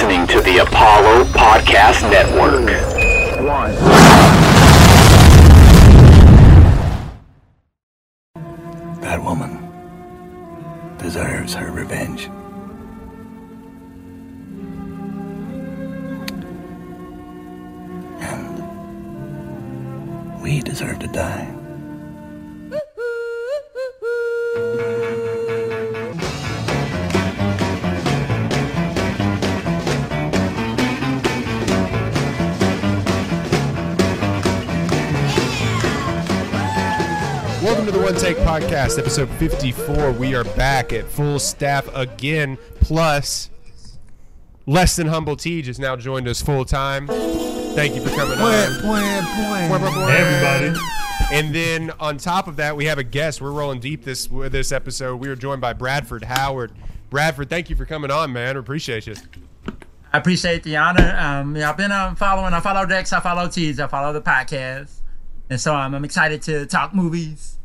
listening 0.00 0.28
to 0.28 0.40
the 0.42 0.58
Apollo 0.58 1.24
Podcast 1.24 2.08
Network. 2.08 2.68
That 9.00 9.20
woman 9.24 9.58
deserves 10.98 11.54
her 11.54 11.72
revenge. 11.72 12.30
And 18.20 18.62
we 20.40 20.60
deserve 20.60 21.00
to 21.00 21.08
die. 21.08 21.57
One 38.08 38.16
Take 38.16 38.38
Podcast, 38.38 38.98
episode 38.98 39.28
54. 39.32 40.12
We 40.12 40.34
are 40.34 40.44
back 40.44 40.94
at 40.94 41.04
full 41.04 41.38
staff 41.38 41.94
again, 41.94 42.56
plus 42.80 43.50
less 44.64 44.96
than 44.96 45.08
humble 45.08 45.36
T 45.36 45.60
just 45.60 45.78
now 45.78 45.94
joined 45.94 46.26
us 46.26 46.40
full 46.40 46.64
time. 46.64 47.06
Thank 47.06 47.94
you 47.94 48.02
for 48.02 48.08
coming 48.16 48.38
on. 48.38 48.70
Hey, 48.80 50.16
everybody. 50.16 50.80
And 51.34 51.54
then 51.54 51.90
on 52.00 52.16
top 52.16 52.48
of 52.48 52.56
that, 52.56 52.74
we 52.74 52.86
have 52.86 52.96
a 52.96 53.04
guest. 53.04 53.42
We're 53.42 53.52
rolling 53.52 53.80
deep 53.80 54.04
this 54.04 54.26
this 54.26 54.72
episode. 54.72 55.16
We 55.16 55.28
are 55.28 55.36
joined 55.36 55.60
by 55.60 55.74
Bradford 55.74 56.24
Howard. 56.24 56.72
Bradford, 57.10 57.50
thank 57.50 57.68
you 57.68 57.76
for 57.76 57.84
coming 57.84 58.10
on, 58.10 58.32
man. 58.32 58.54
We 58.54 58.60
appreciate 58.60 59.06
you. 59.06 59.16
I 60.14 60.16
appreciate 60.16 60.62
the 60.62 60.78
honor. 60.78 61.14
Um, 61.14 61.54
yeah, 61.54 61.68
I've 61.68 61.76
been 61.76 61.92
um, 61.92 62.16
following. 62.16 62.54
I 62.54 62.60
follow 62.60 62.86
Dex. 62.86 63.12
I 63.12 63.20
follow 63.20 63.48
Tees. 63.48 63.78
I 63.78 63.86
follow 63.86 64.14
the 64.14 64.22
podcast, 64.22 64.92
and 65.50 65.60
so 65.60 65.76
um, 65.76 65.94
I'm 65.94 66.06
excited 66.06 66.40
to 66.44 66.64
talk 66.64 66.94
movies 66.94 67.57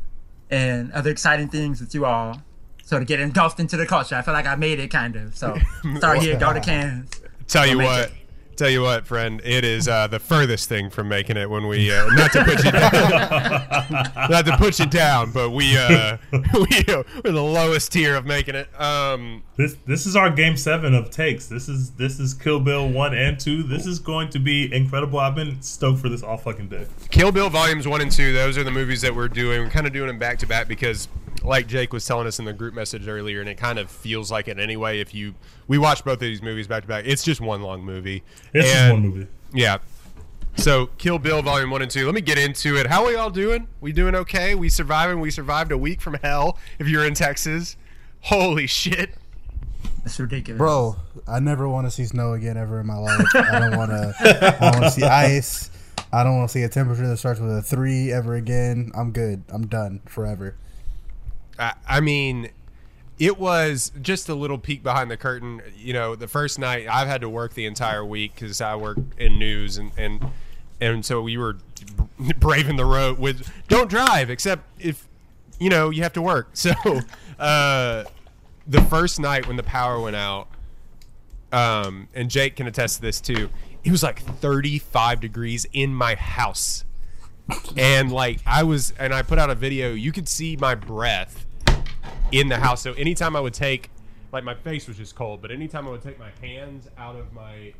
and 0.50 0.92
other 0.92 1.10
exciting 1.10 1.48
things 1.48 1.80
with 1.80 1.94
you 1.94 2.06
all. 2.06 2.42
So 2.84 2.98
to 2.98 3.04
get 3.04 3.20
engulfed 3.20 3.60
into 3.60 3.76
the 3.76 3.86
culture, 3.86 4.14
I 4.14 4.22
feel 4.22 4.34
like 4.34 4.46
I 4.46 4.56
made 4.56 4.78
it 4.78 4.88
kind 4.88 5.16
of. 5.16 5.36
So 5.36 5.56
start 5.96 6.20
here, 6.20 6.38
go 6.38 6.52
to 6.52 6.60
Cannes. 6.60 7.08
Tell 7.48 7.66
you 7.66 7.78
what. 7.78 8.10
it. 8.10 8.12
Tell 8.56 8.70
you 8.70 8.82
what, 8.82 9.06
friend, 9.06 9.40
it 9.44 9.64
is 9.64 9.88
uh, 9.88 10.06
the 10.06 10.20
furthest 10.20 10.68
thing 10.68 10.88
from 10.88 11.08
making 11.08 11.36
it 11.36 11.50
when 11.50 11.66
we 11.66 11.90
uh, 11.92 12.06
not 12.14 12.30
to 12.32 12.44
put 12.44 12.64
you 12.64 12.70
down, 12.70 12.90
not 14.30 14.44
to 14.46 14.56
put 14.58 14.78
you 14.78 14.86
down, 14.86 15.32
but 15.32 15.50
we 15.50 15.76
uh, 15.76 16.18
we 16.32 16.84
uh, 16.88 17.02
we're 17.24 17.32
the 17.32 17.42
lowest 17.42 17.90
tier 17.92 18.14
of 18.14 18.24
making 18.24 18.54
it. 18.54 18.68
Um, 18.80 19.42
This 19.56 19.76
this 19.86 20.06
is 20.06 20.14
our 20.14 20.30
game 20.30 20.56
seven 20.56 20.94
of 20.94 21.10
takes. 21.10 21.46
This 21.46 21.68
is 21.68 21.90
this 21.92 22.20
is 22.20 22.32
Kill 22.34 22.60
Bill 22.60 22.88
one 22.88 23.12
and 23.14 23.38
two. 23.40 23.64
This 23.64 23.86
is 23.86 23.98
going 23.98 24.28
to 24.30 24.38
be 24.38 24.72
incredible. 24.72 25.18
I've 25.18 25.34
been 25.34 25.60
stoked 25.60 26.00
for 26.00 26.08
this 26.08 26.22
all 26.22 26.36
fucking 26.36 26.68
day. 26.68 26.86
Kill 27.10 27.32
Bill 27.32 27.50
volumes 27.50 27.88
one 27.88 28.00
and 28.00 28.12
two. 28.12 28.32
Those 28.32 28.56
are 28.56 28.62
the 28.64 28.70
movies 28.70 29.00
that 29.02 29.14
we're 29.14 29.28
doing. 29.28 29.62
We're 29.62 29.70
kind 29.70 29.86
of 29.86 29.92
doing 29.92 30.06
them 30.06 30.18
back 30.18 30.38
to 30.38 30.46
back 30.46 30.68
because, 30.68 31.08
like 31.44 31.66
Jake 31.66 31.92
was 31.92 32.04
telling 32.06 32.26
us 32.26 32.38
in 32.38 32.44
the 32.44 32.52
group 32.52 32.74
message 32.74 33.06
earlier, 33.06 33.40
and 33.40 33.48
it 33.48 33.56
kind 33.56 33.78
of 33.78 33.90
feels 33.90 34.30
like 34.30 34.48
it 34.48 34.58
anyway. 34.58 35.00
If 35.00 35.14
you 35.14 35.34
we 35.68 35.78
watch 35.78 36.04
both 36.04 36.14
of 36.14 36.20
these 36.20 36.42
movies 36.42 36.66
back 36.66 36.82
to 36.82 36.88
back, 36.88 37.04
it's 37.06 37.22
just 37.22 37.40
one 37.40 37.62
long 37.62 37.84
movie. 37.84 38.22
It's 38.52 38.66
just 38.66 38.76
And- 38.76 38.92
one 38.92 39.02
movie. 39.08 39.26
Yeah. 39.52 39.78
So 40.56 40.86
Kill 40.98 41.18
Bill 41.18 41.42
Volume 41.42 41.70
One 41.70 41.82
and 41.82 41.90
Two. 41.90 42.06
Let 42.06 42.14
me 42.14 42.20
get 42.20 42.38
into 42.38 42.76
it. 42.76 42.86
How 42.86 43.04
are 43.04 43.12
y'all 43.12 43.30
doing? 43.30 43.66
We 43.80 43.92
doing 43.92 44.14
okay? 44.14 44.54
We 44.54 44.68
surviving? 44.68 45.18
We 45.20 45.30
survived 45.30 45.72
a 45.72 45.78
week 45.78 46.00
from 46.00 46.14
hell. 46.22 46.58
If 46.78 46.88
you're 46.88 47.04
in 47.04 47.14
Texas, 47.14 47.76
holy 48.20 48.66
shit! 48.68 49.14
It's 50.04 50.18
ridiculous, 50.20 50.58
Bro, 50.58 50.96
I 51.26 51.40
never 51.40 51.68
want 51.68 51.86
to 51.86 51.90
see 51.90 52.04
snow 52.04 52.34
again 52.34 52.56
ever 52.56 52.78
in 52.80 52.86
my 52.86 52.96
life. 52.98 53.26
I 53.34 53.58
don't 53.58 53.76
want 53.76 53.90
to. 53.90 54.14
I 54.60 54.70
want 54.70 54.84
to 54.84 54.90
see 54.92 55.02
ice. 55.02 55.70
I 56.12 56.22
don't 56.22 56.36
want 56.36 56.48
to 56.48 56.52
see 56.52 56.62
a 56.62 56.68
temperature 56.68 57.06
that 57.08 57.16
starts 57.16 57.40
with 57.40 57.50
a 57.50 57.60
three 57.62 58.12
ever 58.12 58.34
again. 58.36 58.92
I'm 58.94 59.10
good. 59.10 59.42
I'm 59.48 59.66
done 59.66 60.02
forever. 60.06 60.54
I, 61.58 61.74
I 61.88 62.00
mean, 62.00 62.50
it 63.18 63.38
was 63.38 63.92
just 64.02 64.28
a 64.28 64.34
little 64.34 64.58
peek 64.58 64.82
behind 64.82 65.10
the 65.10 65.16
curtain. 65.16 65.62
You 65.76 65.92
know, 65.92 66.16
the 66.16 66.28
first 66.28 66.58
night 66.58 66.86
I've 66.88 67.08
had 67.08 67.20
to 67.20 67.28
work 67.28 67.54
the 67.54 67.66
entire 67.66 68.04
week 68.04 68.34
because 68.34 68.60
I 68.60 68.74
work 68.76 68.98
in 69.18 69.38
news 69.38 69.76
and 69.76 69.92
and 69.96 70.30
and 70.80 71.04
so 71.04 71.22
we 71.22 71.36
were 71.36 71.58
braving 72.38 72.76
the 72.76 72.84
road 72.84 73.18
with 73.18 73.50
don't 73.68 73.88
drive 73.88 74.30
except 74.30 74.64
if 74.78 75.06
you 75.58 75.70
know 75.70 75.90
you 75.90 76.02
have 76.02 76.12
to 76.14 76.22
work. 76.22 76.50
So 76.54 76.72
uh, 77.38 78.04
the 78.66 78.80
first 78.82 79.20
night 79.20 79.46
when 79.46 79.56
the 79.56 79.62
power 79.62 80.00
went 80.00 80.16
out, 80.16 80.48
um, 81.52 82.08
and 82.14 82.30
Jake 82.30 82.56
can 82.56 82.66
attest 82.66 82.96
to 82.96 83.02
this 83.02 83.20
too. 83.20 83.50
It 83.84 83.90
was 83.90 84.02
like 84.02 84.20
35 84.20 85.20
degrees 85.20 85.66
in 85.72 85.94
my 85.94 86.14
house. 86.14 86.84
And 87.76 88.10
like 88.10 88.40
I 88.46 88.62
was 88.62 88.94
and 88.98 89.12
I 89.12 89.22
put 89.22 89.38
out 89.38 89.50
a 89.50 89.54
video, 89.54 89.92
you 89.92 90.12
could 90.12 90.28
see 90.28 90.56
my 90.56 90.74
breath 90.74 91.43
in 92.32 92.48
the 92.48 92.56
house. 92.58 92.82
So 92.82 92.92
anytime 92.94 93.36
I 93.36 93.40
would 93.40 93.54
take 93.54 93.90
like 94.32 94.44
my 94.44 94.54
face 94.54 94.88
was 94.88 94.96
just 94.96 95.14
cold, 95.14 95.40
but 95.40 95.50
anytime 95.50 95.86
I 95.86 95.90
would 95.90 96.02
take 96.02 96.18
my 96.18 96.30
hands 96.40 96.88
out 96.98 97.16
of 97.16 97.32
my 97.32 97.72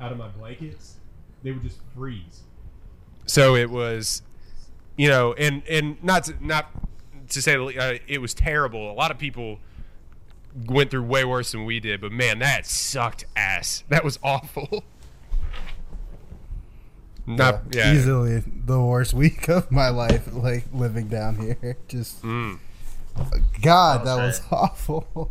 out 0.00 0.12
of 0.12 0.18
my 0.18 0.28
blankets, 0.28 0.96
they 1.42 1.52
would 1.52 1.62
just 1.62 1.80
freeze. 1.94 2.42
So 3.26 3.54
it 3.54 3.70
was 3.70 4.22
you 4.96 5.08
know, 5.08 5.32
and 5.34 5.62
and 5.68 6.02
not 6.02 6.24
to, 6.24 6.34
not 6.44 6.70
to 7.30 7.40
say 7.40 7.54
uh, 7.54 7.98
it 8.06 8.20
was 8.20 8.34
terrible. 8.34 8.90
A 8.90 8.94
lot 8.94 9.10
of 9.10 9.18
people 9.18 9.60
went 10.66 10.90
through 10.90 11.04
way 11.04 11.24
worse 11.24 11.52
than 11.52 11.64
we 11.64 11.78
did, 11.78 12.00
but 12.00 12.10
man, 12.10 12.40
that 12.40 12.66
sucked 12.66 13.24
ass. 13.36 13.84
That 13.88 14.04
was 14.04 14.18
awful. 14.22 14.84
Not 17.26 17.74
yeah. 17.74 17.92
Easily 17.92 18.42
the 18.64 18.80
worst 18.80 19.12
week 19.12 19.48
of 19.48 19.70
my 19.70 19.90
life, 19.90 20.32
like 20.32 20.64
living 20.72 21.08
down 21.08 21.36
here. 21.36 21.76
Just 21.88 22.22
Mm. 22.22 22.58
God, 23.62 24.04
that 24.06 24.14
Okay. 24.14 24.22
was 24.26 24.40
awful. 24.50 25.30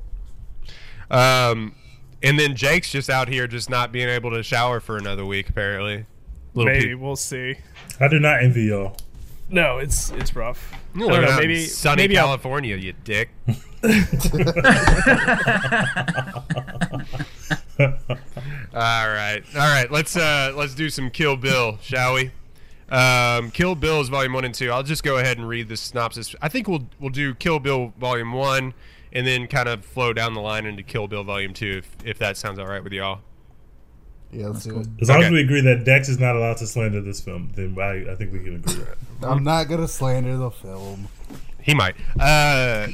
Um, 1.10 1.74
and 2.22 2.38
then 2.40 2.56
Jake's 2.56 2.92
just 2.92 3.10
out 3.10 3.28
here 3.30 3.48
just 3.48 3.70
not 3.70 3.92
being 3.92 4.10
able 4.10 4.32
to 4.32 4.44
shower 4.44 4.80
for 4.80 4.98
another 4.98 5.26
week. 5.26 5.50
Apparently, 5.50 6.06
little 6.54 6.72
Maybe 6.74 6.88
peop- 6.88 7.00
we'll 7.00 7.16
see. 7.16 7.56
I 8.00 8.08
do 8.08 8.20
not 8.20 8.44
envy 8.44 8.64
y'all. 8.66 8.98
No, 9.50 9.78
it's 9.78 10.10
it's 10.12 10.36
rough. 10.36 10.74
You 10.94 11.08
I 11.08 11.12
don't 11.22 11.26
know, 11.26 11.38
maybe 11.38 11.64
sunny 11.64 12.04
maybe 12.04 12.18
I'll, 12.18 12.26
California, 12.28 12.76
you 12.76 12.94
dick. 13.06 13.30
all 17.80 17.88
right, 18.74 19.42
all 19.56 19.60
right. 19.70 19.88
Let's 19.92 20.16
uh 20.18 20.52
let's 20.56 20.76
do 20.76 20.90
some 20.90 21.10
Kill 21.10 21.38
Bill, 21.38 21.78
shall 21.82 22.16
we? 22.16 22.32
Um, 22.90 23.52
Kill 23.52 23.76
Bill 23.76 24.00
is 24.02 24.10
volume 24.10 24.34
one 24.34 24.46
and 24.46 24.54
two. 24.56 24.72
I'll 24.72 24.84
just 24.84 25.04
go 25.04 25.18
ahead 25.18 25.38
and 25.38 25.48
read 25.48 25.68
the 25.68 25.76
synopsis. 25.78 26.36
I 26.42 26.50
think 26.50 26.68
we'll 26.68 26.88
we'll 27.00 27.10
do 27.10 27.34
Kill 27.36 27.60
Bill 27.60 27.94
volume 28.00 28.32
one, 28.34 28.74
and 29.12 29.28
then 29.28 29.48
kind 29.48 29.68
of 29.68 29.84
flow 29.84 30.14
down 30.14 30.34
the 30.34 30.42
line 30.42 30.66
into 30.66 30.84
Kill 30.84 31.08
Bill 31.08 31.24
volume 31.24 31.54
two, 31.54 31.80
if 31.84 31.96
if 32.06 32.20
that 32.20 32.38
sounds 32.38 32.60
all 32.60 32.68
right 32.68 32.84
with 32.84 32.94
y'all. 32.94 33.20
Yeah, 34.32 34.48
let's 34.48 34.64
do 34.66 34.80
it. 34.80 34.88
As 35.02 35.08
long 35.10 35.20
Okay. 35.20 35.28
as 35.28 35.32
we 35.32 35.42
agree 35.42 35.62
that 35.62 35.86
Dex 35.86 36.10
is 36.10 36.20
not 36.20 36.36
allowed 36.36 36.58
to 36.58 36.68
slander 36.68 37.02
this 37.02 37.22
film, 37.22 37.52
then 37.56 37.78
I, 37.80 38.12
I 38.12 38.16
think 38.16 38.34
we 38.34 38.40
can 38.40 38.56
agree. 38.56 38.84
I'm 39.24 39.44
not 39.44 39.68
gonna 39.70 39.88
slander 39.88 40.38
the 40.38 40.52
film. 40.52 41.08
He 41.62 41.74
might. 41.74 41.96
Uh, 42.20 42.88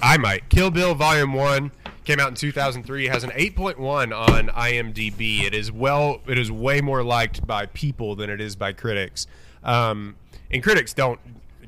I 0.00 0.16
might. 0.16 0.48
Kill 0.48 0.70
Bill 0.70 0.94
Volume 0.94 1.34
One 1.34 1.70
came 2.06 2.20
out 2.20 2.28
in 2.28 2.34
2003. 2.36 3.08
Has 3.08 3.24
an 3.24 3.30
8.1 3.30 4.16
on 4.16 4.48
IMDb. 4.48 5.42
It 5.42 5.52
is 5.52 5.70
well. 5.70 6.22
It 6.26 6.38
is 6.38 6.50
way 6.50 6.80
more 6.80 7.02
liked 7.02 7.46
by 7.46 7.66
people 7.66 8.14
than 8.14 8.30
it 8.30 8.40
is 8.40 8.56
by 8.56 8.72
critics. 8.72 9.26
Um, 9.62 10.16
and 10.50 10.62
critics 10.62 10.94
don't. 10.94 11.20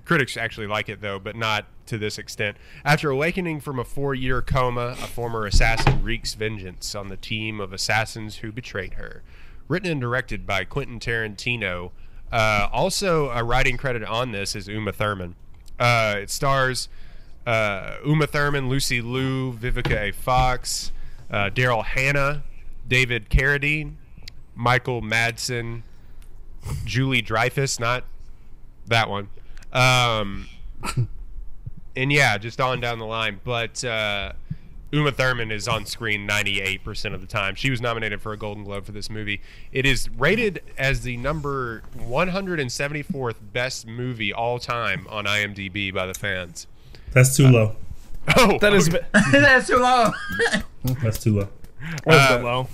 Critics 0.04 0.38
actually 0.38 0.68
like 0.68 0.88
it 0.88 1.02
though, 1.02 1.18
but 1.18 1.36
not 1.36 1.66
to 1.86 1.98
this 1.98 2.16
extent. 2.16 2.56
After 2.84 3.10
awakening 3.10 3.60
from 3.60 3.78
a 3.78 3.84
four-year 3.84 4.40
coma, 4.40 4.96
a 5.02 5.06
former 5.06 5.44
assassin 5.44 6.02
wreaks 6.02 6.34
vengeance 6.34 6.94
on 6.94 7.08
the 7.08 7.16
team 7.16 7.60
of 7.60 7.72
assassins 7.72 8.36
who 8.36 8.50
betrayed 8.50 8.94
her. 8.94 9.22
Written 9.66 9.90
and 9.90 10.00
directed 10.00 10.46
by 10.46 10.64
Quentin 10.64 10.98
Tarantino. 10.98 11.90
Uh, 12.32 12.68
also, 12.72 13.28
a 13.30 13.44
writing 13.44 13.76
credit 13.76 14.02
on 14.04 14.32
this 14.32 14.56
is 14.56 14.66
Uma 14.68 14.92
Thurman. 14.92 15.34
Uh, 15.78 16.16
it 16.18 16.30
stars 16.30 16.88
uh, 17.48 17.96
Uma 18.04 18.26
Thurman, 18.26 18.68
Lucy 18.68 19.00
Liu, 19.00 19.54
Vivica 19.54 20.08
A. 20.08 20.12
Fox, 20.12 20.92
uh, 21.30 21.48
Daryl 21.48 21.82
Hannah, 21.82 22.42
David 22.86 23.30
Carradine, 23.30 23.94
Michael 24.54 25.00
Madsen, 25.00 25.82
Julie 26.84 27.22
Dreyfus, 27.22 27.80
not 27.80 28.04
that 28.86 29.08
one. 29.08 29.30
Um, 29.72 30.46
and 31.96 32.12
yeah, 32.12 32.36
just 32.36 32.60
on 32.60 32.80
down 32.80 32.98
the 32.98 33.06
line. 33.06 33.40
But 33.42 33.82
uh, 33.82 34.32
Uma 34.92 35.12
Thurman 35.12 35.50
is 35.50 35.66
on 35.66 35.86
screen 35.86 36.28
98% 36.28 37.14
of 37.14 37.22
the 37.22 37.26
time. 37.26 37.54
She 37.54 37.70
was 37.70 37.80
nominated 37.80 38.20
for 38.20 38.32
a 38.32 38.36
Golden 38.36 38.62
Globe 38.62 38.84
for 38.84 38.92
this 38.92 39.08
movie. 39.08 39.40
It 39.72 39.86
is 39.86 40.10
rated 40.10 40.62
as 40.76 41.00
the 41.00 41.16
number 41.16 41.82
174th 41.96 43.36
best 43.54 43.86
movie 43.86 44.34
all 44.34 44.58
time 44.58 45.06
on 45.08 45.24
IMDb 45.24 45.94
by 45.94 46.04
the 46.04 46.14
fans. 46.14 46.66
That's 47.12 47.36
too 47.36 47.48
low. 47.48 47.76
Oh, 48.36 48.58
That 48.58 48.72
is 48.74 48.88
okay. 48.88 48.98
a 49.14 49.22
bit, 49.32 49.42
That's 49.42 49.66
too 49.68 49.76
low. 49.78 50.10
That's 51.02 51.18
too 51.18 51.38
low. 51.40 51.48
that 52.04 52.06
was 52.06 52.16
Uh, 52.30 52.42
low. 52.44 52.68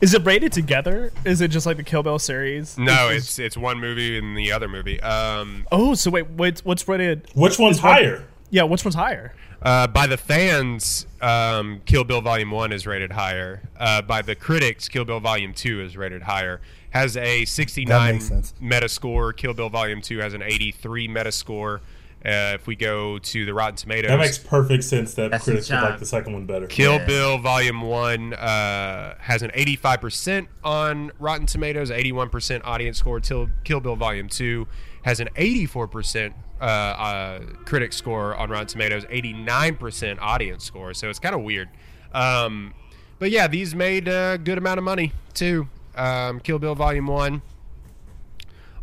Is 0.00 0.12
it 0.12 0.24
rated 0.24 0.52
together? 0.52 1.12
Is 1.24 1.40
it 1.40 1.48
just 1.48 1.64
like 1.64 1.76
the 1.76 1.82
Kill 1.82 2.02
Bill 2.02 2.18
series? 2.18 2.76
No, 2.76 3.08
Is- 3.08 3.24
it's 3.24 3.38
it's 3.38 3.56
one 3.56 3.78
movie 3.78 4.18
and 4.18 4.36
the 4.36 4.52
other 4.52 4.68
movie. 4.68 5.00
Um, 5.00 5.66
Oh, 5.72 5.94
so 5.94 6.10
wait, 6.10 6.28
wait, 6.30 6.60
what's 6.64 6.86
rated? 6.88 7.28
Which 7.34 7.58
one's 7.58 7.78
higher? 7.78 8.26
Yeah, 8.50 8.64
which 8.64 8.84
one's 8.84 8.94
higher? 8.96 9.32
uh, 9.62 9.86
by 9.86 10.06
the 10.06 10.18
fans, 10.18 11.06
um, 11.22 11.80
Kill 11.86 12.04
Bill 12.04 12.20
Volume 12.20 12.50
One 12.50 12.70
is 12.72 12.86
rated 12.86 13.12
higher. 13.12 13.62
Uh, 13.78 14.02
by 14.02 14.20
the 14.20 14.34
critics, 14.34 14.88
Kill 14.88 15.04
Bill 15.06 15.20
Volume 15.20 15.54
Two 15.54 15.80
is 15.80 15.96
rated 15.96 16.22
higher. 16.22 16.60
Has 16.90 17.16
a 17.16 17.44
69. 17.46 18.18
Metascore. 18.60 19.34
Kill 19.36 19.54
Bill 19.54 19.70
Volume 19.70 20.00
Two 20.02 20.18
has 20.18 20.34
an 20.34 20.42
83 20.42 21.08
Metascore. 21.08 21.80
Uh, 22.24 22.54
if 22.54 22.66
we 22.66 22.74
go 22.74 23.18
to 23.18 23.44
the 23.44 23.52
Rotten 23.52 23.76
Tomatoes, 23.76 24.08
That 24.08 24.18
makes 24.18 24.38
perfect 24.38 24.84
sense 24.84 25.12
that 25.14 25.30
That's 25.30 25.44
critics 25.44 25.68
would 25.68 25.80
like 25.80 25.98
the 25.98 26.06
second 26.06 26.32
one 26.32 26.46
better. 26.46 26.66
Kill 26.66 26.94
Yeah. 26.94 27.04
Bill 27.04 27.38
Volume 27.38 27.82
One 27.82 28.32
uh, 28.32 29.16
has 29.18 29.42
an 29.42 29.50
85% 29.50 30.46
on 30.64 31.12
Rotten 31.18 31.44
Tomatoes, 31.46 31.90
81% 31.90 32.62
audience 32.64 32.96
score. 32.98 33.20
Till 33.20 33.50
Kill 33.64 33.80
Bill 33.80 33.94
Volume 33.96 34.28
Two 34.28 34.66
has 35.02 35.20
an 35.20 35.28
84% 35.36 36.32
uh, 36.60 36.64
uh, 36.64 37.40
critic 37.66 37.92
score 37.92 38.34
on 38.36 38.48
Rotten 38.48 38.68
Tomatoes, 38.68 39.04
89% 39.04 40.18
audience 40.18 40.64
score. 40.64 40.94
So 40.94 41.10
it's 41.10 41.18
kind 41.18 41.34
of 41.34 41.42
weird. 41.42 41.68
Um, 42.14 42.72
but 43.18 43.30
yeah, 43.30 43.48
these 43.48 43.74
made 43.74 44.08
a 44.08 44.38
good 44.42 44.56
amount 44.56 44.78
of 44.78 44.84
money 44.84 45.12
too. 45.34 45.68
Um, 45.94 46.40
Kill 46.40 46.58
Bill 46.58 46.74
Volume 46.74 47.06
One 47.06 47.42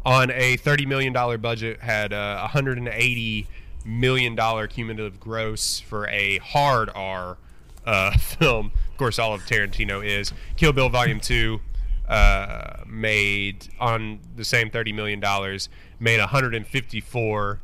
on 0.05 0.31
a 0.31 0.57
$30 0.57 0.87
million 0.87 1.13
budget 1.41 1.79
had 1.81 2.11
uh, 2.13 2.47
$180 2.51 3.45
million 3.85 4.67
cumulative 4.67 5.19
gross 5.19 5.79
for 5.79 6.07
a 6.07 6.37
hard 6.39 6.89
R 6.95 7.37
uh, 7.85 8.11
film. 8.17 8.71
Of 8.91 8.97
course, 8.97 9.19
all 9.19 9.33
of 9.33 9.41
Tarantino 9.41 10.05
is. 10.05 10.33
Kill 10.55 10.73
Bill 10.73 10.89
Volume 10.89 11.19
2 11.19 11.59
uh, 12.07 12.83
made, 12.87 13.67
on 13.79 14.19
the 14.35 14.43
same 14.45 14.69
$30 14.69 14.93
million, 14.93 15.19
made 15.99 16.19
$154 16.19 17.59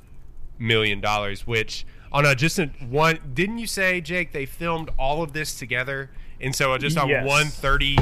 million, 0.59 1.01
which 1.45 1.85
on 2.11 2.25
a 2.25 2.35
just 2.35 2.57
a 2.57 2.67
one, 2.89 3.19
didn't 3.33 3.57
you 3.57 3.67
say, 3.67 3.99
Jake, 4.01 4.31
they 4.31 4.45
filmed 4.45 4.89
all 4.97 5.21
of 5.21 5.33
this 5.33 5.57
together? 5.57 6.09
And 6.39 6.55
so 6.55 6.77
just 6.77 6.97
on 6.97 7.09
Yes. 7.09 7.25
one 7.27 7.47
thirty 7.47 7.97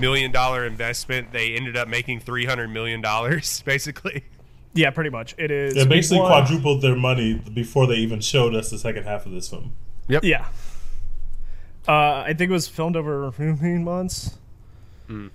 million 0.00 0.30
dollar 0.32 0.64
investment, 0.66 1.32
they 1.32 1.54
ended 1.54 1.76
up 1.76 1.88
making 1.88 2.20
three 2.20 2.44
hundred 2.46 2.68
million 2.68 3.00
dollars, 3.00 3.62
basically. 3.66 4.24
Yeah, 4.74 4.90
pretty 4.90 5.10
much. 5.10 5.34
It 5.38 5.50
is. 5.50 5.74
They 5.74 5.86
basically 5.86 6.18
one- 6.20 6.30
quadrupled 6.30 6.82
their 6.82 6.96
money 6.96 7.34
before 7.34 7.86
they 7.86 7.94
even 7.96 8.20
showed 8.20 8.54
us 8.54 8.70
the 8.70 8.78
second 8.78 9.04
half 9.04 9.24
of 9.26 9.32
this 9.32 9.48
film. 9.48 9.74
Yep. 10.08 10.24
Yeah. 10.24 10.46
Uh, 11.86 12.24
I 12.26 12.34
think 12.36 12.50
it 12.50 12.52
was 12.52 12.66
filmed 12.66 12.96
over 12.96 13.30
15 13.32 13.84
months. 13.84 14.38
Hmm. 15.06 15.28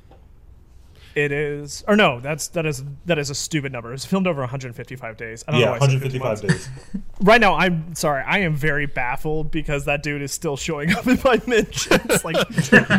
It 1.20 1.32
is, 1.34 1.84
or 1.88 1.96
no, 1.98 2.20
that's 2.22 2.48
that 2.50 2.66
is 2.66 2.84
that 3.06 3.18
is 3.18 3.30
a 3.30 3.36
stupid 3.36 3.72
number. 3.74 3.94
It's 3.94 4.06
filmed 4.06 4.26
over 4.28 4.40
155 4.42 5.18
days. 5.18 5.44
I 5.48 5.52
don't 5.52 5.60
know 5.60 5.66
Yeah, 5.66 5.72
why 5.72 5.86
I 5.86 5.90
said 5.90 6.02
15 6.02 6.22
155 6.22 6.50
days. 6.50 6.70
Right 7.22 7.42
now, 7.42 7.56
I'm 7.56 7.96
sorry. 7.96 8.24
I 8.26 8.38
am 8.40 8.56
very 8.56 8.86
baffled 8.86 9.52
because 9.52 9.84
that 9.84 10.04
dude 10.04 10.22
is 10.22 10.32
still 10.32 10.56
showing 10.56 10.94
up 10.94 11.06
in 11.14 11.20
my 11.26 11.42
mentions. 11.48 12.24
Like, 12.24 12.38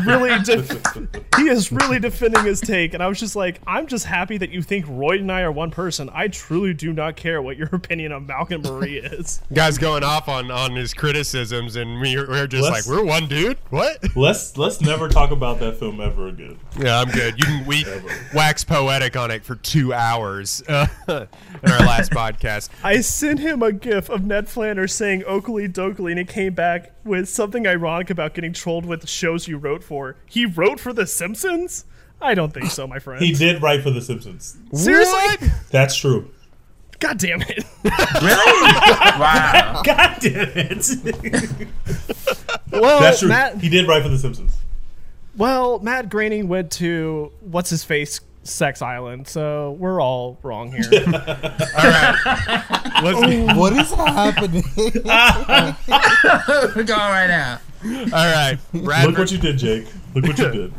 really, 0.05 0.39
def- 0.43 0.71
he 1.39 1.49
is 1.49 1.73
really 1.73 1.99
defending 1.99 2.45
his 2.45 2.61
take, 2.61 2.93
and 2.93 3.03
I 3.03 3.07
was 3.09 3.19
just 3.19 3.35
like, 3.35 3.61
I'm 3.67 3.87
just 3.87 4.05
happy 4.05 4.37
that 4.37 4.51
you 4.51 4.61
think 4.61 4.85
Roy 4.89 5.17
and 5.19 5.33
I 5.33 5.41
are 5.41 5.51
one 5.53 5.71
person. 5.71 6.11
I 6.13 6.29
truly 6.29 6.75
do 6.75 6.93
not 6.93 7.17
care 7.17 7.41
what 7.41 7.57
your 7.57 7.69
opinion 7.73 8.13
of 8.13 8.27
Malcolm 8.27 8.61
Marie 8.61 8.99
is. 8.99 9.41
Guys 9.55 9.79
going 9.79 10.05
off 10.05 10.29
on 10.29 10.51
on 10.51 10.77
his 10.77 10.93
criticisms, 10.93 11.77
and 11.77 11.99
we're, 11.99 12.29
we're 12.29 12.47
just 12.47 12.71
Let's- 12.71 12.87
like, 12.87 12.95
we're 12.99 13.05
one 13.07 13.27
dude. 13.27 13.57
What? 13.71 14.05
Let's 14.15 14.59
let's 14.59 14.83
never 14.83 15.09
talk 15.09 15.31
about 15.31 15.61
that 15.61 15.79
film 15.79 15.99
ever 16.03 16.29
again. 16.29 16.59
Yeah, 16.79 17.01
I'm 17.01 17.09
good. 17.09 17.39
You 17.39 17.45
can 17.47 17.67
we 17.67 17.85
wax 18.35 18.65
poetic 18.65 19.17
on 19.17 19.31
it 19.31 19.45
for 19.45 19.57
two 19.57 19.93
hours 19.93 20.63
uh, 20.69 20.87
in 21.09 21.71
our 21.71 21.79
last 21.81 22.11
podcast. 22.13 22.71
I 22.83 23.01
sent 23.01 23.39
him 23.41 23.63
a 23.63 23.73
gif 23.73 24.09
of 24.09 24.25
Ned 24.25 24.49
Flanders 24.49 24.95
saying 24.95 25.25
Oakley 25.27 25.69
Dokley, 25.69 26.11
and 26.11 26.19
he 26.19 26.25
came 26.25 26.55
back 26.55 26.93
with 27.05 27.29
something 27.29 27.67
ironic 27.67 28.11
about 28.11 28.35
getting 28.35 28.53
trolled 28.53 28.87
with 28.87 29.09
shows 29.09 29.49
you 29.49 29.59
wrote 29.59 29.83
for. 29.85 30.17
He 30.27 30.47
wrote 30.47 30.81
for 30.81 30.93
The 30.93 31.07
Simpsons? 31.07 31.85
I 32.21 32.35
don't 32.35 32.53
think 32.53 32.71
so, 32.71 32.87
my 32.87 32.99
friend. 33.01 33.25
He 33.25 33.33
did 33.33 33.63
write 33.63 33.83
for 33.83 33.91
The 33.91 34.03
Simpsons. 34.03 34.57
Seriously? 34.73 35.49
That's 35.71 35.97
true. 35.97 36.31
God 36.99 37.17
damn 37.19 37.41
it. 37.41 37.65
Really? 37.83 38.63
wow. 39.19 39.81
God 39.85 40.17
damn 40.21 40.51
it. 40.55 41.69
Well, 42.71 43.01
That's 43.01 43.21
true. 43.21 43.29
Matt, 43.29 43.61
He 43.61 43.69
did 43.69 43.89
write 43.89 44.03
for 44.03 44.09
The 44.11 44.19
Simpsons. 44.19 44.53
Well, 45.37 45.79
Matt 45.81 46.09
Groening 46.11 46.49
went 46.49 46.71
to 46.73 47.31
what's 47.41 47.71
his 47.71 47.85
face 47.85 48.21
Sex 48.43 48.81
Island, 48.83 49.29
so 49.29 49.73
we're 49.79 50.01
all 50.01 50.39
wrong 50.43 50.73
here. 50.73 50.81
Let's 50.91 51.07
get- 53.21 53.57
What 53.57 53.73
is 53.75 53.93
happening? 53.93 54.65
We're 56.75 56.85
going 56.85 57.01
right 57.01 57.27
now. 57.29 57.61
all 57.85 57.91
right, 58.11 58.59
Look 58.73 58.85
Bradford. 58.85 59.19
what 59.19 59.31
you 59.33 59.39
did, 59.39 59.59
Jake. 59.59 59.87
Look 60.15 60.25
what 60.27 60.39
you 60.39 60.51
did. 60.53 60.73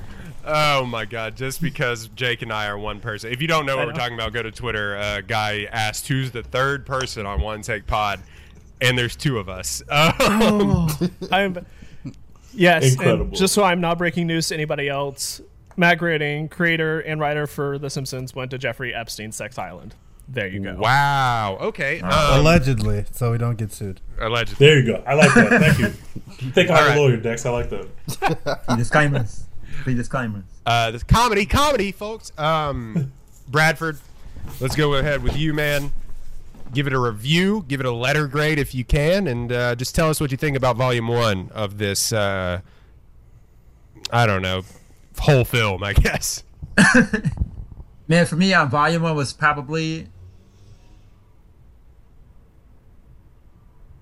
Oh 0.44 0.86
my 0.86 1.06
God! 1.06 1.36
Just 1.36 1.62
because 1.62 2.08
Jake 2.16 2.42
and 2.42 2.52
I 2.52 2.66
are 2.68 2.78
one 2.78 3.00
person. 3.00 3.32
If 3.32 3.42
you 3.42 3.48
don't 3.48 3.66
know 3.68 3.76
what 3.78 3.84
I 3.84 3.88
we're 3.88 3.94
talking 3.94 4.16
about, 4.16 4.34
go 4.34 4.42
to 4.42 4.52
Twitter. 4.52 4.98
Uh, 4.98 5.22
guy 5.22 5.68
asked 5.72 6.08
who's 6.08 6.32
the 6.32 6.42
third 6.44 6.86
person 6.86 7.26
on 7.28 7.42
One 7.42 7.62
Take 7.62 7.86
Pod, 7.86 8.20
and 8.82 8.98
there's 8.98 9.16
two 9.16 9.38
of 9.38 9.50
us. 9.50 9.84
Um, 9.90 10.90
I'm 11.32 11.64
yes, 12.54 12.92
Incredible. 12.94 13.26
and 13.26 13.36
just 13.36 13.54
so 13.54 13.64
I'm 13.64 13.82
not 13.82 13.98
breaking 13.98 14.28
news 14.28 14.48
to 14.50 14.56
anybody 14.56 14.88
else, 14.90 15.42
Matt 15.78 15.98
Groening, 16.00 16.50
creator 16.50 17.00
and 17.00 17.20
writer 17.20 17.48
for 17.48 17.78
The 17.78 17.90
Simpsons, 17.90 18.36
went 18.36 18.52
to 18.52 18.58
Jeffrey 18.58 18.94
Epstein's 18.94 19.36
Sex 19.36 19.58
Island. 19.58 19.96
There 20.28 20.48
you 20.48 20.62
go. 20.62 20.76
wow. 20.78 21.58
Okay. 21.60 22.00
Um, 22.00 22.40
Allegedly, 22.40 23.06
so 23.12 23.32
we 23.32 23.38
don't 23.38 23.58
get 23.58 23.74
sued. 23.74 24.00
allegedly. 24.20 24.66
There 24.66 24.80
you 24.80 24.86
go. 24.86 25.04
I 25.06 25.14
like 25.16 25.34
that. 25.34 25.50
Thank 25.60 25.80
you. 25.80 25.86
You 26.46 26.52
think 26.52 26.70
I'm 26.70 26.78
All 26.78 26.88
right. 26.90 26.98
a 26.98 27.02
lawyer, 27.02 27.18
Dex. 27.18 27.46
I 27.46 27.50
like 27.50 27.70
that. 27.70 28.62
Disclaimers. 28.78 29.46
Three 29.84 29.94
disclaimers. 29.96 30.44
Uh, 30.66 30.92
this 30.92 31.04
comedy, 31.04 31.46
comedy, 31.46 31.92
folks. 31.92 32.32
Um, 32.38 33.12
Bradford, 33.50 33.98
let's 34.62 34.76
go 34.76 34.94
ahead 34.96 35.22
with 35.24 35.36
you, 35.36 35.54
man. 35.54 35.92
Give 36.72 36.88
it 36.88 36.94
a 36.94 37.00
review, 37.00 37.66
give 37.68 37.80
it 37.80 37.86
a 37.86 37.92
letter 37.92 38.28
grade 38.28 38.58
if 38.58 38.74
you 38.74 38.86
can, 38.86 39.28
and 39.28 39.52
uh, 39.52 39.76
just 39.76 39.94
tell 39.94 40.10
us 40.10 40.22
what 40.22 40.32
you 40.32 40.38
think 40.38 40.56
about 40.56 40.78
Volume 40.78 41.08
One 41.08 41.50
of 41.54 41.78
this. 41.78 42.14
Uh, 42.14 42.62
I 44.12 44.26
don't 44.26 44.42
know, 44.42 44.64
whole 45.20 45.46
film, 45.46 45.84
I 45.84 45.94
guess. 45.94 46.44
Man, 48.08 48.26
for 48.26 48.36
me, 48.36 48.54
uh, 48.54 48.66
volume 48.66 49.04
one 49.04 49.16
was 49.16 49.32
probably. 49.32 50.08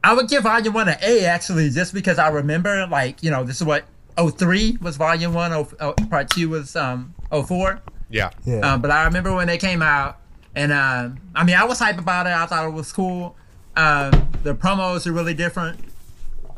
I 0.03 0.13
would 0.13 0.29
give 0.29 0.43
volume 0.43 0.73
one 0.73 0.89
an 0.89 0.97
A 1.01 1.25
actually, 1.25 1.69
just 1.69 1.93
because 1.93 2.17
I 2.17 2.29
remember, 2.29 2.87
like, 2.87 3.21
you 3.21 3.29
know, 3.29 3.43
this 3.43 3.57
is 3.57 3.63
what 3.63 3.85
03 4.17 4.77
was 4.81 4.97
volume 4.97 5.33
one, 5.33 5.51
oh, 5.53 5.69
oh, 5.79 5.93
part 6.09 6.29
two 6.29 6.49
was 6.49 6.75
um 6.75 7.13
04. 7.31 7.81
Yeah. 8.09 8.31
Yeah. 8.45 8.59
Um, 8.61 8.81
but 8.81 8.89
I 8.89 9.03
remember 9.05 9.35
when 9.35 9.47
they 9.47 9.57
came 9.57 9.81
out, 9.83 10.18
and 10.55 10.71
um, 10.71 11.19
I 11.35 11.43
mean, 11.43 11.55
I 11.55 11.65
was 11.65 11.79
hype 11.79 11.99
about 11.99 12.25
it. 12.27 12.33
I 12.33 12.45
thought 12.45 12.67
it 12.67 12.73
was 12.73 12.91
cool. 12.91 13.35
Um, 13.75 14.11
the 14.43 14.55
promos 14.55 15.07
are 15.07 15.11
really 15.11 15.33
different. 15.33 15.79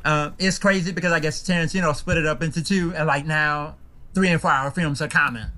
Um, 0.04 0.34
it's 0.40 0.58
crazy 0.58 0.92
because 0.92 1.12
I 1.12 1.20
guess 1.20 1.42
Tarantino 1.44 1.96
split 1.96 2.18
it 2.18 2.26
up 2.26 2.42
into 2.42 2.64
two, 2.64 2.94
and 2.96 3.08
like 3.08 3.26
now, 3.26 3.76
three 4.14 4.30
and 4.30 4.42
four 4.42 4.52
hour 4.52 4.72
films 4.72 5.02
are 5.02 5.08
common. 5.08 5.52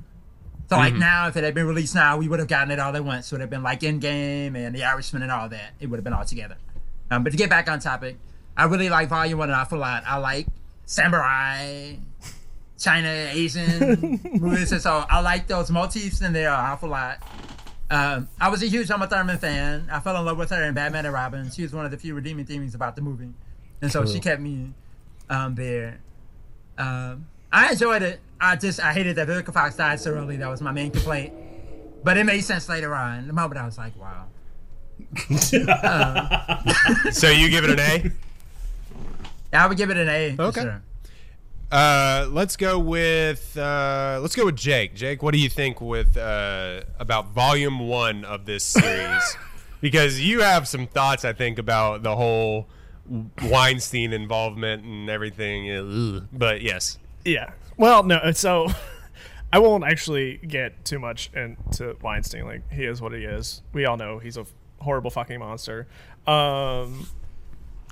So 0.69 0.77
like 0.77 0.95
now, 0.95 1.27
if 1.27 1.37
it 1.37 1.43
had 1.43 1.53
been 1.53 1.67
released 1.67 1.93
now, 1.93 2.17
we 2.17 2.27
would 2.27 2.39
have 2.39 2.47
gotten 2.47 2.71
it 2.71 2.79
all 2.79 2.95
at 2.95 3.05
once. 3.05 3.31
It 3.31 3.35
would 3.35 3.41
have 3.41 3.49
been 3.49 3.61
like 3.61 3.81
Endgame 3.81 4.55
and 4.55 4.73
The 4.73 4.83
Irishman 4.83 5.21
and 5.21 5.31
all 5.31 5.47
that. 5.49 5.73
It 5.79 5.87
would 5.87 5.97
have 5.97 6.03
been 6.03 6.13
all 6.13 6.25
together. 6.25 6.57
Um, 7.11 7.23
but 7.23 7.29
to 7.29 7.37
get 7.37 7.49
back 7.49 7.69
on 7.69 7.79
topic, 7.79 8.17
I 8.57 8.65
really 8.65 8.89
like 8.89 9.09
Volume 9.09 9.37
One 9.39 9.49
an 9.49 9.55
awful 9.55 9.77
lot. 9.77 10.03
I 10.07 10.17
like 10.17 10.47
samurai, 10.85 11.95
China, 12.79 13.07
Asian 13.07 14.19
movies, 14.33 14.71
and 14.71 14.81
so 14.81 15.05
I 15.09 15.21
like 15.21 15.47
those 15.47 15.69
motifs 15.69 16.21
in 16.21 16.33
there 16.33 16.49
an 16.49 16.55
awful 16.55 16.89
lot. 16.89 17.19
Um, 17.93 18.27
I 18.41 18.49
was 18.49 18.63
a 18.63 18.65
huge 18.65 18.89
Uma 18.89 19.05
Thurman 19.07 19.37
fan. 19.37 19.87
I 19.91 19.99
fell 19.99 20.17
in 20.17 20.25
love 20.25 20.37
with 20.39 20.49
her 20.49 20.63
in 20.63 20.73
Batman 20.73 21.05
and 21.05 21.13
Robin. 21.13 21.51
She 21.51 21.61
was 21.61 21.73
one 21.73 21.85
of 21.85 21.91
the 21.91 21.97
few 21.97 22.15
redeeming 22.15 22.45
things 22.45 22.73
about 22.73 22.95
the 22.95 23.03
movie, 23.03 23.33
and 23.81 23.91
so 23.91 24.03
she 24.05 24.19
kept 24.19 24.41
me 24.41 24.73
um, 25.29 25.53
there. 25.53 25.99
Um, 26.77 27.27
I 27.51 27.71
enjoyed 27.71 28.01
it. 28.01 28.19
I 28.41 28.55
just 28.55 28.79
I 28.79 28.93
hated 28.93 29.15
that 29.17 29.27
Vivica 29.27 29.53
Fox 29.53 29.75
died 29.75 29.99
so 29.99 30.09
early. 30.11 30.37
That 30.37 30.49
was 30.49 30.59
my 30.59 30.71
main 30.71 30.89
complaint. 30.89 31.33
But 32.03 32.17
it 32.17 32.23
made 32.25 32.41
sense 32.41 32.67
later 32.67 32.95
on. 32.95 33.27
The 33.27 33.33
moment 33.33 33.61
I 33.61 33.65
was 33.65 33.77
like, 33.77 33.93
wow. 33.95 34.25
So 37.11 37.29
you 37.29 37.49
give 37.49 37.63
it 37.63 37.69
an 37.69 37.79
A. 37.79 38.11
I 39.57 39.67
would 39.67 39.77
give 39.77 39.91
it 39.91 39.97
an 39.97 40.09
A. 40.09 40.35
for 40.35 40.41
Okay. 40.45 40.61
sure. 40.61 40.81
Uh, 41.71 42.27
let's 42.31 42.55
go 42.55 42.77
with 42.77 43.57
uh, 43.57 44.19
let's 44.21 44.35
go 44.35 44.45
with 44.45 44.55
Jake. 44.55 44.93
Jake, 44.93 45.23
what 45.23 45.33
do 45.33 45.39
you 45.39 45.49
think 45.49 45.81
with 45.81 46.15
uh, 46.17 46.81
about 46.99 47.31
Volume 47.33 47.79
One 47.79 48.25
of 48.25 48.45
this 48.45 48.63
series? 48.63 49.37
because 49.81 50.21
you 50.21 50.41
have 50.41 50.67
some 50.67 50.87
thoughts, 50.87 51.25
I 51.25 51.33
think, 51.33 51.59
about 51.59 52.03
the 52.03 52.15
whole 52.15 52.67
Weinstein 53.43 54.13
involvement 54.13 54.83
and 54.83 55.09
everything. 55.09 56.27
But 56.31 56.61
yes, 56.61 56.99
Yeah. 57.25 57.51
Well, 57.75 58.03
no. 58.03 58.31
So 58.33 58.67
I 59.51 59.59
won't 59.59 59.83
actually 59.83 60.37
get 60.37 60.85
too 60.85 60.99
much 60.99 61.31
into 61.35 61.97
Weinstein. 62.01 62.45
Like 62.45 62.71
he 62.71 62.85
is 62.85 63.01
what 63.01 63.11
he 63.13 63.23
is. 63.23 63.61
We 63.73 63.85
all 63.85 63.97
know 63.97 64.19
he's 64.19 64.37
a 64.37 64.45
horrible 64.79 65.09
fucking 65.11 65.39
monster. 65.39 65.87
Um, 66.27 67.07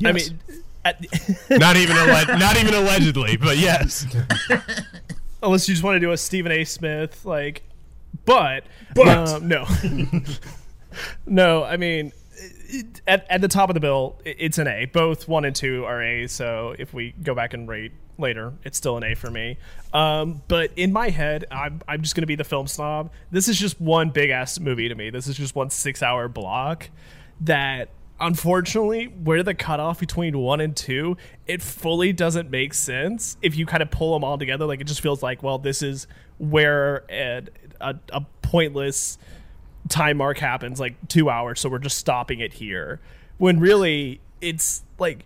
I 0.05 0.11
mean, 0.13 0.39
Not 1.49 1.77
even 1.77 1.95
alle- 1.95 2.37
not 2.39 2.57
even 2.57 2.73
allegedly, 2.73 3.37
but 3.37 3.57
yes. 3.57 4.05
unless 5.43 5.67
you 5.67 5.73
just 5.75 5.83
want 5.83 5.95
to 5.95 5.99
do 5.99 6.11
a 6.11 6.17
Stephen 6.17 6.51
A. 6.51 6.63
Smith, 6.63 7.23
like, 7.25 7.63
but, 8.25 8.63
But. 8.95 9.29
um, 9.29 9.47
no, 9.47 9.65
no. 11.25 11.63
I 11.63 11.77
mean, 11.77 12.11
it, 12.69 13.01
at 13.07 13.25
at 13.29 13.41
the 13.41 13.47
top 13.47 13.69
of 13.69 13.73
the 13.73 13.79
bill, 13.79 14.19
i- 14.25 14.35
it's 14.37 14.57
an 14.57 14.67
A. 14.67 14.85
Both 14.85 15.27
one 15.27 15.45
and 15.45 15.55
two 15.55 15.85
are 15.85 16.01
A. 16.01 16.27
So 16.27 16.75
if 16.77 16.93
we 16.93 17.13
go 17.23 17.35
back 17.35 17.53
and 17.53 17.67
rate 17.67 17.91
later, 18.17 18.53
it's 18.63 18.77
still 18.77 18.97
an 18.97 19.03
A 19.03 19.15
for 19.15 19.29
me. 19.31 19.57
Um, 19.93 20.41
but 20.47 20.71
in 20.75 20.91
my 20.91 21.09
head, 21.09 21.45
I'm 21.51 21.81
I'm 21.87 22.01
just 22.01 22.15
gonna 22.15 22.27
be 22.27 22.35
the 22.35 22.43
film 22.43 22.67
snob. 22.67 23.11
This 23.31 23.47
is 23.47 23.59
just 23.59 23.79
one 23.79 24.09
big 24.09 24.29
ass 24.29 24.59
movie 24.59 24.89
to 24.89 24.95
me. 24.95 25.09
This 25.09 25.27
is 25.27 25.37
just 25.37 25.55
one 25.55 25.69
six 25.69 26.01
hour 26.03 26.27
block 26.27 26.89
that 27.41 27.89
unfortunately 28.21 29.05
where 29.05 29.43
the 29.43 29.53
cutoff 29.53 29.99
between 29.99 30.37
one 30.37 30.61
and 30.61 30.75
two 30.75 31.17
it 31.47 31.61
fully 31.61 32.13
doesn't 32.13 32.49
make 32.49 32.73
sense. 32.73 33.35
If 33.41 33.57
you 33.57 33.65
kind 33.65 33.83
of 33.83 33.91
pull 33.91 34.13
them 34.13 34.23
all 34.23 34.37
together 34.37 34.65
like 34.65 34.79
it 34.79 34.85
just 34.85 35.01
feels 35.01 35.21
like 35.21 35.43
well 35.43 35.57
this 35.57 35.81
is 35.81 36.07
where 36.37 37.03
a, 37.09 37.43
a, 37.81 37.95
a 38.13 38.21
pointless 38.41 39.17
time 39.89 40.17
mark 40.17 40.37
happens 40.37 40.79
like 40.79 40.95
two 41.07 41.29
hours 41.29 41.59
so 41.59 41.67
we're 41.67 41.79
just 41.79 41.97
stopping 41.97 42.39
it 42.39 42.53
here. 42.53 43.01
When 43.37 43.59
really 43.59 44.21
it's 44.39 44.83
like 44.99 45.25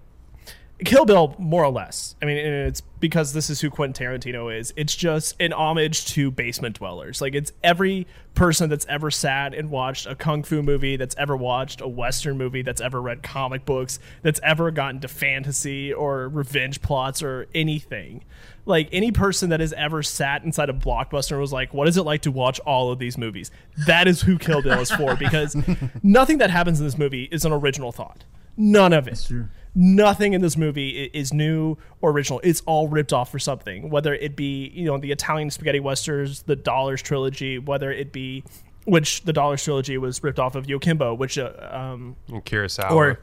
Kill 0.84 1.06
Bill, 1.06 1.34
more 1.40 1.64
or 1.64 1.72
less. 1.72 2.16
I 2.22 2.26
mean, 2.26 2.36
it's 2.36 2.82
because 3.00 3.32
this 3.32 3.50
is 3.50 3.62
who 3.62 3.70
Quentin 3.70 4.06
Tarantino 4.06 4.54
is. 4.54 4.74
It's 4.76 4.94
just 4.94 5.36
an 5.40 5.54
homage 5.54 6.06
to 6.08 6.32
basement 6.32 6.78
dwellers. 6.80 7.22
Like, 7.22 7.34
it's 7.34 7.54
every 7.64 8.06
person 8.34 8.70
that's 8.70 8.86
ever 8.88 9.10
sat 9.10 9.54
and 9.54 9.70
watched 9.70 10.06
a 10.06 10.16
kung 10.16 10.44
fu 10.44 10.62
movie, 10.62 10.98
that's 10.98 11.16
ever 11.18 11.38
watched 11.38 11.80
a 11.80 11.88
western 11.88 12.38
movie, 12.38 12.62
that's 12.62 12.82
ever 12.82 13.02
read 13.02 13.24
comic 13.24 13.64
books, 13.64 14.00
that's 14.22 14.42
ever 14.44 14.70
gotten 14.70 15.00
to 15.00 15.08
fantasy 15.08 15.94
or 15.94 16.28
revenge 16.28 16.82
plots 16.82 17.24
or 17.24 17.48
anything. 17.56 18.26
Like, 18.66 18.90
any 18.92 19.14
person 19.14 19.52
that 19.52 19.62
has 19.62 19.72
ever 19.74 20.04
sat 20.04 20.44
inside 20.44 20.70
a 20.70 20.74
blockbuster 20.74 21.40
was 21.40 21.54
like, 21.54 21.74
what 21.74 21.88
is 21.88 21.96
it 21.96 22.04
like 22.04 22.24
to 22.24 22.32
watch 22.32 22.60
all 22.62 22.92
of 22.92 23.00
these 23.00 23.18
movies? 23.18 23.50
That 23.88 24.10
is 24.10 24.24
who 24.24 24.38
Kill 24.38 24.62
Bill 24.62 24.82
is 24.82 24.92
for 24.92 25.16
because 25.16 25.56
nothing 26.04 26.40
that 26.40 26.50
happens 26.50 26.82
in 26.82 26.86
this 26.86 26.98
movie 26.98 27.30
is 27.32 27.46
an 27.46 27.54
original 27.54 27.94
thought. 27.94 28.26
None 28.58 28.92
of 28.92 29.08
it 29.08 29.24
true. 29.26 29.48
Nothing 29.76 30.34
in 30.34 30.42
this 30.42 30.56
movie 30.56 31.10
is 31.14 31.34
new 31.34 31.78
or 32.02 32.12
original. 32.12 32.40
It's 32.44 32.62
all 32.66 32.88
ripped 32.88 33.12
off 33.12 33.30
for 33.30 33.40
something. 33.40 33.90
Whether 33.90 34.14
it 34.14 34.36
be 34.36 34.72
you 34.74 34.86
know 34.86 34.98
the 34.98 35.12
Italian 35.12 35.52
spaghetti 35.52 35.82
westerns, 35.82 36.44
the 36.44 36.56
Dollars 36.56 37.02
trilogy, 37.02 37.60
whether 37.60 37.92
it 37.92 38.14
be 38.14 38.44
which 38.86 39.24
the 39.24 39.34
Dollars 39.34 39.64
trilogy 39.64 39.98
was 39.98 40.24
ripped 40.24 40.40
off 40.40 40.56
of 40.56 40.68
Yojimbo, 40.68 41.18
which 41.18 41.38
uh, 41.38 41.52
um, 41.72 42.16
And 42.30 42.46
Kurosawa. 42.46 42.92
or 42.92 43.20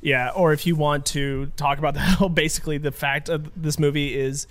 yeah, 0.00 0.30
or 0.30 0.52
if 0.52 0.66
you 0.66 0.76
want 0.76 1.06
to 1.06 1.46
talk 1.56 1.78
about 1.78 1.94
the 1.94 2.00
hell, 2.00 2.28
basically 2.28 2.78
the 2.78 2.92
fact 2.92 3.28
of 3.28 3.50
this 3.60 3.78
movie 3.78 4.16
is 4.16 4.46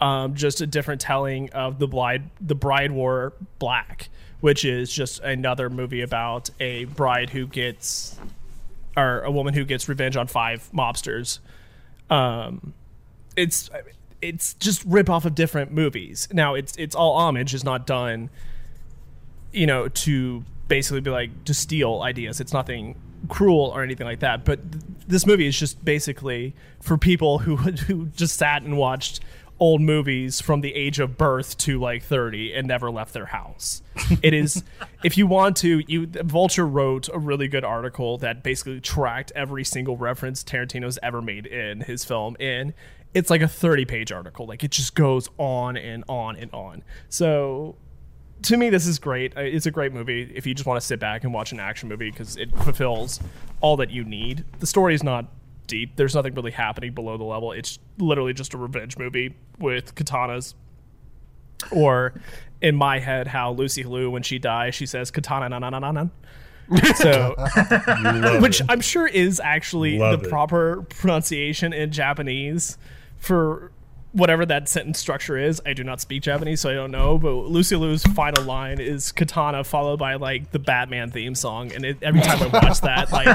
um, 0.00 0.34
just 0.34 0.60
a 0.60 0.66
different 0.66 1.00
telling 1.00 1.50
of 1.50 1.78
the 1.78 1.88
bride 1.88 2.28
the 2.40 2.54
bride 2.54 2.90
wore 2.92 3.32
black, 3.58 4.10
which 4.40 4.64
is 4.64 4.92
just 4.92 5.20
another 5.20 5.70
movie 5.70 6.02
about 6.02 6.50
a 6.60 6.84
bride 6.84 7.30
who 7.30 7.46
gets 7.46 8.18
or 8.98 9.20
a 9.20 9.30
woman 9.30 9.54
who 9.54 9.64
gets 9.64 9.88
revenge 9.88 10.16
on 10.16 10.26
five 10.26 10.68
mobsters. 10.72 11.38
Um, 12.10 12.74
it's 13.36 13.70
it's 14.20 14.54
just 14.54 14.84
rip 14.84 15.08
off 15.08 15.24
of 15.24 15.34
different 15.34 15.72
movies. 15.72 16.28
Now 16.32 16.54
it's 16.54 16.76
it's 16.76 16.94
all 16.94 17.16
homage. 17.16 17.54
It's 17.54 17.64
not 17.64 17.86
done, 17.86 18.30
you 19.52 19.66
know, 19.66 19.88
to 19.88 20.44
basically 20.66 21.00
be 21.00 21.10
like 21.10 21.44
to 21.44 21.54
steal 21.54 22.02
ideas. 22.02 22.40
It's 22.40 22.52
nothing 22.52 22.96
cruel 23.28 23.72
or 23.74 23.82
anything 23.82 24.06
like 24.06 24.20
that. 24.20 24.44
But 24.44 24.72
th- 24.72 24.84
this 25.06 25.26
movie 25.26 25.46
is 25.46 25.58
just 25.58 25.84
basically 25.84 26.54
for 26.80 26.98
people 26.98 27.38
who 27.38 27.56
who 27.86 28.06
just 28.06 28.36
sat 28.36 28.62
and 28.62 28.76
watched 28.76 29.20
old 29.60 29.80
movies 29.80 30.40
from 30.40 30.60
the 30.60 30.74
age 30.74 31.00
of 31.00 31.18
birth 31.18 31.56
to 31.58 31.80
like 31.80 32.02
30 32.02 32.54
and 32.54 32.68
never 32.68 32.90
left 32.90 33.12
their 33.12 33.26
house. 33.26 33.82
It 34.22 34.32
is 34.32 34.62
if 35.04 35.18
you 35.18 35.26
want 35.26 35.56
to 35.58 35.82
you 35.86 36.06
Vulture 36.06 36.66
wrote 36.66 37.08
a 37.12 37.18
really 37.18 37.48
good 37.48 37.64
article 37.64 38.18
that 38.18 38.42
basically 38.42 38.80
tracked 38.80 39.32
every 39.34 39.64
single 39.64 39.96
reference 39.96 40.44
Tarantino's 40.44 40.98
ever 41.02 41.20
made 41.20 41.46
in 41.46 41.80
his 41.80 42.04
film 42.04 42.36
and 42.38 42.72
it's 43.14 43.30
like 43.30 43.40
a 43.42 43.48
30 43.48 43.84
page 43.84 44.12
article. 44.12 44.46
Like 44.46 44.62
it 44.62 44.70
just 44.70 44.94
goes 44.94 45.28
on 45.38 45.76
and 45.76 46.04
on 46.08 46.36
and 46.36 46.52
on. 46.52 46.84
So 47.08 47.76
to 48.42 48.56
me, 48.56 48.70
this 48.70 48.86
is 48.86 48.98
great. 48.98 49.36
Uh, 49.36 49.40
It's 49.40 49.66
a 49.66 49.70
great 49.70 49.92
movie 49.92 50.30
if 50.34 50.46
you 50.46 50.54
just 50.54 50.66
want 50.66 50.80
to 50.80 50.86
sit 50.86 51.00
back 51.00 51.24
and 51.24 51.32
watch 51.32 51.52
an 51.52 51.58
action 51.58 51.88
movie 51.88 52.10
because 52.10 52.36
it 52.36 52.56
fulfills 52.58 53.20
all 53.60 53.76
that 53.78 53.90
you 53.90 54.04
need. 54.04 54.44
The 54.60 54.66
story 54.66 54.94
is 54.94 55.02
not 55.02 55.26
deep. 55.68 55.94
There's 55.94 56.14
nothing 56.16 56.34
really 56.34 56.50
happening 56.50 56.92
below 56.92 57.16
the 57.16 57.24
level. 57.24 57.52
It's 57.52 57.78
literally 57.98 58.32
just 58.32 58.54
a 58.54 58.58
revenge 58.58 58.98
movie 58.98 59.36
with 59.60 59.94
katanas. 59.94 60.54
Or 61.70 62.14
in 62.60 62.74
my 62.74 62.98
head, 62.98 63.28
how 63.28 63.52
Lucy 63.52 63.84
Liu, 63.84 64.10
when 64.10 64.22
she 64.24 64.38
dies, 64.40 64.74
she 64.74 64.86
says 64.86 65.10
katana 65.12 65.48
na 65.48 65.58
na 65.60 65.70
na 65.70 65.78
na 65.78 65.92
na. 65.92 66.06
So, 66.96 67.34
which 68.40 68.60
it. 68.60 68.66
I'm 68.68 68.80
sure 68.82 69.06
is 69.06 69.40
actually 69.42 69.98
Love 69.98 70.20
the 70.20 70.26
it. 70.26 70.30
proper 70.30 70.82
pronunciation 70.90 71.72
in 71.72 71.92
Japanese 71.92 72.76
for 73.16 73.72
whatever 74.18 74.44
that 74.44 74.68
sentence 74.68 74.98
structure 74.98 75.38
is. 75.38 75.62
I 75.64 75.72
do 75.72 75.84
not 75.84 76.00
speak 76.00 76.22
Japanese, 76.22 76.60
so 76.60 76.70
I 76.70 76.74
don't 76.74 76.90
know. 76.90 77.16
But 77.18 77.30
Lucy 77.32 77.76
Liu's 77.76 78.02
final 78.02 78.44
line 78.44 78.80
is 78.80 79.12
katana, 79.12 79.64
followed 79.64 79.98
by 79.98 80.16
like 80.16 80.50
the 80.50 80.58
Batman 80.58 81.10
theme 81.10 81.34
song, 81.34 81.72
and 81.72 81.84
it, 81.84 81.98
every 82.02 82.20
time 82.20 82.42
I 82.42 82.46
watch 82.48 82.80
that, 82.82 83.12
like 83.12 83.28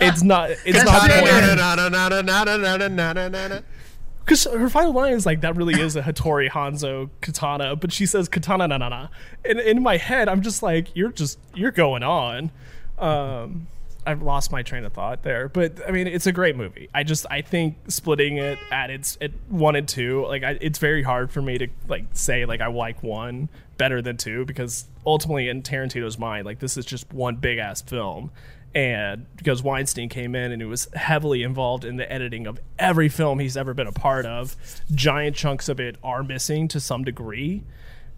it's 0.00 0.22
not 0.22 0.50
it's 0.50 0.84
not 0.84 1.08
because 4.24 4.44
her 4.44 4.68
final 4.68 4.92
line 4.92 5.14
is 5.14 5.24
like 5.24 5.40
that 5.40 5.56
really 5.56 5.80
is 5.80 5.96
a 5.96 6.02
Hattori 6.02 6.50
Hanzo 6.50 7.08
katana, 7.22 7.76
but 7.76 7.92
she 7.92 8.04
says 8.04 8.28
katana 8.28 8.68
na 8.68 8.76
na 8.76 8.88
na, 8.88 9.08
and 9.44 9.58
in 9.60 9.82
my 9.82 9.96
head 9.96 10.28
I'm 10.28 10.42
just 10.42 10.62
like 10.62 10.94
you're 10.94 11.12
just 11.12 11.38
you're 11.54 11.70
going 11.70 12.02
on. 12.02 12.50
Um, 12.98 13.68
I've 14.08 14.22
lost 14.22 14.50
my 14.50 14.62
train 14.62 14.84
of 14.84 14.94
thought 14.94 15.22
there, 15.22 15.50
but 15.50 15.86
I 15.86 15.90
mean 15.90 16.06
it's 16.06 16.26
a 16.26 16.32
great 16.32 16.56
movie. 16.56 16.88
I 16.94 17.02
just 17.02 17.26
I 17.30 17.42
think 17.42 17.76
splitting 17.88 18.38
it 18.38 18.58
at 18.70 18.88
its 18.88 19.18
at 19.20 19.32
one 19.48 19.76
and 19.76 19.86
two, 19.86 20.24
like 20.26 20.42
I, 20.42 20.58
it's 20.62 20.78
very 20.78 21.02
hard 21.02 21.30
for 21.30 21.42
me 21.42 21.58
to 21.58 21.68
like 21.88 22.06
say 22.14 22.46
like 22.46 22.62
I 22.62 22.68
like 22.68 23.02
one 23.02 23.50
better 23.76 24.00
than 24.00 24.16
two 24.16 24.46
because 24.46 24.86
ultimately 25.06 25.48
in 25.50 25.62
Tarantino's 25.62 26.18
mind, 26.18 26.46
like 26.46 26.58
this 26.58 26.78
is 26.78 26.86
just 26.86 27.12
one 27.12 27.36
big 27.36 27.58
ass 27.58 27.82
film 27.82 28.30
and 28.74 29.26
because 29.36 29.62
Weinstein 29.62 30.08
came 30.08 30.34
in 30.34 30.52
and 30.52 30.62
he 30.62 30.66
was 30.66 30.88
heavily 30.94 31.42
involved 31.42 31.84
in 31.84 31.96
the 31.96 32.10
editing 32.10 32.46
of 32.46 32.58
every 32.78 33.10
film 33.10 33.38
he's 33.38 33.56
ever 33.56 33.74
been 33.74 33.86
a 33.86 33.92
part 33.92 34.24
of, 34.24 34.56
giant 34.94 35.36
chunks 35.36 35.68
of 35.68 35.80
it 35.80 35.96
are 36.02 36.22
missing 36.22 36.66
to 36.68 36.80
some 36.80 37.04
degree. 37.04 37.62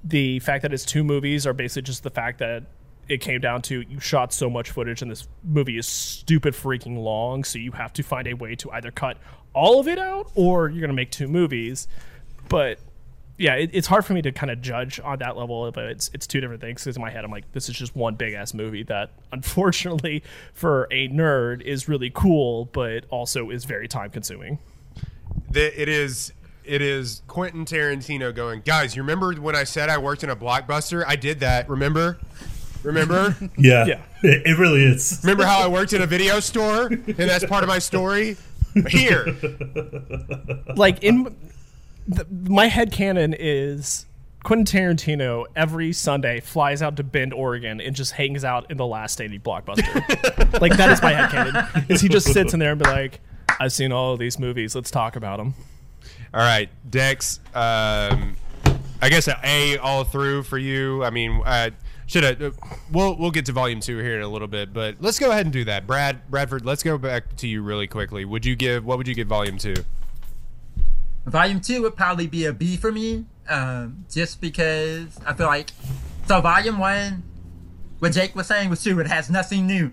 The 0.04 0.38
fact 0.40 0.62
that 0.62 0.72
it's 0.72 0.84
two 0.84 1.02
movies 1.02 1.46
are 1.46 1.52
basically 1.52 1.82
just 1.82 2.02
the 2.04 2.10
fact 2.10 2.38
that 2.38 2.64
it 3.10 3.20
came 3.20 3.40
down 3.40 3.60
to 3.60 3.82
you 3.82 3.98
shot 3.98 4.32
so 4.32 4.48
much 4.48 4.70
footage 4.70 5.02
and 5.02 5.10
this 5.10 5.26
movie 5.42 5.76
is 5.76 5.86
stupid 5.86 6.54
freaking 6.54 6.96
long, 6.96 7.44
so 7.44 7.58
you 7.58 7.72
have 7.72 7.92
to 7.94 8.02
find 8.02 8.28
a 8.28 8.34
way 8.34 8.54
to 8.54 8.70
either 8.70 8.90
cut 8.90 9.18
all 9.52 9.80
of 9.80 9.88
it 9.88 9.98
out 9.98 10.30
or 10.34 10.68
you're 10.68 10.80
gonna 10.80 10.92
make 10.92 11.10
two 11.10 11.26
movies. 11.26 11.88
But 12.48 12.78
yeah, 13.36 13.54
it, 13.54 13.70
it's 13.72 13.86
hard 13.86 14.04
for 14.04 14.12
me 14.12 14.22
to 14.22 14.32
kind 14.32 14.50
of 14.50 14.60
judge 14.60 15.00
on 15.00 15.18
that 15.18 15.36
level, 15.36 15.70
but 15.72 15.84
it's 15.86 16.10
it's 16.14 16.26
two 16.26 16.40
different 16.40 16.60
things. 16.60 16.84
Because 16.84 16.96
in 16.96 17.02
my 17.02 17.10
head, 17.10 17.24
I'm 17.24 17.30
like, 17.30 17.50
this 17.52 17.68
is 17.68 17.74
just 17.74 17.96
one 17.96 18.14
big 18.14 18.34
ass 18.34 18.54
movie 18.54 18.84
that, 18.84 19.10
unfortunately, 19.32 20.22
for 20.52 20.86
a 20.90 21.08
nerd, 21.08 21.62
is 21.62 21.88
really 21.88 22.10
cool, 22.10 22.66
but 22.66 23.06
also 23.10 23.50
is 23.50 23.64
very 23.64 23.88
time 23.88 24.10
consuming. 24.10 24.58
It 25.52 25.88
is 25.88 26.32
it 26.64 26.82
is 26.82 27.22
Quentin 27.26 27.64
Tarantino 27.64 28.32
going, 28.32 28.62
guys. 28.64 28.94
You 28.94 29.02
remember 29.02 29.32
when 29.34 29.56
I 29.56 29.64
said 29.64 29.88
I 29.88 29.98
worked 29.98 30.22
in 30.22 30.30
a 30.30 30.36
blockbuster? 30.36 31.02
I 31.06 31.16
did 31.16 31.40
that. 31.40 31.68
Remember? 31.68 32.18
Remember? 32.82 33.36
Yeah, 33.58 33.84
Yeah. 33.86 34.02
It, 34.22 34.46
it 34.46 34.58
really 34.58 34.84
is. 34.84 35.20
remember 35.22 35.44
how 35.44 35.60
I 35.60 35.68
worked 35.68 35.92
in 35.92 36.02
a 36.02 36.06
video 36.06 36.40
store 36.40 36.86
and 36.86 37.06
that's 37.16 37.44
part 37.44 37.62
of 37.62 37.68
my 37.68 37.78
story? 37.78 38.36
Here, 38.88 39.26
Like 40.76 41.02
in 41.02 41.34
the, 42.06 42.26
my 42.48 42.66
head 42.66 42.92
canon 42.92 43.34
is 43.38 44.06
Quentin 44.44 44.64
Tarantino 44.64 45.44
every 45.56 45.92
Sunday 45.92 46.40
flies 46.40 46.80
out 46.82 46.96
to 46.96 47.02
Bend, 47.04 47.34
Oregon, 47.34 47.80
and 47.80 47.94
just 47.94 48.12
hangs 48.12 48.44
out 48.44 48.70
in 48.70 48.76
the 48.76 48.86
last 48.86 49.14
Stanley 49.14 49.38
blockbuster. 49.38 50.60
like 50.60 50.76
that 50.76 50.90
is 50.90 51.02
my 51.02 51.12
head 51.12 51.30
canon. 51.30 51.84
Is 51.88 52.00
he 52.00 52.08
just 52.08 52.32
sits 52.32 52.54
in 52.54 52.60
there 52.60 52.72
and 52.72 52.82
be 52.82 52.88
like, 52.88 53.20
I've 53.58 53.72
seen 53.72 53.92
all 53.92 54.12
of 54.14 54.18
these 54.18 54.38
movies. 54.38 54.74
Let's 54.74 54.90
talk 54.90 55.16
about 55.16 55.38
them. 55.38 55.54
all 56.32 56.40
right, 56.40 56.70
Dex. 56.88 57.40
Um, 57.54 58.36
I 59.02 59.08
guess 59.08 59.28
a 59.28 59.38
A 59.44 59.76
all 59.78 60.04
through 60.04 60.44
for 60.44 60.58
you. 60.58 61.04
I 61.04 61.10
mean, 61.10 61.42
uh, 61.44 61.70
should 62.10 62.24
have. 62.24 62.58
We'll 62.90 63.16
we'll 63.16 63.30
get 63.30 63.46
to 63.46 63.52
volume 63.52 63.80
two 63.80 63.98
here 63.98 64.16
in 64.16 64.22
a 64.22 64.28
little 64.28 64.48
bit, 64.48 64.72
but 64.72 64.96
let's 65.00 65.18
go 65.18 65.30
ahead 65.30 65.46
and 65.46 65.52
do 65.52 65.64
that. 65.64 65.86
Brad 65.86 66.28
Bradford, 66.28 66.64
let's 66.64 66.82
go 66.82 66.98
back 66.98 67.36
to 67.36 67.46
you 67.46 67.62
really 67.62 67.86
quickly. 67.86 68.24
Would 68.24 68.44
you 68.44 68.56
give 68.56 68.84
what 68.84 68.98
would 68.98 69.06
you 69.06 69.14
give 69.14 69.28
volume 69.28 69.58
two? 69.58 69.76
Volume 71.24 71.60
two 71.60 71.82
would 71.82 71.96
probably 71.96 72.26
be 72.26 72.46
a 72.46 72.52
B 72.52 72.76
for 72.76 72.90
me. 72.90 73.26
um, 73.48 74.04
just 74.10 74.40
because 74.40 75.18
I 75.24 75.34
feel 75.34 75.46
like 75.46 75.70
so 76.26 76.40
volume 76.40 76.78
one, 76.78 77.22
what 78.00 78.12
Jake 78.12 78.34
was 78.34 78.48
saying 78.48 78.70
was 78.70 78.82
true. 78.82 78.98
It 78.98 79.06
has 79.06 79.30
nothing 79.30 79.66
new. 79.66 79.92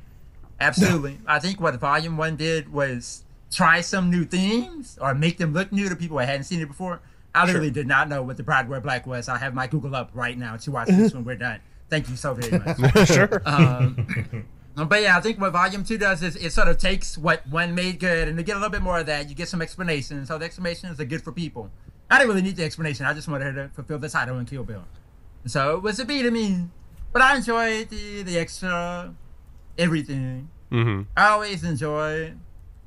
Absolutely, 0.60 1.20
I 1.28 1.38
think 1.38 1.62
what 1.62 1.76
volume 1.76 2.18
one 2.18 2.36
did 2.36 2.74
was 2.74 3.24
try 3.52 3.82
some 3.82 4.10
new 4.10 4.26
things 4.26 4.98
or 5.00 5.14
make 5.14 5.38
them 5.38 5.54
look 5.54 5.72
new 5.72 5.88
to 5.88 5.96
people 5.96 6.18
who 6.18 6.26
hadn't 6.26 6.46
seen 6.46 6.62
it 6.62 6.68
before. 6.68 7.00
I 7.36 7.46
literally 7.46 7.70
did 7.70 7.86
not 7.86 8.10
know 8.10 8.24
what 8.24 8.38
the 8.38 8.44
Bride 8.44 8.68
Wear 8.68 8.82
Black 8.82 9.06
was. 9.06 9.30
I 9.30 9.38
have 9.38 9.54
my 9.54 9.68
Google 9.68 9.96
up 9.96 10.10
right 10.16 10.36
now 10.36 10.58
to 10.58 10.72
watch 10.72 10.88
this 10.88 11.14
when 11.14 11.24
we're 11.24 11.36
done. 11.36 11.60
Thank 11.90 12.10
you 12.10 12.16
so 12.16 12.34
very 12.34 12.60
much. 12.60 13.08
sure. 13.08 13.42
Um, 13.46 14.46
but 14.76 15.02
yeah, 15.02 15.18
I 15.18 15.22
think 15.22 15.40
what 15.40 15.54
Volume 15.54 15.84
Two 15.84 15.98
does 15.98 16.22
is 16.22 16.36
it 16.36 16.52
sort 16.52 16.68
of 16.68 16.78
takes 16.78 17.18
what 17.18 17.48
one 17.48 17.76
made 17.76 18.00
good, 18.00 18.28
and 18.28 18.38
to 18.38 18.44
get 18.44 18.56
a 18.56 18.60
little 18.60 18.72
bit 18.72 18.82
more 18.82 19.00
of 19.00 19.06
that, 19.06 19.30
you 19.30 19.36
get 19.36 19.48
some 19.48 19.62
explanation. 19.62 20.26
So 20.26 20.38
the 20.38 20.46
explanations 20.46 21.00
are 21.00 21.06
good 21.06 21.22
for 21.22 21.32
people. 21.32 21.72
I 22.10 22.18
didn't 22.18 22.30
really 22.30 22.42
need 22.42 22.56
the 22.56 22.64
explanation. 22.64 23.06
I 23.06 23.14
just 23.14 23.28
wanted 23.28 23.56
her 23.56 23.64
to 23.64 23.74
fulfill 23.74 24.00
the 24.00 24.10
title 24.10 24.38
and 24.38 24.48
Kill 24.48 24.64
Bill. 24.64 24.84
So 25.46 25.76
it 25.76 25.82
was 25.82 26.00
a 26.00 26.06
B 26.06 26.22
to 26.24 26.32
me, 26.32 26.66
but 27.14 27.22
I 27.22 27.38
enjoyed 27.38 27.90
the 27.90 28.24
the 28.24 28.38
extra 28.38 29.14
everything. 29.78 30.50
Mm-hmm. 30.72 31.04
I 31.16 31.30
always 31.30 31.64
enjoy 31.64 32.34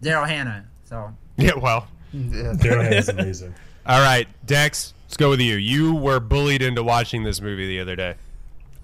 Daryl 0.02 0.28
Hannah. 0.28 0.66
So 0.84 1.14
Yeah, 1.36 1.56
well. 1.56 1.88
Yeah. 2.12 2.52
Daryl 2.54 2.82
Hannah's 2.82 3.08
amazing. 3.08 3.54
All 3.86 4.00
right, 4.00 4.28
Dex, 4.46 4.92
let's 5.06 5.16
go 5.16 5.30
with 5.30 5.40
you. 5.40 5.56
You 5.56 5.94
were 5.94 6.20
bullied 6.20 6.60
into 6.60 6.82
watching 6.82 7.24
this 7.24 7.40
movie 7.40 7.66
the 7.66 7.80
other 7.80 7.96
day. 7.96 8.14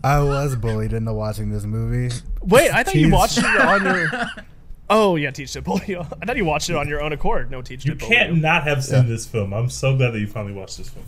I 0.04 0.20
was 0.20 0.54
bullied 0.56 0.92
into 0.92 1.12
watching 1.12 1.50
this 1.50 1.64
movie. 1.64 2.14
Wait, 2.42 2.70
I 2.72 2.82
thought 2.84 2.94
you 2.94 3.10
watched 3.10 3.38
it 3.38 3.44
on 3.44 3.84
your. 3.84 4.08
Oh 4.88 5.16
yeah, 5.16 5.32
teach 5.32 5.56
it 5.56 5.64
bully 5.64 5.82
you. 5.88 5.98
I 6.22 6.26
thought 6.26 6.36
you 6.36 6.44
watched 6.44 6.70
it 6.70 6.76
on 6.76 6.86
your 6.86 7.02
own 7.02 7.12
accord. 7.12 7.50
No 7.50 7.60
teach 7.60 7.84
You 7.84 7.94
it 7.94 7.98
bully 7.98 8.14
can't 8.14 8.34
you. 8.36 8.40
not 8.40 8.62
have 8.62 8.84
seen 8.84 9.08
this 9.08 9.26
film. 9.26 9.52
I'm 9.52 9.68
so 9.68 9.96
glad 9.96 10.12
that 10.12 10.20
you 10.20 10.28
finally 10.28 10.54
watched 10.54 10.78
this 10.78 10.88
film. 10.90 11.04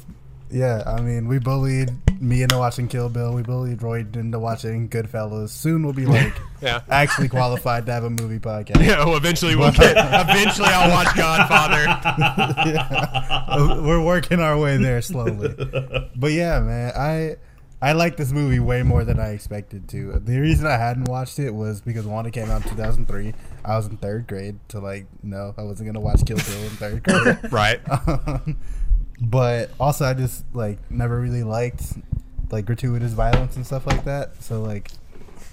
Yeah, 0.51 0.83
I 0.85 1.01
mean, 1.01 1.29
we 1.29 1.39
bullied 1.39 1.91
me 2.21 2.43
into 2.43 2.59
watching 2.59 2.89
Kill 2.89 3.09
Bill. 3.09 3.35
We 3.35 3.43
bullied 3.45 3.81
Roy 3.81 4.01
into 4.15 4.39
watching 4.41 4.89
Goodfellas. 4.89 5.51
Soon 5.51 5.85
we'll 5.85 5.93
be 5.93 6.07
like 6.07 6.35
Yeah. 6.61 6.81
actually 6.91 7.29
qualified 7.29 7.87
to 7.87 7.93
have 7.93 8.03
a 8.03 8.11
movie 8.11 8.41
podcast. 8.41 8.85
Yeah, 8.85 9.05
well, 9.05 9.17
eventually 9.17 9.55
we'll 9.55 9.71
get. 9.71 9.93
eventually, 9.97 10.71
I'll 10.73 10.91
watch 10.91 11.15
Godfather. 11.15 11.85
Uh, 13.49 13.81
We're 13.85 14.03
working 14.05 14.41
our 14.41 14.59
way 14.59 14.77
there 14.77 15.03
slowly. 15.03 15.55
But 16.17 16.33
yeah, 16.33 16.59
man, 16.61 16.93
I 16.97 17.37
I 17.81 17.93
like 17.93 18.17
this 18.17 18.33
movie 18.33 18.59
way 18.59 18.83
more 18.83 19.05
than 19.05 19.21
I 19.21 19.29
expected 19.31 19.89
to. 19.91 20.19
The 20.19 20.41
reason 20.41 20.67
I 20.67 20.77
hadn't 20.77 21.09
watched 21.09 21.39
it 21.39 21.51
was 21.51 21.81
because 21.81 22.07
it 22.07 22.33
came 22.33 22.51
out 22.51 22.65
in 22.65 22.71
2003. 22.71 23.33
I 23.65 23.77
was 23.77 23.87
in 23.87 23.97
third 23.99 24.27
grade, 24.27 24.59
so 24.69 24.81
like, 24.81 25.07
no, 25.23 25.55
I 25.57 25.63
wasn't 25.63 25.89
gonna 25.89 26.01
watch 26.01 26.27
Kill 26.27 26.39
Bill 26.39 26.63
in 26.65 26.71
third 26.71 27.03
grade. 27.05 27.39
Right. 27.53 27.81
but 29.21 29.71
also, 29.79 30.07
I 30.07 30.15
just 30.15 30.45
like 30.55 30.79
never 30.91 31.21
really 31.21 31.45
liked 31.45 31.83
like 32.51 32.65
gratuitous 32.65 33.13
violence 33.13 33.55
and 33.55 33.65
stuff 33.65 33.87
like 33.87 34.05
that. 34.05 34.43
So 34.43 34.61
like, 34.61 34.91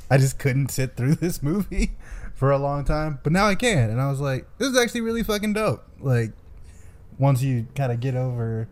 I 0.10 0.18
just 0.18 0.40
couldn't 0.40 0.72
sit 0.72 0.96
through 0.96 1.16
this 1.16 1.44
movie 1.44 1.92
for 2.34 2.52
a 2.52 2.58
long 2.58 2.86
time. 2.86 3.20
But 3.22 3.34
now 3.34 3.46
I 3.46 3.54
can, 3.54 3.92
and 3.92 4.02
I 4.02 4.10
was 4.10 4.20
like, 4.20 4.48
this 4.58 4.70
is 4.70 4.78
actually 4.78 5.02
really 5.02 5.22
fucking 5.22 5.54
dope. 5.54 5.84
Like, 6.00 6.32
once 7.20 7.44
you 7.44 7.68
kind 7.76 7.92
of 7.92 8.00
get 8.00 8.16
over 8.16 8.68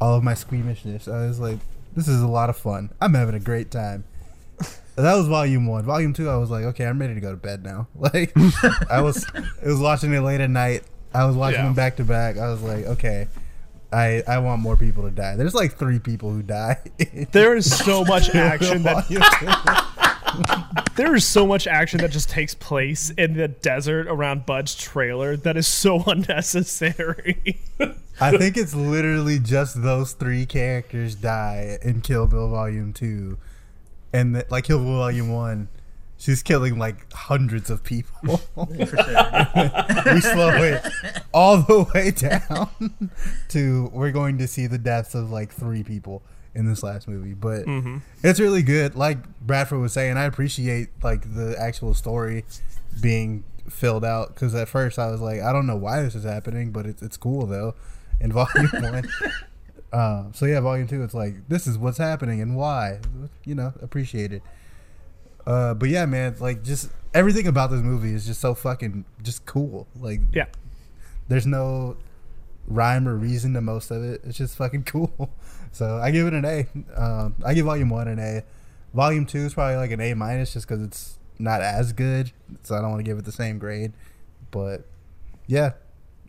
all 0.00 0.14
of 0.14 0.22
my 0.22 0.34
squeamishness, 0.34 1.08
I 1.08 1.26
was 1.26 1.40
like, 1.40 1.58
this 1.98 2.06
is 2.08 2.22
a 2.22 2.28
lot 2.28 2.48
of 2.48 2.56
fun. 2.56 2.90
I'm 3.00 3.12
having 3.14 3.34
a 3.34 3.40
great 3.40 3.70
time. 3.72 4.04
That 4.96 5.14
was 5.14 5.26
volume 5.28 5.66
one. 5.66 5.84
Volume 5.84 6.12
two, 6.12 6.28
I 6.28 6.36
was 6.36 6.50
like, 6.50 6.64
okay, 6.64 6.84
I'm 6.86 6.98
ready 7.00 7.14
to 7.14 7.20
go 7.20 7.30
to 7.32 7.36
bed 7.36 7.62
now. 7.64 7.88
Like, 7.96 8.32
I 8.90 9.00
was, 9.00 9.26
it 9.34 9.66
was 9.66 9.80
watching 9.80 10.12
it 10.14 10.20
late 10.20 10.40
at 10.40 10.50
night. 10.50 10.82
I 11.14 11.24
was 11.24 11.36
watching 11.36 11.58
Yeah. 11.60 11.64
them 11.66 11.74
back 11.74 11.96
to 11.96 12.04
back. 12.04 12.36
I 12.38 12.48
was 12.50 12.62
like, 12.62 12.84
okay, 12.84 13.28
I 13.92 14.22
I 14.28 14.38
want 14.38 14.60
more 14.60 14.76
people 14.76 15.02
to 15.04 15.10
die. 15.10 15.36
There's 15.36 15.54
like 15.54 15.74
three 15.76 15.98
people 15.98 16.30
who 16.32 16.42
die. 16.42 16.78
There 17.32 17.56
is 17.56 17.74
so 17.84 18.04
much 18.04 18.28
action 18.34 18.82
that 18.84 19.06
Volume 19.08 19.22
two. 19.40 19.97
There 20.96 21.14
is 21.14 21.26
so 21.26 21.46
much 21.46 21.66
action 21.66 22.00
that 22.00 22.10
just 22.10 22.28
takes 22.28 22.54
place 22.54 23.10
in 23.10 23.34
the 23.34 23.48
desert 23.48 24.06
around 24.08 24.46
Bud's 24.46 24.74
trailer 24.74 25.36
that 25.36 25.56
is 25.56 25.66
so 25.66 26.02
unnecessary. 26.06 27.60
I 28.20 28.36
think 28.36 28.56
it's 28.56 28.74
literally 28.74 29.38
just 29.38 29.82
those 29.82 30.12
three 30.12 30.44
characters 30.46 31.14
die 31.14 31.78
in 31.82 32.00
Kill 32.00 32.26
Bill 32.26 32.50
Volume 32.50 32.92
Two, 32.92 33.38
and 34.12 34.34
the, 34.34 34.46
like 34.50 34.64
Kill 34.64 34.78
Bill 34.78 34.96
Volume 34.96 35.30
One, 35.30 35.68
she's 36.16 36.42
killing 36.42 36.78
like 36.78 37.10
hundreds 37.12 37.70
of 37.70 37.84
people. 37.84 38.40
we 38.56 38.84
slow 40.20 40.50
it 40.62 40.84
all 41.32 41.58
the 41.58 41.86
way 41.94 42.10
down 42.10 43.10
to 43.48 43.90
we're 43.92 44.10
going 44.10 44.38
to 44.38 44.48
see 44.48 44.66
the 44.66 44.78
deaths 44.78 45.14
of 45.14 45.30
like 45.30 45.52
three 45.52 45.84
people 45.84 46.22
in 46.54 46.66
this 46.66 46.82
last 46.82 47.08
movie 47.08 47.34
but 47.34 47.64
it's 48.22 48.40
really 48.40 48.62
good 48.62 48.94
like 48.94 49.18
bradford 49.40 49.80
was 49.80 49.92
saying 49.92 50.16
i 50.16 50.24
appreciate 50.24 50.88
like 51.02 51.34
the 51.34 51.56
actual 51.58 51.94
story 51.94 52.44
being 53.00 53.44
filled 53.68 54.04
out 54.04 54.34
because 54.34 54.54
at 54.54 54.68
first 54.68 54.98
i 54.98 55.10
was 55.10 55.20
like 55.20 55.40
i 55.40 55.52
don't 55.52 55.66
know 55.66 55.76
why 55.76 56.02
this 56.02 56.14
is 56.14 56.24
happening 56.24 56.72
but 56.72 56.86
it's, 56.86 57.02
it's 57.02 57.16
cool 57.16 57.46
though 57.46 57.74
in 58.20 58.32
volume 58.32 58.68
one 58.72 59.08
uh, 59.92 60.24
so 60.32 60.46
yeah 60.46 60.60
volume 60.60 60.86
two 60.86 61.02
it's 61.02 61.14
like 61.14 61.48
this 61.48 61.66
is 61.66 61.78
what's 61.78 61.98
happening 61.98 62.40
and 62.40 62.56
why 62.56 62.98
you 63.44 63.54
know 63.54 63.72
appreciate 63.82 64.32
it 64.32 64.42
uh, 65.48 65.72
but 65.72 65.88
yeah, 65.88 66.04
man, 66.04 66.36
like 66.40 66.62
just 66.62 66.90
everything 67.14 67.46
about 67.46 67.70
this 67.70 67.80
movie 67.80 68.12
is 68.12 68.26
just 68.26 68.38
so 68.38 68.54
fucking 68.54 69.06
just 69.22 69.46
cool. 69.46 69.86
Like, 69.98 70.20
yeah. 70.30 70.44
there's 71.28 71.46
no 71.46 71.96
rhyme 72.68 73.08
or 73.08 73.16
reason 73.16 73.54
to 73.54 73.60
most 73.60 73.90
of 73.90 74.04
it. 74.04 74.20
It's 74.24 74.38
just 74.38 74.56
fucking 74.56 74.82
cool. 74.84 75.30
So 75.72 75.96
I 75.96 76.10
give 76.10 76.26
it 76.26 76.34
an 76.34 76.44
A. 76.44 76.66
Um, 76.94 77.34
I 77.44 77.54
give 77.54 77.66
Volume 77.66 77.90
One 77.90 78.08
an 78.08 78.18
A. 78.18 78.44
Volume 78.94 79.26
Two 79.26 79.40
is 79.40 79.54
probably 79.54 79.76
like 79.76 79.90
an 79.90 80.00
A 80.00 80.14
minus, 80.14 80.52
just 80.52 80.68
because 80.68 80.82
it's 80.82 81.18
not 81.38 81.60
as 81.60 81.92
good. 81.92 82.32
So 82.62 82.74
I 82.74 82.80
don't 82.80 82.90
want 82.90 83.00
to 83.00 83.04
give 83.04 83.18
it 83.18 83.24
the 83.24 83.32
same 83.32 83.58
grade. 83.58 83.92
But 84.50 84.84
yeah, 85.46 85.72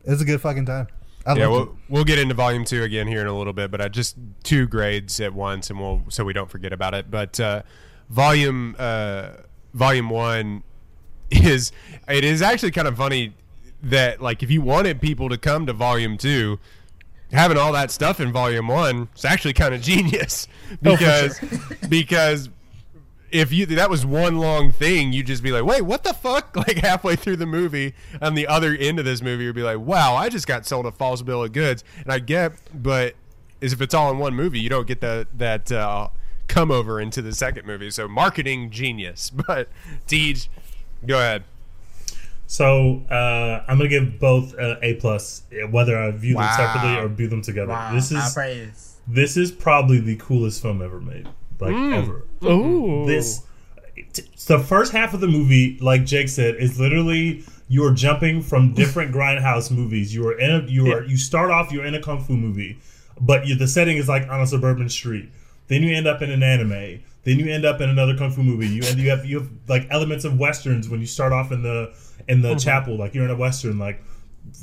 it's 0.04 0.22
a 0.22 0.26
good 0.26 0.42
fucking 0.42 0.66
time. 0.66 0.88
I 1.26 1.36
Yeah, 1.36 1.48
we'll 1.48 1.78
we'll 1.90 2.04
get 2.04 2.20
into 2.20 2.34
volume 2.34 2.66
two 2.66 2.84
again 2.84 3.08
here 3.08 3.22
in 3.22 3.28
a 3.28 3.38
little 3.38 3.54
bit, 3.54 3.72
but 3.72 3.82
I 3.82 3.88
just 3.88 4.18
two 4.44 4.68
grades 4.68 5.20
at 5.20 5.34
once, 5.34 5.70
and 5.70 5.80
we'll 5.80 6.04
so 6.10 6.24
we 6.24 6.34
don't 6.34 6.50
forget 6.50 6.74
about 6.74 6.94
it. 6.94 7.12
But 7.12 7.40
uh, 7.40 7.62
volume 8.10 8.76
uh, 8.80 9.32
volume 9.74 10.10
one 10.10 10.64
is 11.32 11.72
it 12.08 12.24
is 12.24 12.42
actually 12.42 12.72
kind 12.72 12.88
of 12.88 12.98
funny 12.98 13.34
that 13.82 14.22
like 14.22 14.44
if 14.44 14.52
you 14.52 14.62
wanted 14.62 15.02
people 15.02 15.30
to 15.30 15.38
come 15.38 15.66
to 15.66 15.74
volume 15.74 16.18
two, 16.18 16.60
having 17.32 17.58
all 17.58 17.72
that 17.74 17.92
stuff 17.92 18.20
in 18.20 18.32
volume 18.32 18.68
one 18.68 19.10
is 19.16 19.26
actually 19.26 19.54
kind 19.54 19.74
of 19.74 19.82
genius 19.82 20.48
Oh, 20.72 20.76
because 20.98 21.40
because 21.90 22.50
if 23.32 23.52
you 23.52 23.66
that 23.68 23.90
was 23.90 24.06
one 24.06 24.38
long 24.40 24.72
thing, 24.72 25.14
you'd 25.14 25.28
just 25.28 25.44
be 25.44 25.52
like, 25.52 25.64
"Wait, 25.64 25.82
what 25.84 26.04
the 26.04 26.14
fuck?" 26.14 26.56
Like 26.56 26.78
halfway 26.78 27.16
through 27.16 27.38
the 27.38 27.46
movie, 27.46 27.94
on 28.22 28.34
the 28.34 28.48
other 28.48 28.76
end 28.76 29.00
of 29.00 29.06
this 29.06 29.22
movie, 29.22 29.44
you'd 29.44 29.56
be 29.56 29.64
like, 29.64 29.80
"Wow, 29.80 30.16
I 30.16 30.30
just 30.30 30.48
got 30.48 30.66
sold 30.66 30.86
a 30.86 30.92
false 30.92 31.22
bill 31.22 31.44
of 31.44 31.52
goods." 31.54 31.84
And 32.04 32.12
I 32.12 32.20
get, 32.20 32.54
but 32.74 33.16
is 33.62 33.74
if 33.74 33.82
it's 33.82 33.94
all 33.94 34.12
in 34.12 34.18
one 34.18 34.34
movie, 34.34 34.60
you 34.60 34.70
don't 34.70 34.88
get 34.88 35.02
that 35.02 35.28
that 35.38 35.72
uh, 35.72 36.10
come 36.48 36.72
over 36.72 37.00
into 37.00 37.22
the 37.22 37.34
second 37.34 37.66
movie. 37.66 37.92
So 37.92 38.08
marketing 38.08 38.72
genius. 38.72 39.30
But 39.30 39.70
Tej, 40.08 40.36
go 41.06 41.20
ahead. 41.20 41.44
So 42.50 43.04
uh, 43.12 43.64
I'm 43.68 43.78
gonna 43.78 43.90
give 43.90 44.18
both 44.20 44.58
uh, 44.58 44.78
A 44.82 44.96
plus, 44.96 45.44
whether 45.70 45.96
I 45.96 46.10
view 46.10 46.34
them 46.34 46.50
separately 46.58 46.98
or 46.98 47.08
view 47.08 47.28
them 47.28 47.44
together. 47.44 47.70
Wow, 47.70 47.94
This 47.94 48.12
is 48.12 48.34
this 49.08 49.38
is 49.38 49.52
probably 49.52 50.00
the 50.00 50.16
coolest 50.16 50.60
film 50.60 50.82
ever 50.82 51.00
made, 51.00 51.28
like 51.60 51.76
ever. 51.76 52.26
Ooh. 52.44 53.06
This 53.06 53.44
t- 54.14 54.24
the 54.48 54.58
first 54.58 54.94
half 54.94 55.14
of 55.14 55.20
the 55.20 55.28
movie, 55.28 55.78
like 55.80 56.06
Jake 56.06 56.28
said, 56.28 56.56
is 56.56 56.80
literally 56.80 57.44
you 57.68 57.84
are 57.86 57.94
jumping 57.94 58.42
from 58.42 58.74
different 58.74 59.14
grindhouse 59.14 59.70
movies. 59.70 60.16
You 60.16 60.28
are 60.30 60.40
in 60.40 60.50
a 60.50 60.64
you 60.68 60.92
are 60.92 61.04
you 61.04 61.18
start 61.18 61.52
off 61.52 61.72
you're 61.72 61.86
in 61.86 61.94
a 61.94 62.02
kung 62.02 62.24
fu 62.24 62.36
movie, 62.36 62.80
but 63.22 63.46
you, 63.46 63.54
the 63.54 63.68
setting 63.68 63.98
is 63.98 64.10
like 64.10 64.28
on 64.28 64.42
a 64.42 64.48
suburban 64.48 64.90
street. 64.90 65.30
Then 65.68 65.84
you 65.84 65.96
end 65.96 66.08
up 66.08 66.24
in 66.24 66.32
an 66.32 66.42
anime. 66.42 67.04
Then 67.24 67.40
you 67.40 67.52
end 67.52 67.66
up 67.66 67.82
in 67.82 67.90
another 67.90 68.18
kung 68.18 68.32
fu 68.32 68.44
movie. 68.44 68.68
You 68.68 68.82
end 68.84 69.00
you 69.00 69.10
have 69.10 69.26
you 69.26 69.40
have 69.40 69.50
like 69.68 69.88
elements 69.90 70.26
of 70.26 70.40
westerns 70.40 70.90
when 70.90 71.00
you 71.00 71.06
start 71.06 71.34
off 71.34 71.52
in 71.52 71.64
the 71.64 71.94
in 72.28 72.42
the 72.42 72.50
mm-hmm. 72.50 72.58
chapel, 72.58 72.98
like 72.98 73.14
you're 73.14 73.26
in 73.26 73.32
a 73.32 73.36
western. 73.36 73.78
Like 73.78 74.02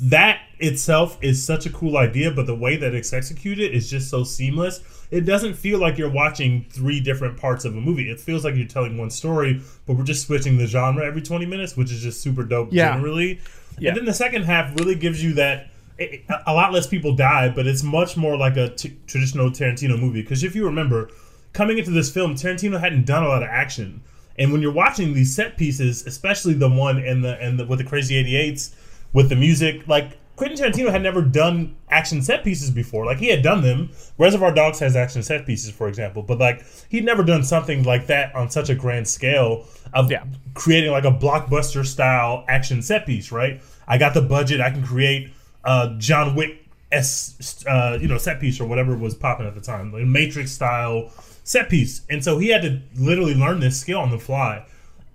that 0.01 0.41
itself 0.59 1.17
is 1.21 1.45
such 1.45 1.65
a 1.65 1.69
cool 1.69 1.97
idea, 1.97 2.31
but 2.31 2.45
the 2.45 2.55
way 2.55 2.77
that 2.77 2.93
it's 2.93 3.13
executed 3.13 3.73
is 3.73 3.89
just 3.89 4.09
so 4.09 4.23
seamless. 4.23 4.81
It 5.11 5.21
doesn't 5.21 5.53
feel 5.53 5.79
like 5.79 5.97
you're 5.97 6.11
watching 6.11 6.65
three 6.69 6.99
different 6.99 7.37
parts 7.37 7.63
of 7.63 7.75
a 7.75 7.79
movie. 7.79 8.09
It 8.09 8.19
feels 8.19 8.43
like 8.43 8.55
you're 8.55 8.67
telling 8.67 8.97
one 8.97 9.09
story, 9.09 9.61
but 9.85 9.95
we're 9.95 10.03
just 10.03 10.25
switching 10.25 10.57
the 10.57 10.67
genre 10.67 11.05
every 11.05 11.21
20 11.21 11.45
minutes, 11.45 11.77
which 11.77 11.91
is 11.91 12.01
just 12.01 12.21
super 12.21 12.43
dope 12.43 12.69
Yeah. 12.71 12.93
generally. 12.93 13.39
Yeah. 13.77 13.89
And 13.89 13.97
then 13.97 14.05
the 14.05 14.13
second 14.13 14.43
half 14.43 14.77
really 14.79 14.95
gives 14.95 15.23
you 15.23 15.33
that. 15.35 15.69
it- 15.99 16.23
a 16.45 16.53
lot 16.53 16.71
less 16.71 16.85
people 16.85 17.15
die, 17.15 17.49
but 17.49 17.65
it's 17.65 17.81
much 17.81 18.15
more 18.15 18.37
like 18.37 18.55
a 18.55 18.69
t- 18.69 18.95
traditional 19.07 19.49
Tarantino 19.49 19.99
movie. 19.99 20.21
Because 20.21 20.43
if 20.43 20.55
you 20.55 20.63
remember, 20.63 21.09
coming 21.53 21.77
into 21.77 21.91
this 21.91 22.11
film, 22.11 22.35
Tarantino 22.35 22.79
hadn't 22.79 23.05
done 23.05 23.23
a 23.23 23.27
lot 23.27 23.43
of 23.43 23.49
action, 23.49 24.01
and 24.37 24.51
when 24.51 24.61
you're 24.61 24.71
watching 24.71 25.13
these 25.13 25.35
set 25.35 25.57
pieces, 25.57 26.05
especially 26.05 26.53
the 26.53 26.69
one 26.69 26.97
and 26.99 27.23
the 27.23 27.39
and 27.41 27.59
the 27.59 27.65
with 27.65 27.79
the 27.79 27.85
Crazy 27.85 28.15
88s, 28.23 28.73
with 29.13 29.29
the 29.29 29.35
music, 29.35 29.87
like 29.87 30.17
Quentin 30.35 30.57
Tarantino 30.71 30.91
had 30.91 31.01
never 31.01 31.23
done 31.23 31.75
action 31.89 32.21
set 32.21 32.43
pieces 32.43 32.69
before. 32.69 33.05
Like 33.05 33.17
he 33.17 33.29
had 33.29 33.41
done 33.41 33.63
them. 33.63 33.89
Reservoir 34.19 34.53
Dogs 34.53 34.77
has 34.79 34.95
action 34.95 35.23
set 35.23 35.47
pieces, 35.47 35.71
for 35.71 35.87
example, 35.87 36.21
but 36.21 36.37
like 36.37 36.63
he'd 36.89 37.03
never 37.03 37.23
done 37.23 37.43
something 37.43 37.81
like 37.83 38.05
that 38.07 38.35
on 38.35 38.51
such 38.51 38.69
a 38.69 38.75
grand 38.75 39.07
scale 39.07 39.65
of 39.93 40.11
Yeah. 40.11 40.25
creating 40.53 40.91
like 40.91 41.05
a 41.05 41.11
blockbuster 41.11 41.83
style 41.83 42.45
action 42.47 42.83
set 42.83 43.07
piece. 43.07 43.31
Right? 43.31 43.61
I 43.87 43.97
got 43.97 44.13
the 44.13 44.21
budget. 44.21 44.61
I 44.61 44.69
can 44.69 44.83
create 44.85 45.31
uh, 45.63 45.95
John 45.97 46.35
Wick 46.35 46.63
s 46.91 47.65
uh, 47.67 47.97
you 47.99 48.07
know 48.07 48.17
set 48.19 48.39
piece 48.39 48.59
or 48.61 48.65
whatever 48.67 48.95
was 48.95 49.15
popping 49.15 49.47
at 49.47 49.55
the 49.55 49.61
time, 49.61 49.91
like 49.91 50.03
Matrix 50.05 50.51
style 50.51 51.11
set 51.47 51.69
piece. 51.69 52.01
And 52.09 52.23
so 52.23 52.37
he 52.37 52.49
had 52.49 52.61
to 52.63 52.81
literally 52.95 53.33
learn 53.33 53.61
this 53.61 53.79
skill 53.79 53.99
on 53.99 54.11
the 54.11 54.19
fly. 54.19 54.65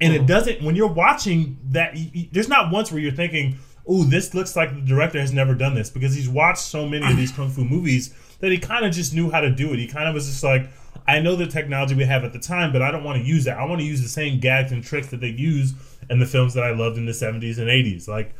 And 0.00 0.14
it 0.14 0.18
mm-hmm. 0.18 0.26
doesn't 0.26 0.62
when 0.62 0.74
you're 0.74 0.92
watching 0.92 1.58
that. 1.70 1.96
There's 2.32 2.48
not 2.48 2.72
once 2.72 2.90
where 2.90 3.00
you're 3.00 3.12
thinking, 3.12 3.58
"Ooh, 3.88 4.04
this 4.04 4.34
looks 4.34 4.56
like 4.56 4.74
the 4.74 4.80
director 4.80 5.20
has 5.20 5.32
never 5.32 5.54
done 5.54 5.74
this," 5.74 5.90
because 5.90 6.14
he's 6.14 6.28
watched 6.28 6.62
so 6.62 6.88
many 6.88 7.08
of 7.08 7.16
these 7.16 7.30
kung 7.30 7.50
fu 7.50 7.64
movies 7.64 8.12
that 8.40 8.50
he 8.50 8.58
kind 8.58 8.84
of 8.84 8.92
just 8.92 9.14
knew 9.14 9.30
how 9.30 9.40
to 9.40 9.50
do 9.50 9.72
it. 9.72 9.78
He 9.78 9.86
kind 9.86 10.08
of 10.08 10.14
was 10.14 10.26
just 10.26 10.42
like, 10.42 10.68
"I 11.06 11.20
know 11.20 11.36
the 11.36 11.46
technology 11.46 11.94
we 11.94 12.04
have 12.04 12.24
at 12.24 12.32
the 12.32 12.40
time, 12.40 12.72
but 12.72 12.82
I 12.82 12.90
don't 12.90 13.04
want 13.04 13.22
to 13.22 13.24
use 13.24 13.44
that. 13.44 13.58
I 13.58 13.64
want 13.64 13.80
to 13.80 13.86
use 13.86 14.02
the 14.02 14.08
same 14.08 14.40
gags 14.40 14.72
and 14.72 14.82
tricks 14.82 15.08
that 15.08 15.20
they 15.20 15.28
use 15.28 15.74
in 16.10 16.18
the 16.18 16.26
films 16.26 16.54
that 16.54 16.64
I 16.64 16.72
loved 16.72 16.96
in 16.96 17.06
the 17.06 17.12
70s 17.12 17.58
and 17.58 17.68
80s." 17.68 18.08
Like 18.08 18.34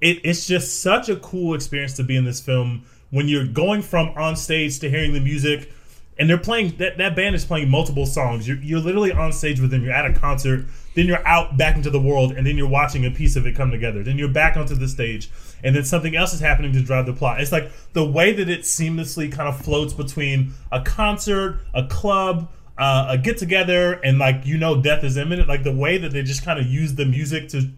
it, 0.00 0.20
it's 0.22 0.46
just 0.46 0.80
such 0.80 1.08
a 1.08 1.16
cool 1.16 1.54
experience 1.54 1.94
to 1.94 2.04
be 2.04 2.16
in 2.16 2.24
this 2.24 2.40
film 2.40 2.84
when 3.10 3.26
you're 3.26 3.46
going 3.46 3.82
from 3.82 4.10
on 4.10 4.36
stage 4.36 4.78
to 4.78 4.88
hearing 4.88 5.12
the 5.12 5.20
music 5.20 5.72
and 6.18 6.28
they're 6.28 6.38
playing 6.38 6.76
that, 6.78 6.98
that 6.98 7.14
band 7.14 7.34
is 7.34 7.44
playing 7.44 7.70
multiple 7.70 8.06
songs. 8.06 8.48
You're, 8.48 8.58
you're 8.58 8.80
literally 8.80 9.12
on 9.12 9.32
stage 9.32 9.60
with 9.60 9.70
them. 9.70 9.84
You're 9.84 9.92
at 9.92 10.04
a 10.04 10.12
concert. 10.12 10.66
Then 10.94 11.06
you're 11.06 11.26
out 11.26 11.56
back 11.56 11.76
into 11.76 11.90
the 11.90 12.00
world 12.00 12.32
and 12.32 12.44
then 12.46 12.56
you're 12.56 12.68
watching 12.68 13.06
a 13.06 13.10
piece 13.10 13.36
of 13.36 13.46
it 13.46 13.54
come 13.54 13.70
together. 13.70 14.02
Then 14.02 14.18
you're 14.18 14.28
back 14.28 14.56
onto 14.56 14.74
the 14.74 14.88
stage 14.88 15.30
and 15.62 15.74
then 15.74 15.84
something 15.84 16.16
else 16.16 16.32
is 16.34 16.40
happening 16.40 16.72
to 16.72 16.82
drive 16.82 17.06
the 17.06 17.12
plot. 17.12 17.40
It's 17.40 17.52
like 17.52 17.70
the 17.92 18.04
way 18.04 18.32
that 18.32 18.48
it 18.48 18.62
seamlessly 18.62 19.30
kind 19.30 19.48
of 19.48 19.60
floats 19.60 19.92
between 19.92 20.52
a 20.72 20.82
concert 20.82 21.60
a 21.74 21.86
club 21.86 22.50
uh, 22.76 23.06
a 23.10 23.18
get 23.18 23.38
together 23.38 23.94
and 23.94 24.18
like 24.18 24.46
you 24.46 24.56
know 24.56 24.80
death 24.80 25.04
is 25.04 25.16
imminent. 25.16 25.48
Like 25.48 25.64
the 25.64 25.74
way 25.74 25.98
that 25.98 26.12
they 26.12 26.22
just 26.22 26.44
kind 26.44 26.58
of 26.58 26.66
use 26.66 26.94
the 26.94 27.04
music 27.04 27.48
to 27.50 27.70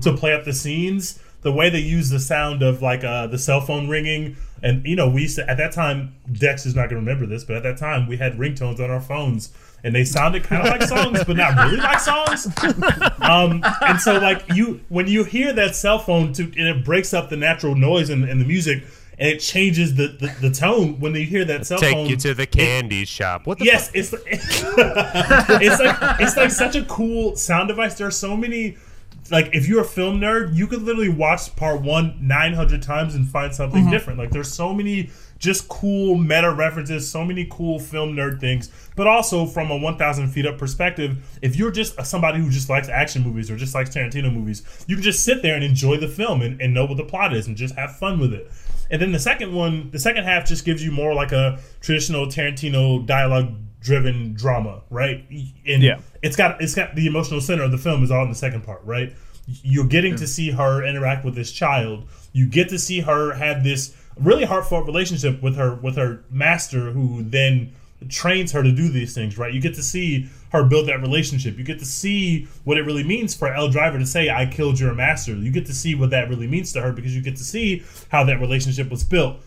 to 0.00 0.16
play 0.16 0.32
up 0.32 0.44
the 0.44 0.52
scenes. 0.52 1.20
The 1.42 1.50
way 1.50 1.70
they 1.70 1.80
use 1.80 2.08
the 2.08 2.20
sound 2.20 2.62
of 2.62 2.82
like 2.82 3.02
uh, 3.02 3.26
the 3.26 3.38
cell 3.38 3.60
phone 3.60 3.88
ringing, 3.88 4.36
and 4.62 4.86
you 4.86 4.96
know, 4.96 5.08
we 5.08 5.22
used 5.22 5.36
to, 5.36 5.48
at 5.48 5.56
that 5.58 5.72
time. 5.72 6.14
Dex 6.32 6.64
is 6.66 6.74
not 6.74 6.88
going 6.88 7.04
to 7.04 7.10
remember 7.10 7.26
this, 7.26 7.44
but 7.44 7.56
at 7.56 7.62
that 7.64 7.76
time 7.76 8.06
we 8.06 8.16
had 8.16 8.34
ringtones 8.34 8.80
on 8.80 8.90
our 8.90 9.00
phones, 9.00 9.52
and 9.84 9.94
they 9.94 10.04
sounded 10.04 10.44
kind 10.44 10.62
of 10.62 10.68
like 10.68 10.82
songs, 10.82 11.24
but 11.24 11.36
not 11.36 11.54
really 11.64 11.78
like 11.78 12.00
songs. 12.00 12.48
Um, 13.22 13.62
and 13.82 14.00
so, 14.00 14.18
like 14.18 14.42
you, 14.52 14.80
when 14.88 15.06
you 15.06 15.22
hear 15.22 15.52
that 15.52 15.76
cell 15.76 15.98
phone, 15.98 16.32
to 16.34 16.42
and 16.42 16.68
it 16.68 16.84
breaks 16.84 17.14
up 17.14 17.30
the 17.30 17.36
natural 17.36 17.76
noise 17.76 18.10
and, 18.10 18.28
in 18.28 18.40
the 18.40 18.44
music, 18.44 18.82
and 19.18 19.28
it 19.28 19.38
changes 19.38 19.94
the, 19.94 20.08
the, 20.08 20.48
the 20.48 20.50
tone 20.50 20.98
when 20.98 21.14
you 21.14 21.24
hear 21.24 21.44
that 21.44 21.66
cell 21.66 21.78
Take 21.78 21.94
phone. 21.94 22.06
you 22.08 22.16
to 22.16 22.34
the 22.34 22.46
candy 22.46 23.04
shop. 23.04 23.46
What 23.46 23.58
the 23.58 23.66
Yes, 23.66 23.90
it's 23.94 24.12
it's 24.26 25.80
like 25.80 26.20
it's 26.20 26.36
like 26.36 26.50
such 26.50 26.74
a 26.74 26.84
cool 26.84 27.36
sound 27.36 27.68
device. 27.68 27.94
There 27.94 28.06
are 28.06 28.10
so 28.10 28.36
many. 28.36 28.76
Like 29.32 29.48
if 29.54 29.66
you're 29.66 29.80
a 29.80 29.84
film 29.84 30.20
nerd, 30.20 30.54
you 30.54 30.66
could 30.66 30.82
literally 30.82 31.08
watch 31.08 31.56
part 31.56 31.80
one 31.80 32.16
900 32.20 32.82
times 32.82 33.14
and 33.14 33.26
find 33.26 33.54
something 33.54 33.84
mm-hmm. 33.84 33.90
different. 33.90 34.18
Like 34.18 34.30
there's 34.30 34.52
so 34.52 34.74
many 34.74 35.10
just 35.38 35.68
cool 35.68 36.16
meta 36.16 36.52
references, 36.52 37.10
so 37.10 37.24
many 37.24 37.48
cool 37.50 37.80
film 37.80 38.14
nerd 38.14 38.40
things. 38.40 38.70
But 38.94 39.06
also 39.06 39.46
from 39.46 39.70
a 39.70 39.76
1,000 39.76 40.28
feet 40.28 40.44
up 40.44 40.58
perspective, 40.58 41.16
if 41.40 41.56
you're 41.56 41.70
just 41.70 42.00
somebody 42.04 42.40
who 42.40 42.50
just 42.50 42.68
likes 42.68 42.90
action 42.90 43.22
movies 43.22 43.50
or 43.50 43.56
just 43.56 43.74
likes 43.74 43.88
Tarantino 43.88 44.32
movies, 44.32 44.62
you 44.86 44.96
can 44.96 45.02
just 45.02 45.24
sit 45.24 45.40
there 45.40 45.54
and 45.54 45.64
enjoy 45.64 45.96
the 45.96 46.08
film 46.08 46.42
and, 46.42 46.60
and 46.60 46.74
know 46.74 46.84
what 46.84 46.98
the 46.98 47.04
plot 47.04 47.34
is 47.34 47.46
and 47.46 47.56
just 47.56 47.74
have 47.74 47.96
fun 47.96 48.20
with 48.20 48.34
it. 48.34 48.52
And 48.90 49.00
then 49.00 49.12
the 49.12 49.18
second 49.18 49.54
one, 49.54 49.90
the 49.90 49.98
second 49.98 50.24
half 50.24 50.46
just 50.46 50.66
gives 50.66 50.84
you 50.84 50.92
more 50.92 51.14
like 51.14 51.32
a 51.32 51.58
traditional 51.80 52.26
Tarantino 52.26 53.04
dialogue 53.06 53.54
driven 53.82 54.34
drama, 54.34 54.82
right? 54.90 55.24
And 55.66 55.82
Yeah. 55.82 55.98
it's 56.22 56.36
got 56.36 56.62
it's 56.62 56.74
got 56.74 56.94
the 56.94 57.06
emotional 57.06 57.40
center 57.40 57.64
of 57.64 57.72
the 57.72 57.78
film 57.78 58.04
is 58.04 58.10
all 58.10 58.22
in 58.22 58.28
the 58.28 58.34
second 58.34 58.62
part, 58.62 58.80
right? 58.84 59.12
You're 59.46 59.86
getting 59.86 60.16
to 60.16 60.26
see 60.26 60.50
her 60.50 60.84
interact 60.84 61.24
with 61.24 61.34
this 61.34 61.50
child. 61.50 62.08
You 62.32 62.46
get 62.46 62.68
to 62.70 62.78
see 62.78 63.00
her 63.00 63.34
have 63.34 63.64
this 63.64 63.94
really 64.18 64.44
heartfelt 64.44 64.86
relationship 64.86 65.42
with 65.42 65.56
her 65.56 65.74
with 65.74 65.96
her 65.96 66.24
master 66.30 66.92
who 66.92 67.22
then 67.22 67.72
trains 68.08 68.52
her 68.52 68.62
to 68.62 68.72
do 68.72 68.88
these 68.88 69.14
things, 69.14 69.38
right? 69.38 69.52
You 69.52 69.60
get 69.60 69.74
to 69.74 69.82
see 69.82 70.28
her 70.50 70.64
build 70.64 70.88
that 70.88 71.00
relationship. 71.00 71.56
You 71.56 71.64
get 71.64 71.78
to 71.78 71.84
see 71.84 72.48
what 72.64 72.76
it 72.76 72.82
really 72.82 73.04
means 73.04 73.34
for 73.34 73.52
Elle 73.52 73.68
Driver 73.68 73.98
to 73.98 74.06
say, 74.06 74.28
I 74.28 74.46
killed 74.46 74.80
your 74.80 74.92
master. 74.94 75.34
You 75.34 75.50
get 75.52 75.66
to 75.66 75.74
see 75.74 75.94
what 75.94 76.10
that 76.10 76.28
really 76.28 76.48
means 76.48 76.72
to 76.72 76.82
her 76.82 76.92
because 76.92 77.14
you 77.14 77.22
get 77.22 77.36
to 77.36 77.44
see 77.44 77.82
how 78.10 78.24
that 78.24 78.40
relationship 78.40 78.90
was 78.90 79.04
built 79.04 79.40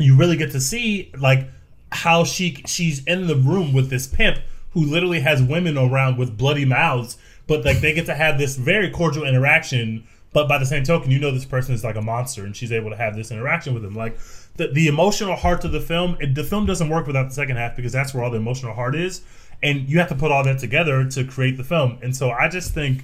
you 0.00 0.16
really 0.16 0.36
get 0.36 0.50
to 0.52 0.60
see 0.60 1.10
like 1.18 1.48
how 1.92 2.24
she 2.24 2.62
she's 2.66 3.04
in 3.04 3.26
the 3.26 3.36
room 3.36 3.72
with 3.72 3.90
this 3.90 4.06
pimp 4.06 4.38
who 4.72 4.84
literally 4.84 5.20
has 5.20 5.42
women 5.42 5.76
around 5.76 6.16
with 6.16 6.38
bloody 6.38 6.64
mouths 6.64 7.18
but 7.50 7.64
like 7.64 7.80
they 7.80 7.92
get 7.92 8.06
to 8.06 8.14
have 8.14 8.38
this 8.38 8.54
very 8.54 8.88
cordial 8.88 9.26
interaction 9.26 10.06
but 10.32 10.48
by 10.48 10.56
the 10.56 10.64
same 10.64 10.84
token 10.84 11.10
you 11.10 11.18
know 11.18 11.32
this 11.32 11.44
person 11.44 11.74
is 11.74 11.82
like 11.82 11.96
a 11.96 12.00
monster 12.00 12.44
and 12.44 12.56
she's 12.56 12.70
able 12.70 12.90
to 12.90 12.96
have 12.96 13.16
this 13.16 13.32
interaction 13.32 13.74
with 13.74 13.84
him 13.84 13.94
like 13.94 14.16
the, 14.56 14.68
the 14.68 14.86
emotional 14.86 15.34
heart 15.34 15.64
of 15.64 15.72
the 15.72 15.80
film 15.80 16.16
it, 16.20 16.32
the 16.36 16.44
film 16.44 16.64
doesn't 16.64 16.88
work 16.88 17.08
without 17.08 17.28
the 17.28 17.34
second 17.34 17.56
half 17.56 17.74
because 17.74 17.92
that's 17.92 18.14
where 18.14 18.22
all 18.22 18.30
the 18.30 18.36
emotional 18.36 18.72
heart 18.72 18.94
is 18.94 19.22
and 19.64 19.88
you 19.88 19.98
have 19.98 20.08
to 20.08 20.14
put 20.14 20.30
all 20.30 20.44
that 20.44 20.60
together 20.60 21.04
to 21.04 21.24
create 21.24 21.56
the 21.56 21.64
film 21.64 21.98
and 22.02 22.14
so 22.14 22.30
i 22.30 22.48
just 22.48 22.72
think 22.72 23.02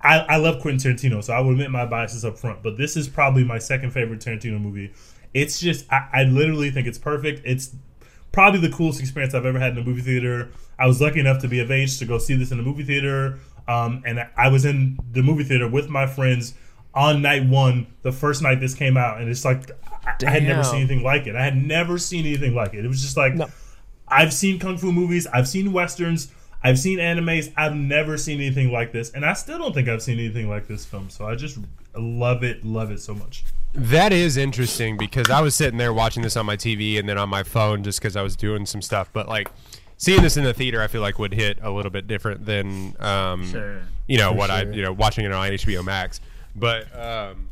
I, 0.00 0.18
I 0.20 0.36
love 0.38 0.60
Quentin 0.60 0.96
Tarantino, 0.96 1.22
so 1.22 1.32
I 1.32 1.40
will 1.40 1.52
admit 1.52 1.70
my 1.70 1.86
biases 1.86 2.24
up 2.24 2.38
front. 2.38 2.60
But 2.60 2.76
this 2.76 2.96
is 2.96 3.08
probably 3.08 3.44
my 3.44 3.58
second 3.58 3.92
favorite 3.92 4.18
Tarantino 4.18 4.60
movie. 4.60 4.92
It's 5.32 5.60
just 5.60 5.90
I, 5.92 6.08
I 6.12 6.22
literally 6.24 6.70
think 6.70 6.88
it's 6.88 6.98
perfect. 6.98 7.42
It's 7.44 7.72
probably 8.32 8.60
the 8.60 8.70
coolest 8.74 9.00
experience 9.00 9.34
I've 9.34 9.46
ever 9.46 9.58
had 9.58 9.72
in 9.72 9.78
a 9.78 9.84
movie 9.84 10.02
theater. 10.02 10.50
I 10.78 10.86
was 10.86 11.00
lucky 11.00 11.20
enough 11.20 11.40
to 11.42 11.48
be 11.48 11.60
of 11.60 11.70
age 11.70 11.98
to 11.98 12.04
go 12.04 12.18
see 12.18 12.34
this 12.34 12.50
in 12.52 12.58
a 12.58 12.62
movie 12.62 12.84
theater, 12.84 13.38
um, 13.66 14.02
and 14.06 14.26
I 14.36 14.48
was 14.48 14.64
in 14.64 14.98
the 15.12 15.22
movie 15.22 15.44
theater 15.44 15.68
with 15.68 15.88
my 15.88 16.06
friends 16.06 16.54
on 16.94 17.22
night 17.22 17.46
one, 17.46 17.86
the 18.02 18.12
first 18.12 18.42
night 18.42 18.60
this 18.60 18.74
came 18.74 18.96
out, 18.96 19.20
and 19.20 19.28
it's 19.28 19.44
like 19.44 19.70
I, 20.06 20.14
I 20.26 20.30
had 20.30 20.42
never 20.42 20.64
seen 20.64 20.80
anything 20.80 21.02
like 21.02 21.26
it. 21.26 21.36
I 21.36 21.44
had 21.44 21.56
never 21.56 21.98
seen 21.98 22.26
anything 22.26 22.54
like 22.54 22.74
it. 22.74 22.84
It 22.84 22.88
was 22.88 23.02
just 23.02 23.16
like 23.16 23.34
No. 23.34 23.48
I've 24.08 24.32
seen 24.32 24.58
kung 24.58 24.78
fu 24.78 24.90
movies, 24.90 25.26
I've 25.26 25.46
seen 25.46 25.72
westerns, 25.72 26.32
I've 26.62 26.78
seen 26.78 26.98
animes. 26.98 27.52
I've 27.56 27.74
never 27.74 28.16
seen 28.16 28.40
anything 28.40 28.72
like 28.72 28.92
this, 28.92 29.10
and 29.10 29.24
I 29.24 29.34
still 29.34 29.58
don't 29.58 29.74
think 29.74 29.88
I've 29.88 30.02
seen 30.02 30.18
anything 30.18 30.48
like 30.48 30.66
this 30.66 30.84
film. 30.84 31.10
So 31.10 31.26
I 31.26 31.34
just 31.34 31.58
love 31.94 32.42
it, 32.42 32.64
love 32.64 32.90
it 32.90 33.00
so 33.00 33.14
much. 33.14 33.44
That 33.78 34.12
is 34.12 34.36
interesting 34.36 34.96
because 34.96 35.30
I 35.30 35.40
was 35.40 35.54
sitting 35.54 35.78
there 35.78 35.92
watching 35.92 36.22
this 36.22 36.36
on 36.36 36.44
my 36.46 36.56
TV 36.56 36.98
and 36.98 37.08
then 37.08 37.16
on 37.16 37.28
my 37.28 37.42
phone 37.44 37.84
just 37.84 38.00
because 38.00 38.16
I 38.16 38.22
was 38.22 38.34
doing 38.36 38.66
some 38.66 38.82
stuff. 38.82 39.08
But 39.12 39.28
like 39.28 39.50
seeing 39.96 40.20
this 40.22 40.36
in 40.36 40.44
the 40.44 40.52
theater, 40.52 40.82
I 40.82 40.88
feel 40.88 41.00
like 41.00 41.18
would 41.18 41.32
hit 41.32 41.58
a 41.62 41.70
little 41.70 41.90
bit 41.92 42.06
different 42.08 42.44
than 42.44 42.96
um, 43.00 43.48
Sure. 43.50 43.80
you 44.08 44.18
know 44.18 44.30
For 44.32 44.36
what 44.36 44.50
I 44.50 44.62
you 44.62 44.82
know 44.82 44.92
watching 44.92 45.24
it 45.24 45.32
on 45.32 45.50
HBO 45.50 45.84
Max. 45.84 46.20
But 46.56 46.86
um, 46.98 47.50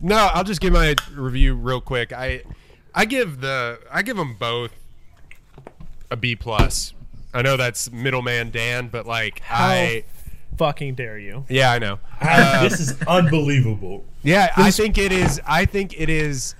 no, 0.00 0.16
I'll 0.32 0.44
just 0.44 0.60
give 0.60 0.72
my 0.72 0.94
review 1.14 1.54
real 1.54 1.80
quick. 1.80 2.12
I 2.12 2.42
I 2.94 3.04
give 3.04 3.40
the 3.40 3.80
I 3.90 4.02
give 4.02 4.16
them 4.16 4.36
both 4.38 4.72
a 6.10 6.16
B 6.16 6.36
plus. 6.36 6.94
I 7.32 7.42
know 7.42 7.56
that's 7.56 7.90
middleman 7.90 8.50
Dan, 8.52 8.86
but 8.86 9.04
like 9.06 9.40
How 9.40 9.64
I 9.66 10.04
fucking 10.56 10.94
dare 10.94 11.18
you? 11.18 11.44
yeah 11.48 11.70
I 11.72 11.78
know. 11.78 11.98
I- 12.20 12.68
this 12.68 12.90
um, 12.90 12.96
is 12.96 13.02
unbelievable. 13.06 14.04
Yeah, 14.22 14.52
I 14.56 14.70
think 14.70 14.96
it 14.98 15.12
is. 15.12 15.40
I 15.46 15.64
think 15.66 15.98
it 16.00 16.08
is 16.08 16.54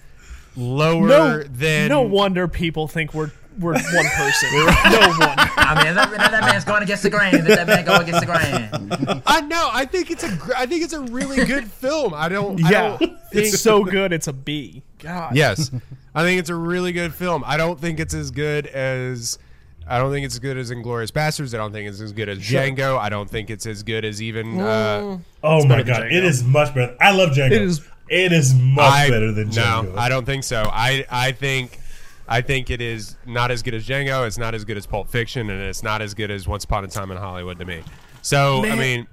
lower 0.57 1.07
No, 1.07 1.43
than 1.43 1.89
no 1.89 2.03
wonder 2.03 2.47
people 2.49 2.87
think 2.89 3.15
we're 3.15 3.31
we're 3.59 3.73
one 3.73 3.83
person. 4.17 4.49
no 4.53 4.67
wonder. 4.67 5.51
I 5.57 5.83
mean, 5.85 5.95
that, 5.95 6.11
that, 6.11 6.31
that 6.33 6.41
man's 6.43 6.65
going 6.65 6.83
against 6.83 7.05
the 7.05 7.11
grain. 7.11 7.33
Let 7.33 7.47
that 7.47 7.67
man 7.69 7.85
go 7.85 7.95
against 7.97 8.21
the 8.21 8.27
grain. 8.27 9.23
I 9.27 9.41
know. 9.43 9.71
I 9.73 9.85
think 9.87 10.11
it's 10.11 10.25
a. 10.25 10.39
I 10.57 10.67
think 10.67 10.83
it's 10.85 10.93
a 10.93 11.01
really 11.01 11.45
good 11.47 11.71
film. 11.71 12.13
I 12.15 12.29
don't. 12.29 12.63
I 12.65 12.71
Yeah, 12.71 12.83
don't 12.99 12.99
think, 12.99 13.47
it's 13.47 13.61
so 13.61 13.85
good. 13.85 14.13
It's 14.13 14.27
a 14.27 14.33
B. 14.33 14.83
God. 14.99 15.37
Yes, 15.37 15.71
I 16.15 16.23
think 16.23 16.41
it's 16.41 16.51
a 16.51 16.55
really 16.55 16.93
good 16.93 17.15
film. 17.15 17.45
I 17.47 17.57
don't 17.57 17.81
think 17.81 18.01
it's 18.01 18.13
as 18.15 18.31
good 18.33 18.67
as. 18.67 19.39
I 19.87 19.99
don't 19.99 20.11
think 20.11 20.25
it's 20.25 20.35
as 20.35 20.39
good 20.41 20.57
as 20.57 20.71
Inglourious 20.71 21.11
Basterds. 21.11 21.55
I 21.55 21.59
don't 21.59 21.73
think 21.73 21.89
it's 21.89 22.01
as 22.01 22.13
good 22.13 22.29
as 22.29 22.39
Django. 22.39 22.99
I 22.99 23.09
don't 23.09 23.29
think 23.29 23.51
it's 23.51 23.67
as 23.67 23.83
good 23.83 24.05
as 24.05 24.23
even. 24.23 24.61
Uh, 24.61 25.19
Oh 25.43 25.67
my 25.67 25.83
god, 25.83 26.05
it 26.11 26.25
is 26.25 26.43
much 26.43 26.75
better. 26.75 26.97
I 27.01 27.11
love 27.13 27.31
Django. 27.31 27.53
It 27.53 27.63
is- 27.63 27.81
It 28.09 28.33
is 28.33 28.55
much 28.55 28.85
I, 28.91 29.09
better 29.11 29.33
than 29.33 29.49
Django. 29.49 29.95
No, 29.95 29.99
I 29.99 30.09
don't 30.11 30.27
think 30.27 30.45
so. 30.45 30.63
I 30.73 31.05
I 31.11 31.33
think. 31.33 31.79
I 32.27 32.41
think 32.41 32.71
it 32.71 32.81
is 32.81 33.17
not 33.27 33.51
as 33.51 33.63
good 33.63 33.75
as 33.75 33.87
Django. 33.87 34.27
It's 34.27 34.39
not 34.39 34.55
as 34.55 34.65
good 34.65 34.79
as 34.79 34.87
Pulp 34.87 35.11
Fiction, 35.11 35.51
and 35.51 35.61
it's 35.63 35.83
not 35.83 36.01
as 36.01 36.15
good 36.15 36.31
as 36.31 36.49
Once 36.49 36.65
Upon 36.65 36.83
a 36.85 36.89
Time 36.89 37.11
in 37.11 37.19
Hollywood 37.19 37.59
to 37.59 37.67
me. 37.67 37.83
So 38.23 38.65
I 38.65 38.77
mean, 38.77 39.07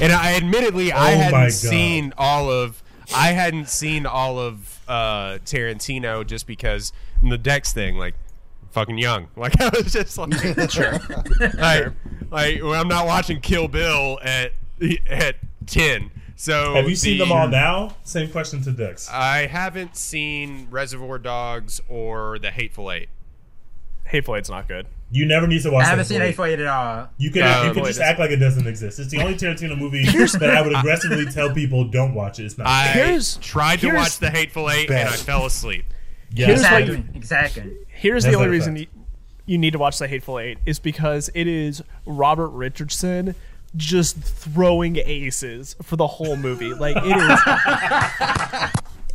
and 0.00 0.12
I 0.12 0.34
admittedly 0.36 0.90
I 0.92 1.12
Oh 1.12 1.16
my 1.18 1.22
hadn't 1.24 1.50
seen 1.52 2.14
all 2.16 2.50
of 2.50 2.82
I 3.14 3.28
hadn't 3.32 3.68
seen 3.68 4.06
all 4.06 4.38
of 4.38 4.80
uh, 4.88 5.38
Tarantino 5.44 6.26
just 6.26 6.46
because 6.46 6.92
the 7.22 7.36
Dex 7.38 7.72
thing, 7.74 7.96
like 7.96 8.14
fucking 8.78 8.98
young. 8.98 9.28
Like 9.36 9.60
I 9.60 9.68
was 9.70 9.92
just 9.92 10.16
like, 10.18 10.30
like, 11.54 11.92
like 12.30 12.62
well, 12.62 12.74
I'm 12.74 12.88
not 12.88 13.06
watching 13.06 13.40
Kill 13.40 13.68
Bill 13.68 14.18
at 14.22 14.52
at 15.08 15.36
ten. 15.66 16.10
So 16.36 16.74
Have 16.74 16.88
you 16.88 16.94
seen 16.96 17.18
them 17.18 17.32
all 17.32 17.48
now? 17.48 17.96
Same 18.04 18.30
question 18.30 18.62
to 18.62 18.70
Dex. 18.72 19.08
I 19.10 19.46
haven't 19.46 19.96
seen 19.96 20.68
Reservoir 20.70 21.18
Dogs 21.18 21.80
or 21.88 22.38
The 22.38 22.50
Hateful 22.52 22.92
Eight. 22.92 23.08
Hateful 24.04 24.36
Eight's 24.36 24.48
not 24.48 24.68
good. 24.68 24.86
You 25.10 25.26
never 25.26 25.46
need 25.48 25.62
to 25.62 25.70
watch. 25.70 25.84
I 25.86 25.88
haven't 25.88 26.04
seen 26.04 26.18
movie. 26.20 26.30
A 26.30 26.34
for 26.34 26.46
Eight 26.46 26.60
at 26.60 26.66
all. 26.66 27.08
You 27.18 27.30
can 27.32 27.42
Um, 27.42 27.66
you 27.68 27.74
can 27.74 27.84
just 27.84 28.00
act 28.00 28.18
like 28.20 28.30
it 28.30 28.36
doesn't 28.36 28.66
exist. 28.68 28.98
It's 29.00 29.10
the 29.10 29.20
only 29.20 29.34
Tarantino 29.34 29.76
movie 29.76 30.04
that 30.04 30.50
I 30.56 30.62
would 30.62 30.76
aggressively 30.76 31.26
tell 31.26 31.52
people 31.52 31.84
don't 31.88 32.14
watch 32.14 32.38
it. 32.38 32.44
It's 32.44 32.56
not. 32.58 32.66
I 32.68 32.88
Here's- 32.88 33.38
tried 33.42 33.80
to 33.80 33.86
here's- 33.86 34.00
watch 34.00 34.18
The 34.18 34.30
Hateful 34.30 34.70
Eight 34.70 34.90
and 34.90 35.08
I 35.08 35.12
fell 35.16 35.44
asleep. 35.46 35.84
yeah. 36.30 36.46
here's 36.46 36.62
what 36.62 36.82
Exactly. 37.16 37.76
Here's 37.98 38.22
That's 38.22 38.32
the 38.32 38.38
only 38.38 38.50
reason 38.50 38.76
you, 38.76 38.86
you 39.44 39.58
need 39.58 39.72
to 39.72 39.78
watch 39.78 39.98
The 39.98 40.06
Hateful 40.06 40.38
Eight 40.38 40.58
is 40.64 40.78
because 40.78 41.30
it 41.34 41.48
is 41.48 41.82
Robert 42.06 42.50
Richardson 42.50 43.34
just 43.76 44.16
throwing 44.16 44.96
aces 44.96 45.74
for 45.82 45.96
the 45.96 46.06
whole 46.06 46.36
movie. 46.36 46.72
Like 46.72 46.96
it 46.96 47.16
is 47.16 47.40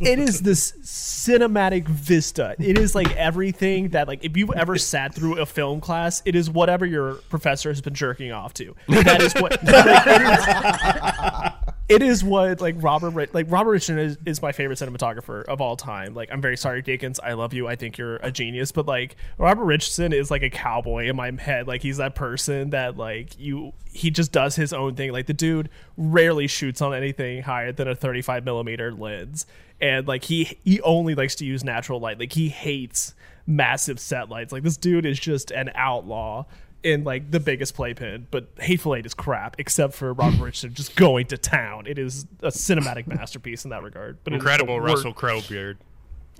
it 0.00 0.18
is 0.18 0.42
this 0.42 0.72
cinematic 0.82 1.88
vista. 1.88 2.56
It 2.58 2.76
is 2.76 2.94
like 2.94 3.10
everything 3.16 3.88
that 3.90 4.06
like 4.06 4.22
if 4.22 4.36
you've 4.36 4.52
ever 4.52 4.76
sat 4.76 5.14
through 5.14 5.38
a 5.38 5.46
film 5.46 5.80
class, 5.80 6.20
it 6.26 6.34
is 6.34 6.50
whatever 6.50 6.84
your 6.84 7.14
professor 7.30 7.70
has 7.70 7.80
been 7.80 7.94
jerking 7.94 8.32
off 8.32 8.52
to. 8.54 8.76
That 8.88 9.22
is 9.22 9.32
what 9.34 9.62
like, 9.64 11.54
it 11.86 12.02
is 12.02 12.24
what 12.24 12.62
like 12.62 12.76
Robert 12.78 13.34
like 13.34 13.46
Robert 13.50 13.72
Richardson 13.72 13.98
is, 13.98 14.16
is 14.24 14.40
my 14.40 14.52
favorite 14.52 14.78
cinematographer 14.78 15.44
of 15.44 15.60
all 15.60 15.76
time. 15.76 16.14
Like 16.14 16.30
I'm 16.32 16.40
very 16.40 16.56
sorry, 16.56 16.82
Deakins. 16.82 17.18
I 17.22 17.34
love 17.34 17.52
you. 17.52 17.68
I 17.68 17.76
think 17.76 17.98
you're 17.98 18.16
a 18.16 18.30
genius. 18.30 18.72
But 18.72 18.86
like 18.86 19.16
Robert 19.36 19.64
Richardson 19.64 20.12
is 20.14 20.30
like 20.30 20.42
a 20.42 20.48
cowboy 20.48 21.08
in 21.08 21.16
my 21.16 21.30
head. 21.32 21.68
Like 21.68 21.82
he's 21.82 21.98
that 21.98 22.14
person 22.14 22.70
that 22.70 22.96
like 22.96 23.38
you 23.38 23.74
he 23.92 24.10
just 24.10 24.32
does 24.32 24.56
his 24.56 24.72
own 24.72 24.94
thing. 24.94 25.12
Like 25.12 25.26
the 25.26 25.34
dude 25.34 25.68
rarely 25.98 26.46
shoots 26.46 26.80
on 26.80 26.94
anything 26.94 27.42
higher 27.42 27.70
than 27.70 27.86
a 27.86 27.94
35 27.94 28.44
millimeter 28.44 28.90
lens, 28.90 29.44
and 29.78 30.08
like 30.08 30.24
he 30.24 30.58
he 30.64 30.80
only 30.80 31.14
likes 31.14 31.34
to 31.36 31.44
use 31.44 31.64
natural 31.64 32.00
light. 32.00 32.18
Like 32.18 32.32
he 32.32 32.48
hates 32.48 33.14
massive 33.46 34.00
set 34.00 34.30
lights. 34.30 34.52
Like 34.52 34.62
this 34.62 34.78
dude 34.78 35.04
is 35.04 35.20
just 35.20 35.50
an 35.50 35.70
outlaw 35.74 36.46
in 36.84 37.02
like 37.02 37.30
the 37.30 37.40
biggest 37.40 37.74
playpen, 37.74 38.28
but 38.30 38.48
Hateful 38.60 38.94
Eight 38.94 39.06
is 39.06 39.14
crap, 39.14 39.56
except 39.58 39.94
for 39.94 40.12
Robert 40.12 40.38
Richardson 40.40 40.74
just 40.74 40.94
going 40.94 41.26
to 41.26 41.36
town. 41.38 41.86
It 41.86 41.98
is 41.98 42.26
a 42.42 42.48
cinematic 42.48 43.06
masterpiece 43.06 43.64
in 43.64 43.70
that 43.70 43.82
regard. 43.82 44.18
But 44.22 44.32
it 44.32 44.36
is 44.36 44.42
the 44.44 44.48
Incredible 44.50 44.80
Russell 44.80 45.12
Crowe 45.12 45.40
beard. 45.48 45.78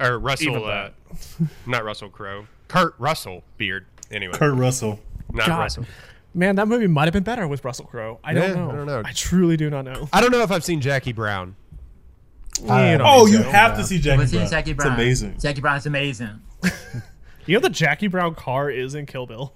Or 0.01 0.19
Russell, 0.19 0.65
uh, 0.65 0.91
not 1.67 1.85
Russell 1.85 2.09
Crowe. 2.11 2.47
Kurt 2.69 2.95
Russell 2.99 3.43
beard. 3.59 3.87
Anyway, 4.11 4.35
Kurt 4.35 4.55
Russell. 4.55 5.01
not 5.33 5.47
God. 5.47 5.59
Russell. 5.61 5.85
Man, 6.35 6.57
that 6.57 6.67
movie 6.67 6.89
might 6.89 7.05
have 7.05 7.13
been 7.13 7.23
better 7.23 7.47
with 7.47 7.65
Russell 7.65 7.87
Crowe. 7.87 8.19
I 8.25 8.35
don't 8.35 8.55
know. 8.57 8.71
I 8.71 8.75
don't 8.75 8.87
know. 8.87 9.03
I 9.05 9.13
truly 9.13 9.57
do 9.57 9.71
not 9.71 9.85
know. 9.85 10.09
I 10.13 10.21
don't 10.21 10.33
know 10.33 10.43
if 10.43 10.51
I've 10.51 10.65
seen 10.65 10.81
Jackie 10.81 11.13
Brown. 11.13 11.55
I- 12.69 12.91
You 12.93 12.99
know, 12.99 13.05
Oh, 13.07 13.27
you 13.27 13.37
so, 13.39 13.43
have 13.45 13.73
yeah. 13.73 13.77
to 13.79 13.85
see 13.85 13.99
Jackie 14.01 14.27
Brown. 14.37 14.51
Jackie 14.51 14.73
Brown. 14.73 14.73
It's 14.73 14.75
Brown? 14.75 14.95
amazing. 14.95 15.37
Jackie 15.41 15.61
Brown's 15.61 15.87
amazing. 15.87 16.41
you 17.47 17.55
know 17.55 17.61
the 17.61 17.69
Jackie 17.71 18.09
Brown 18.09 18.35
car 18.35 18.69
is 18.71 18.95
in 18.97 19.07
Kill 19.07 19.27
Bill. 19.27 19.53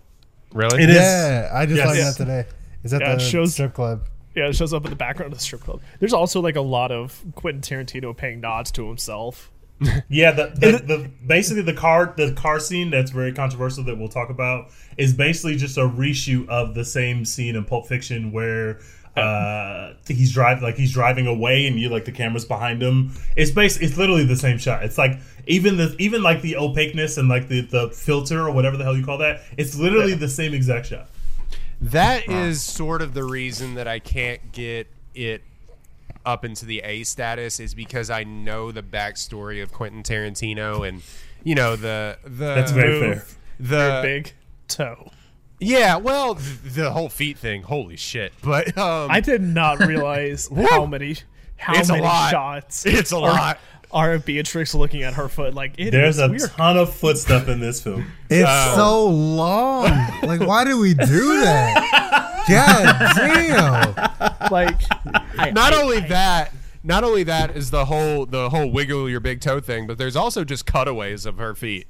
Really? 0.53 0.83
It 0.83 0.91
is. 0.91 0.97
Yeah, 0.97 1.51
I 1.53 1.67
just 1.67 1.77
Yes. 1.77 1.87
learned 1.89 2.01
that 2.01 2.17
today. 2.17 2.45
Is 2.85 2.91
that 2.93 3.01
Yeah, 3.01 3.13
it 3.13 3.19
the 3.19 3.25
shows- 3.25 3.53
strip 3.55 3.75
club? 3.75 4.03
Yeah, 4.35 4.47
it 4.49 4.55
shows 4.57 4.73
up 4.73 4.85
in 4.85 4.91
the 4.91 4.97
background 4.97 5.33
of 5.33 5.39
the 5.39 5.43
strip 5.45 5.63
club. 5.63 5.81
There's 5.99 6.13
also 6.13 6.41
like 6.41 6.55
a 6.57 6.61
lot 6.61 6.93
of 6.93 7.25
Quentin 7.35 7.61
Tarantino 7.61 8.17
paying 8.17 8.41
nods 8.41 8.71
to 8.73 8.87
himself. 8.89 9.51
Yeah, 10.09 10.33
the, 10.33 10.47
the, 10.55 10.71
the 10.85 11.11
basically 11.27 11.63
the 11.63 11.73
car 11.73 12.13
the 12.17 12.33
car 12.33 12.59
scene 12.61 12.91
that's 12.91 13.11
very 13.13 13.33
controversial 13.33 13.85
that 13.85 13.97
we'll 13.99 14.09
talk 14.09 14.29
about 14.31 14.71
is 14.97 15.13
basically 15.15 15.57
just 15.57 15.77
a 15.77 15.83
reshoot 15.83 16.49
of 16.49 16.75
the 16.75 16.85
same 16.85 17.25
scene 17.25 17.55
in 17.55 17.65
Pulp 17.65 17.87
Fiction 17.87 18.33
where 18.33 18.81
uh 19.19 19.95
he's 20.09 20.33
driving 20.33 20.63
like 20.63 20.77
he's 20.77 20.93
driving 20.93 21.27
away 21.27 21.67
and 21.67 21.79
you 21.79 21.89
like 21.89 22.05
the 22.05 22.13
camera's 22.13 22.45
behind 22.45 22.83
him. 22.83 23.13
It's 23.37 23.51
basically 23.51 23.89
it's 23.89 23.97
literally 23.97 24.25
the 24.25 24.37
same 24.37 24.59
shot. 24.59 24.83
It's 24.85 24.99
like 24.99 25.19
even 25.47 25.77
the 25.77 25.95
even 25.99 26.23
like 26.23 26.43
the 26.43 26.57
opaqueness 26.57 27.17
and 27.19 27.29
like 27.29 27.49
the 27.49 27.63
the 27.63 27.91
filter 27.91 28.47
or 28.47 28.53
whatever 28.53 28.77
the 28.77 28.85
hell 28.85 28.97
you 28.97 29.05
call 29.05 29.19
that. 29.19 29.41
It's 29.57 29.77
literally 29.77 30.15
the 30.15 30.29
same 30.29 30.55
exact 30.55 30.87
shot. 30.87 31.09
That 31.81 32.29
is 32.29 32.63
sort 32.63 33.03
of 33.03 33.15
the 33.15 33.25
reason 33.25 33.75
that 33.75 33.87
I 33.87 33.99
can't 34.01 34.53
get 34.53 34.89
it 35.15 35.43
up 36.27 36.45
into 36.45 36.67
the 36.67 36.81
A 36.81 37.05
status 37.05 37.61
is 37.61 37.75
because 37.75 38.11
I 38.11 38.25
know 38.25 38.73
the 38.73 38.83
backstory 38.83 39.63
of 39.63 39.73
Quentin 39.73 40.03
Tarantino 40.03 40.87
and 40.89 41.03
you 41.45 41.55
know 41.55 41.77
the 41.77 42.19
the 42.25 42.55
That's 42.55 42.73
very 42.73 43.01
Move. 43.01 43.23
fair. 43.23 43.37
the 43.61 44.01
Big 44.03 44.33
toe. 44.67 45.11
Yeah 45.61 45.97
well 45.97 46.35
the 46.35 46.91
whole 46.93 47.09
feet 47.09 47.37
thing 47.39 47.63
holy 47.63 47.97
shit 47.97 48.33
but 48.43 48.77
um 48.79 49.11
I 49.11 49.21
did 49.21 49.43
not 49.43 49.81
realize 49.85 50.49
how 50.71 50.87
many 50.87 51.17
how 51.57 51.75
It's 51.75 51.89
a 51.89 51.93
many 51.95 52.05
lot. 52.05 52.31
shots 52.31 52.87
It's 52.87 53.13
a 53.13 53.17
are- 53.17 53.21
lot. 53.23 53.59
Are 53.91 54.13
of 54.13 54.27
Beatrix 54.27 54.75
looking 54.75 55.03
at 55.03 55.15
her 55.15 55.29
foot 55.31 55.55
like 55.55 55.73
it 55.79 55.93
There's 55.93 56.17
is 56.17 56.23
a 56.23 56.29
weird. 56.29 56.51
ton 56.59 56.77
of 56.77 56.93
foot 56.93 57.17
stuff 57.17 57.49
in 57.49 57.59
this 57.59 57.81
film. 57.83 58.05
It's 58.29 58.47
Oh. 58.47 58.75
so 58.77 59.07
long. 59.09 59.85
like, 60.23 60.41
why 60.41 60.65
do 60.65 60.79
we 60.79 60.93
do 60.93 61.41
that? 61.41 62.45
God 62.47 63.17
damn. 63.17 64.51
like 64.53 64.79
I, 65.39 65.51
not 65.53 65.73
I- 65.73 65.83
only 65.83 66.01
that 66.01 66.53
not 66.85 67.03
only 67.03 67.23
that 67.25 67.57
is 67.57 67.71
the 67.71 67.87
whole 67.87 68.27
the 68.27 68.51
whole 68.51 68.71
wiggle 68.71 69.09
your 69.09 69.21
big 69.21 69.41
toe 69.41 69.59
thing 69.59 69.87
but 69.87 69.97
there's 69.99 70.17
also 70.17 70.45
just 70.45 70.67
cutaways 70.67 71.25
of 71.27 71.39
her 71.39 71.55
feet 71.55 71.87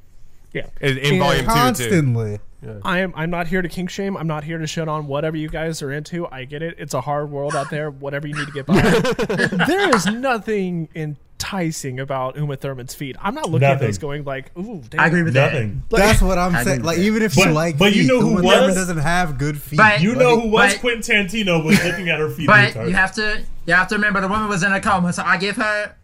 yeah. 0.52 0.66
in, 0.80 0.98
in 0.98 1.18
volume 1.18 1.44
two 1.44 1.50
too 1.50 1.54
Constantly. 1.54 2.38
I 2.82 3.00
am 3.00 3.12
I'm 3.14 3.30
not 3.30 3.46
here 3.46 3.62
to 3.62 3.68
kink 3.68 3.88
shame. 3.88 4.16
I'm 4.16 4.26
not 4.26 4.42
here 4.44 4.58
to 4.58 4.66
shit 4.66 4.88
on 4.88 5.06
whatever 5.06 5.36
you 5.36 5.48
guys 5.48 5.80
are 5.80 5.92
into. 5.92 6.26
I 6.26 6.44
get 6.44 6.60
it. 6.62 6.74
It's 6.78 6.92
a 6.94 7.00
hard 7.00 7.30
world 7.30 7.54
out 7.54 7.70
there. 7.70 7.90
Whatever 7.90 8.26
you 8.26 8.34
need 8.34 8.46
to 8.46 8.52
get 8.52 8.66
by. 8.66 8.80
there 9.66 9.94
is 9.94 10.06
nothing 10.06 10.88
enticing 10.96 12.00
about 12.00 12.36
Uma 12.36 12.56
Thurman's 12.56 12.94
feet. 12.94 13.14
I'm 13.20 13.34
not 13.34 13.48
looking 13.48 13.66
at 13.68 13.74
Nothing. 13.74 13.86
those 13.86 13.98
going 13.98 14.24
like, 14.24 14.50
ooh, 14.58 14.82
damn. 14.90 15.00
I 15.00 15.06
agree 15.06 15.22
with 15.22 15.34
that. 15.34 15.52
Nothing. 15.52 15.82
That's 15.88 16.20
what 16.20 16.36
I'm 16.36 16.64
saying. 16.64 16.82
Like, 16.82 16.98
even 16.98 17.22
if 17.22 17.36
But- 17.36 17.46
you 17.46 17.52
like 17.52 17.78
but 17.78 17.94
you 17.94 18.08
know 18.08 18.20
who 18.20 18.30
Uma 18.30 18.42
Thurman 18.42 18.66
was? 18.66 18.74
doesn't 18.74 18.98
have 18.98 19.38
good 19.38 19.62
feet. 19.62 19.76
But- 19.76 20.00
You 20.00 20.16
know 20.16 20.40
who 20.40 20.48
was 20.48 20.74
But- 20.74 20.80
Quentin 20.80 21.26
Tarantino 21.26 21.64
was 21.64 21.82
looking 21.84 22.08
at 22.08 22.18
her 22.18 22.28
feet. 22.28 22.48
But 22.48 22.74
you 22.74 22.92
have 22.94 23.14
to 23.14 23.42
you 23.66 23.74
have 23.74 23.86
to 23.88 23.94
remember 23.94 24.20
the 24.20 24.28
woman 24.28 24.48
was 24.48 24.64
in 24.64 24.72
a 24.72 24.80
coma, 24.80 25.12
so 25.12 25.22
I 25.24 25.36
give 25.36 25.56
her 25.56 25.94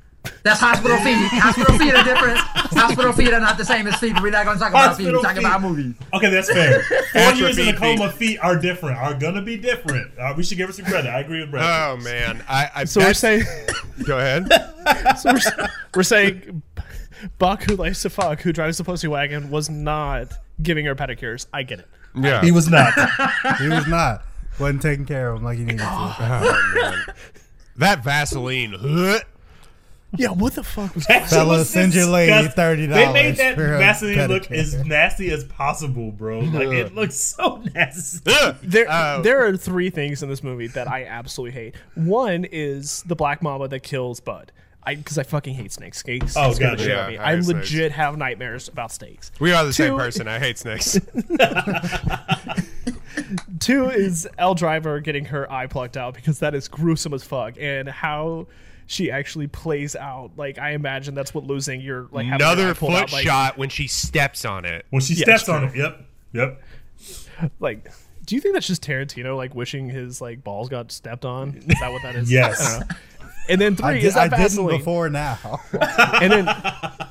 that's 0.42 0.60
hospital 0.60 0.96
feet. 0.98 1.16
Hospital 1.16 1.78
feet 1.78 1.94
are 1.94 2.04
different. 2.04 2.38
Hospital 2.38 3.12
feet 3.12 3.32
are 3.32 3.40
not 3.40 3.58
the 3.58 3.64
same 3.64 3.86
as 3.86 3.96
feet. 3.96 4.14
We're 4.20 4.30
not 4.30 4.44
going 4.44 4.56
to 4.56 4.62
talk 4.62 4.70
about 4.70 4.96
feet. 4.96 5.06
We're 5.06 5.20
talking 5.20 5.36
feet. 5.36 5.46
about 5.46 5.62
movies. 5.62 5.94
Okay, 6.12 6.30
that's 6.30 6.52
fair. 6.52 6.82
Four 7.12 7.32
years 7.32 7.58
in 7.58 7.66
a 7.66 7.70
Atrophy 7.70 7.96
coma, 7.96 8.12
feet 8.12 8.38
are 8.38 8.58
different. 8.58 8.98
Are 8.98 9.14
gonna 9.14 9.42
be 9.42 9.56
different. 9.56 10.10
Uh, 10.18 10.34
we 10.36 10.42
should 10.42 10.58
give 10.58 10.68
her 10.68 10.72
some 10.72 10.84
credit. 10.86 11.08
I 11.08 11.20
agree 11.20 11.40
with 11.40 11.50
Brad. 11.50 11.64
oh 11.64 11.96
man 12.02 12.42
i, 12.48 12.70
I 12.74 12.84
so 12.84 13.00
we're 13.00 13.14
saying 13.14 13.44
go 14.04 14.18
ahead 14.18 14.48
so 15.18 15.32
we're, 15.32 15.68
we're 15.94 16.02
saying 16.02 16.62
Buck 17.38 17.62
who 17.62 17.76
likes 17.76 18.02
to 18.02 18.10
fuck, 18.10 18.42
who 18.42 18.52
drives 18.52 18.78
the 18.78 18.84
pussy 18.84 19.08
wagon, 19.08 19.50
was 19.50 19.70
not 19.70 20.32
giving 20.62 20.84
her 20.84 20.94
pedicures. 20.94 21.46
I 21.52 21.62
get 21.62 21.80
it. 21.80 21.88
yeah 22.14 22.42
he 22.42 22.52
was 22.52 22.68
not. 22.68 22.92
he 23.58 23.68
was 23.68 23.86
not. 23.86 24.24
Wasn't 24.60 24.82
taking 24.82 25.06
care 25.06 25.30
of 25.30 25.38
him 25.38 25.44
like 25.44 25.58
he 25.58 25.64
needed 25.64 25.78
to. 25.78 25.86
Oh, 25.88 26.72
man. 26.74 27.14
that 27.76 28.04
vaseline 28.04 28.74
huh? 28.78 29.20
Yeah, 30.16 30.30
what 30.30 30.54
the 30.54 30.62
fuck 30.62 30.94
was 30.94 31.06
That 31.08 31.28
Fella, 31.28 31.58
was 31.58 31.68
send 31.70 31.94
your 31.94 32.06
lady 32.06 32.32
$30 32.48 32.88
They 32.92 33.12
made 33.12 33.36
that 33.36 33.54
for 33.56 33.74
a 33.74 33.78
Vaseline 33.78 34.28
look 34.28 34.50
as 34.50 34.74
nasty 34.84 35.30
as 35.30 35.44
possible, 35.44 36.10
bro. 36.12 36.40
Like 36.40 36.68
it 36.68 36.94
looks 36.94 37.16
so 37.16 37.56
nasty. 37.74 38.30
There, 38.62 38.88
Uh, 38.90 39.20
there 39.22 39.46
are 39.46 39.56
three 39.56 39.90
things 39.90 40.22
in 40.22 40.28
this 40.28 40.42
movie 40.42 40.68
that 40.68 40.88
I 40.88 41.04
absolutely 41.04 41.52
hate. 41.60 41.74
One 41.94 42.44
is 42.44 43.02
the 43.06 43.16
black 43.16 43.42
mamba 43.42 43.68
that 43.68 43.80
kills 43.80 44.20
Bud. 44.20 44.52
I 44.86 44.96
because 44.96 45.16
I 45.16 45.22
fucking 45.22 45.54
hate 45.54 45.72
snakes. 45.72 45.98
Snakes 46.00 46.36
Oh, 46.36 46.52
scare 46.52 46.70
God, 46.70 46.78
the 46.78 46.82
shit 46.84 46.92
yeah. 46.92 47.08
me. 47.08 47.16
I 47.16 47.32
I 47.32 47.34
legit 47.36 47.66
snakes. 47.66 47.94
have 47.94 48.18
nightmares 48.18 48.68
about 48.68 48.92
snakes. 48.92 49.32
we 49.40 49.50
are 49.52 49.64
the 49.64 49.72
same 49.72 49.96
person 49.96 50.28
i 50.28 50.38
hate 50.38 50.58
snakes 50.58 50.98
Two 53.60 53.88
is 53.88 54.28
Elle 54.38 54.54
Driver 54.54 55.00
getting 55.00 55.24
her 55.26 55.50
eye 55.50 55.66
plucked 55.66 55.96
out 55.96 56.14
because 56.14 56.40
that 56.40 56.54
is 56.54 56.68
gruesome 56.68 57.14
as 57.14 57.24
fuck, 57.24 57.54
and 57.58 57.88
how 57.88 58.46
she 58.86 59.10
actually 59.10 59.46
plays 59.46 59.96
out. 59.96 60.32
Like 60.36 60.58
I 60.58 60.70
imagine 60.72 61.14
that's 61.14 61.32
what 61.34 61.44
losing 61.44 61.80
your 61.80 62.08
like 62.10 62.26
having 62.26 62.40
your 62.46 62.54
another 62.54 62.74
foot 62.74 62.92
out, 62.92 63.12
like, 63.12 63.24
shot 63.24 63.56
when 63.58 63.68
she 63.68 63.86
steps 63.86 64.44
on 64.44 64.64
it 64.64 64.84
When 64.90 65.00
she 65.02 65.14
Yeah, 65.14 65.24
steps 65.24 65.48
on 65.48 65.64
it, 65.64 65.76
yep, 65.76 66.00
yep. 66.32 66.62
Like, 67.60 67.90
do 68.24 68.34
you 68.34 68.40
think 68.40 68.54
that's 68.54 68.66
just 68.66 68.82
Tarantino 68.82 69.36
like 69.36 69.54
wishing 69.54 69.88
his 69.88 70.20
like 70.20 70.44
balls 70.44 70.68
got 70.68 70.92
stepped 70.92 71.24
on? 71.24 71.56
Is 71.56 71.78
that 71.80 71.90
what 71.92 72.02
that 72.02 72.14
is? 72.16 72.30
Yes. 72.32 72.60
I 72.60 72.78
don't 72.78 72.88
know. 72.88 72.96
And 73.46 73.60
then 73.60 73.76
three 73.76 73.86
I, 73.86 73.92
is 73.96 74.14
did, 74.14 74.16
I 74.16 74.28
that 74.28 74.36
didn't 74.38 74.42
Vaseline. 74.42 74.78
before 74.78 75.10
now. 75.10 75.60
and 76.20 76.32
then 76.32 76.48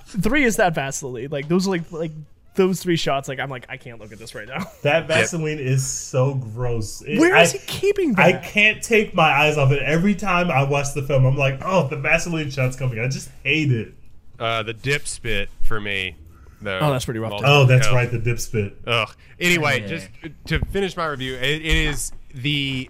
three 0.06 0.44
is 0.46 0.56
that 0.56 0.74
Vaseline. 0.74 1.30
Like 1.30 1.48
those 1.48 1.68
are 1.68 1.72
like 1.72 1.92
like 1.92 2.12
those 2.56 2.82
three 2.82 2.96
shots. 2.96 3.28
Like 3.28 3.40
I'm 3.40 3.50
like 3.50 3.66
I 3.70 3.78
can't 3.78 4.00
look 4.00 4.12
at 4.12 4.20
this 4.20 4.36
right 4.36 4.48
now. 4.48 4.66
That 4.84 5.08
Vaseline 5.08 5.60
is 5.60 5.86
so 5.86 6.36
gross. 6.36 7.02
It- 7.02 7.20
Where 7.20 7.36
I, 7.36 7.46
he 7.46 7.58
keeping 7.60 8.14
that? 8.14 8.26
I 8.26 8.34
can't 8.34 8.82
take 8.84 9.14
my 9.14 9.30
eyes 9.32 9.58
off 9.58 9.72
it. 9.72 9.82
Every 9.82 10.14
time 10.16 10.52
I 10.52 10.64
watch 10.64 10.94
the 10.94 11.02
film, 11.04 11.26
I'm 11.26 11.38
like, 11.38 11.60
oh, 11.64 11.88
the 11.88 11.98
Vaseline 11.98 12.52
shot's 12.52 12.76
coming. 12.76 13.00
I 13.00 13.08
just 13.08 13.30
hate 13.44 13.72
it. 13.72 13.94
uh, 14.40 14.64
the 14.64 14.74
dip 14.74 15.08
spit 15.08 15.50
for 15.62 15.80
me 15.82 16.16
though 16.62 16.80
Oh, 16.80 16.92
that's 16.92 17.04
pretty 17.06 17.20
rough, 17.20 17.40
too. 17.40 17.46
Oh, 17.46 17.66
that's 17.66 17.88
Hell. 17.88 17.96
right, 17.96 18.10
the 18.10 18.20
dip 18.20 18.40
spit. 18.40 18.78
Ugh. 18.88 19.14
Anyway, 19.40 19.82
Yeah. 19.82 19.88
just 19.88 20.10
to 20.46 20.60
finish 20.68 20.96
my 20.96 21.06
review, 21.08 21.36
it, 21.36 21.44
it 21.44 21.66
is 21.66 22.12
the. 22.34 22.90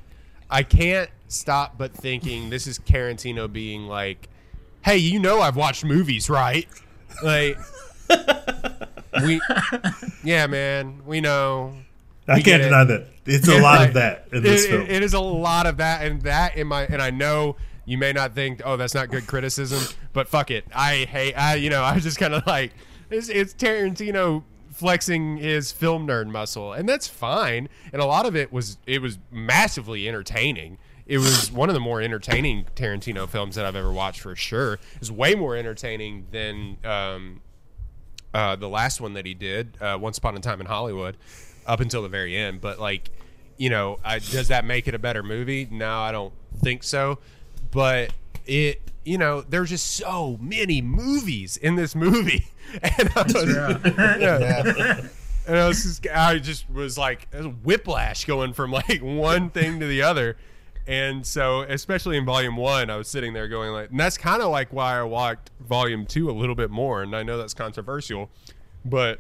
I 0.50 0.62
can't 0.62 1.10
stop 1.28 1.78
but 1.80 1.92
thinking 1.92 2.52
this 2.52 2.68
is 2.68 2.78
Tarantino 2.78 3.52
being 3.52 3.88
like, 3.88 4.30
"Hey, 4.84 4.98
you 4.98 5.18
know 5.20 5.42
I've 5.42 5.56
watched 5.56 5.84
movies, 5.86 6.30
right? 6.30 6.68
Like, 7.24 7.58
we, 9.24 9.42
yeah, 10.24 10.48
man, 10.48 11.02
we 11.06 11.22
know." 11.22 11.74
I 12.28 12.36
We 12.36 12.44
can't 12.44 12.62
it. 12.62 12.66
deny 12.66 12.86
that. 12.86 13.08
It's 13.26 13.48
a 13.50 13.60
lot 13.62 13.86
of 13.88 13.94
that 13.96 14.28
in 14.32 14.44
this 14.44 14.64
it- 14.66 14.70
film. 14.70 14.82
it- 14.84 14.92
it 14.92 15.04
is 15.04 15.14
a 15.14 15.20
lot 15.20 15.66
of 15.68 15.78
that, 15.78 16.06
and 16.06 16.22
that 16.24 16.56
in 16.56 16.68
my 16.68 16.84
and 16.86 17.02
I 17.02 17.10
know 17.10 17.56
you 17.86 17.98
may 17.98 18.14
not 18.14 18.34
think, 18.34 18.62
oh, 18.64 18.78
that's 18.78 18.94
not 18.94 19.10
good 19.10 19.28
criticism, 19.28 19.84
but 20.14 20.28
fuck 20.30 20.50
it, 20.50 20.64
I 20.74 21.00
hate, 21.04 21.34
I 21.34 21.56
you 21.56 21.70
know, 21.70 21.84
I 21.84 21.94
was 21.96 22.04
just 22.04 22.18
kind 22.18 22.34
of 22.34 22.48
like, 22.48 22.72
it's, 23.10 23.28
it's 23.28 23.54
Tarantino 23.54 24.44
flexing 24.72 25.36
his 25.38 25.74
film 25.74 26.08
nerd 26.08 26.28
muscle, 26.28 26.72
and 26.72 26.88
that's 26.88 27.10
fine. 27.10 27.68
And 27.92 28.02
a 28.02 28.06
lot 28.06 28.26
of 28.26 28.38
it 28.38 28.54
was 28.54 28.78
it 28.88 29.02
was 29.02 29.20
massively 29.32 30.08
entertaining. 30.08 30.78
It 31.06 31.18
was 31.18 31.52
one 31.52 31.70
of 31.70 31.74
the 31.74 31.82
more 31.82 32.00
entertaining 32.02 32.66
Tarantino 32.78 33.28
films 33.28 33.56
that 33.56 33.66
I've 33.66 33.76
ever 33.76 33.92
watched 33.92 34.22
for 34.22 34.34
sure. 34.38 34.80
It's 34.96 35.12
way 35.12 35.36
more 35.36 35.58
entertaining 35.58 36.28
than 36.32 36.78
um, 36.86 37.42
uh, 38.34 38.56
the 38.56 38.70
last 38.70 39.00
one 39.00 39.14
that 39.14 39.26
he 39.26 39.34
did, 39.34 39.78
uh, 39.80 39.98
Once 40.00 40.18
Upon 40.18 40.36
a 40.36 40.40
Time 40.40 40.60
in 40.60 40.68
Hollywood, 40.68 41.18
up 41.66 41.80
until 41.80 42.02
the 42.02 42.10
very 42.10 42.36
end. 42.36 42.62
But 42.62 42.80
like, 42.80 43.10
you 43.58 43.70
know, 43.70 44.00
I, 44.04 44.20
does 44.20 44.48
that 44.48 44.66
make 44.66 44.88
it 44.88 44.96
a 44.96 45.00
better 45.00 45.24
movie? 45.24 45.68
No, 45.70 46.00
I 46.00 46.12
don't 46.12 46.34
think 46.62 46.84
so. 46.84 47.20
But 47.72 48.12
it, 48.46 48.82
you 49.06 49.18
know, 49.18 49.42
there's 49.42 49.70
just 49.70 49.92
so 49.92 50.38
many 50.42 50.82
movies 50.82 51.58
in 51.58 51.76
this 51.76 51.96
movie, 51.96 52.48
and 52.82 53.10
I 53.16 53.22
was, 53.24 53.34
yeah. 54.20 55.08
And 55.46 55.58
I 55.58 55.68
was 55.68 55.84
just, 55.84 56.08
I 56.08 56.40
just 56.40 56.70
was 56.70 56.98
like 56.98 57.28
it 57.32 57.38
was 57.38 57.48
whiplash 57.64 58.26
going 58.26 58.54
from 58.54 58.72
like 58.72 59.02
one 59.02 59.50
thing 59.50 59.80
to 59.80 59.88
the 59.88 60.02
other. 60.02 60.38
And 60.86 61.26
so, 61.26 61.62
especially 61.62 62.18
in 62.18 62.26
volume 62.26 62.58
one, 62.58 62.90
I 62.90 62.98
was 62.98 63.08
sitting 63.08 63.34
there 63.34 63.48
going 63.48 63.72
like, 63.72 63.90
and 63.92 64.00
that's 64.00 64.18
kind 64.18 64.42
of 64.42 64.50
like 64.52 64.74
why 64.74 65.00
I 65.00 65.04
walked 65.04 65.50
volume 65.62 66.06
two 66.06 66.30
a 66.30 66.34
little 66.34 66.56
bit 66.56 66.70
more. 66.70 67.02
And 67.04 67.16
I 67.16 67.24
know 67.24 67.38
that's 67.38 67.54
controversial, 67.54 68.30
but 68.84 69.20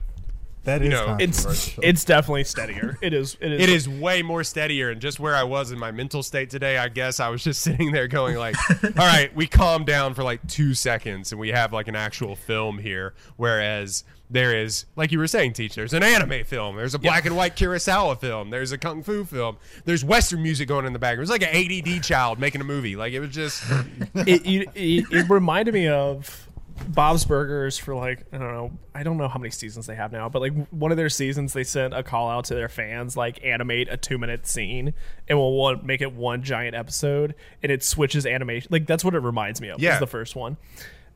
That 0.66 0.82
is 0.82 0.90
know, 0.90 1.16
It's 1.20 1.44
controversial. 1.44 1.84
it's 1.86 2.04
definitely 2.04 2.44
steadier. 2.44 2.98
It 3.02 3.14
is. 3.14 3.38
It 3.40 3.54
is. 3.54 3.62
it 3.62 3.70
is 3.70 3.88
way 3.88 4.22
more 4.22 4.44
steadier. 4.44 4.90
And 4.92 5.00
just 5.00 5.20
where 5.22 5.36
I 5.36 5.44
was 5.44 5.72
in 5.72 5.80
my 5.80 5.92
mental 5.92 6.22
state 6.22 6.50
today, 6.50 6.78
I 6.78 6.90
guess 6.90 7.22
I 7.22 7.30
was 7.30 7.44
just 7.44 7.62
sitting 7.68 7.92
there 7.94 8.08
going 8.10 8.36
like, 8.36 8.56
all 8.84 8.90
right, 8.98 9.34
we 9.34 9.48
calm 9.48 9.86
down 9.86 10.14
for 10.14 10.24
like 10.24 10.46
two 10.48 10.74
seconds 10.74 11.32
and 11.32 11.40
we 11.40 11.50
have 11.50 11.72
like 11.72 11.88
an 11.88 11.96
actual 11.96 12.36
film 12.36 12.78
here. 12.80 13.14
Whereas 13.38 14.04
there 14.34 14.58
is, 14.58 14.86
like 14.96 15.12
you 15.12 15.20
were 15.20 15.28
saying, 15.28 15.54
teach, 15.54 15.76
there's 15.76 15.94
an 15.94 16.04
anime 16.04 16.44
film, 16.44 16.76
there's 16.76 16.96
a 16.96 17.00
black 17.00 17.26
and 17.26 17.36
white 17.36 17.56
Kurosawa 17.56 18.20
film, 18.20 18.50
there's 18.50 18.72
a 18.72 18.78
kung 18.78 19.04
fu 19.04 19.24
film, 19.24 19.58
there's 19.86 20.04
Western 20.04 20.42
music 20.42 20.68
going 20.68 20.86
in 20.86 20.94
the 20.94 21.00
background. 21.00 21.20
It 21.20 21.22
was 21.22 21.30
like 21.30 21.44
an 21.44 21.56
ADD 21.56 22.04
child 22.04 22.40
making 22.40 22.60
a 22.60 22.64
movie. 22.64 22.96
Like 22.96 23.14
it 23.14 23.20
was 23.20 23.30
just, 23.30 23.64
it, 24.16 24.46
it, 24.46 24.70
it, 24.74 25.06
it 25.12 25.30
reminded 25.30 25.74
me 25.74 25.88
of 25.88 26.50
Bob's 26.88 27.26
Burgers 27.26 27.78
for 27.78 27.96
like 27.96 28.26
I 28.34 28.38
don't 28.40 28.52
know 28.52 28.72
I 28.96 29.04
don't 29.04 29.18
know 29.18 29.28
how 29.28 29.40
many 29.40 29.52
seasons 29.52 29.86
they 29.86 29.96
have 29.96 30.12
now, 30.12 30.30
but 30.30 30.42
like 30.42 30.68
one 30.70 30.92
of 30.92 30.98
their 30.98 31.10
seasons 31.10 31.54
they 31.54 31.64
sent 31.64 31.94
a 31.94 32.02
call 32.04 32.30
out 32.30 32.46
to 32.46 32.56
their 32.56 32.70
fans 32.70 33.16
like 33.16 33.40
animate 33.44 33.88
a 33.90 33.98
two 33.98 34.18
minute 34.18 34.48
scene 34.48 34.94
and 35.28 35.38
we'll 35.38 35.52
one, 35.52 35.86
make 35.86 36.02
it 36.02 36.14
one 36.14 36.44
giant 36.44 36.76
episode 36.76 37.36
and 37.62 37.72
it 37.72 37.84
switches 37.84 38.26
animation 38.26 38.70
like 38.72 38.88
that's 38.88 39.04
what 39.04 39.14
it 39.14 39.20
reminds 39.20 39.62
me 39.62 39.70
of. 39.70 39.80
Yeah. 39.80 39.94
is 39.94 40.00
the 40.00 40.08
first 40.08 40.36
one. 40.36 40.58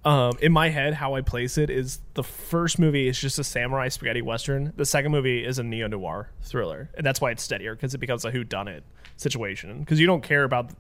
Um, 0.06 0.38
in 0.42 0.54
my 0.54 0.70
head, 0.70 0.94
how 0.94 1.16
I 1.16 1.22
place 1.22 1.58
it 1.58 1.70
is 1.70 2.00
the 2.14 2.24
first 2.24 2.80
movie 2.80 3.08
is 3.10 3.20
just 3.20 3.40
a 3.40 3.44
samurai 3.44 3.90
spaghetti 3.90 4.22
western. 4.22 4.72
The 4.78 4.86
second 4.86 5.12
movie 5.12 5.44
is 5.44 5.60
a 5.60 5.64
neo 5.64 5.88
noir 5.88 6.30
thriller, 6.44 6.90
and 6.96 7.06
that's 7.06 7.20
why 7.20 7.32
it's 7.32 7.44
steadier 7.44 7.76
because 7.76 7.94
it 7.94 7.98
becomes 7.98 8.24
a 8.24 8.32
who 8.32 8.44
done 8.46 8.68
it 8.70 8.84
situation. 9.18 9.80
Because 9.80 10.00
you 10.00 10.08
don't 10.08 10.24
care 10.24 10.44
about 10.46 10.72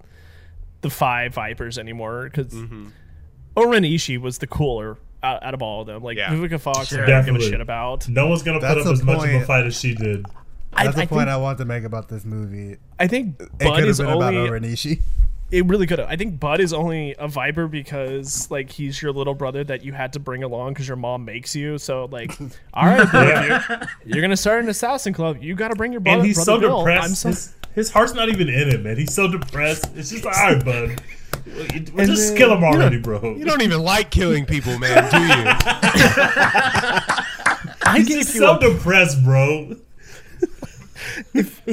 the 0.82 0.89
five 0.89 1.34
vipers 1.34 1.77
anymore. 1.77 2.25
Because 2.32 2.53
Mm-hmm. 2.53 2.88
Oren 3.56 3.84
Ishii 3.84 4.21
was 4.21 4.38
the 4.38 4.45
cooler 4.47 4.97
out, 5.23 5.41
out 5.43 5.53
of 5.56 5.62
all 5.63 5.82
of 5.82 5.88
them. 5.88 6.03
Like 6.03 6.17
Yeah. 6.17 6.30
Vivica 6.30 6.60
Fox, 6.62 6.89
Sure. 6.89 7.03
I 7.03 7.08
don't 7.08 7.25
give 7.25 7.36
a 7.36 7.41
shit 7.41 7.60
about. 7.60 8.08
no 8.08 8.27
one's 8.27 8.43
gonna 8.43 8.60
put 8.60 8.77
up 8.77 8.84
the 8.86 8.91
as 8.91 9.03
much 9.03 9.27
of 9.27 9.41
a 9.41 9.45
fight 9.45 9.65
as 9.65 9.75
she 9.77 9.93
did. 9.95 10.25
I, 10.73 10.84
That's 10.86 10.95
the 10.95 11.01
I 11.01 11.06
point 11.08 11.21
think, 11.21 11.30
I 11.30 11.38
want 11.38 11.58
to 11.58 11.65
make 11.65 11.84
about 11.84 12.08
this 12.08 12.23
movie. 12.23 12.77
I 12.99 13.08
think 13.08 13.41
It 13.41 13.49
Bud 13.58 13.71
could 13.75 13.80
have 13.80 13.88
is 13.89 13.97
been 13.97 14.08
about 14.10 14.34
only 14.36 14.47
Oren 14.47 14.63
Ishii. 14.63 15.01
It 15.49 15.65
really 15.65 15.88
could 15.88 15.99
have. 15.99 16.10
I 16.10 16.15
think 16.17 16.39
Bud 16.39 16.60
is 16.60 16.73
only 16.73 17.15
a 17.17 17.27
Viper 17.27 17.67
because 17.67 18.49
like 18.51 18.69
he's 18.69 19.01
your 19.01 19.12
little 19.13 19.33
brother 19.33 19.63
that 19.63 19.83
you 19.83 19.93
had 19.93 20.13
to 20.13 20.19
bring 20.19 20.43
along 20.43 20.73
because 20.73 20.88
your 20.88 20.97
mom 20.97 21.23
makes 21.25 21.55
you. 21.55 21.77
So 21.77 22.05
like, 22.12 22.38
all 22.73 22.86
right, 22.86 23.12
Bud, 23.12 23.27
Yeah. 23.27 23.86
you're 24.05 24.21
gonna 24.21 24.36
start 24.38 24.63
an 24.63 24.69
assassin 24.69 25.13
club. 25.13 25.38
You 25.41 25.55
got 25.55 25.69
to 25.69 25.75
bring 25.75 25.91
your 25.93 26.01
brother. 26.01 26.17
and 26.19 26.27
he's 26.27 26.36
brother 26.43 26.51
so 26.51 26.60
Bill. 26.60 26.77
depressed. 26.79 27.07
I'm 27.07 27.15
so, 27.15 27.29
his, 27.29 27.53
his 27.75 27.91
heart's 27.91 28.13
not 28.13 28.27
even 28.29 28.49
in 28.49 28.69
it, 28.69 28.81
man. 28.83 28.97
He's 28.97 29.13
so 29.13 29.27
depressed. 29.31 29.89
It's 29.95 30.10
just 30.10 30.25
like, 30.25 30.38
all 30.38 30.53
right, 30.53 30.65
bud. 30.65 31.01
Well, 31.93 32.05
just 32.05 32.29
then- 32.29 32.38
kill 32.38 32.53
him 32.57 32.63
already, 32.65 32.97
bro. 32.99 33.21
you 33.38 33.45
don't 33.45 33.62
even 33.62 33.81
like 33.81 34.12
killing 34.12 34.45
people, 34.45 34.77
man, 34.79 35.10
do 35.10 35.17
you? 35.17 35.27
I 37.89 37.99
He's 37.99 38.07
just 38.10 38.33
you 38.36 38.41
so 38.41 38.57
a 38.57 38.60
depressed, 38.60 39.23
bro. 39.23 39.75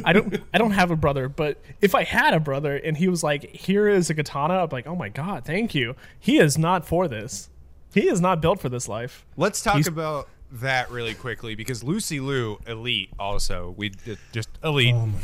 I 0.05 0.13
don't 0.13 0.41
I 0.53 0.59
don't 0.59 0.73
have 0.73 0.91
a 0.91 0.97
brother, 0.97 1.29
but 1.29 1.61
if 1.81 1.95
I 1.95 2.05
had 2.05 2.35
a 2.35 2.41
brother 2.41 2.77
and 2.77 2.97
he 2.97 3.09
was 3.09 3.23
like, 3.23 3.51
"Here 3.51 3.89
is 3.89 4.11
a 4.11 4.15
katana," 4.15 4.63
I'm 4.63 4.69
like, 4.71 4.87
"Oh 4.87 4.97
my 4.97 5.09
god, 5.09 5.45
thank 5.45 5.75
you." 5.75 5.97
He 6.19 6.39
is 6.39 6.57
not 6.59 6.87
for 6.87 7.09
this. 7.09 7.49
He 7.95 8.09
is 8.09 8.21
not 8.21 8.41
built 8.41 8.61
for 8.61 8.69
this 8.69 8.89
life. 8.89 9.25
Let's 9.37 9.63
talk 9.63 9.75
He's- 9.77 9.87
about 9.89 10.29
that 10.53 10.89
really 10.91 11.15
quickly 11.15 11.55
because 11.57 11.83
Lucy 11.83 12.21
Liu, 12.21 12.59
elite, 12.67 13.11
also 13.19 13.75
we 13.77 13.89
did 13.89 14.19
just 14.33 14.49
elite. 14.63 14.95
um, 14.95 15.15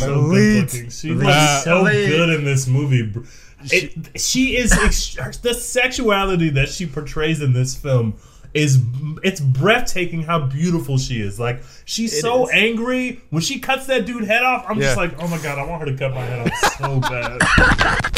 So 0.00 0.14
Elite. 0.14 0.30
good 0.70 0.74
looking. 0.74 0.90
She 0.90 1.08
Elite. 1.10 1.26
looks 1.26 1.64
so 1.64 1.78
Elite. 1.80 2.08
good 2.08 2.30
in 2.38 2.44
this 2.44 2.66
movie. 2.66 3.02
bro. 3.06 3.24
It, 3.64 4.20
she 4.20 4.56
is 4.56 4.72
ex- 4.72 5.38
the 5.38 5.52
sexuality 5.52 6.48
that 6.50 6.68
she 6.68 6.86
portrays 6.86 7.42
in 7.42 7.52
this 7.54 7.74
film 7.76 8.14
is 8.54 8.78
it's 9.22 9.40
breathtaking 9.40 10.22
how 10.22 10.46
beautiful 10.46 10.96
she 10.98 11.20
is. 11.20 11.38
Like 11.38 11.62
she's 11.84 12.14
It 12.14 12.20
so 12.20 12.44
is. 12.48 12.50
angry 12.54 13.20
when 13.30 13.42
she 13.42 13.58
cuts 13.60 13.86
that 13.86 14.06
dude 14.06 14.24
head 14.24 14.42
off. 14.42 14.64
I'm 14.68 14.80
just 14.80 14.96
like, 14.96 15.20
oh 15.22 15.28
my 15.28 15.38
god, 15.38 15.58
I 15.58 15.64
want 15.64 15.80
her 15.80 15.86
to 15.92 15.96
cut 15.96 16.14
my 16.14 16.22
head 16.24 16.48
off 16.50 16.72
so 16.78 17.00
bad. 17.10 17.38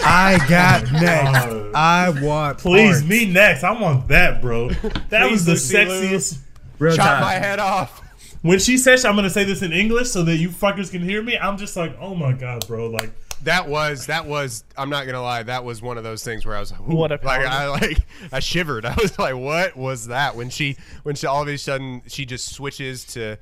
I 0.05 0.39
got 0.49 0.83
oh 0.83 0.91
God. 0.93 1.03
next. 1.03 1.75
I 1.77 2.11
want 2.23 2.59
Please, 2.59 2.99
parts. 2.99 3.09
me 3.09 3.31
next. 3.31 3.65
I 3.65 3.73
want 3.73 4.09
that, 4.09 4.41
bro. 4.41 4.71
That 5.11 5.31
was 5.31 5.45
the 5.45 5.53
Lucy 5.53 5.75
sexiest. 5.75 6.39
Real 6.79 6.95
chop 6.97 7.07
time. 7.07 7.21
my 7.23 7.33
head 7.35 7.59
off. 7.59 8.01
When 8.43 8.59
she 8.59 8.79
says 8.79 9.05
I'm 9.05 9.17
gonna 9.17 9.29
say 9.31 9.45
this 9.45 9.61
in 9.63 9.73
English 9.73 10.11
so 10.11 10.23
that 10.23 10.37
you 10.37 10.49
fuckers 10.49 10.91
can 10.91 11.03
hear 11.03 11.23
me, 11.23 11.37
I'm 11.37 11.59
just 11.59 11.77
like, 11.77 11.95
oh 12.01 12.15
my 12.15 12.33
god, 12.33 12.67
bro. 12.67 12.87
Like 12.89 13.11
That 13.45 13.69
was 13.69 14.07
that 14.07 14.27
was. 14.27 14.65
I'm 14.77 14.91
not 14.91 15.07
gonna 15.07 15.23
lie. 15.23 15.43
That 15.43 15.65
was 15.65 15.81
one 15.81 15.97
of 15.99 16.05
those 16.05 16.23
things 16.23 16.45
where 16.45 16.57
I 16.57 16.61
was 16.61 16.73
like, 16.73 16.81
What 16.81 17.11
a 17.11 17.19
like. 17.23 17.47
I 17.47 17.69
like 17.69 17.99
I 18.33 18.41
shivered. 18.41 18.85
I 18.87 18.95
was 18.95 19.19
like, 19.19 19.35
what 19.37 19.77
was 19.77 20.09
that? 20.09 20.37
When 20.37 20.51
she 20.51 20.77
when 21.03 21.15
she 21.15 21.27
all 21.27 21.43
of 21.43 21.49
a 21.49 21.57
sudden 21.57 22.03
she 22.07 22.27
just 22.27 22.55
switches 22.55 23.05
to. 23.07 23.39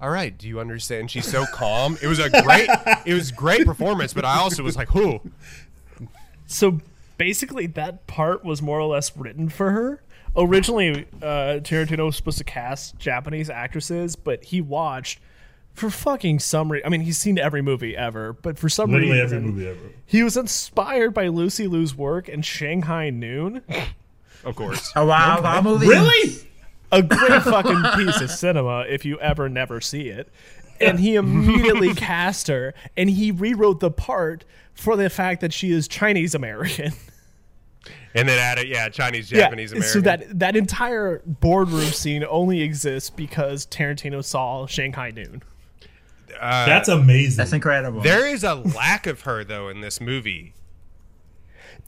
All 0.00 0.08
right, 0.08 0.36
do 0.36 0.48
you 0.48 0.60
understand? 0.60 1.10
She's 1.10 1.30
so 1.30 1.44
calm. 1.52 1.98
It 2.00 2.06
was 2.06 2.18
a 2.18 2.30
great, 2.30 2.70
it 3.04 3.12
was 3.12 3.30
great 3.30 3.66
performance, 3.66 4.14
but 4.14 4.24
I 4.24 4.38
also 4.38 4.62
was 4.62 4.74
like, 4.74 4.88
"Who?" 4.88 5.20
So 6.46 6.80
basically, 7.18 7.66
that 7.66 8.06
part 8.06 8.42
was 8.42 8.62
more 8.62 8.80
or 8.80 8.86
less 8.86 9.14
written 9.14 9.50
for 9.50 9.72
her. 9.72 10.02
Originally, 10.34 11.06
uh, 11.20 11.60
Tarantino 11.60 12.06
was 12.06 12.16
supposed 12.16 12.38
to 12.38 12.44
cast 12.44 12.98
Japanese 12.98 13.50
actresses, 13.50 14.16
but 14.16 14.44
he 14.44 14.60
watched 14.62 15.20
for 15.80 15.90
fucking 15.90 16.38
some 16.38 16.70
reason. 16.70 16.86
I 16.86 16.90
mean, 16.90 17.00
he's 17.00 17.18
seen 17.18 17.38
every 17.38 17.62
movie 17.62 17.96
ever, 17.96 18.34
but 18.34 18.58
for 18.58 18.68
some 18.68 18.92
literally 18.92 19.20
reason, 19.20 19.38
every 19.38 19.50
movie 19.50 19.68
ever. 19.68 19.94
he 20.06 20.22
was 20.22 20.36
inspired 20.36 21.14
by 21.14 21.28
Lucy 21.28 21.66
Liu's 21.66 21.96
work 21.96 22.28
in 22.28 22.42
Shanghai 22.42 23.10
Noon. 23.10 23.62
Of 24.44 24.56
course. 24.56 24.92
A 24.96 25.04
wild, 25.04 25.42
wild 25.42 25.64
movie. 25.64 25.88
Really? 25.88 26.46
a 26.92 27.02
great 27.02 27.42
fucking 27.42 27.82
piece 27.96 28.20
of 28.20 28.30
cinema 28.30 28.84
if 28.88 29.04
you 29.04 29.18
ever 29.20 29.48
never 29.48 29.80
see 29.80 30.08
it. 30.08 30.28
And 30.80 30.98
he 30.98 31.14
immediately 31.14 31.94
cast 31.94 32.48
her, 32.48 32.74
and 32.96 33.10
he 33.10 33.30
rewrote 33.32 33.80
the 33.80 33.90
part 33.90 34.44
for 34.72 34.96
the 34.96 35.10
fact 35.10 35.42
that 35.42 35.52
she 35.52 35.72
is 35.72 35.86
Chinese 35.86 36.34
American. 36.34 36.92
And 38.14 38.28
then 38.28 38.38
added, 38.38 38.66
yeah, 38.68 38.88
Chinese, 38.88 39.28
Japanese, 39.28 39.72
American. 39.72 39.92
So 39.92 40.00
that 40.00 40.38
that 40.38 40.56
entire 40.56 41.22
boardroom 41.24 41.90
scene 41.90 42.24
only 42.28 42.60
exists 42.62 43.08
because 43.08 43.66
Tarantino 43.66 44.24
saw 44.24 44.66
Shanghai 44.66 45.12
Noon. 45.12 45.42
Uh, 46.38 46.66
That's 46.66 46.88
amazing. 46.88 47.36
That's 47.38 47.52
incredible. 47.52 48.00
there 48.02 48.26
is 48.26 48.44
a 48.44 48.54
lack 48.54 49.06
of 49.06 49.22
her 49.22 49.44
though 49.44 49.68
in 49.68 49.80
this 49.80 50.00
movie. 50.00 50.54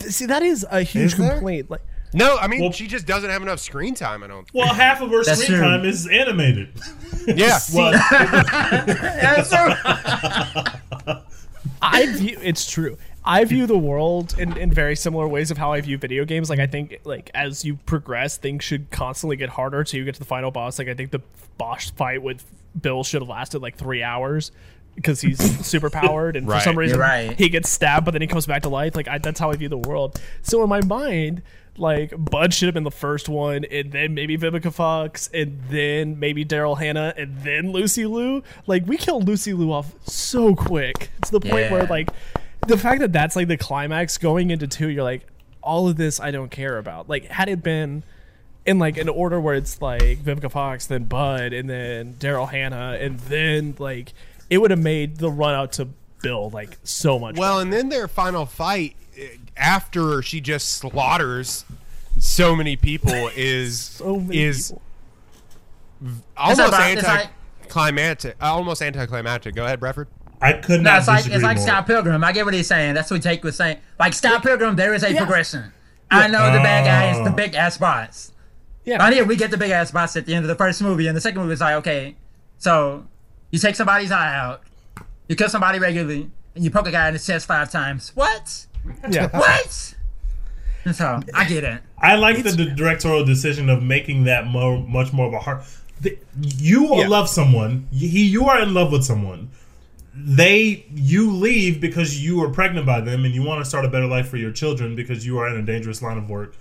See, 0.01 0.27
that 0.27 0.43
is 0.43 0.67
a 0.71 0.83
huge 0.83 1.13
Is 1.13 1.15
complaint. 1.15 1.71
Like, 1.71 1.83
No, 2.15 2.37
I 2.39 2.47
mean 2.47 2.63
Well- 2.63 2.73
she 2.73 2.87
just 2.87 3.07
doesn't 3.07 3.29
have 3.31 3.43
enough 3.43 3.61
screen 3.61 3.95
time. 3.95 4.23
I 4.23 4.27
don't. 4.27 4.49
well, 4.55 4.73
half 4.73 5.01
of 5.03 5.11
her 5.11 5.23
That's 5.23 5.43
screen 5.43 5.59
true. 5.59 5.67
time 5.69 5.85
is 5.85 6.07
animated. 6.09 6.69
Yeah. 7.27 7.59
Well, 7.75 7.93
That's 7.93 9.49
true. 9.51 9.73
I 11.83 12.07
view 12.17 12.39
it's 12.43 12.69
true. 12.71 12.97
I 13.25 13.45
view 13.45 13.67
the 13.69 13.79
world 13.79 14.35
in, 14.39 14.57
in 14.57 14.73
very 14.73 14.97
similar 14.97 15.29
ways 15.29 15.53
of 15.53 15.59
how 15.59 15.73
I 15.73 15.81
view 15.81 15.97
video 15.99 16.25
games. 16.25 16.51
Like 16.51 16.59
I 16.59 16.67
think 16.67 16.99
like 17.05 17.31
as 17.35 17.65
you 17.65 17.77
progress, 17.87 18.37
things 18.37 18.65
should 18.65 18.91
constantly 18.91 19.37
get 19.37 19.51
harder 19.51 19.85
till 19.85 19.99
you 19.99 20.05
get 20.05 20.15
to 20.15 20.21
the 20.21 20.27
final 20.27 20.51
boss. 20.51 20.79
Like 20.79 20.89
I 20.89 20.95
think 20.95 21.13
the 21.13 21.23
boss 21.59 21.91
fight 21.91 22.23
with 22.23 22.45
Bill 22.81 23.05
should 23.05 23.23
have 23.23 23.29
lasted 23.29 23.61
like 23.61 23.77
three 23.77 24.03
hours 24.03 24.53
because 24.95 25.21
he's 25.21 25.39
super 25.67 25.91
powered 25.91 26.37
and 26.37 26.47
for 26.47 26.61
some 26.61 26.77
reason 26.77 26.99
right. 26.99 27.39
he 27.39 27.49
gets 27.49 27.71
stabbed 27.71 28.05
but 28.05 28.11
then 28.13 28.21
he 28.21 28.27
comes 28.29 28.47
back 28.47 28.63
to 28.63 28.69
life. 28.69 28.95
Like 28.95 29.09
I, 29.09 29.19
that's 29.19 29.41
how 29.41 29.51
i 29.51 29.57
view 29.57 29.69
the 29.69 29.79
world. 29.79 30.21
So 30.43 30.63
in 30.63 30.69
my 30.69 30.83
mind 30.83 31.43
like 31.79 32.13
bud 32.19 32.53
should 32.53 32.67
have 32.67 32.75
been 32.75 32.85
the 32.85 32.91
first 32.91 33.31
one 33.31 33.65
and 33.65 33.93
then 33.93 34.13
maybe 34.13 34.37
vivica 34.37 34.71
fox 34.71 35.31
and 35.33 35.59
then 35.71 36.21
maybe 36.21 36.45
daryl 36.45 36.79
hannah 36.79 37.15
and 37.17 37.39
then 37.39 37.73
lucy 37.73 38.07
liu. 38.07 38.43
Like 38.67 38.87
we 38.87 38.97
killed 38.97 39.27
lucy 39.27 39.53
liu 39.53 39.73
off 39.73 39.95
so 40.05 40.55
quick. 40.55 41.11
To 41.23 41.33
the 41.33 41.41
point 41.41 41.71
where 41.71 41.87
like 41.87 42.11
the 42.67 42.79
fact 42.79 43.01
that 43.01 43.13
that's 43.13 43.37
like 43.37 43.49
the 43.49 43.57
climax 43.57 44.19
going 44.19 44.51
into 44.51 44.67
two 44.67 44.89
you're 44.89 45.03
like 45.03 45.27
all 45.63 45.89
of 45.89 45.97
this 45.97 46.21
i 46.21 46.31
don't 46.31 46.51
care 46.51 46.79
about. 46.79 47.09
Like 47.09 47.27
had 47.27 47.49
it 47.49 47.63
been 47.63 48.03
in 48.67 48.79
like 48.79 48.97
an 48.97 49.09
order 49.09 49.41
where 49.41 49.55
it's 49.55 49.81
like 49.83 50.19
Vivica 50.19 50.51
Fox, 50.51 50.87
then 50.87 51.05
Bud, 51.05 51.53
and 51.53 51.69
then 51.69 52.15
Daryl 52.15 52.49
Hannah, 52.51 52.97
and 53.01 53.19
then 53.21 53.75
like 53.79 54.13
it 54.51 54.59
would 54.59 54.71
have 54.71 54.81
made 54.81 55.17
the 55.19 55.31
run 55.31 55.55
out 55.55 55.73
to 55.73 55.89
Bill 56.23 56.51
like 56.51 56.79
so 56.85 57.19
much. 57.19 57.37
Well, 57.37 57.59
and 57.61 57.73
then 57.73 57.89
their 57.89 58.07
final 58.09 58.47
fight 58.47 58.95
eh, 59.19 59.29
after 59.57 60.23
she 60.23 60.41
just 60.41 60.69
slaughters 60.75 61.65
so 62.19 62.55
many 62.55 62.77
people 62.77 63.31
is 63.37 63.81
So 63.81 64.19
many 64.21 64.39
is 64.43 64.69
people. 64.71 64.83
almost 66.37 66.61
about- 66.69 66.91
it's 66.91 67.03
like- 67.03 67.31
anticlimactic. 67.63 68.37
uh, 68.41 68.45
almost 68.53 68.83
anticlimactic. 68.83 69.55
Go 69.55 69.65
ahead, 69.65 69.81
Bradford. 69.81 70.09
I 70.41 70.55
could 70.55 70.83
No, 70.83 70.91
not 70.91 70.99
it's 70.99 71.09
like 71.09 71.27
it's 71.27 71.43
like 71.43 71.57
more. 71.59 71.67
Scott 71.67 71.87
Pilgrim. 71.87 72.23
I 72.25 72.33
get 72.33 72.45
what 72.45 72.53
he's 72.53 72.67
saying. 72.67 72.95
That's 72.95 73.11
what 73.11 73.23
Jake 73.23 73.45
was 73.45 73.57
saying. 73.57 73.79
Like 74.01 74.13
Scott 74.13 74.43
Pilgrim, 74.43 74.75
there 74.77 74.93
is 74.93 75.05
a 75.05 75.15
progression. 75.17 75.73
I 76.11 76.27
know 76.29 76.53
the 76.53 76.59
bad 76.59 76.85
guy 76.85 77.11
is 77.17 77.25
the 77.25 77.33
Oh. 77.33 77.37
big 77.37 77.55
ass 77.55 77.79
boss. 77.79 78.33
Yeah. 78.85 78.97
Right 78.97 79.13
here, 79.13 79.25
we 79.25 79.37
get 79.37 79.51
the 79.51 79.57
big 79.57 79.71
ass 79.71 79.91
boss 79.91 80.17
at 80.17 80.27
the 80.27 80.35
end 80.35 80.45
of 80.45 80.49
the 80.49 80.57
first 80.57 80.83
movie, 80.83 81.07
and 81.07 81.17
the 81.17 81.21
second 81.21 81.41
movie 81.41 81.53
is 81.55 81.61
like, 81.61 81.75
okay, 81.77 82.17
so 82.59 83.07
you 83.51 83.59
take 83.59 83.75
somebody's 83.77 84.11
eye 84.11 84.35
out, 84.35 84.63
you 85.29 85.37
kill 85.37 85.49
somebody 85.49 85.79
regularly, 85.79 86.31
and 86.55 86.65
you 86.65 86.71
poke 86.71 86.89
a 86.89 86.91
guy 86.91 87.09
in 87.09 87.15
the 87.15 87.21
chest 87.21 87.47
five 87.47 87.71
times. 87.71 88.11
What? 88.15 88.67
yeah. 89.09 89.29
What? 89.39 89.95
And 90.85 90.97
so 90.97 91.21
I 91.33 91.45
get 91.47 91.63
it. 91.63 91.81
I 91.97 92.17
like 92.17 92.43
the, 92.43 92.51
the 92.51 92.65
directorial 92.67 93.25
decision 93.25 93.69
of 93.71 93.85
making 93.85 94.25
that 94.25 94.47
more, 94.49 94.79
much 94.81 95.13
more 95.13 95.27
of 95.29 95.33
a 95.33 95.39
heart. 95.39 95.63
The, 96.01 96.19
you 96.41 96.97
Yeah. 96.97 97.07
love 97.07 97.29
someone. 97.29 97.87
You, 97.93 98.09
he, 98.09 98.25
you 98.27 98.47
are 98.47 98.61
in 98.61 98.75
love 98.75 98.91
with 98.91 99.05
someone. 99.05 99.51
They, 100.13 100.85
you 100.93 101.31
leave 101.31 101.81
because 101.81 102.21
you 102.23 102.43
are 102.43 102.51
pregnant 102.51 102.85
by 102.85 103.01
them, 103.01 103.25
and 103.25 103.33
you 103.33 103.45
want 103.45 103.63
to 103.63 103.65
start 103.65 103.85
a 103.85 103.89
better 103.89 104.07
life 104.09 104.29
for 104.29 104.37
your 104.39 104.51
children 104.51 104.97
because 104.97 105.25
you 105.25 105.39
are 105.39 105.49
in 105.49 105.57
a 105.57 105.63
dangerous 105.63 106.03
line 106.03 106.19
of 106.19 106.29
work. 106.29 106.57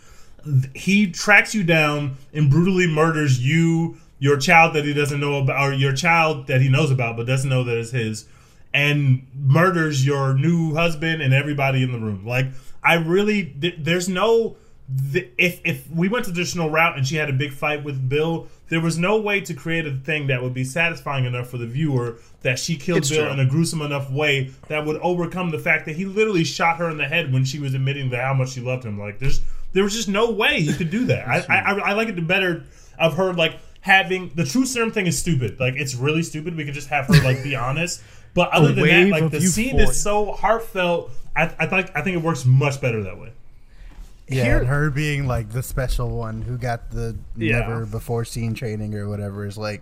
He 0.76 1.12
tracks 1.12 1.54
you 1.54 1.64
down 1.64 2.18
and 2.34 2.50
brutally 2.50 2.88
murders 2.88 3.40
you, 3.46 3.98
your 4.20 4.38
child 4.38 4.76
that 4.76 4.86
he 4.86 4.94
doesn't 4.94 5.20
know 5.20 5.36
about, 5.40 5.62
or 5.62 5.74
your 5.74 5.94
child 5.94 6.48
that 6.48 6.62
he 6.62 6.70
knows 6.70 6.92
about 6.92 7.18
but 7.18 7.26
doesn't 7.28 7.50
know 7.50 7.64
that 7.64 7.78
is 7.78 7.92
his, 7.92 8.26
and 8.74 9.26
murders 9.36 10.06
your 10.06 10.34
new 10.34 10.74
husband 10.76 11.22
and 11.22 11.34
everybody 11.34 11.84
in 11.84 11.92
the 11.92 12.00
room. 12.00 12.26
Like 12.26 12.48
I 12.84 12.96
really, 12.96 13.46
th- 13.62 13.76
there's 13.80 14.08
no. 14.10 14.56
th- 15.12 15.30
If 15.38 15.62
if 15.64 15.90
we 15.92 16.08
went 16.10 16.26
the 16.26 16.32
traditional 16.32 16.70
route 16.70 16.98
and 16.98 17.06
she 17.08 17.16
had 17.16 17.30
a 17.30 17.34
big 17.34 17.52
fight 17.54 17.84
with 17.84 18.08
Bill, 18.10 18.48
there 18.70 18.80
was 18.82 18.98
no 18.98 19.20
way 19.20 19.42
to 19.42 19.54
create 19.54 19.86
a 19.86 19.92
thing 19.96 20.28
that 20.28 20.42
would 20.42 20.54
be 20.54 20.64
satisfying 20.64 21.26
enough 21.26 21.50
for 21.50 21.58
the 21.58 21.68
viewer 21.68 22.18
that 22.42 22.58
she 22.58 22.76
killed 22.78 23.00
It's 23.00 23.10
Bill 23.10 23.26
true. 23.26 23.34
in 23.34 23.40
a 23.40 23.46
gruesome 23.46 23.82
enough 23.82 24.10
way 24.10 24.52
that 24.70 24.86
would 24.86 24.98
overcome 25.02 25.52
the 25.52 25.60
fact 25.60 25.86
that 25.86 25.96
he 25.96 26.06
literally 26.06 26.44
shot 26.44 26.78
her 26.78 26.90
in 26.90 26.98
the 26.98 27.08
head 27.08 27.32
when 27.34 27.44
she 27.46 27.60
was 27.60 27.74
admitting 27.74 28.10
that 28.12 28.24
how 28.24 28.34
much 28.34 28.50
she 28.52 28.62
loved 28.62 28.84
him. 28.86 28.98
Like 29.00 29.20
there's 29.20 29.42
there 29.74 29.84
was 29.84 29.94
just 29.94 30.08
no 30.10 30.32
way 30.32 30.58
you 30.58 30.74
could 30.74 30.90
do 30.90 31.06
that. 31.06 31.28
I, 31.28 31.38
I 31.50 31.60
I 31.60 31.80
I 31.90 31.94
like 31.94 32.10
it 32.10 32.16
the 32.16 32.22
better 32.22 32.64
of 33.00 33.16
her 33.16 33.34
like 33.34 33.60
having 33.82 34.30
the 34.36 34.46
true 34.46 34.66
serum 34.66 34.92
thing 34.92 35.08
is 35.08 35.18
stupid. 35.18 35.60
Like 35.60 35.76
it's 35.76 35.96
really 35.96 36.24
stupid. 36.24 36.56
We 36.56 36.66
could 36.66 36.74
just 36.74 36.90
have 36.90 37.08
her 37.08 37.22
like 37.24 37.44
be 37.44 37.56
honest. 37.68 38.02
But 38.34 38.50
other 38.52 38.72
than 38.74 38.86
that, 38.88 39.08
like 39.10 39.24
of 39.24 39.32
the 39.32 39.42
scene 39.42 39.80
is 39.80 40.02
so 40.02 40.32
heartfelt. 40.32 41.12
I, 41.36 41.44
I 41.60 41.66
think 41.68 41.92
I 41.96 42.02
think 42.02 42.18
it 42.18 42.24
works 42.24 42.46
much 42.46 42.80
better 42.82 43.04
that 43.04 43.18
way. 43.20 43.32
Yeah, 44.28 44.44
Here- 44.46 44.58
and 44.60 44.68
her 44.68 44.90
being 44.90 45.28
like 45.28 45.50
the 45.50 45.62
special 45.64 46.10
one 46.10 46.42
who 46.42 46.58
got 46.58 46.92
the 46.92 47.18
Yeah. 47.36 47.60
never 47.60 47.86
before 47.86 48.24
seen 48.24 48.54
training 48.54 48.96
or 48.96 49.10
whatever 49.10 49.46
is 49.46 49.58
like 49.58 49.82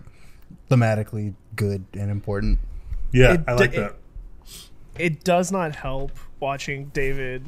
thematically 0.68 1.34
good 1.56 1.84
and 1.94 2.10
important. 2.10 2.58
Yeah, 3.12 3.34
It 3.34 3.40
I 3.46 3.52
like 3.54 3.72
d- 3.72 3.78
that. 3.78 3.94
It 4.98 5.24
does 5.24 5.50
not 5.52 5.74
help 5.76 6.12
watching 6.40 6.86
David 6.86 7.44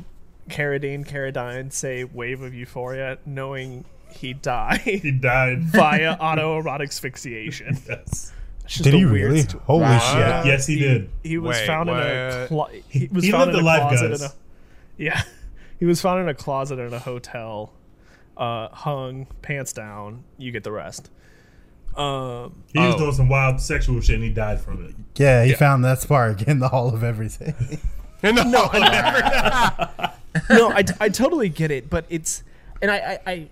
Carradine 0.51 1.07
Carradine 1.07 1.73
say 1.73 2.05
"Wave 2.05 2.43
of 2.43 2.53
Euphoria," 2.55 3.19
knowing 3.27 3.85
he 4.11 4.33
died 4.35 4.81
He 4.81 5.11
died. 5.13 5.63
via 5.65 6.17
autoerotic 6.19 6.89
asphyxiation. 6.89 7.79
yes. 7.89 8.33
Did 8.83 8.95
he 8.95 9.05
weirdest- 9.05 9.55
really? 9.55 9.65
Holy 9.67 9.83
Wow. 9.83 9.99
shit! 9.99 10.47
Yes, 10.47 10.67
he 10.67 10.79
did. 10.79 11.11
He 11.23 11.37
was 11.39 11.57
Wait, 11.59 11.67
found 11.67 11.89
in 11.91 11.97
a 11.97 12.47
what? 12.49 12.71
clo- 12.71 12.81
he 12.89 13.09
was 13.13 13.25
He 13.25 13.31
found 13.31 13.47
lived 13.53 13.55
in 13.55 13.57
a 13.57 13.59
the 13.63 13.65
life, 13.67 13.81
closet 13.89 14.09
guys. 14.11 14.21
in 14.23 14.27
a 14.29 14.33
yeah 14.99 15.23
he 15.79 15.85
was 15.87 16.01
found 16.01 16.21
in 16.21 16.29
a 16.29 16.35
closet 16.35 16.79
in 16.79 16.93
a 16.93 16.99
hotel 16.99 17.73
uh 18.37 18.69
hung 18.69 19.27
pants 19.43 19.73
down 19.73 20.23
you 20.39 20.53
get 20.53 20.65
the 20.65 20.73
rest 20.73 21.11
um 21.97 22.63
He 22.73 22.79
was 22.79 22.95
Oh. 22.95 22.99
doing 22.99 23.13
some 23.13 23.29
wild 23.29 23.61
sexual 23.61 24.01
shit 24.01 24.15
and 24.17 24.25
he 24.25 24.31
died 24.31 24.61
from 24.61 24.85
it. 24.87 24.95
Yeah, 25.17 25.45
he 25.45 25.55
found 25.55 25.85
that 25.85 26.01
spark 26.01 26.43
in 26.43 26.59
the 26.61 26.69
Hall 26.69 26.95
of 26.95 27.03
Everything. 27.05 27.55
in 28.23 28.35
the 28.37 28.45
no, 28.45 28.69
no 30.51 30.71
I, 30.71 30.85
I 31.01 31.09
totally 31.09 31.49
get 31.49 31.71
it 31.71 31.89
but 31.91 32.07
it's 32.09 32.43
and 32.81 32.91
I, 32.91 32.97
I 33.27 33.31
i 33.31 33.49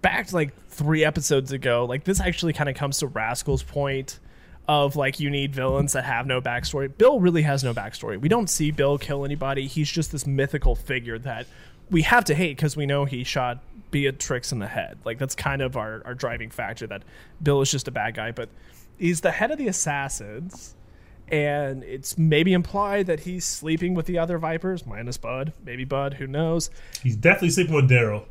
back 0.00 0.32
like 0.32 0.54
three 0.68 1.04
episodes 1.04 1.52
ago 1.52 1.84
like 1.84 2.04
this 2.04 2.20
actually 2.20 2.52
kind 2.52 2.68
of 2.68 2.76
comes 2.76 2.98
to 2.98 3.06
rascal's 3.06 3.62
point 3.62 4.18
of 4.68 4.96
like 4.96 5.18
you 5.18 5.30
need 5.30 5.54
villains 5.54 5.94
that 5.94 6.04
have 6.04 6.26
no 6.26 6.42
backstory. 6.42 6.94
Bill 6.96 7.20
really 7.20 7.40
has 7.40 7.64
no 7.64 7.72
backstory. 7.72 8.20
We 8.20 8.28
don't 8.28 8.50
see 8.50 8.70
bill 8.70 8.98
kill 8.98 9.24
anybody. 9.24 9.66
He's 9.66 9.90
just 9.90 10.12
this 10.12 10.26
mythical 10.26 10.76
figure 10.76 11.18
that 11.20 11.46
we 11.90 12.02
have 12.02 12.26
to 12.26 12.34
hate 12.34 12.56
because 12.56 12.76
we 12.76 12.84
know 12.84 13.06
he 13.06 13.24
shot 13.24 13.62
beatrix 13.90 14.52
in 14.52 14.58
the 14.58 14.66
head. 14.66 14.98
Like 15.06 15.18
that's 15.18 15.34
kind 15.34 15.62
of 15.62 15.78
our, 15.78 16.02
our 16.04 16.14
driving 16.14 16.50
factor 16.50 16.86
that 16.88 17.02
bill 17.42 17.62
is 17.62 17.70
just 17.70 17.88
a 17.88 17.90
bad 17.90 18.14
guy 18.14 18.30
but 18.30 18.50
he's 18.98 19.22
the 19.22 19.30
head 19.30 19.50
of 19.50 19.58
the 19.58 19.68
assassins 19.68 20.74
and 21.30 21.82
it's 21.84 22.16
maybe 22.18 22.52
implied 22.52 23.06
that 23.06 23.20
he's 23.20 23.44
sleeping 23.44 23.94
with 23.94 24.06
the 24.06 24.18
other 24.18 24.38
vipers 24.38 24.86
minus 24.86 25.16
bud 25.16 25.52
maybe 25.64 25.84
bud 25.84 26.14
who 26.14 26.26
knows 26.26 26.70
He's 27.02 27.16
definitely 27.16 27.50
sleeping 27.50 27.74
with 27.74 27.90
Daryl. 27.90 28.24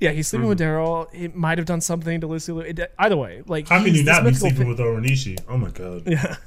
yeah 0.00 0.10
he's 0.10 0.28
sleeping 0.28 0.48
with 0.48 0.58
hmm. 0.58 0.64
daryl 0.64 1.12
he 1.14 1.28
might 1.28 1.58
have 1.58 1.66
done 1.66 1.80
something 1.80 2.20
to 2.20 2.26
lucy 2.26 2.52
Liu. 2.52 2.62
It, 2.62 2.92
either 2.98 3.16
way 3.16 3.42
like 3.46 3.68
How 3.68 3.82
can 3.82 3.94
you 3.94 4.04
not 4.04 4.24
be 4.24 4.34
sleeping 4.34 4.62
fi- 4.62 4.68
with 4.68 4.80
Oren 4.80 5.04
Ishii? 5.04 5.38
Oh 5.48 5.56
my 5.56 5.70
god. 5.70 6.06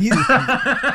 Yeah. 0.00 0.94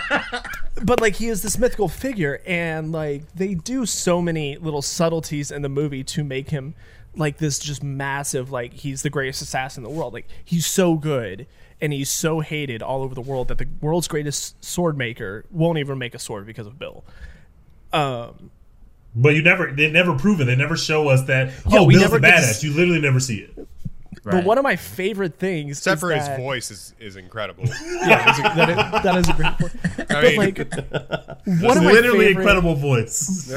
but 0.84 1.02
like 1.02 1.16
he 1.16 1.28
is 1.28 1.42
this 1.42 1.58
mythical 1.58 1.88
figure 1.88 2.42
and 2.46 2.92
like 2.92 3.24
they 3.34 3.54
do 3.56 3.86
so 3.86 4.22
many 4.22 4.58
little 4.58 4.82
subtleties 4.82 5.52
in 5.52 5.62
the 5.62 5.70
movie 5.70 6.04
to 6.04 6.24
make 6.24 6.50
him 6.50 6.76
like 7.16 7.38
this 7.38 7.60
just 7.60 7.84
massive 7.84 8.52
like 8.52 8.74
he's 8.74 9.02
the 9.02 9.10
greatest 9.10 9.42
assassin 9.42 9.84
in 9.84 9.92
the 9.92 9.96
world 9.98 10.14
like 10.14 10.28
he's 10.44 10.66
so 10.66 10.96
good 10.96 11.48
and 11.82 11.94
he's 11.94 12.10
so 12.10 12.40
hated 12.40 12.82
all 12.82 13.04
over 13.04 13.14
the 13.16 13.22
world 13.22 13.48
that 13.50 13.58
the 13.58 13.68
world's 13.82 14.08
greatest 14.08 14.64
sword 14.64 14.98
maker 14.98 15.46
won't 15.52 15.78
even 15.78 15.98
make 15.98 16.16
a 16.16 16.20
sword 16.20 16.46
because 16.46 16.66
of 16.68 16.78
bill 16.80 17.04
um 17.94 18.52
But 19.16 19.30
you 19.36 19.42
never 19.42 19.72
they 19.72 19.90
never 19.92 20.16
prove 20.18 20.42
it. 20.42 20.46
They 20.46 20.56
never 20.56 20.76
show 20.78 21.08
us 21.08 21.24
that 21.24 21.48
Yeah, 21.68 21.80
oh 21.80 21.84
we 21.86 21.94
Bill's 21.96 22.04
never 22.04 22.18
a 22.18 22.22
get 22.22 22.36
to 22.36 22.42
badass. 22.44 22.64
You 22.64 22.74
literally 22.74 23.02
never 23.02 23.20
see 23.20 23.38
it. 23.40 23.68
but 24.24 24.44
one 24.44 24.58
of 24.58 24.64
my 24.64 24.76
favorite 24.76 25.40
things 25.40 25.78
Except 25.78 25.96
is 25.98 26.02
for 26.02 26.12
his 26.12 26.28
voice 26.38 26.70
is, 26.72 26.94
is 27.00 27.16
incredible. 27.16 27.64
yeah 27.86 28.26
that's 28.26 28.40
a, 28.40 28.42
that, 28.42 28.70
is, 28.70 29.04
that 29.04 29.18
is 29.18 29.30
a 29.30 29.34
great 29.34 29.58
point 29.58 30.12
I 30.12 30.22
mean, 30.22 30.38
like 30.38 30.60
It's 30.60 31.62
one 31.64 31.78
of 31.78 31.84
my 31.84 31.92
literally 31.92 32.26
favorite, 32.26 32.42
incredible 32.42 32.76
voice. 32.76 33.50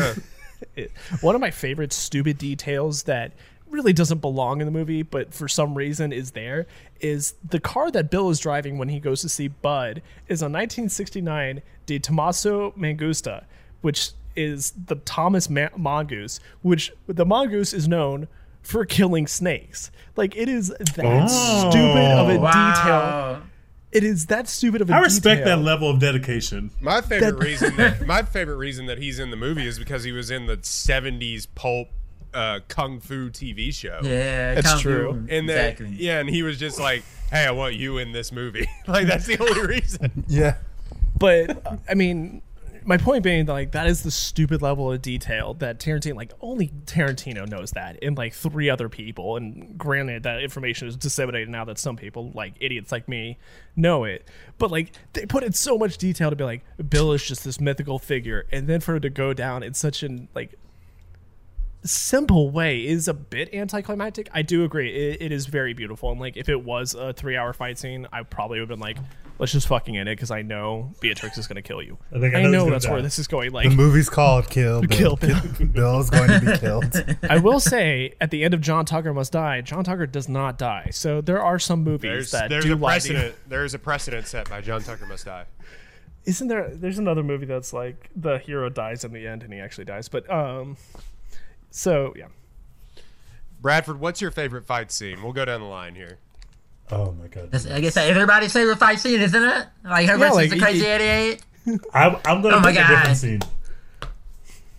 yeah. 0.77 0.85
one 1.23 1.35
of 1.35 1.41
my 1.41 1.51
favorite 1.51 1.93
stupid 1.93 2.39
details 2.39 3.05
that 3.05 3.33
really 3.71 3.93
doesn't 3.93 4.19
belong 4.19 4.61
in 4.61 4.67
the 4.67 4.73
movie 4.73 5.03
but 5.03 5.33
for 5.33 5.49
some 5.49 5.75
reason 5.75 6.13
is 6.13 6.33
there 6.33 6.67
is 7.01 7.35
the 7.49 7.61
car 7.61 7.91
that 7.91 8.11
bill 8.11 8.31
is 8.31 8.39
driving 8.39 8.79
when 8.79 8.89
he 8.89 9.01
goes 9.01 9.21
to 9.21 9.29
see 9.29 9.49
bud 9.49 10.03
is 10.29 10.43
a 10.43 10.47
1969 10.47 11.63
de 11.87 11.99
tomaso 11.99 12.73
mangusta 12.73 13.45
which 13.81 14.13
is 14.37 14.73
the 14.87 14.97
thomas 14.97 15.49
Ma- 15.49 15.69
mongoose 15.77 16.41
which 16.63 16.93
the 17.07 17.27
mongoose 17.27 17.73
is 17.73 17.89
known 17.89 18.29
for 18.63 18.85
killing 18.85 19.27
snakes 19.27 19.91
like 20.17 20.37
it 20.37 20.49
is 20.49 20.69
that 20.69 21.29
oh. 21.31 21.71
stupid 21.71 22.19
of 22.19 22.29
a 22.29 22.35
detail 22.35 23.43
it 23.93 24.05
is 24.05 24.27
that 24.27 24.49
stupid 24.49 24.83
of 24.83 24.91
a 24.91 24.95
I 24.95 25.01
respect 25.01 25.41
detail. 25.41 25.57
that 25.57 25.65
level 25.65 25.91
of 25.91 25.99
dedication. 25.99 26.71
My 26.81 27.01
favorite 27.01 27.43
reason 27.43 27.77
that 27.77 28.07
my 28.07 28.23
favorite 28.23 28.57
reason 28.57 28.87
that 28.87 28.99
he's 28.99 29.19
in 29.19 29.31
the 29.31 29.37
movie 29.37 29.67
is 29.67 29.79
because 29.79 30.05
he 30.05 30.13
was 30.13 30.31
in 30.31 30.47
the 30.47 30.59
'70s 30.59 31.49
pulp 31.55 31.89
uh, 32.35 32.61
kung 32.69 33.01
fu 33.01 33.31
TV 33.31 33.73
show. 33.75 34.01
Yeah, 34.03 34.55
That's 34.55 34.69
Kung 34.69 34.79
Fu. 34.79 34.83
true. 34.83 35.11
And 35.29 35.49
then, 35.49 35.71
exactly. 35.73 35.89
yeah, 35.99 36.21
and 36.21 36.29
he 36.29 36.43
was 36.43 36.59
just 36.59 36.79
like, 36.79 37.03
"Hey, 37.31 37.47
I 37.47 37.51
want 37.51 37.75
you 37.75 37.99
in 37.99 38.13
this 38.13 38.33
movie." 38.33 38.69
like 38.87 39.07
that's 39.07 39.27
the 39.27 39.39
only 39.39 39.67
reason. 39.67 40.25
yeah, 40.29 40.57
but 41.19 41.65
I 41.89 41.95
mean, 41.95 42.43
my 42.85 42.97
point 42.97 43.23
being 43.23 43.47
that 43.47 43.53
like 43.53 43.73
that 43.73 43.87
is 43.87 44.03
the 44.03 44.11
stupid 44.11 44.63
level 44.63 44.91
of 44.91 45.03
detail 45.03 45.55
that 45.55 45.79
Tarantino 45.79 46.15
like 46.15 46.33
only 46.41 46.69
Tarantino 46.87 47.47
knows 47.49 47.73
that 47.73 47.99
and 48.03 48.17
like 48.17 48.33
three 48.35 48.71
other 48.71 48.89
people 48.89 49.37
and 49.37 49.77
granted 49.77 50.23
that 50.23 50.43
information 50.43 50.89
is 50.89 50.97
disseminated 50.97 51.49
now 51.49 51.65
that 51.65 51.79
some 51.79 51.97
people 51.97 52.31
like 52.35 52.55
idiots 52.61 52.91
like 52.91 53.09
me 53.09 53.39
know 53.77 54.05
it 54.05 54.27
but 54.59 54.71
like 54.71 54.93
they 55.13 55.27
put 55.27 55.43
in 55.45 55.53
so 55.53 55.77
much 55.77 55.99
detail 55.99 56.31
to 56.31 56.37
be 56.37 56.45
like 56.45 56.65
Bill 56.89 57.13
is 57.13 57.23
just 57.23 57.45
this 57.45 57.61
mythical 57.61 57.99
figure 57.99 58.47
and 58.51 58.67
then 58.67 58.81
for 58.81 58.97
it 58.97 59.01
to 59.01 59.11
go 59.11 59.35
down 59.35 59.63
in 59.63 59.75
such 59.75 60.03
an 60.03 60.29
like 60.35 60.55
simple 61.85 62.51
way 62.51 62.87
is 62.87 63.09
a 63.09 63.15
bit 63.15 63.53
anticlimactic. 63.55 64.29
I 64.33 64.43
do 64.43 64.65
agree. 64.65 64.91
It, 64.95 65.23
it 65.23 65.33
is 65.33 65.47
very 65.47 65.73
beautiful. 65.75 66.11
And 66.11 66.21
like, 66.21 66.37
if 66.37 66.49
it 66.49 66.63
was 66.65 66.95
a 66.95 67.13
three-hour 67.13 67.53
fight 67.53 67.79
scene, 67.79 68.07
I 68.13 68.23
probably 68.23 68.59
would 68.61 68.69
have 68.71 68.79
been 68.79 68.81
like, 68.85 68.99
"Let's 69.39 69.53
just 69.53 69.67
fucking 69.69 69.97
end 69.97 70.09
it," 70.09 70.17
because 70.17 70.31
I 70.31 70.43
know 70.43 70.93
Beatrix 71.01 71.39
is 71.39 71.47
gonna 71.47 71.63
kill 71.63 71.81
you. 71.83 71.97
I 72.15 72.19
think 72.21 72.35
I 72.35 72.41
I 72.41 72.43
know 72.43 72.51
know 72.51 72.71
that's 72.71 72.85
die. 72.85 72.93
where 72.93 73.03
this 73.03 73.19
is 73.19 73.27
going. 73.27 73.53
Like, 73.53 73.69
The 73.71 73.75
movie's 73.75 74.11
called 74.11 74.51
Kill 74.51 74.83
Bill. 74.83 74.89
Kill 74.91 75.17
Bill. 75.17 75.41
Bill's 75.73 76.11
going 76.11 76.29
to 76.29 76.41
be 76.41 76.59
killed. 76.59 76.95
I 77.29 77.39
will 77.39 77.61
say, 77.61 78.15
at 78.21 78.31
the 78.31 78.45
end 78.45 78.53
of 78.55 78.61
John 78.61 78.85
Tucker 78.85 79.15
Must 79.15 79.33
Die, 79.33 79.61
John 79.63 79.85
Tucker 79.85 80.07
does 80.07 80.29
not 80.29 80.59
die. 80.59 80.89
So 80.93 81.21
there 81.21 81.43
are 81.43 81.59
some 81.59 81.83
movies 81.83 82.03
There's 82.03 82.31
that 82.33 82.51
there's 82.51 82.65
do 82.65 82.75
a 82.75 82.77
lie 82.77 82.99
to 82.99 83.09
you. 83.09 83.15
precedent. 83.15 83.35
There's 83.49 83.75
a 83.75 83.79
precedent 83.79 84.27
set 84.27 84.51
by 84.51 84.61
John 84.61 84.83
Tucker 84.83 85.07
Must 85.07 85.25
Die. 85.25 85.45
Isn't 86.27 86.49
there? 86.49 86.69
There's 86.75 86.99
another 86.99 87.23
movie 87.23 87.47
that's 87.47 87.73
like 87.73 88.11
the 88.15 88.39
hero 88.39 88.69
dies 88.69 89.05
in 89.05 89.13
the 89.15 89.27
end 89.27 89.43
and 89.43 89.51
he 89.55 89.59
actually 89.59 89.87
dies. 89.87 90.09
But 90.09 90.31
um, 90.31 90.77
so 91.71 92.13
yeah. 92.17 92.27
Bradford, 93.61 94.01
what's 94.01 94.21
your 94.21 94.31
favorite 94.31 94.65
fight 94.65 94.91
scene? 94.91 95.23
We'll 95.23 95.33
go 95.33 95.45
down 95.45 95.61
the 95.61 95.67
line 95.67 95.95
here. 95.95 96.19
Oh 96.91 97.13
my 97.13 97.29
god. 97.29 97.51
That's, 97.51 97.67
I 97.67 97.81
guess 97.81 97.97
everybody's 97.97 98.53
favorite 98.53 98.79
fight 98.79 98.99
scene, 98.99 99.21
isn't 99.21 99.43
it? 99.43 99.67
Like 99.85 100.09
her 100.09 100.17
versus 100.17 100.37
like, 100.37 100.51
the 100.51 100.59
Crazy 100.59 100.87
88. 100.87 101.43
I'm, 101.95 102.17
I'm 102.25 102.43
gonna 102.43 102.57
Oh 102.57 102.61
my 102.61 102.73
pick 102.73 102.81
a 102.85 102.89
different 102.89 103.17
scene. 103.17 103.41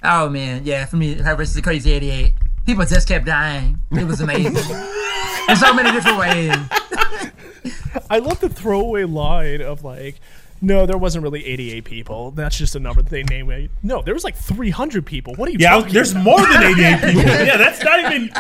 Oh 0.04 0.30
man, 0.30 0.64
yeah, 0.66 0.86
for 0.86 0.98
me, 0.98 1.14
her 1.16 1.36
versus 1.36 1.56
the 1.56 1.62
Crazy 1.62 1.92
88. 1.92 2.34
People 2.66 2.86
just 2.86 3.08
kept 3.08 3.26
dying. 3.26 3.80
It 3.92 4.06
was 4.06 4.20
amazing. 4.22 4.56
In 5.50 5.56
so 5.56 5.74
many 5.74 5.92
different 5.92 6.18
ways. 6.18 6.56
I 8.10 8.20
love 8.20 8.39
the 8.39 8.50
throwaway 8.50 9.04
line 9.04 9.62
of 9.62 9.84
like, 9.84 10.16
no, 10.62 10.86
there 10.86 10.97
wasn't 10.97 11.24
really 11.24 11.45
88 11.45 11.84
people. 11.86 12.32
That's 12.32 12.57
just 12.57 12.76
a 12.76 12.80
number 12.80 13.01
that 13.01 13.09
they 13.09 13.24
named. 13.24 13.51
it. 13.51 13.72
No, 13.84 14.01
there 14.01 14.14
was 14.14 14.24
like 14.24 14.36
300 14.36 15.05
people. 15.05 15.34
What 15.36 15.49
are 15.49 15.51
you 15.51 15.57
Yeah, 15.59 15.72
talking 15.72 15.93
there's 15.93 16.12
about? 16.12 16.24
more 16.24 16.39
than 16.41 16.64
88 16.64 17.01
people. 17.01 17.22
Yeah, 17.24 17.57
that's 17.57 17.84
not 17.84 18.12
even. 18.14 18.32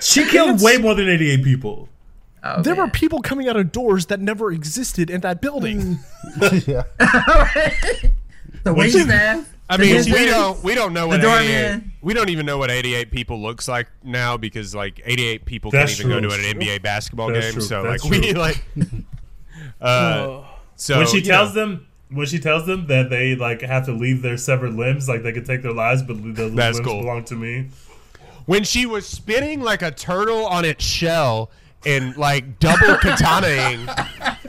She 0.00 0.24
killed 0.26 0.62
way 0.62 0.76
more 0.78 0.94
than 0.94 1.08
88 1.08 1.42
people. 1.44 1.88
Oh, 2.44 2.62
There 2.62 2.74
were 2.76 2.88
people 2.88 3.20
coming 3.20 3.48
out 3.48 3.56
of 3.56 3.72
doors 3.72 4.06
that 4.06 4.20
never 4.20 4.52
existed 4.52 5.10
in 5.10 5.20
that 5.22 5.40
building. 5.40 5.98
yeah. 6.66 6.84
the 8.64 8.74
wait 8.74 8.90
staff. 8.92 9.48
I 9.70 9.76
mean, 9.76 9.94
wizard. 9.96 10.12
we 10.14 10.24
don't 10.26 10.62
we 10.64 10.74
don't 10.74 10.92
know 10.94 11.08
what 11.08 11.20
doorman. 11.20 11.44
88, 11.44 11.82
we 12.00 12.14
don't 12.14 12.30
even 12.30 12.46
know 12.46 12.56
what 12.56 12.70
88 12.70 13.10
people 13.10 13.42
looks 13.42 13.68
like 13.68 13.86
now 14.02 14.36
because 14.38 14.74
like 14.74 15.00
88 15.04 15.44
people 15.44 15.70
That's 15.70 15.96
can't 15.96 16.08
even 16.08 16.22
go 16.22 16.28
to 16.28 16.34
an 16.34 16.58
NBA 16.58 16.80
basketball 16.82 17.28
That's 17.30 17.46
game. 17.46 17.52
true. 17.54 17.62
So 17.62 17.82
That's 17.82 18.02
like 18.04 18.10
we 18.10 18.32
like 18.32 18.64
uh 19.80 20.42
so 20.78 20.96
when 20.98 21.06
she 21.06 21.20
tells 21.20 21.54
know, 21.54 21.60
them 21.66 21.86
when 22.10 22.26
she 22.26 22.38
tells 22.38 22.64
them 22.64 22.86
that 22.86 23.10
they 23.10 23.34
like 23.36 23.60
have 23.60 23.84
to 23.84 23.92
leave 23.92 24.22
their 24.22 24.38
severed 24.38 24.72
limbs, 24.74 25.08
like 25.10 25.22
they 25.22 25.32
could 25.32 25.44
take 25.44 25.60
their 25.62 25.74
lives, 25.74 26.02
but 26.02 26.16
those 26.34 26.54
That's 26.54 26.76
limbs 26.78 26.86
cool. 26.88 27.00
belong 27.02 27.24
to 27.24 27.34
me. 27.36 27.66
when 28.46 28.64
she 28.64 28.86
was 28.86 29.06
spinning 29.06 29.60
like 29.60 29.82
a 29.82 29.90
turtle 29.90 30.46
on 30.46 30.64
its 30.64 30.82
shell 30.82 31.50
and 31.84 32.16
like 32.16 32.58
double 32.58 32.94
katanaing 32.96 33.84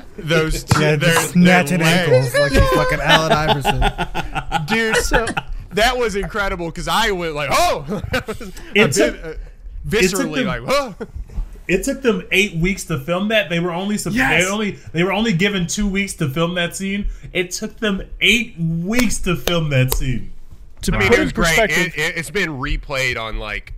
those 0.17 0.63
two, 0.63 0.81
Yeah, 0.81 0.95
their, 0.95 1.13
just 1.13 1.31
snatching 1.31 1.79
their 1.79 1.87
ankles 2.09 2.33
like 2.39 2.51
she's 2.53 2.69
fucking 2.69 2.99
Allen 3.01 3.31
Iverson. 3.33 4.65
dude. 4.67 4.95
So 4.97 5.25
that 5.71 5.97
was 5.97 6.15
incredible 6.15 6.67
because 6.67 6.87
I 6.87 7.11
went 7.11 7.35
like, 7.35 7.49
oh, 7.51 7.85
a 8.13 8.17
It 8.17 8.33
bit, 8.33 8.43
uh, 8.75 8.81
it 8.81 8.89
took 8.95 9.37
viscerally 9.87 10.35
them- 10.45 10.47
like, 10.47 10.61
oh. 10.67 10.95
It 11.69 11.83
took 11.83 12.01
them 12.01 12.23
eight 12.31 12.55
weeks 12.55 12.83
to 12.85 12.99
film 12.99 13.27
that. 13.29 13.49
They 13.49 13.59
were 13.59 13.71
only 13.71 13.97
sup- 13.97 14.13
Yes. 14.13 14.43
they 14.43 14.49
only 14.51 14.71
they 14.91 15.03
were 15.03 15.13
only 15.13 15.33
given 15.33 15.67
two 15.67 15.87
weeks 15.87 16.13
to 16.15 16.27
film 16.27 16.55
that 16.55 16.75
scene. 16.75 17.05
It 17.31 17.51
took 17.51 17.77
them 17.77 18.01
eight 18.21 18.57
weeks 18.59 19.19
to 19.19 19.35
film 19.35 19.69
that 19.69 19.93
scene. 19.93 20.31
To 20.81 20.95
I 20.95 20.97
mean, 20.99 21.07
put 21.09 21.17
it 21.17 21.19
in 21.21 21.25
was 21.25 21.33
great. 21.33 21.47
perspective, 21.49 21.93
It, 21.95 21.99
it, 21.99 22.17
it's 22.17 22.31
been 22.31 22.49
replayed 22.57 23.17
on 23.19 23.37
like 23.37 23.73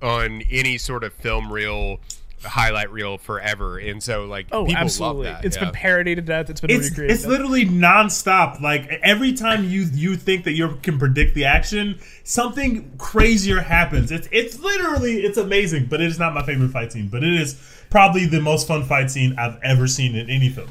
on 0.00 0.42
any 0.50 0.78
sort 0.78 1.04
of 1.04 1.12
film 1.14 1.52
reel, 1.52 2.00
highlight 2.44 2.90
reel 2.90 3.18
forever, 3.18 3.78
and 3.78 4.02
so 4.02 4.26
like 4.26 4.46
oh, 4.52 4.66
people 4.66 4.82
absolutely. 4.82 5.26
love 5.26 5.36
that. 5.36 5.44
It's 5.44 5.56
yeah. 5.56 5.64
been 5.64 5.72
parodied 5.72 6.16
to 6.16 6.22
death. 6.22 6.50
It's 6.50 6.60
been 6.60 6.70
It's 6.70 6.90
recreated. 6.90 7.16
it's 7.16 7.26
literally 7.26 7.66
nonstop. 7.66 8.60
Like 8.60 8.86
every 9.02 9.32
time 9.32 9.64
you 9.64 9.88
you 9.92 10.16
think 10.16 10.44
that 10.44 10.52
you 10.52 10.78
can 10.82 10.98
predict 10.98 11.34
the 11.34 11.44
action, 11.44 11.98
something 12.24 12.96
crazier 12.98 13.60
happens. 13.60 14.10
It's 14.10 14.28
it's 14.30 14.58
literally 14.60 15.24
it's 15.24 15.38
amazing. 15.38 15.86
But 15.86 16.00
it 16.00 16.06
is 16.06 16.18
not 16.18 16.34
my 16.34 16.44
favorite 16.44 16.70
fight 16.70 16.92
scene. 16.92 17.08
But 17.08 17.24
it 17.24 17.34
is 17.34 17.60
probably 17.90 18.26
the 18.26 18.40
most 18.40 18.66
fun 18.66 18.84
fight 18.84 19.10
scene 19.10 19.34
I've 19.38 19.58
ever 19.62 19.86
seen 19.86 20.16
in 20.16 20.28
any 20.28 20.48
film. 20.48 20.70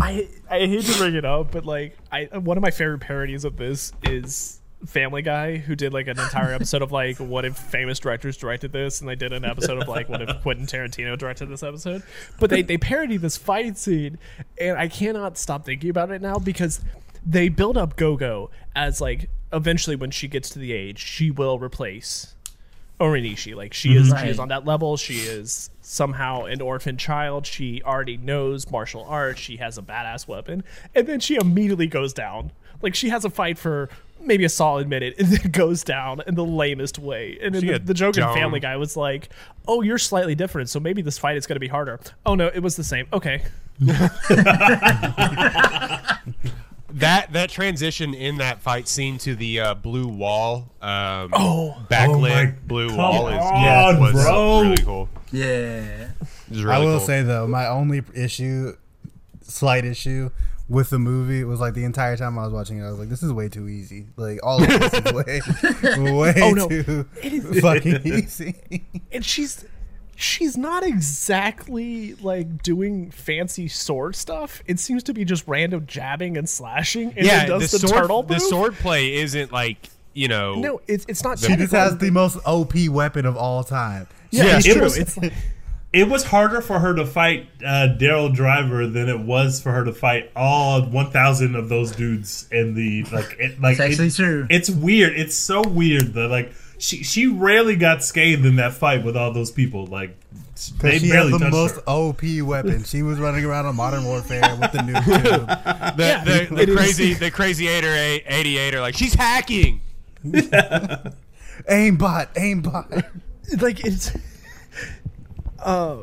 I 0.00 0.28
I 0.50 0.60
hate 0.60 0.84
to 0.84 0.98
bring 0.98 1.14
it 1.14 1.24
up, 1.24 1.52
but 1.52 1.66
like 1.66 1.96
I 2.10 2.24
one 2.38 2.56
of 2.56 2.62
my 2.62 2.70
favorite 2.70 3.00
parodies 3.00 3.44
of 3.44 3.56
this 3.56 3.92
is 4.04 4.61
Family 4.86 5.22
Guy, 5.22 5.58
who 5.58 5.76
did 5.76 5.92
like 5.92 6.06
an 6.08 6.18
entire 6.18 6.52
episode 6.54 6.82
of 6.82 6.92
like 6.92 7.18
what 7.18 7.44
if 7.44 7.56
famous 7.56 7.98
directors 7.98 8.36
directed 8.36 8.72
this, 8.72 9.00
and 9.00 9.08
they 9.08 9.14
did 9.14 9.32
an 9.32 9.44
episode 9.44 9.80
of 9.80 9.88
like 9.88 10.08
what 10.08 10.22
if 10.22 10.42
Quentin 10.42 10.66
Tarantino 10.66 11.16
directed 11.16 11.46
this 11.46 11.62
episode. 11.62 12.02
But 12.40 12.50
they 12.50 12.62
they 12.62 12.78
parody 12.78 13.16
this 13.16 13.36
fight 13.36 13.78
scene, 13.78 14.18
and 14.58 14.76
I 14.76 14.88
cannot 14.88 15.38
stop 15.38 15.64
thinking 15.64 15.90
about 15.90 16.10
it 16.10 16.20
now 16.20 16.36
because 16.36 16.80
they 17.24 17.48
build 17.48 17.76
up 17.76 17.96
Gogo 17.96 18.50
as 18.74 19.00
like 19.00 19.28
eventually 19.52 19.96
when 19.96 20.10
she 20.10 20.28
gets 20.28 20.48
to 20.50 20.58
the 20.58 20.72
age 20.72 20.98
she 20.98 21.30
will 21.30 21.58
replace 21.58 22.34
Oren 23.02 23.24
Ishii. 23.24 23.54
Like 23.54 23.74
she 23.74 23.96
is, 23.96 24.14
she 24.20 24.28
is 24.28 24.38
on 24.38 24.48
that 24.48 24.64
level. 24.64 24.96
She 24.96 25.14
is 25.14 25.70
somehow 25.80 26.44
an 26.44 26.60
orphan 26.60 26.96
child. 26.96 27.46
She 27.46 27.82
already 27.82 28.16
knows 28.16 28.70
martial 28.70 29.04
arts. 29.04 29.40
She 29.40 29.56
has 29.56 29.76
a 29.76 29.82
badass 29.82 30.28
weapon, 30.28 30.62
and 30.94 31.06
then 31.06 31.18
she 31.18 31.36
immediately 31.36 31.88
goes 31.88 32.12
down. 32.12 32.52
Like 32.80 32.94
she 32.94 33.08
has 33.08 33.24
a 33.24 33.30
fight 33.30 33.58
for 33.58 33.88
maybe 34.24 34.44
a 34.44 34.48
solid 34.48 34.88
minute, 34.88 35.14
and 35.18 35.28
then 35.32 35.50
goes 35.50 35.82
down 35.84 36.22
in 36.26 36.34
the 36.34 36.44
lamest 36.44 36.98
way. 36.98 37.38
And 37.42 37.54
then 37.54 37.66
the, 37.66 37.72
had 37.72 37.86
the 37.86 37.94
joke 37.94 38.16
in 38.16 38.22
Family 38.24 38.60
Guy 38.60 38.76
was 38.76 38.96
like, 38.96 39.28
"Oh, 39.68 39.82
you're 39.82 39.98
slightly 39.98 40.34
different, 40.34 40.68
so 40.70 40.80
maybe 40.80 41.02
this 41.02 41.18
fight 41.18 41.36
is 41.36 41.46
going 41.46 41.56
to 41.56 41.60
be 41.60 41.68
harder." 41.68 42.00
Oh 42.26 42.34
no, 42.34 42.46
it 42.48 42.60
was 42.60 42.76
the 42.76 42.84
same. 42.84 43.06
Okay, 43.12 43.42
that 46.94 47.32
that 47.32 47.48
transition 47.50 48.14
in 48.14 48.38
that 48.38 48.60
fight 48.60 48.86
scene 48.88 49.18
to 49.18 49.34
the 49.34 49.60
uh, 49.60 49.74
blue 49.74 50.08
wall, 50.08 50.70
um, 50.82 51.30
Oh. 51.32 51.76
backlit 51.90 52.54
Oh 52.54 52.58
blue 52.66 52.88
come 52.88 52.96
wall 52.98 53.28
is 53.28 53.34
on, 53.42 53.62
yeah, 53.62 53.98
was 53.98 54.12
bro. 54.12 54.60
really 54.62 54.76
cool. 54.84 55.08
Yeah. 55.30 56.08
Really 56.50 56.70
I 56.70 56.78
will 56.78 56.98
cool. 56.98 57.06
say 57.06 57.22
though, 57.22 57.46
my 57.46 57.66
only 57.66 58.02
issue, 58.14 58.76
slight 59.42 59.84
issue 59.86 60.30
with 60.68 60.90
the 60.90 60.98
movie 60.98 61.40
it 61.40 61.44
was 61.44 61.60
like 61.60 61.74
the 61.74 61.84
entire 61.84 62.16
time 62.16 62.38
I 62.38 62.44
was 62.44 62.52
watching 62.52 62.78
it, 62.78 62.84
I 62.86 62.90
was 62.90 62.98
like, 62.98 63.08
this 63.08 63.22
is 63.22 63.32
way 63.32 63.48
too 63.48 63.68
easy. 63.68 64.06
Like 64.16 64.38
all 64.42 64.62
of 64.62 64.68
this 64.68 64.92
is 64.94 65.12
way, 65.12 65.40
oh, 65.98 66.16
way 66.18 66.34
Oh, 66.40 66.50
no. 66.52 66.68
too 66.68 67.06
It 67.22 67.32
is- 67.32 67.60
fucking 67.60 68.00
easy. 68.04 68.84
and 69.10 69.24
she's 69.24 69.64
she's 70.14 70.56
not 70.56 70.84
exactly 70.84 72.14
like 72.16 72.62
doing 72.62 73.10
fancy 73.10 73.68
sword 73.68 74.14
stuff. 74.16 74.62
It 74.66 74.78
seems 74.78 75.02
to 75.04 75.14
be 75.14 75.24
just 75.24 75.46
random 75.46 75.86
jabbing 75.86 76.36
and 76.36 76.48
slashing, 76.48 77.12
and 77.16 77.26
yeah, 77.26 77.46
does 77.46 77.70
the, 77.70 77.78
the, 77.78 77.88
sword 77.88 78.02
turtle 78.02 78.22
the 78.22 78.38
sword 78.38 78.74
play 78.74 79.14
isn't 79.14 79.52
like 79.52 79.88
you 80.14 80.28
know 80.28 80.54
No, 80.56 80.80
it's 80.86 81.04
it's 81.08 81.24
not. 81.24 81.38
She 81.38 81.56
just 81.56 81.72
has 81.72 81.98
the 81.98 82.10
most 82.10 82.38
OP 82.46 82.72
weapon 82.88 83.26
of 83.26 83.36
all 83.36 83.64
time. 83.64 84.06
Yeah, 84.30 84.56
it's 84.58 84.66
it 84.66 84.74
true. 84.74 84.82
was- 84.82 84.96
it's 84.98 85.16
like, 85.16 85.32
It 85.92 86.08
was 86.08 86.24
harder 86.24 86.62
for 86.62 86.78
her 86.78 86.94
to 86.94 87.04
fight 87.04 87.48
uh, 87.62 87.88
Daryl 87.98 88.34
Driver 88.34 88.86
than 88.86 89.08
it 89.10 89.20
was 89.20 89.60
for 89.60 89.72
her 89.72 89.84
to 89.84 89.92
fight 89.92 90.30
all 90.34 90.82
1,000 90.82 91.54
of 91.54 91.68
those 91.68 91.92
dudes 91.92 92.48
in 92.50 92.74
the 92.74 93.04
like. 93.12 93.36
It, 93.38 93.60
like 93.60 93.72
It's 93.72 93.80
actually 93.80 94.06
it- 94.08 94.14
true. 94.14 94.46
It's 94.48 94.70
weird. 94.70 95.12
It's 95.18 95.34
so 95.36 95.60
weird 95.62 96.14
that 96.14 96.28
like 96.28 96.52
she 96.78 97.02
she 97.04 97.26
rarely 97.26 97.76
got 97.76 98.02
scathed 98.02 98.44
in 98.46 98.56
that 98.56 98.72
fight 98.72 99.04
with 99.04 99.16
all 99.18 99.32
those 99.34 99.50
people. 99.50 99.86
Like 99.86 100.16
they 100.80 100.98
She 100.98 101.08
had 101.08 101.26
the 101.30 101.48
most 101.50 101.74
her. 101.76 101.82
OP 101.86 102.22
weapon. 102.42 102.84
She 102.84 103.02
was 103.02 103.18
running 103.18 103.44
around 103.44 103.66
on 103.66 103.76
Modern 103.76 104.04
Warfare 104.04 104.56
with 104.60 104.72
the 104.72 104.78
nuke 104.78 105.04
tube. 105.04 105.46
the, 105.46 106.02
Yeah, 106.02 106.24
the, 106.24 106.42
it 106.42 106.66
the 106.66 106.74
crazy 106.74 107.12
the 107.14 107.30
crazy 107.30 107.68
88 107.68 108.74
are 108.74 108.80
like 108.80 108.96
she's 108.96 109.12
hacking. 109.14 109.82
Aimbot, 111.68 112.32
aimbot. 112.34 113.04
like 113.60 113.84
it's. 113.84 114.12
Uh, 115.62 115.98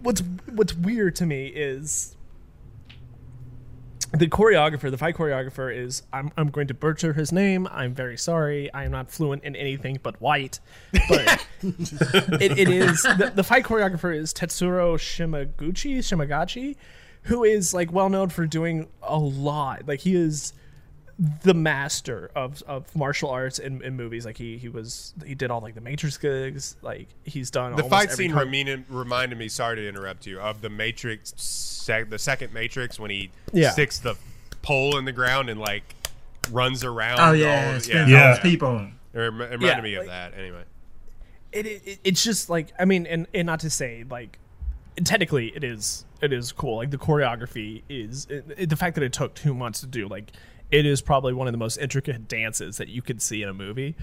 what's 0.00 0.22
what's 0.52 0.74
weird 0.74 1.16
to 1.16 1.26
me 1.26 1.46
is 1.48 2.16
the 4.12 4.26
choreographer, 4.26 4.90
the 4.90 4.96
fight 4.96 5.16
choreographer 5.16 5.74
is 5.74 6.02
I'm 6.12 6.30
I'm 6.36 6.48
going 6.48 6.68
to 6.68 6.74
butcher 6.74 7.12
his 7.12 7.30
name. 7.32 7.68
I'm 7.70 7.94
very 7.94 8.16
sorry. 8.16 8.72
I 8.72 8.84
am 8.84 8.90
not 8.92 9.10
fluent 9.10 9.44
in 9.44 9.54
anything 9.54 9.98
but 10.02 10.20
white. 10.20 10.60
But 11.08 11.46
it, 11.62 12.58
it 12.58 12.68
is 12.68 13.02
the, 13.02 13.32
the 13.34 13.44
fight 13.44 13.64
choreographer 13.64 14.16
is 14.16 14.32
Tetsuro 14.32 14.96
Shimaguchi 14.96 15.98
Shimagachi, 15.98 16.76
who 17.24 17.44
is 17.44 17.74
like 17.74 17.92
well 17.92 18.08
known 18.08 18.30
for 18.30 18.46
doing 18.46 18.88
a 19.02 19.18
lot. 19.18 19.86
Like 19.86 20.00
he 20.00 20.14
is 20.14 20.54
the 21.42 21.54
master 21.54 22.30
of, 22.36 22.62
of 22.68 22.94
martial 22.94 23.28
arts 23.30 23.58
in, 23.58 23.82
in 23.82 23.96
movies. 23.96 24.24
Like 24.24 24.36
he 24.36 24.56
he 24.56 24.68
was 24.68 25.12
he 25.26 25.34
did 25.34 25.50
all 25.50 25.60
like 25.60 25.74
the 25.74 25.80
Matrix 25.80 26.16
gigs. 26.16 26.76
Like 26.82 27.08
he's 27.24 27.50
done 27.50 27.74
The 27.74 27.82
fight 27.84 28.10
every 28.10 28.26
scene 28.26 28.32
car- 28.32 28.44
reminded, 28.44 28.84
reminded 28.88 29.36
me. 29.38 29.48
Sorry 29.48 29.76
to 29.76 29.88
interrupt 29.88 30.26
you. 30.26 30.38
Of 30.40 30.60
the 30.60 30.70
Matrix, 30.70 31.34
sec, 31.36 32.08
the 32.10 32.18
second 32.18 32.52
Matrix, 32.54 33.00
when 33.00 33.10
he 33.10 33.30
Yeah. 33.52 33.70
sticks 33.70 33.98
the 33.98 34.14
pole 34.62 34.96
in 34.98 35.04
the 35.06 35.12
ground 35.12 35.48
and 35.50 35.58
like 35.60 35.94
runs 36.52 36.84
around. 36.84 37.18
Oh 37.20 37.32
yeah, 37.32 37.68
all- 37.70 37.74
it's 37.76 37.88
yeah. 37.88 37.94
been 38.04 38.08
Yeah. 38.10 38.40
people. 38.40 38.86
It 39.12 39.18
reminded 39.18 39.62
Yeah, 39.62 39.80
me 39.80 39.94
of 39.94 40.00
like- 40.06 40.08
that. 40.08 40.34
Anyway, 40.38 40.62
it, 41.52 41.66
it, 41.66 41.82
it- 41.84 41.98
it's 42.04 42.22
just 42.22 42.48
like 42.48 42.68
I 42.78 42.84
mean, 42.84 43.06
and, 43.06 43.26
and 43.34 43.46
not 43.46 43.58
to 43.60 43.70
say 43.70 44.04
like 44.08 44.38
technically 45.04 45.48
it 45.48 45.64
is 45.64 46.04
it 46.20 46.32
is 46.32 46.52
cool. 46.52 46.76
Like 46.76 46.90
the 46.92 46.98
choreography 46.98 47.82
is 47.88 48.26
it, 48.30 48.44
it- 48.56 48.68
the 48.70 48.76
fact 48.76 48.94
that 48.94 49.02
it 49.02 49.12
took 49.12 49.34
two 49.34 49.52
months 49.54 49.80
to 49.80 49.86
do. 49.86 50.06
Like 50.06 50.30
it 50.70 50.84
is 50.86 51.00
probably 51.00 51.32
one 51.32 51.46
of 51.48 51.52
the 51.52 51.58
most 51.58 51.76
intricate 51.78 52.28
dances 52.28 52.76
that 52.76 52.88
you 52.88 53.02
could 53.02 53.22
see 53.22 53.42
in 53.42 53.48
a 53.48 53.54
movie. 53.54 53.96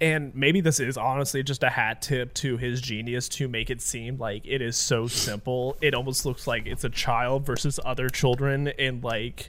And 0.00 0.34
maybe 0.34 0.60
this 0.60 0.78
is 0.78 0.98
honestly 0.98 1.42
just 1.42 1.62
a 1.62 1.70
hat 1.70 2.02
tip 2.02 2.34
to 2.34 2.58
his 2.58 2.82
genius 2.82 3.28
to 3.30 3.48
make 3.48 3.70
it 3.70 3.80
seem 3.80 4.18
like 4.18 4.42
it 4.46 4.60
is 4.60 4.76
so 4.76 5.06
simple. 5.06 5.76
It 5.80 5.94
almost 5.94 6.26
looks 6.26 6.46
like 6.46 6.66
it's 6.66 6.84
a 6.84 6.90
child 6.90 7.46
versus 7.46 7.80
other 7.84 8.08
children 8.10 8.68
in 8.68 9.00
like 9.00 9.48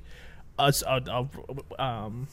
a, 0.58 0.74
a, 0.88 1.28
a 1.78 1.84
um 1.84 2.28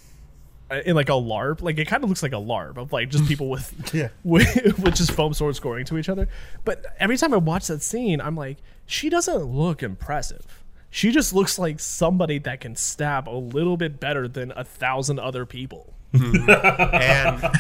in 0.85 0.95
like 0.95 1.09
a 1.09 1.13
LARP. 1.13 1.61
Like 1.61 1.77
it 1.79 1.87
kind 1.89 2.05
of 2.05 2.09
looks 2.09 2.23
like 2.23 2.33
a 2.33 2.37
LARP 2.37 2.77
of 2.79 2.93
like 2.93 3.11
just 3.11 3.25
people 3.29 3.49
with 3.51 3.93
Yeah. 3.93 4.09
with, 4.23 4.55
with 4.79 4.95
just 4.95 5.11
foam 5.11 5.35
swords 5.35 5.59
going 5.59 5.85
to 5.87 5.99
each 5.99 6.09
other. 6.09 6.29
But 6.65 6.87
every 7.01 7.17
time 7.17 7.35
I 7.35 7.39
watch 7.39 7.67
that 7.67 7.83
scene, 7.83 8.21
I'm 8.21 8.37
like, 8.37 8.59
she 8.87 9.09
doesn't 9.11 9.45
look 9.45 9.83
impressive. 9.83 10.64
She 10.95 11.11
just 11.11 11.33
looks 11.35 11.59
like 11.59 11.81
somebody 11.81 12.39
that 12.39 12.61
can 12.61 12.77
stab 12.77 13.29
a 13.29 13.35
little 13.35 13.77
bit 13.77 13.99
better 13.99 14.29
than 14.29 14.53
a 14.53 14.63
thousand 14.63 15.19
other 15.19 15.45
people. 15.45 15.93
Hmm. 16.15 16.49
and 16.49 17.51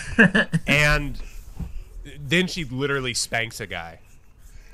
and 0.69 1.19
then 2.17 2.47
she 2.47 2.63
literally 2.65 3.13
spanks 3.13 3.59
a 3.59 3.67
guy. 3.67 3.99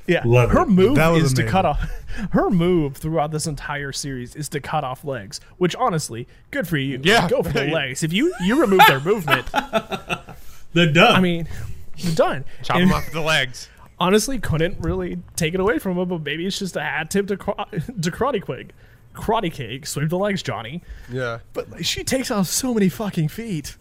Yeah, 0.07 0.21
Love 0.27 0.51
her 0.51 0.63
it. 0.63 0.69
move 0.69 0.97
That 0.97 1.09
was 1.09 1.25
is 1.25 1.33
to 1.35 1.45
cut 1.47 1.65
off. 1.65 1.81
Her 2.33 2.51
move 2.51 2.97
throughout 2.99 3.31
this 3.31 3.47
entire 3.47 3.93
series 3.93 4.35
is 4.35 4.51
to 4.51 4.61
cut 4.61 4.85
off 4.85 5.05
legs, 5.05 5.41
which 5.57 5.75
honestly, 5.77 6.29
good 6.51 6.69
for 6.69 6.77
you. 6.77 7.01
Yeah. 7.03 7.29
go 7.31 7.43
for 7.43 7.53
the 7.53 7.65
legs. 7.67 8.03
If 8.03 8.13
you 8.13 8.35
you 8.43 8.61
remove 8.61 8.81
their 8.89 9.01
movement, 9.01 9.47
They're 10.75 10.93
done. 10.93 11.15
I 11.17 11.21
mean, 11.21 11.49
you're 11.97 12.15
done. 12.15 12.45
Chop 12.63 12.77
And- 12.77 12.91
him 12.91 12.93
off 12.95 13.11
the 13.11 13.23
legs. 13.23 13.71
Honestly 14.01 14.39
couldn't 14.39 14.81
really 14.81 15.19
take 15.37 15.53
it 15.55 15.61
away 15.61 15.79
from 15.79 15.99
him, 15.99 16.09
but 16.09 16.23
maybe 16.23 16.47
it's 16.47 16.59
just 16.59 16.75
a 16.75 16.81
hat 16.81 17.11
tip 17.11 17.27
to, 17.29 17.37
Kra- 17.37 17.71
to 18.03 18.11
Karate 18.11 18.45
Kid. 18.45 18.73
Karate 19.15 19.53
Cake, 19.53 19.87
sweep 19.87 20.09
the 20.09 20.17
legs, 20.17 20.43
Johnny. 20.43 20.83
Yeah. 21.11 21.41
But 21.53 21.69
like, 21.71 21.85
she 21.85 22.05
takes 22.05 22.31
off 22.31 22.47
so 22.47 22.73
many 22.73 22.89
fucking 22.89 23.29
feet. 23.29 23.77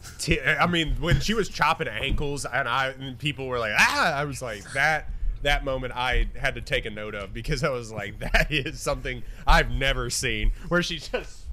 I 0.60 0.66
mean, 0.68 0.96
when 1.00 1.20
she 1.22 1.34
was 1.34 1.48
chopping 1.50 1.88
ankles 1.88 2.46
and 2.46 2.68
I 2.68 2.90
and 2.90 3.18
people 3.18 3.48
were 3.48 3.60
like, 3.60 3.74
ah, 3.78 4.14
I 4.16 4.26
was 4.26 4.42
like 4.42 4.70
that. 4.74 5.10
That 5.44 5.64
moment 5.64 5.94
I 5.96 6.28
had 6.36 6.56
to 6.56 6.62
take 6.62 6.86
a 6.86 6.90
note 6.90 7.16
of 7.16 7.34
because 7.34 7.64
I 7.64 7.70
was 7.70 7.92
like, 7.92 8.20
that 8.34 8.48
is 8.52 8.82
something 8.82 9.24
I've 9.48 9.70
never 9.72 10.10
seen 10.10 10.52
where 10.68 10.82
she's 10.84 11.08
just 11.08 11.46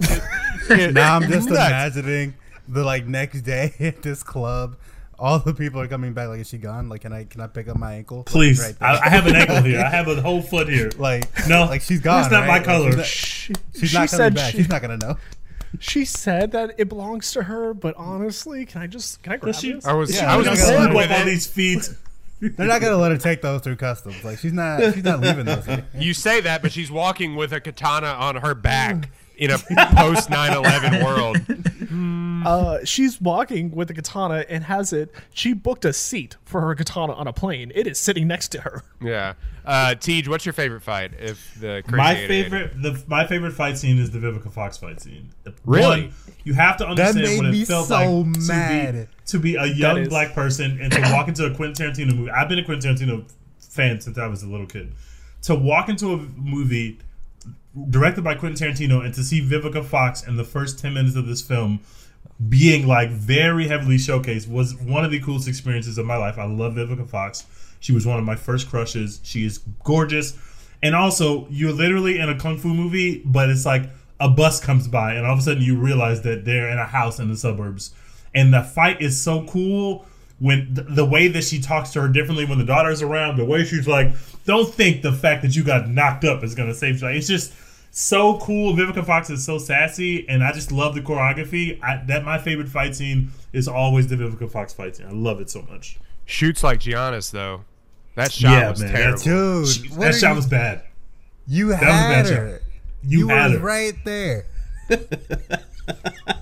spinning. 0.00 0.92
now 0.94 1.16
I'm 1.16 1.30
just 1.30 1.48
Nuts. 1.48 1.68
imagining 1.68 2.34
the 2.66 2.82
like 2.82 3.06
next 3.06 3.42
day 3.42 3.74
at 3.78 4.02
this 4.02 4.22
club. 4.22 4.76
All 5.20 5.38
the 5.38 5.52
people 5.54 5.80
are 5.80 5.86
coming 5.86 6.14
back. 6.14 6.28
Like, 6.28 6.40
is 6.40 6.48
she 6.48 6.56
gone? 6.58 6.88
Like, 6.88 7.02
can 7.02 7.12
I 7.12 7.24
can 7.24 7.40
I 7.42 7.46
pick 7.46 7.68
up 7.68 7.76
my 7.76 7.94
ankle? 7.94 8.18
Like, 8.18 8.26
Please, 8.26 8.58
right 8.60 8.78
there. 8.78 8.88
I, 8.88 8.98
I 9.04 9.08
have 9.10 9.26
an 9.26 9.36
ankle 9.36 9.60
here. 9.62 9.80
I 9.80 9.90
have 9.90 10.08
a 10.08 10.20
whole 10.20 10.40
foot 10.40 10.68
here. 10.68 10.90
like 10.98 11.24
No, 11.46 11.66
like 11.66 11.82
she's 11.82 12.00
gone. 12.00 12.22
That's 12.22 12.32
not 12.32 12.40
my 12.46 12.58
right? 12.58 12.58
Like, 12.58 12.64
color. 12.64 12.90
she's 12.90 12.96
not, 12.96 13.06
She, 13.06 13.52
she's 13.80 13.90
she 13.90 13.96
not 13.96 14.08
coming 14.08 14.08
said 14.08 14.34
back. 14.34 14.50
she, 14.52 14.56
she's 14.58 14.68
not 14.70 14.80
gonna 14.82 14.96
know. 14.96 15.16
she 15.78 16.04
said 16.04 16.52
that 16.52 16.74
it 16.78 16.88
belongs 16.88 17.32
to 17.32 17.42
her, 17.44 17.74
but 17.74 17.94
honestly, 17.96 18.64
can 18.66 18.80
I 18.82 18.86
just 18.86 19.22
can 19.22 19.32
I 19.34 19.36
grab 19.36 19.54
she- 19.54 19.72
this? 19.72 19.86
I 19.86 19.92
was, 19.92 20.14
Yeah, 20.14 20.32
I 20.32 20.36
was 20.36 20.46
I'm 20.48 20.54
I'm 20.54 20.58
not 20.58 20.64
bored 20.66 20.76
gonna 20.78 20.86
gonna 20.88 20.96
with 20.96 21.12
all 21.20 21.24
these 21.26 21.46
feet. 21.46 21.88
They're 22.40 22.66
not 22.66 22.80
gonna 22.80 22.96
let 22.96 23.12
her 23.12 23.18
take 23.18 23.42
those 23.42 23.60
through 23.60 23.76
customs. 23.76 24.24
Like 24.24 24.38
she's 24.38 24.54
not 24.54 24.80
she's 24.94 25.04
not 25.04 25.20
leaving 25.20 25.44
those. 25.44 25.66
here. 25.66 25.84
You 25.94 26.14
say 26.14 26.40
that, 26.40 26.62
but 26.62 26.72
she's 26.72 26.90
walking 26.90 27.36
with 27.36 27.52
a 27.52 27.60
katana 27.60 28.06
on 28.06 28.36
her 28.36 28.54
back 28.54 28.94
hmm. 29.04 29.10
In 29.40 29.50
a 29.50 29.58
post 29.58 30.30
9/11 30.30 31.02
world. 31.04 31.38
Uh, 32.40 32.78
she's 32.84 33.20
walking 33.20 33.70
with 33.70 33.90
a 33.90 33.92
katana 33.94 34.46
and 34.48 34.64
has 34.64 34.94
it. 34.94 35.10
She 35.34 35.52
booked 35.52 35.84
a 35.84 35.92
seat 35.92 36.36
for 36.44 36.62
her 36.62 36.74
katana 36.74 37.12
on 37.12 37.26
a 37.26 37.34
plane. 37.34 37.70
It 37.74 37.86
is 37.86 37.98
sitting 37.98 38.26
next 38.28 38.48
to 38.52 38.62
her. 38.62 38.82
Yeah. 39.02 39.34
Uh, 39.62 39.94
Tej, 39.94 40.22
what's 40.26 40.46
your 40.46 40.54
favorite 40.54 40.82
fight? 40.82 41.12
If 41.18 41.54
the 41.60 41.82
My 41.88 42.12
88? 42.16 42.28
favorite, 42.28 42.82
the 42.82 43.04
my 43.08 43.26
favorite 43.26 43.52
fight 43.52 43.76
scene 43.76 43.98
is 43.98 44.10
the 44.10 44.18
Vivica 44.20 44.50
Fox 44.50 44.78
fight 44.78 45.02
scene. 45.02 45.28
Really? 45.66 46.04
One, 46.04 46.12
you 46.44 46.54
have 46.54 46.78
to 46.78 46.86
understand 46.86 47.16
made 47.26 47.36
what 47.36 47.46
it 47.46 47.52
me 47.52 47.64
felt 47.66 47.88
so 47.88 47.94
like 48.20 48.32
to 48.34 48.40
mad. 48.48 48.94
be 48.94 49.06
to 49.26 49.38
be 49.38 49.56
a 49.56 49.66
young 49.66 50.08
black 50.08 50.32
person 50.32 50.78
and 50.80 50.90
to 50.92 51.00
walk 51.12 51.28
into 51.28 51.44
a 51.44 51.54
Quentin 51.54 51.92
Tarantino 51.92 52.16
movie. 52.16 52.30
I've 52.30 52.48
been 52.48 52.58
a 52.58 52.64
Quentin 52.64 52.96
Tarantino 52.96 53.30
fan 53.58 54.00
since 54.00 54.16
I 54.16 54.26
was 54.28 54.42
a 54.42 54.46
little 54.48 54.66
kid. 54.66 54.92
To 55.42 55.54
walk 55.54 55.90
into 55.90 56.14
a 56.14 56.16
movie 56.16 57.00
directed 57.88 58.22
by 58.22 58.34
Quentin 58.34 58.68
Tarantino 58.68 59.04
and 59.04 59.14
to 59.14 59.24
see 59.24 59.40
Vivica 59.40 59.84
Fox 59.84 60.26
in 60.26 60.36
the 60.36 60.44
first 60.44 60.78
10 60.78 60.94
minutes 60.94 61.16
of 61.16 61.26
this 61.26 61.42
film 61.42 61.80
being 62.48 62.86
like 62.86 63.10
very 63.10 63.68
heavily 63.68 63.96
showcased 63.96 64.48
was 64.48 64.74
one 64.74 65.04
of 65.04 65.10
the 65.10 65.20
coolest 65.20 65.46
experiences 65.46 65.98
of 65.98 66.06
my 66.06 66.16
life. 66.16 66.38
I 66.38 66.44
love 66.44 66.74
Vivica 66.74 67.08
Fox. 67.08 67.46
She 67.80 67.92
was 67.92 68.06
one 68.06 68.18
of 68.18 68.24
my 68.24 68.36
first 68.36 68.68
crushes. 68.68 69.20
She 69.22 69.44
is 69.44 69.58
gorgeous. 69.84 70.38
And 70.82 70.94
also, 70.94 71.46
you're 71.50 71.72
literally 71.72 72.18
in 72.18 72.28
a 72.28 72.38
kung 72.38 72.56
fu 72.56 72.68
movie, 72.68 73.22
but 73.24 73.50
it's 73.50 73.66
like 73.66 73.90
a 74.18 74.28
bus 74.28 74.60
comes 74.60 74.88
by 74.88 75.14
and 75.14 75.26
all 75.26 75.32
of 75.32 75.38
a 75.38 75.42
sudden 75.42 75.62
you 75.62 75.78
realize 75.78 76.22
that 76.22 76.44
they're 76.44 76.68
in 76.70 76.78
a 76.78 76.86
house 76.86 77.18
in 77.18 77.28
the 77.28 77.36
suburbs. 77.36 77.92
And 78.34 78.52
the 78.52 78.62
fight 78.62 79.00
is 79.00 79.20
so 79.20 79.46
cool 79.46 80.06
when 80.38 80.74
th- 80.74 80.86
the 80.90 81.04
way 81.04 81.28
that 81.28 81.44
she 81.44 81.60
talks 81.60 81.90
to 81.90 82.00
her 82.00 82.08
differently 82.08 82.44
when 82.44 82.58
the 82.58 82.64
daughter's 82.64 83.02
around, 83.02 83.36
the 83.36 83.44
way 83.44 83.64
she's 83.64 83.88
like, 83.88 84.12
don't 84.44 84.72
think 84.72 85.02
the 85.02 85.12
fact 85.12 85.42
that 85.42 85.54
you 85.54 85.62
got 85.62 85.88
knocked 85.88 86.24
up 86.24 86.42
is 86.42 86.54
going 86.54 86.68
to 86.68 86.74
save 86.74 87.00
you. 87.00 87.08
It's 87.08 87.28
just 87.28 87.52
so 87.90 88.38
cool. 88.38 88.74
Vivica 88.74 89.04
Fox 89.04 89.30
is 89.30 89.44
so 89.44 89.58
sassy, 89.58 90.28
and 90.28 90.42
I 90.44 90.52
just 90.52 90.70
love 90.72 90.94
the 90.94 91.00
choreography. 91.00 91.82
I, 91.82 92.02
that 92.06 92.24
my 92.24 92.38
favorite 92.38 92.68
fight 92.68 92.94
scene 92.94 93.30
is 93.52 93.66
always 93.68 94.06
the 94.08 94.16
Vivica 94.16 94.50
Fox 94.50 94.72
fight 94.72 94.96
scene. 94.96 95.06
I 95.06 95.10
love 95.12 95.40
it 95.40 95.50
so 95.50 95.62
much. 95.62 95.98
Shoots 96.24 96.62
like 96.62 96.80
Giannis 96.80 97.30
though. 97.32 97.64
That 98.14 98.32
shot 98.32 98.50
Yeah, 98.52 98.70
was 98.70 98.80
man, 98.80 98.92
terrible. 98.92 99.18
that's- 99.18 99.76
Dude, 99.78 99.90
what 99.90 100.00
that 100.00 100.14
shot 100.14 100.30
you- 100.30 100.36
was 100.36 100.46
bad. 100.46 100.82
You 101.46 101.66
was 101.66 101.74
a 101.74 101.78
had 101.78 101.86
bad 101.86 102.26
shot. 102.26 102.36
her. 102.36 102.62
You, 103.02 103.18
You 103.20 103.28
had 103.28 103.50
was 103.50 103.60
it. 103.60 103.62
right 103.62 103.94
there. 104.04 104.46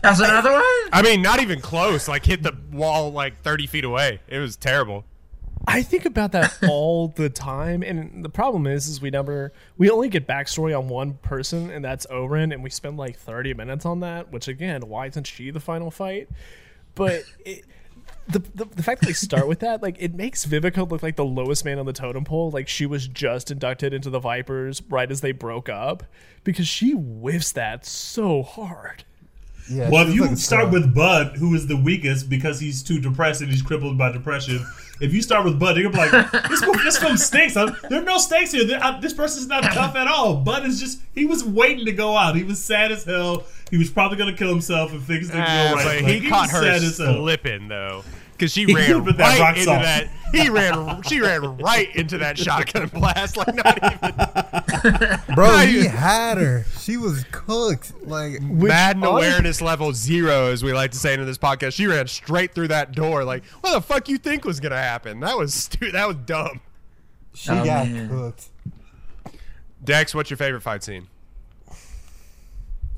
That's 0.02 0.20
another 0.20 0.52
one. 0.52 0.62
I 0.92 1.00
mean, 1.02 1.22
not 1.22 1.40
even 1.40 1.60
close. 1.60 2.08
Like 2.08 2.24
hit 2.26 2.42
the 2.42 2.52
wall 2.72 3.12
like 3.12 3.40
30 3.42 3.66
feet 3.66 3.84
away. 3.84 4.20
It 4.28 4.38
was 4.38 4.56
terrible. 4.56 5.04
I 5.68 5.82
think 5.82 6.06
about 6.06 6.32
that 6.32 6.56
all 6.68 7.08
the 7.08 7.28
time, 7.28 7.82
and 7.82 8.24
the 8.24 8.30
problem 8.30 8.66
is, 8.66 8.88
is 8.88 9.02
we 9.02 9.10
never, 9.10 9.52
we 9.76 9.90
only 9.90 10.08
get 10.08 10.26
backstory 10.26 10.76
on 10.76 10.88
one 10.88 11.14
person, 11.14 11.70
and 11.70 11.84
that's 11.84 12.06
Oren, 12.06 12.52
and 12.52 12.62
we 12.62 12.70
spend 12.70 12.96
like 12.96 13.18
thirty 13.18 13.52
minutes 13.52 13.84
on 13.84 14.00
that. 14.00 14.32
Which 14.32 14.48
again, 14.48 14.88
why 14.88 15.06
isn't 15.06 15.26
she 15.26 15.50
the 15.50 15.60
final 15.60 15.90
fight? 15.90 16.30
But 16.94 17.24
it, 17.44 17.66
the, 18.28 18.38
the 18.54 18.64
the 18.64 18.82
fact 18.82 19.02
that 19.02 19.08
they 19.08 19.12
start 19.12 19.46
with 19.46 19.60
that, 19.60 19.82
like, 19.82 19.96
it 19.98 20.14
makes 20.14 20.46
Vivica 20.46 20.90
look 20.90 21.02
like 21.02 21.16
the 21.16 21.24
lowest 21.24 21.66
man 21.66 21.78
on 21.78 21.84
the 21.84 21.92
totem 21.92 22.24
pole. 22.24 22.50
Like 22.50 22.66
she 22.66 22.86
was 22.86 23.06
just 23.06 23.50
inducted 23.50 23.92
into 23.92 24.08
the 24.08 24.20
Vipers 24.20 24.80
right 24.88 25.10
as 25.10 25.20
they 25.20 25.32
broke 25.32 25.68
up, 25.68 26.02
because 26.44 26.66
she 26.66 26.92
whiffs 26.92 27.52
that 27.52 27.84
so 27.84 28.42
hard. 28.42 29.04
Yeah, 29.70 29.90
Well, 29.90 30.08
if 30.08 30.14
you 30.14 30.24
like 30.24 30.38
start 30.38 30.70
with 30.70 30.94
Bud, 30.94 31.36
who 31.36 31.54
is 31.54 31.66
the 31.66 31.76
weakest 31.76 32.30
because 32.30 32.58
he's 32.58 32.82
too 32.82 33.00
depressed 33.00 33.42
and 33.42 33.50
he's 33.50 33.60
crippled 33.60 33.98
by 33.98 34.10
depression, 34.10 34.64
if 35.00 35.12
you 35.14 35.22
start 35.22 35.44
with 35.44 35.58
Bud, 35.58 35.76
you're 35.76 35.90
gonna 35.90 36.10
be 36.10 36.16
like, 36.18 36.48
this, 36.48 36.60
this 36.84 36.98
film 36.98 37.16
stinks. 37.16 37.54
Huh? 37.54 37.70
There 37.88 38.00
are 38.00 38.04
no 38.04 38.18
stakes 38.18 38.52
here. 38.52 38.78
I- 38.80 38.98
this 39.00 39.12
person's 39.12 39.46
not 39.46 39.62
tough 39.62 39.94
at 39.96 40.08
all. 40.08 40.36
Bud 40.36 40.66
is 40.66 40.80
just, 40.80 41.00
he 41.14 41.24
was 41.26 41.44
waiting 41.44 41.84
to 41.86 41.92
go 41.92 42.16
out. 42.16 42.36
He 42.36 42.42
was 42.44 42.62
sad 42.62 42.90
as 42.92 43.04
hell. 43.04 43.44
He 43.70 43.76
was 43.78 43.90
probably 43.90 44.16
gonna 44.18 44.36
kill 44.36 44.48
himself 44.48 44.92
if 44.94 45.02
things 45.02 45.28
didn't 45.28 45.42
Uh, 45.42 45.68
go 45.70 45.74
right. 45.76 45.84
but 45.84 46.02
Like, 46.04 46.22
he 46.22 46.28
caught 46.28 46.50
her 46.50 46.60
sad 46.62 46.82
as 46.82 46.98
hell. 46.98 47.14
slipping 47.14 47.68
though, 47.68 48.02
because 48.38 48.52
she 48.52 48.66
ran 48.74 48.86
slipped 48.90 49.06
with 49.06 49.16
that 49.18 49.28
right 49.38 49.40
rock 49.40 49.54
into 49.56 49.64
salt. 49.64 49.82
that. 49.82 50.08
He 50.32 50.48
ran. 50.50 51.02
She 51.02 51.20
ran 51.20 51.56
right 51.56 51.94
into 51.96 52.18
that 52.18 52.36
shotgun 52.38 52.88
blast. 52.94 53.36
Like 53.36 53.54
not 53.54 53.78
even 53.78 53.98
Bro, 55.34 55.46
Not 55.46 55.66
he 55.68 55.78
even- 55.80 55.90
had 55.90 56.38
her. 56.38 56.64
She 56.78 56.96
was 56.98 57.24
cooked. 57.32 57.92
Like 58.02 58.40
Madden 58.42 59.02
honest- 59.04 59.10
awareness 59.28 59.60
level 59.62 59.92
zero, 59.94 60.46
as 60.52 60.62
we 60.62 60.72
like 60.72 60.90
to 60.92 60.98
say 60.98 61.14
in 61.14 61.24
this 61.24 61.38
podcast. 61.38 61.72
She 61.74 61.86
ran 61.86 62.06
straight 62.08 62.54
through 62.54 62.68
that 62.68 62.92
door. 62.92 63.24
Like, 63.24 63.44
what 63.62 63.72
the 63.72 63.80
fuck 63.80 64.08
you 64.08 64.18
think 64.18 64.44
was 64.44 64.60
gonna 64.60 64.76
happen? 64.76 65.20
That 65.20 65.36
was 65.38 65.54
stu- 65.54 65.92
That 65.92 66.06
was 66.06 66.16
dumb. 66.26 66.60
she 67.34 67.50
Oh, 67.50 67.64
got 67.64 67.88
man. 67.88 68.08
cooked. 68.10 68.48
Dex, 69.82 70.14
what's 70.14 70.28
your 70.28 70.36
favorite 70.36 70.60
fight 70.62 70.82
scene? 70.84 71.06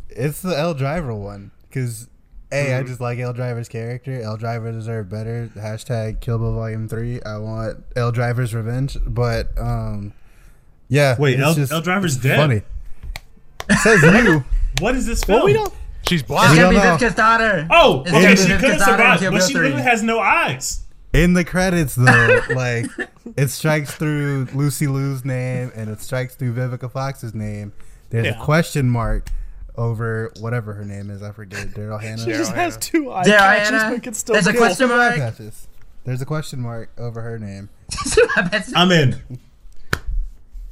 It's 0.09 0.43
the 0.43 0.59
Elle 0.59 0.75
Driver 0.75 1.15
one 1.15 1.53
because 1.69 2.09
a 2.53 2.55
Mm-hmm. 2.57 2.81
I 2.81 2.83
just 2.89 3.01
like 3.01 3.19
Elle 3.19 3.33
Driver's 3.33 3.69
character. 3.69 4.21
Elle 4.21 4.37
Driver 4.37 4.73
deserved 4.73 5.09
better. 5.11 5.51
Hashtag 5.57 6.21
Kill 6.21 6.39
Bill 6.39 6.53
Volume 6.55 6.89
Three. 6.89 7.23
I 7.23 7.39
want 7.39 7.85
Elle 7.97 8.13
Driver's 8.13 8.55
revenge. 8.55 8.97
But 9.07 9.51
um, 9.59 10.13
yeah. 10.89 11.17
Wait, 11.19 11.35
it's 11.35 11.43
L- 11.43 11.55
just- 11.55 11.73
Elle 11.73 11.81
Driver's 11.83 12.17
dead? 12.17 12.37
Funny. 12.37 12.63
Says 13.83 14.03
you. 14.03 14.45
What 14.81 14.95
is 14.95 15.05
this 15.05 15.23
film? 15.25 15.39
Well, 15.41 15.47
we 15.47 15.53
don't. 15.53 15.73
She's 16.09 16.21
It's 16.21 16.29
blind. 16.29 16.57
gonna 16.57 16.71
be 16.71 16.77
don't. 16.77 16.99
Vivica's 16.99 17.15
daughter. 17.15 17.67
Oh, 17.71 18.01
It's 18.03 18.13
okay. 18.13 18.31
be 18.31 18.37
She 18.37 18.47
could 18.47 18.71
have 18.71 18.81
survived, 18.81 19.23
but 19.23 19.31
Bill 19.31 19.41
she 19.47 19.53
3. 19.53 19.63
literally 19.63 19.83
has 19.83 20.03
no 20.03 20.21
eyes. 20.21 20.81
In 21.13 21.35
the 21.35 21.45
credits, 21.45 21.95
though, 21.97 22.41
like 22.55 22.87
it 23.37 23.49
strikes 23.49 23.93
through 23.95 24.47
Lucy 24.55 24.87
Liu's 24.87 25.25
name 25.25 25.71
and 25.75 25.91
it 25.91 26.01
strikes 26.01 26.37
through 26.37 26.55
Vivica 26.55 26.91
Fox's 26.91 27.35
name. 27.35 27.73
There's 28.11 28.27
Yeah. 28.27 28.41
a 28.41 28.45
question 28.45 28.89
mark 28.89 29.29
over 29.77 30.33
whatever 30.41 30.73
her 30.75 30.85
name 30.85 31.11
is. 31.11 31.23
I 31.23 31.33
forget. 31.33 31.69
Daryl 31.69 32.01
Hannah. 32.01 32.23
She 32.25 32.33
just 32.33 32.53
has 32.53 32.77
two 32.77 33.13
eye 33.13 33.25
Daryl 33.25 33.39
patches, 33.39 33.71
Hannah, 33.71 33.95
but 33.95 34.03
can 34.03 34.15
still 34.15 34.33
There's 34.35 34.47
a 34.47 34.53
kill. 34.53 34.61
question 34.61 34.89
mark. 34.89 35.17
patches. 35.17 35.69
There's 36.05 36.23
a 36.23 36.27
question 36.27 36.61
mark 36.61 36.91
over 36.99 37.21
her 37.21 37.39
name. 37.39 37.69
I'm 38.75 38.91
in. 38.93 39.21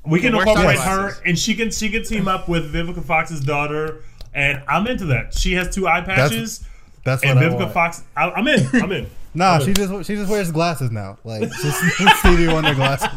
We 0.06 0.20
can 0.20 0.32
Wear 0.34 0.42
incorporate 0.46 0.78
her, 0.78 0.82
sunglasses. 0.84 1.22
and 1.26 1.38
she 1.38 1.54
can 1.54 1.70
she 1.70 1.90
can 1.90 2.02
team 2.02 2.28
up 2.28 2.48
with 2.48 2.72
Vivica 2.72 3.02
Fox's 3.04 3.40
daughter, 3.40 4.02
and 4.32 4.62
I'm 4.66 4.86
into 4.86 5.04
that. 5.06 5.34
She 5.34 5.52
has 5.54 5.74
two 5.74 5.86
eye 5.86 6.00
patches, 6.00 6.64
That's 7.04 7.22
what 7.22 7.30
and 7.36 7.38
I 7.38 7.42
Vivica 7.44 7.58
want. 7.60 7.72
Fox. 7.74 8.04
I, 8.16 8.30
I'm 8.30 8.48
in. 8.48 8.66
I'm 8.74 8.92
in. 8.92 9.10
No, 9.38 9.60
she 9.64 9.72
just 9.72 10.06
she 10.06 10.14
just 10.16 10.30
wears 10.30 10.50
glasses 10.52 10.90
now, 10.90 11.16
like 11.24 11.42
just 11.42 11.80
Stevie 12.18 12.48
Wonder 12.48 12.74
glasses. 12.74 13.08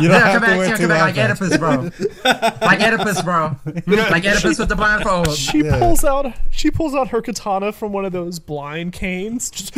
You 0.00 0.08
don't 0.08 0.10
Yeah, 0.10 0.18
have 0.18 0.32
come 0.32 0.40
to 0.42 0.46
back, 0.46 0.56
wear 0.58 0.66
yeah, 0.68 0.76
two 0.76 0.80
come 0.82 0.88
back 0.88 1.16
like. 1.16 1.18
Oedipus, 1.18 1.56
bro. 1.58 1.90
like 2.66 2.80
Oedipus, 2.82 3.22
bro. 3.22 3.56
Like 3.86 4.24
Oedipus 4.24 4.58
with 4.58 4.68
the 4.68 4.76
blindfold. 4.76 5.32
She 5.36 5.58
Yeah. 5.64 5.78
pulls 5.78 6.04
out 6.04 6.32
she 6.50 6.70
pulls 6.70 6.94
out 6.94 7.08
her 7.08 7.20
katana 7.22 7.72
from 7.72 7.92
one 7.92 8.04
of 8.04 8.12
those 8.12 8.38
blind 8.38 8.92
canes. 8.94 9.50
Just 9.50 9.74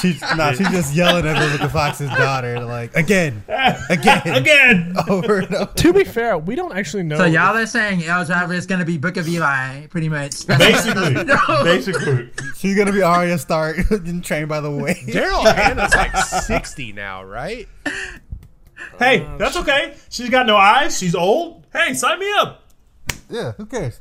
She's 0.00 0.20
nah, 0.36 0.52
she's 0.52 0.68
just 0.70 0.94
yelling 0.94 1.26
at 1.26 1.36
Vivica 1.36 1.70
Fox's 1.70 2.08
daughter, 2.10 2.60
like 2.60 2.94
again, 2.96 3.42
again, 3.88 4.22
Again, 4.26 4.94
over 5.08 5.38
and 5.40 5.54
over. 5.54 5.72
to 5.74 5.92
be 5.92 6.04
fair, 6.04 6.38
we 6.38 6.54
don't 6.54 6.72
actually 6.76 7.02
know. 7.02 7.16
So 7.16 7.24
y'all 7.24 7.56
are 7.56 7.66
saying 7.66 8.04
Elle 8.04 8.24
Driver 8.24 8.54
is 8.54 8.66
gonna 8.66 8.84
be 8.84 8.96
Book 8.96 9.16
of 9.16 9.28
Eli, 9.28 9.86
pretty 9.88 10.08
much. 10.08 10.46
basically, 10.46 11.14
basically. 11.64 12.30
She's 12.58 12.76
gonna 12.76 12.92
be 12.92 13.02
Arya 13.02 13.38
Stark, 13.38 13.76
getting 14.32 14.48
trained 14.48 14.48
by 14.48 14.60
the 14.60 14.70
way. 14.70 14.94
Daryl 15.06 15.44
Hannah's 15.54 15.94
like 15.94 16.16
60 16.16 16.92
now, 16.92 17.22
right? 17.24 17.68
Hey, 18.98 19.26
that's 19.38 19.56
okay. 19.56 19.94
She's 20.10 20.30
got 20.30 20.46
no 20.46 20.56
eyes. 20.56 20.98
She's 20.98 21.14
old. 21.14 21.66
Hey, 21.72 21.94
sign 21.94 22.18
me 22.18 22.30
up. 22.38 22.64
Yeah, 23.30 23.52
who 23.52 23.66
cares? 23.66 24.00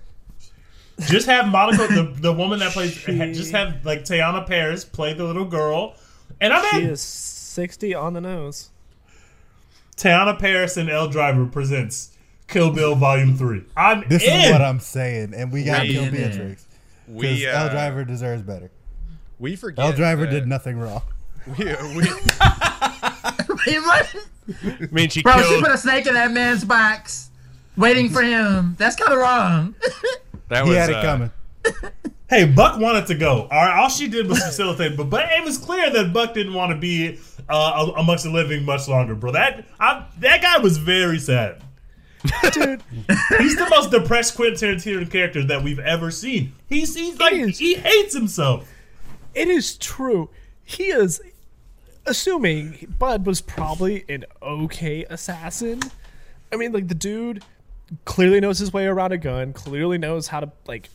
Just 1.02 1.26
have 1.28 1.48
Monica, 1.48 1.88
the, 1.88 2.14
the 2.20 2.34
woman 2.34 2.60
that 2.60 2.74
plays, 2.74 2.94
just 2.96 3.52
have 3.54 3.84
like 3.86 4.04
Teyonah 4.04 4.46
Parris 4.46 4.84
play 4.86 5.14
the 5.14 5.24
little 5.24 5.46
girl, 5.46 5.96
and 6.40 6.54
I'm 6.54 6.64
she 6.72 6.84
in. 6.84 6.90
is 6.92 7.02
sixty 7.02 7.96
on 7.96 8.14
the 8.14 8.22
nose. 8.22 8.70
Teyonah 9.98 10.38
Parris 10.40 10.78
and 10.78 10.90
Elle 10.90 11.08
Driver 11.08 11.46
presents 11.46 12.16
Kill 12.48 12.72
Bill 12.72 12.96
Volume 12.96 13.36
Three. 13.36 13.64
I'm 13.76 14.04
This 14.10 14.24
in. 14.24 14.42
is 14.42 14.52
what 14.52 14.62
I'm 14.62 14.80
saying, 14.80 15.34
and 15.34 15.52
we 15.52 15.64
gotta 15.64 15.84
We- 15.88 15.94
kill 15.94 16.04
in 16.04 16.14
there. 16.14 16.30
Beatrix 16.30 16.66
because 17.08 17.22
We 17.22 17.48
Elle 17.48 17.66
uh, 17.68 17.70
Driver 17.70 18.04
deserves 18.06 18.44
better. 18.44 18.70
We 19.42 19.56
forget. 19.58 19.84
Elle 19.84 19.94
Driver 19.94 20.26
that- 20.26 20.32
did 20.32 20.48
nothing 20.48 20.80
wrong. 20.80 21.02
We, 21.58 21.66
we. 21.66 22.08
I 22.44 23.48
mean, 24.92 25.10
she 25.10 25.24
Bro, 25.24 25.42
she 25.42 25.50
killed. 25.50 25.64
put 25.64 25.72
a 25.72 25.78
snake 25.78 26.06
in 26.06 26.14
that 26.14 26.32
man's 26.32 26.64
box, 26.64 27.32
waiting 27.76 28.10
for 28.10 28.22
him. 28.22 28.76
That's 28.78 28.96
kind 28.96 29.12
of 29.12 29.18
wrong. 29.18 29.74
that 30.50 30.66
He 30.66 30.74
had 30.74 30.92
it 30.92 30.98
uh, 30.98 31.02
coming. 31.02 31.32
Hey, 32.30 32.46
Buck 32.46 32.80
wanted 32.80 33.08
to 33.08 33.16
go. 33.16 33.42
All 33.44 33.48
right, 33.50 33.80
all 33.80 33.90
she 33.90 34.08
did 34.08 34.28
was 34.28 34.38
facilitate, 34.40 34.96
but 34.96 35.10
but 35.10 35.26
it 35.32 35.44
was 35.44 35.58
clear 35.58 35.90
that 35.92 36.14
Buck 36.14 36.36
didn't 36.36 36.54
want 36.54 36.72
to 36.74 36.78
be 36.78 37.20
uh, 37.50 37.92
amongst 37.98 38.24
the 38.24 38.30
living 38.30 38.64
much 38.64 38.88
longer, 38.88 39.16
bro. 39.16 39.32
That 39.32 39.66
I, 39.80 40.06
that 40.20 40.44
guy 40.44 40.60
was 40.60 40.78
very 40.78 41.18
sad. 41.20 41.64
Dude, 42.52 42.84
He's 43.40 43.56
the 43.56 43.68
most 43.72 43.90
depressed 43.90 44.36
Quentin 44.36 44.76
Tarantino 44.78 45.10
character 45.12 45.44
that 45.46 45.64
we've 45.64 45.80
ever 45.80 46.12
seen. 46.12 46.54
He's 46.68 46.94
he's 46.96 47.18
like 47.20 47.34
is. 47.34 47.58
he 47.58 47.74
hates 47.74 48.14
himself. 48.14 48.71
It 49.36 49.48
is 49.48 49.78
true. 49.78 50.30
He 50.64 50.86
is 50.86 51.22
assuming 52.06 52.94
Bud 53.00 53.26
was 53.26 53.42
probably 53.42 54.06
an 54.10 54.26
okay 54.42 55.06
assassin. 55.10 55.82
I 56.52 56.56
mean, 56.56 56.72
like 56.72 56.88
the 56.88 56.96
dude 56.96 57.44
clearly 58.06 58.40
knows 58.40 58.60
his 58.60 58.72
way 58.74 58.86
around 58.88 59.12
a 59.12 59.18
gun, 59.18 59.54
clearly 59.54 59.98
knows 59.98 60.28
how 60.28 60.40
to 60.42 60.52
like 60.68 60.90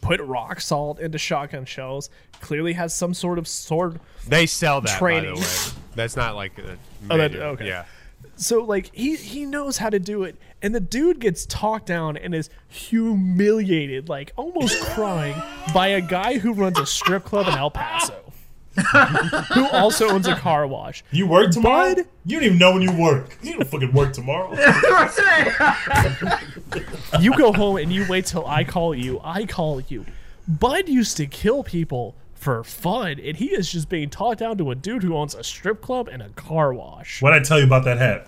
put 0.00 0.20
rock 0.20 0.60
salt 0.60 1.00
into 1.00 1.18
shotgun 1.18 1.64
shells, 1.64 2.10
clearly 2.40 2.72
has 2.74 2.94
some 2.94 3.14
sort 3.14 3.38
of 3.38 3.46
sword 3.46 4.00
They 4.26 4.46
sell 4.46 4.80
that, 4.80 4.98
Training. 4.98 5.34
by 5.34 5.40
the 5.40 5.46
way. 5.46 5.82
That's 5.94 6.16
not 6.16 6.34
like 6.34 6.58
a 6.58 6.76
Oh, 7.10 7.16
that- 7.16 7.34
okay. 7.34 7.66
Yeah. 7.66 7.84
so 8.36 8.64
like 8.64 8.90
he 8.94 9.16
he 9.16 9.44
knows 9.46 9.78
how 9.78 9.90
to 9.90 9.98
do 9.98 10.24
it 10.24 10.36
and 10.62 10.74
the 10.74 10.80
dude 10.80 11.18
gets 11.18 11.44
talked 11.46 11.86
down 11.86 12.16
and 12.16 12.34
is 12.34 12.48
humiliated 12.68 14.08
like 14.08 14.32
almost 14.36 14.80
crying 14.82 15.34
by 15.74 15.88
a 15.88 16.00
guy 16.00 16.38
who 16.38 16.52
runs 16.52 16.78
a 16.78 16.86
strip 16.86 17.24
club 17.24 17.48
in 17.48 17.54
el 17.54 17.70
paso 17.70 18.18
who 19.52 19.68
also 19.68 20.08
owns 20.08 20.26
a 20.26 20.34
car 20.34 20.66
wash 20.66 21.04
You 21.10 21.26
work 21.26 21.50
tomorrow? 21.50 21.94
Bud? 21.94 22.06
You 22.24 22.38
don't 22.38 22.46
even 22.46 22.58
know 22.58 22.72
when 22.72 22.80
you 22.80 22.92
work. 22.92 23.36
You 23.42 23.58
don't 23.58 23.68
fucking 23.68 23.92
work 23.92 24.14
tomorrow. 24.14 24.50
you 27.20 27.36
go 27.36 27.52
home 27.52 27.76
and 27.76 27.92
you 27.92 28.06
wait 28.08 28.24
till 28.24 28.46
i 28.46 28.64
call 28.64 28.94
you 28.94 29.20
i 29.22 29.44
call 29.44 29.80
you 29.82 30.06
bud 30.48 30.88
used 30.88 31.18
to 31.18 31.26
kill 31.26 31.62
people 31.62 32.14
for 32.34 32.64
fun 32.64 33.20
and 33.20 33.36
he 33.36 33.52
is 33.52 33.70
just 33.70 33.90
being 33.90 34.08
talked 34.08 34.40
down 34.40 34.56
to 34.56 34.70
a 34.70 34.74
dude 34.74 35.02
who 35.02 35.14
owns 35.14 35.34
a 35.34 35.44
strip 35.44 35.82
club 35.82 36.08
and 36.08 36.22
a 36.22 36.30
car 36.30 36.72
wash 36.72 37.20
What'd 37.20 37.38
I 37.40 37.44
tell 37.44 37.58
you 37.58 37.66
about 37.66 37.84
that 37.84 37.98
hat? 37.98 38.26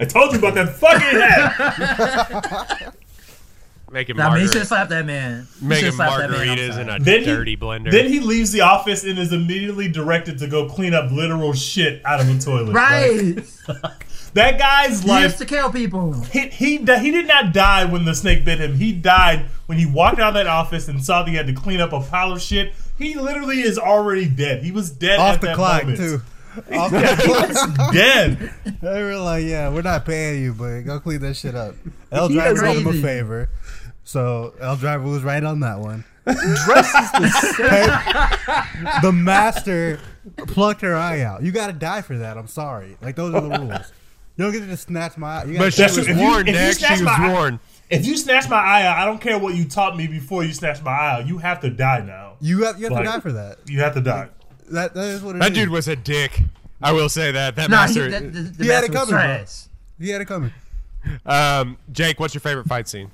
I 0.00 0.04
told 0.04 0.32
you 0.32 0.38
about 0.38 0.54
that 0.54 0.70
fucking 0.74 1.20
hat. 1.20 2.94
Making 3.92 4.16
Nah, 4.16 4.30
man, 4.32 4.40
you 4.40 4.48
should 4.48 4.66
slap 4.66 4.88
that 4.88 5.06
man. 5.06 5.46
You 5.62 5.68
making 5.68 5.84
should 5.84 5.94
slap 5.94 6.18
that 6.18 6.30
man 6.30 6.58
margaritas 6.58 6.78
in 6.80 6.88
a 6.88 6.98
Then 6.98 7.20
he- 7.20 7.26
dirty 7.26 7.56
blender. 7.56 7.92
Then 7.92 8.06
he 8.08 8.18
leaves 8.18 8.50
the 8.50 8.62
office 8.62 9.04
and 9.04 9.16
is 9.20 9.32
immediately 9.32 9.86
directed 9.88 10.38
to 10.38 10.48
go 10.48 10.68
clean 10.68 10.94
up 10.94 11.12
literal 11.12 11.52
shit 11.52 12.04
out 12.04 12.18
of 12.20 12.28
a 12.28 12.36
toilet. 12.40 12.72
Like, 12.72 12.74
Right. 12.74 13.36
that 14.34 14.58
guy's 14.58 15.02
he 15.02 15.08
life 15.08 15.22
used 15.24 15.38
to 15.38 15.46
kill 15.46 15.70
people. 15.70 16.12
he 16.24 16.48
he 16.48 16.78
di- 16.78 16.98
he 16.98 17.12
did 17.12 17.28
not 17.28 17.52
die 17.52 17.84
when 17.84 18.04
the 18.04 18.16
snake 18.16 18.44
bit 18.44 18.58
him. 18.58 18.74
He 18.74 18.90
died 18.92 19.44
when 19.66 19.78
he 19.78 19.86
walked 19.86 20.18
out 20.18 20.30
of 20.30 20.34
that 20.34 20.48
office 20.48 20.88
and 20.88 21.04
saw 21.04 21.22
that 21.22 21.30
he 21.30 21.36
had 21.36 21.46
to 21.46 21.52
clean 21.52 21.80
up 21.80 21.92
a 21.92 22.00
pile 22.00 22.32
of 22.32 22.42
shit. 22.42 22.72
He 22.98 23.14
literally 23.14 23.60
is 23.60 23.78
already 23.78 24.28
dead. 24.28 24.64
He 24.64 24.72
was 24.72 24.90
dead 24.90 25.20
Off 25.20 25.34
at 25.36 25.40
the 25.40 25.46
that 25.48 25.56
clock 25.56 25.82
moment. 25.82 25.98
too. 26.00 26.20
Off 26.72 26.90
the. 26.90 27.90
Dead. 27.92 28.50
They 28.80 29.02
were 29.02 29.16
like, 29.16 29.44
"Yeah, 29.44 29.70
we're 29.70 29.82
not 29.82 30.04
paying 30.04 30.42
you, 30.42 30.52
but 30.54 30.80
go 30.82 31.00
clean 31.00 31.20
that 31.20 31.34
shit 31.36 31.54
up." 31.54 31.74
Elle 32.12 32.28
He 32.28 32.34
Driver 32.34 32.62
did 32.62 32.76
him 32.76 32.86
a 32.86 32.90
crazy. 32.90 33.02
favor, 33.02 33.48
so 34.04 34.54
Elle 34.60 34.76
Driver 34.76 35.04
was 35.04 35.22
right 35.22 35.42
on 35.42 35.60
that 35.60 35.78
one. 35.80 36.04
dresses 36.24 37.12
the 37.12 38.98
The 39.02 39.12
master 39.12 40.00
plucked 40.46 40.80
her 40.80 40.94
eye 40.96 41.20
out. 41.20 41.42
You 41.42 41.52
got 41.52 41.66
to 41.66 41.72
die 41.74 42.00
for 42.02 42.16
that. 42.18 42.38
I'm 42.38 42.46
sorry. 42.48 42.96
Like 43.02 43.16
those 43.16 43.34
are 43.34 43.40
the 43.42 43.48
rules. 43.58 43.92
You 44.36 44.44
don't 44.44 44.52
get 44.52 44.60
to 44.60 44.66
just 44.66 44.88
snatch 44.88 45.16
my 45.16 45.28
eye. 45.40 45.44
You 45.44 45.52
gotta 45.54 45.66
but 45.66 45.74
she 45.74 45.82
That's 45.82 45.96
was 45.96 46.06
true. 46.06 46.14
If 46.14 46.20
you- 46.20 46.26
warned, 46.26 46.48
if 46.48 46.54
you 46.56 46.60
Nick. 46.60 46.76
snatch 46.76 46.98
She 46.98 47.04
was 47.04 47.18
my 47.18 47.26
eye- 47.26 47.32
warned. 47.32 47.58
If 47.90 48.06
you 48.06 48.16
snatch 48.16 48.48
my 48.48 48.56
eye 48.56 48.84
out, 48.86 48.96
I 48.96 49.04
don't 49.04 49.20
care 49.20 49.38
what 49.38 49.54
you 49.54 49.66
taught 49.66 49.96
me 49.96 50.06
before 50.06 50.42
you 50.42 50.52
snatch 50.54 50.82
my 50.82 50.90
eye 50.90 51.12
out. 51.20 51.26
You 51.28 51.38
have 51.38 51.60
to 51.60 51.70
die 51.70 52.00
now. 52.00 52.36
you 52.40 52.64
have 52.64 52.78
you 52.78 52.84
have 52.84 52.92
Like- 52.92 53.04
to 53.04 53.10
die 53.10 53.20
for 53.20 53.32
that. 53.32 53.58
You 53.66 53.80
have 53.80 53.94
to 53.94 54.00
die. 54.00 54.28
That 54.70 54.94
that 54.94 55.06
is 55.08 55.22
what 55.22 55.36
it 55.36 55.40
That 55.40 55.52
is. 55.52 55.58
dude 55.58 55.68
was 55.70 55.88
a 55.88 55.96
dick. 55.96 56.40
I 56.82 56.92
will 56.92 57.08
say 57.08 57.30
that. 57.32 57.56
That 57.56 57.70
Nah, 57.70 57.86
he, 57.86 57.98
master. 58.00 58.10
the, 58.10 58.20
the, 58.20 58.40
the 58.42 58.64
He 58.64 58.70
had 58.70 58.84
it 58.84 58.92
master 58.92 59.00
was 59.00 59.10
coming, 59.10 59.36
bro. 59.36 59.44
He 60.06 60.10
had 60.10 60.20
it 60.20 60.24
coming. 60.26 60.52
um, 61.26 61.78
Jake, 61.92 62.18
what's 62.20 62.34
your 62.34 62.40
favorite 62.40 62.66
fight 62.66 62.88
scene? 62.88 63.10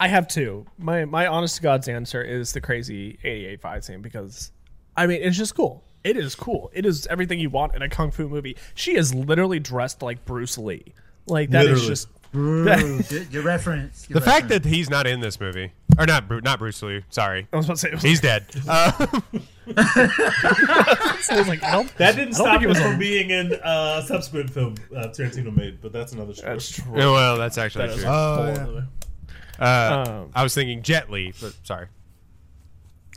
I 0.00 0.08
have 0.08 0.26
two. 0.26 0.66
My 0.78 1.04
my 1.04 1.26
honest 1.26 1.56
to 1.56 1.62
God's 1.62 1.88
answer 1.88 2.22
is 2.22 2.52
the 2.52 2.60
crazy 2.60 3.18
88 3.22 3.60
fight 3.60 3.84
scene 3.84 4.02
because 4.02 4.50
I 4.96 5.06
mean 5.06 5.22
it's 5.22 5.36
just 5.36 5.54
cool. 5.54 5.84
It 6.02 6.16
is 6.16 6.34
cool. 6.34 6.70
It 6.74 6.84
is 6.84 7.06
everything 7.06 7.38
you 7.38 7.50
want 7.50 7.74
in 7.76 7.82
a 7.82 7.88
kung 7.88 8.10
fu 8.10 8.28
movie. 8.28 8.56
She 8.74 8.96
is 8.96 9.14
literally 9.14 9.60
dressed 9.60 10.02
like 10.02 10.24
Bruce 10.24 10.58
Lee. 10.58 10.94
Like 11.26 11.50
that 11.50 11.66
is 11.66 11.86
Literally. 11.86 11.88
just 11.88 12.08
Ooh, 12.34 13.02
good, 13.08 13.30
good 13.30 13.44
reference. 13.44 14.06
Good 14.06 14.16
The 14.16 14.20
fact 14.20 14.48
that 14.48 14.64
he's 14.64 14.90
not 14.90 15.06
in 15.06 15.20
this 15.20 15.38
movie, 15.38 15.70
or 15.98 16.06
not, 16.06 16.28
Bru- 16.28 16.40
not 16.40 16.58
Bruce 16.58 16.82
Lee. 16.82 17.02
Sorry, 17.10 17.46
I 17.52 17.56
was 17.56 17.66
about 17.66 17.74
to 17.74 17.80
say 17.80 17.88
it 17.88 17.94
was, 17.94 18.02
he's 18.02 18.20
dead. 18.20 18.46
Uh, 18.68 18.92
I 19.76 21.36
was 21.36 21.48
like, 21.48 21.62
I 21.62 21.72
don't, 21.72 21.96
That 21.98 22.16
didn't 22.16 22.34
I 22.34 22.38
don't 22.38 22.46
stop 22.46 22.56
it 22.56 22.62
him 22.62 22.68
was 22.70 22.80
from 22.80 22.98
being 22.98 23.30
in 23.30 23.54
uh, 23.62 24.02
subsequent 24.02 24.50
film 24.50 24.74
uh, 24.96 25.08
Tarantino 25.08 25.54
made, 25.56 25.80
but 25.80 25.92
that's 25.92 26.12
another 26.12 26.34
story. 26.34 26.52
that's 26.52 26.70
true. 26.70 26.92
yeah, 26.96 27.10
well, 27.10 27.36
that's 27.38 27.58
actually 27.58 27.86
That 27.88 27.96
is 27.96 28.02
true. 28.02 28.10
Oh, 28.10 28.54
yeah. 29.58 29.64
Uh, 29.64 30.04
Um, 30.24 30.30
I 30.34 30.42
was 30.42 30.54
thinking 30.54 30.82
Jet 30.82 31.10
Li, 31.10 31.32
but 31.40 31.54
sorry. 31.62 31.86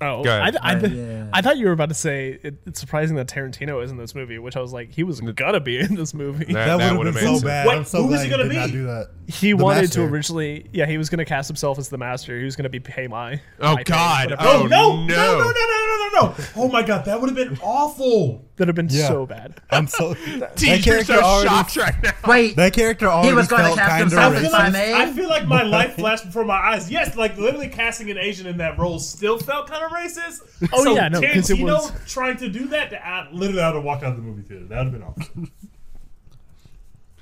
Oh, 0.02 0.24
Go 0.24 0.30
ahead. 0.38 0.58
I, 0.62 0.74
I, 0.74 0.78
yeah. 0.80 1.28
I 1.32 1.42
thought 1.42 1.56
you 1.58 1.68
were 1.68 1.72
about 1.72 1.88
to 1.88 1.96
say 1.96 2.38
it, 2.44 2.56
it's 2.66 2.82
surprising 2.82 3.16
that 3.16 3.28
Tarantino 3.28 3.82
is 3.82 3.92
in 3.92 3.98
this 3.98 4.14
movie, 4.14 4.38
which 4.40 4.58
I 4.58 4.60
was 4.60 4.74
like, 4.74 4.92
he 4.92 5.04
was 5.04 5.22
gonna 5.22 5.62
be 5.62 5.80
in 5.80 5.96
this 5.96 6.14
movie. 6.14 6.46
That, 6.52 6.66
That, 6.66 6.78
that 6.80 6.92
would 6.92 6.98
would 6.98 7.06
have 7.08 7.16
have 7.16 7.24
been 7.24 7.34
so 7.36 7.40
sense. 7.40 7.44
bad. 7.46 7.68
Wait, 7.68 7.88
so 7.88 8.02
who 8.04 8.08
was 8.10 8.20
he 8.22 8.26
he 8.28 8.32
gonna 8.32 8.44
did 8.50 8.56
not 8.58 8.66
be? 8.68 8.72
do 8.74 8.84
that. 8.88 9.10
He 9.28 9.54
The 9.54 9.64
wanted 9.64 9.82
master. 9.84 10.06
to 10.08 10.14
originally, 10.14 10.68
yeah, 10.74 10.86
he 10.86 10.98
was 10.98 11.10
gonna 11.10 11.24
cast 11.24 11.48
himself 11.48 11.80
as 11.80 11.88
the 11.88 11.98
master. 11.98 12.38
He 12.38 12.44
was 12.44 12.58
gonna 12.58 12.68
be 12.70 12.82
Pai 12.82 13.08
Mei. 13.08 13.42
Oh 13.62 13.76
Mai 13.76 13.84
God! 13.84 14.32
whatever. 14.32 14.50
Oh 14.50 14.68
no, 14.68 14.98
no, 14.98 15.06
no! 15.06 15.06
no, 15.08 15.38
no, 15.38 15.46
no, 15.46 15.95
no, 16.16 16.22
no, 16.22 16.28
no. 16.30 16.36
Oh 16.56 16.68
my 16.70 16.82
god, 16.84 17.06
that 17.06 17.20
would 17.22 17.30
have 17.30 17.36
been 17.50 17.58
awful. 17.62 18.46
That 18.56 18.68
would 18.68 18.68
have 18.70 18.76
been 18.76 18.88
Yeah. 18.90 19.08
so 19.08 19.26
bad. 19.26 19.60
I'm 19.70 19.88
so 19.88 20.14
that 20.40 20.56
Teacher, 20.56 20.82
character 20.92 21.16
so 21.16 21.22
already 21.22 21.50
shocked 21.50 21.76
right 21.78 22.04
now. 22.04 22.12
Wait, 22.28 22.56
that 22.56 22.74
character 22.74 23.08
already 23.08 23.34
was 23.36 23.48
gonna 23.48 23.64
felt 23.66 23.78
cast 23.78 23.90
kind 23.90 24.04
of 24.04 24.12
himself 24.12 24.34
I 24.34 24.36
as 24.38 24.42
feel, 24.44 24.52
like. 24.52 24.76
I 24.76 25.12
feel 25.14 25.30
like 25.30 25.46
my 25.48 25.64
life 25.64 25.96
flashed 25.98 26.26
before 26.26 26.46
my 26.46 26.56
eyes. 26.58 26.90
Yes, 26.90 27.16
like 27.16 27.38
literally 27.38 27.68
casting 27.68 28.10
an 28.12 28.18
Asian 28.18 28.48
in 28.48 28.58
that 28.58 28.78
role 28.80 29.00
still 29.00 29.38
felt 29.38 29.68
kind 29.70 29.84
of 29.84 29.92
racist. 29.92 30.40
Oh, 30.74 30.84
so 30.84 30.96
yeah, 30.96 31.08
no, 31.10 31.22
'cause 31.22 31.50
it 31.50 31.58
Tarantino 31.58 31.64
was- 31.66 31.92
trying 32.12 32.38
to 32.38 32.48
do 32.50 32.68
that, 32.70 32.94
I 32.94 33.28
literally 33.32 33.62
I 33.62 33.68
would 33.70 33.76
have 33.76 33.84
walked 33.84 34.04
out 34.04 34.12
of 34.12 34.18
the 34.18 34.24
movie 34.24 34.42
theater. 34.44 34.66
That 34.66 34.78
would 34.86 34.94
have 34.94 34.94
been 34.94 35.04
awful. 35.04 35.48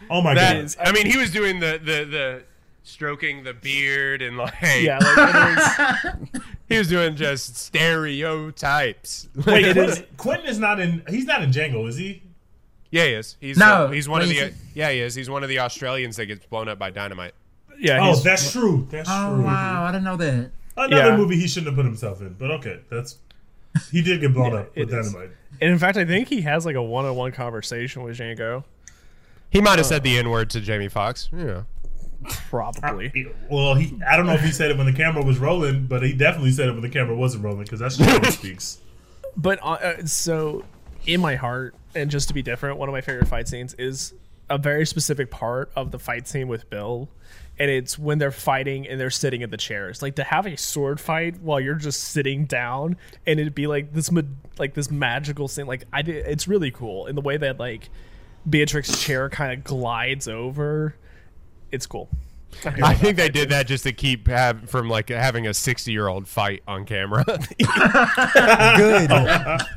Oh 0.10 0.22
my 0.22 0.34
That 0.34 0.54
god! 0.56 0.64
is, 0.66 0.78
I 0.80 0.91
mean, 0.91 1.06
he 1.10 1.18
was 1.18 1.32
doing 1.32 1.60
the 1.60 1.80
the 1.84 2.04
the 2.06 2.44
stroking 2.84 3.44
the 3.44 3.54
beard 3.54 4.22
and 4.22 4.36
like 4.38 4.54
Yeah, 4.62 5.00
like 5.00 6.04
it 6.14 6.34
was, 6.34 6.41
he 6.74 6.80
was 6.80 6.88
doing 6.90 7.16
just 7.16 7.56
stereotypes. 7.58 9.30
Wait, 9.36 9.44
Quentin, 9.44 9.78
is- 9.86 10.04
Quentin 10.18 10.48
is 10.48 10.60
not 10.60 10.80
in. 10.80 11.04
He's 11.10 11.26
not 11.26 11.42
in 11.44 11.52
Django, 11.52 11.88
is 11.88 11.98
he? 11.98 12.22
yeah, 12.92 13.06
he 13.06 13.12
is. 13.14 13.38
He's 13.40 13.58
No, 13.58 13.86
uh, 13.86 13.92
he's 13.92 14.08
one 14.08 14.22
of 14.22 14.30
the 14.30 14.38
is 14.38 14.54
yeah 14.74 14.92
he 14.92 15.00
is. 15.00 15.16
He's 15.16 15.30
one 15.30 15.44
of 15.44 15.50
the 15.50 15.60
Australians 15.60 16.16
that 16.18 16.26
gets 16.28 16.46
blown 16.46 16.68
up 16.68 16.78
by 16.80 16.90
dynamite. 16.92 17.34
yeah. 17.80 18.00
Oh, 18.02 18.16
that's 18.16 18.52
true. 18.52 18.88
That's 18.92 19.10
oh 19.12 19.36
true. 19.36 19.46
wow, 19.46 19.86
I 19.86 19.92
didn't 19.92 20.04
know 20.04 20.18
that. 20.18 20.52
Another 20.78 21.10
Yeah. 21.12 21.18
movie 21.18 21.36
he 21.38 21.48
shouldn't 21.48 21.68
have 21.68 21.76
put 21.76 21.86
himself 21.86 22.22
in, 22.22 22.34
but 22.34 22.52
okay, 22.52 22.80
that's 22.90 23.18
he 23.92 24.02
did 24.02 24.22
get 24.22 24.34
blown 24.34 24.56
up 24.56 24.76
with 24.76 24.92
it 24.92 24.94
is. 25.00 25.12
dynamite. 25.12 25.36
and 25.62 25.72
in 25.72 25.80
fact, 25.80 25.98
I 25.98 26.06
think 26.06 26.28
he 26.28 26.42
has 26.42 26.66
like 26.66 26.76
a 26.76 26.82
one-on-one 26.84 27.32
conversation 27.32 28.04
with 28.04 28.18
Django. 28.18 28.64
He 29.50 29.62
might 29.62 29.78
have 29.78 29.86
said 29.86 30.04
the 30.04 30.18
n 30.18 30.30
word 30.30 30.50
to 30.52 30.62
Jamie 30.62 30.88
Foxx. 30.90 31.30
Yeah. 31.36 31.64
Probably. 32.24 33.34
Well, 33.50 33.76
he 33.76 33.94
I 34.08 34.18
don't 34.18 34.26
know 34.26 34.34
if 34.34 34.42
he 34.42 34.52
said 34.52 34.72
it 34.72 34.78
when 34.78 34.86
the 34.86 34.94
camera 34.94 35.24
was 35.24 35.38
rolling, 35.40 35.88
but 35.88 36.04
he 36.04 36.14
definitely 36.14 36.52
said 36.52 36.70
it 36.70 36.74
when 36.74 36.82
the 36.82 36.90
camera 36.90 37.16
wasn't 37.16 37.44
rolling 37.44 37.64
because 37.64 37.80
that's 37.80 37.98
just 37.98 38.10
how 38.10 38.20
he 38.20 38.32
speaks. 38.32 38.80
But 39.36 39.60
uh, 39.64 39.72
uh, 39.72 40.06
so, 40.06 40.64
in 41.06 41.22
my 41.22 41.36
heart, 41.36 41.76
and 41.96 42.10
just 42.12 42.28
to 42.28 42.34
be 42.34 42.42
different, 42.42 42.78
one 42.78 42.90
of 42.90 42.94
my 42.94 43.02
favorite 43.02 43.28
fight 43.28 43.48
scenes 43.48 43.74
is 43.76 44.14
a 44.50 44.58
very 44.58 44.86
specific 44.86 45.32
part 45.32 45.72
of 45.76 45.92
the 45.92 46.00
fight 46.00 46.28
scene 46.28 46.48
with 46.48 46.70
Bill, 46.70 47.10
and 47.58 47.72
it's 47.72 47.98
when 47.98 48.20
they're 48.20 48.32
fighting 48.32 48.88
and 48.88 49.00
they're 49.00 49.10
sitting 49.10 49.42
in 49.42 49.50
the 49.50 49.58
chairs. 49.58 50.02
Like 50.02 50.16
to 50.16 50.24
have 50.24 50.46
a 50.46 50.56
sword 50.58 51.00
fight 51.00 51.40
while 51.42 51.60
you're 51.60 51.76
just 51.76 52.04
sitting 52.04 52.46
down, 52.46 52.98
and 53.26 53.40
it'd 53.40 53.56
be 53.56 53.68
like 53.68 53.94
this, 53.94 54.12
ma- 54.12 54.22
like 54.60 54.74
this 54.74 54.92
magical 54.92 55.48
scene. 55.48 55.66
Like 55.66 55.86
I 55.92 56.02
did, 56.02 56.26
it's 56.28 56.48
really 56.48 56.72
cool 56.72 57.08
in 57.08 57.16
the 57.16 57.22
way 57.22 57.38
that 57.38 57.60
like 57.60 57.90
Beatrix's 58.48 59.02
chair 59.02 59.30
kind 59.30 59.54
of 59.54 59.64
glides 59.64 60.28
over. 60.28 60.96
It's 61.74 61.86
cool. 61.88 62.10
I 62.66 62.94
think 62.94 63.18
they 63.18 63.30
did 63.30 63.50
that 63.50 63.66
just 63.66 63.84
to 63.84 63.92
keep 63.92 64.28
have, 64.28 64.70
from 64.70 64.88
like 64.88 65.10
having 65.10 65.48
a 65.48 65.54
sixty 65.56 65.92
year 65.92 66.08
old 66.08 66.28
fight 66.28 66.62
on 66.68 66.86
camera. 66.86 67.26
good. 67.26 69.12
Oh. 69.12 69.58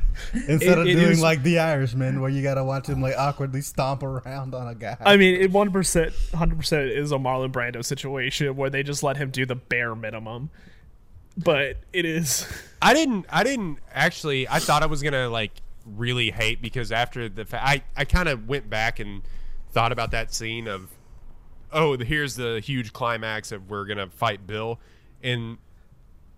Instead 0.47 0.61
It- 0.61 0.77
of 0.79 0.87
it 0.87 0.93
doing 0.95 1.11
is- 1.13 1.21
like 1.21 1.43
The 1.43 1.59
Irishman, 1.59 2.21
where 2.21 2.29
you 2.29 2.41
gotta 2.43 2.63
watch 2.63 2.87
him 2.87 3.01
like 3.01 3.15
awkwardly 3.17 3.61
stomp 3.61 4.03
around 4.03 4.53
on 4.53 4.67
a 4.67 4.75
guy. 4.75 4.95
I 5.01 5.17
mean, 5.17 5.41
it 5.41 5.51
one 5.51 5.71
percent, 5.71 6.13
hundred 6.33 6.57
percent 6.59 6.89
is 6.91 7.11
a 7.11 7.15
Marlon 7.17 7.51
Brando 7.51 7.83
situation 7.83 8.55
where 8.55 8.69
they 8.69 8.83
just 8.83 9.03
let 9.03 9.17
him 9.17 9.31
do 9.31 9.45
the 9.45 9.55
bare 9.55 9.95
minimum. 9.95 10.49
But 11.37 11.77
it 11.93 12.05
is. 12.05 12.47
I 12.81 12.93
didn't. 12.93 13.25
I 13.29 13.43
didn't 13.43 13.77
actually. 13.93 14.47
I 14.47 14.59
thought 14.59 14.81
I 14.83 14.87
was 14.87 15.01
gonna 15.03 15.29
like 15.29 15.51
really 15.85 16.31
hate 16.31 16.61
because 16.61 16.91
after 16.91 17.29
the 17.29 17.45
fact, 17.45 17.63
I 17.65 17.83
I 17.95 18.05
kind 18.05 18.27
of 18.29 18.47
went 18.47 18.69
back 18.69 18.99
and 18.99 19.21
thought 19.71 19.91
about 19.91 20.11
that 20.11 20.33
scene 20.33 20.67
of 20.67 20.89
oh 21.71 21.97
here's 21.97 22.35
the 22.35 22.59
huge 22.59 22.93
climax 22.93 23.51
of 23.51 23.69
we're 23.69 23.85
gonna 23.85 24.09
fight 24.09 24.45
Bill 24.47 24.79
and 25.23 25.57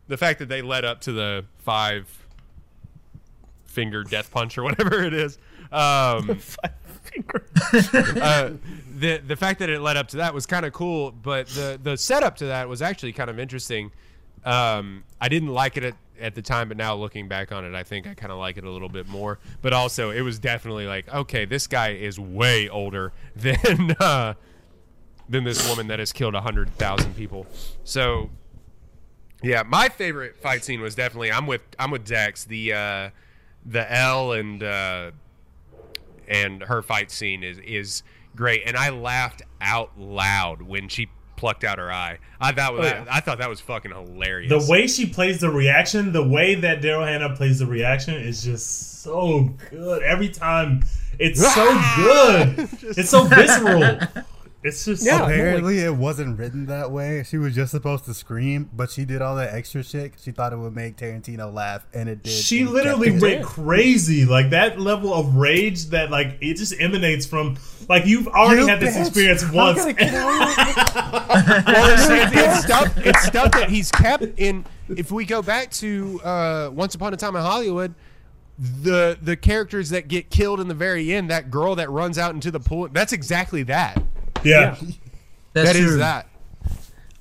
the 0.08 0.18
fact 0.18 0.40
that 0.40 0.50
they 0.50 0.62
led 0.62 0.86
up 0.86 1.02
to 1.02 1.12
the 1.12 1.46
five 1.60 2.26
finger 3.66 4.04
death 4.04 4.32
punch 4.32 4.58
or 4.58 4.64
whatever 4.64 5.04
it 5.04 5.14
is. 5.14 5.38
Um, 5.72 6.40
uh, 7.74 8.52
the 8.98 9.22
the 9.26 9.36
fact 9.36 9.60
that 9.60 9.70
it 9.70 9.82
led 9.82 9.98
up 9.98 10.08
to 10.10 10.18
that 10.18 10.34
was 10.34 10.46
kind 10.46 10.66
of 10.66 10.74
cool, 10.74 11.12
but 11.12 11.48
the 11.48 11.80
the 11.82 11.98
setup 11.98 12.36
to 12.38 12.46
that 12.46 12.68
was 12.68 12.82
actually 12.82 13.14
kind 13.14 13.30
of 13.30 13.40
interesting. 13.40 13.92
Um, 14.46 15.04
I 15.20 15.28
didn't 15.28 15.50
like 15.50 15.76
it 15.76 15.84
at, 15.84 15.96
at 16.20 16.36
the 16.36 16.42
time, 16.42 16.70
but 16.70 16.78
now 16.78 16.96
looking 16.96 17.28
back 17.28 17.52
on 17.52 17.66
it, 17.66 17.76
I 17.76 17.84
think 17.84 18.08
I 18.08 18.14
kind 18.14 18.32
of 18.32 18.38
like 18.38 18.58
it 18.58 18.64
a 18.64 18.70
little 18.70 18.90
bit 18.90 19.08
more. 19.08 19.40
But 19.62 19.74
also, 19.74 20.12
it 20.12 20.22
was 20.22 20.40
definitely 20.40 20.86
like, 20.86 21.14
okay, 21.14 21.46
this 21.46 21.68
guy 21.68 21.90
is 21.90 22.20
way 22.20 22.70
older 22.70 23.12
than 23.36 23.92
uh, 24.00 24.36
than 25.30 25.44
this 25.44 25.68
woman 25.70 25.88
that 25.88 26.00
has 26.00 26.12
killed 26.12 26.36
hundred 26.36 26.70
thousand 26.76 27.16
people. 27.16 27.46
So, 27.84 28.30
yeah, 29.44 29.64
my 29.64 29.90
favorite 29.90 30.38
fight 30.38 30.64
scene 30.64 30.82
was 30.82 30.96
definitely 30.96 31.32
I'm 31.32 31.46
with 31.48 31.62
I'm 31.78 31.92
with 31.92 32.06
Dex 32.06 32.44
the 32.46 32.74
uh, 32.74 33.10
the 33.66 33.92
Elle 33.92 34.34
and 34.34 34.64
uh, 34.64 35.12
and 36.28 36.64
her 36.64 36.82
fight 36.82 37.12
scene 37.12 37.44
is 37.44 37.60
is 37.60 38.04
great, 38.36 38.64
and 38.66 38.76
I 38.76 38.90
laughed 38.90 39.42
out 39.62 40.00
loud 40.00 40.62
when 40.62 40.88
she 40.88 41.10
plucked 41.36 41.64
out 41.64 41.80
her 41.80 41.92
eye. 41.92 42.20
I 42.42 42.52
thought 42.52 42.76
that, 42.82 43.06
yeah. 43.06 43.16
I 43.16 43.22
thought 43.22 43.38
that 43.38 43.50
was 43.50 43.62
fucking 43.62 43.92
hilarious. 43.92 44.50
The 44.50 44.70
way 44.70 44.88
she 44.88 45.06
plays 45.06 45.40
the 45.40 45.50
reaction, 45.50 46.12
the 46.12 46.28
way 46.28 46.56
that 46.56 46.82
Daryl 46.82 47.08
Hannah 47.08 47.34
plays 47.34 47.60
the 47.60 47.66
reaction 47.66 48.16
is 48.16 48.44
just 48.44 49.02
so 49.02 49.50
good. 49.70 50.04
Every 50.04 50.28
time, 50.28 50.84
it's 51.18 51.40
so 51.40 51.64
good. 51.96 52.70
It's 52.98 53.10
so 53.10 53.24
visceral. 53.24 54.00
It's 54.62 54.84
just 54.84 55.06
Yeah. 55.06 55.24
Apparently, 55.24 55.80
it 55.80 55.96
wasn't 55.96 56.38
written 56.38 56.66
that 56.66 56.92
way. 56.92 57.24
She 57.24 57.38
was 57.38 57.56
just 57.56 57.72
supposed 57.72 58.04
to 58.06 58.14
scream, 58.14 58.70
but 58.74 58.90
she 58.92 59.06
did 59.06 59.22
all 59.22 59.38
that 59.38 59.54
extra 59.54 59.84
shit. 59.84 60.16
She 60.22 60.32
thought 60.32 60.52
it 60.52 60.58
would 60.58 60.76
make 60.76 60.98
Tarantino 60.98 61.54
laugh, 61.54 61.86
and 61.94 62.10
it 62.10 62.24
did. 62.24 62.34
She 62.34 62.66
literally 62.66 63.12
kept 63.12 63.24
it. 63.24 63.36
went 63.38 63.46
crazy. 63.46 64.26
Like 64.26 64.50
that 64.50 64.78
level 64.78 65.14
of 65.14 65.36
rage 65.36 65.86
that 65.88 66.12
like 66.12 66.38
it 66.42 66.58
just 66.58 66.74
emanates 66.80 67.26
from 67.26 67.58
like 67.88 68.06
you've 68.06 68.28
already 68.28 68.62
You 68.64 68.68
had 68.68 68.82
this 68.82 68.98
experience 68.98 69.50
once. 69.50 69.80
gonna 69.80 69.94
kill 69.94 70.08
you. 70.08 70.14
well, 70.14 71.94
it's, 71.94 72.10
it's, 72.10 72.36
it's 72.36 72.64
stuff. 72.66 72.98
It's 72.98 73.24
stuff 73.24 73.52
that 73.54 73.70
he's 73.70 73.90
kept 73.92 74.24
in. 74.38 74.66
If 74.90 75.10
we 75.12 75.24
go 75.24 75.42
back 75.42 75.72
to 75.72 76.20
uh, 76.22 76.70
Once 76.74 76.96
Upon 76.96 77.14
a 77.14 77.18
Time 77.18 77.38
in 77.38 77.42
Hollywood, 77.44 77.96
the 78.58 79.18
the 79.22 79.38
characters 79.38 79.90
that 79.92 80.10
get 80.10 80.30
killed 80.30 80.60
in 80.60 80.68
the 80.68 80.74
very 80.74 81.14
end, 81.14 81.30
that 81.30 81.50
girl 81.50 81.76
that 81.76 81.90
runs 81.90 82.18
out 82.18 82.34
into 82.36 82.52
the 82.52 82.60
pool, 82.60 82.90
that's 82.92 83.14
exactly 83.14 83.64
that. 83.64 84.04
Yeah. 84.44 84.76
That's 85.54 85.74
That 85.74 85.76
is 85.76 85.86
true. 85.86 85.98
that. 85.98 86.28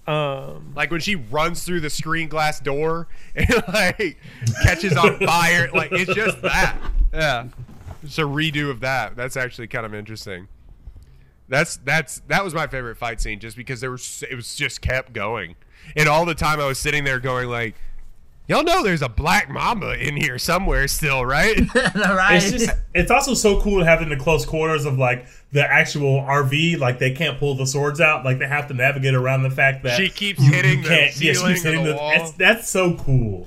Um, 0.06 0.72
Like 0.74 0.90
when 0.90 1.00
she 1.00 1.16
runs 1.16 1.64
through 1.64 1.80
the 1.80 1.90
screen 1.90 2.28
glass 2.28 2.60
door 2.60 3.08
and 3.34 3.62
like 3.68 4.18
catches 4.62 4.96
on 4.96 5.18
fire, 5.18 5.68
like 5.72 5.92
it's 5.92 6.12
just 6.14 6.40
that. 6.42 6.76
Yeah, 7.12 7.48
it's 8.02 8.18
a 8.18 8.22
redo 8.22 8.70
of 8.70 8.80
that. 8.80 9.16
That's 9.16 9.36
actually 9.36 9.66
kind 9.68 9.84
of 9.84 9.94
interesting. 9.94 10.48
That's 11.48 11.76
that's 11.78 12.20
that 12.28 12.44
was 12.44 12.54
my 12.54 12.66
favorite 12.66 12.96
fight 12.96 13.20
scene, 13.20 13.40
just 13.40 13.56
because 13.56 13.80
there 13.80 13.90
was 13.90 14.24
it 14.30 14.34
was 14.34 14.54
just 14.56 14.80
kept 14.82 15.12
going, 15.12 15.56
and 15.96 16.08
all 16.08 16.24
the 16.26 16.34
time 16.34 16.60
I 16.60 16.66
was 16.66 16.78
sitting 16.78 17.04
there 17.04 17.20
going 17.20 17.48
like, 17.48 17.74
y'all 18.48 18.64
know 18.64 18.82
there's 18.82 19.02
a 19.02 19.08
black 19.08 19.48
mamba 19.50 19.92
in 20.04 20.16
here 20.16 20.38
somewhere 20.38 20.88
still, 20.88 21.24
right? 21.24 21.58
right. 21.94 22.42
It's 22.42 22.50
just 22.50 22.70
it's 22.94 23.10
also 23.10 23.34
so 23.34 23.60
cool 23.60 23.84
having 23.84 24.08
the 24.08 24.16
close 24.16 24.44
quarters 24.44 24.84
of 24.84 24.98
like 24.98 25.26
the 25.52 25.64
actual 25.64 26.20
RV. 26.22 26.78
Like 26.78 26.98
they 26.98 27.12
can't 27.12 27.38
pull 27.38 27.54
the 27.54 27.66
swords 27.66 28.00
out. 28.00 28.24
Like 28.24 28.38
they 28.38 28.48
have 28.48 28.66
to 28.68 28.74
navigate 28.74 29.14
around 29.14 29.42
the 29.44 29.50
fact 29.50 29.84
that 29.84 29.96
She 29.96 30.08
keeps 30.08 30.42
hitting 30.42 30.82
the 30.82 30.88
can't- 30.88 31.20
yeah, 31.20 31.32
she 31.34 31.46
keeps 31.46 31.62
hitting 31.62 31.84
the 31.84 31.90
the- 31.90 31.96
wall. 31.96 32.34
that's 32.38 32.68
so 32.68 32.94
cool. 32.96 33.46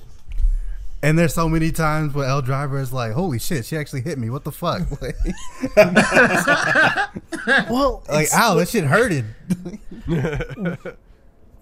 And 1.04 1.18
there's 1.18 1.34
so 1.34 1.50
many 1.50 1.72
times 1.72 2.14
where 2.14 2.28
Elle 2.28 2.44
Driver 2.44 2.80
is 2.80 2.94
like, 2.94 3.14
"Holy 3.14 3.40
shit, 3.40 3.66
she 3.66 3.76
actually 3.76 4.02
hit 4.02 4.20
me! 4.20 4.30
What 4.30 4.44
the 4.44 4.52
fuck?" 4.52 4.84
Like, 5.02 5.16
well, 7.72 8.04
like 8.08 8.28
ow, 8.36 8.54
that 8.56 8.68
shit 8.70 8.84
hurted. 8.84 9.26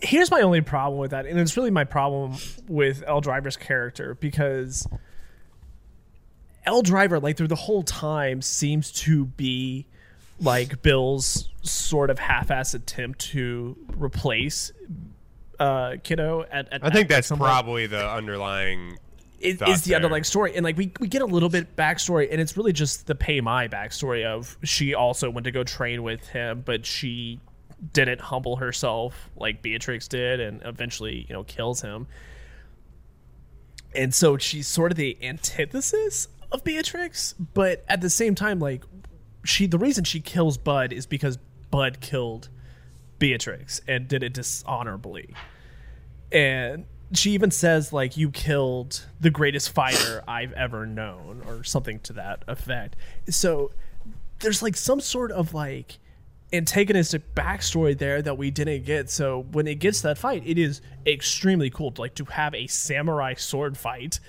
Here's 0.01 0.31
my 0.31 0.41
only 0.41 0.61
problem 0.61 0.99
with 0.99 1.11
that, 1.11 1.25
and 1.25 1.39
it's 1.39 1.57
really 1.57 1.71
my 1.71 1.83
problem 1.83 2.35
with 2.67 3.03
Elle 3.05 3.21
Driver's 3.21 3.57
character 3.57 4.15
because 4.15 4.87
Elle 6.65 6.81
Driver, 6.81 7.19
like 7.19 7.37
through 7.37 7.47
the 7.47 7.55
whole 7.55 7.83
time, 7.83 8.41
seems 8.41 8.91
to 8.91 9.25
be 9.25 9.85
like 10.39 10.81
Bill's 10.81 11.49
sort 11.63 12.09
of 12.09 12.17
half-ass 12.19 12.73
attempt 12.73 13.19
to 13.19 13.75
replace 13.95 14.71
uh 15.59 15.95
Kiddo. 16.03 16.45
At, 16.49 16.71
at 16.71 16.85
I 16.85 16.89
think 16.89 17.03
at 17.03 17.09
that's 17.09 17.29
point. 17.29 17.41
probably 17.41 17.87
the 17.87 18.09
underlying. 18.09 18.97
it 19.41 19.61
is 19.61 19.81
the 19.81 19.89
there. 19.89 19.95
underlying 19.97 20.23
story 20.23 20.55
and 20.55 20.63
like 20.63 20.77
we, 20.77 20.93
we 21.01 21.09
get 21.09 21.21
a 21.21 21.25
little 21.25 21.49
bit 21.49 21.75
backstory 21.75 22.29
and 22.31 22.39
it's 22.39 22.55
really 22.55 22.71
just 22.71 23.07
the 23.07 23.15
Pai 23.15 23.41
Mei 23.41 23.67
backstory 23.67 24.23
of 24.25 24.57
she 24.63 24.93
also 24.93 25.29
went 25.29 25.43
to 25.43 25.51
go 25.51 25.65
train 25.65 26.03
with 26.03 26.25
him 26.29 26.63
but 26.65 26.85
she 26.85 27.41
didn't 27.93 28.21
humble 28.21 28.57
herself 28.57 29.29
like 29.35 29.61
beatrix 29.61 30.07
did 30.07 30.39
and 30.39 30.61
eventually 30.65 31.25
you 31.27 31.33
know 31.33 31.43
kills 31.43 31.81
him 31.81 32.07
and 33.95 34.13
so 34.13 34.37
she's 34.37 34.67
sort 34.67 34.91
of 34.91 34.97
the 34.97 35.17
antithesis 35.21 36.27
of 36.51 36.63
beatrix 36.63 37.33
but 37.53 37.83
at 37.87 38.01
the 38.01 38.09
same 38.09 38.35
time 38.35 38.59
like 38.59 38.83
she 39.45 39.65
the 39.65 39.77
reason 39.77 40.03
she 40.03 40.19
kills 40.19 40.57
bud 40.57 40.91
is 40.91 41.05
because 41.05 41.37
bud 41.71 41.99
killed 42.01 42.49
beatrix 43.17 43.81
and 43.87 44.07
did 44.07 44.23
it 44.23 44.33
dishonorably 44.33 45.33
and 46.31 46.85
she 47.13 47.31
even 47.31 47.51
says 47.51 47.91
like 47.91 48.17
you 48.17 48.29
killed 48.29 49.05
the 49.19 49.29
greatest 49.29 49.71
fighter 49.71 50.23
I've 50.27 50.53
ever 50.53 50.85
known 50.85 51.41
or 51.47 51.63
something 51.63 51.99
to 52.01 52.13
that 52.13 52.43
effect. 52.47 52.95
So 53.29 53.71
there's 54.39 54.61
like 54.61 54.75
some 54.75 54.99
sort 54.99 55.31
of 55.31 55.53
like 55.53 55.97
antagonistic 56.51 57.35
backstory 57.35 57.97
there 57.97 58.21
that 58.21 58.37
we 58.37 58.51
didn't 58.51 58.85
get. 58.85 59.09
So 59.09 59.45
when 59.51 59.67
it 59.67 59.75
gets 59.75 60.01
to 60.01 60.07
that 60.07 60.17
fight, 60.17 60.43
it 60.45 60.57
is 60.57 60.81
extremely 61.05 61.69
cool. 61.69 61.93
Like 61.97 62.15
to 62.15 62.25
have 62.25 62.53
a 62.55 62.67
samurai 62.67 63.35
sword 63.35 63.77
fight 63.77 64.19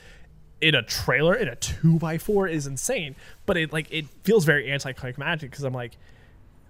in 0.61 0.75
a 0.75 0.83
trailer 0.83 1.35
in 1.35 1.49
a 1.49 1.57
two 1.57 1.99
by 1.99 2.19
four 2.19 2.47
is 2.47 2.67
insane. 2.67 3.17
But 3.47 3.57
it 3.57 3.73
like 3.73 3.89
it 3.91 4.07
feels 4.25 4.45
very 4.45 4.71
anticlimactic 4.71 5.51
because 5.51 5.65
I'm 5.65 5.73
like, 5.73 5.97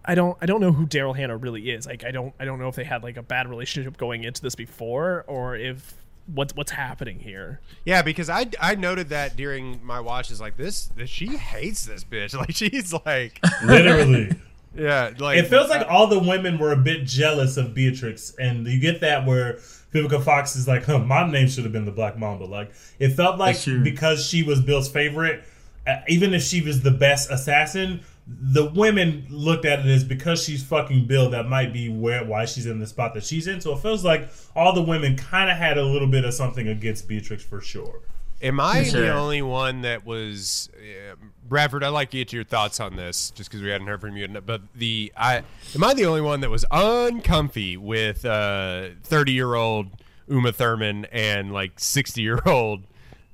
I 0.04 0.14
don't 0.14 0.36
I 0.40 0.46
don't 0.46 0.60
know 0.60 0.72
who 0.72 0.86
Daryl 0.86 1.16
Hannah 1.16 1.36
really 1.36 1.70
is. 1.70 1.86
Like 1.86 2.04
I 2.04 2.10
don't 2.10 2.34
I 2.38 2.44
don't 2.44 2.58
know 2.58 2.68
if 2.68 2.76
they 2.76 2.84
had 2.84 3.02
like 3.02 3.16
a 3.16 3.22
bad 3.22 3.48
relationship 3.48 3.96
going 3.96 4.24
into 4.24 4.42
this 4.42 4.54
before 4.54 5.24
or 5.26 5.56
if 5.56 5.94
what's 6.26 6.54
what's 6.54 6.70
happening 6.70 7.18
here. 7.18 7.60
Yeah, 7.84 8.02
because 8.02 8.30
I 8.30 8.46
I 8.60 8.76
noted 8.76 9.08
that 9.08 9.36
during 9.36 9.84
my 9.84 10.00
watches, 10.00 10.40
like 10.40 10.56
this, 10.56 10.86
this 10.86 11.10
she 11.10 11.36
hates 11.36 11.84
this 11.84 12.04
bitch. 12.04 12.34
Like 12.40 12.54
she's 12.54 12.94
like, 13.04 13.40
Literally. 13.64 14.30
yeah, 14.74 15.10
like 15.18 15.38
It 15.38 15.48
feels 15.48 15.68
like 15.68 15.86
all 15.88 16.06
the 16.06 16.18
women 16.18 16.58
were 16.58 16.72
a 16.72 16.76
bit 16.76 17.04
jealous 17.04 17.56
of 17.56 17.74
Beatrix, 17.74 18.34
and 18.38 18.66
you 18.66 18.80
get 18.80 19.00
that 19.00 19.26
where 19.26 19.54
Vivica 19.92 20.22
Fox 20.22 20.54
is 20.54 20.68
like, 20.68 20.84
huh, 20.84 20.98
my 20.98 21.28
name 21.28 21.48
should 21.48 21.64
have 21.64 21.72
been 21.72 21.84
the 21.84 21.90
Black 21.90 22.16
Mamba. 22.16 22.44
Like, 22.44 22.72
it 22.98 23.10
felt 23.10 23.38
like 23.38 23.56
because 23.82 24.24
she 24.24 24.42
was 24.42 24.60
Bill's 24.60 24.88
favorite, 24.88 25.44
uh, 25.86 25.96
even 26.08 26.34
if 26.34 26.42
she 26.42 26.60
was 26.60 26.82
the 26.82 26.90
best 26.90 27.30
assassin, 27.30 28.00
the 28.26 28.70
women 28.70 29.26
looked 29.28 29.64
at 29.64 29.80
it 29.80 29.86
as 29.86 30.04
because 30.04 30.42
she's 30.42 30.62
fucking 30.62 31.06
Bill, 31.06 31.30
that 31.30 31.48
might 31.48 31.72
be 31.72 31.88
where 31.88 32.24
why 32.24 32.44
she's 32.44 32.66
in 32.66 32.78
the 32.78 32.86
spot 32.86 33.14
that 33.14 33.24
she's 33.24 33.48
in. 33.48 33.60
So 33.60 33.72
it 33.72 33.80
feels 33.80 34.04
like 34.04 34.28
all 34.54 34.72
the 34.72 34.82
women 34.82 35.16
kind 35.16 35.50
of 35.50 35.56
had 35.56 35.78
a 35.78 35.84
little 35.84 36.06
bit 36.08 36.24
of 36.24 36.32
something 36.32 36.68
against 36.68 37.08
Beatrix 37.08 37.42
for 37.42 37.60
sure. 37.60 38.02
Am 38.42 38.58
I 38.60 38.84
Sure. 38.84 39.02
the 39.02 39.12
only 39.12 39.42
one 39.42 39.82
that 39.82 40.06
was 40.06 40.70
uh, 40.76 41.14
Bradford? 41.48 41.84
I'd 41.84 41.88
like 41.88 42.10
to 42.10 42.16
get 42.16 42.32
your 42.32 42.44
thoughts 42.44 42.80
on 42.80 42.96
this, 42.96 43.30
just 43.32 43.50
because 43.50 43.62
we 43.62 43.68
hadn't 43.70 43.86
heard 43.86 44.00
from 44.00 44.16
you. 44.16 44.26
But 44.28 44.62
the 44.74 45.12
I 45.16 45.42
am 45.74 45.84
I 45.84 45.92
the 45.94 46.06
only 46.06 46.22
one 46.22 46.40
that 46.40 46.50
was 46.50 46.64
uncomfy 46.70 47.76
with 47.76 48.22
thirty 48.22 49.32
year 49.32 49.54
old 49.54 49.88
Uma 50.28 50.52
Thurman 50.52 51.04
and 51.12 51.52
like 51.52 51.78
sixty 51.78 52.22
year 52.22 52.40
old 52.46 52.82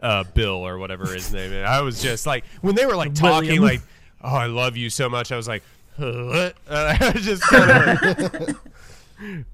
uh, 0.00 0.24
Bill 0.34 0.66
or 0.66 0.78
whatever 0.78 1.06
his 1.12 1.32
name 1.32 1.52
is? 1.52 1.64
I 1.64 1.80
was 1.82 2.02
just 2.02 2.26
like 2.26 2.44
when 2.62 2.74
they 2.74 2.86
were 2.86 2.96
like 2.96 3.14
talking 3.14 3.48
William. 3.60 3.62
like, 3.64 3.80
"Oh, 4.22 4.34
I 4.34 4.46
love 4.46 4.76
you 4.76 4.90
so 4.90 5.08
much." 5.08 5.30
I 5.30 5.36
was 5.36 5.46
like, 5.46 5.62
"What?" 5.96 6.56
Uh, 6.68 6.96
I 7.00 7.10
was 7.14 7.24
just 7.24 7.42
kind 7.42 7.98
of. 7.98 8.56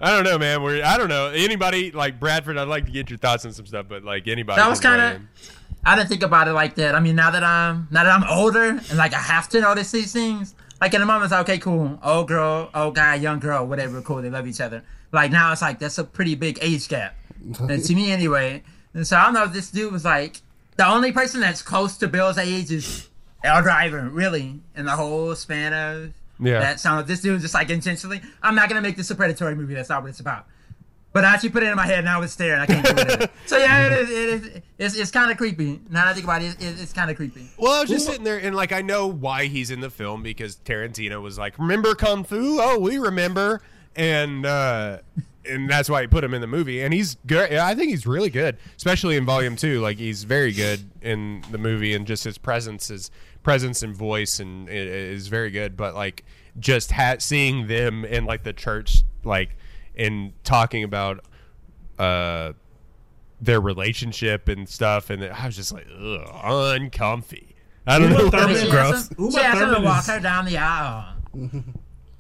I 0.01 0.11
don't 0.11 0.25
know, 0.25 0.39
man. 0.39 0.63
We're 0.63 0.85
I 0.85 0.99
don't 0.99 1.09
know 1.09 1.29
anybody 1.29 1.91
like 1.93 2.19
Bradford. 2.19 2.59
I'd 2.59 2.69
like 2.69 2.87
to 2.87 2.93
get 2.93 3.11
your 3.11 3.19
thoughts 3.19 3.45
on 3.47 3.53
some 3.53 3.67
stuff, 3.67 3.87
but 3.89 4.05
like 4.05 4.27
anybody. 4.29 4.61
That 4.61 4.69
was 4.69 4.81
kinda- 4.81 5.21
I 5.85 5.97
didn't 5.97 6.09
think 6.11 6.23
about 6.23 6.47
it 6.49 6.53
like 6.53 6.77
that. 6.77 6.95
I 6.95 7.01
mean, 7.01 7.17
now 7.17 7.31
that 7.31 7.43
I'm 7.43 7.89
now 7.91 8.05
that 8.05 8.13
I'm 8.13 8.25
older 8.29 8.69
and 8.71 8.97
like 8.97 9.15
I 9.15 9.19
have 9.21 9.49
to 9.51 9.61
notice 9.61 9.91
these 9.91 10.13
things. 10.13 10.55
Like 10.81 10.95
in 10.95 11.01
the 11.01 11.07
moment, 11.07 11.25
it's 11.25 11.33
like, 11.33 11.43
okay, 11.49 11.59
cool, 11.59 11.99
old 12.03 12.27
girl, 12.29 12.69
old 12.75 12.97
guy, 12.97 13.15
young 13.15 13.39
girl, 13.39 13.65
whatever, 13.67 14.03
cool. 14.03 14.21
They 14.21 14.31
love 14.31 14.49
each 14.49 14.61
other. 14.61 14.83
Like 15.13 15.31
now, 15.31 15.53
it's 15.53 15.63
like 15.63 15.79
that's 15.79 15.99
a 15.99 16.05
pretty 16.05 16.35
big 16.35 16.59
age 16.61 16.89
gap, 16.89 17.15
and 17.61 17.85
to 17.85 17.95
me 17.95 18.11
anyway. 18.11 18.63
And 18.95 19.07
so 19.07 19.17
I 19.17 19.25
don't 19.25 19.35
know 19.35 19.45
if 19.45 19.53
this 19.53 19.71
dude 19.71 19.93
was 19.93 20.05
like 20.05 20.41
the 20.77 20.87
only 20.87 21.13
person 21.13 21.41
that's 21.41 21.63
close 21.63 21.97
to 21.99 22.09
Bill's 22.09 22.39
age 22.39 22.71
is 22.73 23.09
Elle 23.45 23.63
Driver, 23.63 24.09
really, 24.11 24.61
in 24.77 24.87
the 24.87 24.93
whole 24.97 25.35
span 25.35 25.73
of 25.73 26.13
Yeah. 26.43 26.61
that 26.61 26.81
sound. 26.81 27.07
This 27.07 27.21
dude 27.21 27.41
just 27.41 27.55
like 27.55 27.71
intentionally. 27.71 28.21
I'm 28.43 28.55
not 28.55 28.69
gonna 28.69 28.83
make 28.83 28.97
this 28.97 29.11
a 29.11 29.15
predatory 29.15 29.55
movie. 29.55 29.75
That's 29.75 29.89
not 29.89 30.03
what 30.03 30.09
it's 30.11 30.21
about. 30.21 30.47
But 31.13 31.25
I 31.27 31.35
actually 31.35 31.51
put 31.51 31.63
it 31.63 31.67
in 31.67 31.77
my 31.77 31.87
head, 31.87 31.99
and 31.99 32.09
I 32.09 32.17
was 32.19 32.33
staring. 32.33 32.61
I 32.61 32.67
can't 32.67 32.87
do 32.87 32.95
it. 32.97 33.31
so 33.47 33.59
yeah, 33.59 33.87
it 33.87 33.93
is. 33.93 34.11
It 34.11 34.17
is 34.17 34.63
it's 34.79 34.97
it's 34.97 35.11
kind 35.11 35.31
of 35.31 35.37
creepy. 35.37 35.81
Now 35.91 36.05
that 36.05 36.09
I 36.09 36.13
think 36.15 36.25
about 36.25 36.43
it, 36.43 36.57
it 36.59 36.81
it's 36.81 36.93
kind 36.93 37.11
of 37.11 37.17
creepy. 37.17 37.51
Well, 37.59 37.73
I 37.73 37.81
was 37.83 37.91
just 37.91 38.07
sitting 38.07 38.25
there 38.25 38.39
and 38.39 38.57
like 38.57 38.73
I 38.73 38.81
know 38.81 39.07
why 39.07 39.47
he's 39.47 39.71
in 39.71 39.81
the 39.81 39.91
film 39.91 40.23
because 40.23 40.57
Tarantino 40.57 41.21
was 41.21 41.39
like, 41.39 41.59
"Remember 41.59 41.95
Kung 41.95 42.25
Fu? 42.25 42.59
Oh, 42.61 42.79
we 42.79 42.99
remember," 42.99 43.61
and 43.95 44.47
uh, 44.47 44.99
and 45.49 45.69
that's 45.69 45.91
why 45.91 46.01
he 46.01 46.07
put 46.07 46.25
him 46.25 46.33
in 46.33 46.41
the 46.41 46.47
movie. 46.47 46.81
And 46.81 46.95
he's 46.95 47.17
good. 47.27 47.53
I 47.53 47.75
think 47.75 47.91
he's 47.91 48.07
really 48.07 48.31
good, 48.31 48.57
especially 48.77 49.17
in 49.17 49.27
Volume 49.27 49.57
Two. 49.57 49.81
Like 49.81 49.99
he's 49.99 50.25
very 50.25 50.53
good 50.53 50.81
in 51.03 51.45
the 51.51 51.59
movie, 51.59 51.95
and 51.95 52.07
just 52.07 52.25
his 52.25 52.39
presence, 52.39 52.89
his 52.89 53.11
presence 53.43 53.83
and 53.83 53.95
voice, 53.97 54.41
and 54.41 54.69
i- 54.69 54.73
is 54.73 55.29
very 55.29 55.51
good. 55.51 55.77
But 55.77 55.95
like 55.95 56.25
just 56.59 56.91
ha- 56.93 57.17
seeing 57.19 57.67
them 57.67 58.05
in 58.05 58.25
like 58.25 58.43
the 58.45 58.53
church, 58.53 59.03
like 59.25 59.57
and 59.97 60.33
talking 60.45 60.85
about 60.85 61.25
uh 61.99 62.53
their 63.41 63.61
relationship 63.61 64.49
and 64.49 64.69
stuff, 64.69 65.11
and 65.11 65.25
I 65.25 65.47
was 65.47 65.57
just 65.57 65.73
like, 65.73 65.87
ugh, 65.99 66.29
uncomfy. 66.81 67.57
I 67.87 67.99
don't 67.99 68.11
Uma 68.13 68.23
know. 68.25 68.31
Thurman- 68.31 68.57
She 68.57 68.71
gross. 68.71 68.95
asked 68.95 69.13
him, 69.13 69.19
Uma 69.19 69.33
she 69.33 69.39
asked 69.39 69.55
him 69.57 69.61
to 69.61 69.67
Thurman 69.75 69.83
walk 69.85 69.99
is- 70.01 70.07
her 70.07 70.21
down 70.21 70.45
the 70.45 70.57
aisle. 70.59 71.15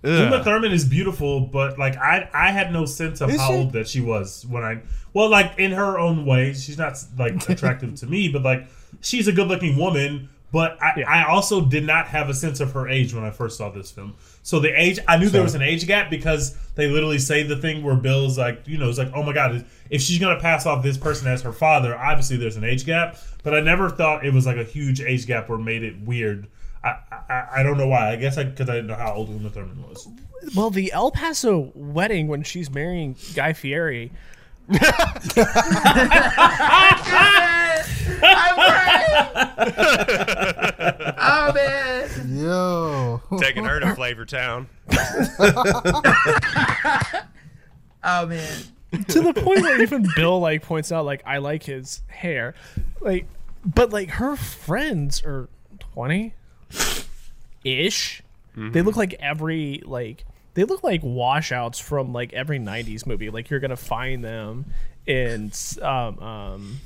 Uma 0.04 0.42
Thurman 0.42 0.72
is 0.72 0.84
beautiful, 0.84 1.40
but 1.42 1.78
like 1.78 1.96
I, 1.96 2.28
I 2.34 2.50
had 2.50 2.72
no 2.72 2.86
sense 2.86 3.20
of 3.20 3.30
Is 3.30 3.40
how 3.40 3.48
she? 3.48 3.54
old 3.54 3.72
that 3.74 3.86
she 3.88 4.00
was 4.00 4.44
when 4.46 4.64
I. 4.64 4.82
Well, 5.14 5.28
like 5.30 5.52
in 5.58 5.70
her 5.72 5.96
own 5.98 6.26
way, 6.26 6.54
she's 6.54 6.76
not 6.78 6.98
like 7.16 7.48
attractive 7.48 7.94
to 7.96 8.06
me, 8.06 8.26
but 8.28 8.42
like 8.42 8.66
she's 9.00 9.28
a 9.28 9.32
good-looking 9.32 9.76
woman. 9.78 10.28
But 10.52 10.76
I, 10.82 10.92
Yeah. 10.98 11.10
I 11.10 11.24
also 11.28 11.62
did 11.62 11.84
not 11.84 12.06
have 12.08 12.28
a 12.28 12.34
sense 12.34 12.60
of 12.60 12.72
her 12.72 12.86
age 12.88 13.14
when 13.14 13.24
I 13.24 13.30
first 13.30 13.56
saw 13.56 13.70
this 13.70 13.90
film. 13.90 14.14
So 14.42 14.60
the 14.60 14.68
age, 14.78 14.98
I 15.08 15.16
knew 15.16 15.30
there 15.30 15.42
was 15.42 15.54
an 15.54 15.62
age 15.62 15.86
gap 15.86 16.10
because 16.10 16.56
they 16.74 16.88
literally 16.88 17.18
say 17.18 17.42
the 17.42 17.56
thing 17.56 17.82
where 17.82 17.96
Bill's 17.96 18.36
like, 18.36 18.62
you 18.66 18.76
know, 18.76 18.88
it's 18.90 18.98
like, 18.98 19.10
oh 19.14 19.22
my 19.22 19.32
god, 19.32 19.64
if 19.88 20.02
she's 20.02 20.18
gonna 20.18 20.38
pass 20.38 20.66
off 20.66 20.82
this 20.82 20.98
person 20.98 21.26
as 21.26 21.40
her 21.42 21.52
father, 21.52 21.96
obviously 21.96 22.36
there's 22.36 22.56
an 22.56 22.64
age 22.64 22.84
gap. 22.84 23.16
But 23.42 23.54
I 23.54 23.60
never 23.60 23.88
thought 23.88 24.26
it 24.26 24.32
was 24.34 24.44
like 24.46 24.58
a 24.58 24.64
huge 24.64 25.00
age 25.00 25.26
gap 25.26 25.48
or 25.48 25.56
made 25.58 25.82
it 25.82 25.98
weird. 26.02 26.46
I, 26.84 26.96
I, 27.28 27.46
I 27.56 27.62
don't 27.62 27.78
know 27.78 27.86
why. 27.86 28.10
I 28.12 28.16
guess 28.16 28.36
I 28.36 28.44
because 28.44 28.68
I 28.68 28.74
didn't 28.74 28.88
know 28.88 28.94
how 28.96 29.14
old 29.14 29.30
Uma 29.30 29.48
Thurman 29.48 29.82
was. 29.88 30.06
Well, 30.54 30.70
the 30.70 30.92
El 30.92 31.12
Paso 31.12 31.70
wedding 31.74 32.26
when 32.28 32.42
she's 32.42 32.70
marrying 32.70 33.16
Guy 33.34 33.52
Fieri. 33.54 34.12
Oh 41.24 41.52
man! 41.54 42.08
Yo. 42.36 43.20
Taking 43.74 43.88
her 43.88 43.90
to 43.90 43.96
Flavor 43.96 44.24
Town. 44.24 44.68
Oh 48.04 48.26
man! 48.26 48.52
to 48.90 49.20
the 49.20 49.32
point 49.32 49.60
where 49.62 49.80
even 49.80 50.04
Bill 50.16 50.40
like 50.40 50.62
points 50.62 50.90
out 50.90 51.04
like 51.04 51.22
I 51.24 51.38
like 51.38 51.62
his 51.62 52.00
hair, 52.08 52.54
like, 53.00 53.26
but 53.64 53.92
like 53.92 54.10
her 54.10 54.34
friends 54.34 55.22
are 55.24 55.48
twenty 55.78 56.34
ish. 57.64 58.22
They 58.56 58.82
look 58.82 58.96
like 58.96 59.14
every 59.20 59.82
like 59.84 60.24
they 60.54 60.64
look 60.64 60.82
like 60.82 61.00
washouts 61.04 61.78
from 61.78 62.12
like 62.12 62.32
every 62.32 62.58
'90s 62.58 63.06
movie. 63.06 63.30
Like 63.30 63.50
you're 63.50 63.60
gonna 63.60 63.76
find 63.76 64.24
them 64.24 64.64
in 65.06 65.52
um 65.80 66.18
um 66.18 66.80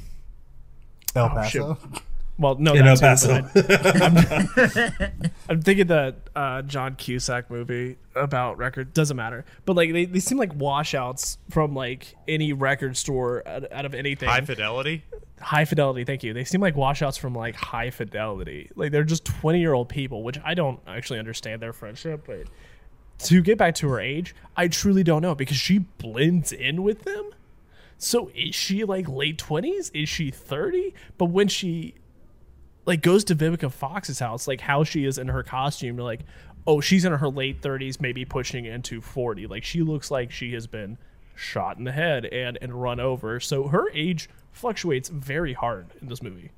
El 1.14 1.24
Oh. 1.24 1.28
Paso. 1.30 1.78
Well 2.39 2.57
no 2.57 2.74
In 2.74 2.87
El 2.87 2.97
too, 2.97 3.01
but 3.01 3.55
Paso. 3.55 4.99
I'm 5.49 5.62
thinking 5.62 5.87
that 5.89 6.16
uh, 6.34 6.62
John 6.62 6.95
Cusack 6.97 7.51
movie 7.51 7.97
about 8.14 8.59
record 8.59 8.93
doesn't 8.95 9.16
matter, 9.16 9.45
but 9.64 9.76
like 9.76 9.93
they, 9.93 10.05
they 10.05 10.20
seem 10.20 10.39
like 10.39 10.55
washouts 10.55 11.39
from 11.51 11.74
like 11.74 12.14
any 12.28 12.53
record 12.53 12.97
store 12.97 13.47
out, 13.47 13.70
out 13.72 13.84
of 13.84 13.95
anything. 13.95 14.28
High 14.28 14.41
fidelity. 14.43 15.05
high 15.41 15.64
fidelity, 15.64 16.05
thank 16.05 16.22
you. 16.22 16.32
They 16.32 16.45
seem 16.45 16.61
like 16.61 16.76
washouts 16.76 17.16
from 17.16 17.34
like 17.34 17.55
high 17.55 17.91
fidelity. 17.91 18.70
Like 18.74 18.93
they're 18.93 19.05
just 19.05 19.24
20 19.24 19.61
year 19.61 19.72
old 19.72 19.89
people, 19.89 20.22
which 20.22 20.39
I 20.45 20.55
don't 20.55 20.80
actually 20.87 21.18
understand 21.18 21.62
their 21.62 21.72
friendship, 21.72 22.24
but 22.26 22.47
to 23.18 23.41
get 23.43 23.57
back 23.59 23.74
to 23.76 23.89
her 23.89 24.01
age, 24.01 24.34
I 24.57 24.68
truly 24.68 25.03
don't 25.03 25.22
know 25.22 25.34
because 25.34 25.57
she 25.57 25.78
blends 25.78 26.53
in 26.53 26.82
with 26.82 27.03
them. 27.05 27.30
So 27.99 28.30
is 28.34 28.55
she 28.55 28.84
like 28.84 29.09
late 29.09 29.39
20s? 29.39 29.91
Is 29.95 30.09
she 30.09 30.30
30? 30.30 30.93
But 31.16 31.26
when 31.26 31.49
she 31.49 31.95
like 32.87 33.03
goes 33.03 33.24
to 33.24 33.34
Vivica 33.34 33.70
Fox's 33.70 34.20
house, 34.20 34.49
like 34.49 34.62
how 34.62 34.84
she 34.84 35.05
is 35.05 35.18
in 35.18 35.28
her 35.28 35.43
costume, 35.43 35.97
like, 35.99 36.20
oh, 36.66 36.80
she's 36.80 37.05
in 37.05 37.12
her 37.12 37.28
late 37.28 37.61
30s, 37.61 38.01
maybe 38.01 38.24
pushing 38.24 38.64
into 38.64 39.01
40. 39.01 39.47
Like 39.49 39.64
she 39.64 39.82
looks 39.82 40.11
like 40.11 40.30
she 40.30 40.53
has 40.53 40.66
been 40.66 40.97
shot 41.34 41.76
in 41.76 41.84
the 41.84 41.93
head 41.93 42.24
and 42.26 42.59
and 42.62 42.80
run 42.80 43.01
over. 43.01 43.41
So 43.41 43.68
her 43.68 43.91
age 43.91 44.30
fluctuates 44.53 45.09
very 45.09 45.53
hard 45.53 45.89
in 46.01 46.09
this 46.09 46.22
movie. 46.22 46.53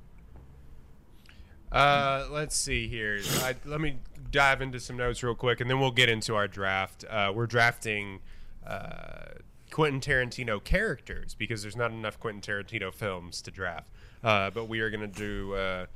Uh, 1.71 2.27
let's 2.31 2.55
see 2.55 2.87
here. 2.87 3.19
I, 3.41 3.55
let 3.65 3.81
me 3.81 3.97
dive 4.31 4.61
into 4.61 4.79
some 4.79 4.97
notes 4.97 5.21
real 5.21 5.35
quick, 5.35 5.61
and 5.61 5.69
then 5.69 5.79
we'll 5.79 5.91
get 5.91 6.09
into 6.09 6.35
our 6.35 6.47
draft. 6.47 7.05
Uh, 7.07 7.31
we're 7.33 7.45
drafting 7.45 8.19
uh, 8.65 9.25
Quentin 9.69 9.99
Tarantino 9.99 10.63
characters 10.63 11.35
because 11.35 11.61
there's 11.61 11.75
not 11.75 11.91
enough 11.91 12.19
Quentin 12.19 12.41
Tarantino 12.41 12.91
films 12.91 13.41
to 13.43 13.51
draft. 13.51 13.87
Uh, 14.23 14.49
but 14.49 14.65
we 14.65 14.79
are 14.79 14.89
going 14.89 15.01
to 15.01 15.07
do. 15.07 15.87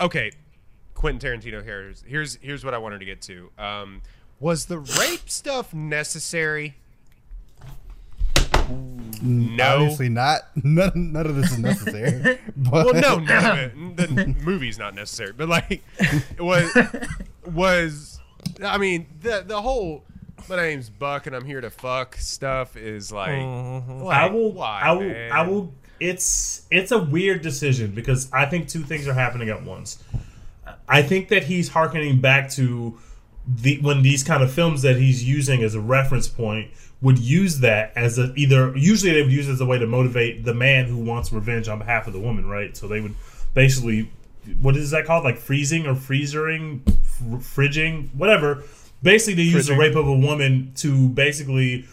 Okay, 0.00 0.30
Quentin 0.94 1.30
Tarantino 1.30 1.64
characters. 1.64 2.04
Here's 2.06 2.36
here's 2.36 2.64
what 2.64 2.74
I 2.74 2.78
wanted 2.78 3.00
to 3.00 3.04
get 3.04 3.20
to. 3.22 3.50
Um, 3.58 4.02
was 4.40 4.66
the 4.66 4.78
rape 4.78 5.28
stuff 5.28 5.74
necessary? 5.74 6.76
no. 9.22 9.76
Obviously 9.82 10.08
not. 10.08 10.42
None, 10.62 11.12
none 11.12 11.26
of 11.26 11.34
this 11.36 11.52
is 11.52 11.58
necessary. 11.58 12.38
but 12.56 12.86
well, 12.86 12.94
no, 12.94 13.18
none 13.18 13.44
of 13.44 13.58
it. 13.58 13.96
The 13.96 14.34
movie's 14.44 14.78
not 14.78 14.94
necessary, 14.94 15.32
but 15.32 15.48
like, 15.48 15.82
it 15.98 16.40
was 16.40 16.70
was. 17.44 18.20
I 18.64 18.78
mean, 18.78 19.06
the 19.20 19.42
the 19.46 19.60
whole 19.60 20.04
my 20.48 20.56
name's 20.56 20.88
Buck 20.90 21.26
and 21.26 21.34
I'm 21.34 21.44
here 21.44 21.60
to 21.60 21.70
fuck 21.70 22.16
stuff 22.16 22.76
is 22.76 23.10
like, 23.12 23.30
Mm-hmm. 23.30 24.00
like, 24.02 24.16
I 24.16 24.26
will. 24.32 24.52
Why, 24.52 24.80
I 24.82 24.92
will. 24.92 25.00
man? 25.00 25.32
I 25.32 25.42
will. 25.48 25.74
It's 26.00 26.66
it's 26.70 26.92
a 26.92 26.98
weird 26.98 27.42
decision 27.42 27.92
because 27.92 28.30
I 28.32 28.46
think 28.46 28.68
two 28.68 28.82
things 28.82 29.08
are 29.08 29.14
happening 29.14 29.48
at 29.48 29.62
once. 29.64 30.02
I 30.88 31.02
think 31.02 31.28
that 31.28 31.44
he's 31.44 31.68
harkening 31.68 32.20
back 32.20 32.50
to 32.52 32.98
the 33.46 33.80
when 33.80 34.02
these 34.02 34.22
kind 34.22 34.42
of 34.42 34.52
films 34.52 34.82
that 34.82 34.96
he's 34.96 35.24
using 35.24 35.62
as 35.62 35.74
a 35.74 35.80
reference 35.80 36.28
point 36.28 36.70
would 37.00 37.18
use 37.18 37.60
that 37.60 37.92
as 37.96 38.18
a 38.18 38.32
either 38.34 38.76
usually 38.76 39.12
they 39.12 39.22
would 39.22 39.32
use 39.32 39.48
it 39.48 39.52
as 39.52 39.60
a 39.60 39.66
way 39.66 39.78
to 39.78 39.86
motivate 39.86 40.44
the 40.44 40.54
man 40.54 40.86
who 40.86 40.98
wants 40.98 41.32
revenge 41.32 41.68
on 41.68 41.78
behalf 41.78 42.06
of 42.06 42.12
the 42.12 42.20
woman, 42.20 42.46
right? 42.46 42.76
So 42.76 42.88
they 42.88 43.00
would 43.00 43.14
basically 43.54 44.10
what 44.60 44.76
is 44.76 44.90
that 44.90 45.04
called? 45.04 45.24
Like 45.24 45.38
freezing 45.38 45.86
or 45.86 45.94
freezering, 45.94 46.80
fr- 47.02 47.36
fridging, 47.36 48.14
whatever. 48.14 48.62
Basically, 49.02 49.34
they 49.34 49.50
use 49.50 49.66
the 49.66 49.76
rape 49.76 49.94
of 49.94 50.08
a 50.08 50.16
woman 50.16 50.72
to 50.76 51.08
basically 51.10 51.86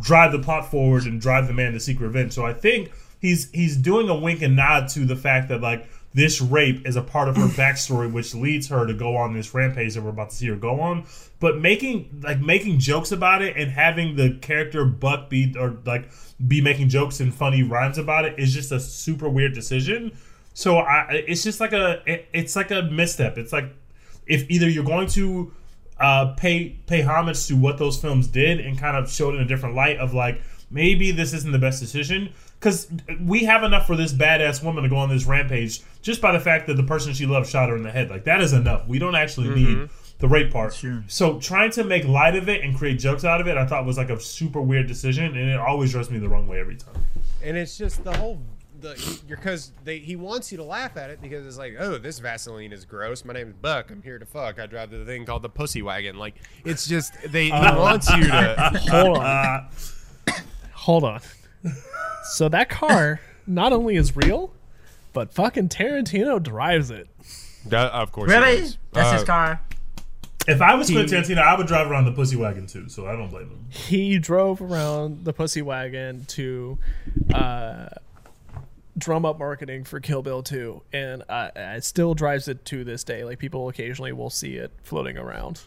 drive 0.00 0.32
the 0.32 0.38
plot 0.38 0.70
forward 0.70 1.04
and 1.04 1.20
drive 1.20 1.46
the 1.46 1.54
man 1.54 1.72
to 1.72 1.80
seek 1.80 2.00
revenge. 2.00 2.32
So 2.32 2.44
I 2.44 2.52
think 2.52 2.90
he's 3.20 3.50
he's 3.50 3.76
doing 3.76 4.08
a 4.08 4.14
wink 4.14 4.42
and 4.42 4.56
nod 4.56 4.88
to 4.88 5.00
the 5.00 5.16
fact 5.16 5.48
that 5.48 5.60
like 5.60 5.88
this 6.14 6.40
rape 6.40 6.86
is 6.86 6.96
a 6.96 7.02
part 7.02 7.28
of 7.28 7.36
her 7.36 7.46
backstory, 7.48 8.12
which 8.12 8.34
leads 8.34 8.68
her 8.68 8.86
to 8.86 8.94
go 8.94 9.16
on 9.16 9.34
this 9.34 9.54
rampage 9.54 9.94
that 9.94 10.02
we're 10.02 10.10
about 10.10 10.30
to 10.30 10.36
see 10.36 10.48
her 10.48 10.56
go 10.56 10.80
on. 10.80 11.06
But 11.40 11.58
making 11.58 12.22
like 12.24 12.40
making 12.40 12.78
jokes 12.78 13.12
about 13.12 13.42
it 13.42 13.56
and 13.56 13.70
having 13.70 14.16
the 14.16 14.38
character 14.40 14.84
Buck 14.84 15.30
be 15.30 15.54
or 15.58 15.78
like 15.84 16.10
be 16.46 16.60
making 16.60 16.88
jokes 16.88 17.20
and 17.20 17.34
funny 17.34 17.62
rhymes 17.62 17.98
about 17.98 18.24
it 18.24 18.38
is 18.38 18.52
just 18.52 18.72
a 18.72 18.80
super 18.80 19.28
weird 19.28 19.54
decision. 19.54 20.16
So 20.54 20.78
I 20.78 21.24
it's 21.26 21.44
just 21.44 21.60
like 21.60 21.72
a 21.72 22.02
it, 22.06 22.28
it's 22.32 22.56
like 22.56 22.70
a 22.70 22.82
misstep. 22.82 23.38
It's 23.38 23.52
like 23.52 23.72
if 24.26 24.48
either 24.50 24.68
you're 24.68 24.84
going 24.84 25.08
to 25.08 25.52
uh, 26.00 26.34
pay 26.36 26.70
pay 26.86 27.02
homage 27.02 27.46
to 27.46 27.56
what 27.56 27.78
those 27.78 28.00
films 28.00 28.28
did 28.28 28.60
and 28.60 28.78
kind 28.78 28.96
of 28.96 29.10
show 29.10 29.30
it 29.30 29.34
in 29.34 29.40
a 29.40 29.46
different 29.46 29.74
light 29.74 29.98
of 29.98 30.14
like 30.14 30.40
maybe 30.70 31.10
this 31.10 31.32
isn't 31.32 31.52
the 31.52 31.58
best 31.58 31.80
decision 31.80 32.32
because 32.58 32.90
we 33.24 33.44
have 33.44 33.62
enough 33.62 33.86
for 33.86 33.96
this 33.96 34.12
badass 34.12 34.62
woman 34.64 34.82
to 34.82 34.88
go 34.88 34.96
on 34.96 35.08
this 35.08 35.24
rampage 35.26 35.80
just 36.02 36.20
by 36.20 36.32
the 36.32 36.40
fact 36.40 36.66
that 36.66 36.74
the 36.76 36.82
person 36.82 37.12
she 37.12 37.26
loved 37.26 37.48
shot 37.48 37.68
her 37.68 37.76
in 37.76 37.82
the 37.82 37.90
head 37.90 38.10
like 38.10 38.24
that 38.24 38.40
is 38.40 38.52
enough 38.52 38.86
we 38.88 38.98
don't 38.98 39.14
actually 39.14 39.48
need 39.50 39.88
the 40.18 40.26
rape 40.28 40.52
part 40.52 40.74
Sure. 40.74 41.04
so 41.06 41.38
trying 41.38 41.70
to 41.72 41.84
make 41.84 42.04
light 42.04 42.34
of 42.34 42.48
it 42.48 42.64
and 42.64 42.76
create 42.76 42.98
jokes 42.98 43.24
out 43.24 43.40
of 43.40 43.46
it 43.46 43.56
i 43.56 43.64
thought 43.66 43.84
was 43.86 43.96
like 43.96 44.10
a 44.10 44.18
super 44.20 44.60
weird 44.60 44.86
decision 44.88 45.24
and 45.36 45.48
it 45.50 45.58
always 45.60 45.94
rubs 45.94 46.10
me 46.10 46.18
the 46.18 46.28
wrong 46.28 46.48
way 46.48 46.58
every 46.58 46.76
time 46.76 46.94
and 47.42 47.56
it's 47.56 47.78
just 47.78 48.02
the 48.04 48.16
whole 48.16 48.40
the 48.80 49.20
because 49.28 49.72
they 49.82 49.98
he 49.98 50.14
wants 50.14 50.52
you 50.52 50.58
to 50.58 50.62
laugh 50.64 50.96
at 50.96 51.10
it 51.10 51.20
because 51.20 51.44
it's 51.44 51.58
like 51.58 51.74
oh 51.80 51.98
this 51.98 52.20
Vaseline 52.20 52.72
is 52.72 52.84
gross. 52.84 53.24
My 53.24 53.32
name 53.34 53.48
is 53.48 53.54
Buck. 53.54 53.90
I'm 53.90 54.02
here 54.02 54.20
to 54.20 54.24
fuck. 54.24 54.60
I 54.60 54.66
drive 54.66 54.90
the 54.92 55.04
thing 55.04 55.24
called 55.26 55.42
the 55.42 55.48
pussy 55.48 55.82
wagon. 55.82 56.16
Like 56.16 56.36
it's 56.64 56.86
just 56.86 57.12
they 57.26 57.46
he 57.46 57.50
wants 57.50 58.08
you 58.14 58.28
to. 58.28 58.72
Hold 58.88 59.16
on. 59.18 59.24
uh, 59.24 59.68
Hold 60.74 61.02
on. 61.02 61.20
So 62.32 62.48
that 62.48 62.68
car 62.68 63.20
not 63.46 63.72
only 63.72 63.96
is 63.96 64.14
real, 64.16 64.52
but 65.12 65.32
fucking 65.32 65.68
Tarantino 65.70 66.42
drives 66.42 66.90
it. 66.90 67.08
Duh, 67.66 67.90
of 67.92 68.12
course, 68.12 68.30
he 68.30 68.36
Really? 68.38 68.60
does. 68.60 68.78
That's 68.92 69.08
Uh, 69.08 69.12
his 69.14 69.24
car. 69.24 69.60
if 70.46 70.62
i 70.62 70.74
was 70.74 70.88
Quentin 70.90 71.22
Tarantino, 71.22 71.38
i 71.42 71.54
would 71.56 71.66
drive 71.66 71.90
around 71.90 72.06
the 72.06 72.12
pussy 72.12 72.34
wagon 72.36 72.66
too 72.66 72.88
so 72.88 73.06
i 73.06 73.12
don't 73.12 73.28
blame 73.28 73.48
him 73.50 73.66
He 73.68 74.18
drove 74.18 74.62
around 74.62 75.24
the 75.26 75.32
pussy 75.34 75.60
wagon 75.60 76.24
to 76.28 76.78
uh, 77.34 77.88
drum 78.96 79.24
up 79.26 79.38
marketing 79.38 79.84
for 79.84 80.00
Kill 80.00 80.22
Bill 80.22 80.42
2, 80.42 80.82
and 80.92 81.22
uh, 81.28 81.50
it 81.54 81.84
still 81.84 82.14
drives 82.14 82.48
it 82.48 82.64
to 82.66 82.82
this 82.82 83.04
day. 83.04 83.22
Like 83.24 83.38
people 83.38 83.68
occasionally 83.68 84.12
will 84.12 84.30
see 84.30 84.54
it 84.56 84.72
floating 84.82 85.16
around. 85.18 85.60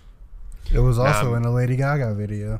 it 0.74 0.80
was 0.80 0.98
also 1.00 1.32
Um, 1.36 1.38
in 1.44 1.46
a 1.46 1.52
Lady 1.54 1.76
Gaga 1.78 2.14
video. 2.16 2.60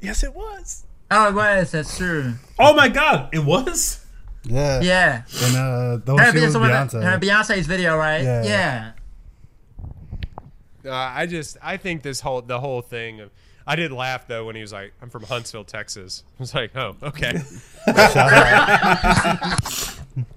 Yes, 0.00 0.22
it 0.22 0.34
was. 0.34 0.84
Oh, 1.10 1.28
it 1.28 1.34
was. 1.34 1.70
That's 1.72 1.96
true. 1.96 2.34
oh 2.58 2.74
my 2.74 2.88
god 2.88 3.30
it 3.32 3.44
was 3.44 4.04
Yeah. 4.44 4.80
Yeah. 4.80 5.22
And 5.42 5.56
uh, 5.56 5.96
the 6.04 6.16
Her, 6.16 6.32
she 6.32 6.40
was 6.44 6.54
Beyonce. 6.54 7.02
her 7.02 7.18
Beyonce's 7.18 7.66
video, 7.66 7.96
right? 7.96 8.22
Yeah. 8.22 8.42
Yeah. 8.44 8.92
Uh, 10.84 10.92
I 10.92 11.26
just 11.26 11.56
I 11.62 11.76
think 11.76 12.02
this 12.02 12.20
whole 12.20 12.40
the 12.42 12.60
whole 12.60 12.80
thing. 12.82 13.20
Of, 13.20 13.30
I 13.66 13.76
did 13.76 13.92
laugh 13.92 14.26
though 14.26 14.46
when 14.46 14.54
he 14.54 14.62
was 14.62 14.72
like, 14.72 14.94
"I'm 15.02 15.10
from 15.10 15.24
Huntsville, 15.24 15.64
Texas." 15.64 16.22
I 16.38 16.42
was 16.42 16.54
like, 16.54 16.74
"Oh, 16.76 16.96
okay, 17.02 17.32
all 17.88 17.94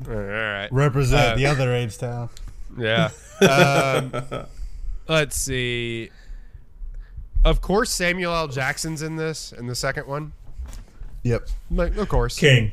right, 0.07 0.67
Represent 0.71 1.21
Uh, 1.33 1.35
the 1.35 1.45
other 1.45 1.73
H 1.73 1.97
town. 1.97 2.29
yeah." 2.77 3.09
Um, 3.41 4.11
let's 5.07 5.35
see. 5.37 6.09
Of 7.45 7.61
course, 7.61 7.89
Samuel 7.91 8.33
L. 8.35 8.47
Jackson's 8.47 9.01
in 9.01 9.15
this 9.15 9.51
in 9.53 9.67
the 9.67 9.75
second 9.75 10.07
one. 10.07 10.33
Yep. 11.23 11.47
Like, 11.69 11.97
of 11.97 12.09
course, 12.09 12.37
king 12.37 12.71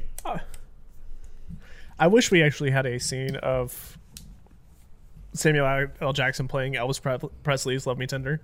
I 1.99 2.07
wish 2.07 2.31
we 2.31 2.43
actually 2.43 2.71
had 2.71 2.87
a 2.87 2.99
scene 3.01 3.37
of 3.37 3.99
Samuel 5.33 5.89
L. 6.01 6.13
Jackson 6.13 6.47
playing 6.47 6.75
Elvis 6.75 7.31
Presley's 7.43 7.87
"Love 7.87 7.99
Me 7.99 8.07
Tender." 8.07 8.41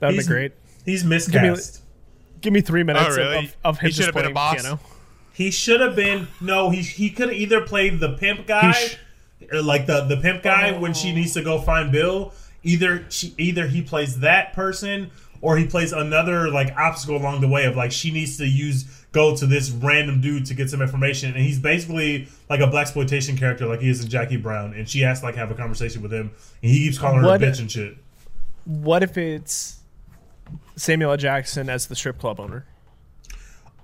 That 0.00 0.08
would 0.08 0.18
be 0.18 0.24
great. 0.24 0.52
he's 0.84 1.04
miscast 1.04 1.80
Give 2.40 2.52
me 2.52 2.60
three 2.60 2.82
minutes 2.82 3.06
Oh, 3.10 3.16
really? 3.16 3.38
of, 3.38 3.56
of 3.64 3.78
him 3.78 3.86
He 3.86 3.92
just 3.92 4.00
should've 4.00 4.14
been 4.14 4.24
a 4.26 4.34
playing 4.34 4.34
boss? 4.34 4.62
piano. 4.62 4.80
He 5.32 5.50
should 5.50 5.80
have 5.80 5.96
been 5.96 6.28
no. 6.40 6.70
He 6.70 6.82
he 6.82 7.10
could 7.10 7.28
have 7.30 7.36
either 7.36 7.62
played 7.62 8.00
the 8.00 8.16
pimp 8.16 8.46
guy, 8.46 8.72
sh- 8.72 8.98
like 9.52 9.86
the 9.86 10.04
the 10.04 10.18
pimp 10.18 10.42
guy 10.42 10.78
when 10.78 10.92
she 10.92 11.10
oh. 11.10 11.14
needs 11.14 11.32
to 11.34 11.42
go 11.42 11.60
find 11.60 11.90
Bill. 11.90 12.32
Either 12.62 13.06
she 13.08 13.34
either 13.38 13.66
he 13.66 13.82
plays 13.82 14.20
that 14.20 14.52
person 14.52 15.10
or 15.40 15.56
he 15.56 15.66
plays 15.66 15.92
another 15.92 16.50
like 16.50 16.74
obstacle 16.76 17.16
along 17.16 17.40
the 17.40 17.48
way 17.48 17.64
of 17.64 17.76
like 17.76 17.92
she 17.92 18.10
needs 18.10 18.36
to 18.38 18.46
use 18.46 19.03
go 19.14 19.34
to 19.34 19.46
this 19.46 19.70
random 19.70 20.20
dude 20.20 20.44
to 20.44 20.52
get 20.54 20.68
some 20.68 20.82
information 20.82 21.30
and 21.32 21.42
he's 21.42 21.58
basically 21.58 22.28
like 22.50 22.60
a 22.60 22.64
blaxploitation 22.64 23.38
character 23.38 23.64
like 23.66 23.80
he 23.80 23.88
is 23.88 24.02
in 24.04 24.10
Jackie 24.10 24.36
Brown 24.36 24.74
and 24.74 24.86
she 24.86 25.00
has 25.00 25.20
to 25.20 25.26
like 25.26 25.36
have 25.36 25.50
a 25.50 25.54
conversation 25.54 26.02
with 26.02 26.12
him 26.12 26.32
and 26.62 26.70
he 26.70 26.80
keeps 26.84 26.98
calling 26.98 27.20
her 27.20 27.26
What- 27.26 27.42
a 27.42 27.46
bitch 27.46 27.60
and 27.60 27.70
shit. 27.70 27.96
What 28.66 29.02
if 29.02 29.16
it's 29.16 29.78
Samuel 30.76 31.12
L. 31.12 31.16
Jackson 31.16 31.70
as 31.70 31.86
the 31.86 31.94
strip 31.94 32.18
club 32.18 32.40
owner? 32.40 32.66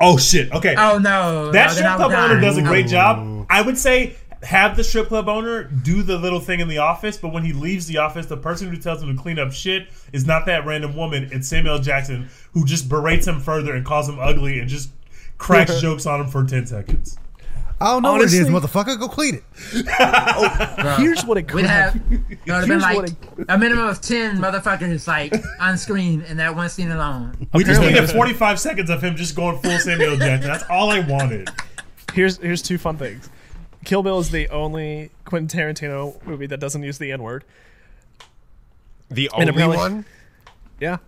Oh 0.02 0.16
shit! 0.16 0.50
Okay, 0.52 0.74
Oh 0.78 0.96
no. 0.98 1.52
That 1.52 1.66
no, 1.68 1.72
strip 1.74 1.96
club 1.96 2.10
would 2.10 2.18
owner 2.18 2.40
does 2.40 2.56
a 2.56 2.62
great 2.62 2.86
Ooh. 2.86 2.90
job. 2.90 3.46
I 3.50 3.60
would 3.60 3.76
say 3.76 4.16
have 4.42 4.74
the 4.74 4.82
strip 4.82 5.08
club 5.08 5.28
owner 5.28 5.64
do 5.64 6.02
the 6.02 6.16
little 6.16 6.40
thing 6.40 6.60
in 6.60 6.68
the 6.68 6.78
office, 6.78 7.18
but 7.18 7.34
when 7.34 7.44
he 7.44 7.52
leaves 7.52 7.86
the 7.86 7.98
office, 7.98 8.24
the 8.24 8.38
person 8.38 8.70
who 8.70 8.78
tells 8.78 9.02
him 9.02 9.14
to 9.14 9.22
clean 9.22 9.38
up 9.38 9.52
shit 9.52 9.88
is 10.14 10.24
not 10.26 10.46
that 10.46 10.64
random 10.64 10.96
woman. 10.96 11.28
It's 11.30 11.46
Samuel 11.46 11.78
Jackson 11.80 12.30
who 12.54 12.64
just 12.64 12.88
berates 12.88 13.26
him 13.26 13.38
further 13.40 13.74
and 13.74 13.84
calls 13.84 14.08
him 14.08 14.18
ugly 14.18 14.58
and 14.58 14.66
just 14.68 14.88
cracks 15.40 15.80
jokes 15.80 16.06
on 16.06 16.20
him 16.20 16.28
for 16.28 16.44
ten 16.44 16.66
seconds. 16.66 17.18
I 17.82 17.86
don't 17.94 18.02
know 18.02 18.12
what 18.12 18.20
it 18.20 18.32
is, 18.34 18.46
motherfucker. 18.48 18.98
Go 19.00 19.08
clean 19.08 19.36
it. 19.36 19.44
Oh, 19.98 20.74
Bro, 20.78 20.96
Here's 20.96 21.24
what 21.24 21.38
it 21.38 21.44
could 21.48 21.56
We'd 21.56 21.64
have, 21.66 21.94
have. 21.94 22.12
it 22.12 22.18
would 22.20 22.28
have 22.48 22.60
been 22.68 22.68
Here's 22.68 22.82
like 22.82 22.96
what 22.98 23.46
a 23.48 23.56
minimum 23.58 23.86
of 23.86 24.00
10 24.02 24.36
motherfuckers 24.36 25.06
like 25.06 25.32
on 25.58 25.78
screen 25.78 26.20
in 26.22 26.36
that 26.36 26.54
one 26.54 26.68
scene 26.68 26.90
alone. 26.90 27.48
We 27.54 27.64
just 27.64 27.78
Apparently- 27.78 28.00
needed 28.02 28.14
forty 28.14 28.34
five 28.34 28.60
seconds 28.60 28.90
of 28.90 29.02
him 29.02 29.16
just 29.16 29.34
going 29.34 29.58
full 29.60 29.78
Samuel 29.78 30.16
Jackson. 30.18 30.50
That's 30.50 30.64
all 30.70 30.90
I 30.90 31.00
wanted. 31.00 31.48
Here's 32.12 32.36
here's 32.36 32.60
two 32.60 32.76
fun 32.76 32.98
things. 32.98 33.30
Kill 33.86 34.02
Bill 34.02 34.18
is 34.20 34.30
the 34.30 34.46
only 34.50 35.10
Quentin 35.24 35.48
Tarantino 35.58 36.22
movie 36.26 36.46
that 36.46 36.60
doesn't 36.60 36.82
use 36.82 36.98
the 36.98 37.10
N 37.12 37.22
word. 37.22 37.44
the 39.10 39.30
only 39.30 39.52
one. 39.66 40.04
Yeah, 40.80 40.98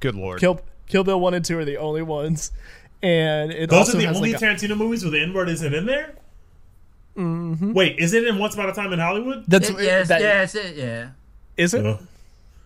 Good 0.00 0.16
lord. 0.16 0.40
Kill 0.40 0.60
Kill 0.88 1.04
Bill 1.04 1.20
one 1.20 1.34
and 1.34 1.44
two 1.44 1.58
are 1.58 1.64
the 1.64 1.76
only 1.76 2.02
ones, 2.02 2.50
and 3.02 3.52
it 3.52 3.70
Those 3.70 3.78
also 3.78 3.98
are 3.98 4.00
the 4.00 4.06
only 4.08 4.32
like 4.32 4.42
a, 4.42 4.44
Tarantino 4.44 4.76
movies 4.76 5.02
where 5.02 5.10
the 5.10 5.20
N 5.20 5.32
word 5.32 5.48
isn't 5.48 5.74
in 5.74 5.86
there. 5.86 6.14
Mm-hmm. 7.16 7.72
Wait, 7.72 7.98
is 7.98 8.12
it 8.12 8.26
in 8.26 8.38
Once 8.38 8.54
Upon 8.54 8.68
a 8.68 8.72
Time 8.72 8.92
in 8.92 8.98
Hollywood? 8.98 9.44
that's 9.48 9.70
It, 9.70 9.80
yes, 9.80 10.08
that, 10.08 10.20
yes, 10.20 10.54
it, 10.54 10.76
yeah. 10.76 11.10
is 11.56 11.74
it? 11.74 11.84
Oh, 11.84 11.98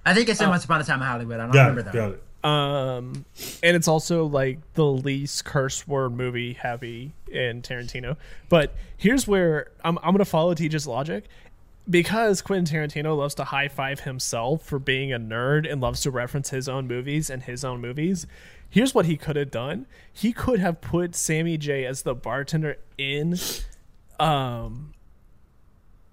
I 0.05 0.15
think 0.15 0.29
it's 0.29 0.41
in 0.41 0.49
Once 0.49 0.65
Upon 0.65 0.81
a 0.81 0.85
Time 0.85 1.01
in 1.01 1.07
Hollywood. 1.07 1.41
I 1.41 1.45
don't 1.45 1.53
got 1.53 1.69
remember 1.69 1.81
it. 1.81 1.93
though. 1.93 2.11
Got 2.11 2.15
it. 2.15 2.23
Um, 2.45 3.25
and 3.63 3.77
it's 3.77 3.87
also 3.87 4.27
like 4.27 4.59
the 4.75 4.85
least 4.85 5.45
curse 5.45 5.87
word 5.87 6.13
movie 6.13 6.55
heavy 6.55 7.13
in 7.31 7.63
Tarantino. 7.63 8.17
But 8.49 8.75
here's 8.97 9.29
where 9.29 9.69
I'm, 9.85 9.97
I'm 9.99 10.13
gonna 10.13 10.25
follow 10.25 10.55
Teja's 10.55 10.87
logic. 10.87 11.25
Because 11.91 12.43
Quentin 12.43 12.73
Tarantino 12.73 13.17
loves 13.17 13.35
to 13.35 13.45
high 13.45 13.67
five 13.67 14.01
himself 14.01 14.63
for 14.63 14.79
being 14.79 15.13
a 15.13 15.19
nerd 15.19 15.71
and 15.71 15.81
loves 15.81 16.01
to 16.03 16.13
reference 16.13 16.51
his 16.51 16.69
own 16.69 16.87
movies 16.87 17.29
and 17.29 17.43
his 17.43 17.65
own 17.65 17.81
movies, 17.81 18.25
here's 18.73 18.93
what 18.95 19.07
he 19.07 19.17
could 19.17 19.37
have 19.37 19.51
done. 19.53 19.87
He 20.13 20.33
could 20.33 20.59
have 20.59 20.81
put 20.81 21.15
Sammy 21.15 21.57
J 21.57 21.85
as 21.87 22.03
the 22.03 22.15
bartender 22.15 22.79
in 22.99 23.39
um 24.19 24.93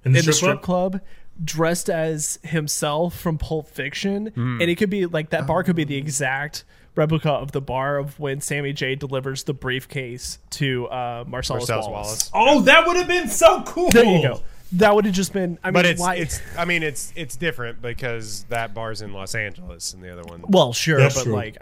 In 0.05 0.11
the 0.13 0.19
in 0.19 0.25
the 0.25 0.33
strip 0.33 0.35
strip 0.35 0.61
club. 0.61 0.91
club, 0.93 1.01
dressed 1.43 1.89
as 1.89 2.39
himself 2.43 3.17
from 3.17 3.37
Pulp 3.37 3.67
Fiction, 3.67 4.27
Hmm. 4.35 4.61
and 4.61 4.69
it 4.69 4.75
could 4.75 4.89
be 4.89 5.05
like 5.05 5.29
that 5.31 5.47
bar 5.47 5.63
could 5.63 5.75
be 5.75 5.83
the 5.83 5.97
exact 5.97 6.63
replica 6.95 7.29
of 7.31 7.51
the 7.53 7.61
bar 7.61 7.97
of 7.97 8.19
when 8.19 8.41
Sammy 8.41 8.73
J 8.73 8.95
delivers 8.95 9.43
the 9.43 9.53
briefcase 9.53 10.39
to 10.51 10.87
uh, 10.87 11.23
Marcellus, 11.27 11.69
Marcellus 11.69 11.87
Wallace. 11.87 12.31
Wallace. 12.33 12.57
Oh, 12.59 12.61
that 12.63 12.85
would 12.87 12.97
have 12.97 13.07
been 13.07 13.29
so 13.29 13.61
cool. 13.63 13.89
There 13.91 14.03
you 14.03 14.21
go. 14.21 14.43
That 14.73 14.93
would 14.93 15.05
have 15.05 15.15
just 15.15 15.33
been. 15.33 15.57
I 15.63 15.67
mean, 15.69 15.73
But 15.73 15.85
it's 15.85 15.99
why? 16.01 16.15
it's 16.15 16.41
I 16.57 16.65
mean 16.65 16.83
it's 16.83 17.11
it's 17.15 17.35
different 17.35 17.81
because 17.81 18.43
that 18.49 18.73
bar's 18.73 19.01
in 19.01 19.13
Los 19.13 19.33
Angeles 19.33 19.93
and 19.93 20.03
the 20.03 20.11
other 20.11 20.23
one. 20.23 20.43
well, 20.47 20.73
sure, 20.73 20.99
That's 20.99 21.15
but 21.15 21.23
true. 21.23 21.33
like, 21.33 21.57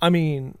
I 0.00 0.10
mean, 0.10 0.56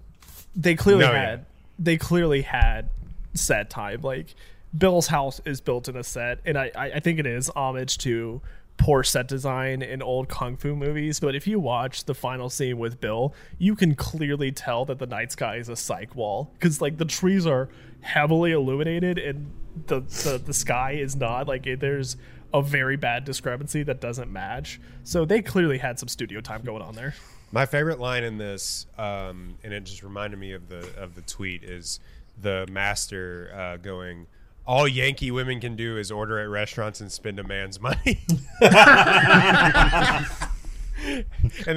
they 0.54 0.74
clearly 0.74 1.04
No, 1.04 1.12
yeah. 1.12 1.28
had 1.30 1.46
they 1.78 1.96
clearly 1.96 2.42
had 2.42 2.88
set 3.34 3.68
time. 3.68 4.00
Like, 4.00 4.34
Bill's 4.76 5.08
house 5.08 5.40
is 5.44 5.60
built 5.60 5.88
in 5.88 5.96
a 5.96 6.04
set, 6.04 6.40
and 6.44 6.56
I 6.56 6.70
I, 6.74 6.84
I 6.92 7.00
think 7.00 7.18
it 7.18 7.26
is 7.26 7.50
homage 7.54 7.98
to 7.98 8.40
poor 8.78 9.02
set 9.02 9.26
design 9.26 9.80
in 9.80 10.02
old 10.02 10.28
kung 10.28 10.56
fu 10.56 10.76
movies. 10.76 11.20
But 11.20 11.34
if 11.34 11.46
you 11.46 11.58
watch 11.58 12.04
the 12.04 12.14
final 12.14 12.50
scene 12.50 12.78
with 12.78 13.00
Bill, 13.00 13.34
you 13.58 13.74
can 13.74 13.94
clearly 13.94 14.52
tell 14.52 14.84
that 14.86 14.98
the 14.98 15.06
night 15.06 15.32
sky 15.32 15.56
is 15.56 15.68
a 15.68 15.76
psych 15.76 16.14
wall 16.14 16.50
because 16.54 16.80
like 16.80 16.98
the 16.98 17.04
trees 17.06 17.46
are 17.46 17.68
heavily 18.02 18.52
illuminated 18.52 19.18
and 19.18 19.50
the 19.86 20.00
the, 20.00 20.40
the 20.44 20.54
sky 20.54 20.92
is 20.92 21.16
not 21.16 21.48
like 21.48 21.66
it, 21.66 21.80
there's 21.80 22.16
a 22.54 22.62
very 22.62 22.96
bad 22.96 23.24
discrepancy 23.24 23.82
that 23.82 24.00
doesn't 24.00 24.32
match. 24.32 24.80
So 25.04 25.24
they 25.24 25.42
clearly 25.42 25.78
had 25.78 25.98
some 25.98 26.08
studio 26.08 26.40
time 26.40 26.62
going 26.62 26.82
on 26.82 26.94
there. 26.94 27.14
My 27.56 27.64
favorite 27.64 27.98
line 27.98 28.22
in 28.22 28.36
this, 28.36 28.86
um, 28.98 29.56
and 29.64 29.72
it 29.72 29.84
just 29.84 30.02
reminded 30.02 30.38
me 30.38 30.52
of 30.52 30.68
the 30.68 30.92
of 30.98 31.14
the 31.14 31.22
tweet, 31.22 31.64
is 31.64 32.00
the 32.38 32.66
master 32.70 33.50
uh, 33.56 33.78
going, 33.78 34.26
"All 34.66 34.86
Yankee 34.86 35.30
women 35.30 35.58
can 35.58 35.74
do 35.74 35.96
is 35.96 36.10
order 36.10 36.38
at 36.38 36.50
restaurants 36.50 37.00
and 37.00 37.10
spend 37.10 37.40
a 37.40 37.44
man's 37.44 37.80
money." 37.80 38.26
and 38.60 38.74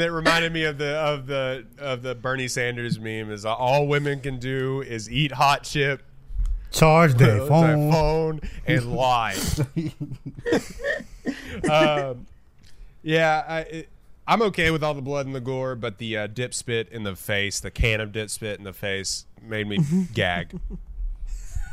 it 0.01 0.11
reminded 0.11 0.51
me 0.51 0.65
of 0.65 0.79
the 0.79 0.97
of 0.97 1.27
the 1.27 1.65
of 1.77 2.01
the 2.01 2.13
Bernie 2.13 2.49
Sanders 2.49 2.99
meme: 2.99 3.31
is 3.31 3.45
all 3.45 3.87
women 3.87 4.19
can 4.19 4.37
do 4.37 4.81
is 4.81 5.09
eat 5.09 5.31
hot 5.31 5.63
chip, 5.63 6.03
Charge 6.71 7.13
their 7.13 7.37
their 7.37 7.47
phone. 7.47 7.89
phone 7.89 8.41
and 8.67 8.93
lie. 8.93 9.37
um, 11.71 12.27
yeah, 13.01 13.45
I, 13.47 13.59
it, 13.61 13.89
I'm 14.29 14.43
okay 14.43 14.69
with 14.69 14.83
all 14.83 14.93
the 14.93 15.01
blood 15.01 15.25
and 15.25 15.33
the 15.33 15.39
gore, 15.41 15.75
but 15.75 15.97
the 15.97 16.15
uh, 16.15 16.27
dip 16.27 16.53
spit 16.53 16.87
in 16.89 17.01
the 17.03 17.15
face, 17.15 17.59
the 17.59 17.71
can 17.71 17.99
of 17.99 18.11
dip 18.11 18.29
spit 18.29 18.59
in 18.59 18.63
the 18.63 18.73
face, 18.73 19.25
made 19.41 19.67
me 19.67 19.79
gag. 20.13 20.59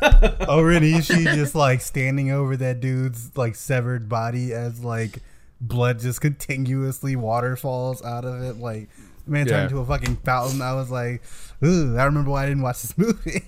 Oren 0.49 0.83
Ishii 0.83 1.35
just 1.35 1.55
like 1.55 1.81
standing 1.81 2.31
over 2.31 2.57
that 2.57 2.81
dude's 2.81 3.37
like 3.37 3.55
severed 3.55 4.09
body 4.09 4.53
as 4.53 4.83
like 4.83 5.19
blood 5.61 6.01
just 6.01 6.21
continuously 6.21 7.15
waterfalls 7.17 8.03
out 8.05 8.25
of 8.25 8.43
it. 8.43 8.57
Like 8.59 8.89
man 9.27 9.47
Yeah. 9.47 9.53
turned 9.53 9.71
into 9.73 9.79
a 9.81 9.87
fucking 9.87 10.17
fountain. 10.17 10.61
I 10.63 10.75
was 10.75 10.91
like, 10.91 11.23
ooh, 11.65 11.97
I 11.97 12.05
remember 12.05 12.31
why 12.31 12.45
I 12.45 12.47
didn't 12.47 12.63
watch 12.63 12.83
this 12.83 12.97
movie. 12.99 13.43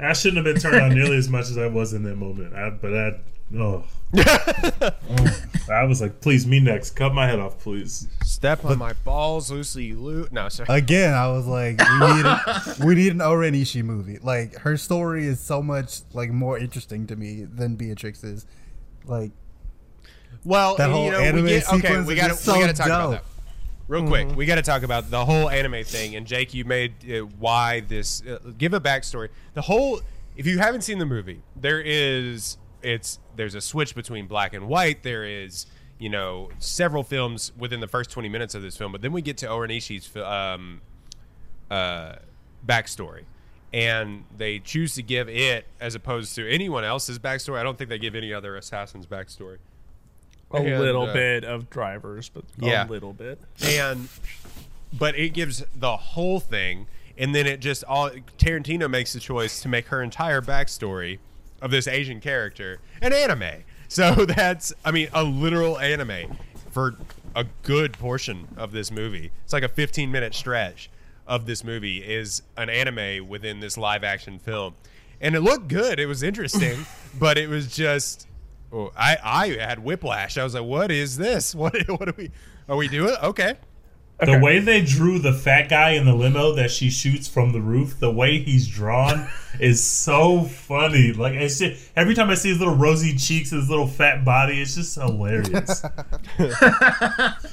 I 0.00 0.12
shouldn't 0.12 0.44
have 0.44 0.54
been 0.54 0.60
turned 0.60 0.80
on 0.80 0.94
nearly 0.94 1.16
as 1.16 1.28
much 1.28 1.50
as 1.50 1.58
I 1.58 1.66
was 1.66 1.92
in 1.92 2.02
that 2.04 2.16
moment. 2.16 2.54
I, 2.54 2.70
but 2.70 2.92
I, 2.94 3.20
oh. 3.56 3.84
Oh. 5.12 5.72
I 5.72 5.84
was 5.84 6.00
like, 6.00 6.20
please, 6.20 6.46
me 6.46 6.58
next. 6.58 6.90
Cut 6.90 7.14
my 7.14 7.26
head 7.28 7.38
off, 7.38 7.60
please. 7.60 8.08
Step 8.24 8.64
on 8.64 8.78
my 8.78 8.92
balls, 9.04 9.50
loosely 9.50 9.92
loot. 9.92 10.32
No, 10.32 10.48
sorry. 10.48 10.66
Again, 10.68 11.14
I 11.14 11.28
was 11.28 11.46
like, 11.46 11.78
we 11.78 11.98
need 12.14 12.26
a, 12.26 12.74
we 12.84 12.94
need 12.96 13.12
an 13.12 13.22
Oren 13.22 13.54
Ishii 13.54 13.84
movie. 13.84 14.18
Like 14.20 14.56
her 14.60 14.76
story 14.76 15.26
is 15.26 15.38
so 15.38 15.62
much 15.62 16.00
like 16.12 16.30
more 16.30 16.58
interesting 16.58 17.06
to 17.08 17.16
me 17.16 17.44
than 17.44 17.76
Beatrix's. 17.76 18.46
Like 19.04 19.30
Well, 20.44 20.76
That 20.76 20.90
whole 20.90 21.04
you 21.04 21.12
know, 21.12 21.20
anime 21.20 21.44
we 21.44 21.50
get, 21.50 21.72
okay, 21.72 22.00
we 22.02 22.14
got 22.16 22.28
to 22.28 22.32
we 22.32 22.38
so 22.38 22.58
got 22.58 22.66
to 22.66 22.72
talk 22.72 22.86
about 22.86 23.10
that 23.10 23.24
real 23.88 24.06
quick. 24.06 24.34
We 24.34 24.46
got 24.46 24.56
to 24.56 24.62
talk 24.62 24.82
about 24.82 25.10
the 25.10 25.24
whole 25.24 25.50
anime 25.50 25.84
thing. 25.84 26.16
And 26.16 26.26
Jake, 26.26 26.54
you 26.54 26.64
made 26.64 26.94
uh, 27.10 27.26
why 27.38 27.80
this. 27.80 28.22
Uh, 28.26 28.38
give 28.56 28.72
a 28.72 28.80
backstory. 28.80 29.28
The 29.54 29.62
whole. 29.62 30.00
If 30.36 30.46
you 30.46 30.58
haven't 30.58 30.82
seen 30.82 30.98
the 30.98 31.06
movie, 31.06 31.42
there 31.54 31.80
is 31.80 32.56
it's 32.82 33.18
there's 33.36 33.54
a 33.54 33.60
switch 33.60 33.94
between 33.94 34.26
black 34.26 34.54
and 34.54 34.68
white. 34.68 35.02
There 35.02 35.24
is 35.24 35.66
you 35.98 36.08
know 36.08 36.48
several 36.58 37.02
films 37.02 37.52
within 37.58 37.80
the 37.80 37.88
first 37.88 38.10
20 38.10 38.28
minutes 38.28 38.54
of 38.54 38.62
this 38.62 38.76
film, 38.76 38.92
but 38.92 39.02
then 39.02 39.12
we 39.12 39.22
get 39.22 39.36
to 39.38 39.50
Oren 39.50 39.70
Ishii's 39.70 40.14
um, 40.16 40.80
uh, 41.70 42.16
backstory. 42.66 43.22
And 43.72 44.24
they 44.36 44.58
choose 44.58 44.94
to 44.96 45.02
give 45.02 45.28
it 45.28 45.64
as 45.80 45.94
opposed 45.94 46.34
to 46.34 46.50
anyone 46.50 46.82
else's 46.82 47.20
backstory. 47.20 47.56
I 47.58 47.62
don't 47.62 47.78
think 47.78 47.88
they 47.88 47.98
give 48.00 48.16
any 48.16 48.34
other 48.34 48.56
assassin's 48.56 49.06
backstory. 49.06 49.58
A 50.52 50.56
And, 50.56 50.80
little 50.80 51.04
uh, 51.08 51.12
bit 51.12 51.44
of 51.44 51.70
drivers, 51.70 52.28
but 52.28 52.42
Yeah. 52.58 52.84
a 52.84 52.88
little 52.88 53.12
bit. 53.12 53.38
and 53.64 54.08
but 54.98 55.14
it 55.16 55.28
gives 55.34 55.64
the 55.72 55.96
whole 55.96 56.40
thing 56.40 56.88
and 57.16 57.32
then 57.32 57.46
it 57.46 57.60
just 57.60 57.84
all 57.84 58.10
tarantino 58.38 58.90
makes 58.90 59.12
the 59.12 59.20
choice 59.20 59.60
to 59.62 59.68
make 59.68 59.86
her 59.86 60.02
entire 60.02 60.40
backstory 60.42 61.20
of 61.60 61.70
this 61.70 61.86
asian 61.86 62.20
character 62.20 62.78
an 63.02 63.12
anime. 63.12 63.62
So 63.88 64.14
that's 64.26 64.72
i 64.84 64.90
mean 64.90 65.08
a 65.12 65.24
literal 65.24 65.78
anime 65.78 66.36
for 66.70 66.96
a 67.34 67.44
good 67.62 67.92
portion 67.94 68.48
of 68.56 68.72
this 68.72 68.90
movie. 68.90 69.30
It's 69.44 69.52
like 69.52 69.62
a 69.62 69.68
15 69.68 70.10
minute 70.10 70.34
stretch 70.34 70.90
of 71.26 71.46
this 71.46 71.62
movie 71.62 71.98
is 71.98 72.42
an 72.56 72.68
anime 72.68 73.28
within 73.28 73.60
this 73.60 73.78
live 73.78 74.02
action 74.02 74.38
film. 74.38 74.74
And 75.20 75.36
it 75.36 75.40
looked 75.40 75.68
good. 75.68 76.00
It 76.00 76.06
was 76.06 76.22
interesting 76.22 76.86
but 77.18 77.38
it 77.38 77.48
was 77.48 77.74
just 77.74 78.26
oh, 78.72 78.92
I, 78.96 79.16
I 79.22 79.48
had 79.60 79.78
whiplash. 79.80 80.38
I 80.38 80.44
was 80.44 80.54
like 80.54 80.64
what 80.64 80.90
is 80.90 81.16
this? 81.16 81.54
What, 81.60 81.74
what 81.88 82.08
are 82.08 82.14
we 82.16 82.30
are 82.68 82.76
we 82.76 82.88
doing? 82.88 83.16
Okay 83.22 83.54
The 84.22 84.38
way 84.38 84.58
they 84.58 84.82
drew 84.82 85.18
the 85.18 85.32
fat 85.32 85.68
guy 85.68 85.90
in 85.90 86.04
the 86.04 86.14
limo 86.14 86.52
that 86.54 86.70
she 86.70 86.90
shoots 86.90 87.26
from 87.26 87.52
the 87.52 87.60
roof, 87.60 87.98
the 87.98 88.10
way 88.10 88.38
he's 88.38 88.68
drawn 88.68 89.28
is 89.60 89.84
so 89.84 90.42
funny. 90.44 91.12
Like 91.12 91.34
it's 91.34 91.58
just, 91.58 91.90
every 91.96 92.14
time 92.14 92.30
I 92.30 92.34
see 92.34 92.50
his 92.50 92.58
little 92.58 92.76
rosy 92.76 93.16
cheeks, 93.16 93.50
his 93.50 93.70
little 93.70 93.86
fat 93.86 94.24
body, 94.24 94.60
it's 94.60 94.74
just 94.74 94.96
hilarious. 94.96 95.82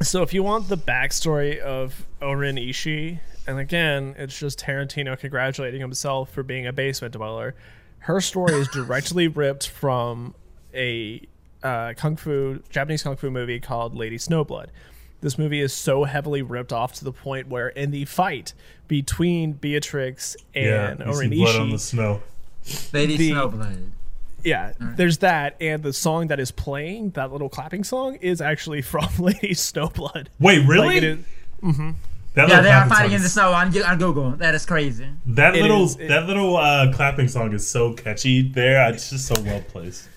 So 0.00 0.22
if 0.22 0.34
you 0.34 0.42
want 0.42 0.68
the 0.68 0.76
backstory 0.76 1.58
of 1.60 2.06
Oren 2.20 2.56
Ishii, 2.56 3.20
and 3.46 3.58
again, 3.58 4.16
it's 4.18 4.36
just 4.36 4.58
Tarantino 4.58 5.16
congratulating 5.18 5.80
himself 5.80 6.30
for 6.30 6.42
being 6.42 6.66
a 6.66 6.72
basement 6.72 7.12
dweller. 7.14 7.54
Her 7.98 8.20
story 8.20 8.54
is 8.54 8.66
directly 8.68 9.28
ripped 9.28 9.68
from 9.68 10.34
a 10.74 11.20
uh, 11.62 11.92
kung 11.96 12.16
fu 12.16 12.60
Japanese 12.70 13.04
kung 13.04 13.16
fu 13.16 13.30
movie 13.30 13.60
called 13.60 13.94
Lady 13.94 14.18
Snowblood. 14.18 14.68
This 15.22 15.38
movie 15.38 15.60
is 15.60 15.72
so 15.72 16.04
heavily 16.04 16.42
ripped 16.42 16.72
off 16.72 16.92
to 16.94 17.04
the 17.04 17.12
point 17.12 17.48
where 17.48 17.68
in 17.68 17.90
the 17.92 18.04
fight 18.04 18.52
between 18.88 19.52
Beatrix 19.52 20.36
and 20.54 20.98
you 20.98 21.04
see 21.06 21.10
Oren 21.10 21.30
blood 21.30 21.56
on 21.56 21.70
the 21.70 21.78
snow. 21.78 22.20
Lady 22.92 23.16
The- 23.16 23.30
Snowblade. 23.30 23.90
yeah, 24.44 24.72
there's 24.78 25.18
that, 25.18 25.56
and 25.60 25.82
the 25.82 25.92
song 25.92 26.26
that 26.26 26.38
is 26.40 26.50
playing, 26.50 27.10
that 27.10 27.32
little 27.32 27.48
clapping 27.48 27.84
song, 27.84 28.16
is 28.16 28.40
actually 28.40 28.82
from 28.92 29.08
Lady 29.18 29.54
Snowblood. 29.54 30.26
Wait, 30.38 30.66
really? 30.66 30.86
Like, 30.88 30.96
it 30.96 31.04
is, 31.04 31.18
that 32.34 32.48
Yeah, 32.48 32.60
they 32.60 32.70
are 32.72 32.88
fighting 32.88 33.10
song 33.10 33.16
in 33.16 33.22
the 33.22 33.28
snow 33.28 33.52
on, 33.52 33.70
Gu- 33.70 33.84
on 33.84 33.98
Google. 33.98 34.30
That 34.32 34.54
is 34.54 34.64
crazy. 34.66 35.06
That 35.26 35.54
It 35.56 35.62
little 35.62 35.84
is- 35.84 35.96
it- 35.96 36.08
that 36.08 36.26
little 36.26 36.56
uh, 36.56 36.92
clapping 36.92 37.28
song 37.28 37.52
is 37.52 37.66
so 37.66 37.92
catchy. 37.92 38.42
There, 38.42 38.88
it's 38.92 39.10
just 39.10 39.26
so 39.26 39.40
well 39.42 39.60
placed. 39.68 40.08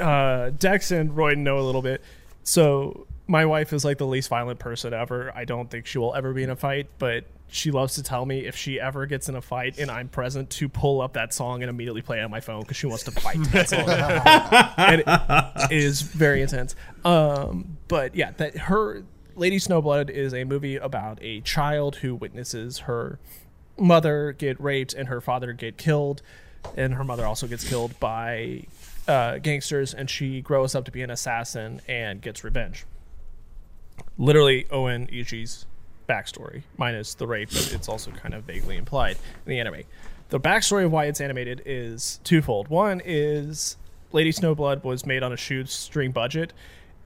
uh, 0.00 0.50
Dex 0.58 0.90
and 0.90 1.16
Roy 1.16 1.34
know 1.34 1.58
a 1.58 1.60
little 1.64 1.82
bit. 1.82 2.02
So 2.44 3.05
my 3.26 3.44
wife 3.44 3.72
is 3.72 3.84
like 3.84 3.98
the 3.98 4.06
least 4.06 4.28
violent 4.28 4.58
person 4.58 4.94
ever. 4.94 5.32
I 5.34 5.44
don't 5.44 5.70
think 5.70 5.86
she 5.86 5.98
will 5.98 6.14
ever 6.14 6.32
be 6.32 6.42
in 6.42 6.50
a 6.50 6.56
fight, 6.56 6.88
but 6.98 7.24
she 7.48 7.70
loves 7.70 7.94
to 7.94 8.02
tell 8.02 8.26
me 8.26 8.46
if 8.46 8.56
she 8.56 8.80
ever 8.80 9.06
gets 9.06 9.28
in 9.28 9.36
a 9.36 9.40
fight 9.42 9.78
and 9.78 9.90
I'm 9.90 10.08
present 10.08 10.50
to 10.50 10.68
pull 10.68 11.00
up 11.00 11.12
that 11.14 11.32
song 11.32 11.62
and 11.62 11.70
immediately 11.70 12.02
play 12.02 12.18
it 12.18 12.22
on 12.22 12.30
my 12.30 12.40
phone 12.40 12.60
because 12.62 12.76
she 12.76 12.86
wants 12.86 13.04
to 13.04 13.10
fight 13.12 13.38
that 13.52 13.68
song. 13.70 13.88
and 14.76 15.02
it 15.70 15.76
is 15.76 16.02
very 16.02 16.42
intense. 16.42 16.74
Um, 17.04 17.78
but 17.88 18.14
yeah, 18.14 18.32
that 18.32 18.56
her 18.56 19.04
Lady 19.36 19.58
Snowblood 19.58 20.10
is 20.10 20.32
a 20.34 20.44
movie 20.44 20.76
about 20.76 21.18
a 21.20 21.40
child 21.42 21.96
who 21.96 22.14
witnesses 22.14 22.80
her 22.80 23.18
mother 23.78 24.32
get 24.32 24.60
raped 24.60 24.94
and 24.94 25.08
her 25.08 25.20
father 25.20 25.52
get 25.52 25.76
killed, 25.76 26.22
and 26.76 26.94
her 26.94 27.04
mother 27.04 27.26
also 27.26 27.46
gets 27.46 27.68
killed 27.68 27.98
by 28.00 28.64
uh, 29.06 29.38
gangsters, 29.38 29.92
and 29.94 30.08
she 30.08 30.40
grows 30.40 30.74
up 30.74 30.84
to 30.86 30.90
be 30.90 31.02
an 31.02 31.10
assassin 31.10 31.80
and 31.86 32.20
gets 32.22 32.42
revenge. 32.42 32.86
Literally, 34.18 34.66
Oren 34.70 35.06
Ishii's 35.08 35.66
backstory, 36.08 36.62
minus 36.76 37.14
the 37.14 37.26
rape, 37.26 37.50
but 37.50 37.72
it's 37.72 37.88
also 37.88 38.10
kind 38.10 38.34
of 38.34 38.44
vaguely 38.44 38.76
implied 38.76 39.18
in 39.44 39.50
the 39.50 39.60
anime. 39.60 39.82
The 40.28 40.40
backstory 40.40 40.84
of 40.84 40.92
why 40.92 41.06
it's 41.06 41.20
animated 41.20 41.62
is 41.64 42.20
twofold. 42.24 42.68
One 42.68 43.00
is 43.04 43.76
Lady 44.12 44.32
Snowblood 44.32 44.84
was 44.84 45.06
made 45.06 45.22
on 45.22 45.32
a 45.32 45.36
shoestring 45.36 46.12
budget, 46.12 46.52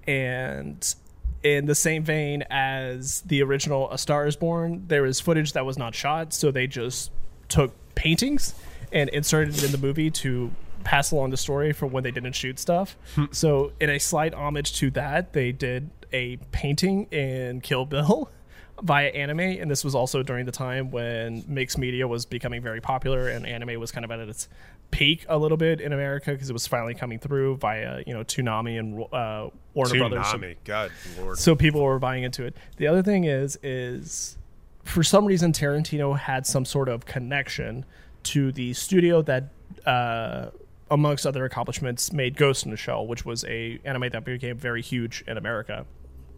and 0.06 0.94
in 1.42 1.66
the 1.66 1.74
same 1.74 2.04
vein 2.04 2.44
as 2.50 3.22
the 3.22 3.42
original 3.42 3.90
A 3.90 3.98
Star 3.98 4.26
is 4.26 4.36
Born, 4.36 4.84
there 4.88 5.06
is 5.06 5.20
footage 5.20 5.52
that 5.52 5.64
was 5.64 5.78
not 5.78 5.94
shot, 5.94 6.32
so 6.32 6.50
they 6.50 6.66
just 6.66 7.10
took 7.48 7.72
paintings 7.94 8.54
and 8.92 9.08
inserted 9.10 9.56
it 9.56 9.64
in 9.64 9.72
the 9.72 9.78
movie 9.78 10.10
to 10.10 10.50
pass 10.84 11.12
along 11.12 11.30
the 11.30 11.36
story 11.36 11.72
for 11.72 11.86
when 11.86 12.02
they 12.02 12.10
didn't 12.10 12.32
shoot 12.32 12.58
stuff. 12.58 12.96
Hmm. 13.14 13.26
so, 13.32 13.72
in 13.80 13.90
a 13.90 13.98
slight 13.98 14.34
homage 14.34 14.74
to 14.76 14.90
that, 14.92 15.32
they 15.32 15.52
did 15.52 15.90
a 16.12 16.36
painting 16.52 17.04
in 17.12 17.60
Kill 17.60 17.84
Bill 17.84 18.30
via 18.82 19.08
anime, 19.08 19.40
and 19.40 19.70
this 19.70 19.84
was 19.84 19.94
also 19.94 20.22
during 20.22 20.46
the 20.46 20.52
time 20.52 20.90
when 20.90 21.44
mixed 21.46 21.78
media 21.78 22.06
was 22.08 22.26
becoming 22.26 22.62
very 22.62 22.80
popular, 22.80 23.28
and 23.28 23.46
anime 23.46 23.78
was 23.78 23.92
kind 23.92 24.04
of 24.04 24.10
at 24.10 24.20
its 24.20 24.48
peak 24.90 25.24
a 25.28 25.38
little 25.38 25.56
bit 25.56 25.80
in 25.80 25.92
America 25.92 26.32
because 26.32 26.50
it 26.50 26.52
was 26.52 26.66
finally 26.66 26.94
coming 26.94 27.18
through 27.18 27.56
via 27.56 28.02
you 28.06 28.14
know 28.14 28.24
Toonami 28.24 28.78
and 28.78 29.02
uh, 29.12 29.50
Warner 29.74 29.98
Brothers. 29.98 30.26
So- 30.26 30.38
Tsunami. 30.38 30.56
God 30.64 30.90
lord. 31.18 31.38
so 31.38 31.54
people 31.54 31.82
were 31.82 31.98
buying 31.98 32.24
into 32.24 32.44
it. 32.44 32.56
The 32.76 32.86
other 32.86 33.02
thing 33.02 33.24
is, 33.24 33.58
is 33.62 34.36
for 34.84 35.02
some 35.02 35.24
reason 35.26 35.52
Tarantino 35.52 36.18
had 36.18 36.46
some 36.46 36.64
sort 36.64 36.88
of 36.88 37.06
connection 37.06 37.84
to 38.24 38.52
the 38.52 38.72
studio 38.72 39.22
that, 39.22 39.50
uh, 39.86 40.50
amongst 40.90 41.26
other 41.26 41.44
accomplishments, 41.44 42.12
made 42.12 42.36
Ghost 42.36 42.64
in 42.64 42.70
the 42.70 42.76
Shell, 42.76 43.06
which 43.06 43.24
was 43.24 43.44
a 43.44 43.78
anime 43.84 44.08
that 44.10 44.24
became 44.24 44.56
very 44.56 44.82
huge 44.82 45.22
in 45.26 45.38
America. 45.38 45.86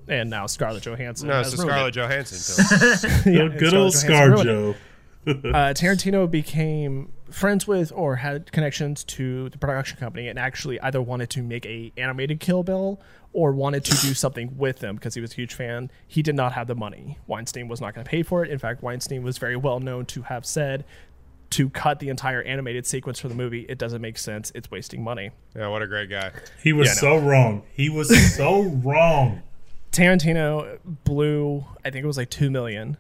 And 0.09 0.31
now 0.31 0.47
Scarlett 0.47 0.83
Johansson. 0.85 1.29
no, 1.29 1.41
it's 1.41 1.53
a 1.53 1.57
Scarlett 1.57 1.97
it. 1.97 2.01
Johansson 2.01 3.09
film. 3.09 3.11
Yeah, 3.35 3.49
Good 3.59 3.75
old 3.75 3.95
Scarlett 3.95 4.47
Johansson 4.47 4.47
ruined 4.47 4.77
it 5.27 5.45
ScarJo. 5.45 5.55
uh, 5.55 5.75
Tarantino 5.75 6.31
became 6.31 7.13
friends 7.31 7.67
with 7.67 7.93
or 7.95 8.17
had 8.17 8.51
connections 8.53 9.05
to 9.05 9.49
the 9.51 9.59
production 9.59 9.97
company 9.99 10.29
and 10.29 10.39
actually 10.39 10.79
either 10.81 11.01
wanted 11.01 11.31
to 11.31 11.43
make 11.43 11.65
a 11.65 11.93
animated 11.97 12.41
Kill 12.41 12.63
Bill 12.63 13.01
or 13.33 13.53
wanted 13.53 13.85
to 13.85 13.93
do 14.07 14.13
something 14.13 14.59
with 14.59 14.81
them 14.81 14.97
because 14.97 15.15
he 15.15 15.21
was 15.21 15.33
a 15.33 15.37
huge 15.37 15.55
fan. 15.55 15.91
He 16.07 16.23
did 16.23 16.35
not 16.35 16.53
have 16.53 16.67
the 16.67 16.75
money. 16.75 17.19
Weinstein 17.27 17.69
was 17.69 17.81
not 17.81 17.95
going 17.95 18.05
to 18.05 18.11
pay 18.11 18.23
for 18.23 18.45
it. 18.45 18.51
In 18.51 18.59
fact, 18.59 18.83
Weinstein 18.83 19.23
was 19.23 19.39
very 19.39 19.57
well 19.57 19.81
known 19.81 20.05
to 20.07 20.23
have 20.23 20.45
said 20.45 20.85
to 21.51 21.71
cut 21.71 21.99
the 22.01 22.09
entire 22.09 22.43
animated 22.43 22.87
sequence 22.87 23.19
for 23.21 23.29
the 23.29 23.35
movie, 23.35 23.67
it 23.69 23.77
doesn't 23.79 24.01
make 24.01 24.17
sense. 24.19 24.51
It's 24.55 24.71
wasting 24.71 25.03
money. 25.05 25.31
yeah, 25.55 25.69
what 25.69 25.83
a 25.83 25.87
great 25.87 26.09
guy. 26.11 26.33
He 26.63 26.73
was 26.73 26.89
Yeah, 26.89 26.95
so 26.95 27.17
wrong. 27.19 27.63
He 27.75 27.89
was 27.91 28.35
so 28.35 28.63
wrong. 28.63 29.43
Tarantino 29.93 30.79
blew, 31.05 31.65
I 31.85 31.91
think 31.91 32.03
it 32.03 32.07
was 32.07 32.17
like 32.17 32.31
two 32.31 32.51
million 32.51 32.97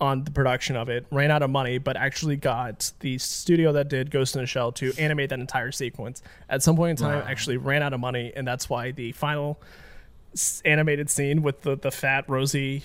on 0.00 0.22
the 0.22 0.30
production 0.30 0.76
of 0.76 0.88
it, 0.88 1.06
ran 1.10 1.30
out 1.30 1.42
of 1.42 1.50
money, 1.50 1.78
but 1.78 1.96
actually 1.96 2.36
got 2.36 2.92
the 3.00 3.18
studio 3.18 3.72
that 3.72 3.88
did 3.88 4.10
Ghost 4.12 4.36
in 4.36 4.42
the 4.42 4.46
Shell 4.46 4.72
to 4.72 4.92
animate 4.98 5.30
that 5.30 5.40
entire 5.40 5.72
sequence. 5.72 6.22
At 6.48 6.62
some 6.62 6.76
point 6.76 7.00
in 7.00 7.04
time, 7.04 7.24
actually 7.26 7.56
ran 7.56 7.82
out 7.82 7.92
of 7.92 7.98
money, 7.98 8.32
and 8.36 8.46
that's 8.46 8.68
why 8.70 8.92
the 8.92 9.10
final 9.12 9.60
animated 10.64 11.10
scene 11.10 11.42
with 11.42 11.62
the 11.62 11.76
the 11.76 11.90
fat 11.90 12.24
rosy 12.28 12.84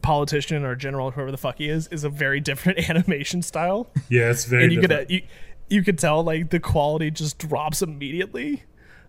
politician 0.00 0.64
or 0.64 0.74
general, 0.76 1.10
whoever 1.10 1.30
the 1.32 1.36
fuck 1.36 1.58
he 1.58 1.68
is, 1.68 1.88
is 1.88 2.04
a 2.04 2.08
very 2.08 2.40
different 2.50 2.88
animation 2.88 3.42
style, 3.42 3.90
Yeah, 4.08 4.30
it's 4.30 4.44
very 4.44 4.64
and 4.64 4.72
you 4.72 4.80
different. 4.80 5.08
could 5.08 5.14
uh, 5.16 5.18
you 5.18 5.22
you 5.68 5.82
could 5.82 5.98
tell 5.98 6.22
like 6.22 6.50
the 6.50 6.60
quality 6.60 7.10
just 7.10 7.38
drops 7.38 7.82
immediately. 7.82 8.62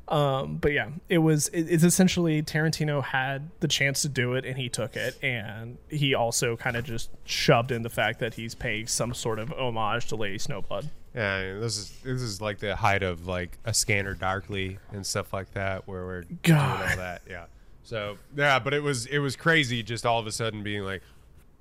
Um, 0.07 0.57
but 0.57 0.71
yeah, 0.71 0.89
it 1.09 1.17
was. 1.17 1.49
It, 1.49 1.63
it's 1.63 1.83
essentially 1.83 2.41
Tarantino 2.41 3.03
had 3.03 3.49
the 3.59 3.67
chance 3.67 4.01
to 4.03 4.09
do 4.09 4.33
it, 4.35 4.45
and 4.45 4.57
he 4.57 4.69
took 4.69 4.95
it, 4.95 5.21
and 5.21 5.77
he 5.89 6.13
also 6.15 6.55
kind 6.55 6.77
of 6.77 6.85
just 6.85 7.09
shoved 7.25 7.71
in 7.71 7.81
the 7.81 7.89
fact 7.89 8.19
that 8.19 8.35
he's 8.35 8.55
paying 8.55 8.87
some 8.87 9.13
sort 9.13 9.37
of 9.39 9.51
homage 9.51 10.07
to 10.07 10.15
Lady 10.15 10.37
Snowblood. 10.37 10.89
Yeah, 11.13 11.59
this 11.59 11.77
is 11.77 11.91
this 12.03 12.21
is 12.21 12.39
like 12.41 12.59
the 12.59 12.75
height 12.75 13.03
of 13.03 13.27
like 13.27 13.57
a 13.65 13.73
scanner 13.73 14.13
darkly 14.13 14.77
and 14.91 15.05
stuff 15.05 15.33
like 15.33 15.51
that, 15.53 15.87
where 15.87 16.05
we're 16.05 16.21
doing 16.21 16.39
God. 16.43 16.91
all 16.91 16.97
that. 16.97 17.23
Yeah. 17.29 17.45
So 17.83 18.17
yeah, 18.35 18.59
but 18.59 18.73
it 18.73 18.83
was 18.83 19.07
it 19.07 19.19
was 19.19 19.35
crazy 19.35 19.83
just 19.83 20.05
all 20.05 20.19
of 20.19 20.27
a 20.27 20.31
sudden 20.31 20.63
being 20.63 20.83
like, 20.83 21.01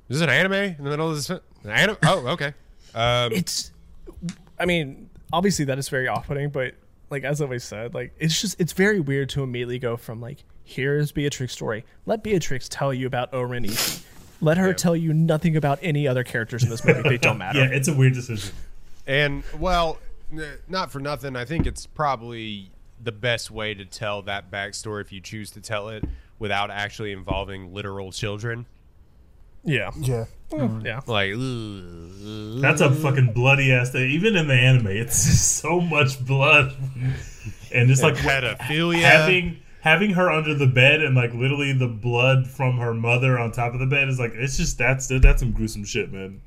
"This 0.08 0.16
is 0.16 0.22
an 0.22 0.28
anime 0.30 0.52
in 0.52 0.84
the 0.84 0.90
middle 0.90 1.08
of 1.08 1.16
this." 1.16 1.30
An 1.30 1.40
anime? 1.64 1.96
Oh, 2.04 2.26
okay. 2.28 2.54
Um, 2.94 3.32
It's, 3.32 3.72
I 4.58 4.66
mean, 4.66 5.10
obviously 5.32 5.64
that 5.66 5.78
is 5.78 5.88
very 5.88 6.06
off-putting, 6.06 6.50
but 6.50 6.74
like 7.10 7.24
as 7.24 7.40
I 7.40 7.44
always 7.44 7.64
said, 7.64 7.94
like 7.94 8.12
it's 8.18 8.40
just 8.40 8.60
it's 8.60 8.72
very 8.72 9.00
weird 9.00 9.28
to 9.30 9.42
immediately 9.42 9.78
go 9.78 9.96
from 9.96 10.20
like 10.20 10.44
here's 10.64 11.12
Beatrix's 11.12 11.54
story. 11.54 11.84
Let 12.06 12.22
Beatrix 12.22 12.68
tell 12.68 12.92
you 12.92 13.06
about 13.06 13.32
Oren 13.34 13.64
Ishii. 13.64 14.02
Let 14.40 14.58
her 14.58 14.74
tell 14.74 14.94
you 14.94 15.14
nothing 15.14 15.56
about 15.56 15.78
any 15.82 16.06
other 16.06 16.22
characters 16.24 16.62
in 16.62 16.68
this 16.68 16.84
movie. 16.84 17.02
They 17.08 17.16
don't 17.18 17.38
matter. 17.38 17.60
Yeah, 17.60 17.66
it's 17.70 17.88
a 17.88 17.94
weird 17.94 18.14
decision. 18.14 18.54
And 19.06 19.44
well, 19.58 19.98
n- 20.32 20.58
not 20.68 20.90
for 20.90 21.00
nothing. 21.00 21.36
I 21.36 21.44
think 21.44 21.66
it's 21.66 21.86
probably 21.86 22.70
the 23.02 23.12
best 23.12 23.50
way 23.50 23.72
to 23.74 23.84
tell 23.84 24.22
that 24.22 24.50
backstory 24.50 25.00
if 25.00 25.12
you 25.12 25.20
choose 25.20 25.50
to 25.52 25.60
tell 25.60 25.88
it 25.88 26.04
without 26.38 26.70
actually 26.70 27.12
involving 27.12 27.72
literal 27.72 28.12
children. 28.12 28.66
Yeah. 29.66 29.90
Yeah. 29.96 30.24
Yeah. 30.52 31.00
Like, 31.06 31.32
ugh. 31.34 32.60
That's 32.60 32.80
a 32.80 32.90
fucking 32.90 33.32
bloody 33.32 33.72
ass 33.72 33.90
thing. 33.90 34.10
Even 34.10 34.36
in 34.36 34.46
the 34.46 34.54
anime, 34.54 34.88
it's 34.88 35.16
so 35.40 35.80
much 35.80 36.24
blood, 36.24 36.74
and 37.72 37.88
just 37.88 38.02
like 38.02 38.14
pedophilia. 38.14 39.02
having 39.02 39.60
having 39.80 40.10
her 40.10 40.30
under 40.30 40.54
the 40.54 40.66
bed 40.66 41.00
and 41.00 41.14
like 41.14 41.32
literally 41.34 41.72
the 41.72 41.86
blood 41.86 42.46
from 42.46 42.78
her 42.78 42.92
mother 42.94 43.38
on 43.38 43.52
top 43.52 43.72
of 43.72 43.78
the 43.78 43.86
bed 43.86 44.08
is 44.08 44.18
like 44.18 44.32
it's 44.34 44.56
just 44.56 44.78
that's 44.78 45.08
that's 45.20 45.40
some 45.40 45.52
gruesome 45.52 45.84
shit, 45.84 46.12
man. 46.12 46.40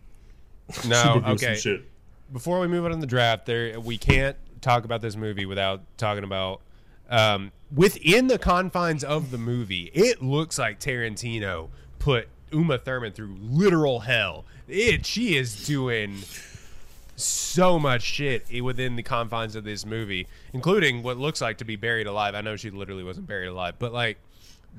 no, 0.88 1.22
okay. 1.28 1.56
shit. 1.56 1.84
Before 2.32 2.60
we 2.60 2.68
move 2.68 2.86
on 2.86 2.92
to 2.92 2.98
the 2.98 3.08
draft, 3.08 3.46
there 3.46 3.80
we 3.80 3.98
can't 3.98 4.38
talk 4.62 4.86
about 4.86 5.02
this 5.02 5.16
movie 5.16 5.46
without 5.46 5.82
talking 5.98 6.24
about 6.24 6.62
um, 7.10 7.52
within 7.74 8.28
the 8.28 8.38
confines 8.38 9.04
of 9.04 9.32
the 9.32 9.38
movie. 9.38 9.92
It 9.94 10.22
looks 10.22 10.58
like 10.58 10.80
Tarantino 10.80 11.70
put 11.98 12.30
Uma 12.52 12.78
Thurman 12.78 13.12
through 13.12 13.36
literal 13.42 14.02
hell. 14.02 14.46
It 14.68 15.06
she 15.06 15.36
is 15.38 15.66
doing 15.66 16.20
so 17.16 17.78
much 17.80 18.02
shit 18.02 18.46
within 18.64 18.96
the 18.96 19.04
confines 19.04 19.56
of 19.56 19.64
this 19.64 19.86
movie, 19.86 20.28
including 20.54 21.04
what 21.04 21.18
looks 21.18 21.42
like 21.42 21.58
to 21.58 21.66
be 21.66 21.76
buried 21.76 22.08
alive. 22.08 22.36
I 22.36 22.42
know 22.42 22.56
she 22.56 22.70
literally 22.70 23.04
wasn't 23.04 23.28
buried 23.28 23.48
alive, 23.48 23.76
but 23.78 23.92
like, 23.92 24.18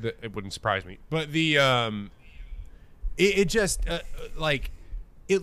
the, 0.00 0.14
it 0.22 0.34
wouldn't 0.34 0.52
surprise 0.52 0.84
me. 0.84 0.98
But 1.10 1.32
the 1.32 1.58
um, 1.58 2.10
it, 3.18 3.38
it 3.38 3.48
just 3.48 3.88
uh, 3.88 3.94
uh, 3.94 4.00
like 4.38 4.70
it. 5.28 5.42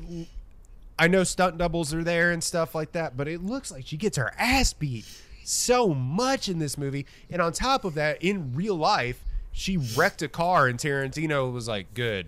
I 1.00 1.08
know 1.08 1.24
stunt 1.24 1.60
doubles 1.60 1.94
are 1.94 2.04
there 2.04 2.32
and 2.32 2.44
stuff 2.44 2.74
like 2.74 2.94
that, 2.94 3.16
but 3.16 3.28
it 3.28 3.44
looks 3.44 3.72
like 3.72 3.86
she 3.86 3.98
gets 3.98 4.18
her 4.18 4.34
ass 4.38 4.74
beat 4.74 5.06
so 5.44 5.94
much 5.94 6.50
in 6.50 6.58
this 6.58 6.78
movie. 6.78 7.06
And 7.30 7.42
on 7.42 7.54
top 7.54 7.86
of 7.86 7.94
that, 7.94 8.22
in 8.24 8.56
real 8.56 8.76
life, 8.76 9.24
she 9.58 9.78
wrecked 9.78 10.22
a 10.22 10.28
car, 10.28 10.68
and 10.68 10.78
Tarantino 10.80 11.52
was 11.52 11.68
like, 11.68 11.94
"Good." 11.94 12.28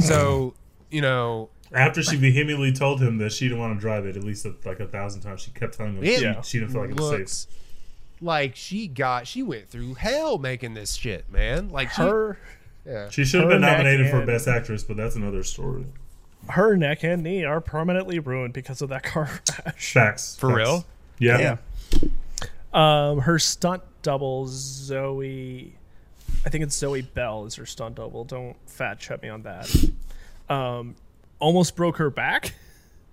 So 0.00 0.54
you 0.90 1.00
know, 1.00 1.48
After 1.72 2.02
she 2.02 2.16
vehemently 2.16 2.72
told 2.72 3.00
him 3.00 3.18
that 3.18 3.32
she 3.32 3.46
didn't 3.48 3.60
want 3.60 3.76
to 3.76 3.80
drive 3.80 4.04
it 4.06 4.16
at 4.16 4.24
least 4.24 4.46
like 4.64 4.80
a 4.80 4.86
thousand 4.86 5.20
times, 5.22 5.40
she 5.42 5.50
kept 5.52 5.74
telling 5.76 5.96
him 5.96 6.04
It 6.04 6.18
she, 6.18 6.34
she 6.42 6.58
didn't 6.58 6.72
feel 6.72 6.82
like 6.82 6.90
it 6.90 7.00
was 7.00 7.32
safe. 7.32 7.54
like 8.20 8.56
she 8.56 8.88
got 8.88 9.26
she 9.26 9.42
went 9.42 9.68
through 9.68 9.94
hell 9.94 10.38
making 10.38 10.74
this 10.74 10.94
shit, 10.94 11.30
man. 11.30 11.68
Like 11.70 11.90
she, 11.92 12.02
Her 12.02 12.38
yeah. 12.84 13.08
She 13.10 13.24
should 13.24 13.40
have 13.40 13.48
been 13.50 13.62
nominated 13.62 14.10
for 14.10 14.24
best 14.26 14.46
actress, 14.48 14.84
but 14.84 14.96
that's 14.96 15.16
another 15.16 15.42
story. 15.42 15.86
her 16.50 16.76
neck 16.76 17.02
and 17.02 17.22
knee 17.22 17.44
are 17.44 17.60
permanently 17.60 18.18
ruined 18.20 18.52
because 18.54 18.80
of 18.82 18.88
that 18.90 19.02
car 19.02 19.28
crash. 19.50 19.92
Facts. 19.92 20.36
For 20.40 20.48
Facts. 20.50 20.56
real? 20.58 20.84
Yeah. 21.18 21.56
Um, 22.72 23.20
her 23.20 23.38
stunt 23.38 23.82
double 24.02 24.46
Zoe, 24.48 25.74
I 26.46 26.48
think 26.48 26.62
it's 26.62 26.76
Zoe 26.76 27.02
Bell 27.02 27.44
is 27.44 27.56
her 27.56 27.66
stunt 27.66 27.96
double. 27.96 28.24
Don't 28.24 28.56
fat 28.68 29.00
check 29.00 29.20
me 29.20 29.28
on 29.28 29.42
that. 29.42 29.68
Um, 30.48 30.94
almost 31.40 31.74
broke 31.74 31.96
her 31.96 32.08
back 32.08 32.54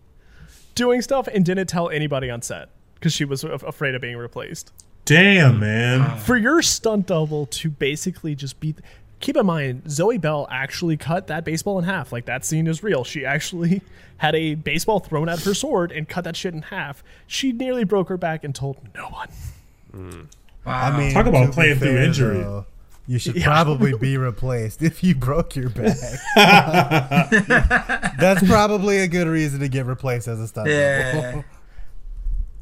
doing 0.76 1.02
stuff 1.02 1.28
and 1.28 1.44
didn't 1.44 1.66
tell 1.68 1.90
anybody 1.90 2.30
on 2.30 2.42
set 2.44 2.70
because 2.96 3.12
she 3.12 3.26
was 3.26 3.44
af- 3.44 3.64
afraid 3.64 3.96
of 3.96 4.02
being 4.02 4.18
replaced. 4.18 4.72
Damn, 5.06 5.60
man. 5.60 6.20
For 6.20 6.38
your 6.38 6.62
stunt 6.62 7.08
double 7.08 7.48
to 7.48 7.70
basically 7.70 8.36
just 8.36 8.60
be. 8.60 8.76
Keep 9.20 9.38
in 9.38 9.46
mind, 9.46 9.90
Zoe 9.90 10.18
Bell 10.18 10.48
actually 10.52 10.96
cut 10.98 11.28
that 11.28 11.44
baseball 11.46 11.80
in 11.80 11.86
half. 11.86 12.12
Like 12.12 12.26
that 12.26 12.46
scene 12.46 12.68
is 12.68 12.84
real. 12.84 13.04
She 13.04 13.26
actually 13.26 13.82
had 14.18 14.36
a 14.36 14.54
baseball 14.56 15.00
thrown 15.00 15.28
at 15.28 15.40
her 15.42 15.54
sword 15.54 15.92
and 15.92 16.08
cut 16.08 16.24
that 16.26 16.36
shit 16.36 16.54
in 16.54 16.62
half. 16.62 17.04
She 17.26 17.52
nearly 17.52 17.84
broke 17.84 18.10
her 18.10 18.18
back 18.18 18.44
and 18.44 18.54
told 18.54 18.78
no 18.94 19.08
one. 19.10 20.28
I 20.66 20.98
mean, 20.98 21.14
Talk 21.14 21.26
about 21.26 21.52
playing 21.54 21.80
through 21.80 21.98
injury. 21.98 22.38
though, 22.40 22.66
you 23.08 23.20
should 23.20 23.36
Yeah. 23.36 23.46
probably 23.46 23.98
be 23.98 24.18
replaced 24.18 24.82
if 24.82 25.04
you 25.04 25.14
broke 25.16 25.56
your 25.56 25.70
back. 25.70 25.98
That's 28.20 28.46
probably 28.48 29.00
a 29.00 29.08
good 29.08 29.28
reason 29.28 29.60
to 29.62 29.68
get 29.68 29.86
replaced 29.86 30.28
as 30.28 30.40
a 30.40 30.48
stunt. 30.48 30.70
Yeah. 30.70 31.22
double. 31.32 31.46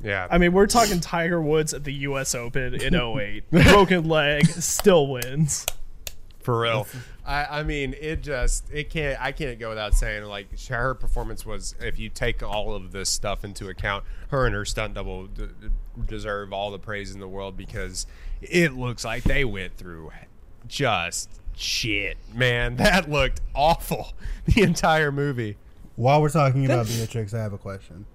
Yeah. 0.04 0.26
I 0.32 0.40
mean, 0.40 0.52
we're 0.54 0.66
talking 0.66 1.00
Tiger 1.00 1.40
Woods 1.40 1.76
at 1.76 1.84
the 1.84 1.94
U.S. 1.94 2.34
Open 2.34 2.74
in 2.74 2.96
08. 2.96 3.52
Broken 3.52 4.10
leg, 4.10 4.48
still 4.48 5.06
wins. 5.06 5.68
For 6.40 6.60
real. 6.60 6.88
I, 7.24 7.60
I 7.60 7.64
mean, 7.64 7.94
it 8.02 8.24
just 8.24 8.66
it 8.74 8.90
can't. 8.90 9.22
I 9.22 9.32
can't 9.32 9.60
go 9.60 9.70
without 9.70 9.94
saying 9.94 10.24
like 10.24 10.48
sh- 10.58 10.70
her 10.70 10.96
performance 10.96 11.46
was. 11.46 11.76
If 11.80 12.00
you 12.00 12.10
take 12.10 12.42
all 12.42 12.74
of 12.74 12.92
this 12.92 13.12
stuff 13.12 13.44
into 13.46 13.70
account, 13.70 14.04
her 14.30 14.48
and 14.48 14.56
her 14.56 14.66
stunt 14.66 14.96
double 14.96 15.28
d- 15.28 15.46
d- 15.62 15.68
deserve 16.08 16.52
all 16.52 16.72
the 16.72 16.80
praise 16.80 17.14
in 17.14 17.20
the 17.20 17.28
world 17.28 17.56
because 17.56 18.08
it 18.42 18.74
looks 18.74 19.06
like 19.06 19.22
they 19.24 19.46
went 19.46 19.78
through 19.78 20.10
just 20.72 21.30
shit, 21.56 22.18
man. 22.34 22.76
That 22.78 23.10
looked 23.10 23.42
awful. 23.54 24.14
The 24.46 24.64
entire 24.64 25.12
movie. 25.12 25.58
While 25.96 26.22
we're 26.22 26.30
talking 26.30 26.66
about 26.66 26.88
Beatrix, 26.88 27.34
I 27.34 27.40
have 27.40 27.54
a 27.54 27.58
question. 27.60 28.06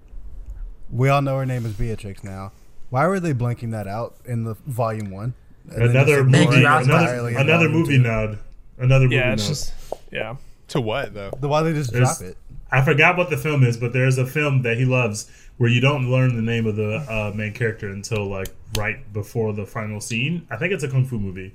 We 0.91 1.07
all 1.09 1.21
know 1.21 1.37
her 1.37 1.45
name 1.45 1.65
is 1.65 1.73
Beatrix 1.73 2.23
now. 2.23 2.51
Why 2.89 3.07
were 3.07 3.19
they 3.19 3.33
blanking 3.33 3.71
that 3.71 3.87
out 3.87 4.15
in 4.25 4.43
the 4.43 4.55
volume 4.65 5.09
one? 5.11 5.33
And 5.71 5.83
Another 5.83 6.23
movie, 6.23 6.59
another, 6.59 6.81
entirely 6.83 7.35
another 7.35 7.69
movie 7.69 7.97
two? 7.97 8.03
nod. 8.03 8.39
Another 8.77 9.05
movie 9.05 9.15
Yeah, 9.15 9.33
it's 9.33 9.43
nod. 9.43 9.49
just 9.49 9.73
yeah. 10.11 10.35
To 10.69 10.81
what 10.81 11.13
though? 11.13 11.31
The 11.39 11.47
why 11.47 11.61
they 11.63 11.73
just 11.73 11.91
There's- 11.93 12.17
drop 12.19 12.29
it? 12.31 12.37
I 12.69 12.83
forgot 12.83 13.15
what 13.17 13.29
the 13.29 13.37
film 13.37 13.63
is, 13.63 13.77
but 13.77 13.93
there's 13.93 14.17
a 14.17 14.25
film 14.25 14.63
that 14.63 14.77
he 14.77 14.83
loves 14.83 15.31
where 15.57 15.69
you 15.69 15.79
don't 15.79 16.11
learn 16.11 16.35
the 16.35 16.41
name 16.41 16.65
of 16.67 16.75
the 16.75 16.97
uh, 17.09 17.31
main 17.33 17.53
character 17.53 17.87
until 17.89 18.25
like 18.25 18.49
right 18.77 19.11
before 19.13 19.53
the 19.53 19.65
final 19.65 20.01
scene. 20.01 20.45
I 20.51 20.57
think 20.57 20.73
it's 20.73 20.83
a 20.83 20.89
kung 20.89 21.05
fu 21.05 21.17
movie, 21.17 21.53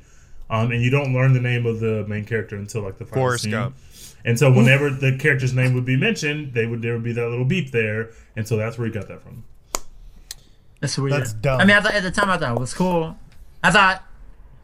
um, 0.53 0.71
and 0.71 0.81
you 0.83 0.91
don't 0.91 1.13
learn 1.13 1.33
the 1.33 1.41
name 1.41 1.67
of 1.67 1.81
the 1.81 2.05
main 2.07 2.25
character 2.25 2.55
until 2.57 2.83
like 2.83 2.99
the 2.99 3.05
final 3.05 3.23
Forrest 3.25 3.43
scene. 3.45 3.51
Gump. 3.53 3.75
And 4.25 4.39
so 4.39 4.53
whenever 4.53 4.89
the 4.91 5.17
character's 5.19 5.53
name 5.53 5.75
would 5.75 5.85
be 5.85 5.97
mentioned, 5.97 6.55
they 6.55 6.67
would 6.67 6.81
there 6.83 6.93
would 6.93 7.03
be 7.03 7.13
that 7.13 7.29
little 7.29 7.45
beep 7.45 7.73
there, 7.73 8.11
and 8.37 8.47
so 8.47 8.57
that's 8.57 8.79
where 8.79 8.87
he 8.87 8.93
got 8.93 9.09
that 9.09 9.21
from. 9.23 9.43
That's 10.81 10.97
weird. 10.99 11.13
That's 11.13 11.33
dumb. 11.33 11.61
I 11.61 11.65
mean, 11.65 11.77
I 11.77 11.81
thought 11.81 11.95
at 11.95 12.03
the 12.03 12.11
time 12.11 12.31
I 12.31 12.37
thought 12.39 12.57
it 12.57 12.61
was 12.61 12.75
cool. 12.75 13.17
I 13.65 13.71
thought 13.71 14.03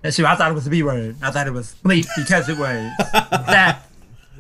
that's 0.03 0.17
true. 0.17 0.27
I 0.27 0.35
thought 0.37 0.51
it 0.51 0.55
was 0.55 0.65
the 0.65 0.71
B 0.71 0.83
word. 0.83 1.17
I 1.23 1.31
thought 1.31 1.47
it 1.47 1.53
was 1.53 1.75
bleep 1.85 2.07
because 2.17 2.49
it 2.49 2.59
was 2.59 2.91
that. 3.13 3.83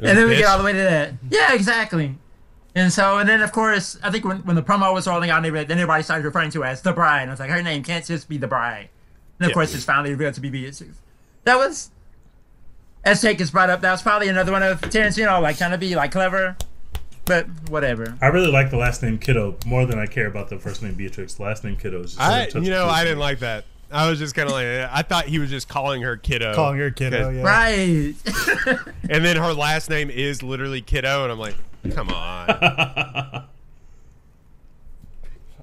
And 0.01 0.17
then 0.19 0.29
we 0.29 0.37
get 0.37 0.47
all 0.47 0.59
the 0.59 0.65
way 0.65 0.73
to 0.73 0.79
that. 0.79 1.15
Yeah, 1.31 1.55
exactly. 1.55 2.15
And 2.75 2.93
so, 2.93 3.19
and 3.19 3.29
then 3.29 3.41
of 3.43 3.51
course, 3.51 3.99
I 4.03 4.11
think 4.13 4.25
when, 4.25 4.39
when 4.45 4.55
the 4.55 4.63
promo 4.63 4.95
was 4.95 5.09
rolling 5.09 5.31
out, 5.31 5.39
and 5.39 5.47
everybody- 5.47 5.67
then 5.67 5.79
everybody 5.79 6.03
started 6.05 6.25
referring 6.25 6.51
to 6.51 6.61
her 6.61 6.67
as 6.67 6.83
the 6.83 6.93
bride. 6.93 7.23
And 7.23 7.31
I 7.31 7.33
was 7.33 7.41
like, 7.41 7.51
her 7.51 7.63
name 7.63 7.83
can't 7.83 8.05
just 8.05 8.29
be 8.29 8.39
the 8.39 8.47
bride. 8.47 8.89
And 9.41 9.47
of 9.47 9.51
Yeah. 9.51 9.55
course, 9.55 9.75
it's 9.75 9.85
finally 9.85 10.11
revealed 10.11 10.35
to 10.35 10.41
be 10.41 10.51
Beatrice. 10.51 10.85
That 11.45 11.57
was, 11.57 11.91
as 13.05 13.23
Jake 13.23 13.39
has 13.39 13.51
brought 13.51 13.71
up, 13.71 13.81
that 13.81 13.93
was 13.93 14.03
probably 14.03 14.29
another 14.29 14.53
one 14.53 14.63
of 14.63 14.81
Tarantino, 14.81 15.41
like 15.41 15.59
trying 15.59 15.71
to 15.71 15.79
be 15.79 15.95
like 15.95 16.13
clever, 16.13 16.57
but 17.25 17.47
whatever. 17.69 18.17
I 18.21 18.27
really 18.27 18.51
like 18.51 18.71
the 18.71 18.77
last 18.77 19.03
name 19.03 19.19
Kiddo 19.19 19.57
more 19.67 19.87
than 19.87 19.99
I 19.99 20.07
care 20.07 20.27
about 20.27 20.49
the 20.49 20.59
first 20.59 20.83
name 20.83 20.95
Beatrix. 20.95 21.35
The 21.35 21.45
last 21.45 21.65
name 21.65 21.77
Kiddo 21.77 22.03
is 22.03 22.15
just 22.15 22.21
I, 22.21 22.45
such 22.47 22.57
a 22.57 22.65
you 22.65 22.71
know, 22.71 22.87
I 22.87 23.05
didn't 23.05 23.21
like 23.21 23.39
that. 23.41 23.65
I 23.91 24.11
was 24.11 24.19
just 24.19 24.35
kind 24.35 24.49
of 24.49 24.53
like, 24.53 24.67
I 24.67 25.03
thought 25.03 25.25
he 25.27 25.39
was 25.39 25.49
just 25.49 25.67
calling 25.69 26.03
her 26.03 26.17
kiddo, 26.19 26.55
Calling 26.55 26.79
her 26.79 26.91
kiddo, 26.91 27.31
yeah. 27.31 27.43
Right. 27.43 28.15
and 29.09 29.25
then 29.25 29.37
her 29.39 29.55
last 29.55 29.89
name 29.89 30.11
is 30.11 30.43
literally 30.43 30.83
kiddo, 30.83 31.23
and 31.23 31.33
I'm 31.33 31.39
like, 31.39 31.55
come 31.95 32.11
on. 32.11 32.51
All 32.51 32.57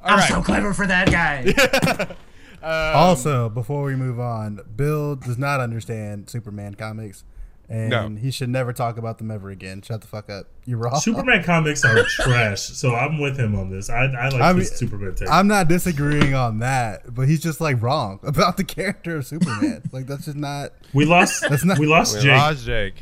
I'm 0.03 0.17
right. 0.17 0.29
so 0.29 0.41
clever 0.41 0.73
for 0.73 0.87
that 0.87 1.11
guy. 1.11 2.15
Um, 2.65 2.95
also, 2.95 3.47
before 3.49 3.83
we 3.83 3.95
move 3.95 4.19
on, 4.19 4.59
Bill 4.75 5.15
does 5.15 5.37
not 5.37 5.59
understand 5.59 6.29
Superman 6.29 6.73
comics, 6.73 7.23
and 7.69 7.89
No. 7.89 8.09
he 8.09 8.31
should 8.31 8.49
never 8.49 8.73
talk 8.73 8.97
about 8.97 9.19
them 9.19 9.29
ever 9.29 9.49
again. 9.51 9.83
Shut 9.83 10.01
the 10.01 10.07
fuck 10.07 10.29
up. 10.31 10.47
You're 10.65 10.79
wrong. 10.79 10.99
Superman 10.99 11.43
comics 11.43 11.85
are 11.85 12.03
trash, 12.07 12.61
so 12.61 12.95
I'm 12.95 13.19
with 13.19 13.37
him 13.37 13.55
on 13.55 13.69
this. 13.69 13.89
I, 13.91 14.05
I 14.05 14.29
like 14.29 14.41
I 14.41 14.49
mean, 14.53 14.59
this 14.59 14.75
Superman 14.77 15.13
take. 15.13 15.29
I'm 15.29 15.47
not 15.47 15.67
disagreeing 15.67 16.33
on 16.33 16.57
that, 16.59 17.13
but 17.13 17.27
he's 17.27 17.39
just 17.41 17.61
like 17.61 17.79
wrong 17.83 18.19
about 18.23 18.57
the 18.57 18.63
character 18.63 19.17
of 19.17 19.27
Superman. 19.27 19.83
like 19.91 20.07
that's 20.07 20.25
just 20.25 20.37
not. 20.37 20.71
we 20.93 21.05
lost. 21.05 21.43
That's 21.47 21.63
not- 21.63 21.77
we 21.77 21.85
lost 21.85 22.15
We 22.15 22.21
Jake. 22.23 22.31
lost 22.37 22.65
Jake. 22.65 22.95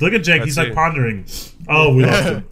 Look 0.00 0.12
at 0.12 0.22
Jake. 0.22 0.40
Let's 0.40 0.44
He's 0.50 0.58
like 0.58 0.74
pondering. 0.74 1.26
Oh, 1.68 1.94
we 1.94 2.04
lost 2.04 2.22
him. 2.28 2.46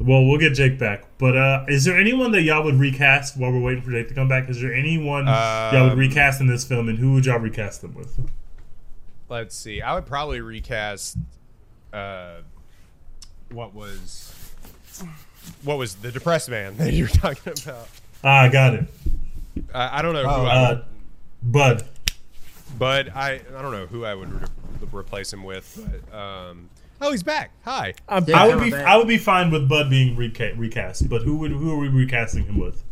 Well, 0.00 0.24
we'll 0.26 0.38
get 0.38 0.54
Jake 0.54 0.78
back. 0.78 1.04
But 1.18 1.36
uh, 1.36 1.64
is 1.68 1.84
there 1.84 1.98
anyone 1.98 2.32
that 2.32 2.40
y'all 2.42 2.64
would 2.64 2.76
recast 2.80 3.36
while 3.36 3.52
we're 3.52 3.60
waiting 3.60 3.82
for 3.82 3.90
Jake 3.90 4.08
to 4.08 4.14
come 4.14 4.28
back? 4.28 4.48
Is 4.48 4.60
there 4.60 4.72
anyone 4.72 5.26
y'all 5.26 5.84
would 5.84 5.92
Um, 5.92 5.98
recast 5.98 6.40
in 6.40 6.46
this 6.46 6.64
film, 6.64 6.88
and 6.88 6.98
who 6.98 7.12
would 7.14 7.26
y'all 7.26 7.38
recast 7.38 7.82
them 7.82 7.94
with? 7.94 8.18
Let's 9.28 9.54
see. 9.54 9.82
I 9.82 9.94
would 9.94 10.06
probably 10.06 10.40
recast. 10.40 11.18
Uh, 11.92 12.36
what 13.52 13.74
was. 13.74 14.34
What 15.62 15.78
was 15.78 15.94
the 15.96 16.10
depressed 16.12 16.48
man 16.50 16.76
that 16.78 16.92
you 16.92 17.04
were 17.04 17.08
talking 17.10 17.52
about? 17.64 17.88
Ah, 18.24 18.40
I 18.42 18.48
got 18.48 18.74
it. 18.74 18.84
Uh, 19.72 19.88
I 19.92 20.02
don't 20.02 20.14
know 20.14 20.22
who 20.22 20.28
Oh, 20.28 20.44
I 20.46 20.68
would 20.70 20.78
Uh, 20.78 20.82
Bud. 22.78 23.12
I 23.14 23.40
I 23.56 23.62
don't 23.62 23.72
know 23.72 23.86
who 23.86 24.04
I 24.04 24.14
would 24.14 24.32
re- 24.32 24.48
replace 24.92 25.32
him 25.32 25.42
with. 25.44 25.86
But 26.10 26.16
um, 26.16 26.68
oh, 27.00 27.10
he's 27.10 27.22
back. 27.22 27.52
Hi. 27.64 27.94
I'm 28.08 28.24
Yeah. 28.26 28.42
I 28.42 28.48
would 28.54 28.62
be 28.64 28.70
back. 28.70 28.86
I 28.86 28.96
would 28.96 29.08
be 29.08 29.18
fine 29.18 29.50
with 29.50 29.68
Bud 29.68 29.90
being 29.90 30.16
reca- 30.16 30.58
recast, 30.58 31.08
but 31.08 31.22
who 31.22 31.36
would 31.38 31.52
who 31.52 31.72
are 31.72 31.78
we 31.78 31.88
recasting 31.88 32.44
him 32.44 32.58
with? 32.58 32.82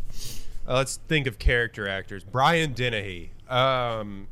Uh, 0.67 0.75
let's 0.75 0.97
think 1.07 1.25
of 1.27 1.39
character 1.39 1.87
actors. 1.87 2.23
Brian 2.23 2.73
Dennehy. 2.73 3.31
Um, 3.49 4.27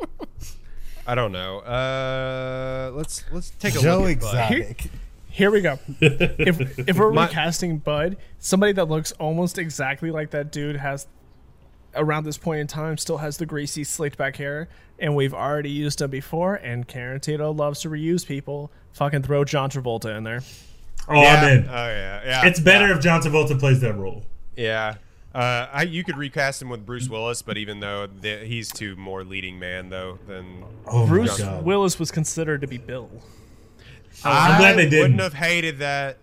I 1.06 1.14
don't 1.14 1.32
know. 1.32 1.58
Uh, 1.60 2.92
let's 2.94 3.24
let's 3.32 3.50
take 3.50 3.74
a 3.74 3.80
Joe 3.80 4.00
look. 4.00 4.10
at 4.10 4.20
Bud. 4.20 4.52
Exotic. 4.52 4.90
Here 5.28 5.50
we 5.50 5.60
go. 5.62 5.78
if 6.00 6.78
if 6.78 6.96
we're 6.98 7.12
My- 7.12 7.26
recasting 7.26 7.78
Bud, 7.78 8.16
somebody 8.38 8.72
that 8.74 8.86
looks 8.88 9.12
almost 9.12 9.58
exactly 9.58 10.10
like 10.10 10.30
that 10.30 10.52
dude 10.52 10.76
has 10.76 11.06
around 11.94 12.24
this 12.24 12.38
point 12.38 12.60
in 12.60 12.66
time 12.66 12.96
still 12.96 13.18
has 13.18 13.36
the 13.36 13.44
greasy 13.46 13.84
slicked 13.84 14.16
back 14.16 14.36
hair, 14.36 14.68
and 14.98 15.14
we've 15.16 15.34
already 15.34 15.70
used 15.70 16.00
him 16.00 16.10
before. 16.10 16.54
And 16.54 16.86
Karen 16.86 17.20
Tarantino 17.20 17.56
loves 17.56 17.80
to 17.80 17.90
reuse 17.90 18.26
people. 18.26 18.70
Fucking 18.94 19.22
throw 19.22 19.44
John 19.44 19.70
Travolta 19.70 20.16
in 20.16 20.24
there. 20.24 20.42
Oh, 21.08 21.20
Yeah. 21.20 21.28
I'm 21.42 21.48
in. 21.58 21.68
Oh 21.68 21.72
yeah, 21.72 22.20
yeah. 22.24 22.46
It's 22.46 22.60
better 22.60 22.92
if 22.92 23.00
John 23.00 23.20
Travolta 23.22 23.58
plays 23.58 23.80
that 23.80 23.94
role. 23.96 24.22
Yeah. 24.56 24.96
Uh, 25.34 25.66
I, 25.72 25.82
you 25.84 26.04
could 26.04 26.18
recast 26.18 26.60
him 26.60 26.68
with 26.68 26.84
Bruce 26.84 27.08
Willis, 27.08 27.40
but 27.40 27.56
even 27.56 27.80
though 27.80 28.06
the, 28.06 28.38
he's 28.44 28.70
too 28.70 28.94
more 28.96 29.24
leading 29.24 29.58
man 29.58 29.88
though 29.88 30.18
than 30.28 30.62
Oh 30.86 31.06
Bruce. 31.06 31.40
Willis 31.62 31.98
was 31.98 32.10
considered 32.10 32.60
to 32.60 32.66
be 32.66 32.76
Bill. 32.76 33.08
I'm 34.24 34.60
glad 34.60 34.76
they 34.76 34.84
didn't. 34.88 35.00
Wouldn't 35.16 35.20
have 35.20 35.34
hated 35.34 35.78
that. 35.78 36.18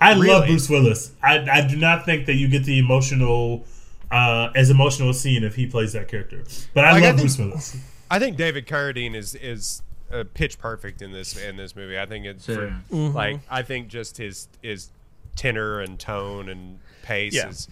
I 0.00 0.14
love 0.14 0.46
Bruce 0.46 0.68
Willis. 0.70 1.12
I, 1.22 1.38
I 1.50 1.66
do 1.66 1.76
not 1.76 2.06
think 2.06 2.24
that 2.26 2.34
you 2.34 2.48
get 2.48 2.64
the 2.64 2.78
emotional, 2.78 3.66
uh, 4.10 4.48
as 4.56 4.70
emotional 4.70 5.10
a 5.10 5.14
scene 5.14 5.44
if 5.44 5.54
he 5.54 5.66
plays 5.66 5.92
that 5.92 6.08
character. 6.08 6.42
But 6.72 6.86
I 6.86 6.92
Like, 6.92 7.02
I 7.02 7.06
love 7.08 7.16
think- 7.16 7.28
Bruce 7.28 7.38
Willis. 7.38 7.76
I 8.10 8.18
think 8.18 8.36
David 8.38 8.66
Carradine 8.66 9.14
is 9.14 9.34
is 9.36 9.82
uh, 10.12 10.24
pitch 10.34 10.58
perfect 10.58 11.02
in 11.02 11.12
this 11.12 11.36
in 11.36 11.56
this 11.56 11.74
movie. 11.76 11.98
I 11.98 12.06
think 12.06 12.26
it's 12.26 12.46
for, 12.46 12.74
Sure. 12.90 13.10
like 13.10 13.40
I 13.50 13.62
think 13.62 13.88
just 13.88 14.16
his 14.16 14.48
his 14.62 14.90
tenor 15.36 15.80
and 15.80 15.98
tone 15.98 16.48
and 16.48 16.78
pace 17.02 17.34
Yeah. 17.34 17.48
is 17.48 17.68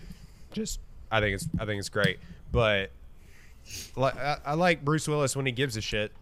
just 0.52 0.80
I 1.10 1.20
think 1.20 1.34
it's 1.34 1.48
I 1.58 1.64
think 1.66 1.78
it's 1.80 1.88
great. 1.88 2.18
But 2.52 2.90
like 3.96 4.16
I, 4.16 4.36
I 4.44 4.54
like 4.54 4.84
Bruce 4.84 5.06
Willis 5.08 5.36
when 5.36 5.46
he 5.46 5.52
gives 5.52 5.76
a 5.76 5.80
shit. 5.80 6.12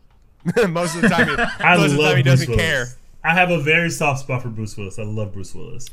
most 0.68 0.94
of 0.94 1.02
the 1.02 1.08
time, 1.08 1.28
he, 1.28 1.34
I 1.64 1.76
most 1.76 1.92
of 1.92 1.96
the 1.98 2.02
time 2.04 2.16
he 2.16 2.22
Bruce 2.22 2.40
doesn't 2.40 2.48
Willis. 2.50 2.62
care. 2.64 2.86
I 3.24 3.34
have 3.34 3.50
a 3.50 3.58
very 3.60 3.90
soft 3.90 4.20
spot 4.20 4.42
for 4.42 4.48
Bruce 4.48 4.76
Willis. 4.76 4.98
I 4.98 5.02
love 5.02 5.32
Bruce 5.32 5.52
Willis. 5.54 5.86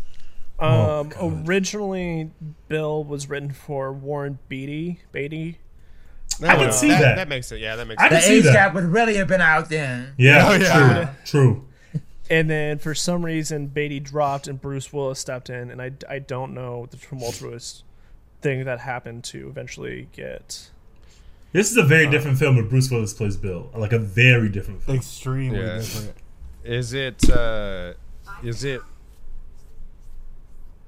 Oh, 0.59 1.09
Um, 1.19 1.43
originally, 1.47 2.29
Bill 2.67 3.03
was 3.03 3.27
written 3.27 3.51
for 3.51 3.91
Warren 3.91 4.37
Beatty. 4.47 4.99
Beatty. 5.11 5.57
I 6.41 6.55
can 6.55 6.71
see 6.71 6.87
that. 6.89 7.15
That 7.17 7.27
makes 7.27 7.51
it. 7.51 7.59
Yeah, 7.59 7.75
that 7.75 7.87
makes 7.87 8.01
I 8.01 8.09
sense. 8.09 8.25
can 8.25 8.33
The 8.35 8.41
see 8.41 8.47
age 8.49 8.53
gap 8.53 8.73
would 8.73 8.85
really 8.85 9.15
have 9.15 9.27
been 9.27 9.41
out 9.41 9.69
then. 9.69 10.13
Yeah, 10.17 10.47
Oh, 10.49 10.53
yeah. 10.55 11.13
true. 11.25 11.41
True. 11.43 11.65
And 12.29 12.49
then 12.49 12.79
for 12.79 12.95
some 12.95 13.23
reason, 13.25 13.67
Beatty 13.67 13.99
dropped 13.99 14.47
and 14.47 14.59
Bruce 14.59 14.91
Willis 14.93 15.19
stepped 15.19 15.49
in, 15.49 15.69
and 15.69 15.81
I, 15.81 15.91
I 16.09 16.19
don't 16.19 16.53
know 16.53 16.87
the 16.89 16.95
tumultuous 16.97 17.83
thing 18.41 18.63
that 18.63 18.79
happened 18.79 19.25
to 19.25 19.49
eventually 19.49 20.07
get. 20.13 20.69
This 21.51 21.69
is 21.69 21.77
a 21.77 21.83
very 21.83 22.09
different 22.09 22.39
film 22.39 22.55
where 22.55 22.63
Bruce 22.65 22.89
Willis 22.89 23.13
plays 23.13 23.35
Bill. 23.35 23.69
Like 23.75 23.91
a 23.91 23.99
very 23.99 24.47
different 24.49 24.81
film. 24.83 24.97
Extremely 24.97 25.59
Yeah. 25.59 25.75
different. 25.79 26.15
Is 26.63 26.93
it? 26.93 27.29
uh 27.29 27.93
Is 28.41 28.63
it? 28.63 28.81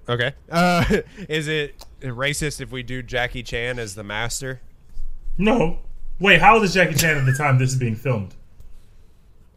Okay. 0.07 0.33
Uh 0.49 0.85
Is 1.27 1.47
it 1.47 1.75
racist 2.01 2.61
if 2.61 2.71
we 2.71 2.81
do 2.81 3.03
Jackie 3.03 3.43
Chan 3.43 3.77
as 3.77 3.95
the 3.95 4.03
master? 4.03 4.61
No. 5.37 5.79
Wait, 6.19 6.39
how 6.39 6.55
old 6.55 6.63
is 6.63 6.73
Jackie 6.73 6.95
Chan 6.95 7.17
at 7.17 7.25
the 7.25 7.33
time 7.33 7.57
this 7.57 7.71
is 7.71 7.77
being 7.77 7.95
filmed? 7.95 8.33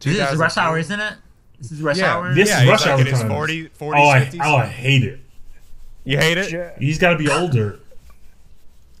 This 0.01 0.31
is 0.31 0.37
rush 0.37 0.57
hour, 0.57 0.77
isn't 0.77 0.99
it? 0.99 1.13
This 1.59 1.71
is 1.71 1.81
rush 1.81 1.97
Yeah. 1.97 2.15
hour. 2.15 2.33
This 2.33 2.49
Yeah, 2.49 2.61
is 2.63 2.69
Rush 2.69 2.81
like 2.81 2.89
Hour 2.89 2.99
in 3.01 3.05
his 3.07 3.19
times. 3.19 3.31
40 3.31 3.69
40s, 3.69 3.97
oh, 3.99 4.09
I, 4.09 4.19
50s. 4.21 4.39
oh, 4.45 4.55
I 4.55 4.65
hate 4.65 5.03
it. 5.03 5.19
You 6.05 6.17
hate 6.17 6.37
it? 6.37 6.51
Yeah. 6.51 6.71
He's 6.79 6.97
got 6.97 7.11
to 7.11 7.17
be 7.17 7.29
older. 7.29 7.79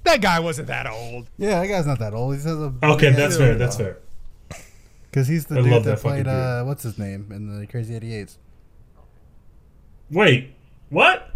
That 0.03 0.21
guy 0.21 0.39
wasn't 0.39 0.67
that 0.67 0.85
old. 0.87 1.27
Yeah, 1.37 1.61
that 1.61 1.67
guy's 1.67 1.85
not 1.87 1.99
that 1.99 2.13
old. 2.13 2.35
He 2.35 2.41
says 2.41 2.57
a 2.59 2.73
Okay, 2.83 3.11
that's 3.11 3.37
fair. 3.37 3.55
That's 3.55 3.77
fair. 3.77 3.97
Because 5.09 5.27
he's 5.27 5.45
the 5.45 5.59
I 5.59 5.61
dude 5.61 5.71
that, 5.73 5.83
that 5.83 5.99
fucking 5.99 6.09
played 6.11 6.25
dude. 6.25 6.33
uh, 6.33 6.63
what's 6.63 6.83
his 6.83 6.97
name 6.99 7.31
in 7.31 7.59
the 7.59 7.65
Crazy 7.67 7.97
88s. 7.99 8.35
Wait, 10.11 10.53
what? 10.89 11.31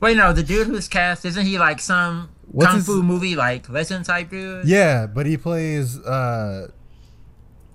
Wait, 0.00 0.16
no, 0.16 0.32
the 0.32 0.42
dude 0.42 0.66
who's 0.68 0.88
cast 0.88 1.24
isn't 1.24 1.44
he 1.44 1.58
like 1.58 1.80
some 1.80 2.30
What's 2.50 2.66
kung 2.68 2.76
his- 2.76 2.86
fu 2.86 3.02
movie 3.02 3.36
like 3.36 3.68
legend 3.68 4.04
type 4.04 4.30
dude? 4.30 4.66
Yeah, 4.66 5.06
but 5.06 5.26
he 5.26 5.36
plays 5.36 5.98
uh, 6.00 6.68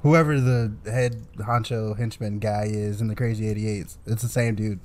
whoever 0.02 0.40
the 0.40 0.74
head 0.86 1.26
honcho 1.38 1.98
henchman 1.98 2.40
guy 2.40 2.66
is 2.66 3.00
in 3.02 3.08
the 3.08 3.16
Crazy 3.16 3.46
88s. 3.54 3.98
It's 4.06 4.22
the 4.24 4.28
same 4.30 4.56
dude. 4.56 4.80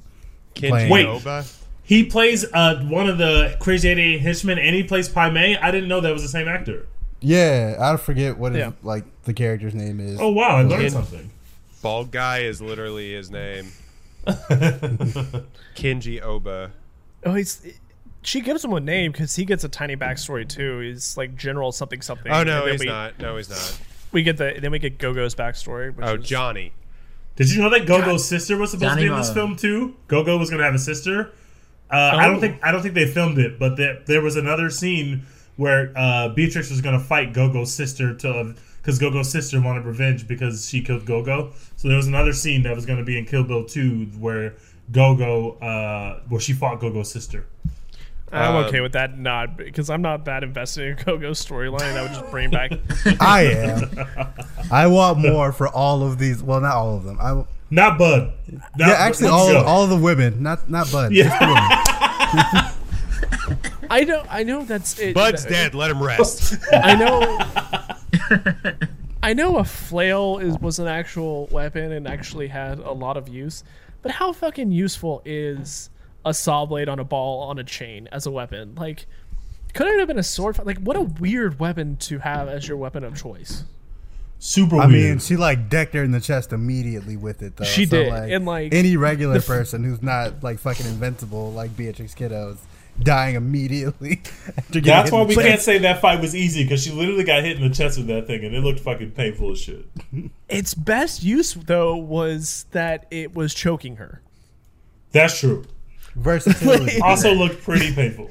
Kenji 0.54 0.90
Wait. 0.90 1.06
Oba. 1.06 1.44
He 1.82 2.04
plays 2.04 2.44
uh, 2.52 2.84
one 2.88 3.08
of 3.08 3.16
the 3.16 3.56
Crazy 3.60 3.88
88 3.88 4.20
henchmen, 4.20 4.58
and 4.58 4.74
he 4.76 4.82
plays 4.82 5.08
Pai 5.08 5.30
Mei. 5.30 5.56
I 5.56 5.70
didn't 5.70 5.88
know 5.88 6.00
that 6.02 6.12
was 6.12 6.22
the 6.22 6.28
same 6.28 6.46
actor. 6.48 6.86
Yeah, 7.20 7.76
I 7.80 7.96
forget 7.96 8.36
what 8.38 8.52
his, 8.52 8.60
Yeah. 8.60 8.72
like 8.82 9.04
the 9.24 9.32
character's 9.32 9.74
name 9.74 9.98
is. 10.00 10.20
Oh 10.20 10.28
wow, 10.30 10.56
I 10.58 10.62
learned 10.62 10.82
Ken- 10.82 10.90
something. 10.90 11.30
Bald 11.80 12.10
guy 12.10 12.40
is 12.40 12.60
literally 12.60 13.14
his 13.14 13.30
name. 13.30 13.72
Kenji 15.76 16.20
Oba. 16.22 16.72
Oh, 17.24 17.34
he's 17.34 17.66
she 18.28 18.40
gives 18.42 18.64
him 18.64 18.72
a 18.74 18.80
name 18.80 19.10
because 19.12 19.34
he 19.36 19.44
gets 19.44 19.64
a 19.64 19.68
tiny 19.68 19.96
backstory 19.96 20.46
too. 20.48 20.80
He's 20.80 21.16
like 21.16 21.34
General 21.34 21.72
something 21.72 22.02
something. 22.02 22.30
Oh 22.30 22.42
no, 22.44 22.66
he's 22.66 22.80
we, 22.80 22.86
not. 22.86 23.18
No, 23.18 23.36
he's 23.36 23.48
not. 23.48 23.80
We 24.12 24.22
get 24.22 24.36
the 24.36 24.56
then 24.60 24.70
we 24.70 24.78
get 24.78 24.98
Gogo's 24.98 25.34
backstory. 25.34 25.94
Which 25.94 26.06
Oh, 26.06 26.14
is, 26.16 26.26
Johnny. 26.26 26.72
Did 27.36 27.50
you 27.50 27.62
know 27.62 27.70
that 27.70 27.86
Gogo's 27.86 28.28
sister 28.28 28.56
was 28.56 28.72
supposed 28.72 28.94
to 28.96 29.00
be 29.00 29.06
in 29.06 29.14
this 29.16 29.28
Mo. 29.28 29.34
film 29.34 29.56
too? 29.56 29.94
Gogo 30.08 30.36
was 30.36 30.50
going 30.50 30.58
to 30.58 30.64
have 30.64 30.74
a 30.74 30.78
sister. 30.78 31.32
Uh, 31.90 31.94
I 31.94 32.26
Oh. 32.26 32.32
don't 32.32 32.40
think 32.40 32.58
I 32.62 32.70
don't 32.72 32.82
think 32.82 32.94
they 32.94 33.06
filmed 33.06 33.38
it, 33.38 33.58
but 33.58 33.76
there, 33.76 34.00
there 34.06 34.20
was 34.20 34.36
another 34.36 34.68
scene 34.70 35.22
where 35.56 35.92
uh, 35.96 36.28
Beatrix 36.28 36.70
was 36.70 36.80
going 36.80 36.98
to 36.98 37.04
fight 37.04 37.32
Gogo's 37.32 37.72
sister 37.72 38.14
to 38.14 38.54
because 38.82 38.98
Gogo's 38.98 39.30
sister 39.30 39.60
wanted 39.60 39.84
revenge 39.84 40.26
because 40.28 40.68
she 40.68 40.82
killed 40.82 41.04
Gogo. 41.06 41.52
So 41.76 41.88
there 41.88 41.96
was 41.96 42.06
another 42.06 42.32
scene 42.32 42.62
that 42.64 42.74
was 42.74 42.84
going 42.86 42.98
to 42.98 43.04
be 43.04 43.18
in 43.18 43.24
Kill 43.24 43.44
Bill 43.44 43.64
2 43.64 44.06
where 44.18 44.54
Gogo 44.92 45.52
uh, 45.58 46.20
where 46.28 46.40
she 46.40 46.52
fought 46.54 46.80
Gogo's 46.80 47.10
sister. 47.10 47.46
I'm 48.32 48.56
Um, 48.56 48.64
okay 48.66 48.80
with 48.80 48.92
that. 48.92 49.18
Not 49.18 49.56
because 49.56 49.88
I'm 49.90 50.02
not 50.02 50.24
that 50.26 50.42
invested 50.42 50.88
in 50.88 50.96
Gogo's 51.04 51.44
storyline. 51.44 51.96
I 51.96 52.02
would 52.02 52.12
just 52.12 52.30
bring 52.30 52.50
back. 52.50 52.72
I 53.20 53.42
am. 53.44 53.90
I 54.70 54.86
want 54.86 55.18
more 55.18 55.52
for 55.52 55.68
all 55.68 56.02
of 56.02 56.18
these. 56.18 56.42
Well, 56.42 56.60
not 56.60 56.74
all 56.74 56.96
of 56.96 57.04
them. 57.04 57.18
I 57.20 57.44
Not 57.70 57.98
Bud. 57.98 58.32
Not, 58.76 58.88
yeah, 58.88 58.94
actually, 58.94 59.28
all 59.28 59.48
of, 59.54 59.66
all 59.66 59.84
of 59.84 59.90
the 59.90 59.96
women, 59.96 60.42
not 60.42 60.68
not 60.70 60.90
Bud. 60.92 61.12
Yeah. 61.12 61.24
just 61.24 61.38
the 61.40 61.46
women. 61.46 62.74
I 63.90 64.04
know. 64.04 64.22
I 64.28 64.42
know 64.42 64.64
that's 64.64 64.98
it. 64.98 65.14
Bud's 65.14 65.44
dead. 65.46 65.74
Let 65.74 65.90
him 65.90 66.02
rest. 66.02 66.56
I 66.72 66.94
know. 66.94 67.38
I 69.22 69.32
know 69.34 69.56
a 69.56 69.64
flail 69.64 70.38
is 70.38 70.58
was 70.58 70.78
an 70.78 70.86
actual 70.86 71.46
weapon 71.50 71.92
and 71.92 72.06
actually 72.06 72.48
had 72.48 72.78
a 72.78 72.92
lot 72.92 73.16
of 73.16 73.28
use, 73.28 73.64
but 74.02 74.12
how 74.12 74.32
fucking 74.32 74.70
useful 74.70 75.22
is 75.24 75.90
a 76.24 76.34
saw 76.34 76.66
blade 76.66 76.88
on 76.88 76.98
a 76.98 77.04
ball 77.04 77.42
on 77.48 77.58
a 77.58 77.64
chain 77.64 78.08
as 78.12 78.26
a 78.26 78.30
weapon? 78.30 78.74
Like, 78.76 79.06
couldn't 79.74 79.94
it 79.94 79.98
have 79.98 80.08
been 80.08 80.18
a 80.18 80.22
sword? 80.22 80.56
fight? 80.56 80.66
Like, 80.66 80.78
what 80.78 80.96
a 80.96 81.02
weird 81.02 81.58
weapon 81.60 81.96
to 81.98 82.18
have 82.18 82.48
as 82.48 82.66
your 82.68 82.76
weapon 82.76 83.04
of 83.04 83.16
choice. 83.16 83.64
Super 84.40 84.76
I 84.76 84.86
weird. 84.86 84.90
mean, 85.10 85.18
she 85.18 85.36
like 85.36 85.68
decked 85.68 85.94
her 85.94 86.04
in 86.04 86.12
the 86.12 86.20
chest 86.20 86.52
immediately 86.52 87.16
with 87.16 87.42
it, 87.42 87.56
though. 87.56 87.64
She 87.64 87.86
So, 87.86 87.96
did, 88.04 88.12
and, 88.12 88.46
like, 88.46 88.72
any 88.72 88.96
regular 88.96 89.36
f- 89.38 89.46
person 89.46 89.82
who's 89.82 90.00
not 90.02 90.42
like 90.44 90.58
fucking 90.60 90.86
invincible, 90.86 91.50
like 91.52 91.76
Beatrix 91.76 92.14
Kiddo, 92.14 92.50
is 92.50 92.58
dying 93.02 93.34
immediately. 93.34 94.22
after 94.56 94.74
getting 94.80 94.82
That's 94.84 95.10
hit 95.10 95.16
why 95.16 95.22
we 95.24 95.34
chest. 95.34 95.46
can't 95.46 95.60
say 95.60 95.78
that 95.78 96.00
fight 96.00 96.20
was 96.20 96.36
easy 96.36 96.62
because 96.62 96.84
she 96.84 96.92
literally 96.92 97.24
got 97.24 97.42
hit 97.42 97.56
in 97.60 97.68
the 97.68 97.74
chest 97.74 97.98
with 97.98 98.06
that 98.08 98.26
thing 98.28 98.44
and 98.44 98.54
it 98.54 98.60
looked 98.62 98.80
fucking 98.80 99.10
painful 99.12 99.50
as 99.52 99.60
shit. 99.60 99.86
Its 100.48 100.72
best 100.74 101.22
use 101.24 101.54
though 101.54 101.96
was 101.96 102.66
that 102.70 103.06
it 103.10 103.34
was 103.34 103.54
choking 103.54 103.96
her. 103.96 104.20
That's 105.12 105.38
true. 105.40 105.64
Versatility. 106.18 107.00
Also 107.02 107.34
looked 107.34 107.62
pretty 107.62 107.94
painful. 107.94 108.30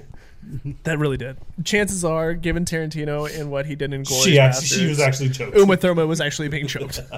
That 0.83 0.97
really 0.97 1.17
did. 1.17 1.37
Chances 1.65 2.05
are, 2.05 2.33
given 2.33 2.63
Tarantino 2.63 3.29
and 3.37 3.51
what 3.51 3.65
he 3.65 3.75
did 3.75 3.93
in 3.93 4.03
Glorious 4.03 4.25
She 4.25 4.39
actually, 4.39 4.67
she 4.67 4.87
was 4.87 4.99
actually 4.99 5.29
choked. 5.29 5.57
Uma 5.57 5.75
Thurman 5.75 6.07
was 6.07 6.21
actually 6.21 6.47
being 6.47 6.67
choked. 6.67 7.01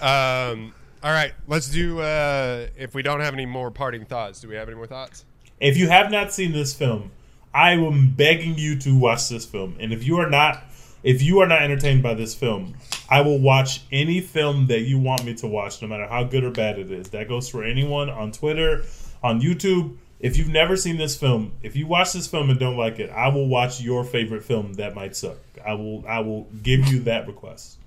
Um, 0.00 0.72
all 1.02 1.12
right, 1.12 1.32
let's 1.46 1.68
do. 1.68 2.00
Uh, 2.00 2.68
if 2.76 2.94
we 2.94 3.02
don't 3.02 3.20
have 3.20 3.34
any 3.34 3.46
more 3.46 3.70
parting 3.70 4.06
thoughts, 4.06 4.40
do 4.40 4.48
we 4.48 4.54
have 4.54 4.68
any 4.68 4.76
more 4.76 4.86
thoughts? 4.86 5.24
If 5.60 5.76
you 5.76 5.88
have 5.88 6.10
not 6.10 6.32
seen 6.32 6.52
this 6.52 6.74
film, 6.74 7.10
I 7.52 7.72
am 7.72 8.10
begging 8.10 8.56
you 8.56 8.78
to 8.80 8.98
watch 8.98 9.28
this 9.28 9.44
film. 9.44 9.76
And 9.78 9.92
if 9.92 10.04
you 10.04 10.18
are 10.18 10.30
not, 10.30 10.64
if 11.02 11.22
you 11.22 11.40
are 11.40 11.46
not 11.46 11.62
entertained 11.62 12.02
by 12.02 12.14
this 12.14 12.34
film, 12.34 12.74
I 13.10 13.20
will 13.20 13.38
watch 13.38 13.82
any 13.92 14.20
film 14.20 14.68
that 14.68 14.80
you 14.80 14.98
want 14.98 15.24
me 15.24 15.34
to 15.34 15.46
watch, 15.46 15.82
no 15.82 15.88
matter 15.88 16.06
how 16.06 16.24
good 16.24 16.44
or 16.44 16.50
bad 16.50 16.78
it 16.78 16.90
is. 16.90 17.10
That 17.10 17.28
goes 17.28 17.48
for 17.48 17.64
anyone 17.64 18.08
on 18.08 18.32
Twitter, 18.32 18.84
on 19.22 19.40
YouTube. 19.40 19.96
If 20.18 20.36
you've 20.36 20.48
never 20.48 20.76
seen 20.76 20.98
this 20.98 21.16
film, 21.16 21.52
if 21.62 21.74
you 21.76 21.86
watch 21.86 22.12
this 22.12 22.26
film 22.26 22.50
and 22.50 22.60
don't 22.60 22.76
like 22.76 22.98
it, 22.98 23.08
I 23.10 23.28
will 23.28 23.48
watch 23.48 23.80
your 23.80 24.04
favorite 24.04 24.44
film 24.44 24.74
that 24.74 24.94
might 24.94 25.16
suck. 25.16 25.38
I 25.66 25.72
will, 25.74 26.04
I 26.06 26.20
will 26.20 26.44
give 26.62 26.86
you 26.88 27.00
that 27.00 27.26
request. 27.26 27.78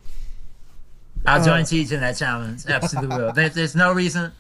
I'll 1.26 1.44
join 1.44 1.62
uh, 1.62 1.66
Teach 1.66 1.92
in 1.92 2.00
that 2.02 2.18
challenge. 2.18 2.66
Absolutely 2.68 3.16
will. 3.16 3.32
There, 3.34 3.50
there's 3.50 3.76
no 3.76 3.94
reason. 3.94 4.32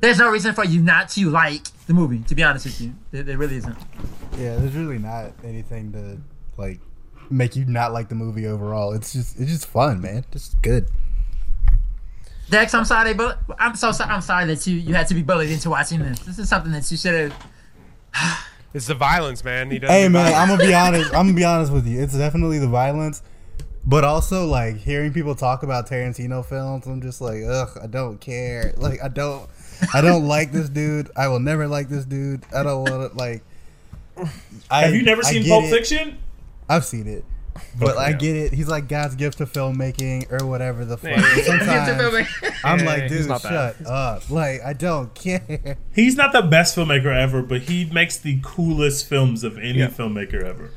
There's 0.00 0.18
no 0.18 0.30
reason 0.30 0.54
for 0.54 0.64
you 0.64 0.82
not 0.82 1.08
to 1.10 1.30
like 1.30 1.64
the 1.86 1.94
movie. 1.94 2.20
To 2.20 2.34
be 2.34 2.42
honest 2.42 2.66
with 2.66 2.80
you, 2.80 2.94
there, 3.10 3.22
there 3.22 3.38
really 3.38 3.56
isn't. 3.56 3.76
yeah, 4.38 4.56
there's 4.56 4.74
really 4.74 4.98
not 4.98 5.32
anything 5.42 5.92
to 5.92 6.20
like 6.56 6.80
make 7.30 7.56
you 7.56 7.64
not 7.64 7.92
like 7.92 8.08
the 8.08 8.14
movie 8.14 8.46
overall. 8.46 8.92
It's 8.92 9.12
just 9.12 9.38
it's 9.40 9.50
just 9.50 9.66
fun, 9.66 10.00
man. 10.00 10.24
Just 10.30 10.60
good. 10.62 10.88
Dex, 12.50 12.74
I'm 12.74 12.84
sorry, 12.84 13.14
but 13.14 13.38
I'm 13.58 13.76
so 13.76 13.92
sorry. 13.92 14.10
I'm 14.10 14.20
sorry 14.20 14.46
that 14.46 14.66
you 14.66 14.76
you 14.76 14.94
had 14.94 15.06
to 15.08 15.14
be 15.14 15.22
bullied 15.22 15.50
into 15.50 15.70
watching 15.70 16.00
this. 16.00 16.18
This 16.20 16.38
is 16.38 16.48
something 16.48 16.72
that 16.72 16.90
you 16.90 16.96
should 16.96 17.32
have. 17.32 18.46
It's 18.72 18.86
the 18.86 18.94
violence, 18.94 19.42
man. 19.42 19.68
He. 19.68 19.80
Hey 19.80 20.08
man, 20.08 20.32
violence. 20.32 20.36
I'm 20.36 20.48
gonna 20.48 20.62
be 20.68 20.74
honest. 20.74 21.06
I'm 21.06 21.26
gonna 21.26 21.34
be 21.34 21.44
honest 21.44 21.72
with 21.72 21.88
you. 21.88 22.00
It's 22.00 22.16
definitely 22.16 22.60
the 22.60 22.68
violence, 22.68 23.20
but 23.84 24.04
also 24.04 24.46
like 24.46 24.76
hearing 24.76 25.12
people 25.12 25.34
talk 25.34 25.64
about 25.64 25.88
Tarantino 25.88 26.44
films. 26.46 26.86
I'm 26.86 27.02
just 27.02 27.20
like, 27.20 27.42
ugh, 27.42 27.76
I 27.82 27.88
don't 27.88 28.20
care. 28.20 28.72
Like 28.76 29.02
I 29.02 29.08
don't, 29.08 29.50
I 29.92 30.00
don't 30.00 30.28
like 30.28 30.52
this 30.52 30.68
dude. 30.68 31.10
I 31.16 31.26
will 31.26 31.40
never 31.40 31.66
like 31.66 31.88
this 31.88 32.04
dude. 32.04 32.44
I 32.54 32.62
don't 32.62 32.88
want 32.88 33.10
to 33.10 33.18
like. 33.18 33.42
I, 34.70 34.82
Have 34.82 34.94
you 34.94 35.02
never 35.02 35.22
I 35.24 35.30
seen 35.30 35.48
Pulp 35.48 35.64
it. 35.64 35.70
Fiction? 35.70 36.18
I've 36.68 36.84
seen 36.84 37.08
it, 37.08 37.24
but 37.78 37.96
I 37.96 38.10
Okay. 38.10 38.18
get 38.18 38.36
it. 38.36 38.52
He's 38.52 38.68
like 38.68 38.88
God's 38.88 39.14
gift 39.14 39.38
to 39.38 39.46
filmmaking 39.46 40.30
or 40.30 40.46
whatever 40.46 40.84
the 40.84 40.96
fuck. 40.96 41.16
Yeah. 41.16 41.42
Sometimes 41.42 42.28
I'm 42.64 42.84
like, 42.84 43.08
dude, 43.08 43.28
not 43.28 43.42
bad. 43.42 43.76
shut 43.76 43.86
up. 43.86 44.30
Like 44.30 44.60
I 44.62 44.72
don't 44.72 45.14
care. 45.14 45.76
He's 45.94 46.16
not 46.16 46.32
the 46.32 46.42
best 46.42 46.76
filmmaker 46.76 47.14
ever, 47.14 47.42
but 47.42 47.62
he 47.62 47.84
makes 47.86 48.16
the 48.18 48.38
coolest 48.42 49.08
films 49.08 49.44
of 49.44 49.56
any 49.58 49.78
Yeah. 49.80 49.88
filmmaker 49.88 50.42
ever. 50.42 50.70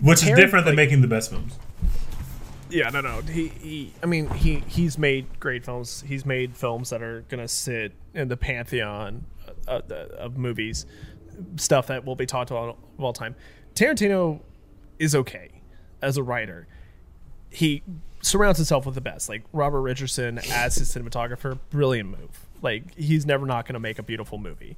Which 0.00 0.22
is 0.22 0.30
different 0.30 0.64
than 0.66 0.76
like- 0.76 0.84
making 0.88 1.00
the 1.02 1.08
best 1.08 1.30
films. 1.30 1.58
Yeah, 2.70 2.88
no, 2.90 3.00
no. 3.00 3.20
He, 3.22 3.48
he, 3.48 3.92
I 4.00 4.06
mean, 4.06 4.30
he, 4.30 4.62
he's 4.68 4.96
made 4.96 5.40
great 5.40 5.64
films. 5.64 6.04
He's 6.06 6.24
made 6.24 6.56
films 6.56 6.90
that 6.90 7.02
are 7.02 7.22
gonna 7.28 7.48
sit 7.48 7.92
in 8.14 8.28
the 8.28 8.36
pantheon 8.36 9.24
of, 9.66 9.90
of 9.90 10.36
movies, 10.38 10.86
stuff 11.56 11.88
that 11.88 12.04
will 12.04 12.14
be 12.14 12.26
talked 12.26 12.50
about 12.52 12.78
of 12.96 13.04
all 13.04 13.12
time. 13.12 13.34
Tarantino 13.74 14.40
is 15.00 15.14
okay 15.16 15.48
as 16.02 16.16
a 16.16 16.22
writer. 16.22 16.66
He 17.50 17.82
surrounds 18.22 18.58
himself 18.58 18.86
with 18.86 18.94
the 18.94 19.00
best, 19.00 19.28
like 19.28 19.42
Robert 19.52 19.80
Richardson 19.80 20.38
as 20.50 20.76
his 20.76 20.94
cinematographer. 20.94 21.58
Brilliant 21.70 22.10
move. 22.10 22.46
Like 22.62 22.94
he's 22.96 23.24
never 23.26 23.46
not 23.46 23.66
gonna 23.66 23.80
make 23.80 23.98
a 23.98 24.02
beautiful 24.02 24.38
movie. 24.38 24.76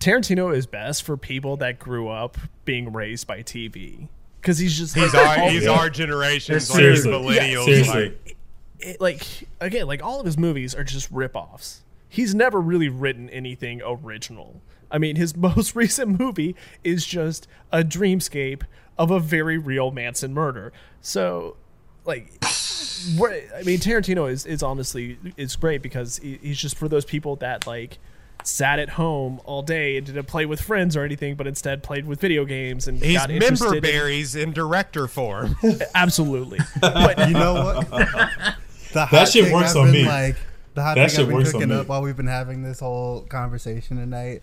Tarantino 0.00 0.54
is 0.54 0.66
best 0.66 1.02
for 1.02 1.16
people 1.16 1.56
that 1.58 1.78
grew 1.78 2.08
up 2.08 2.38
being 2.64 2.92
raised 2.92 3.26
by 3.26 3.42
TV. 3.42 4.08
Because 4.40 4.56
he's 4.58 4.76
just 4.78 4.94
He's 4.94 5.12
like, 5.12 5.38
our 5.38 5.44
all- 5.44 5.50
he's 5.50 5.64
Yeah. 5.64 5.70
our 5.70 5.90
generation's 5.90 6.70
like 6.70 6.78
Seriously. 6.78 7.10
millennials. 7.12 7.64
Seriously. 7.66 8.02
Like, 8.08 8.36
it, 8.78 9.00
like 9.00 9.26
again, 9.60 9.86
like 9.86 10.02
all 10.02 10.18
of 10.20 10.24
his 10.26 10.38
movies 10.38 10.74
are 10.74 10.84
just 10.84 11.10
rip-offs. 11.10 11.82
He's 12.08 12.34
never 12.34 12.60
really 12.60 12.88
written 12.88 13.28
anything 13.30 13.82
original. 13.84 14.62
I 14.90 14.96
mean, 14.98 15.16
his 15.16 15.36
most 15.36 15.76
recent 15.76 16.18
movie 16.18 16.56
is 16.82 17.04
just 17.04 17.46
a 17.70 17.82
dreamscape 17.84 18.62
of 19.00 19.10
a 19.10 19.18
very 19.18 19.56
real 19.58 19.90
Manson 19.90 20.32
murder. 20.34 20.72
So, 21.00 21.56
like, 22.04 22.32
I 22.44 23.62
mean, 23.64 23.78
Tarantino 23.80 24.30
is 24.30 24.44
is 24.46 24.62
honestly 24.62 25.18
is 25.36 25.56
great 25.56 25.82
because 25.82 26.18
he, 26.18 26.38
he's 26.42 26.58
just 26.58 26.76
for 26.76 26.86
those 26.86 27.04
people 27.06 27.36
that 27.36 27.66
like 27.66 27.98
sat 28.44 28.78
at 28.78 28.90
home 28.90 29.40
all 29.44 29.62
day 29.62 29.96
and 29.96 30.06
didn't 30.06 30.24
play 30.26 30.44
with 30.46 30.60
friends 30.60 30.96
or 30.96 31.02
anything, 31.04 31.34
but 31.34 31.46
instead 31.46 31.82
played 31.82 32.06
with 32.06 32.20
video 32.20 32.44
games 32.44 32.88
and 32.88 32.98
he's 33.02 33.18
got 33.18 33.28
member 33.30 33.44
interested. 33.46 33.76
in- 33.76 33.82
berries 33.82 34.36
in 34.36 34.52
director 34.52 35.06
form. 35.08 35.56
absolutely, 35.94 36.58
but 36.80 37.18
You 37.28 37.34
know 37.34 37.54
what? 37.88 37.88
The 38.92 39.06
That 39.12 39.28
shit 39.28 39.52
works 39.52 39.70
I've 39.70 39.76
on 39.76 39.92
been, 39.92 40.02
me. 40.02 40.08
Like 40.08 40.36
the 40.74 40.82
hot 40.82 40.96
That 40.96 41.10
thing 41.10 41.16
shit 41.16 41.20
I've 41.20 41.26
been 41.28 41.36
works 41.36 41.48
on 41.50 41.52
cooking 41.60 41.68
me. 41.68 41.76
up 41.80 41.86
while 41.88 42.02
we've 42.02 42.16
been 42.16 42.26
having 42.26 42.62
this 42.64 42.80
whole 42.80 43.22
conversation 43.22 43.96
tonight 43.98 44.42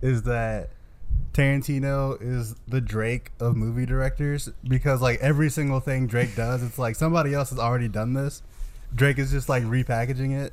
is 0.00 0.22
that 0.22 0.70
Tarantino 1.32 2.20
is 2.20 2.54
the 2.66 2.80
Drake 2.80 3.32
of 3.40 3.56
movie 3.56 3.86
directors 3.86 4.48
because 4.64 5.00
like 5.00 5.20
every 5.20 5.50
single 5.50 5.80
thing 5.80 6.06
Drake 6.06 6.34
does, 6.34 6.62
it's 6.62 6.78
like 6.78 6.96
somebody 6.96 7.34
else 7.34 7.50
has 7.50 7.58
already 7.58 7.88
done 7.88 8.14
this. 8.14 8.42
Drake 8.94 9.18
is 9.18 9.30
just 9.30 9.48
like 9.48 9.62
repackaging 9.62 10.38
it. 10.38 10.52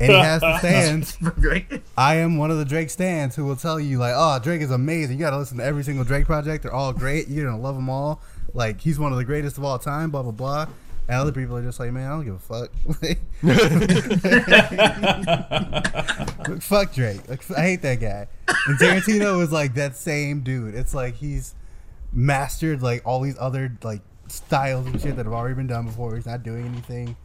And 0.00 0.12
he 0.12 0.18
has 0.18 0.40
the 0.40 0.58
stands. 0.60 1.12
For 1.12 1.30
great. 1.32 1.66
I 1.96 2.16
am 2.16 2.36
one 2.36 2.50
of 2.50 2.58
the 2.58 2.64
Drake 2.64 2.88
stands 2.90 3.34
who 3.34 3.44
will 3.44 3.56
tell 3.56 3.80
you 3.80 3.98
like, 3.98 4.14
oh, 4.16 4.38
Drake 4.38 4.60
is 4.60 4.70
amazing. 4.70 5.18
You 5.18 5.24
got 5.24 5.30
to 5.30 5.38
listen 5.38 5.58
to 5.58 5.64
every 5.64 5.82
single 5.82 6.04
Drake 6.04 6.24
project. 6.24 6.62
They're 6.62 6.72
all 6.72 6.92
great. 6.92 7.28
You're 7.28 7.46
gonna 7.46 7.60
love 7.60 7.74
them 7.74 7.90
all. 7.90 8.20
Like 8.54 8.80
he's 8.80 8.98
one 8.98 9.12
of 9.12 9.18
the 9.18 9.24
greatest 9.24 9.58
of 9.58 9.64
all 9.64 9.78
time. 9.78 10.10
Blah 10.10 10.22
blah 10.22 10.32
blah. 10.32 10.66
And 11.08 11.16
other 11.16 11.32
people 11.32 11.56
are 11.56 11.62
just 11.62 11.80
like, 11.80 11.90
man, 11.90 12.06
I 12.06 12.14
don't 12.14 12.26
give 12.26 12.34
a 12.34 12.38
fuck. 12.38 12.70
fuck 16.62 16.92
Drake. 16.92 17.26
Like, 17.28 17.50
I 17.50 17.62
hate 17.62 17.80
that 17.82 17.98
guy. 17.98 18.28
And 18.66 18.78
Tarantino 18.78 19.42
is 19.42 19.50
like 19.50 19.74
that 19.74 19.96
same 19.96 20.40
dude. 20.40 20.74
It's 20.74 20.92
like 20.92 21.14
he's 21.14 21.54
mastered 22.12 22.82
like 22.82 23.06
all 23.06 23.22
these 23.22 23.36
other 23.38 23.76
like 23.82 24.02
styles 24.28 24.86
and 24.86 25.00
shit 25.00 25.16
that 25.16 25.24
have 25.24 25.32
already 25.32 25.54
been 25.54 25.66
done 25.66 25.86
before. 25.86 26.14
He's 26.14 26.26
not 26.26 26.42
doing 26.42 26.66
anything 26.66 27.16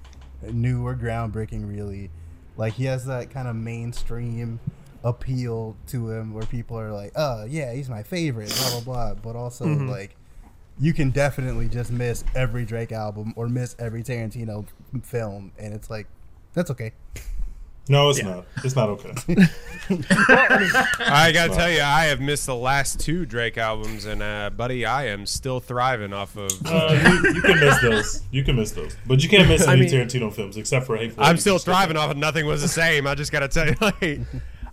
new 0.51 0.85
or 0.85 0.95
groundbreaking 0.95 1.69
really. 1.69 2.10
Like 2.55 2.73
he 2.73 2.85
has 2.85 3.05
that 3.05 3.31
kind 3.31 3.47
of 3.47 3.55
mainstream 3.55 4.60
appeal 5.03 5.76
to 5.88 6.10
him 6.10 6.34
where 6.34 6.45
people 6.45 6.80
are 6.80 6.91
like, 6.91 7.11
"Oh, 7.15 7.45
yeah, 7.45 7.73
he's 7.73 7.89
my 7.89 8.03
favorite," 8.03 8.55
blah 8.57 8.69
blah 8.72 8.80
blah. 8.81 9.14
But 9.15 9.35
also 9.35 9.65
mm-hmm. 9.65 9.89
like, 9.89 10.15
you 10.79 10.93
can 10.93 11.11
definitely 11.11 11.69
just 11.69 11.91
miss 11.91 12.23
every 12.35 12.65
Drake 12.65 12.91
album 12.91 13.33
or 13.35 13.47
miss 13.47 13.75
every 13.79 14.03
Tarantino 14.03 14.65
film, 15.03 15.51
and 15.57 15.73
it's 15.73 15.89
like, 15.89 16.07
that's 16.53 16.71
okay. 16.71 16.91
No, 17.89 18.09
it's 18.09 18.23
not. 18.23 18.45
It's 18.63 18.75
not 18.77 18.87
okay. 18.89 19.11
I 19.89 21.31
gotta 21.33 21.53
tell 21.53 21.69
you, 21.69 21.81
I 21.81 22.05
have 22.05 22.21
missed 22.21 22.45
the 22.45 22.55
last 22.55 23.01
two 23.01 23.25
Drake 23.25 23.57
albums, 23.57 24.05
and 24.05 24.23
uh, 24.23 24.51
buddy, 24.55 24.85
I 24.85 25.07
am 25.07 25.25
still 25.25 25.59
thriving 25.59 26.13
off 26.13 26.37
of. 26.37 26.49
Uh, 26.65 27.19
you, 27.23 27.33
you 27.33 27.41
can 27.41 27.59
miss 27.59 27.81
those. 27.81 28.21
You 28.31 28.43
can 28.43 28.55
miss 28.55 28.71
those, 28.71 28.95
but 29.05 29.21
you 29.21 29.27
can't 29.27 29.49
miss 29.49 29.67
I 29.67 29.73
any 29.73 29.81
mean- 29.81 29.89
Tarantino 29.91 30.31
films 30.33 30.55
except 30.55 30.85
for 30.85 30.95
Hateful. 30.95 31.23
I'm 31.23 31.35
still 31.37 31.59
thriving 31.59 31.97
off 31.97 32.11
of 32.11 32.17
nothing 32.17 32.45
was 32.45 32.61
the 32.61 32.69
same. 32.69 33.05
I 33.05 33.15
just 33.15 33.33
gotta 33.33 33.49
tell 33.49 33.67
you, 33.67 33.75
like, 33.81 34.21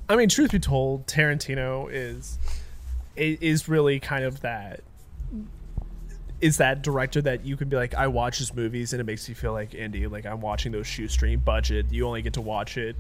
I 0.08 0.14
mean, 0.16 0.28
truth 0.28 0.52
be 0.52 0.60
told, 0.60 1.06
Tarantino 1.08 1.88
is 1.90 2.38
is 3.16 3.68
really 3.68 3.98
kind 3.98 4.24
of 4.24 4.40
that 4.42 4.82
is 6.40 6.56
that 6.56 6.82
director 6.82 7.20
that 7.20 7.44
you 7.44 7.56
can 7.56 7.68
be 7.68 7.76
like, 7.76 7.94
I 7.94 8.06
watch 8.06 8.38
his 8.38 8.54
movies 8.54 8.92
and 8.92 9.00
it 9.00 9.04
makes 9.04 9.28
you 9.28 9.34
feel 9.34 9.52
like 9.52 9.72
indie, 9.72 10.10
like 10.10 10.24
I'm 10.24 10.40
watching 10.40 10.72
those 10.72 10.86
shoestring 10.86 11.38
budget. 11.40 11.86
You 11.90 12.06
only 12.06 12.22
get 12.22 12.32
to 12.34 12.40
watch 12.40 12.78
it. 12.78 12.96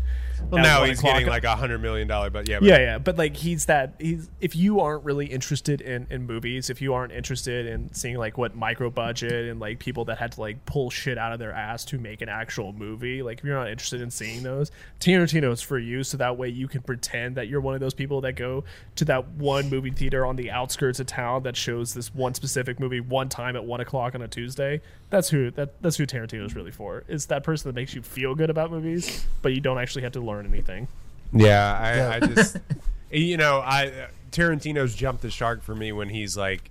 well, 0.50 0.62
now 0.62 0.84
he's 0.84 1.00
getting 1.00 1.26
like 1.26 1.44
a 1.44 1.56
hundred 1.56 1.80
million 1.80 2.06
dollar, 2.06 2.28
but 2.28 2.48
yeah, 2.48 2.58
but 2.58 2.68
Yeah, 2.68 2.78
yeah, 2.78 2.98
but 2.98 3.16
like 3.16 3.36
he's 3.36 3.66
that 3.66 3.94
he's 3.98 4.28
if 4.40 4.54
you 4.54 4.80
aren't 4.80 5.04
really 5.04 5.26
interested 5.26 5.80
in 5.80 6.06
in 6.10 6.26
movies, 6.26 6.68
if 6.68 6.82
you 6.82 6.92
aren't 6.92 7.12
interested 7.12 7.66
in 7.66 7.92
seeing 7.94 8.18
like 8.18 8.36
what 8.36 8.54
micro 8.54 8.90
budget 8.90 9.48
and 9.50 9.58
like 9.58 9.78
people 9.78 10.04
that 10.06 10.18
had 10.18 10.32
to 10.32 10.40
like 10.40 10.64
pull 10.66 10.90
shit 10.90 11.16
out 11.16 11.32
of 11.32 11.38
their 11.38 11.52
ass 11.52 11.84
to 11.86 11.98
make 11.98 12.20
an 12.20 12.28
actual 12.28 12.74
movie, 12.74 13.22
like 13.22 13.38
if 13.38 13.44
you're 13.44 13.56
not 13.56 13.70
interested 13.70 14.02
in 14.02 14.10
seeing 14.10 14.42
those, 14.42 14.70
Tarantino 15.00 15.50
is 15.50 15.62
for 15.62 15.78
you. 15.78 16.04
So 16.04 16.18
that 16.18 16.36
way 16.36 16.48
you 16.50 16.68
can 16.68 16.82
pretend 16.82 17.36
that 17.36 17.48
you're 17.48 17.62
one 17.62 17.74
of 17.74 17.80
those 17.80 17.94
people 17.94 18.20
that 18.20 18.32
go 18.34 18.64
to 18.96 19.04
that 19.06 19.28
one 19.28 19.70
movie 19.70 19.90
theater 19.90 20.26
on 20.26 20.36
the 20.36 20.50
outskirts 20.50 21.00
of 21.00 21.06
town 21.06 21.42
that 21.44 21.56
shows 21.56 21.94
this 21.94 22.14
one 22.14 22.34
specific 22.34 22.78
movie 22.78 23.00
one 23.00 23.29
time 23.30 23.56
at 23.56 23.64
one 23.64 23.80
o'clock 23.80 24.14
on 24.14 24.22
a 24.22 24.28
Tuesday. 24.28 24.80
That's 25.08 25.30
who 25.30 25.50
that 25.52 25.80
that's 25.82 25.96
who 25.96 26.06
Tarantino 26.06 26.44
is 26.44 26.54
really 26.54 26.70
for. 26.70 27.04
Is 27.08 27.26
that 27.26 27.42
person 27.44 27.68
that 27.68 27.74
makes 27.74 27.94
you 27.94 28.02
feel 28.02 28.34
good 28.34 28.50
about 28.50 28.70
movies, 28.70 29.26
but 29.42 29.52
you 29.54 29.60
don't 29.60 29.78
actually 29.78 30.02
have 30.02 30.12
to 30.12 30.20
learn 30.20 30.46
anything. 30.46 30.88
Yeah, 31.32 31.78
I, 31.80 31.94
Yeah. 31.96 32.10
I 32.10 32.20
just, 32.34 32.56
you 33.10 33.36
know, 33.36 33.60
I 33.60 34.08
Tarantino's 34.32 34.94
jumped 34.94 35.22
the 35.22 35.30
shark 35.30 35.62
for 35.62 35.74
me 35.74 35.92
when 35.92 36.08
he's 36.08 36.36
like, 36.36 36.70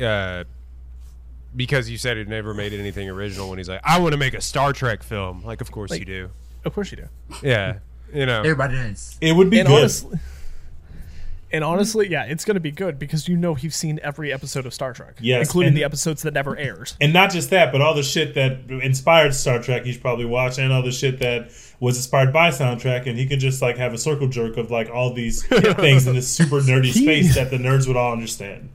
uh, 0.00 0.44
because 1.56 1.88
you 1.88 1.96
said 1.98 2.16
he 2.16 2.24
never 2.24 2.54
made 2.54 2.72
anything 2.72 3.08
original. 3.08 3.48
When 3.48 3.58
he's 3.58 3.68
like, 3.68 3.80
I 3.84 3.98
want 4.00 4.12
to 4.12 4.18
make 4.18 4.34
a 4.34 4.40
Star 4.40 4.72
Trek 4.72 5.02
film. 5.02 5.42
Like, 5.44 5.60
of 5.60 5.70
course 5.70 5.90
Like- 5.90 6.00
you 6.00 6.06
do. 6.06 6.30
Of 6.64 6.74
course 6.74 6.90
you 6.90 6.96
do. 6.98 7.06
Yeah, 7.42 7.78
you 8.12 8.26
know. 8.26 8.40
Everybody 8.40 8.74
does. 8.74 9.16
It 9.20 9.32
would 9.34 9.48
be 9.48 9.60
and 9.60 9.68
good. 9.68 9.78
honestly, 9.78 10.18
and 11.52 11.64
hmm. 11.64 11.70
honestly, 11.70 12.08
yeah, 12.08 12.24
it's 12.24 12.44
gonna 12.44 12.60
be 12.60 12.70
good 12.70 12.98
because 12.98 13.28
you 13.28 13.36
know 13.36 13.54
he's 13.54 13.74
seen 13.74 14.00
every 14.02 14.32
episode 14.32 14.66
of 14.66 14.74
Star 14.74 14.92
Trek, 14.92 15.16
Yes, 15.20 15.46
including 15.46 15.68
and- 15.68 15.76
the 15.76 15.84
episodes 15.84 16.22
that 16.22 16.34
never 16.34 16.56
aired. 16.56 16.92
And 17.00 17.12
not 17.12 17.30
just 17.30 17.50
that, 17.50 17.72
but 17.72 17.80
all 17.80 17.94
the 17.94 18.02
shit 18.02 18.34
that 18.34 18.70
inspired 18.70 19.34
Star 19.34 19.60
Trek 19.62 19.84
he's 19.84 19.98
probably 19.98 20.24
watched, 20.24 20.58
and 20.58 20.72
all 20.72 20.82
the 20.82 20.92
shit 20.92 21.18
that 21.20 21.50
was 21.80 21.96
inspired 21.96 22.32
by 22.32 22.50
Star 22.50 22.76
Trek, 22.76 23.06
and 23.06 23.18
he 23.18 23.26
could 23.26 23.40
just 23.40 23.62
like 23.62 23.76
have 23.76 23.92
a 23.92 23.98
circle 23.98 24.28
jerk 24.28 24.56
of 24.56 24.70
like 24.70 24.90
all 24.90 25.12
these 25.12 25.44
things 25.46 26.06
in 26.06 26.14
this 26.14 26.28
super 26.30 26.60
nerdy 26.60 26.92
space 26.92 27.34
that 27.34 27.50
the 27.50 27.58
nerds 27.58 27.86
would 27.86 27.96
all 27.96 28.12
understand. 28.12 28.70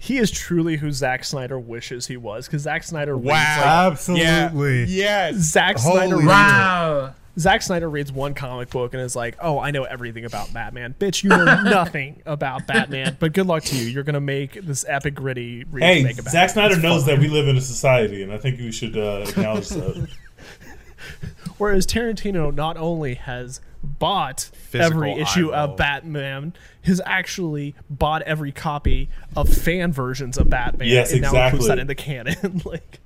He 0.00 0.18
is 0.18 0.30
truly 0.30 0.76
who 0.76 0.92
Zack 0.92 1.24
Snyder 1.24 1.58
wishes 1.58 2.06
he 2.06 2.16
was 2.16 2.46
because 2.46 2.62
Zack 2.62 2.84
Snyder 2.84 3.16
reads 3.16 3.26
Wow. 3.26 3.90
Absolutely. 3.90 4.84
Yeah. 4.84 5.30
Yes. 5.30 5.34
Zack 5.36 5.76
Holy 5.78 5.98
Snyder. 6.06 6.16
shit. 6.18 6.26
Wow. 6.26 7.14
Zack 7.38 7.62
Snyder 7.62 7.88
reads 7.88 8.10
one 8.10 8.34
comic 8.34 8.70
book 8.70 8.94
and 8.94 9.02
is 9.02 9.14
like, 9.14 9.36
"Oh, 9.40 9.58
I 9.58 9.70
know 9.70 9.84
everything 9.84 10.24
about 10.24 10.52
Batman." 10.52 10.94
Bitch, 10.98 11.22
you 11.22 11.30
know 11.30 11.44
nothing 11.62 12.22
about 12.26 12.66
Batman. 12.66 13.16
But 13.20 13.32
good 13.32 13.46
luck 13.46 13.62
to 13.64 13.76
you. 13.76 13.86
You're 13.86 14.02
gonna 14.02 14.20
make 14.20 14.54
this 14.64 14.84
epic 14.88 15.14
gritty 15.14 15.64
Hey, 15.78 15.98
remake. 15.98 16.16
Zack 16.22 16.50
Snyder 16.50 16.74
It's 16.74 16.82
knows 16.82 17.04
fun. 17.04 17.14
that 17.14 17.20
we 17.20 17.28
live 17.28 17.46
in 17.48 17.56
a 17.56 17.60
society, 17.60 18.22
and 18.22 18.32
I 18.32 18.38
think 18.38 18.58
we 18.58 18.72
should 18.72 18.96
uh, 18.96 19.24
acknowledge 19.28 19.68
that. 19.68 20.08
Whereas 21.58 21.86
Tarantino 21.86 22.54
not 22.54 22.76
only 22.76 23.14
has 23.14 23.60
bought 23.82 24.50
Physical 24.52 25.02
every 25.04 25.12
issue 25.20 25.50
eyeball. 25.52 25.72
of 25.72 25.76
Batman, 25.76 26.52
has 26.82 27.00
actually 27.04 27.74
bought 27.90 28.22
every 28.22 28.52
copy 28.52 29.08
of 29.36 29.48
fan 29.48 29.92
versions 29.92 30.38
of 30.38 30.48
Batman 30.50 30.88
Yes, 30.88 31.12
and 31.12 31.22
now 31.22 31.28
includes 31.46 31.66
exactly. 31.66 31.68
that 31.68 31.78
in 31.80 31.86
the 31.86 31.94
canon. 31.94 32.62
like 32.64 33.00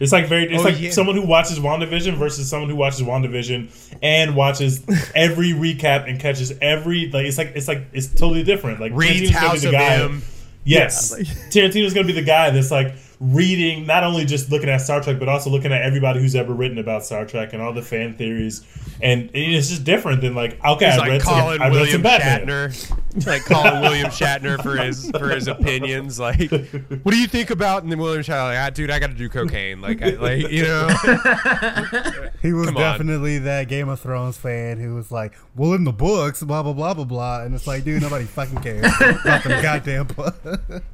It's 0.00 0.12
like 0.12 0.26
very. 0.28 0.52
It's 0.52 0.60
Oh, 0.62 0.64
like 0.64 0.80
yeah. 0.80 0.90
someone 0.90 1.14
who 1.14 1.26
watches 1.26 1.58
WandaVision 1.60 2.16
versus 2.16 2.48
someone 2.48 2.70
who 2.70 2.76
watches 2.76 3.02
WandaVision 3.02 3.96
and 4.02 4.34
watches 4.34 4.82
every 5.14 5.50
recap 5.52 6.08
and 6.08 6.18
catches 6.18 6.52
every 6.60 7.10
like. 7.10 7.26
It's 7.26 7.38
like 7.38 7.52
it's 7.54 7.68
like 7.68 7.82
it's 7.92 8.08
totally 8.08 8.42
different. 8.42 8.80
Like 8.80 8.92
Tarantino's 8.92 9.30
gonna 9.32 9.52
be 9.52 9.58
the 9.60 9.70
guy-. 9.72 10.20
Yes, 10.64 11.10
Yeah, 11.12 11.16
like- 11.18 11.26
Tarantino's 11.50 11.94
gonna 11.94 12.06
be 12.06 12.12
the 12.14 12.22
guy 12.22 12.50
that's 12.50 12.70
like 12.70 12.94
reading, 13.20 13.86
not 13.86 14.02
only 14.02 14.24
just 14.24 14.50
looking 14.50 14.70
at 14.70 14.78
Star 14.78 15.02
Trek, 15.02 15.18
but 15.18 15.28
also 15.28 15.50
looking 15.50 15.72
at 15.72 15.82
everybody 15.82 16.20
who's 16.20 16.34
ever 16.34 16.54
written 16.54 16.78
about 16.78 17.04
Star 17.04 17.26
Trek 17.26 17.52
and 17.52 17.60
all 17.62 17.72
the 17.72 17.82
fan 17.82 18.14
theories, 18.16 18.64
and 19.02 19.30
it's 19.34 19.68
just 19.68 19.84
different 19.84 20.22
than 20.22 20.34
like 20.34 20.62
okay, 20.64 20.86
He's 20.86 20.94
I 20.94 20.98
like 20.98 21.08
read 21.08 21.22
some, 21.22 21.34
I 21.34 21.56
read 21.56 21.72
William 21.72 22.02
some 22.02 22.20
Shatner, 22.20 23.26
like 23.26 23.44
calling 23.44 23.80
William 23.82 24.06
Shatner 24.10 24.62
for 24.62 24.76
his 24.76 25.10
for 25.10 25.28
his 25.28 25.48
opinions. 25.48 26.18
Like, 26.18 26.50
what 26.50 27.12
do 27.12 27.18
you 27.18 27.26
think 27.28 27.50
about? 27.50 27.82
And 27.82 27.92
then 27.92 27.98
William 27.98 28.22
Shatner, 28.22 28.54
like, 28.54 28.58
ah, 28.58 28.70
dude, 28.70 28.90
I 28.90 28.98
got 28.98 29.08
to 29.10 29.16
do 29.16 29.28
cocaine. 29.28 29.80
Like, 29.80 30.02
I, 30.02 30.10
like 30.10 30.50
you 30.50 30.62
know, 30.62 30.88
He 32.42 32.52
was 32.52 32.66
Come 32.68 32.76
on. 32.76 32.82
definitely 32.82 33.38
that 33.40 33.68
Game 33.68 33.88
of 33.88 34.00
Thrones 34.00 34.38
fan 34.38 34.78
who 34.78 34.94
was 34.94 35.12
like, 35.12 35.34
"Well, 35.54 35.74
in 35.74 35.84
the 35.84 35.92
books, 35.92 36.42
blah 36.42 36.62
blah 36.62 36.72
blah 36.72 36.94
blah 36.94 37.04
blah," 37.04 37.42
and 37.42 37.54
it's 37.54 37.66
like, 37.66 37.84
dude, 37.84 38.00
nobody 38.00 38.24
fucking 38.24 38.62
cares 38.62 38.86
about 39.00 39.44
them 39.44 39.62
goddamn 39.62 40.06
books. 40.06 40.38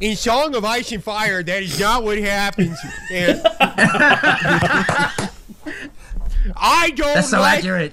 in 0.00 0.16
Song 0.16 0.54
of 0.56 0.64
Ice 0.64 0.90
and 0.90 1.02
Fire, 1.04 1.42
that 1.42 1.62
is 1.62 1.78
not 1.78 2.02
what 2.02 2.15
happens. 2.24 2.78
And 3.12 3.40
I 6.56 6.92
don't 6.94 7.14
That's 7.14 7.30
so 7.30 7.40
like. 7.40 7.58
accurate. 7.58 7.92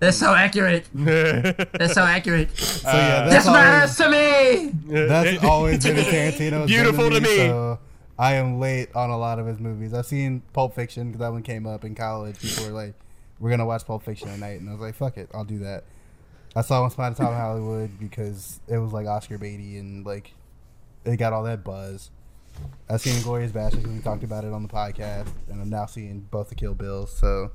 That's 0.00 0.16
so 0.16 0.32
accurate. 0.32 0.86
That's 0.94 1.92
so 1.94 2.02
accurate. 2.02 2.56
So 2.56 2.88
yeah, 2.88 3.24
This 3.24 3.44
that's 3.44 3.46
matters 3.46 4.00
always, 4.00 4.70
to 4.70 4.90
me. 4.90 5.06
that's 5.06 5.44
always 5.44 5.84
been 5.84 5.98
a 5.98 6.02
Tarantino. 6.02 6.66
Beautiful 6.68 7.10
to 7.10 7.20
me. 7.20 7.36
So 7.48 7.78
I 8.18 8.34
am 8.34 8.60
late 8.60 8.94
on 8.94 9.10
a 9.10 9.18
lot 9.18 9.38
of 9.40 9.46
his 9.46 9.58
movies. 9.58 9.92
I've 9.92 10.06
seen 10.06 10.42
Pulp 10.52 10.74
Fiction 10.74 11.08
because 11.08 11.18
that 11.20 11.32
one 11.32 11.42
came 11.42 11.66
up 11.66 11.84
in 11.84 11.94
college. 11.96 12.38
People 12.40 12.66
were 12.66 12.70
like, 12.72 12.94
"We're 13.40 13.50
gonna 13.50 13.66
watch 13.66 13.84
Pulp 13.86 14.04
Fiction 14.04 14.28
tonight," 14.28 14.60
and 14.60 14.68
I 14.68 14.72
was 14.72 14.80
like, 14.80 14.94
"Fuck 14.94 15.16
it, 15.18 15.28
I'll 15.34 15.44
do 15.44 15.58
that." 15.60 15.82
I 16.54 16.62
saw 16.62 16.80
Once 16.80 16.94
Upon 16.94 17.12
a 17.12 17.14
Time 17.16 17.28
in 17.28 17.34
Hollywood 17.34 17.90
because 17.98 18.60
it 18.68 18.78
was 18.78 18.92
like 18.92 19.06
Oscar 19.08 19.36
baity 19.36 19.78
and 19.80 20.06
like 20.06 20.32
it 21.04 21.16
got 21.16 21.32
all 21.32 21.42
that 21.42 21.64
buzz. 21.64 22.10
I've 22.90 23.00
seen 23.00 23.20
Glorious 23.22 23.52
Bastards 23.52 23.86
we 23.86 23.98
talked 24.00 24.24
about 24.24 24.44
it 24.44 24.52
on 24.52 24.62
the 24.62 24.68
podcast, 24.68 25.28
and 25.50 25.60
I'm 25.60 25.68
now 25.70 25.86
seeing 25.86 26.20
both 26.30 26.48
the 26.48 26.54
Kill 26.54 26.74
Bills. 26.74 27.10
So 27.16 27.50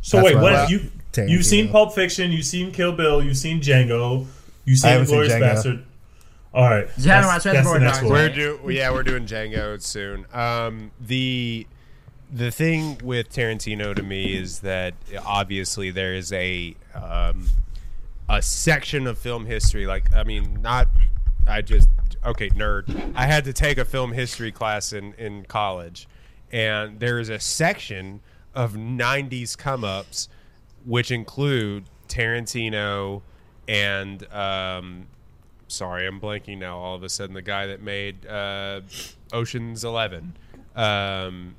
So 0.00 0.22
wait, 0.22 0.36
why 0.36 0.42
what 0.42 0.52
I 0.54 0.60
have 0.60 0.70
like 0.70 0.82
you 0.82 0.90
Tarantino. 1.12 1.28
you've 1.30 1.46
seen 1.46 1.68
Pulp 1.70 1.94
Fiction, 1.94 2.30
you've 2.32 2.44
seen 2.46 2.70
Kill 2.72 2.92
Bill, 2.92 3.22
you've 3.22 3.36
seen 3.36 3.60
Django, 3.60 4.26
you've 4.64 4.78
seen 4.78 4.90
haven't 4.90 5.06
seen 5.08 5.24
Django. 5.24 5.40
Bastard. 5.40 5.84
All 6.54 6.64
right, 6.64 6.88
You 6.96 7.10
haven't 7.10 7.28
that's, 7.28 7.44
that's 7.44 7.70
the 7.70 7.78
next 7.78 8.02
one. 8.02 8.12
We're 8.12 8.26
right? 8.28 8.34
do 8.34 8.60
yeah, 8.68 8.90
we're 8.90 9.02
doing 9.02 9.26
Django 9.26 9.80
soon. 9.82 10.24
Um, 10.32 10.90
the 11.00 11.66
the 12.32 12.50
thing 12.50 12.98
with 13.04 13.30
Tarantino 13.30 13.94
to 13.94 14.02
me 14.02 14.34
is 14.36 14.60
that 14.60 14.94
obviously 15.24 15.90
there 15.90 16.14
is 16.14 16.32
a 16.32 16.74
um, 16.94 17.48
a 18.28 18.40
section 18.40 19.06
of 19.06 19.18
film 19.18 19.46
history. 19.46 19.86
Like, 19.86 20.14
I 20.14 20.24
mean, 20.24 20.60
not 20.62 20.88
I 21.46 21.62
just 21.62 21.88
okay, 22.26 22.50
nerd. 22.50 23.12
I 23.14 23.26
had 23.26 23.44
to 23.44 23.52
take 23.52 23.78
a 23.78 23.84
film 23.84 24.12
history 24.12 24.52
class 24.52 24.92
in 24.92 25.12
in 25.14 25.44
college, 25.44 26.08
and 26.52 27.00
there 27.00 27.18
is 27.18 27.28
a 27.28 27.38
section 27.38 28.20
of 28.54 28.74
'90s 28.74 29.56
come 29.56 29.84
ups, 29.84 30.28
which 30.84 31.10
include 31.10 31.84
Tarantino 32.08 33.22
and 33.68 34.32
um, 34.32 35.06
sorry, 35.68 36.06
I'm 36.06 36.20
blanking 36.20 36.58
now. 36.58 36.78
All 36.78 36.94
of 36.94 37.02
a 37.02 37.08
sudden, 37.08 37.34
the 37.34 37.42
guy 37.42 37.66
that 37.66 37.82
made 37.82 38.26
uh, 38.26 38.80
Ocean's 39.32 39.84
Eleven 39.84 40.36
um, 40.76 41.56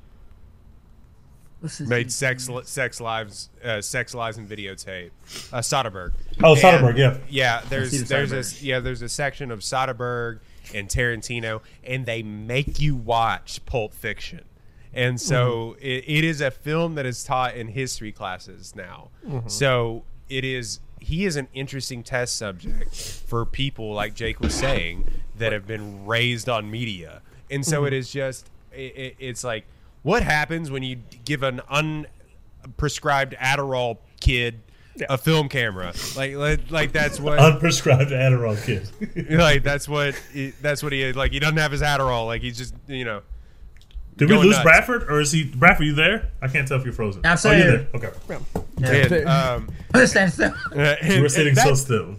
made? 1.80 2.10
Sex 2.12 2.48
Sex 2.64 3.00
Lives 3.00 3.50
uh, 3.64 3.80
Sex 3.80 4.14
Lives 4.14 4.38
and 4.38 4.48
Videotape. 4.48 5.10
Uh, 5.52 5.58
Soderbergh. 5.58 6.12
Oh, 6.42 6.52
And- 6.52 6.60
Soderbergh, 6.62 6.96
yeah. 6.96 7.18
Yeah, 7.28 7.62
there's 7.68 7.90
there's 8.08 8.32
Soderbergh. 8.32 8.62
a 8.62 8.64
yeah 8.64 8.80
there's 8.80 9.02
a 9.02 9.08
section 9.08 9.50
of 9.50 9.60
Soderbergh 9.60 10.38
and 10.74 10.88
Tarantino, 10.88 11.60
and 11.84 12.06
they 12.06 12.22
make 12.22 12.80
you 12.80 12.96
watch 12.96 13.64
Pulp 13.66 13.94
Fiction. 13.94 14.42
And 14.94 15.20
so 15.20 15.76
Mm-hmm. 15.76 15.84
it, 15.86 16.04
it 16.06 16.24
is 16.24 16.40
a 16.40 16.50
film 16.50 16.94
that 16.94 17.04
is 17.06 17.22
taught 17.24 17.54
in 17.56 17.68
history 17.68 18.10
classes 18.12 18.74
now. 18.74 19.10
Mm-hmm. 19.26 19.48
So 19.48 20.04
it 20.28 20.44
is 20.44 20.80
he 21.00 21.24
is 21.24 21.36
an 21.36 21.46
interesting 21.54 22.02
test 22.02 22.36
subject 22.36 22.94
for 22.94 23.44
people 23.46 23.92
like 23.94 24.14
Jake 24.14 24.40
was 24.40 24.52
saying 24.54 25.06
that 25.36 25.52
have 25.52 25.66
been 25.66 26.04
raised 26.06 26.48
on 26.48 26.70
media. 26.70 27.22
And 27.50 27.64
so 27.64 27.78
Mm-hmm. 27.78 27.86
it 27.86 27.92
is 27.92 28.10
just 28.10 28.50
it, 28.72 28.96
it, 28.96 29.16
it's 29.18 29.44
like 29.44 29.64
what 30.02 30.22
happens 30.22 30.70
when 30.70 30.82
you 30.82 30.96
give 31.24 31.42
an 31.42 31.60
unprescribed 31.70 33.36
Adderall 33.38 33.98
kid 34.20 34.60
a 35.08 35.18
film 35.18 35.48
camera. 35.48 35.92
Like 36.16 36.34
like, 36.34 36.70
like 36.70 36.92
that's 36.92 37.18
what 37.20 37.38
Unprescribed 37.38 38.10
Adderall 38.10 38.56
kid. 38.64 39.30
like 39.38 39.62
that's 39.62 39.88
what 39.88 40.14
he, 40.32 40.50
that's 40.62 40.82
what 40.82 40.92
he 40.92 41.02
is. 41.02 41.16
Like 41.16 41.32
he 41.32 41.38
doesn't 41.38 41.56
have 41.58 41.72
his 41.72 41.82
Adderall. 41.82 42.26
Like 42.26 42.42
he's 42.42 42.56
just 42.58 42.74
you 42.86 43.04
know. 43.04 43.22
Did 44.16 44.30
we 44.30 44.36
lose 44.36 44.50
nuts. 44.50 44.62
Bradford 44.64 45.04
or 45.04 45.20
is 45.20 45.30
he 45.30 45.44
Bradford? 45.44 45.86
You 45.86 45.94
there? 45.94 46.32
I 46.42 46.48
can't 46.48 46.66
tell 46.66 46.76
if 46.78 46.84
you're 46.84 46.92
frozen. 46.92 47.20
I'm 47.24 47.38
Oh, 47.44 47.50
you're 47.52 47.64
here. 47.64 47.88
there. 47.94 48.10
Okay. 48.80 49.02
And, 49.02 49.10
they- 49.10 49.24
um, 49.24 49.68
Stand 50.06 50.32
still. 50.32 50.52
and- 50.74 51.22
We're 51.22 51.28
sitting 51.28 51.54
so 51.54 51.74
still. 51.74 52.16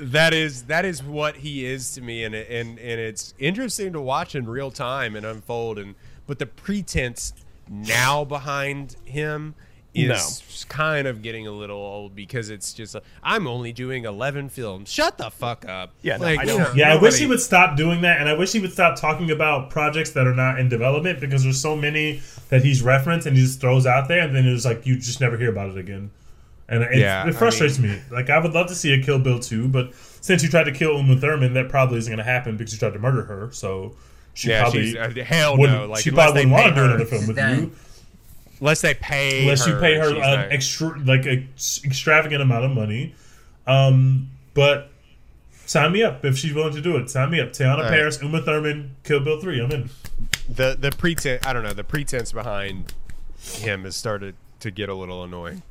that 0.00 0.30
is 0.32 0.64
that 0.64 0.84
is 0.84 1.02
what 1.02 1.36
he 1.36 1.64
is 1.66 1.92
to 1.94 2.00
me 2.00 2.24
and 2.24 2.34
and 2.34 2.78
and 2.78 3.00
it's 3.00 3.34
interesting 3.38 3.92
to 3.92 4.00
watch 4.00 4.34
in 4.34 4.46
real 4.48 4.70
time 4.70 5.14
and 5.16 5.26
unfold 5.26 5.78
and 5.78 5.94
but 6.26 6.38
the 6.38 6.46
pretense 6.46 7.32
now 7.70 8.24
behind 8.24 8.96
him 9.04 9.54
is 9.94 10.64
kind 10.68 11.08
of 11.08 11.22
getting 11.22 11.46
a 11.46 11.50
little 11.50 11.78
old 11.78 12.14
because 12.14 12.50
it's 12.50 12.72
just 12.72 12.94
i 12.94 13.00
I'm 13.22 13.46
only 13.48 13.72
doing 13.72 14.04
11 14.04 14.48
films. 14.50 14.90
Shut 14.92 15.18
the 15.18 15.30
fuck 15.30 15.64
up. 15.68 15.90
Yeah, 16.02 16.18
no, 16.18 16.24
like 16.24 16.38
I 16.38 16.42
you 16.42 16.48
don't- 16.48 16.60
know, 16.60 16.72
Yeah, 16.74 16.92
I 16.92 16.96
wish 17.00 17.18
he 17.18 17.26
would 17.26 17.40
stop 17.40 17.76
doing 17.76 18.02
that, 18.02 18.20
and 18.20 18.28
I 18.28 18.34
wish 18.34 18.52
he 18.52 18.60
would 18.60 18.72
stop 18.72 19.00
talking 19.00 19.30
about 19.30 19.70
projects 19.70 20.10
that 20.10 20.26
are 20.26 20.34
not 20.34 20.60
in 20.60 20.68
development 20.68 21.20
because 21.20 21.42
there's 21.42 21.60
so 21.60 21.74
many 21.74 22.22
that 22.48 22.62
he's 22.62 22.82
referenced 22.82 23.26
and 23.26 23.36
he 23.36 23.42
just 23.42 23.60
throws 23.60 23.86
out 23.86 24.08
there, 24.08 24.20
and 24.20 24.36
then 24.36 24.46
it's 24.46 24.64
like 24.64 24.86
you 24.86 24.96
just 24.96 25.20
never 25.20 25.36
hear 25.36 25.50
about 25.50 25.70
it 25.70 25.78
again. 25.78 26.10
And 26.68 26.82
it, 26.84 26.98
Yeah, 26.98 27.26
it 27.26 27.34
frustrates 27.34 27.78
me. 27.78 27.98
Like 28.10 28.30
I 28.30 28.38
would 28.38 28.52
love 28.52 28.68
to 28.68 28.74
see 28.74 28.92
a 28.92 29.02
Kill 29.02 29.18
Bill 29.18 29.38
2, 29.40 29.68
but 29.68 29.94
since 30.20 30.42
you 30.42 30.48
tried 30.48 30.64
to 30.64 30.72
kill 30.72 30.98
Uma 30.98 31.16
Thurman, 31.16 31.54
that 31.54 31.68
probably 31.70 31.98
isn't 31.98 32.10
going 32.10 32.18
to 32.24 32.30
happen 32.30 32.56
because 32.56 32.72
you 32.72 32.78
tried 32.78 32.92
to 32.92 32.98
murder 32.98 33.22
her. 33.22 33.50
So 33.52 33.94
she 34.38 34.50
Yeah, 34.50 34.62
probably 34.62 34.86
she's, 34.86 34.96
uh, 34.96 35.12
hell 35.24 35.58
wouldn't. 35.58 35.78
no. 35.80 35.86
Like 35.88 36.02
she 36.04 36.10
probably 36.12 36.46
wouldn't 36.46 36.52
want 36.52 36.66
to 36.68 36.74
do 36.74 36.80
her, 36.80 36.86
another 36.94 37.04
film 37.06 37.26
with 37.26 37.36
Dang. 37.36 37.60
you 37.60 37.72
unless 38.60 38.80
they 38.82 38.94
pay 38.94 39.42
unless 39.42 39.66
you 39.66 39.76
pay 39.78 39.96
her 39.96 40.04
she's 40.10 40.14
an 40.16 40.20
not- 40.20 40.52
extra 40.52 40.98
like 41.00 41.26
a 41.26 41.44
s- 41.56 41.80
extravagant 41.84 42.40
amount 42.40 42.64
of 42.64 42.70
money. 42.70 43.14
Um, 43.66 44.30
but 44.54 44.90
sign 45.66 45.90
me 45.92 46.02
up 46.04 46.24
if 46.24 46.38
she's 46.38 46.54
willing 46.54 46.74
to 46.74 46.80
do 46.80 46.96
it. 46.96 47.10
Sign 47.10 47.30
me 47.30 47.40
up. 47.40 47.48
Teyonah 47.52 47.82
right. 47.82 47.90
Parris, 47.90 48.22
Uma 48.22 48.40
Thurman, 48.42 48.94
Kill 49.04 49.20
Bill 49.20 49.40
three. 49.40 49.60
I'm 49.60 49.70
in. 49.72 49.90
the 50.48 50.76
the 50.78 50.92
pretense 50.92 51.44
I 51.44 51.52
don't 51.52 51.64
know 51.64 51.72
the 51.74 51.84
pretense 51.84 52.30
behind 52.32 52.94
him 53.40 53.82
has 53.84 53.96
started 53.96 54.36
to 54.60 54.70
get 54.70 54.88
a 54.88 54.94
little 54.94 55.24
annoying. 55.24 55.62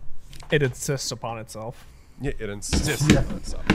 It 0.52 0.62
insists 0.62 1.12
upon 1.12 1.40
itself. 1.40 1.86
Yeah, 2.22 2.32
it 2.38 2.50
insists 2.50 3.16
on 3.16 3.36
itself. 3.38 3.66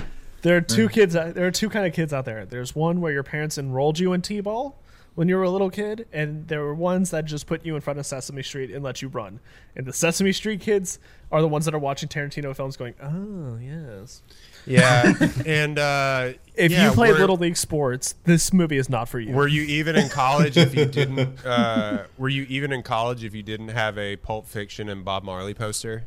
There 0.42 0.56
are 0.56 0.60
two 0.60 0.88
kids. 0.88 1.14
There 1.14 1.46
are 1.46 1.50
two 1.52 1.68
kind 1.70 1.86
of 1.86 1.92
kids 1.92 2.12
out 2.12 2.24
there. 2.24 2.44
There's 2.44 2.74
one 2.74 3.00
where 3.00 3.12
your 3.12 3.22
parents 3.22 3.58
enrolled 3.58 3.98
you 4.00 4.12
in 4.12 4.22
t-ball 4.22 4.76
when 5.14 5.28
you 5.28 5.36
were 5.36 5.42
a 5.42 5.50
little 5.50 5.70
kid, 5.70 6.06
and 6.12 6.48
there 6.48 6.60
were 6.62 6.74
ones 6.74 7.10
that 7.10 7.24
just 7.26 7.46
put 7.46 7.64
you 7.66 7.74
in 7.74 7.80
front 7.80 7.98
of 7.98 8.06
Sesame 8.06 8.42
Street 8.42 8.70
and 8.70 8.82
let 8.82 9.02
you 9.02 9.08
run. 9.08 9.40
And 9.76 9.84
the 9.86 9.92
Sesame 9.92 10.32
Street 10.32 10.60
kids 10.60 10.98
are 11.30 11.40
the 11.40 11.48
ones 11.48 11.64
that 11.66 11.74
are 11.74 11.78
watching 11.78 12.08
Tarantino 12.08 12.54
films, 12.56 12.76
going, 12.76 12.94
"Oh 13.02 13.58
yes." 13.60 14.22
Yeah, 14.66 15.12
and 15.46 15.78
uh, 15.78 16.32
If 16.54 16.70
yeah, 16.72 16.86
you 16.88 16.92
play 16.92 17.12
were- 17.12 17.18
little 17.18 17.36
league 17.36 17.56
sports, 17.56 18.14
this 18.24 18.52
movie 18.52 18.78
is 18.78 18.88
not 18.88 19.08
for 19.08 19.18
you. 19.20 19.32
were 19.34 19.48
you 19.48 19.62
even 19.62 19.96
in 19.96 20.08
college 20.08 20.56
if 20.56 20.74
you 20.74 20.84
didn't? 20.86 21.38
Uh, 21.44 22.04
were 22.16 22.28
you 22.28 22.44
even 22.48 22.72
in 22.72 22.82
college 22.82 23.24
if 23.24 23.34
you 23.34 23.42
didn't 23.42 23.68
have 23.68 23.98
a 23.98 24.16
Pulp 24.16 24.46
Fiction 24.46 24.88
and 24.88 25.04
Bob 25.04 25.24
Marley 25.24 25.52
poster? 25.54 26.04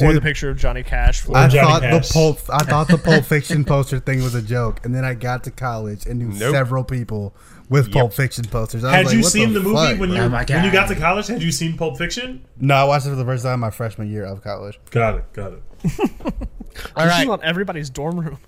Or 0.00 0.12
the 0.12 0.20
picture 0.20 0.48
of 0.50 0.56
Johnny 0.58 0.82
Cash. 0.82 1.28
I 1.28 1.48
Johnny 1.48 1.66
thought 1.68 1.82
Cash. 1.82 2.08
the 2.08 2.14
Pulp 2.14 2.38
I 2.50 2.58
thought 2.64 2.88
the 2.88 2.98
Pulp 2.98 3.24
Fiction 3.26 3.64
poster 3.64 3.98
thing 3.98 4.22
was 4.22 4.34
a 4.34 4.42
joke, 4.42 4.84
and 4.84 4.94
then 4.94 5.04
I 5.04 5.14
got 5.14 5.44
to 5.44 5.50
college 5.50 6.06
and 6.06 6.18
knew 6.18 6.28
Nope. 6.28 6.52
several 6.52 6.84
people 6.84 7.34
with 7.68 7.92
Pulp 7.92 8.12
Fiction 8.12 8.44
posters. 8.44 8.84
I 8.84 8.88
was 8.88 8.94
Had 8.96 9.06
like, 9.06 9.14
you 9.16 9.22
what 9.22 9.32
seen 9.32 9.52
the, 9.52 9.60
movie 9.60 9.74
fuck, 9.74 9.98
when 10.00 10.10
you 10.10 10.16
Oh 10.22 10.28
when 10.30 10.64
you 10.64 10.72
got 10.72 10.88
to 10.88 10.94
college? 10.94 11.26
Had 11.26 11.42
you 11.42 11.52
seen 11.52 11.76
Pulp 11.76 11.98
Fiction? 11.98 12.44
No, 12.58 12.74
I 12.74 12.84
watched 12.84 13.06
it 13.06 13.10
for 13.10 13.16
the 13.16 13.24
first 13.24 13.44
time 13.44 13.60
my 13.60 13.70
freshman 13.70 14.10
year 14.10 14.24
of 14.24 14.42
college. 14.42 14.78
Got 14.90 15.16
it. 15.16 15.32
Got 15.32 15.52
it. 15.54 15.62
All 16.96 17.04
this 17.04 17.12
is 17.14 17.18
right, 17.18 17.28
on 17.28 17.42
everybody's 17.42 17.90
dorm 17.90 18.20
room. 18.20 18.38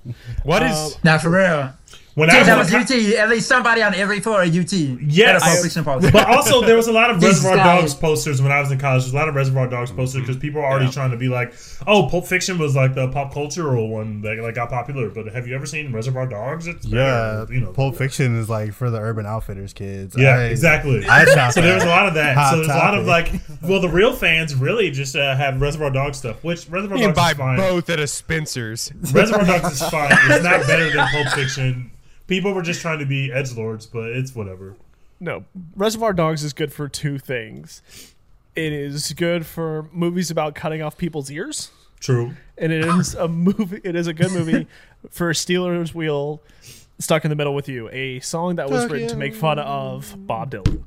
what 0.44 0.62
uh, 0.62 0.66
is 0.66 1.02
Now 1.04 1.18
for 1.18 1.30
real. 1.30 1.72
When 2.20 2.28
Dude, 2.28 2.48
I 2.50 2.58
was 2.58 2.70
was, 2.70 2.90
UT. 2.90 3.14
At 3.16 3.30
least 3.30 3.48
somebody 3.48 3.82
on 3.82 3.94
every 3.94 4.20
floor 4.20 4.42
of 4.42 4.54
UT. 4.54 4.70
Yes. 4.74 5.26
Had 5.26 5.36
a 5.36 5.40
Pulp 5.40 5.62
Fiction 5.62 5.84
poster. 5.84 6.10
but 6.12 6.28
also 6.28 6.60
there 6.60 6.76
was 6.76 6.86
a 6.86 6.92
lot 6.92 7.10
of 7.10 7.22
Reservoir 7.22 7.56
Dogs 7.56 7.94
posters 7.94 8.42
when 8.42 8.52
I 8.52 8.60
was 8.60 8.70
in 8.70 8.78
college. 8.78 9.04
There's 9.04 9.14
a 9.14 9.16
lot 9.16 9.30
of 9.30 9.34
Reservoir 9.34 9.66
Dogs 9.68 9.90
posters 9.90 10.20
because 10.20 10.36
people 10.36 10.60
are 10.60 10.70
already 10.70 10.90
trying 10.90 11.12
to 11.12 11.16
be 11.16 11.28
like, 11.28 11.54
"Oh, 11.86 12.08
Pulp 12.10 12.26
Fiction 12.26 12.58
was 12.58 12.76
like 12.76 12.94
the 12.94 13.08
pop 13.08 13.32
cultural 13.32 13.88
one 13.88 14.20
that 14.20 14.36
like 14.38 14.54
got 14.54 14.68
popular." 14.68 15.08
But 15.08 15.28
have 15.32 15.48
you 15.48 15.54
ever 15.54 15.64
seen 15.64 15.92
Reservoir 15.92 16.26
Dogs? 16.26 16.66
It's 16.66 16.84
Yeah, 16.84 17.44
better, 17.46 17.54
you 17.54 17.60
know. 17.60 17.72
Pulp 17.72 17.96
Fiction 17.96 18.38
is 18.38 18.50
like 18.50 18.74
for 18.74 18.90
the 18.90 18.98
Urban 19.00 19.24
Outfitters 19.24 19.72
kids. 19.72 20.14
Yeah, 20.14 20.36
I- 20.36 20.42
exactly. 20.44 21.06
I 21.08 21.24
shot 21.34 21.54
so 21.54 21.62
there 21.62 21.74
was 21.74 21.84
a 21.84 21.88
lot 21.88 22.06
of 22.06 22.12
that. 22.14 22.36
Hot 22.36 22.50
so 22.50 22.56
there's 22.56 22.68
a 22.68 22.74
lot 22.74 22.98
of 22.98 23.06
like, 23.06 23.32
well, 23.62 23.80
the 23.80 23.88
real 23.88 24.12
fans 24.12 24.54
really 24.54 24.90
just 24.90 25.16
uh, 25.16 25.34
have 25.36 25.58
Reservoir 25.58 25.90
Dogs 25.90 26.18
stuff, 26.18 26.44
which 26.44 26.68
Reservoir 26.68 26.98
you 26.98 27.06
can 27.06 27.14
Dogs 27.14 27.16
buy 27.16 27.30
is 27.30 27.36
fine. 27.38 27.56
both 27.58 27.88
at 27.88 27.98
a 27.98 28.06
Spencer's? 28.06 28.92
Reservoir 29.12 29.46
Dogs 29.46 29.72
is 29.80 29.88
fine. 29.88 30.10
It's 30.12 30.44
not 30.44 30.66
better 30.66 30.90
than 30.94 31.06
Pulp 31.08 31.28
Fiction. 31.28 31.90
People 32.30 32.52
were 32.54 32.62
just 32.62 32.80
trying 32.80 33.00
to 33.00 33.06
be 33.06 33.32
edge 33.32 33.52
lords, 33.56 33.86
but 33.86 34.10
it's 34.12 34.36
whatever. 34.36 34.76
No, 35.18 35.44
Reservoir 35.74 36.12
Dogs 36.12 36.44
is 36.44 36.52
good 36.52 36.72
for 36.72 36.88
two 36.88 37.18
things. 37.18 37.82
It 38.54 38.72
is 38.72 39.12
good 39.14 39.44
for 39.44 39.88
movies 39.92 40.30
about 40.30 40.54
cutting 40.54 40.80
off 40.80 40.96
people's 40.96 41.28
ears, 41.28 41.72
True. 41.98 42.36
and 42.56 42.72
it 42.72 42.84
is 42.86 43.14
a 43.16 43.26
movie. 43.26 43.80
It 43.82 43.96
is 43.96 44.06
a 44.06 44.14
good 44.14 44.30
movie 44.30 44.68
for 45.10 45.34
Stealers 45.34 45.92
Wheel, 45.92 46.40
stuck 47.00 47.24
in 47.24 47.30
the 47.30 47.34
middle 47.36 47.52
with 47.54 47.68
you, 47.68 47.88
a 47.90 48.20
song 48.20 48.54
that 48.56 48.70
was 48.70 48.88
written 48.88 49.08
to 49.08 49.16
make 49.16 49.34
fun 49.34 49.58
of 49.58 50.14
Bob 50.16 50.52
Dylan. 50.52 50.84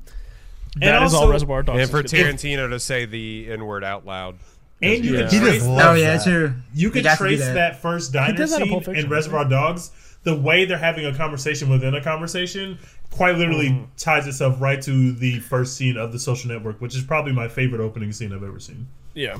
That 0.76 1.02
is 1.02 1.12
all 1.12 1.20
also- 1.20 1.32
Reservoir 1.32 1.62
Dogs. 1.62 1.74
And 1.74 1.82
is 1.82 1.90
for 1.90 2.02
good. 2.02 2.10
Tarantino 2.10 2.70
to 2.70 2.80
say 2.80 3.04
the 3.04 3.48
N 3.50 3.66
word 3.66 3.84
out 3.84 4.06
loud. 4.06 4.36
And 4.82 5.04
you 5.04 5.12
Yeah. 5.18 5.28
could 5.28 5.34
oh, 5.34 5.40
trace 5.44 5.62
that. 5.62 5.90
Oh 5.90 5.94
yeah, 5.94 6.16
that. 6.16 6.24
true. 6.24 6.54
You 6.74 6.90
could 6.90 7.04
got 7.04 7.18
to 7.18 7.24
do 7.24 7.28
trace 7.28 7.40
that. 7.40 7.54
that. 7.54 7.82
first 7.82 8.12
diner 8.14 8.34
did 8.34 8.48
that 8.48 8.62
in 8.62 8.82
scene 8.82 8.96
in 8.96 9.08
Reservoir 9.10 9.44
Dogs. 9.44 9.90
The 10.24 10.34
way 10.34 10.64
they're 10.64 10.78
having 10.78 11.04
a 11.06 11.14
conversation 11.14 11.68
within 11.68 11.94
a 11.94 12.02
conversation 12.02 12.78
quite 13.10 13.36
literally 13.36 13.68
Mm-hmm. 13.68 13.84
ties 13.96 14.26
itself 14.26 14.60
right 14.60 14.82
to 14.82 15.12
the 15.12 15.38
first 15.40 15.76
scene 15.76 15.96
of 15.96 16.12
the 16.12 16.18
Social 16.18 16.50
Network, 16.50 16.80
which 16.80 16.96
is 16.96 17.02
probably 17.04 17.32
my 17.32 17.46
favorite 17.48 17.80
opening 17.80 18.10
scene 18.12 18.32
I've 18.32 18.42
ever 18.42 18.58
seen. 18.58 18.88
Yeah, 19.14 19.38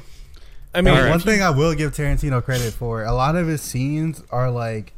I 0.74 0.80
mean, 0.82 0.94
One 1.08 1.18
thing 1.20 1.42
I 1.42 1.50
will 1.50 1.74
give 1.74 1.92
Tarantino 1.92 2.42
credit 2.44 2.72
for, 2.72 3.02
a 3.04 3.12
lot 3.12 3.34
of 3.36 3.46
his 3.48 3.60
scenes 3.62 4.22
are 4.30 4.50
like 4.50 4.92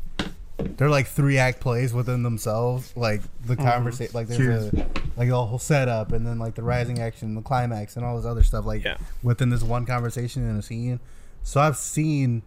they're 0.79 0.89
like 0.91 1.07
three 1.07 1.37
act 1.39 1.61
plays 1.61 1.93
within 1.95 2.23
themselves. 2.23 2.93
Like 2.97 3.21
the 3.45 3.57
conversation, 3.57 4.13
like 4.15 4.27
there's 4.29 4.67
a 4.73 4.87
like 5.17 5.29
the 5.29 5.45
whole 5.47 5.59
setup, 5.59 6.13
and 6.13 6.27
then 6.27 6.39
like 6.39 6.55
the 6.55 6.63
rising 6.63 6.99
action, 6.99 7.35
the 7.35 7.43
climax, 7.43 7.97
and 7.97 8.05
all 8.05 8.17
this 8.17 8.27
other 8.27 8.43
stuff. 8.43 8.65
Like 8.67 8.85
Yeah. 8.85 8.97
within 9.23 9.51
this 9.51 9.63
one 9.63 9.87
conversation 9.87 10.49
in 10.49 10.57
a 10.57 10.63
scene. 10.63 10.99
So 11.43 11.61
I've 11.61 11.77
seen 11.77 12.43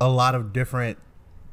a 0.00 0.08
lot 0.08 0.34
of 0.34 0.52
different 0.52 0.98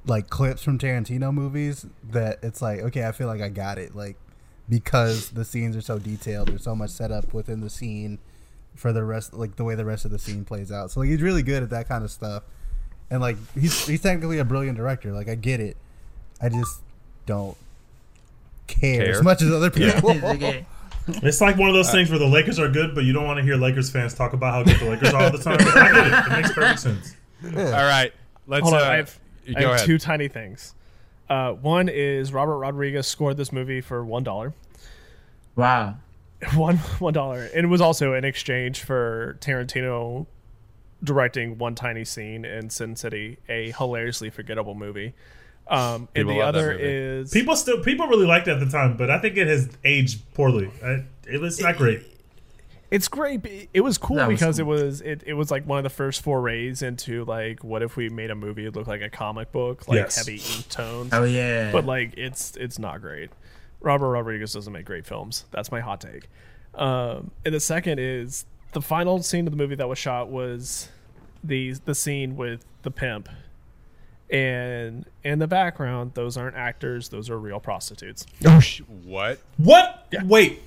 like 0.07 0.29
clips 0.29 0.61
from 0.63 0.77
Tarantino 0.77 1.33
movies 1.33 1.85
that 2.11 2.39
it's 2.43 2.61
like 2.61 2.79
okay, 2.81 3.07
I 3.07 3.11
feel 3.11 3.27
like 3.27 3.41
I 3.41 3.49
got 3.49 3.77
it. 3.77 3.95
Like 3.95 4.17
because 4.69 5.29
the 5.31 5.45
scenes 5.45 5.75
are 5.75 5.81
so 5.81 5.99
detailed, 5.99 6.47
there's 6.49 6.63
so 6.63 6.75
much 6.75 6.89
setup 6.91 7.33
within 7.33 7.61
the 7.61 7.69
scene 7.69 8.19
for 8.75 8.91
the 8.91 9.03
rest 9.03 9.33
like 9.33 9.55
the 9.55 9.63
way 9.63 9.75
the 9.75 9.85
rest 9.85 10.05
of 10.05 10.11
the 10.11 10.19
scene 10.19 10.43
plays 10.45 10.71
out. 10.71 10.91
So 10.91 10.99
like 11.01 11.09
he's 11.09 11.21
really 11.21 11.43
good 11.43 11.63
at 11.63 11.69
that 11.71 11.87
kind 11.87 12.03
of 12.03 12.11
stuff. 12.11 12.43
And 13.09 13.21
like 13.21 13.37
he's 13.53 13.85
he's 13.87 14.01
technically 14.01 14.39
a 14.39 14.45
brilliant 14.45 14.77
director. 14.77 15.11
Like 15.11 15.29
I 15.29 15.35
get 15.35 15.59
it. 15.59 15.77
I 16.41 16.49
just 16.49 16.81
don't 17.25 17.55
care, 18.67 19.05
Care? 19.05 19.15
as 19.15 19.23
much 19.23 19.41
as 19.41 19.51
other 19.51 19.69
people. 19.71 20.11
Okay. 20.11 20.65
It's 21.07 21.39
like 21.39 21.55
one 21.57 21.69
of 21.69 21.75
those 21.75 21.91
things 21.91 22.09
where 22.09 22.17
the 22.17 22.25
Lakers 22.27 22.57
are 22.57 22.67
good, 22.67 22.95
but 22.95 23.03
you 23.03 23.13
don't 23.13 23.25
want 23.25 23.37
to 23.37 23.43
hear 23.43 23.55
Lakers 23.55 23.91
fans 23.91 24.15
talk 24.15 24.33
about 24.33 24.53
how 24.53 24.63
good 24.63 24.79
the 24.79 24.89
Lakers 24.89 25.13
are 25.13 25.23
all 25.23 25.31
the 25.31 25.37
time. 25.37 25.57
I 25.59 25.91
get 25.91 26.07
it. 26.07 26.13
It 26.13 26.31
makes 26.31 26.51
perfect 26.53 26.79
sense. 26.79 27.15
All 27.55 27.61
right, 27.85 28.11
let's. 28.47 28.63
hold 28.63 28.73
on. 28.73 28.81
uh, 28.81 28.85
I 28.85 28.95
have, 28.95 29.19
you 29.23 29.24
I 29.55 29.61
have 29.61 29.71
ahead. 29.71 29.85
two 29.85 29.97
tiny 29.97 30.27
things. 30.27 30.73
Uh, 31.29 31.53
one 31.53 31.89
is 31.89 32.31
Robert 32.31 32.57
Rodriguez 32.57 33.07
scored 33.07 33.37
this 33.37 33.51
movie 33.51 33.81
for 33.81 34.05
one 34.05 34.23
dollar. 34.23 34.53
Wow. 35.55 35.95
one 36.53 36.77
one 36.77 37.13
dollar. 37.13 37.49
And 37.53 37.65
it 37.65 37.69
was 37.69 37.81
also 37.81 38.13
in 38.13 38.23
exchange 38.23 38.83
for 38.83 39.37
Tarantino 39.41 40.27
directing 41.03 41.57
one 41.57 41.75
tiny 41.75 42.05
scene 42.05 42.45
in 42.45 42.69
Sin 42.69 42.95
City, 42.95 43.37
a 43.49 43.71
hilariously 43.71 44.29
forgettable 44.29 44.75
movie. 44.75 45.13
Um, 45.67 46.07
and 46.15 46.29
the 46.29 46.41
other 46.41 46.71
is 46.71 47.31
People 47.31 47.55
still 47.55 47.81
people 47.81 48.07
really 48.07 48.27
liked 48.27 48.47
it 48.47 48.51
at 48.51 48.59
the 48.59 48.69
time, 48.69 48.97
but 48.97 49.09
I 49.09 49.19
think 49.19 49.35
it 49.37 49.47
has 49.47 49.69
aged 49.83 50.21
poorly. 50.33 50.69
I, 50.83 51.03
it 51.27 51.41
was 51.41 51.59
not 51.59 51.77
great. 51.77 52.03
It's 52.95 53.07
great. 53.07 53.69
It 53.73 53.81
was 53.81 53.97
cool 53.97 54.17
That 54.17 54.27
was 54.29 54.39
because 54.39 54.57
cool. 54.59 54.73
it 54.73 54.83
was 54.83 55.01
it, 55.01 55.23
it 55.25 55.33
was 55.33 55.51
like 55.51 55.65
one 55.67 55.77
of 55.79 55.83
the 55.83 55.89
first 55.89 56.21
forays 56.21 56.81
into 56.81 57.25
like 57.25 57.63
what 57.63 57.81
if 57.83 57.95
we 57.97 58.07
made 58.09 58.31
a 58.31 58.35
movie 58.35 58.69
look 58.69 58.87
like 58.87 59.01
a 59.01 59.09
comic 59.09 59.51
book, 59.51 59.87
like 59.87 59.97
Yes. 59.97 60.15
heavy 60.15 60.35
ink 60.35 60.69
tones. 60.69 61.09
Oh 61.13 61.23
yeah. 61.23 61.71
but 61.71 61.85
like 61.85 62.13
it's 62.17 62.55
it's 62.57 62.79
not 62.79 63.01
great. 63.01 63.29
Robert 63.81 64.09
Rodriguez 64.09 64.53
doesn't 64.53 64.71
make 64.73 64.85
great 64.85 65.05
films. 65.05 65.45
That's 65.51 65.71
my 65.71 65.79
hot 65.81 66.01
take. 66.01 66.27
Um, 66.73 67.31
and 67.45 67.53
the 67.53 67.59
second 67.59 67.99
is 67.99 68.45
the 68.73 68.81
final 68.81 69.21
scene 69.21 69.45
of 69.47 69.51
the 69.51 69.57
movie 69.57 69.75
that 69.75 69.87
was 69.89 69.97
shot 69.99 70.29
was 70.29 70.89
the 71.43 71.73
the 71.85 71.93
scene 71.95 72.35
with 72.35 72.65
the 72.83 72.91
pimp, 72.91 73.29
and 74.29 75.05
in 75.23 75.39
the 75.39 75.47
background, 75.47 76.11
those 76.15 76.35
aren't 76.37 76.55
actors; 76.55 77.09
those 77.09 77.29
are 77.29 77.37
real 77.37 77.59
prostitutes. 77.59 78.25
Oh, 78.45 78.59
sh- 78.59 78.81
what? 79.03 79.39
What? 79.57 80.07
Wait. 80.23 80.61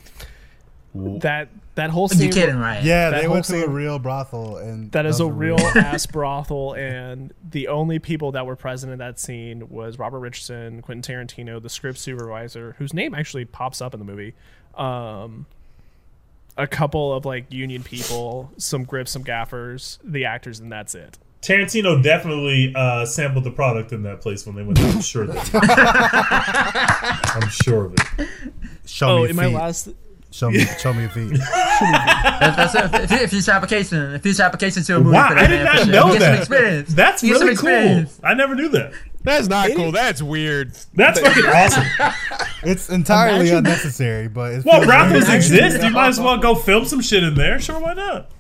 that 0.94 1.48
that 1.78 1.90
whole 1.90 2.08
You 2.12 2.16
scene. 2.18 2.30
kidding, 2.32 2.56
right? 2.58 2.82
Yeah, 2.84 3.10
That 3.10 3.18
they 3.20 3.24
whole 3.26 3.34
went 3.34 3.46
to 3.46 3.56
a 3.56 3.60
scene- 3.62 3.70
real 3.70 3.98
brothel, 3.98 4.58
and 4.58 4.92
That 4.92 5.06
is 5.06 5.18
a 5.20 5.26
real 5.26 5.58
ass 5.58 6.06
brothel, 6.06 6.74
and 6.74 7.32
the 7.50 7.68
only 7.68 7.98
people 7.98 8.32
that 8.32 8.44
were 8.46 8.56
present 8.56 8.92
in 8.92 8.98
that 8.98 9.18
scene 9.18 9.68
was 9.68 9.98
Robert 9.98 10.18
Richardson, 10.20 10.82
Quentin 10.82 11.02
Tarantino, 11.26 11.62
the 11.62 11.68
script 11.68 11.98
supervisor, 11.98 12.74
whose 12.78 12.92
name 12.92 13.14
actually 13.14 13.44
pops 13.44 13.80
up 13.80 13.94
in 13.94 14.00
the 14.00 14.06
movie, 14.06 14.34
um, 14.76 15.46
a 16.56 16.66
couple 16.66 17.12
of 17.14 17.24
like 17.24 17.52
union 17.52 17.82
people, 17.84 18.50
some 18.58 18.82
grips, 18.84 19.12
some 19.12 19.22
gaffers, 19.22 19.98
the 20.04 20.24
actors, 20.24 20.58
and 20.60 20.70
that's 20.72 20.94
it. 20.94 21.16
Tarantino 21.40 22.02
definitely 22.02 22.72
uh, 22.74 23.06
sampled 23.06 23.44
the 23.44 23.52
product 23.52 23.92
in 23.92 24.02
that 24.02 24.20
place 24.20 24.44
when 24.44 24.56
they 24.56 24.64
went. 24.64 24.80
I'm 24.80 25.00
sure. 25.00 25.22
Of 25.22 25.36
it. 25.36 25.50
I'm 25.54 27.48
sure 27.48 27.84
of 27.86 27.94
it. 27.94 28.28
Show 28.86 29.08
Oh, 29.08 29.22
me 29.24 29.30
in 29.30 29.36
my 29.36 29.46
last, 29.46 29.88
show 30.30 30.50
me, 30.50 30.60
show 30.78 30.92
me 30.92 31.08
feet. 31.08 31.38
That's, 31.80 32.74
that's 32.74 32.74
a, 32.74 33.02
if, 33.02 33.12
if 33.22 33.30
future 33.30 33.50
application, 33.52 34.14
if 34.14 34.22
future 34.22 34.42
application 34.42 34.82
to 34.84 34.96
a 34.96 35.00
movie. 35.00 35.14
Wow, 35.14 35.28
for 35.28 35.38
I 35.38 35.46
did 35.46 35.64
not 35.64 35.76
sure. 35.78 35.86
know 35.86 36.02
Get 36.12 36.12
some 36.12 36.18
that. 36.20 36.38
experience. 36.38 36.94
That's 36.94 37.22
Get 37.22 37.36
some 37.36 37.46
really 37.46 37.56
cool. 37.56 37.68
experience. 37.68 38.20
I 38.22 38.34
never 38.34 38.54
knew 38.54 38.68
that. 38.70 38.92
That's 39.22 39.48
not 39.48 39.70
cool. 39.74 39.92
That's 39.92 40.22
weird. 40.22 40.72
That's 40.94 41.18
fucking 41.20 41.44
awesome. 41.46 41.84
It's 42.62 42.88
entirely 42.88 43.40
Imagine- 43.50 43.56
unnecessary, 43.58 44.28
but 44.28 44.54
it's 44.54 44.64
Well, 44.64 44.76
feels 44.80 44.86
brothels 44.86 45.28
exist. 45.28 45.82
You 45.82 45.90
might 45.90 46.08
as 46.08 46.20
well 46.20 46.38
go 46.38 46.54
film 46.54 46.84
some 46.84 47.00
shit 47.00 47.22
in 47.22 47.34
there. 47.34 47.60
Sure, 47.60 47.80
why 47.80 47.94
not? 47.94 48.30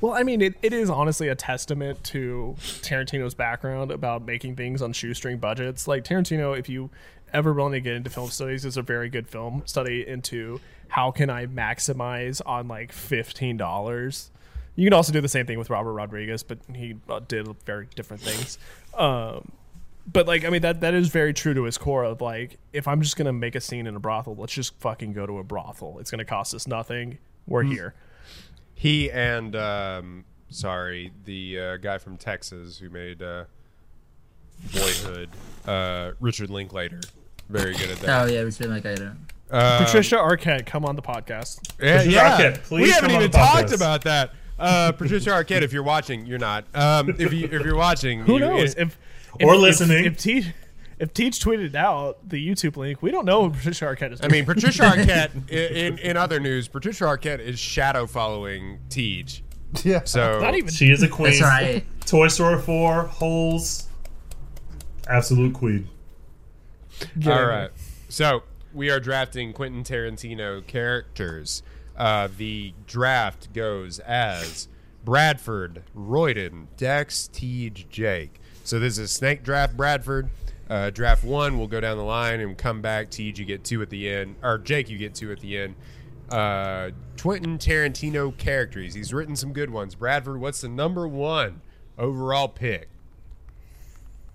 well, 0.00 0.12
I 0.14 0.22
mean, 0.22 0.40
it, 0.40 0.54
it 0.62 0.72
is 0.72 0.88
honestly 0.88 1.26
a 1.28 1.34
testament 1.34 2.02
to 2.04 2.54
Tarantino's 2.60 3.34
background 3.34 3.90
about 3.90 4.24
making 4.24 4.54
things 4.56 4.80
on 4.80 4.92
shoestring 4.92 5.38
budgets. 5.38 5.88
Like 5.88 6.04
Tarantino, 6.04 6.56
if 6.58 6.68
you 6.68 6.90
ever 7.32 7.52
want 7.52 7.74
to 7.74 7.80
get 7.80 7.94
into 7.94 8.10
film 8.10 8.30
studies, 8.30 8.64
is 8.64 8.76
a 8.76 8.82
very 8.82 9.08
good 9.08 9.28
film 9.28 9.62
study 9.66 10.06
into 10.06 10.60
how 10.88 11.10
can 11.10 11.30
I 11.30 11.46
maximize 11.46 12.40
on 12.44 12.68
like 12.68 12.92
fifteen 12.92 13.56
dollars. 13.56 14.30
You 14.76 14.86
can 14.86 14.92
also 14.92 15.12
do 15.12 15.20
the 15.20 15.28
same 15.28 15.46
thing 15.46 15.58
with 15.58 15.68
Robert 15.68 15.92
Rodriguez, 15.92 16.42
but 16.42 16.58
he 16.74 16.96
uh, 17.08 17.20
did 17.26 17.46
very 17.66 17.88
different 17.94 18.22
things. 18.22 18.58
Um, 18.96 19.52
but 20.10 20.26
like, 20.26 20.44
I 20.44 20.50
mean, 20.50 20.62
that 20.62 20.80
that 20.80 20.94
is 20.94 21.08
very 21.08 21.34
true 21.34 21.54
to 21.54 21.64
his 21.64 21.76
core 21.76 22.04
of 22.04 22.20
like, 22.20 22.58
if 22.72 22.88
I'm 22.88 23.02
just 23.02 23.16
gonna 23.16 23.32
make 23.32 23.54
a 23.54 23.60
scene 23.60 23.86
in 23.86 23.94
a 23.94 24.00
brothel, 24.00 24.36
let's 24.36 24.52
just 24.52 24.74
fucking 24.80 25.12
go 25.12 25.26
to 25.26 25.38
a 25.38 25.44
brothel. 25.44 25.98
It's 25.98 26.10
gonna 26.10 26.24
cost 26.24 26.54
us 26.54 26.66
nothing. 26.66 27.18
We're 27.46 27.64
here. 27.64 27.94
He 28.74 29.10
and 29.10 29.54
um, 29.54 30.24
sorry, 30.48 31.12
the 31.24 31.60
uh, 31.60 31.76
guy 31.76 31.98
from 31.98 32.16
Texas 32.16 32.78
who 32.78 32.88
made 32.88 33.22
uh, 33.22 33.44
Boyhood, 34.72 35.28
uh, 35.66 36.12
Richard 36.20 36.50
Linklater, 36.50 37.00
very 37.50 37.74
good 37.74 37.90
at 37.90 37.98
that. 38.00 38.22
Oh 38.22 38.26
yeah, 38.32 38.44
we 38.44 38.50
feel 38.50 38.68
like 38.70 38.86
I 38.86 38.94
don't. 38.94 39.18
Um, 39.52 39.84
Patricia 39.84 40.16
Arquette, 40.16 40.64
come 40.66 40.84
on 40.84 40.94
the 40.96 41.02
podcast. 41.02 41.58
Yeah, 41.82 41.98
Patricia 41.98 42.10
yeah. 42.10 42.38
Arquette, 42.38 42.62
please 42.62 42.82
we 42.84 42.90
haven't 42.90 43.10
come 43.10 43.16
on 43.16 43.22
even 43.22 43.30
the 43.32 43.38
podcast. 43.38 43.52
talked 43.52 43.72
about 43.74 44.02
that. 44.04 44.32
Uh, 44.58 44.92
Patricia 44.92 45.30
Arquette, 45.30 45.62
if 45.62 45.72
you're 45.72 45.82
watching, 45.82 46.24
you're 46.26 46.38
not. 46.38 46.64
Um, 46.74 47.08
if 47.18 47.32
you 47.32 47.46
if 47.50 47.62
you're 47.64 47.74
watching, 47.76 48.20
Who 48.20 48.34
you- 48.34 48.38
knows 48.40 48.74
it- 48.74 48.78
if, 48.82 48.98
Or 49.42 49.54
if- 49.54 49.60
listening. 49.60 50.04
If, 50.04 50.12
if 50.12 50.18
Tej 50.18 50.54
if 51.00 51.14
Tej 51.14 51.30
tweeted 51.30 51.74
out 51.74 52.18
the 52.28 52.36
YouTube 52.46 52.76
link, 52.76 53.00
we 53.02 53.10
don't 53.10 53.24
know 53.24 53.40
what 53.40 53.54
Patricia 53.54 53.86
Arquette 53.86 54.12
is. 54.12 54.20
I 54.22 54.28
mean, 54.28 54.44
Patricia 54.44 54.82
Arquette. 54.84 55.30
i- 55.50 55.54
In, 55.54 55.98
in 55.98 56.16
other 56.18 56.38
news, 56.38 56.68
Patricia 56.68 57.04
Arquette 57.04 57.40
is 57.40 57.58
shadow 57.58 58.06
following 58.06 58.78
Tej. 58.90 59.24
Yeah. 59.82 60.02
So 60.04 60.40
not 60.40 60.54
even. 60.54 60.68
She 60.70 60.90
is 60.90 61.02
a 61.02 61.08
queen. 61.08 61.30
That's 61.30 61.42
right. 61.42 61.84
Toy 62.06 62.28
Story 62.28 62.60
4, 62.60 63.04
Holes, 63.04 63.88
absolute 65.08 65.54
queen. 65.54 65.88
All 67.26 67.44
right. 67.44 67.70
So 68.08 68.42
we 68.72 68.90
are 68.90 69.00
drafting 69.00 69.52
Quentin 69.52 69.82
Tarantino 69.82 70.66
characters. 70.66 71.62
Uh, 71.96 72.28
the 72.36 72.72
draft 72.86 73.52
goes 73.52 73.98
as 74.00 74.68
Bradford, 75.04 75.82
Royden, 75.94 76.68
Dex, 76.76 77.28
Tej, 77.28 77.86
Jake. 77.90 78.40
So 78.64 78.78
this 78.78 78.94
is 78.94 78.98
a 78.98 79.08
snake 79.08 79.42
draft, 79.42 79.76
Bradford. 79.76 80.30
Uh, 80.68 80.90
draft 80.90 81.24
one, 81.24 81.58
we'll 81.58 81.66
go 81.66 81.80
down 81.80 81.96
the 81.96 82.04
line 82.04 82.40
and 82.40 82.56
come 82.56 82.80
back. 82.80 83.10
Tej, 83.10 83.34
you 83.36 83.44
get 83.44 83.64
two 83.64 83.82
at 83.82 83.90
the 83.90 84.08
end. 84.08 84.36
Or 84.42 84.56
Jake, 84.58 84.88
you 84.88 84.98
get 84.98 85.14
two 85.14 85.32
at 85.32 85.40
the 85.40 85.58
end. 85.58 85.74
Uh, 86.30 86.90
Quentin 87.20 87.58
Tarantino 87.58 88.36
characters. 88.36 88.94
He's 88.94 89.12
written 89.12 89.34
some 89.34 89.52
good 89.52 89.70
ones. 89.70 89.96
Bradford, 89.96 90.40
what's 90.40 90.60
the 90.60 90.68
number 90.68 91.08
one 91.08 91.60
overall 91.98 92.46
pick? 92.46 92.88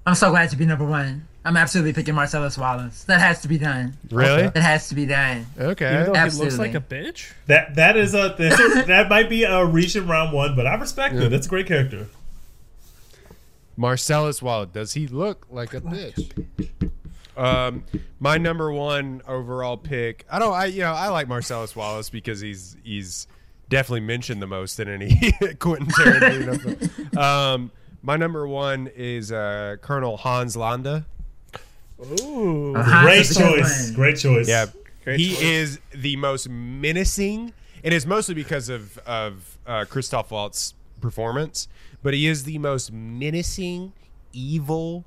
I'm 0.06 0.16
so 0.16 0.30
glad 0.30 0.50
to 0.50 0.58
be 0.58 0.66
number 0.66 0.86
one. 0.86 1.28
I'm 1.46 1.58
absolutely 1.58 1.94
picking 1.94 2.16
Marcellus 2.16 2.58
Wallace. 2.58 3.04
That 3.04 3.22
has 3.22 3.42
to 3.44 3.48
be 3.48 3.60
done. 3.60 3.96
Really? 4.10 4.50
That 4.50 4.64
has 4.64 4.90
to 4.90 4.96
be 4.96 5.06
done. 5.06 5.46
Okay. 5.58 6.02
Even 6.02 6.14
though 6.14 6.20
he 6.20 6.38
looks 6.38 6.58
like 6.58 6.74
a 6.74 6.82
bitch. 6.82 7.32
That 7.46 7.76
that 7.76 7.96
is 7.96 8.16
a 8.16 8.36
that, 8.38 8.84
that 8.88 9.10
might 9.10 9.30
be 9.30 9.44
a 9.44 9.64
reach 9.64 9.96
in 9.96 10.08
round 10.08 10.34
one, 10.34 10.56
but 10.56 10.66
I 10.66 10.74
respect 10.74 11.16
it. 11.16 11.30
That's 11.30 11.46
a 11.46 11.50
great 11.50 11.68
character. 11.68 12.08
Marcellus 13.78 14.42
Wallace. 14.42 14.70
Does 14.74 14.94
he 14.94 15.06
look 15.08 15.46
like 15.52 15.76
a 15.76 15.82
bitch? 15.82 16.32
Um, 17.38 17.84
my 18.20 18.38
number 18.38 18.72
one 18.72 19.22
overall 19.28 19.78
pick. 19.78 20.26
I 20.32 20.40
don't. 20.40 20.54
I 20.54 20.66
you 20.66 20.82
know 20.82 20.94
I 20.94 21.10
like 21.10 21.28
Marcellus 21.28 21.76
Wallace 21.76 22.10
because 22.10 22.40
he's 22.40 22.76
he's 22.84 23.28
definitely 23.70 24.02
mentioned 24.02 24.42
the 24.42 24.48
most 24.48 24.80
in 24.80 24.88
any 24.88 25.32
Quentin 25.60 25.88
Tarantino. 25.88 26.90
film. 26.90 27.18
um, 27.24 27.72
my 28.02 28.18
number 28.18 28.48
one 28.48 28.90
is 28.96 29.32
uh, 29.32 29.76
Colonel 29.82 30.18
Hans 30.18 30.56
Landa. 30.56 31.06
Ooh. 32.02 32.76
Uh-huh, 32.76 33.04
Great 33.04 33.18
that's 33.18 33.32
a 33.38 33.40
good 33.40 33.58
choice. 33.60 33.86
one. 33.88 33.94
Great 33.96 34.18
choice. 34.18 34.48
Yeah, 34.48 34.66
Great 35.04 35.20
he 35.20 35.30
choice. 35.30 35.42
is 35.42 35.80
the 35.94 36.16
most 36.18 36.50
menacing, 36.50 37.54
and 37.84 37.94
it's 37.94 38.06
mostly 38.06 38.36
because 38.36 38.70
of 38.70 38.98
of 39.00 39.58
uh, 39.66 39.86
Christoph 39.90 40.32
Waltz's 40.32 40.74
performance. 41.02 41.68
But 42.04 42.14
he 42.14 42.28
is 42.28 42.44
the 42.44 42.58
most 42.60 42.92
menacing, 42.92 43.94
evil 44.34 45.06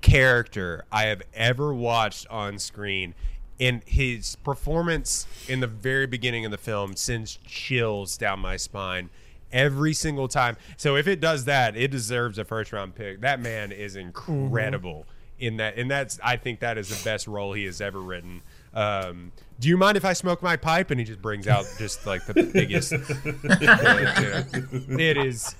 character 0.00 0.84
I 0.90 1.04
have 1.04 1.22
ever 1.34 1.72
watched 1.74 2.26
on 2.28 2.58
screen. 2.58 3.14
And 3.60 3.82
his 3.86 4.34
performance 4.36 5.26
in 5.48 5.60
the 5.60 5.68
very 5.68 6.06
beginning 6.06 6.44
of 6.44 6.50
the 6.50 6.58
film 6.58 6.96
sends 6.96 7.38
chills 7.46 8.16
down 8.16 8.40
my 8.40 8.56
spine 8.56 9.10
every 9.52 9.94
single 9.94 10.26
time. 10.26 10.56
So 10.76 10.96
if 10.96 11.06
it 11.06 11.20
does 11.20 11.44
that, 11.44 11.76
it 11.76 11.92
deserves 11.92 12.36
a 12.38 12.44
first 12.44 12.72
round 12.72 12.96
pick. 12.96 13.20
That 13.20 13.38
man 13.40 13.70
is 13.70 13.94
incredible 13.94 15.06
in 15.38 15.58
that, 15.58 15.76
and 15.76 15.90
that's 15.90 16.18
I 16.22 16.36
think 16.36 16.60
that 16.60 16.78
is 16.78 16.88
the 16.88 17.04
best 17.04 17.26
role 17.26 17.52
he 17.52 17.64
has 17.64 17.80
ever 17.80 18.00
written. 18.00 18.42
Um, 18.72 19.32
do 19.60 19.68
you 19.68 19.76
mind 19.76 19.96
if 19.96 20.04
I 20.04 20.12
smoke 20.12 20.42
my 20.42 20.56
pipe? 20.56 20.90
And 20.90 20.98
he 20.98 21.06
just 21.06 21.22
brings 21.22 21.46
out 21.46 21.64
just 21.78 22.06
like 22.06 22.26
the 22.26 22.34
biggest. 22.34 22.92
it 24.98 25.16
is. 25.16 25.54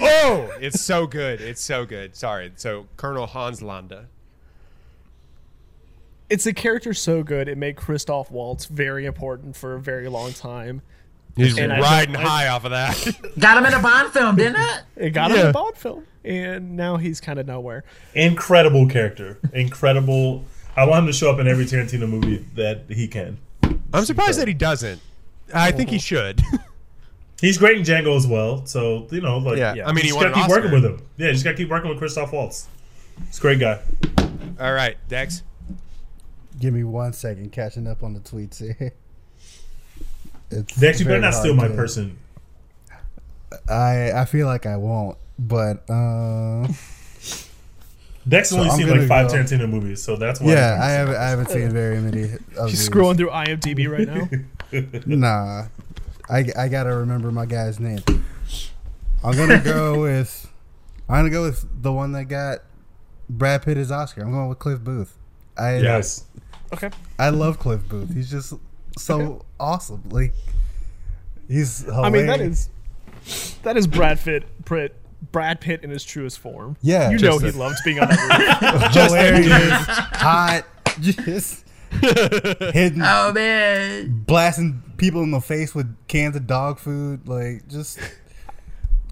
Oh, 0.00 0.50
it's 0.60 0.80
so 0.80 1.06
good. 1.06 1.40
It's 1.40 1.60
so 1.60 1.84
good. 1.84 2.14
Sorry. 2.14 2.52
So 2.56 2.86
Colonel 2.96 3.26
Hans 3.26 3.62
Landa. 3.62 4.06
It's 6.30 6.46
a 6.46 6.54
character 6.54 6.94
so 6.94 7.22
good 7.22 7.48
it 7.48 7.58
made 7.58 7.76
Christoph 7.76 8.30
Waltz 8.30 8.64
very 8.64 9.04
important 9.04 9.56
for 9.56 9.74
a 9.74 9.80
very 9.80 10.08
long 10.08 10.32
time. 10.32 10.80
He's 11.36 11.56
And 11.58 11.72
riding 11.72 12.14
don't- 12.14 12.24
I- 12.24 12.28
high 12.28 12.48
off 12.48 12.64
of 12.64 12.72
that. 12.72 13.16
Got 13.38 13.58
him 13.58 13.66
in 13.66 13.74
a 13.74 13.82
Bond 13.82 14.12
film, 14.12 14.36
didn't 14.36 14.60
it? 14.60 14.82
It 14.96 15.10
got 15.10 15.30
him 15.30 15.38
Yeah. 15.38 15.48
a 15.48 15.52
Bond 15.52 15.76
film, 15.76 16.04
and 16.24 16.76
now 16.76 16.98
he's 16.98 17.20
kind 17.20 17.38
of 17.38 17.46
nowhere. 17.46 17.84
Incredible 18.14 18.86
character. 18.86 19.38
Incredible. 19.52 20.44
I 20.76 20.84
want 20.86 21.00
him 21.00 21.06
to 21.06 21.12
show 21.12 21.30
up 21.32 21.38
in 21.40 21.48
every 21.48 21.64
Tarantino 21.64 22.08
movie 22.08 22.44
that 22.54 22.84
he 22.88 23.08
can. 23.08 23.38
I'm 23.94 24.04
surprised 24.04 24.38
that 24.40 24.48
he 24.48 24.54
doesn't. 24.54 25.00
I 25.54 25.70
think 25.72 25.90
he 25.90 25.96
uh-huh. 25.96 26.02
should. 26.02 26.42
He's 27.40 27.58
great 27.58 27.76
in 27.76 27.82
Django 27.82 28.16
as 28.16 28.26
well. 28.26 28.64
So 28.66 29.08
you 29.10 29.20
know, 29.20 29.38
like, 29.38 29.58
Yeah. 29.58 29.74
Yeah. 29.74 29.88
I 29.88 29.92
mean, 29.92 30.02
he 30.04 30.08
you 30.08 30.14
just 30.14 30.22
gotta 30.22 30.34
an 30.34 30.42
keep 30.42 30.50
working 30.50 30.70
with 30.70 30.84
him. 30.84 31.02
Yeah, 31.16 31.26
you 31.28 31.32
just 31.32 31.44
gotta 31.44 31.56
keep 31.56 31.68
working 31.70 31.88
with 31.90 31.98
Christoph 31.98 32.32
Waltz. 32.32 32.68
He's 33.26 33.38
a 33.38 33.40
great 33.40 33.58
guy. 33.58 33.80
All 34.60 34.72
right, 34.72 34.96
Dex. 35.08 35.42
Give 36.60 36.72
me 36.72 36.84
one 36.84 37.12
second, 37.12 37.50
catching 37.52 37.86
up 37.86 38.02
on 38.02 38.12
the 38.14 38.20
tweets 38.20 38.58
here. 38.58 38.92
It's 40.52 40.76
Dex, 40.76 41.00
you 41.00 41.06
better 41.06 41.20
not 41.20 41.34
steal 41.34 41.54
my 41.54 41.68
to- 41.68 41.74
person. 41.74 42.18
I 43.68 44.12
I 44.12 44.24
feel 44.24 44.46
like 44.46 44.66
I 44.66 44.76
won't, 44.76 45.18
but 45.38 45.88
uh, 45.90 46.66
Dex 48.26 48.50
So 48.50 48.58
only 48.58 48.70
I'm 48.70 48.76
seen 48.78 48.88
like 48.88 49.08
five 49.08 49.28
go- 49.28 49.34
Tarantino 49.34 49.68
movies, 49.68 50.02
so 50.02 50.16
that's 50.16 50.40
why. 50.40 50.52
yeah, 50.52 50.78
I 50.80 50.90
haven't 50.90 51.16
I 51.16 51.28
haven't 51.28 51.50
seen 51.50 51.70
very 51.70 51.98
many. 52.00 52.24
Of 52.56 52.70
He's 52.70 52.78
these. 52.80 52.88
scrolling 52.88 53.16
through 53.16 53.30
IMDb 53.30 53.88
right 53.90 54.06
now. 54.08 54.28
Nah, 55.06 55.66
I, 56.30 56.46
I 56.56 56.68
gotta 56.68 56.94
remember 56.94 57.30
my 57.30 57.44
guy's 57.44 57.78
name. 57.78 58.00
I'm 59.22 59.36
gonna 59.36 59.58
go 59.60 60.00
with 60.02 60.48
I'm 61.10 61.16
gonna 61.18 61.28
go 61.30 61.42
with 61.42 61.66
the 61.82 61.92
one 61.92 62.12
that 62.12 62.24
got 62.24 62.60
Brad 63.28 63.62
Pitt 63.62 63.76
his 63.76 63.92
Oscar. 63.92 64.22
I'm 64.22 64.32
going 64.32 64.48
with 64.48 64.58
Cliff 64.58 64.80
Booth. 64.80 65.14
I 65.58 65.76
Yes. 65.80 66.24
okay. 66.72 66.88
I 67.18 67.28
love 67.28 67.58
Cliff 67.58 67.86
Booth. 67.86 68.14
He's 68.14 68.30
just 68.30 68.54
so 68.98 69.44
awesome. 69.60 70.02
Like 70.10 70.32
he's. 71.48 71.80
Hilarious. 71.84 72.04
I 72.06 72.10
mean, 72.10 72.26
that 72.26 72.40
is 72.40 72.68
that 73.62 73.76
is 73.76 73.86
Brad 73.86 74.18
Pitt, 74.20 74.44
Pitt, 74.64 74.94
Brad 75.30 75.60
Pitt 75.60 75.82
in 75.84 75.90
his 75.90 76.04
truest 76.04 76.38
form. 76.38 76.76
Yeah. 76.82 77.10
you 77.10 77.18
know 77.18 77.38
Just 77.38 77.44
he 77.44 77.50
a- 77.50 77.60
loves 77.62 77.80
being 77.84 77.98
on 78.00 78.08
that 78.08 78.72
roof. 78.72 78.92
hilarious, 78.92 79.86
hot. 79.86 80.62
Just 81.00 81.64
hitting, 82.00 83.00
Oh 83.02 83.32
man. 83.32 84.22
blasting 84.26 84.82
people 84.96 85.22
in 85.22 85.30
the 85.30 85.40
face 85.40 85.74
with 85.74 85.94
cans 86.08 86.36
of 86.36 86.46
dog 86.46 86.78
food, 86.78 87.28
like 87.28 87.68
just 87.68 87.98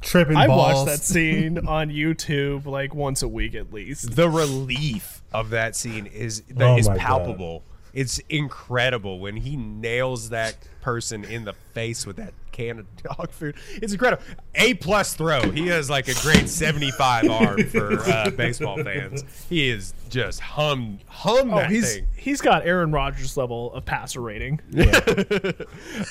tripping 0.01 0.37
I 0.37 0.47
balls. 0.47 0.75
watch 0.77 0.87
that 0.87 1.01
scene 1.05 1.59
on 1.69 1.91
YouTube 1.91 2.65
like 2.67 2.95
once 2.95 3.23
a 3.23 3.29
week 3.29 3.55
at 3.55 3.73
least. 3.73 4.17
the 4.17 4.29
relief 4.31 5.23
of 5.33 5.51
that 5.51 5.77
scene 5.77 6.07
is 6.07 6.41
that 6.49 6.63
Oh 6.71 6.77
is 6.79 6.89
my 6.89 6.97
God. 6.97 7.63
Palpable. 7.93 8.01
It's 8.01 8.19
incredible 8.29 9.19
when 9.21 9.37
he 9.37 9.57
nails 9.57 10.31
that 10.31 10.57
person 10.81 11.25
in 11.25 11.45
the 11.45 11.53
face 11.75 12.07
with 12.07 12.17
that 12.17 12.33
can 12.53 12.79
of 12.81 12.87
dog 13.03 13.31
food. 13.31 13.55
It's 13.77 13.93
incredible. 13.93 14.23
A 14.55 14.75
plus 14.75 15.15
throw. 15.15 15.51
He 15.51 15.69
has 15.69 15.89
like 15.91 16.09
a 16.09 16.15
great 16.23 16.49
seventy 16.49 16.91
five 16.93 17.29
arm 17.31 17.65
for 17.67 17.99
uh, 18.01 18.31
baseball 18.31 18.83
fans. 18.83 19.25
He 19.49 19.69
is 19.69 19.95
just 20.09 20.41
hum 20.41 20.99
hum 21.07 21.53
Oh, 21.53 21.57
that 21.59 21.71
he's 21.71 21.95
thing. 21.97 22.07
he's 22.17 22.41
got 22.41 22.67
Aaron 22.67 22.93
Rodgers 22.93 23.37
level 23.37 23.73
of 23.73 23.85
passer 23.85 24.21
rating. 24.21 24.61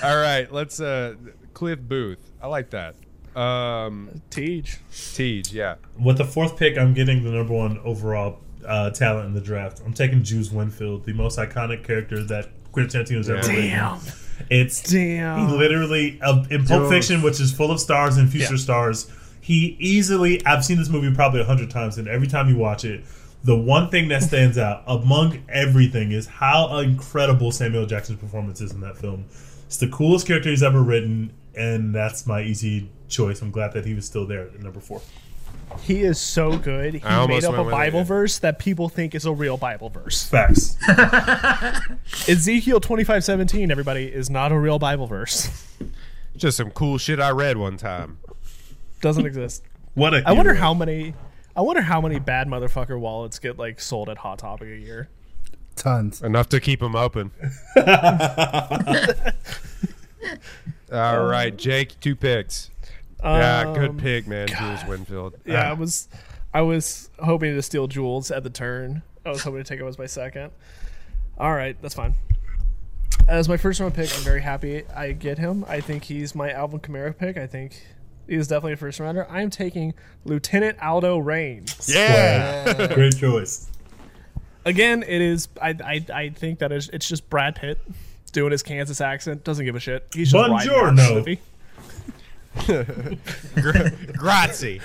All 0.02 0.16
right, 0.16 0.46
let's 0.50 0.80
uh 0.80 1.14
Cliff 1.54 1.78
Booth. 1.80 2.18
I 2.42 2.46
like 2.46 2.70
that. 2.70 2.94
Um 3.36 4.22
Teach. 4.30 4.78
Tej, 5.14 5.42
yeah. 5.50 5.76
With 5.98 6.18
the 6.18 6.24
fourth 6.24 6.56
pick, 6.56 6.76
I'm 6.78 6.94
getting 6.94 7.22
the 7.22 7.30
number 7.30 7.54
one 7.54 7.78
overall 7.84 8.38
uh, 8.66 8.90
talent 8.90 9.26
in 9.28 9.34
the 9.34 9.40
draft. 9.40 9.80
I'm 9.84 9.92
taking 9.92 10.22
Jules 10.22 10.50
Winfield, 10.50 11.04
the 11.04 11.12
most 11.12 11.38
iconic 11.38 11.84
character 11.84 12.22
that 12.24 12.48
Quentin 12.72 13.02
Tarantino's 13.04 13.28
ever 13.28 13.52
Yeah. 13.52 13.94
written. 13.96 14.12
It's 14.48 14.82
Damn. 14.82 15.50
literally 15.58 16.18
uh, 16.22 16.44
in 16.50 16.64
Pulp 16.64 16.80
Jules. 16.82 16.90
Fiction, 16.92 17.22
which 17.22 17.40
is 17.40 17.52
full 17.52 17.70
of 17.70 17.78
stars 17.80 18.16
and 18.16 18.30
future 18.30 18.54
Yeah. 18.54 18.58
stars. 18.58 19.10
He 19.40 19.76
easily, 19.78 20.44
I've 20.46 20.64
seen 20.64 20.78
this 20.78 20.88
movie 20.88 21.14
probably 21.14 21.40
a 21.40 21.44
hundred 21.44 21.70
times, 21.70 21.98
and 21.98 22.06
every 22.08 22.26
time 22.28 22.48
you 22.48 22.56
watch 22.56 22.84
it, 22.84 23.04
the 23.42 23.56
one 23.56 23.88
thing 23.90 24.08
that 24.08 24.22
stands 24.22 24.56
out 24.58 24.82
among 24.86 25.42
everything 25.48 26.12
is 26.12 26.26
how 26.26 26.78
incredible 26.78 27.50
Samuel 27.52 27.86
Jackson's 27.86 28.18
performance 28.20 28.60
is 28.60 28.72
in 28.72 28.80
that 28.80 28.96
film. 28.96 29.24
It's 29.66 29.76
the 29.78 29.88
coolest 29.88 30.26
character 30.26 30.50
he's 30.50 30.62
ever 30.62 30.82
written, 30.82 31.32
and 31.54 31.94
that's 31.94 32.26
my 32.26 32.42
easy 32.42 32.88
choice. 33.08 33.40
I'm 33.42 33.50
glad 33.50 33.72
that 33.72 33.84
he 33.86 33.94
was 33.94 34.04
still 34.04 34.26
there 34.26 34.42
at 34.42 34.60
number 34.62 34.80
four. 34.80 35.00
He 35.82 36.02
is 36.02 36.18
so 36.20 36.56
good. 36.58 36.94
He 36.94 37.02
I 37.04 37.26
made 37.26 37.44
up 37.44 37.54
a 37.54 37.58
with 37.62 37.68
it, 37.68 37.70
Bible 37.70 38.04
verse 38.04 38.38
that 38.38 38.58
people 38.58 38.88
think 38.88 39.14
is 39.14 39.24
a 39.24 39.32
real 39.32 39.56
Bible 39.56 39.88
verse. 39.88 40.24
Facts. 40.28 40.76
Ezekiel 42.28 42.80
twenty 42.80 43.04
five 43.04 43.24
seventeen, 43.24 43.70
everybody, 43.70 44.06
is 44.06 44.28
not 44.30 44.52
a 44.52 44.58
real 44.58 44.78
Bible 44.78 45.06
verse. 45.06 45.66
Just 46.36 46.56
some 46.56 46.70
cool 46.70 46.98
shit 46.98 47.20
I 47.20 47.30
read 47.30 47.56
one 47.56 47.76
time. 47.76 48.18
Doesn't 49.00 49.26
exist. 49.26 49.62
What 49.94 50.14
a 50.14 50.22
I 50.26 50.32
wonder 50.32 50.52
hero. 50.54 50.62
how 50.62 50.74
many 50.74 51.14
I 51.56 51.62
wonder 51.62 51.82
how 51.82 52.00
many 52.00 52.18
bad 52.18 52.46
motherfucker 52.46 52.98
wallets 52.98 53.38
get 53.38 53.58
like 53.58 53.80
sold 53.80 54.08
at 54.08 54.18
Hot 54.18 54.38
Topic 54.38 54.68
a 54.68 54.76
year. 54.76 55.08
Tons. 55.76 56.22
Enough 56.22 56.48
to 56.50 56.60
keep 56.60 56.80
them 56.80 56.94
open. 56.94 57.30
All 60.92 61.24
right, 61.24 61.56
Jake, 61.56 61.98
two 62.00 62.14
picks. 62.16 62.69
Yeah, 63.22 63.64
good 63.74 63.90
Um, 63.90 63.96
pick, 63.98 64.26
man. 64.26 64.48
Jules 64.48 64.84
Winfield. 64.88 65.34
Yeah, 65.44 65.68
I 65.68 65.70
Ah, 65.70 65.74
was 65.74 66.08
I 66.52 66.62
was 66.62 67.10
hoping 67.20 67.54
to 67.54 67.62
steal 67.62 67.86
Jules 67.86 68.30
at 68.30 68.42
the 68.44 68.50
turn. 68.50 69.02
I 69.24 69.30
was 69.30 69.42
hoping 69.42 69.62
to 69.62 69.64
take 69.64 69.80
him 69.80 69.86
as 69.86 69.98
my 69.98 70.06
second. 70.06 70.50
All 71.38 71.52
right, 71.54 71.76
that's 71.82 71.94
fine. 71.94 72.14
As 73.28 73.48
my 73.48 73.56
first 73.56 73.78
round 73.80 73.94
pick, 73.94 74.10
I'm 74.16 74.22
very 74.22 74.40
happy 74.40 74.84
I 74.94 75.12
get 75.12 75.38
him. 75.38 75.64
I 75.68 75.80
think 75.80 76.04
he's 76.04 76.34
my 76.34 76.50
Alvin 76.50 76.80
Kamara 76.80 77.16
pick. 77.16 77.36
I 77.36 77.46
think 77.46 77.80
he 78.26 78.34
is 78.34 78.48
definitely 78.48 78.72
a 78.72 78.76
first 78.76 78.98
rounder. 79.00 79.26
I 79.30 79.42
am 79.42 79.50
taking 79.50 79.94
Lieutenant 80.24 80.82
Aldo 80.82 81.18
Raine. 81.18 81.66
yeah. 81.86 82.86
Great 82.94 83.16
choice. 83.16 83.70
Again, 84.64 85.02
it 85.02 85.20
is. 85.22 85.48
I 85.60 85.70
I, 85.84 86.06
I 86.12 86.28
think 86.30 86.58
that 86.58 86.72
is, 86.72 86.88
it's 86.92 87.08
just 87.08 87.28
Brad 87.30 87.56
Pitt 87.56 87.78
doing 88.32 88.52
his 88.52 88.62
Kansas 88.62 89.00
accent. 89.00 89.44
Doesn't 89.44 89.64
give 89.64 89.74
a 89.76 89.80
shit. 89.80 90.06
He's 90.14 90.32
just 90.32 90.48
riding 90.50 90.70
out 90.70 90.96
the 90.96 91.02
Buongiorno. 91.02 91.38
Grazie. 94.16 94.80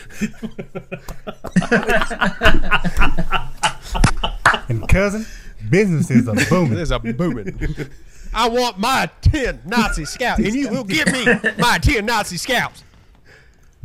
And 4.69 4.87
cousin, 4.87 5.25
businesses 5.69 6.27
are 6.27 6.35
booming. 6.49 6.75
There's 6.75 6.91
a 6.91 6.99
booming. 6.99 7.75
I 8.33 8.49
want 8.49 8.79
my 8.79 9.09
10 9.21 9.61
Nazi 9.65 10.05
scouts, 10.05 10.39
and 10.39 10.53
you 10.53 10.69
will 10.69 10.83
give 10.83 11.11
me 11.11 11.25
my 11.57 11.77
10 11.77 12.05
Nazi 12.05 12.37
scouts. 12.37 12.83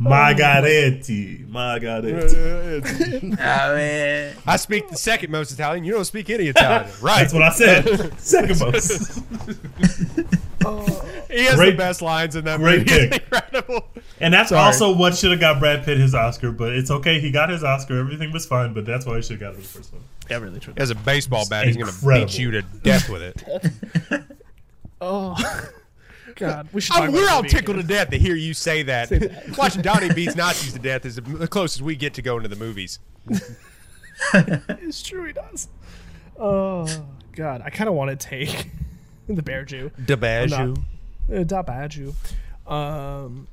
Margheriti. 0.01 1.47
Margheriti. 1.47 3.31
Oh 3.33 3.35
ah, 3.39 3.73
man. 3.75 4.35
I 4.47 4.55
speak 4.57 4.89
the 4.89 4.97
second 4.97 5.31
most 5.31 5.51
Italian. 5.51 5.83
You 5.83 5.93
don't 5.93 6.05
speak 6.05 6.29
any 6.29 6.47
Italian. 6.47 6.89
Right. 7.01 7.19
That's 7.19 7.33
what 7.33 7.43
I 7.43 7.51
said. 7.51 8.13
Second 8.19 8.59
most. 8.59 9.21
he 11.29 11.43
has 11.45 11.51
the 11.51 11.55
Great- 11.55 11.77
best 11.77 12.01
lines 12.01 12.35
in 12.35 12.45
that 12.45 12.59
great 12.59 12.79
movie. 12.89 13.09
Pick. 13.09 13.21
incredible. 13.23 13.87
And 14.19 14.33
that's 14.33 14.49
Sorry. 14.49 14.61
also 14.61 14.95
what 14.95 15.15
should 15.15 15.31
have 15.31 15.39
got 15.39 15.59
Brad 15.59 15.83
Pitt 15.83 15.97
his 15.97 16.13
Oscar, 16.13 16.51
but 16.51 16.73
it's 16.73 16.91
okay. 16.91 17.19
He 17.19 17.31
got 17.31 17.49
his 17.49 17.63
Oscar. 17.63 17.99
Everything 17.99 18.31
was 18.31 18.45
fine, 18.45 18.73
but 18.73 18.85
that's 18.85 19.05
why 19.05 19.15
he 19.17 19.21
should 19.21 19.39
have 19.41 19.53
got 19.53 19.53
it 19.53 19.57
the 19.63 19.67
first 19.67 19.93
one. 19.93 20.01
Yeah, 20.29 20.37
really 20.37 20.59
true. 20.59 20.73
He 20.75 20.79
has 20.81 20.89
a 20.91 20.95
baseball 20.95 21.45
bat. 21.49 21.65
He's 21.67 21.77
going 21.77 21.91
to 21.91 22.07
beat 22.07 22.37
you 22.39 22.51
to 22.51 22.61
death 22.83 23.09
with 23.09 23.21
it. 23.21 24.23
Oh, 25.01 25.35
God, 26.41 26.69
we 26.73 26.81
should. 26.81 26.93
Talk 26.93 27.03
I'm, 27.03 27.09
about 27.09 27.21
we're 27.21 27.29
all 27.29 27.43
tickled 27.43 27.77
to 27.77 27.83
death 27.83 28.09
to 28.09 28.17
hear 28.19 28.35
you 28.35 28.53
say 28.53 28.83
that. 28.83 29.11
Watching 29.57 29.81
Donny 29.81 30.13
beats 30.13 30.35
Nazis 30.35 30.73
to 30.73 30.79
death 30.79 31.05
is 31.05 31.15
the 31.15 31.47
closest 31.47 31.81
we 31.81 31.95
get 31.95 32.13
to 32.15 32.21
going 32.21 32.43
to 32.43 32.49
the 32.49 32.55
movies. 32.55 32.99
It's 34.33 35.01
true, 35.01 35.25
he 35.25 35.33
does. 35.33 35.67
Oh 36.37 36.87
God, 37.33 37.61
I 37.65 37.69
kind 37.69 37.87
of 37.87 37.95
want 37.95 38.11
to 38.11 38.15
take 38.15 38.69
the 39.27 39.41
Bear 39.41 39.63
Jew. 39.65 39.91
DeBajou. 40.01 40.77
Uh, 41.31 41.43
da 41.43 41.63
Baju. 41.63 42.13
Um, 42.67 43.47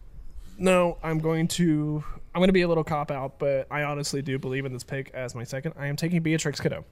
no, 0.59 0.98
I'm 1.02 1.19
going 1.19 1.48
to. 1.48 2.05
I'm 2.35 2.40
going 2.40 2.48
to 2.48 2.52
be 2.52 2.62
a 2.62 2.69
little 2.69 2.85
cop 2.85 3.10
out, 3.10 3.39
but 3.39 3.66
I 3.70 3.82
honestly 3.85 4.23
do 4.23 4.39
believe 4.39 4.65
in 4.65 4.73
this 4.73 4.85
pick 4.85 5.10
as 5.15 5.35
my 5.35 5.44
second. 5.44 5.74
I 5.78 5.86
am 5.86 5.97
taking 5.97 6.20
Beatrix 6.23 6.60
Kiddo. 6.60 6.85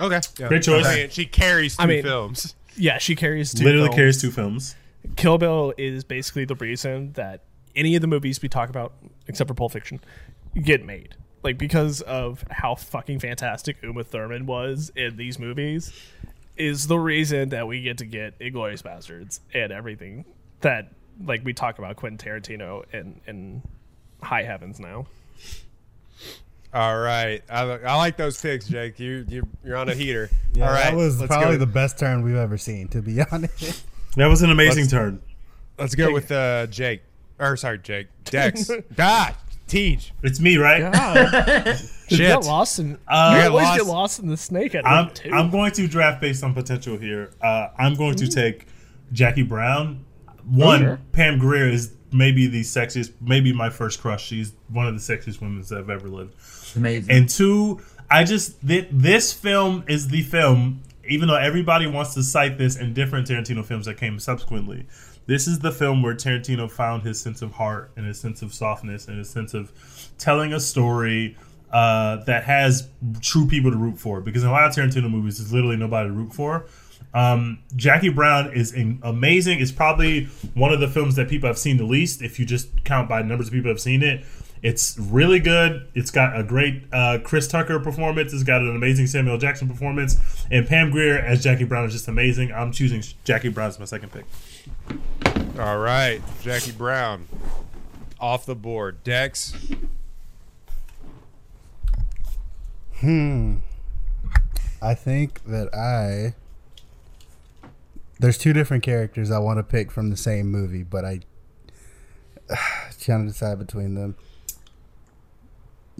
Okay. 0.00 0.20
Yeah. 0.38 0.48
Great 0.48 0.62
choice. 0.62 0.86
I 0.86 1.08
she 1.08 1.26
carries 1.26 1.76
two 1.76 1.82
I 1.82 1.86
mean- 1.86 2.02
films. 2.02 2.54
Yeah, 2.76 2.98
she 2.98 3.16
carries 3.16 3.52
two. 3.52 3.64
Literally 3.64 3.88
films. 3.88 3.96
carries 3.96 4.20
two 4.22 4.30
films. 4.30 4.76
Kill 5.16 5.38
Bill 5.38 5.72
is 5.78 6.04
basically 6.04 6.44
the 6.44 6.54
reason 6.54 7.12
that 7.12 7.42
any 7.76 7.94
of 7.94 8.00
the 8.00 8.06
movies 8.06 8.40
we 8.42 8.48
talk 8.48 8.68
about, 8.68 8.92
except 9.26 9.48
for 9.48 9.54
Pulp 9.54 9.72
Fiction, 9.72 10.00
get 10.62 10.84
made. 10.84 11.14
Like 11.42 11.56
because 11.56 12.00
of 12.02 12.44
how 12.50 12.74
fucking 12.74 13.20
fantastic 13.20 13.76
Uma 13.82 14.04
Thurman 14.04 14.46
was 14.46 14.90
in 14.94 15.16
these 15.16 15.38
movies, 15.38 15.92
is 16.56 16.86
the 16.86 16.98
reason 16.98 17.48
that 17.50 17.66
we 17.66 17.80
get 17.82 17.98
to 17.98 18.04
get 18.04 18.38
Inglourious 18.38 18.82
Basterds 18.82 19.40
and 19.54 19.72
everything 19.72 20.26
that 20.60 20.92
like 21.24 21.42
we 21.44 21.54
talk 21.54 21.78
about 21.78 21.96
Quentin 21.96 22.18
Tarantino 22.18 22.84
and 22.92 23.20
and 23.26 23.62
High 24.22 24.42
Heavens 24.42 24.78
now. 24.78 25.06
All 26.72 26.98
right. 26.98 27.42
I, 27.50 27.62
I 27.62 27.96
like 27.96 28.16
those 28.16 28.40
picks, 28.40 28.68
Jake. 28.68 29.00
You, 29.00 29.24
you, 29.28 29.42
you're 29.64 29.76
on 29.76 29.88
a 29.88 29.94
heater. 29.94 30.30
Yeah, 30.54 30.66
All 30.68 30.72
right. 30.72 30.84
that 30.84 30.94
was 30.94 31.18
let's 31.18 31.28
probably 31.32 31.56
go. 31.56 31.64
the 31.64 31.72
best 31.72 31.98
turn 31.98 32.22
we've 32.22 32.36
ever 32.36 32.56
seen, 32.58 32.86
to 32.88 33.02
be 33.02 33.20
honest. 33.32 33.84
That 34.16 34.26
was 34.26 34.42
an 34.42 34.50
amazing 34.50 34.82
Let's- 34.84 34.92
turn. 34.92 35.22
Let's 35.78 35.94
go 35.94 36.12
with 36.12 36.30
uh, 36.30 36.66
Jake. 36.66 37.02
Or, 37.38 37.56
sorry, 37.56 37.78
Jake. 37.78 38.08
Dex. 38.24 38.70
ah, 38.98 39.34
Tej. 39.66 39.98
It's 40.22 40.38
me, 40.40 40.58
right? 40.58 40.92
God, 40.92 41.76
Shit. 42.08 42.18
get 42.18 42.44
lost 42.44 42.78
in. 42.78 42.98
Uh, 43.08 43.40
you 43.42 43.48
always 43.50 43.64
lost. 43.64 43.78
get 43.78 43.86
lost 43.86 44.18
in 44.18 44.28
the 44.28 44.36
snake 44.36 44.74
at 44.74 44.86
I'm, 44.86 44.92
round 45.06 45.14
two. 45.14 45.30
I'm 45.32 45.50
going 45.50 45.72
to 45.72 45.86
draft 45.88 46.20
based 46.20 46.44
on 46.44 46.52
potential 46.52 46.98
here. 46.98 47.30
Uh, 47.40 47.68
I'm 47.78 47.94
going 47.94 48.16
to 48.16 48.28
take 48.28 48.66
Jackie 49.12 49.42
Brown. 49.42 50.04
One, 50.46 50.80
sure. 50.80 51.00
Pam 51.12 51.38
Grier 51.38 51.68
is 51.68 51.94
maybe 52.12 52.46
the 52.46 52.60
sexiest, 52.60 53.12
maybe 53.20 53.52
my 53.54 53.70
first 53.70 54.00
crush. 54.02 54.26
She's 54.26 54.52
one 54.68 54.86
of 54.86 54.94
the 54.94 55.00
sexiest 55.00 55.40
women 55.40 55.62
that 55.62 55.78
I've 55.78 55.88
ever 55.88 56.08
lived. 56.08 56.34
Amazing. 56.76 57.10
And 57.14 57.28
two, 57.28 57.80
I 58.10 58.24
just 58.24 58.60
th- 58.66 58.88
this 58.92 59.32
film 59.32 59.84
is 59.88 60.08
the 60.08 60.20
film. 60.22 60.82
Even 61.10 61.28
though 61.28 61.36
everybody 61.36 61.86
wants 61.86 62.14
to 62.14 62.22
cite 62.22 62.56
this 62.56 62.76
in 62.76 62.94
different 62.94 63.28
Tarantino 63.28 63.64
films 63.64 63.86
that 63.86 63.96
came 63.96 64.18
subsequently, 64.18 64.86
this 65.26 65.46
is 65.46 65.58
the 65.58 65.72
film 65.72 66.02
where 66.02 66.14
Tarantino 66.14 66.70
found 66.70 67.02
his 67.02 67.20
sense 67.20 67.42
of 67.42 67.52
heart 67.52 67.90
and 67.96 68.06
his 68.06 68.18
sense 68.18 68.42
of 68.42 68.54
softness 68.54 69.08
and 69.08 69.18
his 69.18 69.28
sense 69.28 69.52
of 69.52 69.72
telling 70.18 70.52
a 70.52 70.60
story 70.60 71.36
uh, 71.72 72.16
that 72.24 72.44
has 72.44 72.88
true 73.20 73.46
people 73.46 73.70
to 73.70 73.76
root 73.76 73.98
for. 73.98 74.20
Because 74.20 74.42
in 74.44 74.48
a 74.48 74.52
lot 74.52 74.64
of 74.64 74.74
Tarantino 74.74 75.10
movies, 75.10 75.38
there's 75.38 75.52
literally 75.52 75.76
nobody 75.76 76.08
to 76.08 76.12
root 76.14 76.32
for. 76.32 76.66
Um, 77.12 77.58
Jackie 77.74 78.08
Brown 78.08 78.52
is 78.52 78.72
in, 78.72 79.00
amazing. 79.02 79.60
It's 79.60 79.72
probably 79.72 80.26
one 80.54 80.72
of 80.72 80.80
the 80.80 80.88
films 80.88 81.16
that 81.16 81.28
people 81.28 81.48
have 81.48 81.58
seen 81.58 81.76
the 81.76 81.84
least. 81.84 82.22
If 82.22 82.38
you 82.38 82.46
just 82.46 82.84
count 82.84 83.08
by 83.08 83.22
numbers 83.22 83.48
of 83.48 83.52
people 83.52 83.68
have 83.68 83.80
seen 83.80 84.02
it, 84.02 84.24
it's 84.62 84.98
really 84.98 85.40
good. 85.40 85.88
It's 85.94 86.10
got 86.10 86.38
a 86.38 86.42
great 86.42 86.84
uh, 86.92 87.18
Chris 87.22 87.48
Tucker 87.48 87.78
performance. 87.80 88.32
It's 88.32 88.42
got 88.42 88.60
an 88.60 88.74
amazing 88.74 89.06
Samuel 89.06 89.38
Jackson 89.38 89.68
performance, 89.68 90.16
and 90.50 90.66
Pam 90.66 90.90
Grier 90.90 91.18
as 91.18 91.42
Jackie 91.42 91.64
Brown 91.64 91.86
is 91.86 91.92
just 91.92 92.08
amazing. 92.08 92.52
I'm 92.52 92.72
choosing 92.72 93.02
Jackie 93.24 93.48
Brown 93.48 93.68
as 93.68 93.78
my 93.78 93.84
second 93.84 94.12
pick. 94.12 94.24
All 95.58 95.78
right. 95.78 96.20
Jackie 96.42 96.72
Brown. 96.72 97.26
Off 98.18 98.44
the 98.44 98.54
board. 98.54 99.02
Dex. 99.02 99.54
Hmm. 102.98 103.56
I 104.82 104.94
think 104.94 105.44
that 105.44 105.74
I 105.74 106.34
there's 108.18 108.36
two 108.36 108.52
different 108.52 108.82
characters 108.82 109.30
I 109.30 109.38
want 109.38 109.58
to 109.58 109.62
pick 109.62 109.90
from 109.90 110.10
the 110.10 110.16
same 110.16 110.50
movie, 110.50 110.82
but 110.82 111.04
I 111.04 111.20
trying 113.00 113.26
to 113.26 113.32
decide 113.32 113.58
between 113.58 113.94
them. 113.94 114.16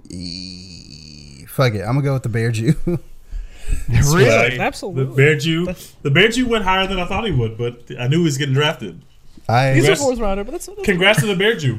E- 0.08 1.44
Fuck 1.48 1.74
it, 1.74 1.80
I'm 1.80 1.94
gonna 1.94 2.02
go 2.02 2.14
with 2.14 2.22
the 2.22 2.28
Bear 2.28 2.50
Jew. 2.50 2.74
Really? 3.88 4.56
The 4.56 4.58
Absolutely. 4.62 5.14
Bear 5.14 5.36
Jew, 5.36 5.72
the 6.02 6.10
Bear 6.10 6.28
Jew 6.28 6.48
went 6.48 6.64
higher 6.64 6.88
than 6.88 6.98
I 6.98 7.04
thought 7.06 7.24
he 7.24 7.30
would, 7.30 7.56
but 7.56 7.82
I 8.00 8.08
knew 8.08 8.18
he 8.18 8.24
was 8.24 8.36
getting 8.36 8.54
drafted. 8.54 9.00
I 9.48 9.74
He's 9.74 9.84
a 9.84 9.86
Congrats- 9.86 10.00
fourth 10.00 10.18
rounder, 10.18 10.42
but 10.42 10.50
that's, 10.50 10.66
that's 10.66 10.82
Congrats 10.82 11.20
to 11.20 11.26
the 11.26 11.36
Bear 11.36 11.54
Jew. 11.54 11.78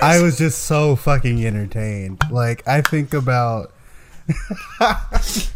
I 0.00 0.22
was 0.22 0.38
just 0.38 0.62
so 0.64 0.96
fucking 0.96 1.44
entertained. 1.44 2.22
Like 2.30 2.66
I 2.66 2.80
think 2.80 3.12
about 3.12 3.74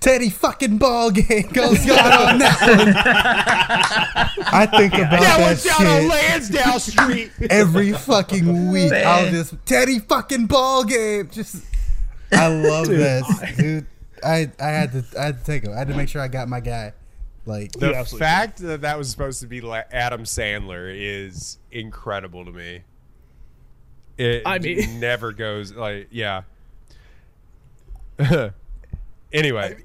Teddy 0.00 0.30
fucking 0.30 0.78
ball 0.78 1.10
game 1.10 1.48
goes 1.52 1.84
down 1.86 2.12
on 2.12 2.38
that 2.38 2.60
one. 2.60 4.44
I 4.46 4.66
think 4.66 4.94
about 4.94 5.10
That 5.20 5.38
that, 5.38 5.48
was 5.50 5.64
down 5.64 5.86
on 5.86 6.08
Lansdowne 6.08 6.78
Street. 6.80 7.32
every 7.50 7.92
fucking 7.92 8.70
week. 8.70 8.92
I'll 8.92 9.24
Man. 9.24 9.32
just 9.32 9.54
Teddy 9.66 9.98
fucking 9.98 10.46
ball 10.46 10.84
game. 10.84 11.28
Just 11.32 11.64
I 12.30 12.46
love 12.48 12.86
that, 12.88 13.54
dude. 13.58 13.86
I 14.24 14.50
I 14.60 14.66
had 14.68 14.92
to 14.92 15.04
I 15.20 15.24
had 15.26 15.38
to 15.40 15.44
take 15.44 15.64
him. 15.64 15.72
I 15.72 15.78
had 15.78 15.88
to 15.88 15.94
make 15.96 16.08
sure 16.08 16.22
I 16.22 16.28
got 16.28 16.48
my 16.48 16.60
guy. 16.60 16.92
Like 17.46 17.72
The 17.72 17.94
absolutely 17.94 18.24
fact 18.26 18.58
that 18.58 18.82
that 18.82 18.98
was 18.98 19.10
supposed 19.10 19.40
to 19.40 19.46
be 19.46 19.60
like 19.62 19.86
Adam 19.90 20.24
Sandler 20.24 20.94
is 20.94 21.58
incredible 21.72 22.44
to 22.44 22.52
me. 22.52 22.82
It 24.18 24.42
I 24.46 24.58
mean- 24.58 25.00
never 25.00 25.32
goes 25.32 25.72
like 25.74 26.08
yeah. 26.10 26.42
anyway, 29.32 29.76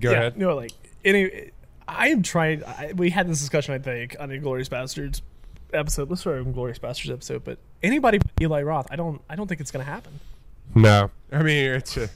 go 0.00 0.10
yeah, 0.10 0.16
ahead. 0.16 0.38
No, 0.38 0.54
like 0.54 0.72
any. 1.04 1.50
I 1.86 2.08
am 2.08 2.22
trying. 2.22 2.64
I, 2.64 2.92
we 2.96 3.10
had 3.10 3.28
this 3.28 3.40
discussion, 3.40 3.74
I 3.74 3.78
think, 3.78 4.16
on 4.18 4.30
Inglourious 4.30 4.68
Basterds 4.68 5.20
episode. 5.72 6.08
Let's 6.08 6.22
start 6.22 6.44
Inglourious 6.44 6.78
Basterds 6.78 7.12
episode. 7.12 7.44
But 7.44 7.58
anybody 7.82 8.18
but 8.18 8.30
Eli 8.40 8.62
Roth, 8.62 8.88
I 8.90 8.96
don't. 8.96 9.20
I 9.28 9.36
don't 9.36 9.46
think 9.46 9.60
it's 9.60 9.70
gonna 9.70 9.84
happen. 9.84 10.18
No, 10.74 11.10
I 11.30 11.42
mean 11.42 11.72
it's 11.72 11.96
a, 11.96 12.08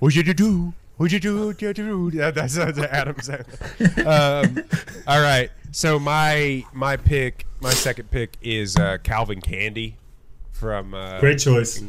what 0.00 0.14
you 0.14 0.22
do? 0.22 0.74
What 0.96 1.12
you 1.12 1.20
do? 1.20 1.46
What 1.46 1.62
you 1.62 1.72
do? 1.72 2.10
Yeah, 2.12 2.30
that's, 2.30 2.54
that's 2.54 2.78
Adam 2.78 3.16
Sandler. 3.16 4.06
um, 4.06 4.64
all 5.06 5.20
right, 5.20 5.50
so 5.72 5.98
my 5.98 6.64
my 6.72 6.96
pick, 6.96 7.46
my 7.60 7.70
second 7.70 8.10
pick 8.10 8.36
is 8.42 8.76
uh, 8.76 8.98
Calvin 9.02 9.40
Candie 9.40 9.96
from 10.52 10.94
uh, 10.94 11.20
Great 11.20 11.38
choice. 11.38 11.82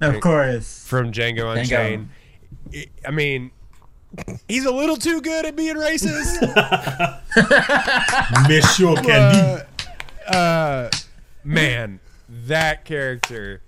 Of 0.00 0.20
course. 0.20 0.86
from 0.86 1.12
Django 1.12 1.44
Django. 1.44 1.60
Unchained. 1.60 2.08
I- 2.74 2.86
I 3.06 3.10
mean, 3.12 3.52
he's 4.48 4.64
a 4.64 4.70
little 4.70 4.96
too 4.96 5.20
good 5.20 5.44
at 5.46 5.56
being 5.56 5.76
racist. 5.76 6.40
Monsieur 8.48 8.94
Candie. 9.02 9.62
uh, 10.28 10.90
man, 11.44 12.00
that 12.46 12.84
character 12.84 13.60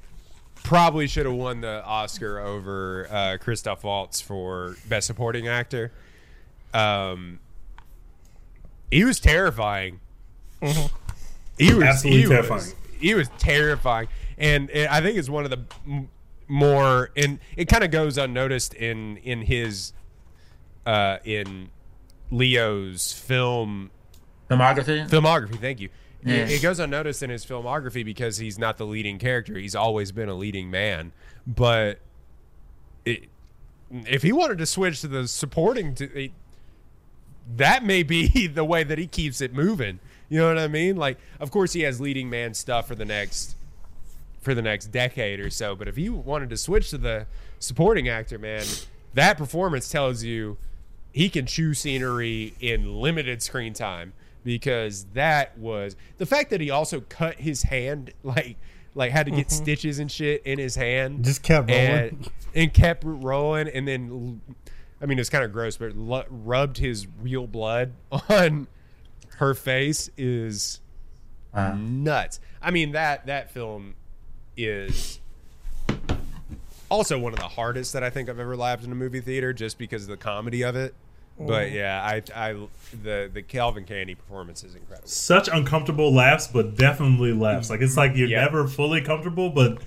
probably 0.65 1.07
should 1.07 1.27
have 1.27 1.35
won 1.35 1.61
the 1.61 1.83
Oscar 1.85 2.39
over 2.41 3.09
uh, 3.11 3.37
Christoph 3.41 3.85
Waltz 3.85 4.21
for 4.21 4.77
Best 4.89 5.07
Supporting 5.07 5.49
Actor. 5.49 5.93
Um, 6.75 7.39
he 8.91 9.05
was 9.05 9.21
terrifying. 9.21 10.01
He 10.61 11.73
was 11.75 11.83
Absolutely 11.85 12.21
he 12.21 12.27
was- 12.27 12.31
terrifying. 12.49 12.73
he 13.01 13.15
was 13.15 13.29
terrifying, 13.39 14.09
and 14.37 14.71
it, 14.71 14.91
I 14.91 15.01
think 15.01 15.19
it's 15.19 15.29
one 15.31 15.45
of 15.45 15.51
the 15.51 15.61
m- 15.87 16.09
more 16.51 17.11
and 17.17 17.39
it 17.57 17.69
kind 17.69 17.85
of 17.85 17.91
goes 17.91 18.17
unnoticed 18.17 18.73
in 18.75 19.19
in 19.19 19.43
his 19.43 19.93
uh, 20.89 21.19
in 21.25 21.69
Leo's 22.31 23.13
film 23.13 23.91
Filmography. 24.49 25.07
filmography. 25.09 25.61
Thank 25.61 25.81
you. 25.81 25.91
Yeah. 26.25 26.37
It, 26.37 26.53
it 26.53 26.63
goes 26.63 26.79
unnoticed 26.79 27.23
in 27.23 27.29
his 27.29 27.45
filmography 27.45 28.03
because 28.05 28.39
he's 28.39 28.59
not 28.59 28.79
the 28.79 28.87
leading 28.87 29.19
character. 29.19 29.59
He's 29.59 29.75
always 29.75 30.13
been 30.13 30.31
a 30.31 30.35
leading 30.35 30.71
man. 30.71 31.13
But 31.47 32.01
it, 33.05 33.29
if 33.91 34.23
he 34.23 34.33
wanted 34.33 34.57
to 34.59 34.67
switch 34.67 35.03
to 35.03 35.09
the 35.09 35.29
supporting, 35.29 35.95
to, 35.97 36.25
it, 36.25 36.33
that 37.57 37.85
may 37.85 38.03
be 38.03 38.47
the 38.55 38.65
way 38.65 38.83
that 38.83 38.97
he 38.97 39.07
keeps 39.07 39.43
it 39.43 39.53
moving. 39.53 40.01
You 40.31 40.39
know 40.41 40.49
what 40.49 40.59
I 40.59 40.69
mean? 40.69 40.97
Like, 40.97 41.19
of 41.39 41.51
course, 41.51 41.75
he 41.75 41.83
has 41.83 42.01
leading 42.01 42.31
man 42.31 42.55
stuff 42.55 42.89
for 42.89 42.95
the 42.95 43.05
next 43.05 43.57
for 44.41 44.55
the 44.55 44.63
next 44.63 44.87
decade 44.87 45.41
or 45.41 45.51
so. 45.51 45.77
But 45.77 45.89
if 45.89 45.97
he 45.97 46.09
wanted 46.09 46.49
to 46.49 46.57
switch 46.57 46.89
to 46.91 46.99
the 46.99 47.27
supporting 47.59 48.09
actor, 48.09 48.39
man, 48.39 48.65
that 49.13 49.37
performance 49.37 49.89
tells 49.91 50.23
you 50.23 50.57
he 51.13 51.29
can 51.29 51.47
chew 51.47 51.75
scenery 51.75 52.55
in 52.61 53.01
limited 53.01 53.43
screen 53.43 53.73
time 53.73 54.13
because 54.45 55.05
that 55.15 55.57
was 55.59 55.97
the 56.19 56.27
fact 56.27 56.51
that 56.51 56.61
he 56.61 56.71
also 56.71 57.01
cut 57.09 57.37
his 57.37 57.65
hand 57.65 58.13
like 58.23 58.57
like 58.95 59.13
had 59.13 59.27
to 59.27 59.33
get 59.33 59.51
stitches 59.51 59.99
and 59.99 60.11
shit 60.11 60.43
in 60.45 60.59
his 60.59 60.75
hand 60.75 61.25
Just 61.25 61.43
kept 61.43 61.69
rolling. 61.71 61.87
and, 61.91 62.31
and 62.55 62.75
kept 62.75 63.05
rolling 63.05 63.69
and 63.69 63.87
then 63.87 64.41
I 65.01 65.07
mean 65.07 65.19
it's 65.19 65.29
kind 65.31 65.45
of 65.45 65.53
gross 65.53 65.77
but 65.77 65.97
lu- 65.97 66.25
rubbed 66.31 66.79
his 66.79 67.07
real 67.21 67.47
blood 67.47 67.93
on 68.29 68.67
her 69.37 69.55
face 69.55 70.11
is 70.17 70.81
Uh, 71.55 71.75
nuts. 71.79 72.41
I 72.63 72.71
mean 72.71 72.93
that 72.93 73.27
that 73.27 73.51
film 73.53 73.95
is 74.57 75.21
also 76.91 77.19
one 77.19 77.33
of 77.33 77.39
the 77.39 77.49
hardest 77.49 77.93
that 77.93 78.03
I 78.03 78.11
think 78.11 78.29
I've 78.29 78.39
ever 78.41 78.57
laughed 78.57 78.85
in 78.85 78.93
a 78.93 78.95
movie 78.95 79.21
theater, 79.21 79.53
just 79.53 79.79
because 79.79 80.03
of 80.05 80.09
the 80.09 80.17
comedy 80.17 80.63
of 80.63 80.77
it. 80.77 80.95
But 81.41 81.69
mm. 81.69 81.75
yeah, 81.75 82.03
I 82.03 82.23
I 82.51 82.53
the 83.05 83.31
the 83.33 83.43
Calvin 83.43 83.85
Candie 83.85 84.17
performance 84.17 84.65
is 84.65 84.75
incredible. 84.75 85.07
Such 85.09 85.49
uncomfortable 85.49 86.13
laughs, 86.13 86.49
but 86.49 86.75
definitely 86.77 87.33
laughs. 87.33 87.71
Like 87.71 87.81
it's 87.81 87.97
like 87.97 88.17
you're 88.17 88.29
Yeah. 88.29 88.41
never 88.41 88.67
fully 88.67 89.01
comfortable, 89.03 89.51
but 89.51 89.79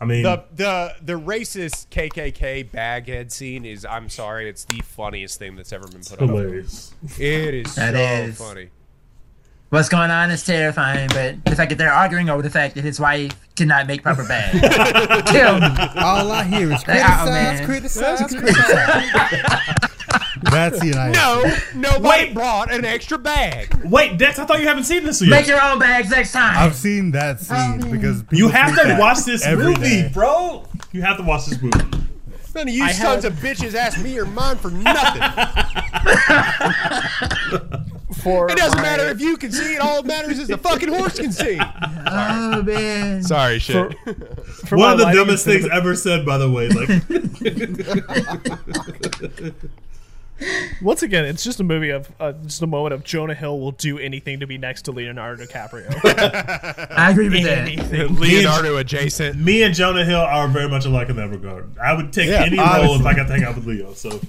I 0.00 0.04
mean, 0.04 0.22
The 0.22 0.44
the 0.54 0.94
the 1.02 1.12
racist 1.18 1.88
KKK 1.88 2.70
baghead 2.70 3.32
scene 3.32 3.64
is 3.64 3.86
I'm 3.86 4.10
sorry, 4.10 4.48
it's 4.50 4.64
the 4.64 4.80
funniest 4.82 5.38
thing 5.38 5.56
that's 5.56 5.72
ever 5.72 5.88
been 5.88 6.02
put 6.02 6.20
on. 6.20 6.28
hilarious. 6.28 6.92
It 7.18 7.54
is 7.54 7.74
That 7.76 7.94
so 7.94 7.98
is. 8.28 8.38
funny. 8.38 8.68
What's 9.70 9.88
going 9.88 10.10
on 10.10 10.30
is 10.30 10.44
terrifying, 10.44 11.08
but 11.08 11.44
the 11.44 11.56
fact 11.56 11.70
that 11.70 11.78
they're 11.78 11.92
arguing 11.92 12.28
over 12.30 12.42
the 12.42 12.50
fact 12.50 12.74
that 12.76 12.84
his 12.84 12.98
wife 13.00 13.32
cannot 13.56 13.86
make 13.86 14.02
proper 14.02 14.24
bag. 14.26 14.52
Kill 15.26 15.60
me. 15.60 15.66
all 15.96 16.30
I 16.30 16.44
hear 16.44 16.72
is 16.72 16.82
criticize, 16.84 17.26
man. 17.26 17.64
criticize, 17.64 18.20
criticize. 18.34 19.10
That's 20.50 20.78
the 20.80 20.86
United 20.86 21.14
No, 21.16 21.42
nobody 21.74 22.26
Wait. 22.26 22.34
brought 22.34 22.72
an 22.72 22.84
extra 22.84 23.18
bag. 23.18 23.74
Wait, 23.84 24.16
Dex, 24.18 24.38
I 24.38 24.44
thought 24.46 24.60
you 24.60 24.68
haven't 24.68 24.84
seen 24.84 25.04
this 25.04 25.20
yet. 25.20 25.30
Make 25.30 25.46
your 25.48 25.60
own 25.60 25.78
bags 25.80 26.10
next 26.10 26.32
time. 26.32 26.56
I've 26.56 26.76
seen 26.76 27.10
that 27.10 27.40
scene 27.40 27.80
because 27.90 28.22
people 28.22 28.38
you 28.38 28.48
have 28.48 28.74
to 28.80 28.96
watch 28.98 29.18
this 29.24 29.44
movie, 29.46 29.74
day. 29.82 30.10
bro. 30.14 30.64
You 30.92 31.02
have 31.02 31.16
to 31.18 31.24
watch 31.24 31.46
this 31.46 31.60
movie. 31.60 31.78
None 32.54 32.68
of 32.68 32.74
you 32.74 32.84
I 32.84 32.92
sons 32.92 33.24
have- 33.24 33.32
of 33.34 33.38
bitches 33.40 33.74
asked 33.74 33.98
me 34.02 34.16
or 34.18 34.24
mine 34.24 34.56
for 34.56 34.70
nothing. 34.70 35.22
For 38.28 38.50
It 38.50 38.58
doesn't 38.58 38.76
my- 38.76 38.82
matter 38.82 39.08
if 39.08 39.20
you 39.20 39.36
can 39.36 39.50
see 39.52 39.74
it. 39.74 39.80
All 39.80 40.02
that 40.02 40.06
matters 40.06 40.38
is 40.38 40.48
the 40.48 40.58
fucking 40.58 40.88
horse 40.90 41.18
can 41.18 41.32
see. 41.32 41.58
oh 42.06 42.62
man. 42.62 43.22
Sorry, 43.22 43.58
shit. 43.58 43.94
for 44.66 44.76
One 44.78 44.92
of 44.92 44.98
the 44.98 45.10
dumbest 45.12 45.44
cinema- 45.44 45.60
things 45.62 45.72
ever 45.72 45.94
said, 45.94 46.26
by 46.26 46.36
the 46.38 46.50
way. 46.50 46.68
Like, 46.68 46.88
Once 50.80 51.02
again, 51.02 51.24
it's 51.24 51.42
just 51.42 51.58
a 51.58 51.64
movie 51.64 51.90
of 51.90 52.12
uh, 52.20 52.30
just 52.44 52.62
a 52.62 52.66
moment 52.66 52.94
of 52.94 53.02
Jonah 53.02 53.34
Hill 53.34 53.58
will 53.58 53.72
do 53.72 53.98
anything 53.98 54.38
to 54.38 54.46
be 54.46 54.56
next 54.56 54.82
to 54.82 54.92
Leonardo 54.92 55.44
DiCaprio. 55.44 55.88
I 56.96 57.10
agree 57.10 57.28
with 57.28 57.42
that. 57.42 58.10
Leonardo 58.12 58.76
adjacent. 58.76 59.36
me 59.36 59.64
and 59.64 59.74
Jonah 59.74 60.04
Hill 60.04 60.20
are 60.20 60.46
very 60.46 60.68
much 60.68 60.84
alike 60.84 61.08
in 61.08 61.16
that 61.16 61.30
regard. 61.30 61.76
I 61.78 61.92
would 61.94 62.12
take 62.12 62.28
Yeah, 62.28 62.44
any 62.44 62.56
role 62.56 62.94
if 63.00 63.04
I 63.04 63.14
got 63.14 63.26
to 63.26 63.32
hang 63.32 63.42
out 63.42 63.56
with 63.56 63.66
Leo. 63.66 63.94
So 63.94 64.20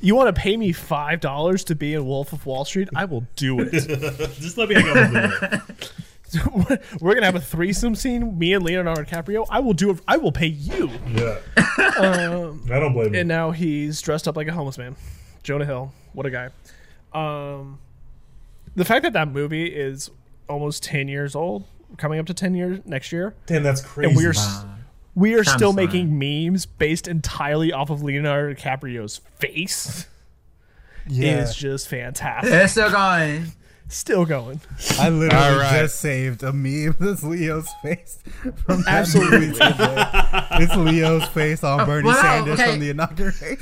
You 0.00 0.14
want 0.14 0.34
to 0.34 0.40
pay 0.40 0.56
me 0.56 0.72
five 0.72 1.20
dollars 1.20 1.64
to 1.64 1.74
be 1.74 1.94
in 1.94 2.06
Wolf 2.06 2.32
of 2.32 2.46
Wall 2.46 2.64
Street? 2.64 2.88
I 2.94 3.04
will 3.04 3.26
do 3.36 3.58
it. 3.60 3.72
just 4.40 4.56
let 4.56 4.68
me 4.68 4.76
hang 4.76 4.88
out 4.88 4.94
with 4.94 5.12
Leo. 5.12 6.78
We're 7.00 7.14
gonna 7.14 7.26
have 7.26 7.34
a 7.36 7.40
threesome 7.40 7.94
scene. 7.94 8.38
Me 8.38 8.52
and 8.52 8.64
Leonardo 8.64 9.02
DiCaprio. 9.02 9.46
I 9.48 9.60
will 9.60 9.72
do 9.72 9.90
it. 9.90 10.00
I 10.06 10.18
will 10.18 10.30
pay 10.32 10.46
you. 10.46 10.90
Yeah. 11.10 11.38
I 11.56 12.66
don't 12.68 12.92
blame 12.92 13.06
him. 13.06 13.06
And 13.06 13.16
him. 13.16 13.28
now 13.28 13.50
he's 13.50 14.00
dressed 14.02 14.28
up 14.28 14.36
like 14.36 14.46
a 14.46 14.52
homeless 14.52 14.78
man. 14.78 14.94
Jonah 15.42 15.64
Hill. 15.64 15.92
What 16.12 16.26
a 16.26 16.30
guy. 16.30 16.50
Um, 17.12 17.78
the 18.76 18.84
fact 18.84 19.02
that 19.04 19.14
that 19.14 19.28
movie 19.28 19.66
is 19.66 20.10
almost 20.48 20.82
ten 20.82 21.08
years 21.08 21.34
old, 21.34 21.64
coming 21.96 22.18
up 22.18 22.26
to 22.26 22.34
ten 22.34 22.54
years 22.54 22.80
next 22.84 23.10
year, 23.10 23.34
Damn, 23.46 23.62
that's 23.62 23.80
crazy. 23.80 24.08
and 24.10 24.16
we 24.16 24.26
are 24.26 24.30
s 24.30 24.64
we 25.18 25.34
are 25.34 25.42
Time 25.42 25.56
still 25.58 25.72
flying. 25.72 25.88
making 25.88 26.18
memes 26.18 26.66
based 26.66 27.08
entirely 27.08 27.72
off 27.72 27.90
of 27.90 28.02
Leonardo 28.02 28.54
DiCaprio's 28.54 29.18
face. 29.38 30.06
Yeah, 31.08 31.42
Is 31.42 31.56
just 31.56 31.88
fantastic. 31.88 32.50
They're 32.50 32.68
still 32.68 32.90
going. 32.90 33.52
Still 33.88 34.26
going. 34.26 34.60
I 34.98 35.08
literally 35.08 35.44
All 35.44 35.58
right. 35.58 35.80
just 35.80 35.98
saved 36.00 36.42
a 36.42 36.52
meme 36.52 36.94
that's 37.00 37.22
Leo's 37.22 37.68
face 37.82 38.18
from 38.66 38.82
that 38.82 38.88
Absolutely. 38.88 39.38
movie 39.46 39.52
today. 39.54 40.04
It's 40.52 40.76
Leo's 40.76 41.26
face 41.28 41.64
on 41.64 41.86
Bernie 41.86 42.08
wow, 42.08 42.20
Sanders 42.20 42.60
okay. 42.60 42.70
from 42.72 42.80
the 42.80 42.90
inauguration. 42.90 43.56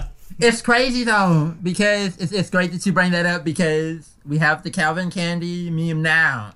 It's 0.38 0.60
crazy 0.60 1.04
though 1.04 1.54
because 1.62 2.18
it's, 2.18 2.30
it's 2.30 2.50
great 2.50 2.70
that 2.72 2.84
you 2.84 2.92
bring 2.92 3.12
that 3.12 3.24
up 3.24 3.42
because 3.42 4.10
we 4.26 4.36
have 4.38 4.62
the 4.62 4.70
Calvin 4.70 5.10
Candie 5.10 5.70
meme 5.70 6.02
now, 6.02 6.52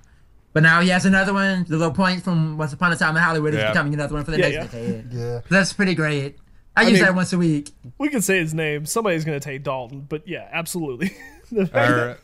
but 0.53 0.63
now 0.63 0.81
he 0.81 0.89
has 0.89 1.05
another 1.05 1.33
one. 1.33 1.65
The 1.67 1.77
little 1.77 1.93
point 1.93 2.23
from 2.23 2.57
Once 2.57 2.73
Upon 2.73 2.91
a 2.91 2.95
Time 2.95 3.15
in 3.15 3.21
Hollywood 3.23 3.53
is 3.53 3.63
becoming 3.63 3.93
another 3.93 4.13
one 4.15 4.23
for 4.25 4.31
the 4.31 4.39
Yeah, 4.39 4.49
next 4.49 4.73
yeah. 4.73 4.79
decade. 4.81 5.13
Yeah. 5.13 5.41
That's 5.49 5.73
pretty 5.73 5.95
great. 5.95 6.37
I, 6.75 6.83
use 6.83 6.93
mean- 6.93 7.01
that 7.03 7.15
once 7.15 7.33
a 7.33 7.37
week. 7.37 7.71
We 7.97 8.09
can 8.09 8.21
say 8.21 8.39
his 8.39 8.53
name. 8.53 8.85
Somebody's 8.85 9.25
gonna 9.25 9.39
take 9.41 9.63
Dalton, 9.63 10.01
but 10.07 10.27
yeah, 10.27 10.47
absolutely. 10.51 11.15
the 11.51 11.65
fact 11.67 11.89
All 11.91 11.95
that. 12.07 12.19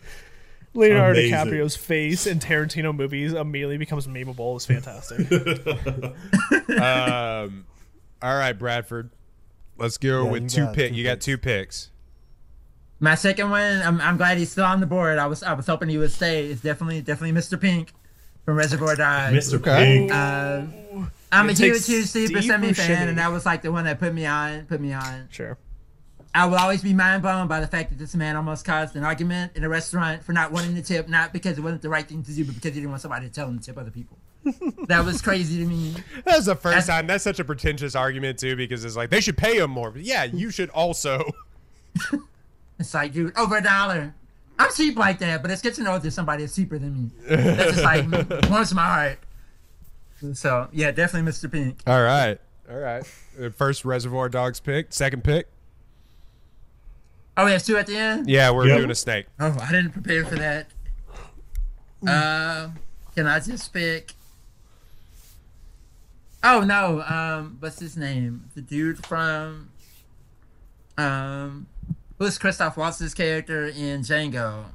Leonardo 0.73 1.19
Amazing. 1.19 1.33
DiCaprio's 1.37 1.75
face 1.75 2.27
in 2.27 2.37
Tarantino 2.39 2.95
movies 2.95 3.33
immediately 3.33 3.77
becomes 3.77 4.05
memeable 4.07 4.55
is 4.57 4.65
fantastic. 4.65 5.27
Um, 6.69 7.65
all 8.21 8.35
right, 8.35 8.53
Bradford. 8.53 9.09
Let's 9.77 9.97
go 9.97 10.25
Yeah, 10.25 10.31
with 10.31 10.49
two 10.49 10.65
got 10.65 10.75
pick. 10.75 10.91
two 10.91 10.97
You 10.97 11.03
got 11.03 11.21
two 11.21 11.37
picks. 11.37 11.91
My 12.99 13.15
second 13.15 13.49
one, 13.49 13.81
I'm, 13.81 14.01
I'm 14.01 14.17
glad 14.17 14.37
he's 14.37 14.51
still 14.51 14.65
on 14.65 14.79
the 14.79 14.85
board. 14.87 15.17
I 15.19 15.27
was 15.27 15.43
I 15.43 15.53
was 15.53 15.67
hoping 15.67 15.89
he 15.89 15.97
would 15.97 16.11
stay. 16.11 16.47
It's 16.47 16.61
definitely 16.61 17.01
definitely 17.01 17.39
Mr. 17.39 17.59
Pink 17.59 17.91
from 18.47 18.55
Reservoir 18.55 18.95
Dogs. 18.95 19.35
Mr. 19.51 19.55
Okay. 19.55 19.97
Pink. 20.07 20.11
Uh, 20.13 20.61
I'm 21.33 21.49
a 21.49 21.51
It 21.51 21.57
huge, 21.57 21.73
takes 21.73 21.87
huge 21.87 22.05
Steve 22.05 22.27
Steve 22.29 22.37
Buscemi 22.37 22.73
fan, 22.73 22.87
Buscemi. 23.03 23.09
and 23.09 23.17
that 23.17 23.29
was 23.29 23.45
like 23.45 23.61
the 23.61 23.73
one 23.73 23.83
that 23.83 23.99
put 23.99 24.13
me 24.13 24.25
on. 24.25 24.65
Put 24.67 24.79
me 24.79 24.93
on. 24.93 25.27
sure. 25.29 25.57
I 26.33 26.45
will 26.45 26.55
always 26.55 26.81
be 26.81 26.93
mind 26.93 27.23
blown 27.23 27.49
by 27.49 27.59
the 27.59 27.67
fact 27.67 27.89
that 27.89 27.99
this 27.99 28.15
man 28.15 28.37
almost 28.37 28.63
caused 28.63 28.95
an 28.95 29.03
argument 29.03 29.51
in 29.55 29.65
a 29.65 29.69
restaurant 29.69 30.23
for 30.23 30.31
not 30.31 30.53
wanting 30.53 30.75
to 30.75 30.81
tip, 30.81 31.09
not 31.09 31.33
because 31.33 31.57
it 31.57 31.61
wasn't 31.61 31.81
the 31.81 31.89
right 31.89 32.07
thing 32.07 32.23
to 32.23 32.31
do, 32.31 32.45
but 32.45 32.55
because 32.55 32.73
he 32.73 32.79
didn't 32.79 32.91
want 32.91 33.01
somebody 33.01 33.27
to 33.27 33.33
tell 33.33 33.49
him 33.49 33.59
to 33.59 33.65
tip 33.65 33.77
other 33.77 33.91
people. 33.91 34.17
that 34.87 35.03
was 35.03 35.21
crazy 35.21 35.57
to 35.57 35.65
me. 35.65 35.93
That 36.23 36.37
was 36.37 36.45
the 36.45 36.55
first 36.55 36.63
That's- 36.63 36.87
time. 36.87 37.07
That's 37.07 37.25
such 37.25 37.39
a 37.41 37.43
pretentious 37.43 37.95
argument 37.95 38.39
too, 38.39 38.55
because 38.55 38.85
it's 38.85 38.95
like 38.95 39.09
they 39.09 39.19
should 39.19 39.35
pay 39.35 39.57
him 39.57 39.71
more. 39.71 39.91
But 39.91 40.03
yeah, 40.03 40.23
you 40.23 40.49
should 40.51 40.69
also. 40.69 41.29
It's 42.79 42.93
like, 42.93 43.11
dude, 43.11 43.35
over 43.35 43.57
a 43.57 43.63
dollar. 43.63 44.13
I'm 44.59 44.71
cheap 44.73 44.97
like 44.97 45.19
that, 45.19 45.41
but 45.41 45.51
it's 45.51 45.61
good 45.61 45.73
to 45.75 45.83
know 45.83 45.99
that 45.99 46.11
somebody 46.11 46.43
is 46.43 46.55
cheaper 46.55 46.77
than 46.79 46.93
me. 47.03 47.09
That's 47.29 47.75
just 47.77 47.83
like 47.83 48.49
warms 48.49 48.73
my 48.73 48.85
heart. 48.85 49.19
So 50.33 50.67
yeah, 50.71 50.91
definitely 50.91 51.31
Mr. 51.31 51.51
Pink. 51.51 51.79
All 51.85 52.01
right, 52.01 52.39
all 52.69 52.77
right. 52.77 53.05
First 53.55 53.85
Reservoir 53.85 54.29
Dogs 54.29 54.59
pick. 54.59 54.91
Second 54.93 55.23
pick. 55.23 55.47
Oh, 57.37 57.45
we 57.45 57.51
have 57.51 57.63
two 57.63 57.77
at 57.77 57.85
the 57.85 57.95
end. 57.95 58.27
Yeah, 58.27 58.49
we're 58.49 58.65
Yep. 58.67 58.77
doing 58.79 58.89
a 58.91 58.95
snake. 58.95 59.27
Oh, 59.39 59.55
I 59.61 59.71
didn't 59.71 59.91
prepare 59.91 60.25
for 60.25 60.35
that. 60.37 60.67
Uh, 62.07 62.69
can 63.15 63.27
I 63.27 63.39
just 63.39 63.71
pick? 63.71 64.13
Oh 66.43 66.61
no, 66.61 67.01
um, 67.03 67.57
what's 67.59 67.79
his 67.79 67.95
name? 67.97 68.49
The 68.55 68.61
dude 68.61 69.05
from, 69.05 69.69
um, 70.97 71.67
who's 72.17 72.37
Christoph 72.37 72.77
Waltz's 72.77 73.13
character 73.13 73.67
in 73.67 74.01
Django? 74.01 74.65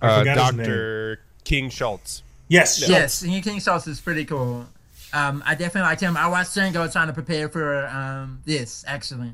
Uh, 0.00 0.24
Doctor 0.24 1.20
King 1.44 1.70
Schultz. 1.70 2.22
yes. 2.48 2.86
Yes, 2.88 3.22
King 3.22 3.42
King 3.42 3.60
Schultz 3.60 3.86
is 3.86 4.00
pretty 4.00 4.24
cool. 4.24 4.66
Um, 5.12 5.42
I 5.46 5.54
definitely 5.54 5.82
liked 5.82 6.00
him. 6.00 6.16
I 6.16 6.26
watched 6.26 6.50
Django 6.50 6.90
trying 6.90 7.06
to 7.06 7.12
prepare 7.12 7.48
for 7.48 7.86
um 7.86 8.40
this 8.44 8.84
actually. 8.86 9.32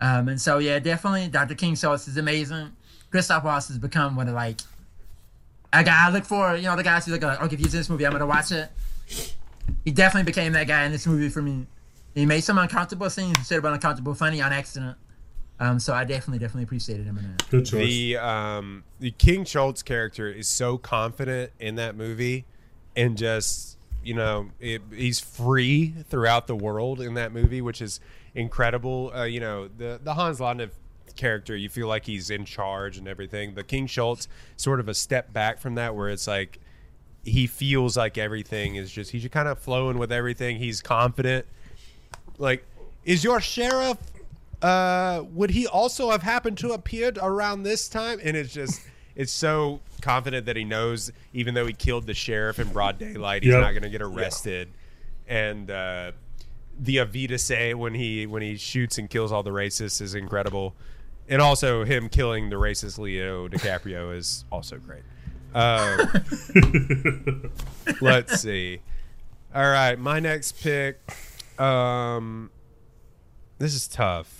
Um, 0.00 0.28
and 0.28 0.40
so 0.40 0.58
yeah, 0.58 0.78
definitely 0.78 1.28
Dr. 1.28 1.54
King 1.54 1.74
Schultz 1.76 2.08
is 2.08 2.16
amazing. 2.16 2.72
Christoph 3.10 3.44
Waltz 3.44 3.68
has 3.68 3.78
become 3.78 4.16
one 4.16 4.28
of 4.28 4.34
like 4.34 4.56
a 5.72 5.84
guy 5.84 6.06
I 6.06 6.10
look 6.10 6.24
for. 6.24 6.56
You 6.56 6.62
know, 6.64 6.76
the 6.76 6.82
guys 6.82 7.04
who 7.06 7.12
look 7.12 7.22
like, 7.22 7.40
okay, 7.42 7.54
if 7.54 7.60
he's 7.60 7.74
in 7.74 7.80
this 7.80 7.90
movie, 7.90 8.06
I'm 8.06 8.12
gonna 8.12 8.26
watch 8.26 8.50
it. 8.52 8.70
He 9.84 9.90
definitely 9.90 10.24
became 10.30 10.52
that 10.52 10.66
guy 10.66 10.84
in 10.84 10.92
this 10.92 11.06
movie 11.06 11.28
for 11.28 11.42
me. 11.42 11.66
He 12.14 12.26
made 12.26 12.40
some 12.42 12.58
uncomfortable 12.58 13.08
scenes 13.10 13.38
instead 13.38 13.58
of 13.58 13.64
uncomfortable 13.64 14.14
funny 14.14 14.40
on 14.40 14.52
accident. 14.52 14.96
Um, 15.60 15.78
so 15.78 15.92
I 15.92 16.04
definitely, 16.04 16.38
definitely 16.38 16.64
appreciated 16.64 17.06
him 17.06 17.18
in 17.18 17.36
that. 17.36 17.50
Good 17.50 17.66
choice. 17.66 17.86
The 17.86 18.16
um 18.16 18.84
the 18.98 19.10
King 19.12 19.44
Schultz 19.44 19.82
character 19.82 20.28
is 20.28 20.48
so 20.48 20.78
confident 20.78 21.52
in 21.60 21.74
that 21.76 21.94
movie, 21.94 22.46
and 22.96 23.16
just 23.16 23.76
you 24.02 24.14
know 24.14 24.50
it, 24.58 24.80
he's 24.90 25.20
free 25.20 25.94
throughout 26.08 26.46
the 26.46 26.56
world 26.56 27.00
in 27.00 27.14
that 27.14 27.32
movie, 27.32 27.60
which 27.60 27.82
is 27.82 28.00
incredible. 28.34 29.12
Uh, 29.14 29.24
you 29.24 29.38
know 29.38 29.68
the 29.68 30.00
the 30.02 30.14
Hans 30.14 30.40
Landa 30.40 30.70
character, 31.14 31.54
you 31.54 31.68
feel 31.68 31.86
like 31.86 32.06
he's 32.06 32.30
in 32.30 32.46
charge 32.46 32.96
and 32.96 33.06
everything. 33.06 33.54
The 33.54 33.64
King 33.64 33.86
Schultz 33.86 34.28
sort 34.56 34.80
of 34.80 34.88
a 34.88 34.94
step 34.94 35.32
back 35.32 35.60
from 35.60 35.74
that, 35.74 35.94
where 35.94 36.08
it's 36.08 36.26
like 36.26 36.58
he 37.22 37.46
feels 37.46 37.98
like 37.98 38.16
everything 38.16 38.76
is 38.76 38.90
just 38.90 39.10
he's 39.10 39.22
just 39.22 39.32
kind 39.32 39.46
of 39.46 39.58
flowing 39.58 39.98
with 39.98 40.10
everything. 40.10 40.56
He's 40.56 40.80
confident. 40.80 41.44
Like, 42.38 42.64
is 43.04 43.22
your 43.22 43.40
sheriff? 43.42 43.98
Uh, 44.62 45.24
would 45.32 45.50
he 45.50 45.66
also 45.66 46.10
have 46.10 46.22
happened 46.22 46.58
to 46.58 46.72
appeared 46.72 47.18
around 47.20 47.62
this 47.62 47.88
time? 47.88 48.20
And 48.22 48.36
it's 48.36 48.52
just, 48.52 48.80
it's 49.16 49.32
so 49.32 49.80
confident 50.02 50.46
that 50.46 50.56
he 50.56 50.64
knows, 50.64 51.10
even 51.32 51.54
though 51.54 51.66
he 51.66 51.72
killed 51.72 52.06
the 52.06 52.14
sheriff 52.14 52.58
in 52.58 52.68
broad 52.68 52.98
daylight, 52.98 53.42
he's 53.42 53.52
Yep. 53.52 53.60
not 53.62 53.70
going 53.72 53.82
to 53.82 53.88
get 53.90 54.02
arrested. 54.02 54.68
And 55.26 55.70
uh, 55.70 56.12
the 56.78 56.96
Avita 56.96 57.38
say 57.38 57.72
when 57.74 57.94
he 57.94 58.26
when 58.26 58.42
he 58.42 58.56
shoots 58.56 58.98
and 58.98 59.08
kills 59.08 59.30
all 59.32 59.42
the 59.42 59.50
racists 59.50 60.00
is 60.00 60.14
incredible, 60.14 60.74
and 61.28 61.40
also 61.40 61.84
him 61.84 62.08
killing 62.08 62.50
the 62.50 62.56
racist 62.56 62.98
Leo 62.98 63.46
DiCaprio 63.48 64.16
is 64.16 64.44
also 64.50 64.78
great. 64.78 65.02
Um, 65.54 67.50
let's 68.00 68.40
see. 68.40 68.80
All 69.54 69.68
right, 69.68 69.98
my 69.98 70.20
next 70.20 70.60
pick. 70.62 70.98
Um, 71.58 72.50
this 73.58 73.74
is 73.74 73.86
tough. 73.88 74.39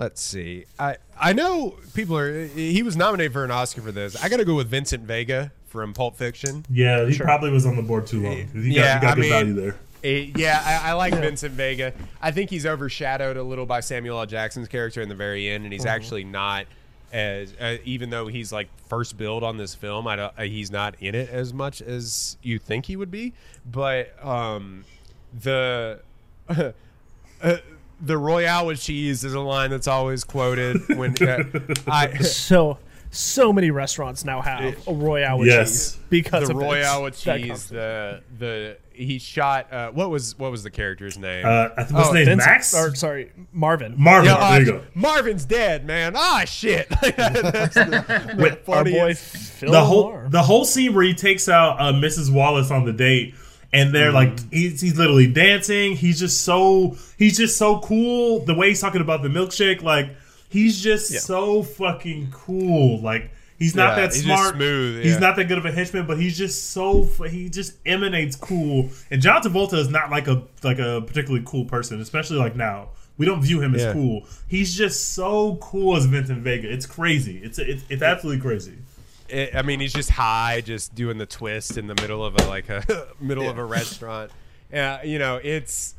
Let's 0.00 0.20
see. 0.22 0.64
I 0.78 0.96
I 1.20 1.32
know 1.34 1.76
people 1.94 2.16
are. 2.16 2.46
He 2.46 2.82
was 2.82 2.96
nominated 2.96 3.32
for 3.34 3.44
an 3.44 3.50
Oscar 3.52 3.82
for 3.82 3.92
this. 3.92 4.16
I 4.20 4.28
got 4.30 4.38
to 4.38 4.44
go 4.46 4.54
with 4.56 4.68
Vincent 4.68 5.04
Vega 5.04 5.52
from 5.68 5.92
Pulp 5.92 6.16
Fiction. 6.16 6.64
yeah, 6.70 7.04
he 7.06 7.16
probably 7.18 7.50
was 7.50 7.66
on 7.66 7.76
the 7.76 7.82
board 7.82 8.06
too 8.06 8.20
long. 8.22 8.36
He 8.36 8.44
got, 8.44 8.54
Yeah, 8.54 8.94
he 8.98 9.00
got 9.02 9.04
I 9.04 9.14
good 9.14 9.20
mean- 9.20 9.30
value 9.30 9.54
there. 9.54 9.76
Eh, 10.02 10.30
yeah, 10.34 10.80
I, 10.82 10.90
I 10.90 10.92
like 10.94 11.12
Vincent 11.12 11.52
Vega. 11.52 11.92
I 12.22 12.30
think 12.30 12.48
he's 12.48 12.64
overshadowed 12.64 13.36
a 13.36 13.42
little 13.42 13.66
by 13.66 13.80
Samuel 13.80 14.18
L. 14.18 14.24
Jackson's 14.24 14.66
character 14.66 15.02
in 15.02 15.10
the 15.10 15.14
very 15.14 15.46
end, 15.50 15.64
and 15.64 15.72
he's 15.74 15.84
actually 15.84 16.24
not 16.24 16.64
as 17.12 17.52
uh, 17.60 17.76
even 17.84 18.08
though 18.08 18.26
he's 18.28 18.50
like 18.50 18.68
first 18.88 19.18
build 19.18 19.44
on 19.44 19.58
this 19.58 19.74
film. 19.74 20.06
I 20.06 20.16
don't, 20.16 20.32
uh, 20.38 20.42
he's 20.44 20.70
not 20.70 20.94
in 21.00 21.14
it 21.14 21.28
as 21.28 21.52
much 21.52 21.82
as 21.82 22.38
you 22.42 22.58
think 22.58 22.86
he 22.86 22.96
would 22.96 23.10
be. 23.10 23.34
But 23.70 24.14
um, 24.24 24.86
the 25.38 26.00
uh, 26.48 27.56
the 28.00 28.16
Royale 28.18 28.66
with 28.66 28.80
cheese 28.80 29.24
is 29.24 29.34
a 29.34 29.40
line 29.40 29.70
that's 29.70 29.88
always 29.88 30.24
quoted 30.24 30.76
when 30.96 31.14
uh, 31.22 31.44
I. 31.86 32.18
So 32.18 32.78
so 33.12 33.52
many 33.52 33.70
restaurants 33.72 34.24
now 34.24 34.40
have 34.40 34.86
a 34.86 34.92
Royale 34.94 35.38
with 35.38 35.48
Yes. 35.48 35.92
cheese 35.92 35.98
because 36.10 36.48
the 36.48 36.54
of 36.54 36.60
Royale 36.60 37.04
this. 37.04 37.24
with 37.26 37.42
cheese. 37.42 37.66
The 37.68 38.22
the 38.38 38.76
he 38.92 39.18
shot. 39.18 39.72
Uh, 39.72 39.90
what 39.92 40.10
was 40.10 40.38
what 40.38 40.50
was 40.50 40.62
the 40.62 40.70
character's 40.70 41.16
name? 41.18 41.44
Uh, 41.44 41.48
I 41.48 41.68
what's 41.76 41.92
Oh, 41.92 41.98
his 42.04 42.12
name? 42.12 42.24
Vincent- 42.26 42.50
Max? 42.50 42.74
or 42.74 42.94
sorry, 42.94 43.32
Marvin. 43.52 43.94
Marvin. 43.96 44.30
Yeah, 44.30 44.50
there 44.58 44.62
you 44.62 44.74
uh, 44.74 44.78
go. 44.78 44.84
Marvin's 44.94 45.44
dead, 45.44 45.84
man. 45.86 46.12
Ah, 46.16 46.44
shit. 46.46 46.88
That's 47.16 47.74
the, 47.74 48.30
the 48.36 48.72
Our 48.72 48.84
boy 48.84 49.14
Phil 49.14 49.72
the 49.72 49.84
whole 49.84 50.12
LaMarr. 50.12 50.30
the 50.30 50.42
whole 50.42 50.64
scene 50.64 50.94
where 50.94 51.04
he 51.04 51.14
takes 51.14 51.48
out 51.48 51.80
uh, 51.80 51.92
Mrs. 51.92 52.32
Wallace 52.32 52.70
on 52.70 52.84
the 52.84 52.92
date, 52.92 53.34
and 53.72 53.94
they're 53.94 54.12
like 54.12 54.34
mm-hmm. 54.34 54.48
he's, 54.50 54.80
he's 54.80 54.98
literally 54.98 55.26
dancing. 55.32 55.96
He's 55.96 56.18
just 56.18 56.42
so 56.42 56.96
he's 57.16 57.36
just 57.36 57.56
so 57.56 57.80
cool. 57.80 58.40
The 58.40 58.54
way 58.54 58.68
he's 58.68 58.80
talking 58.80 59.00
about 59.00 59.22
the 59.22 59.28
milkshake, 59.28 59.82
like 59.82 60.10
he's 60.48 60.80
just 60.80 61.12
so 61.22 61.62
fucking 61.62 62.30
cool. 62.32 63.00
Like 63.00 63.30
he's 63.58 63.74
not 63.74 63.96
Yeah, 63.96 64.06
that 64.06 64.14
he's 64.14 64.24
smart. 64.24 64.56
smooth, 64.56 65.04
He's 65.04 65.20
not 65.20 65.36
that 65.36 65.44
good 65.44 65.58
of 65.58 65.64
a 65.64 65.72
henchman, 65.72 66.06
but 66.06 66.18
he's 66.18 66.36
just 66.36 66.70
so 66.70 67.04
he 67.04 67.48
just 67.48 67.74
emanates 67.86 68.36
cool. 68.36 68.90
And 69.10 69.22
John 69.22 69.42
Travolta 69.42 69.74
is 69.74 69.88
not 69.88 70.10
like 70.10 70.26
a 70.26 70.42
like 70.62 70.78
a 70.78 71.02
particularly 71.06 71.44
cool 71.46 71.64
person, 71.64 72.00
especially 72.00 72.38
like 72.38 72.56
now. 72.56 72.90
We 73.18 73.26
don't 73.26 73.42
view 73.42 73.60
him 73.60 73.74
as 73.74 73.92
cool. 73.92 74.22
He's 74.48 74.74
just 74.74 75.12
so 75.12 75.56
cool 75.56 75.94
as 75.94 76.06
Vincent 76.06 76.38
Vega. 76.38 76.72
It's 76.72 76.86
crazy. 76.86 77.36
It's 77.36 77.58
it's, 77.58 77.84
it's 77.90 78.02
absolutely 78.02 78.40
crazy. 78.40 78.78
It- 79.32 79.54
I 79.56 79.62
mean, 79.62 79.80
he's 79.80 79.92
just 79.92 80.10
high, 80.10 80.60
just 80.60 80.94
doing 80.94 81.18
the 81.18 81.26
twist 81.26 81.76
in 81.78 81.86
the 81.86 81.94
middle 81.94 82.24
of 82.24 82.34
a 82.36 82.46
like 82.46 82.68
a 82.68 83.08
middle 83.20 83.48
of 83.48 83.58
a 83.58 83.64
restaurant. 83.78 84.30
Yeah, 84.72 85.02
you 85.02 85.18
know, 85.18 85.40
it's 85.42 85.94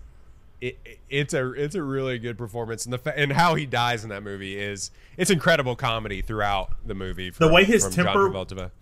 it, 0.62 0.78
it's 1.10 1.34
a 1.34 1.52
it's 1.54 1.76
a 1.76 1.82
really 1.84 2.20
good 2.20 2.38
performance, 2.38 2.86
and 2.86 2.94
the 2.94 2.98
fa- 3.00 3.18
and 3.18 3.32
how 3.32 3.56
he 3.56 3.66
dies 3.66 4.04
in 4.04 4.10
that 4.12 4.22
movie 4.24 4.58
is 4.60 4.92
it's 5.18 5.32
incredible 5.32 5.76
comedy 5.76 6.22
throughout 6.22 6.72
the 6.86 6.94
movie. 6.94 7.32
From, 7.32 7.48
way 7.54 7.64
his 7.64 7.84
temper- 7.96 8.30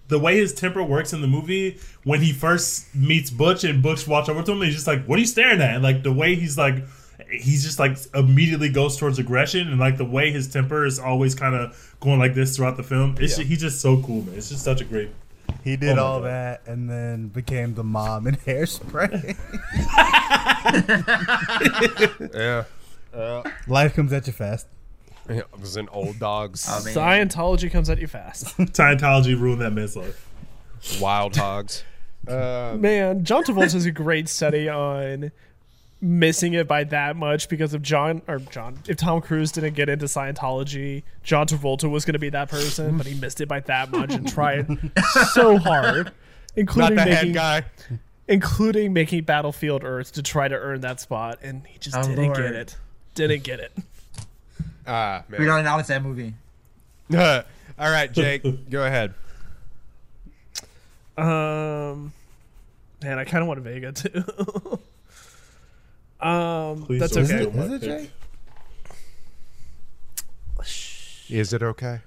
the 0.09 0.19
way 0.19 0.37
his 0.37 0.53
temper 0.53 0.83
works 0.83 1.13
in 1.13 1.21
the 1.21 1.27
movie 1.27 1.79
when 2.03 2.21
he 2.21 2.33
first 2.33 2.93
meets 2.93 3.29
Butch 3.29 3.63
and 3.63 3.81
Butch 3.81 4.07
walks 4.07 4.27
over 4.29 4.43
to 4.43 4.51
him, 4.51 4.61
he's 4.61 4.75
just 4.75 4.87
like, 4.87 5.05
"What 5.05 5.15
are 5.17 5.21
you 5.21 5.25
staring 5.25 5.61
at?" 5.61 5.73
And 5.75 5.83
like 5.83 6.03
the 6.03 6.11
way 6.13 6.35
he's 6.35 6.57
like, 6.57 6.83
he's 7.31 7.63
just 7.63 7.79
like 7.79 7.97
immediately 8.13 8.69
goes 8.69 8.97
towards 8.97 9.19
aggression, 9.19 9.67
and 9.67 9.79
like 9.79 9.97
the 9.97 10.05
way 10.05 10.31
his 10.31 10.47
temper 10.51 10.85
is 10.85 10.99
always 10.99 11.35
kind 11.35 11.55
of 11.55 11.95
going 11.99 12.19
like 12.19 12.33
this 12.35 12.55
throughout 12.55 12.77
the 12.77 12.83
film. 12.83 13.15
It's 13.19 13.37
ju- 13.37 13.43
he's 13.43 13.61
just 13.61 13.81
so 13.81 14.01
cool, 14.01 14.23
man. 14.23 14.35
It's 14.35 14.49
just 14.49 14.63
such 14.63 14.81
a 14.81 14.85
great. 14.85 15.09
He 15.63 15.75
did 15.75 15.95
my 15.97 16.01
all 16.01 16.19
God. 16.19 16.27
that 16.27 16.61
and 16.67 16.89
then 16.89 17.27
became 17.29 17.73
the 17.75 17.83
mom 17.83 18.27
in 18.27 18.35
hairspray. 18.45 19.35
Yeah. 23.13 23.43
Life 23.67 23.95
comes 23.95 24.13
at 24.13 24.27
you 24.27 24.33
fast. 24.33 24.67
It 25.27 25.45
was 25.59 25.75
an 25.77 25.89
old 25.89 26.19
dogs, 26.19 26.65
Oh, 26.69 26.83
man. 26.83 26.93
Scientology 27.29 27.71
comes 27.71 27.89
at 27.89 27.99
you 27.99 28.07
fast. 28.07 28.45
Scientology 28.57 29.39
ruined 29.39 29.61
that 29.61 29.71
man's 29.71 29.95
life. 29.95 30.27
wild 31.01 31.35
hogs. 31.35 31.83
Uh, 32.27 32.75
Man, 32.77 33.23
John 33.23 33.43
Travolta 33.43 33.75
is 33.75 33.85
a 33.85 33.91
great 33.91 34.27
study 34.29 34.67
on 34.69 35.31
missing 36.01 36.53
it 36.53 36.67
by 36.67 36.83
that 36.85 37.15
much 37.17 37.49
because 37.49 37.73
if 37.73 37.81
John 37.81 38.21
or 38.27 38.39
John, 38.39 38.79
if 38.87 38.97
Tom 38.97 39.21
Cruise 39.21 39.51
didn't 39.51 39.73
get 39.73 39.89
into 39.89 40.05
Scientology, 40.05 41.03
John 41.23 41.45
Travolta 41.47 41.89
was 41.89 42.05
going 42.05 42.13
to 42.13 42.19
be 42.19 42.29
that 42.29 42.49
person, 42.49 42.97
but 42.97 43.05
he 43.05 43.13
missed 43.19 43.41
it 43.41 43.47
by 43.47 43.59
that 43.61 43.91
much 43.91 44.13
and 44.13 44.27
tried 44.27 44.67
so 45.33 45.57
hard, 45.57 46.05
not 46.05 46.13
including 46.55 46.95
the 46.97 47.05
making 47.05 47.33
head 47.33 47.33
guy. 47.33 47.65
including 48.27 48.93
making 48.93 49.23
Battlefield 49.23 49.83
Earth 49.83 50.13
to 50.13 50.23
try 50.23 50.47
to 50.47 50.55
earn 50.55 50.81
that 50.81 50.99
spot, 51.01 51.39
and 51.41 51.65
he 51.67 51.77
just 51.79 51.97
Oh, 51.97 52.03
didn't 52.03 52.23
Lord. 52.25 52.37
get 52.37 52.53
it. 52.53 52.77
Didn't 53.15 53.43
get 53.43 53.59
it. 53.59 53.71
Ah, 54.87 55.23
man. 55.27 55.39
We 55.39 55.45
man. 55.45 55.47
don't 55.47 55.59
acknowledge 55.59 55.87
that 55.87 56.01
movie. 56.01 56.33
All 57.13 57.43
right, 57.91 58.11
Jake, 58.11 58.43
go 58.69 58.85
ahead. 58.85 59.13
Um, 61.17 62.13
man, 63.03 63.19
I 63.19 63.25
kind 63.25 63.41
of 63.41 63.47
want 63.47 63.59
Vega 63.59 63.91
too. 63.91 64.79
Um, 66.21 66.83
Please 66.83 66.99
that's 66.99 67.15
okay. 67.17 67.25
steal 67.25 67.51
my 67.51 67.63
Is 67.63 67.71
it. 67.73 67.81
Jay? 67.81 68.09
Is 71.29 71.53
it 71.53 71.61
okay? 71.63 71.99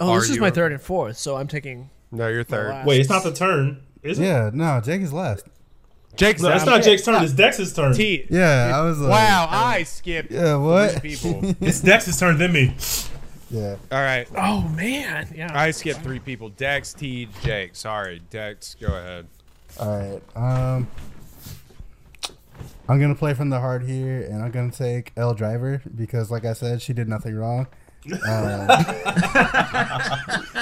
Oh, 0.00 0.10
Are 0.12 0.20
this 0.20 0.30
is 0.30 0.38
my 0.38 0.50
third 0.50 0.72
and 0.72 0.80
fourth, 0.80 1.16
so 1.16 1.36
I'm 1.36 1.46
taking. 1.48 1.90
No, 2.10 2.28
you're 2.28 2.44
third. 2.44 2.84
Wait, 2.86 3.00
it's 3.00 3.08
not 3.10 3.22
the 3.22 3.32
turn, 3.32 3.82
is 4.02 4.18
it? 4.18 4.24
Yeah, 4.24 4.50
no, 4.52 4.80
Jake 4.80 5.00
is 5.02 5.12
last. 5.12 5.46
Jake's 6.16 6.42
No, 6.42 6.48
that's 6.48 6.66
not 6.66 6.82
Jake's 6.82 7.04
turn. 7.04 7.22
It's 7.22 7.32
Dex's 7.32 7.72
turn. 7.72 7.94
T. 7.94 8.26
Yeah, 8.28 8.72
I 8.74 8.82
was 8.82 8.98
like, 8.98 9.10
Wow, 9.10 9.46
I 9.50 9.84
skipped 9.84 10.32
Yeah, 10.32 10.56
what? 10.56 11.00
people. 11.00 11.40
It's 11.60 11.80
Dex's 11.80 12.18
turn, 12.18 12.38
then 12.38 12.52
me. 12.52 12.74
Yeah. 13.50 13.76
All 13.92 14.00
right, 14.02 14.26
Oh 14.36 14.62
man, 14.76 15.32
yeah. 15.36 15.50
I 15.54 15.70
skipped 15.70 16.00
three 16.00 16.18
people. 16.18 16.48
Dex, 16.48 16.92
T, 16.92 17.28
Jake. 17.42 17.76
Sorry, 17.76 18.20
Dex, 18.30 18.74
go 18.80 18.88
ahead. 18.88 19.26
All 19.78 19.96
right. 19.96 20.22
Um, 20.36 20.88
I'm 22.88 22.98
gonna 23.00 23.14
play 23.14 23.34
from 23.34 23.50
the 23.50 23.60
heart 23.60 23.82
here, 23.82 24.22
and 24.22 24.42
I'm 24.42 24.50
gonna 24.50 24.70
take 24.72 25.12
Elle 25.16 25.34
Driver 25.34 25.82
because, 25.94 26.30
like 26.30 26.44
I 26.44 26.52
said, 26.54 26.80
she 26.82 26.92
did 26.92 27.08
nothing 27.08 27.34
wrong. 27.36 27.66
Um, 28.10 28.68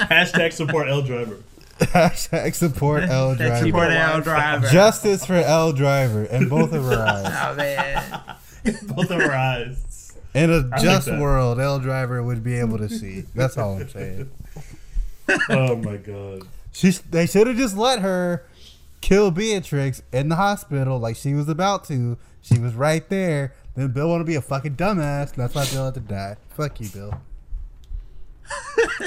Hashtag 0.09 0.51
support 0.53 0.87
Elle 0.89 1.01
Driver. 1.03 1.37
Hashtag 1.79 2.55
support 2.55 3.03
Elle 3.03 3.35
Driver. 3.35 3.65
support 3.65 3.91
Elle 3.91 4.21
driver. 4.21 4.67
Justice 4.67 5.25
for 5.25 5.35
Elle 5.35 5.71
Driver 5.73 6.23
and 6.23 6.49
both 6.49 6.73
of 6.73 6.83
her 6.83 6.99
eyes. 6.99 7.25
Oh 7.31 7.55
man. 7.55 8.21
Both 8.87 9.11
of 9.11 9.21
our 9.21 9.31
eyes. 9.31 10.13
In 10.33 10.51
a 10.51 10.69
just 10.81 11.05
that. 11.05 11.21
world, 11.21 11.57
Elle 11.59 11.79
Driver 11.79 12.21
would 12.21 12.43
be 12.43 12.55
able 12.55 12.77
to 12.79 12.89
see. 12.89 13.23
That's 13.33 13.57
all 13.57 13.77
I'm 13.79 13.87
saying. 13.87 14.29
Oh 15.49 15.75
my 15.77 15.97
god. 15.97 16.43
She's, 16.71 16.99
they 17.01 17.25
should 17.27 17.47
have 17.47 17.57
just 17.57 17.75
let 17.77 17.99
her 17.99 18.45
kill 19.07 19.31
Beatrix 19.31 20.03
in 20.11 20.27
the 20.27 20.35
hospital 20.35 20.99
like 20.99 21.15
she 21.15 21.33
was 21.33 21.47
about 21.47 21.85
to. 21.85 22.17
She 22.41 22.59
was 22.59 22.75
right 22.75 23.07
there. 23.07 23.53
Then 23.73 23.91
Bill 23.91 24.09
want 24.09 24.19
to 24.19 24.25
be 24.25 24.35
a 24.35 24.41
fucking 24.41 24.75
dumbass. 24.75 25.33
That's 25.33 25.55
why 25.55 25.65
Bill 25.71 25.85
had 25.85 25.93
to 25.93 26.01
die. 26.01 26.35
Fuck 26.49 26.81
you, 26.81 26.89
Bill. 26.89 27.13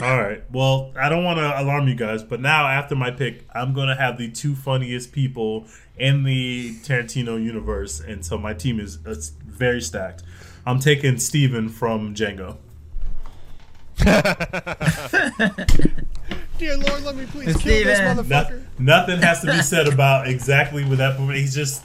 All 0.02 0.22
right. 0.22 0.42
Well, 0.50 0.92
I 0.98 1.10
don't 1.10 1.22
want 1.22 1.38
to 1.38 1.60
alarm 1.60 1.86
you 1.86 1.94
guys, 1.94 2.22
but 2.22 2.40
now 2.40 2.66
after 2.66 2.94
my 2.94 3.10
pick, 3.10 3.44
I'm 3.54 3.74
going 3.74 3.88
to 3.88 3.94
have 3.94 4.16
the 4.16 4.30
two 4.30 4.54
funniest 4.54 5.12
people 5.12 5.66
in 5.98 6.24
the 6.24 6.76
Tarantino 6.76 7.42
universe, 7.42 8.00
and 8.00 8.24
so 8.24 8.38
my 8.38 8.54
team 8.54 8.80
is 8.80 8.98
uh, 9.06 9.14
very 9.44 9.82
stacked. 9.82 10.22
I'm 10.64 10.78
taking 10.78 11.18
Steven 11.18 11.68
from 11.68 12.14
Django. 12.14 12.56
Dear 16.60 16.76
Lord, 16.76 17.04
let 17.04 17.16
me 17.16 17.24
please 17.24 17.56
kill 17.56 17.84
this 17.84 17.96
Steven. 17.96 18.28
No- 18.28 18.62
nothing 18.78 19.22
has 19.22 19.40
to 19.40 19.46
be 19.46 19.62
said 19.62 19.88
about 19.88 20.28
exactly 20.28 20.84
what 20.84 20.98
that 20.98 21.18
movie. 21.18 21.40
He's 21.40 21.54
just 21.54 21.82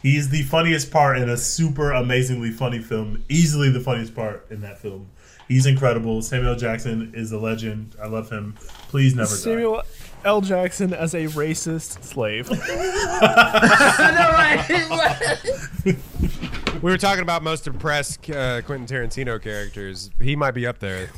he's 0.00 0.30
the 0.30 0.44
funniest 0.44 0.90
part 0.90 1.18
in 1.18 1.28
a 1.28 1.36
super 1.36 1.92
amazingly 1.92 2.50
funny 2.50 2.80
film. 2.80 3.22
Easily 3.28 3.68
the 3.68 3.80
funniest 3.80 4.14
part 4.14 4.46
in 4.50 4.62
that 4.62 4.78
film. 4.78 5.10
He's 5.46 5.66
incredible. 5.66 6.22
Samuel 6.22 6.56
Jackson 6.56 7.12
is 7.14 7.32
a 7.32 7.38
legend. 7.38 7.96
I 8.02 8.06
love 8.06 8.30
him. 8.30 8.54
Please 8.88 9.14
never 9.14 9.28
die. 9.28 9.36
Samuel 9.36 9.82
L. 10.24 10.40
Jackson 10.40 10.94
as 10.94 11.12
a 11.12 11.26
racist 11.26 12.02
slave. 12.02 12.48
We 16.82 16.90
were 16.90 16.98
talking 16.98 17.22
about 17.22 17.42
most 17.42 17.66
impressed 17.66 18.28
uh, 18.28 18.60
Quentin 18.60 18.86
Tarantino 18.86 19.40
characters. 19.40 20.10
He 20.20 20.36
might 20.36 20.50
be 20.50 20.66
up 20.66 20.80
there. 20.80 21.08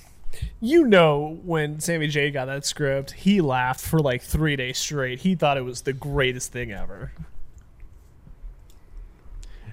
You 0.61 0.87
know, 0.87 1.39
when 1.45 1.81
Sammy 1.81 2.09
J 2.09 2.31
got 2.31 2.47
that 2.47 2.65
script, 2.65 3.13
he 3.13 3.41
laughed 3.41 3.81
for 3.81 3.99
like 3.99 4.23
three 4.23 4.57
days 4.57 4.79
straight. 4.79 5.21
He 5.21 5.35
thought 5.35 5.57
it 5.57 5.65
was 5.65 5.83
the 5.83 5.93
greatest 5.93 6.53
thing 6.53 6.73
ever. 6.73 7.13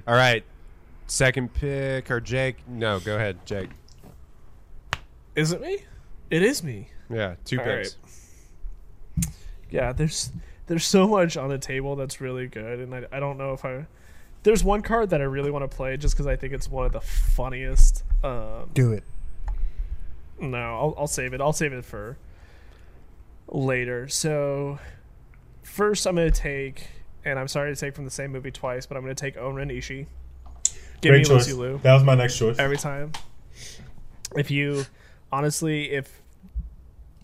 All 0.08 0.16
right, 0.16 0.44
second 1.08 1.54
pick 1.54 2.12
or 2.12 2.20
Jake? 2.20 2.58
No, 2.68 3.00
go 3.00 3.16
ahead, 3.16 3.46
Jake. 3.46 3.70
Is 5.36 5.52
it 5.52 5.62
me? 5.62 5.80
It 6.30 6.44
is 6.44 6.64
me. 6.64 6.90
Yeah, 7.10 7.36
two 7.46 7.60
All 7.60 7.66
picks. 7.66 7.98
Yeah, 9.70 9.94
there's 9.94 10.32
there's 10.68 10.86
so 10.86 11.08
much 11.08 11.38
on 11.38 11.50
the 11.50 11.58
table 11.58 11.96
that's 11.96 12.22
really 12.22 12.48
good, 12.48 12.80
and 12.80 12.94
I, 12.94 13.06
I 13.12 13.20
don't 13.20 13.38
know 13.38 13.54
if 13.54 13.66
I. 13.66 13.86
There's 14.44 14.64
one 14.64 14.82
card 14.82 15.10
that 15.12 15.22
I 15.22 15.24
really 15.24 15.52
want 15.52 15.70
to 15.70 15.74
play 15.74 15.96
just 15.96 16.16
because 16.16 16.28
I 16.28 16.36
think 16.36 16.54
it's 16.54 16.70
one 16.70 16.86
of 16.86 16.92
the 16.92 17.02
funniest. 17.02 18.04
Um, 18.24 18.70
Do 18.74 18.92
it. 18.92 19.04
No, 20.44 20.58
I'll, 20.58 20.96
I'll 21.00 21.08
save 21.08 21.34
it. 21.34 21.42
I'll 21.42 21.54
save 21.54 21.74
it 21.74 21.86
for 21.86 22.18
later. 23.48 24.08
So, 24.08 24.80
first, 25.64 26.06
I'm 26.06 26.16
going 26.16 26.32
to 26.32 26.38
take, 26.40 26.88
and 27.26 27.38
I'm 27.40 27.48
sorry 27.48 27.74
to 27.74 27.80
take 27.80 27.96
from 27.96 28.06
the 28.06 28.12
same 28.12 28.32
movie 28.32 28.52
twice, 28.52 28.86
but 28.86 28.98
I'm 28.98 29.04
going 29.04 29.16
to 29.16 29.20
take 29.22 29.38
Oren 29.38 29.70
Ishii. 29.70 30.06
Give 31.02 31.10
Great 31.12 31.20
me 31.20 31.24
choice. 31.26 31.48
Lucy 31.48 31.54
Liu 31.54 31.80
That 31.84 31.94
was 31.94 32.04
my 32.04 32.16
next 32.16 32.38
choice. 32.38 32.58
every 32.60 32.78
time. 32.78 33.12
If 34.36 34.50
you, 34.50 34.86
honestly, 35.32 35.92
if 35.92 36.22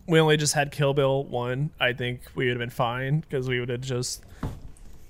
we 0.07 0.19
only 0.19 0.37
just 0.37 0.53
had 0.53 0.71
Kill 0.71 0.93
Bill 0.93 1.23
1, 1.23 1.71
I 1.79 1.93
think 1.93 2.21
we 2.35 2.45
would 2.45 2.51
have 2.53 2.59
been 2.59 2.69
fine 2.69 3.21
because 3.21 3.47
we 3.47 3.59
would 3.59 3.69
have 3.69 3.81
just 3.81 4.23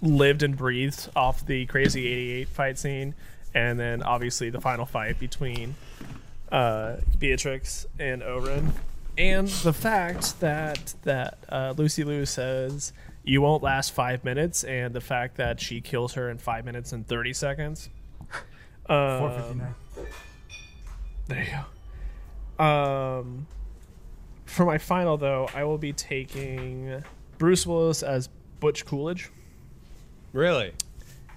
lived 0.02 0.44
and 0.44 0.56
breathed 0.56 1.10
off 1.15 1.45
the 1.45 1.65
crazy 1.65 2.07
88 2.07 2.48
fight 2.49 2.77
scene 2.80 3.15
and 3.53 3.77
then 3.80 4.02
obviously 4.02 4.49
the 4.49 4.61
final 4.61 4.86
fight 4.86 5.19
between 5.19 5.76
uh, 6.51 6.97
Beatrix 7.17 7.85
and 7.99 8.23
Oren. 8.23 8.73
And 9.17 9.47
the 9.47 9.73
fact 9.73 10.39
that 10.39 10.93
that 11.03 11.38
uh, 11.49 11.73
Lucy 11.76 12.03
Liu 12.03 12.26
says 12.26 12.93
you 13.23 13.41
won't 13.41 13.61
last 13.61 13.91
five 13.91 14.23
minutes 14.23 14.63
and 14.63 14.93
the 14.93 15.01
fact 15.01 15.38
that 15.38 15.59
she 15.59 15.81
kills 15.81 16.13
her 16.13 16.30
in 16.30 16.38
five 16.38 16.65
minutes 16.65 16.93
and 16.93 17.07
30 17.07 17.34
seconds. 17.34 17.89
Um, 18.89 19.61
there 21.27 21.43
you 21.43 21.51
go. 22.57 22.63
Um, 22.65 23.45
for 24.45 24.65
my 24.65 24.80
final 24.80 25.15
though 25.15 25.47
I 25.53 25.63
will 25.63 25.77
be 25.77 25.93
taking 25.93 27.03
Bruce 27.38 27.67
Willis 27.67 28.01
as 28.01 28.30
Butch 28.59 28.88
Coolidge. 28.88 29.30
Really? 30.34 30.73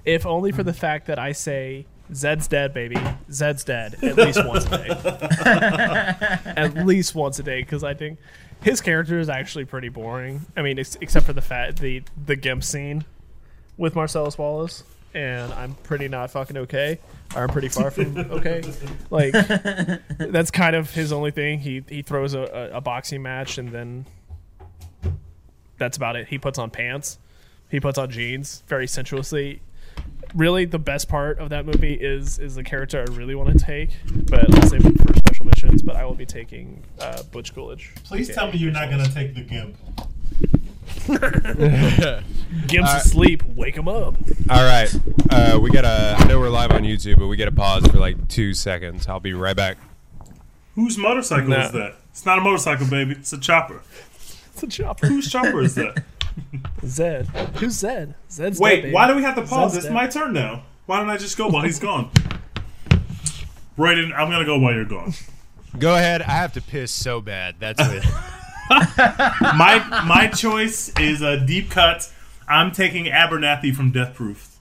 if 0.05 0.26
only 0.26 0.52
for 0.52 0.62
the 0.62 0.72
fact 0.72 1.06
that 1.06 1.18
I 1.18 1.32
say 1.32 1.86
Zed's 2.14 2.48
dead, 2.48 2.74
baby. 2.74 2.97
Zed's 3.30 3.64
dead 3.64 4.02
at 4.02 4.16
least 4.16 4.44
once 4.47 4.66
a 4.66 4.70
day. 4.70 4.89
at 6.56 6.86
least 6.86 7.14
once 7.14 7.39
a 7.39 7.43
day, 7.43 7.62
because 7.62 7.84
I 7.84 7.94
think 7.94 8.18
his 8.62 8.80
character 8.80 9.18
is 9.18 9.28
actually 9.28 9.64
pretty 9.64 9.89
boring. 9.89 10.47
I 10.56 10.62
mean, 10.62 10.78
ex- 10.78 10.98
except 11.01 11.26
for 11.26 11.32
the 11.32 11.40
fat 11.40 11.76
the 11.76 12.02
the 12.26 12.36
gimp 12.36 12.64
scene 12.64 13.05
with 13.76 13.94
Marcellus 13.94 14.39
Wallace, 14.39 14.84
and 15.14 15.52
I'm 15.52 15.74
pretty 15.74 16.09
not 16.09 16.30
fucking 16.30 16.56
okay. 16.56 16.98
Or 17.34 17.43
I'm 17.43 17.48
pretty 17.48 17.68
far 17.68 17.90
from 17.90 18.16
okay. 18.30 18.62
Like 19.10 19.32
that's 20.18 20.51
kind 20.51 20.76
of 20.76 20.90
his 20.93 21.12
only 21.12 21.30
thing. 21.30 21.60
He 21.60 21.82
he 21.89 22.02
throws 22.02 22.34
a, 22.34 22.43
a, 22.72 22.76
a 22.78 22.80
boxing 22.80 23.22
match 23.22 23.59
and 23.59 23.70
then 23.70 24.06
that's 25.78 25.97
about 25.97 26.16
it. 26.16 26.28
He 26.28 26.39
puts 26.39 26.59
on 26.59 26.70
pants. 26.70 27.18
He 27.70 27.80
puts 27.80 27.98
on 27.98 28.10
jeans 28.10 28.62
very 28.66 28.86
sensuously. 28.86 29.62
Really, 30.34 30.64
the 30.64 30.78
best 30.78 31.09
part 31.09 31.38
of 31.38 31.50
that 31.50 31.66
movie 31.66 31.92
is 31.94 32.38
is 32.38 32.54
the 32.54 32.64
character 32.64 33.04
I 33.06 33.12
really 33.12 33.34
want 33.34 33.59
to 33.59 33.64
take, 33.64 33.90
but 34.30 34.48
let's 34.48 34.70
save 34.70 34.86
it 34.86 34.96
for 35.02 35.14
special 35.18 35.44
missions. 35.46 35.82
But 35.82 35.96
I 35.96 36.04
will 36.06 36.14
be 36.14 36.24
taking 36.26 36.82
uh, 37.00 37.22
Butch 37.24 37.54
Coolidge. 37.54 37.92
Please 38.04 38.30
Okay. 38.30 38.34
tell 38.34 38.50
me 38.50 38.59
you're 38.59 38.72
not 38.72 38.88
going 38.90 39.04
to 39.04 39.12
take 39.12 39.34
the 39.34 39.42
Gimp. 39.42 39.76
Gimp's 42.66 42.94
asleep. 43.06 43.42
Wake 43.54 43.76
him 43.76 43.88
up. 43.88 44.14
All 44.50 44.64
right. 44.64 44.88
Uh, 45.30 45.59
we 45.60 45.70
got 45.70 45.82
to 45.82 46.16
I 46.18 46.24
know 46.26 46.38
we're 46.40 46.48
live 46.48 46.70
on 46.72 46.82
YouTube, 46.82 47.18
but 47.18 47.26
we 47.26 47.36
got 47.36 47.46
to 47.46 47.52
pause 47.52 47.86
for 47.86 47.98
like 47.98 48.28
two 48.28 48.54
seconds. 48.54 49.06
I'll 49.06 49.20
be 49.20 49.32
right 49.34 49.56
back. 49.56 49.78
Whose 50.74 50.96
motorcycle 50.96 51.48
No. 51.48 51.60
is 51.60 51.72
that? 51.72 51.96
It's 52.10 52.24
not 52.26 52.38
a 52.38 52.40
motorcycle, 52.40 52.86
baby. 52.86 53.12
It's 53.12 53.32
a 53.32 53.38
chopper. 53.38 53.82
It's 54.54 54.62
a 54.62 54.66
chopper. 54.66 55.06
Whose 55.06 55.30
chopper 55.30 55.60
is 55.60 55.74
that? 55.76 56.02
Zed. 56.86 57.26
Who's 57.56 57.74
Zed? 57.74 58.14
Zed's 58.30 58.59
Wait, 58.60 58.82
baby. 58.82 58.94
why 58.94 59.06
do 59.06 59.14
we 59.16 59.22
have 59.22 59.34
to 59.36 59.42
pause? 59.42 59.72
Zed's 59.72 59.84
It's 59.84 59.86
dead. 59.86 59.94
my 59.94 60.06
turn 60.06 60.32
now. 60.32 60.64
Why 60.86 60.98
don't 60.98 61.10
I 61.10 61.16
just 61.16 61.36
go 61.38 61.48
while 61.48 61.62
he's 61.62 61.78
gone? 61.78 62.10
Brayden, 63.78 64.12
I'm 64.16 64.30
gonna 64.30 64.44
go 64.44 64.59
while 64.59 64.74
you're 64.74 64.84
gone. 64.84 65.12
Go 65.78 65.94
ahead. 65.94 66.22
I 66.22 66.32
have 66.32 66.52
to 66.54 66.60
piss 66.60 66.90
so 66.90 67.20
bad. 67.20 67.56
That's 67.59 67.80
it. 67.80 68.04
My 68.70 70.02
my 70.06 70.28
choice 70.28 70.90
is 70.98 71.20
a 71.20 71.38
deep 71.44 71.70
cut. 71.70 72.10
I'm 72.48 72.72
taking 72.72 73.06
Abernathy 73.06 73.74
from 73.74 73.90
Death 73.90 74.14
Proof. 74.14 74.59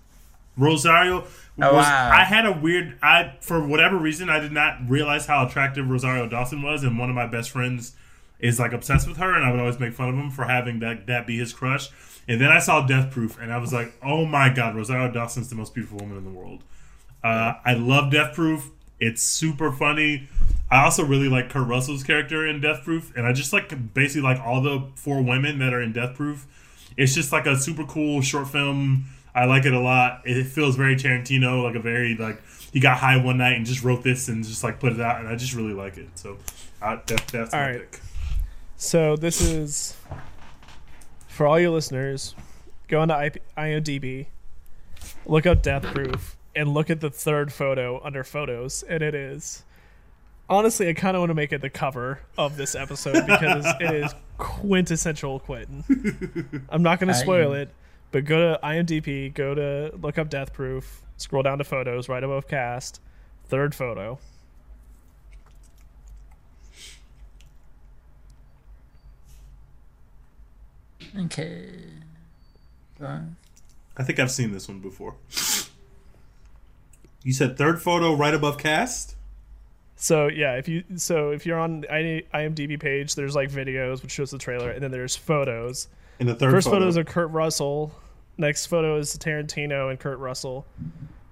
Rosario. 0.58 1.26
Oh, 1.62 1.76
was, 1.76 1.86
wow. 1.86 2.10
I 2.12 2.24
had 2.24 2.46
a 2.46 2.52
weird. 2.52 2.98
I 3.02 3.34
for 3.42 3.66
whatever 3.66 3.98
reason 3.98 4.30
I 4.30 4.40
did 4.40 4.52
not 4.52 4.78
realize 4.90 5.26
how 5.28 5.46
attractive 5.46 5.90
Rosario 5.90 6.28
Dawson 6.28 6.62
was, 6.62 6.84
and 6.84 6.98
one 7.00 7.10
of 7.10 7.16
my 7.16 7.28
best 7.28 7.52
friends 7.52 7.94
is 8.42 8.60
like 8.60 8.74
obsessed 8.74 9.08
with 9.08 9.18
her, 9.18 9.34
and 9.36 9.46
I 9.46 9.52
would 9.52 9.60
always 9.60 9.80
make 9.80 9.94
fun 9.94 10.10
of 10.10 10.16
him 10.16 10.32
for 10.32 10.46
having 10.46 10.80
that 10.80 11.08
that 11.08 11.26
be 11.28 11.38
his 11.38 11.54
crush. 11.54 11.90
And 12.28 12.40
then 12.40 12.50
I 12.52 12.60
saw 12.60 12.86
Death 12.86 13.12
Proof, 13.12 13.40
and 13.40 13.52
I 13.52 13.58
was 13.58 13.74
like, 13.74 13.94
oh 14.04 14.26
my 14.26 14.50
god, 14.50 14.76
Rosario 14.76 15.12
Dawson's 15.12 15.50
the 15.50 15.56
most 15.56 15.74
beautiful 15.74 16.00
woman 16.00 16.18
in 16.18 16.24
the 16.24 16.30
world. 16.30 16.64
Uh, 17.24 17.54
I 17.64 17.74
love 17.74 18.12
Death 18.12 18.36
Proof. 18.36 18.70
It's 19.00 19.22
super 19.24 19.72
funny. 19.72 20.28
I 20.70 20.84
also 20.84 21.04
really 21.04 21.28
like 21.28 21.50
Kurt 21.50 21.68
Russell's 21.68 22.04
character 22.04 22.48
in 22.48 22.62
Death 22.62 22.84
Proof, 22.84 23.16
and 23.16 23.26
I 23.26 23.34
just 23.34 23.52
like 23.54 23.94
basically 23.94 24.22
like 24.22 24.40
all 24.40 24.62
the 24.62 24.88
four 24.96 25.22
women 25.22 25.60
that 25.60 25.74
are 25.74 25.82
in 25.82 25.92
Death 25.94 26.16
Proof. 26.16 26.48
It's 26.98 27.14
just 27.16 27.32
like 27.32 27.46
a 27.46 27.56
super 27.58 27.84
cool 27.86 28.22
short 28.22 28.48
film. 28.50 29.06
I 29.34 29.46
like 29.46 29.66
it 29.66 29.74
a 29.74 29.80
lot. 29.80 30.22
It 30.26 30.44
feels 30.46 30.76
very 30.76 30.96
Tarantino, 30.96 31.64
like 31.64 31.76
a 31.76 31.80
very 31.80 32.16
like 32.16 32.42
he 32.72 32.80
got 32.80 32.98
high 32.98 33.18
one 33.18 33.38
night 33.38 33.58
and 33.58 33.66
just 33.66 33.84
wrote 33.84 34.04
this 34.04 34.28
and 34.30 34.44
just 34.44 34.64
like 34.64 34.80
put 34.80 34.94
it 34.94 35.02
out, 35.02 35.20
and 35.20 35.28
I 35.28 35.36
just 35.36 35.54
really 35.54 35.74
like 35.74 35.98
it. 35.98 36.08
So 36.16 36.38
I, 36.82 36.96
that, 37.08 37.28
that's 37.28 37.54
All 37.54 37.60
my 37.60 37.72
right. 37.72 37.92
pick. 37.92 38.02
So 38.82 39.16
this 39.16 39.42
is 39.42 39.96
for 41.28 41.46
all 41.46 41.60
your 41.60 41.70
listeners. 41.70 42.34
Go 42.88 43.00
onto 43.00 43.14
IP 43.14 43.44
IMDb, 43.56 44.26
look 45.28 45.46
up 45.46 45.62
Death 45.62 45.84
Proof, 45.84 46.36
and 46.56 46.74
look 46.74 46.90
at 46.90 47.00
the 47.00 47.12
third 47.12 47.54
photo 47.54 48.02
under 48.04 48.24
photos, 48.24 48.82
and 48.82 49.04
it 49.04 49.14
is. 49.14 49.64
Honestly, 50.50 50.90
I 50.90 50.94
kind 50.94 51.16
of 51.16 51.22
want 51.22 51.30
to 51.30 51.36
make 51.36 51.54
it 51.54 51.62
the 51.62 51.70
cover 51.70 52.22
of 52.40 52.58
this 52.58 52.74
episode 52.74 53.14
because 53.28 53.68
it 53.80 53.94
is 53.94 54.16
quintessential 54.40 55.40
Quentin. 55.40 56.66
I'm 56.70 56.82
not 56.82 57.00
going 57.00 57.10
to 57.10 57.14
spoil 57.14 57.54
it, 57.54 57.70
but 58.12 58.26
go 58.26 58.54
to 58.54 58.60
IMDb, 58.64 59.32
go 59.32 59.54
to 59.54 59.96
look 60.02 60.18
up 60.18 60.28
Death 60.28 60.54
Proof, 60.54 61.04
scroll 61.18 61.44
down 61.44 61.60
to 61.60 61.64
photos 61.64 62.10
right 62.10 62.24
above 62.24 62.48
cast, 62.48 63.00
third 63.46 63.76
photo. 63.76 64.18
Okay. 71.26 71.70
Fine. 73.00 73.36
I 73.98 74.04
think 74.04 74.20
I've 74.20 74.32
seen 74.32 74.52
this 74.52 74.68
one 74.68 74.80
before. 74.80 75.16
You 77.24 77.34
said 77.34 77.58
third 77.58 77.82
photo 77.82 78.16
right 78.16 78.34
above 78.34 78.58
cast. 78.58 79.16
So 79.96 80.28
yeah, 80.28 80.56
if 80.56 80.68
you 80.68 80.84
so 80.96 81.30
if 81.32 81.46
you're 81.46 81.60
on 81.60 81.82
the 81.82 81.94
I- 81.94 82.24
IMDb 82.34 82.80
page, 82.80 83.14
there's 83.14 83.36
like 83.36 83.52
videos 83.52 84.02
which 84.02 84.12
shows 84.12 84.32
the 84.32 84.40
trailer, 84.40 84.72
and 84.72 84.82
then 84.82 84.90
there's 84.90 85.16
photos. 85.16 85.88
In 86.20 86.26
the 86.28 86.34
third 86.34 86.52
First 86.52 86.66
photo, 86.66 86.78
photo 86.78 86.88
is 86.88 86.98
of 86.98 87.06
Kurt 87.06 87.30
Russell. 87.30 87.94
Next 88.38 88.66
photo 88.66 88.98
is 88.98 89.16
Tarantino 89.18 89.92
and 89.92 90.00
Kurt 90.00 90.18
Russell, 90.18 90.66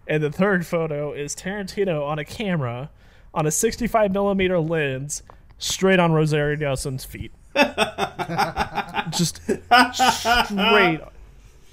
and 0.08 0.22
the 0.22 0.32
third 0.32 0.68
photo 0.68 1.14
is 1.14 1.36
Tarantino 1.36 2.06
on 2.06 2.20
a 2.20 2.26
camera, 2.26 2.92
on 3.34 3.48
a 3.48 3.52
65 3.52 4.12
millimeter 4.12 4.60
lens, 4.60 5.24
straight 5.58 6.00
on 6.00 6.12
Rosario 6.12 6.56
Dawson's 6.56 7.06
feet. 7.06 7.32
Just 9.12 9.42
straight. 9.44 11.00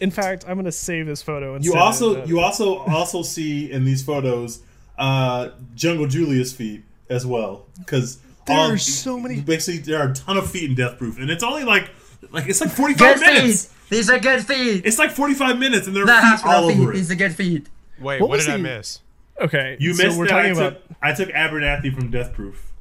In 0.00 0.10
fact, 0.10 0.44
I'm 0.46 0.56
gonna 0.56 0.72
save 0.72 1.06
this 1.06 1.22
photo 1.22 1.54
and 1.54 1.64
You 1.64 1.72
send 1.72 1.80
it, 1.80 1.84
also 1.84 2.24
you 2.26 2.40
also 2.40 2.76
also 2.78 3.22
see 3.34 3.70
in 3.70 3.84
these 3.84 4.02
photos 4.02 4.60
uh, 4.98 5.50
Jungle 5.74 6.06
Julia's 6.06 6.52
feet 6.52 6.82
as 7.08 7.24
well 7.26 7.66
because 7.78 8.18
There 8.46 8.56
are 8.58 8.76
so 8.78 9.18
many- 9.18 9.40
Basically, 9.40 9.80
there 9.80 10.00
are 10.00 10.10
a 10.10 10.14
ton 10.14 10.36
of 10.36 10.50
feet 10.50 10.68
in 10.70 10.76
Death 10.76 10.98
Proof, 10.98 11.18
and 11.18 11.30
it's 11.30 11.42
only 11.42 11.64
like 11.64 11.90
like 12.30 12.46
it's 12.48 12.60
like 12.60 12.70
forty 12.70 12.94
five 12.94 13.18
Good 13.18 13.34
minutes. 13.34 13.66
feet. 13.66 13.72
These 13.88 14.10
are 14.10 14.18
good 14.18 14.44
feet. 14.44 14.84
It's 14.84 14.98
like 14.98 15.10
forty 15.12 15.34
five 15.34 15.58
minutes, 15.58 15.86
and 15.86 15.94
there 15.96 16.02
are 16.02 16.06
Not 16.06 16.20
feet 16.22 16.28
hospital 16.30 16.54
all 16.56 16.68
feet. 16.70 16.80
over 16.80 16.92
These 16.92 17.10
are 17.10 17.14
good 17.14 17.34
feet. 17.34 17.66
Wait, 17.98 18.20
What 18.20 18.28
what, 18.30 18.36
was 18.36 18.46
did 18.46 18.54
I 18.54 18.56
miss? 18.58 19.00
okay. 19.40 19.76
You 19.80 19.94
so 19.94 20.04
missed 20.04 20.18
we're 20.18 20.26
that. 20.26 20.34
I 20.36 20.42
talking 20.48 20.54
took, 20.56 20.82
about 20.86 20.96
I 21.02 21.12
took 21.14 21.28
Abernathy 21.30 21.94
from 21.94 22.10
Death 22.10 22.32
Proof. 22.34 22.72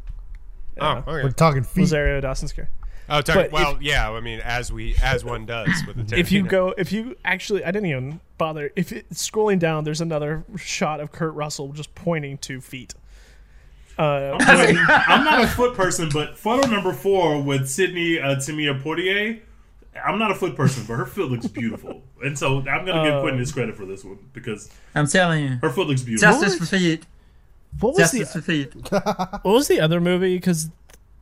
Oh, 0.82 1.02
We're 1.08 1.32
talking 1.32 1.64
feet. 1.64 1.82
Rosario 1.82 2.20
Dawson's 2.20 2.52
character. 2.52 2.74
Oh, 3.08 3.22
talk, 3.22 3.36
but 3.36 3.52
well, 3.52 3.78
yeah. 3.82 4.10
I 4.10 4.20
mean, 4.20 4.40
as 4.40 4.72
we 4.72 4.96
as 5.02 5.24
one 5.24 5.46
does 5.46 5.70
with 5.86 5.96
the 5.98 6.04
Tarantino. 6.04 6.18
if 6.18 6.32
you 6.32 6.44
go 6.44 6.74
if 6.78 6.92
you 6.92 7.16
actually 7.24 7.64
i 7.64 7.72
didn't 7.72 7.88
even 7.90 8.20
bother 8.38 8.72
if 8.76 8.92
it, 8.92 9.10
scrolling 9.12 9.60
down 9.60 9.84
there's 9.84 10.02
another 10.02 10.44
shot 10.58 11.00
of 11.00 11.12
kurt 11.12 11.34
russell 11.36 11.72
just 11.72 11.94
pointing 11.96 12.38
to 12.40 12.60
feet 12.60 12.94
uh 13.98 14.36
I'm 14.40 15.24
not 15.24 15.44
a 15.44 15.48
foot 15.48 15.74
person, 15.76 16.10
but 16.12 16.38
photo 16.38 16.68
number 16.70 16.92
four 16.92 17.42
with 17.42 17.70
Sydney 17.70 18.20
uh, 18.20 18.36
Tamiia 18.36 18.82
Poitier. 18.84 19.40
I'm 20.06 20.20
not 20.20 20.32
a 20.32 20.36
foot 20.36 20.56
person, 20.58 20.84
but 20.86 20.96
her 20.96 21.06
foot 21.06 21.32
looks 21.32 21.48
beautiful, 21.48 22.04
and 22.22 22.38
so 22.38 22.58
I'm 22.58 22.86
gonna 22.86 23.04
give 23.06 23.14
Uh, 23.14 23.22
Quentin 23.22 23.40
his 23.40 23.54
credit 23.54 23.78
for 23.78 23.86
this 23.86 24.04
one 24.04 24.18
because 24.34 24.70
I'm 24.96 25.08
telling 25.08 25.44
you. 25.46 25.60
her 25.62 25.70
foot 25.70 25.88
looks 25.88 26.02
beautiful. 26.02 26.30
Justice 26.42 26.58
for 26.58 26.66
feet. 26.66 27.06
what 27.80 27.94
was 27.94 28.00
Justice 28.12 28.34
the 28.34 28.42
for 28.42 28.46
feet. 28.46 28.74
what 28.92 29.46
was 29.46 29.70
the 29.70 29.80
other 29.80 30.02
movie 30.02 30.36
because 30.36 30.70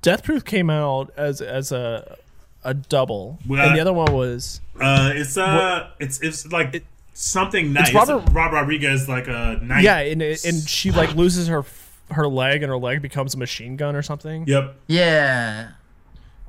death 0.04 0.24
proof 0.24 0.46
came 0.46 0.70
out 0.70 1.12
as 1.18 1.42
as 1.42 1.72
a 1.72 2.18
a 2.64 2.74
double 2.76 3.40
Well, 3.48 3.66
and 3.68 3.76
the 3.76 3.82
other 3.82 3.92
one 3.94 4.14
was 4.14 4.62
Uh, 4.80 5.12
it's 5.16 5.36
uh, 5.38 5.90
it's 6.00 6.22
it's 6.22 6.46
like 6.52 6.84
something 7.14 7.74
nice. 7.74 7.88
It's 7.90 7.96
Robert- 7.96 8.32
Rob 8.32 8.54
Rodriguez, 8.54 9.10
like 9.10 9.28
a 9.28 9.60
nice. 9.62 9.84
yeah 9.84 9.98
and 10.00 10.22
and 10.22 10.38
she 10.70 10.92
like 10.92 11.16
loses 11.16 11.48
her 11.48 11.66
her 12.12 12.28
leg 12.28 12.62
and 12.64 12.70
her 12.70 12.78
leg 12.78 13.02
becomes 13.02 13.34
a 13.34 13.38
machine 13.38 13.76
gun 13.76 13.96
or 13.96 14.02
something 14.04 14.46
Yep. 14.48 14.76
Yeah. 14.88 15.70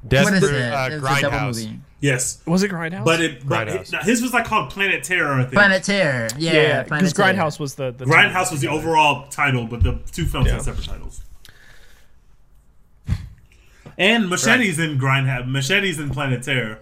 Death 0.07 0.25
what 0.25 0.35
is 0.35 0.41
Proof, 0.41 0.53
it? 0.53 0.73
uh, 0.73 0.89
it 0.93 1.01
was 1.01 1.19
a 1.19 1.21
double 1.23 1.37
Grindhouse. 1.39 1.79
Yes. 2.01 2.43
was 2.47 2.63
it 2.63 2.71
grindhouse 2.71 3.05
But 3.07 3.21
it, 3.23 3.49
but 3.49 3.69
it, 3.69 3.89
his 4.03 4.21
was 4.21 4.35
like 4.35 4.45
called 4.45 4.69
Planet 4.71 5.03
Terror. 5.03 5.33
I 5.33 5.43
think. 5.45 5.55
Planet 5.55 5.83
Terror. 5.83 6.29
Yeah. 6.37 6.53
yeah 6.53 6.83
Planet 6.83 6.89
because 6.89 7.13
Terror. 7.15 7.33
grindhouse 7.33 7.59
was 7.59 7.75
the, 7.77 7.91
the 7.93 8.05
Grindhouse 8.05 8.51
was 8.53 8.61
the 8.61 8.69
overall 8.69 9.27
title, 9.29 9.65
but 9.67 9.83
the 9.83 9.99
two 10.13 10.27
films 10.27 10.47
Yeah. 10.49 10.55
had 10.55 10.63
separate 10.63 10.85
titles. 10.87 11.23
And 13.97 14.29
Machete's 14.29 14.79
in 14.79 14.99
Grindhouse. 14.99 15.47
Machete's 15.49 15.99
in 15.99 16.11
Planet 16.11 16.43
Terror. 16.43 16.79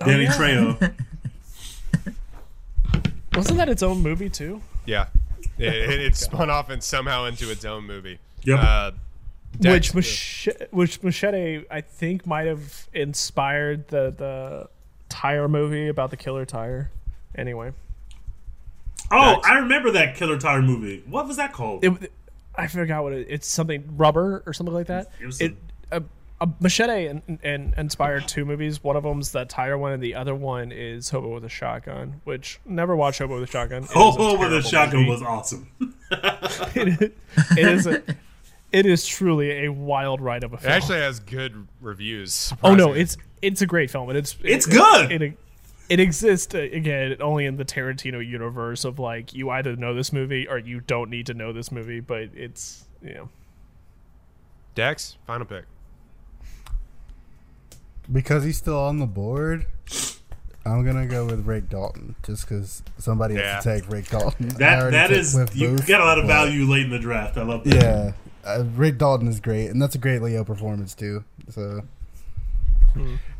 Danny 0.00 0.24
yeah. 0.24 0.32
Trejo. 0.32 0.94
wasn't 3.36 3.58
that 3.58 3.68
its 3.68 3.82
own 3.82 3.98
movie 4.00 4.30
too 4.30 4.60
Yeah, 4.86 5.06
it, 5.58 5.74
it, 5.74 6.00
it 6.00 6.16
spun 6.16 6.50
off 6.50 6.70
and 6.70 6.82
somehow 6.82 7.24
into 7.24 7.50
its 7.50 7.64
own 7.64 7.84
movie. 7.84 8.18
Yep. 8.44 8.58
Uh, 8.60 8.90
which 9.58 9.60
Dex- 9.60 9.94
machete, 9.94 10.64
which 10.70 11.02
machete 11.02 11.64
I 11.70 11.80
think 11.80 12.26
might 12.26 12.46
have 12.46 12.88
inspired 12.92 13.88
the 13.88 14.10
the 14.16 14.68
tire 15.08 15.48
movie 15.48 15.88
about 15.88 16.10
the 16.10 16.16
killer 16.16 16.44
tire. 16.44 16.90
Anyway, 17.36 17.72
Oh, 19.10 19.36
Dex. 19.36 19.46
I 19.48 19.54
remember 19.58 19.90
that 19.92 20.16
Killer 20.16 20.38
Tire 20.38 20.62
movie. 20.62 21.02
What 21.08 21.26
was 21.26 21.36
that 21.36 21.52
called? 21.52 21.84
it, 21.84 22.12
I 22.56 22.66
forgot 22.68 23.02
what 23.02 23.12
it, 23.12 23.26
it's 23.30 23.46
something 23.48 23.84
rubber 23.96 24.42
or 24.46 24.52
something 24.52 24.74
like 24.74 24.86
that. 24.88 25.10
It 25.20 25.26
was 25.26 25.40
It, 25.40 25.56
a, 25.90 26.02
a 26.40 26.48
machete 26.60 27.06
and, 27.06 27.38
and 27.42 27.74
inspired 27.76 28.26
two 28.28 28.44
movies. 28.44 28.82
One 28.82 28.96
of 28.96 29.02
them's 29.02 29.32
the 29.32 29.44
tire 29.44 29.76
one, 29.78 29.92
and 29.92 30.02
the 30.02 30.14
other 30.14 30.34
one 30.34 30.72
is 30.72 31.10
Hobo 31.10 31.34
with 31.34 31.44
a 31.44 31.48
Shotgun. 31.48 32.20
Which 32.24 32.60
never 32.64 32.94
watched 32.96 33.18
Hobo 33.18 33.40
with 33.40 33.48
a 33.48 33.52
Shotgun. 33.52 33.84
It 33.84 33.90
is 33.90 33.90
a 33.96 33.98
Hobo 33.98 34.38
with 34.38 34.52
a 34.52 34.62
Shotgun 34.62 35.00
movie. 35.00 35.10
was 35.10 35.22
awesome. 35.22 35.68
it 36.10 37.12
is 37.56 37.86
a, 37.86 38.02
it 38.72 38.86
is 38.86 39.06
truly 39.06 39.64
a 39.64 39.68
wild 39.72 40.20
ride 40.20 40.44
of 40.44 40.52
a 40.52 40.58
film. 40.58 40.72
it 40.72 40.76
actually 40.76 40.98
has 40.98 41.20
good 41.20 41.66
reviews. 41.80 42.52
Oh 42.62 42.74
no, 42.74 42.92
it's 42.92 43.16
it's 43.42 43.62
a 43.62 43.66
great 43.66 43.90
film, 43.90 44.08
and 44.08 44.18
it's 44.18 44.36
It's 44.42 44.66
it- 44.66 44.70
good! 44.70 45.12
It, 45.12 45.22
it, 45.22 45.38
exists 45.90 46.54
uh, 46.54 46.58
again 46.58 47.16
only 47.20 47.44
in 47.46 47.56
the 47.56 47.64
Tarantino 47.64 48.26
universe 48.26 48.84
of 48.84 48.98
like 48.98 49.34
you 49.34 49.50
either 49.50 49.76
know 49.76 49.94
this 49.94 50.12
movie 50.12 50.48
or 50.48 50.58
you 50.58 50.80
don't 50.80 51.10
need 51.10 51.26
to 51.26 51.34
know 51.34 51.52
this 51.52 51.70
movie, 51.70 52.00
but 52.00 52.30
it's 52.34 52.86
you 53.02 53.14
know 53.14 53.28
Dex. 54.74 55.16
Final 55.26 55.46
pick. 55.46 55.64
Because 58.10 58.44
he's 58.44 58.58
still 58.58 58.78
on 58.78 58.98
the 58.98 59.06
board, 59.06 59.66
I'm 60.66 60.84
gonna 60.84 61.06
go 61.06 61.24
with 61.26 61.46
Rick 61.46 61.68
Dalton, 61.70 62.14
just 62.24 62.46
because 62.48 62.82
somebody 62.98 63.34
Yeah. 63.34 63.54
has 63.54 63.64
to 63.64 63.80
take 63.80 63.90
Rick 63.90 64.08
Dalton. 64.08 64.50
I 64.50 64.54
That 64.58 64.78
already 64.82 64.96
that 64.96 65.08
took 65.08 65.26
Cliff 65.32 65.56
you 65.56 65.68
Booth, 65.68 65.86
get 65.86 66.00
a 66.00 66.04
lot 66.04 66.18
of 66.18 66.24
but- 66.24 66.28
value 66.28 66.64
late 66.66 66.84
in 66.84 66.90
the 66.90 66.98
draft. 66.98 67.36
I 67.38 67.42
love 67.44 67.64
that. 67.64 67.74
Yeah, 67.74 68.12
uh, 68.44 68.64
Rick 68.74 68.98
Dalton 68.98 69.28
is 69.28 69.40
great, 69.40 69.68
and 69.68 69.80
that's 69.80 69.94
a 69.94 69.98
great 69.98 70.20
Leo 70.22 70.44
performance 70.44 70.94
too. 70.94 71.24
So 71.50 71.82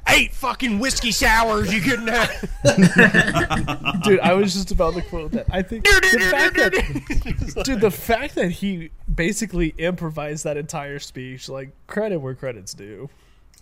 Eight 0.09 0.33
fucking 0.35 0.79
whiskey 0.79 1.13
sours 1.13 1.73
you 1.73 1.81
couldn't 1.81 2.09
have. 2.09 2.29
dude, 4.03 4.21
I 4.21 4.35
was 4.35 4.53
just 4.53 4.71
about 4.71 4.95
to 4.95 5.03
quote 5.03 5.33
that. 5.33 5.47
I 5.51 5.63
think 5.63 5.85
the 5.85 6.29
fact 6.31 6.57
that 6.57 7.63
dude, 7.65 7.81
the 7.81 7.91
fact 7.91 8.35
that 8.35 8.51
he 8.51 8.91
basically 9.13 9.75
improvised 9.79 10.45
that 10.45 10.57
entire 10.57 10.99
speech, 10.99 11.49
like 11.49 11.71
credit 11.87 12.19
where 12.19 12.35
credit's 12.35 12.75
due. 12.75 13.09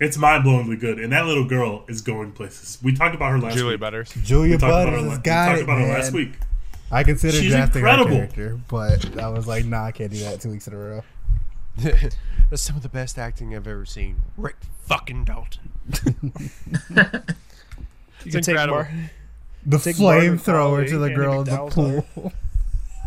It's 0.00 0.16
mind 0.18 0.44
blowingly 0.44 0.80
good, 0.80 0.98
and 0.98 1.12
that 1.12 1.26
little 1.26 1.44
girl 1.46 1.84
is 1.88 2.00
going 2.00 2.32
places. 2.32 2.76
We 2.82 2.92
talked 2.92 3.14
about 3.14 3.30
her 3.30 3.38
last 3.38 3.54
Julia 3.56 3.72
week. 3.74 3.80
Butters. 3.80 4.12
Julia 4.24 4.50
We 4.50 4.54
about 4.56 4.88
her, 4.88 4.96
Butters 4.96 5.08
la- 5.10 5.16
we 5.16 5.22
got 5.22 5.46
talked 5.46 5.58
it, 5.60 5.62
about 5.64 5.78
her 5.78 5.86
man. 5.86 5.94
last 5.94 6.12
week. 6.12 6.32
I 6.90 7.04
considered 7.04 7.40
She's 7.40 7.52
drafting 7.52 7.82
her 7.82 7.88
incredible. 7.88 8.16
character, 8.16 8.58
but 8.68 9.18
I 9.18 9.28
was 9.28 9.46
like, 9.46 9.64
nah, 9.64 9.84
I 9.84 9.92
can't 9.92 10.10
do 10.10 10.18
that 10.24 10.40
two 10.40 10.50
weeks 10.50 10.66
in 10.66 10.74
a 10.74 10.76
row. 10.76 11.02
That's 11.78 12.60
some 12.62 12.76
of 12.76 12.82
the 12.82 12.88
best 12.88 13.16
acting 13.18 13.54
I've 13.54 13.66
ever 13.66 13.86
seen. 13.86 14.16
Rick 14.36 14.56
fucking 14.92 15.24
Dalton. 15.24 15.70
You 18.24 18.30
can 18.30 18.38
incredible. 18.50 18.76
Mar- 18.76 19.10
The 19.66 19.78
Take 19.78 19.96
flamethrower 19.96 20.88
to 20.88 20.98
the 20.98 21.10
girl 21.10 21.40
in 21.40 21.44
the 21.46 21.50
McDowell's 21.50 22.04
pool. 22.14 22.32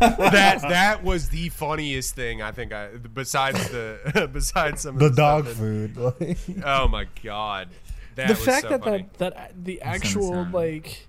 that 0.00 0.60
that 0.60 1.02
was 1.02 1.30
the 1.30 1.48
funniest 1.48 2.14
thing 2.14 2.42
I 2.42 2.52
think 2.52 2.70
I 2.74 2.88
besides 3.14 3.70
the 3.70 4.28
besides 4.32 4.82
some 4.82 4.96
of 4.96 5.00
The 5.00 5.08
the 5.08 5.16
dog 5.16 5.44
stuff 5.46 5.56
food. 5.56 5.96
like- 5.96 6.38
oh 6.64 6.86
my 6.88 7.06
god. 7.24 7.68
That 8.16 8.28
the 8.28 8.34
was 8.34 8.44
fact 8.44 8.62
so 8.64 8.68
that, 8.68 8.84
funny. 8.84 9.06
that 9.16 9.34
that 9.34 9.64
the 9.64 9.80
actual 9.80 10.44
like 10.52 11.06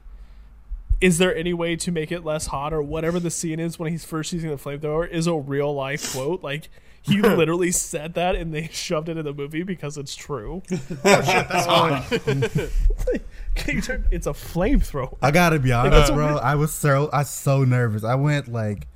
is 1.02 1.18
there 1.18 1.36
any 1.36 1.54
way 1.54 1.76
to 1.76 1.92
make 1.92 2.12
it 2.14 2.24
less 2.24 2.48
hot 2.48 2.72
or 2.74 2.82
whatever 2.82 3.20
the 3.20 3.30
scene 3.30 3.60
is 3.60 3.78
when 3.78 3.92
he's 3.92 4.06
first 4.06 4.32
using 4.32 4.50
the 4.50 4.56
flamethrower 4.56 5.06
is 5.10 5.28
a 5.28 5.34
real 5.34 5.74
life 5.76 6.14
quote 6.14 6.42
like 6.42 6.70
he 7.08 7.22
literally 7.22 7.72
said 7.72 8.14
that 8.16 8.36
and 8.36 8.54
they 8.54 8.68
shoved 8.72 9.10
it 9.10 9.18
in 9.18 9.26
the 9.26 9.34
movie 9.34 9.64
because 9.64 9.98
it's 9.98 10.16
true 10.16 10.62
oh, 10.72 10.74
shit, 10.74 11.48
that's 11.50 11.68
oh. 11.70 12.06
it's 14.12 14.28
a 14.28 14.34
flamethrower 14.34 15.18
I 15.22 15.32
gotta 15.32 15.60
be 15.60 15.72
honest, 15.72 15.92
that's 15.92 16.12
bro. 16.12 16.34
weird- 16.34 16.40
I 16.40 16.56
was 16.56 16.74
so 16.74 17.10
I 17.12 17.20
was 17.20 17.30
so 17.30 17.64
nervous. 17.64 18.04
I 18.04 18.16
went 18.16 18.48
like 18.48 18.88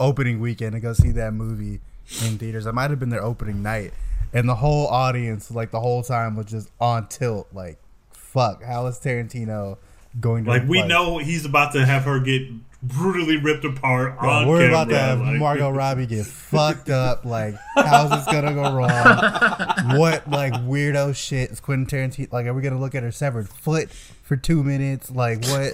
opening 0.00 0.40
weekend 0.40 0.72
to 0.72 0.80
go 0.80 0.92
see 0.92 1.10
that 1.12 1.32
movie 1.32 1.80
in 2.24 2.38
theaters. 2.38 2.66
I 2.66 2.70
might 2.70 2.90
have 2.90 2.98
been 2.98 3.10
their 3.10 3.22
opening 3.22 3.62
night, 3.62 3.92
and 4.32 4.48
the 4.48 4.54
whole 4.54 4.86
audience, 4.86 5.50
like 5.50 5.70
the 5.70 5.80
whole 5.80 6.02
time, 6.02 6.36
was 6.36 6.46
just 6.46 6.70
on 6.80 7.08
tilt. 7.08 7.48
Like, 7.52 7.78
fuck, 8.10 8.62
how 8.62 8.86
is 8.86 8.98
Tarantino 8.98 9.78
going 10.20 10.44
to 10.44 10.50
Like 10.50 10.68
we 10.68 10.82
know 10.86 11.18
he's 11.18 11.44
about 11.44 11.72
to 11.74 11.84
have 11.84 12.04
her 12.04 12.20
get 12.20 12.42
brutally 12.82 13.36
ripped 13.36 13.64
apart 13.64 14.16
on 14.18 14.46
We're 14.46 14.60
camera. 14.60 14.68
about 14.74 14.88
to 14.90 14.98
have 14.98 15.20
like- 15.20 15.36
Margot 15.38 15.70
Robbie 15.74 16.06
get 16.06 16.26
fucked 16.26 16.90
up. 16.90 17.24
Like, 17.24 17.56
how's 17.74 18.10
this 18.10 18.24
gonna 18.26 18.54
go 18.54 18.72
wrong? 18.74 19.98
What 19.98 20.28
like 20.30 20.52
weirdo 20.54 21.14
shit 21.16 21.50
is 21.50 21.60
Quentin 21.60 21.86
Tarantino? 21.86 22.32
Like, 22.32 22.46
are 22.46 22.54
we 22.54 22.62
gonna 22.62 22.78
look 22.80 22.94
at 22.94 23.02
her 23.02 23.10
severed 23.12 23.48
foot 23.48 23.90
for 23.90 24.36
two 24.36 24.62
minutes? 24.62 25.10
Like, 25.10 25.44
what? 25.46 25.72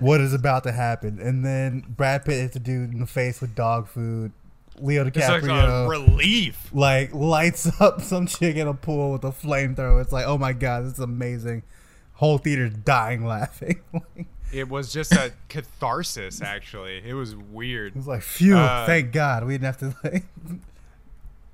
what 0.00 0.20
is 0.20 0.32
about 0.34 0.64
to 0.64 0.72
happen? 0.72 1.20
And 1.20 1.44
then 1.44 1.84
Brad 1.88 2.24
Pitt 2.24 2.34
hits 2.40 2.56
a 2.56 2.60
dude 2.60 2.92
in 2.92 2.98
the 3.00 3.06
face 3.06 3.40
with 3.40 3.54
dog 3.54 3.86
food. 3.88 4.32
Leo 4.78 5.06
It's 5.06 5.16
like 5.16 5.42
a 5.42 5.46
DiCaprio 5.46 5.88
relief. 5.88 6.68
like 6.74 7.14
lights 7.14 7.70
up 7.80 8.00
some 8.02 8.26
chick 8.26 8.56
in 8.56 8.66
a 8.68 8.74
pool 8.74 9.12
with 9.12 9.24
a 9.24 9.30
flamethrower. 9.30 10.02
It's 10.02 10.12
like, 10.12 10.26
oh 10.26 10.36
my 10.36 10.52
god, 10.52 10.84
this 10.84 10.94
is 10.94 10.98
amazing. 10.98 11.62
Whole 12.14 12.38
theater's 12.38 12.72
dying 12.74 13.24
laughing. 13.24 13.80
It 14.52 14.68
was 14.68 14.92
just 14.92 15.12
a 15.12 15.32
catharsis 15.48 16.40
actually. 16.40 17.02
It 17.04 17.14
was 17.14 17.34
weird. 17.34 17.92
It 17.92 17.96
was 17.96 18.06
like, 18.06 18.22
phew, 18.22 18.56
Uh, 18.56 18.86
thank 18.86 19.12
God 19.12 19.44
we 19.44 19.54
didn't 19.54 19.64
have 19.64 19.78
to 19.78 19.96
like. 20.04 20.24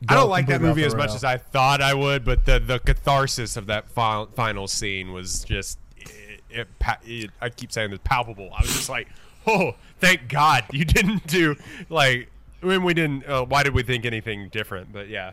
I 0.08 0.14
don't 0.14 0.30
like 0.30 0.46
that 0.48 0.60
movie 0.60 0.84
as 0.84 0.94
much 0.94 1.14
as 1.14 1.22
I 1.24 1.36
thought 1.36 1.80
I 1.80 1.94
would, 1.94 2.24
but 2.24 2.44
the 2.44 2.58
the 2.58 2.78
catharsis 2.80 3.56
of 3.56 3.66
that 3.66 3.88
final, 3.88 4.26
final 4.26 4.66
scene 4.66 5.12
was 5.12 5.44
just 5.44 5.78
it, 5.96 6.40
it, 6.50 6.68
it, 7.04 7.30
I 7.40 7.48
keep 7.50 7.72
saying 7.72 7.90
this 7.90 8.00
palpable. 8.02 8.50
I 8.56 8.62
was 8.62 8.72
just 8.72 8.88
like, 8.88 9.08
oh, 9.46 9.76
thank 10.00 10.28
God 10.28 10.64
you 10.72 10.84
didn't 10.84 11.26
do 11.26 11.56
like 11.88 12.28
when 12.60 12.82
we 12.82 12.94
didn't. 12.94 13.26
Uh, 13.26 13.44
why 13.44 13.62
did 13.62 13.74
we 13.74 13.82
think 13.82 14.04
anything 14.04 14.48
different? 14.48 14.92
But 14.92 15.08
yeah, 15.08 15.32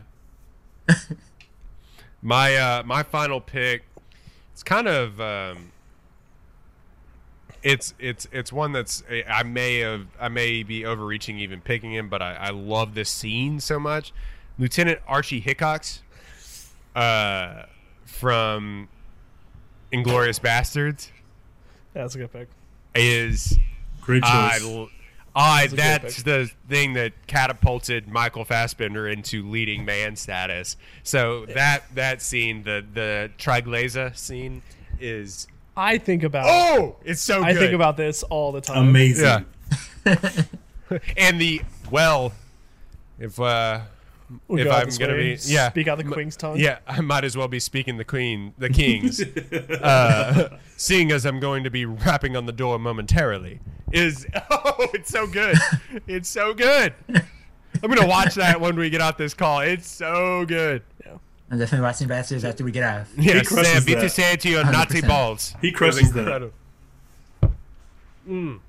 my 2.22 2.56
uh, 2.56 2.82
my 2.84 3.02
final 3.02 3.40
pick. 3.40 3.82
It's 4.52 4.62
kind 4.62 4.88
of. 4.88 5.20
Um, 5.20 5.69
it's 7.62 7.94
it's 7.98 8.26
it's 8.32 8.52
one 8.52 8.72
that's 8.72 9.02
I 9.28 9.42
may 9.42 9.78
have 9.80 10.06
I 10.18 10.28
may 10.28 10.62
be 10.62 10.84
overreaching 10.84 11.38
even 11.38 11.60
picking 11.60 11.92
him, 11.92 12.08
but 12.08 12.22
I, 12.22 12.34
I 12.34 12.50
love 12.50 12.94
this 12.94 13.10
scene 13.10 13.60
so 13.60 13.78
much. 13.78 14.12
Lieutenant 14.58 15.00
Archie 15.06 15.40
Hickox, 15.40 16.02
uh, 16.94 17.62
from 18.04 18.88
Inglourious 19.92 20.40
Basterds, 20.40 21.10
that's 21.94 22.14
a 22.14 22.18
good 22.18 22.32
pick 22.32 22.48
is 22.94 23.58
Great 24.00 24.22
choice. 24.22 24.62
l- 24.64 24.88
I 25.34 25.62
a 25.64 25.68
good 25.68 25.78
that's 25.78 26.16
pick. 26.16 26.24
the 26.24 26.50
thing 26.68 26.94
that 26.94 27.12
catapulted 27.28 28.08
Michael 28.08 28.44
Fassbender 28.44 29.08
into 29.08 29.48
leading 29.48 29.84
man 29.84 30.16
status. 30.16 30.76
So 31.04 31.46
that 31.46 31.84
that 31.94 32.20
scene, 32.20 32.64
the 32.64 32.84
the 32.92 33.30
Triglaza 33.38 34.16
scene, 34.16 34.62
is 34.98 35.46
I 35.80 35.98
think 35.98 36.22
about 36.22 36.46
oh, 36.46 36.96
it's 37.04 37.22
so 37.22 37.42
I 37.42 37.52
good. 37.52 37.60
think 37.60 37.72
about 37.72 37.96
this 37.96 38.22
all 38.24 38.52
the 38.52 38.60
time 38.60 38.88
Amazing. 38.88 39.46
Yeah. 40.04 40.16
and 41.16 41.40
the 41.40 41.62
well, 41.90 42.32
if 43.18 43.40
uh, 43.40 43.80
We'll 44.46 44.60
if 44.60 44.64
go 44.66 44.70
I'm 44.72 44.88
gonna 44.90 45.12
way, 45.14 45.34
be 45.34 45.40
yeah, 45.44 45.70
speak 45.70 45.88
out 45.88 45.98
the 45.98 46.04
m- 46.04 46.12
queen's 46.12 46.36
tongue 46.36 46.58
Yeah, 46.58 46.78
I 46.86 47.00
might 47.00 47.24
as 47.24 47.36
well 47.36 47.48
be 47.48 47.58
speaking 47.58 47.96
the 47.96 48.04
queen, 48.04 48.54
the 48.58 48.68
kings, 48.68 49.20
uh, 49.82 50.56
seeing 50.76 51.10
as 51.10 51.24
I'm 51.24 51.40
going 51.40 51.64
to 51.64 51.70
be 51.70 51.84
rapping 51.84 52.36
on 52.36 52.46
the 52.46 52.52
door 52.52 52.78
momentarily. 52.78 53.60
Is 53.90 54.26
oh, 54.50 54.86
it's 54.94 55.10
so 55.10 55.26
good, 55.26 55.56
it's 56.06 56.28
so 56.28 56.54
good. 56.54 56.94
I'm 57.12 57.90
gonna 57.90 58.06
watch 58.06 58.36
that 58.36 58.60
when 58.60 58.76
we 58.76 58.88
get 58.88 59.00
off 59.00 59.16
this 59.16 59.34
call. 59.34 59.60
It's 59.60 59.88
so 59.88 60.44
good. 60.46 60.82
I'm 61.50 61.58
definitely 61.58 61.84
watching 61.84 62.06
Basterds 62.08 62.44
after 62.48 62.62
we 62.62 62.70
get 62.70 62.84
off. 62.84 63.08
Yes, 63.18 63.48
crushes 63.48 63.72
Sam, 63.72 63.84
beat 63.84 63.94
that. 63.94 64.00
to 64.02 64.08
say 64.08 64.32
it 64.34 64.40
to 64.42 64.48
your 64.48 64.64
Nazi 64.64 65.00
100%. 65.02 65.08
balls. 65.08 65.54
He 65.60 65.72
crushes 65.72 66.12
that. 66.12 66.20
incredible. 66.20 66.52
Mm. 68.28 68.60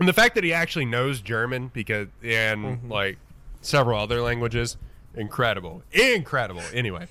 And 0.00 0.08
the 0.08 0.12
fact 0.12 0.34
that 0.34 0.42
he 0.44 0.52
actually 0.52 0.86
knows 0.86 1.20
German 1.20 1.70
because 1.72 2.08
and 2.24 2.64
Mm-hmm. 2.64 2.90
like 2.90 3.18
several 3.60 4.00
other 4.00 4.20
languages, 4.22 4.76
incredible, 5.14 5.82
incredible. 5.92 6.62
Anyway, 6.72 7.06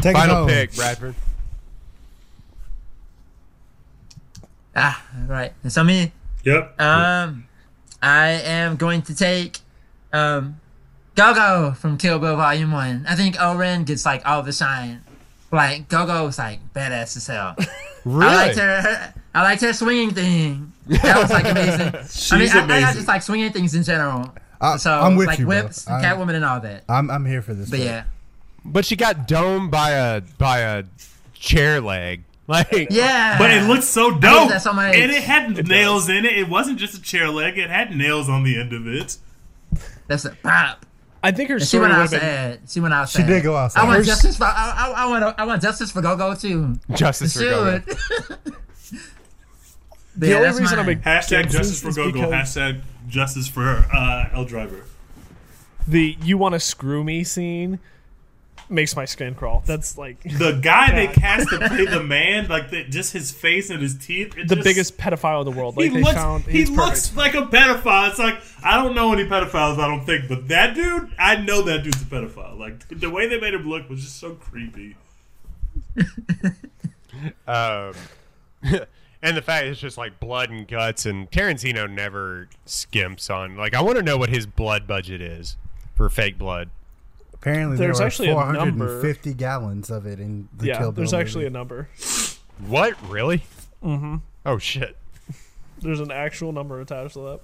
Take 0.00 0.16
us 0.16 0.22
final 0.26 0.46
pick, 0.48 0.74
Bradford. 0.74 1.14
Ah, 4.76 5.04
right. 5.28 5.52
And 5.62 5.72
so 5.72 5.84
me, 5.84 6.12
Yep. 6.44 6.80
um, 6.80 7.46
I 8.02 8.28
am 8.30 8.76
going 8.76 9.02
to 9.02 9.14
take 9.14 9.58
um, 10.12 10.60
Gogo 11.14 11.72
from 11.72 11.96
Kill 11.98 12.18
Bill 12.18 12.36
Volume 12.36 12.72
One. 12.72 13.06
I 13.08 13.14
think 13.14 13.36
Oren 13.40 13.84
gets 13.84 14.04
like 14.04 14.26
all 14.26 14.42
the 14.42 14.52
shine. 14.52 15.02
Like 15.52 15.88
Gogo 15.88 16.26
was 16.26 16.38
like 16.38 16.58
badass 16.74 17.16
as 17.16 17.26
hell. 17.26 17.54
Really? 18.04 18.26
I 18.32 18.36
liked 18.46 18.58
her, 18.58 18.80
her. 18.82 19.14
I 19.34 19.42
liked 19.42 19.62
her 19.62 19.72
swinging 19.72 20.10
thing. 20.12 20.72
That 20.86 21.18
was 21.20 21.30
like 21.30 21.44
amazing. 21.48 21.80
I 21.88 21.92
mean, 21.92 22.02
She's 22.48 22.54
I, 22.54 22.66
I, 22.66 22.90
I 22.90 22.92
just 22.92 23.06
like 23.08 23.22
swinging 23.22 23.52
things 23.52 23.74
in 23.74 23.82
general. 23.84 24.34
I- 24.60 24.76
so 24.76 24.90
I'm 24.92 25.16
with 25.16 25.26
like 25.28 25.38
you, 25.38 25.46
bro. 25.46 25.62
whips, 25.62 25.88
I'm- 25.88 26.02
Catwoman, 26.02 26.34
and 26.34 26.44
all 26.44 26.60
that. 26.60 26.84
I'm 26.88 27.10
I'm 27.10 27.24
here 27.24 27.42
for 27.42 27.54
this. 27.54 27.70
But 27.70 27.76
pick. 27.78 27.86
yeah, 27.86 28.04
But 28.64 28.84
she 28.84 28.96
got 28.96 29.28
domed 29.28 29.70
by 29.70 29.90
a 29.92 30.20
by 30.38 30.60
a 30.60 30.84
chair 31.34 31.80
leg. 31.80 32.24
Like 32.46 32.88
yeah. 32.90 33.38
But 33.38 33.52
it 33.52 33.66
looked 33.66 33.84
so 33.84 34.10
hate 34.12 34.20
dope. 34.20 34.50
that 34.50 34.60
so 34.60 34.74
much. 34.74 34.94
And 34.94 35.10
it 35.10 35.22
had 35.22 35.66
nails 35.66 36.10
in 36.10 36.26
it. 36.26 36.36
It 36.36 36.46
wasn't 36.46 36.78
just 36.78 36.92
a 36.94 37.00
chair 37.00 37.30
leg. 37.30 37.56
It 37.56 37.70
had 37.70 37.96
nails 37.96 38.28
on 38.28 38.42
the 38.42 38.60
end 38.60 38.74
of 38.74 38.86
it. 38.86 39.16
That's 40.08 40.26
a 40.26 40.32
pop. 40.42 40.84
I 41.24 41.30
think 41.32 41.48
her 41.48 41.54
And 41.54 41.62
she 41.62 41.68
story 41.68 41.88
went 41.88 41.92
would 41.94 42.00
have 42.02 42.10
been 42.10 42.20
outside. 42.20 42.70
She 42.70 42.80
went 42.80 42.94
outside. 42.94 43.26
did 43.26 43.42
go 43.42 43.56
outside. 43.56 43.80
I 43.80 43.84
want 43.84 43.96
Hers- 43.96 44.06
justice 44.06 44.36
for. 44.36 44.44
I, 44.44 44.74
I, 44.76 45.04
I 45.04 45.06
want. 45.06 45.38
I 45.38 45.44
want 45.46 45.62
justice 45.62 45.90
for 45.90 46.02
Gogo 46.02 46.34
too. 46.34 46.78
justice 46.92 47.32
for 47.32 47.40
Gogo. 47.40 47.80
Should. 47.80 48.54
the 50.16 50.36
only 50.36 50.60
reason 50.60 50.78
I'm 50.78 50.86
Hashtag 51.00 51.50
justice 51.50 51.80
for 51.80 51.88
is 51.88 51.96
Gogo. 51.96 52.30
Hashtag 52.30 52.82
justice 53.08 53.48
for 53.48 53.86
uh, 53.94 54.28
Elle 54.34 54.44
Driver. 54.44 54.84
the 55.88 56.16
"you 56.22 56.36
want 56.36 56.52
to 56.52 56.60
screw 56.60 57.02
me" 57.02 57.24
scene 57.24 57.78
makes 58.68 58.96
my 58.96 59.04
skin 59.04 59.34
crawl. 59.34 59.62
That's 59.66 59.96
like 59.98 60.22
The 60.38 60.58
guy 60.62 60.92
they 60.94 61.06
cast 61.12 61.48
to 61.50 61.58
play 61.58 61.84
the 61.84 62.02
man, 62.02 62.48
like 62.48 62.70
the, 62.70 62.84
just 62.84 63.12
his 63.12 63.30
face 63.32 63.70
and 63.70 63.80
his 63.82 63.96
teeth. 63.96 64.36
it 64.38 64.48
the 64.48 64.56
just- 64.56 64.64
biggest 64.64 64.98
pedophile 64.98 65.40
in 65.46 65.52
the 65.52 65.58
world. 65.58 65.74
He 65.76 65.84
Like 65.84 65.92
they 65.92 66.00
looks, 66.02 66.14
found 66.14 66.44
he 66.44 66.64
looks 66.66 67.08
perfect. 67.10 67.16
like 67.16 67.34
a 67.34 67.46
pedophile. 67.54 68.10
It's 68.10 68.18
like 68.18 68.38
I 68.64 68.82
don't 68.82 68.94
know 68.94 69.12
any 69.12 69.24
pedophiles. 69.24 69.78
I 69.78 69.86
don't 69.88 70.04
think, 70.04 70.28
but 70.28 70.48
that 70.48 70.74
dude, 70.74 71.10
I 71.18 71.36
know 71.36 71.62
that 71.62 71.82
dude's 71.84 72.02
a 72.02 72.06
pedophile. 72.06 72.58
Like 72.58 72.88
the 72.88 73.10
way 73.10 73.28
they 73.28 73.38
made 73.40 73.54
him 73.54 73.68
look 73.68 73.88
was 73.88 74.02
just 74.02 74.18
so 74.18 74.34
creepy. 74.34 74.96
Um, 77.46 77.92
and 79.22 79.36
the 79.36 79.42
fact 79.42 79.66
it's 79.66 79.80
just 79.80 79.96
like 79.96 80.18
blood 80.20 80.50
and 80.50 80.66
guts, 80.68 81.06
and 81.06 81.30
Tarantino 81.30 81.88
never 81.90 82.48
skimps 82.66 83.34
on. 83.34 83.56
Like, 83.56 83.72
I 83.74 83.80
want 83.80 83.96
to 83.96 84.02
know 84.02 84.18
what 84.18 84.28
his 84.30 84.46
blood 84.46 84.86
budget 84.86 85.20
is 85.22 85.56
for 85.94 86.10
fake 86.10 86.36
blood. 86.38 86.70
Apparently, 87.44 87.76
There's 87.76 87.98
there 87.98 88.04
were 88.04 88.06
actually 88.06 88.30
a 88.30 88.34
450 88.34 89.34
gallons 89.34 89.90
of 89.90 90.06
it 90.06 90.18
in 90.18 90.48
the 90.56 90.68
yeah, 90.68 90.78
Kill 90.78 90.92
Bill 90.92 91.02
there's 91.02 91.12
actually 91.12 91.44
a 91.44 91.50
number. 91.50 91.90
What 92.66 92.94
really? 93.10 93.42
Mm-hmm. 93.84 94.16
Oh 94.46 94.56
shit! 94.56 94.96
There's 95.82 96.00
an 96.00 96.10
actual 96.10 96.52
number 96.52 96.80
attached 96.80 97.12
to 97.12 97.20
that. 97.20 97.40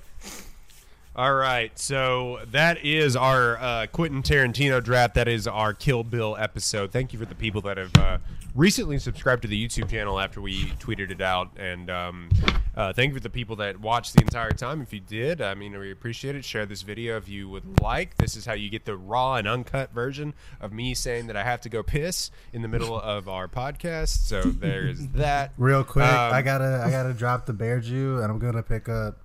All 1.14 1.34
right, 1.34 1.78
so 1.78 2.40
that 2.50 2.82
is 2.82 3.14
our 3.14 3.58
uh, 3.58 3.86
Quentin 3.92 4.22
Tarantino 4.22 4.82
draft. 4.82 5.16
That 5.16 5.28
is 5.28 5.46
our 5.46 5.74
Kill 5.74 6.02
Bill 6.02 6.34
episode. 6.38 6.92
Thank 6.92 7.12
you 7.12 7.18
for 7.18 7.26
the 7.26 7.34
people 7.34 7.60
that 7.60 7.76
have 7.76 7.94
uh, 7.96 8.18
recently 8.54 8.98
subscribed 8.98 9.42
to 9.42 9.48
the 9.48 9.66
YouTube 9.66 9.90
channel 9.90 10.18
after 10.20 10.40
we 10.40 10.66
tweeted 10.80 11.10
it 11.10 11.20
out, 11.20 11.50
and 11.56 11.90
um, 11.90 12.28
uh, 12.76 12.92
thank 12.92 13.10
you 13.10 13.14
for 13.14 13.22
the 13.22 13.30
people 13.30 13.56
that 13.56 13.80
watched 13.80 14.14
the 14.14 14.20
entire 14.22 14.50
time. 14.50 14.80
If 14.82 14.92
you 14.92 15.00
did, 15.00 15.40
I 15.40 15.54
mean, 15.54 15.78
we 15.78 15.90
appreciate 15.90 16.36
it. 16.36 16.44
Share 16.44 16.66
this 16.66 16.82
video 16.82 17.16
if 17.16 17.28
you 17.28 17.48
would 17.48 17.80
like. 17.80 18.16
This 18.16 18.36
is 18.36 18.46
how 18.46 18.52
you 18.54 18.70
get 18.70 18.84
the 18.84 18.96
raw 18.96 19.36
and 19.36 19.46
uncut 19.48 19.92
version 19.92 20.34
of 20.60 20.72
me 20.72 20.94
saying 20.94 21.26
that 21.28 21.36
I 21.36 21.44
have 21.44 21.60
to 21.62 21.68
go 21.68 21.82
piss 21.82 22.30
in 22.52 22.62
the 22.62 22.68
middle 22.68 22.98
of 23.00 23.28
our 23.28 23.48
podcast. 23.48 24.26
So 24.26 24.42
there's 24.42 25.06
that. 25.08 25.52
Real 25.56 25.84
quick, 25.84 26.06
Um, 26.06 26.32
I 26.32 26.42
gotta 26.42 26.82
I 26.84 26.90
gotta 26.90 27.12
drop 27.12 27.46
the 27.46 27.52
bear 27.52 27.80
Jew, 27.80 28.16
and 28.18 28.30
I'm 28.30 28.38
gonna 28.38 28.62
pick 28.62 28.88
up 28.88 29.18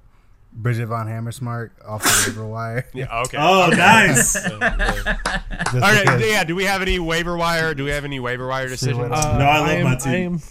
Bridget 0.57 0.85
von 0.87 1.07
Hammersmark 1.07 1.71
off 1.85 2.01
the 2.03 2.23
waiver 2.31 2.47
wire. 2.51 2.85
Yeah. 2.93 3.21
Okay. 3.23 3.37
Oh, 3.39 3.67
nice. 3.69 4.35
All 4.51 4.59
right. 4.59 6.01
because- 6.03 6.21
Yeah. 6.25 6.43
Do 6.45 6.55
we 6.55 6.63
have 6.63 6.81
any 6.81 6.97
waiver 6.97 7.35
wire? 7.37 7.73
Do 7.73 7.83
we 7.83 7.89
have 7.91 8.05
any 8.05 8.19
waiver 8.19 8.47
wire 8.47 8.67
decisions? 8.69 9.11
Uh, 9.11 9.37
No, 9.37 9.45
I 9.45 9.59
love 9.59 9.69
am, 9.69 9.83
my 9.83 9.95
team. 9.95 10.13
I, 10.13 10.25
am, 10.25 10.41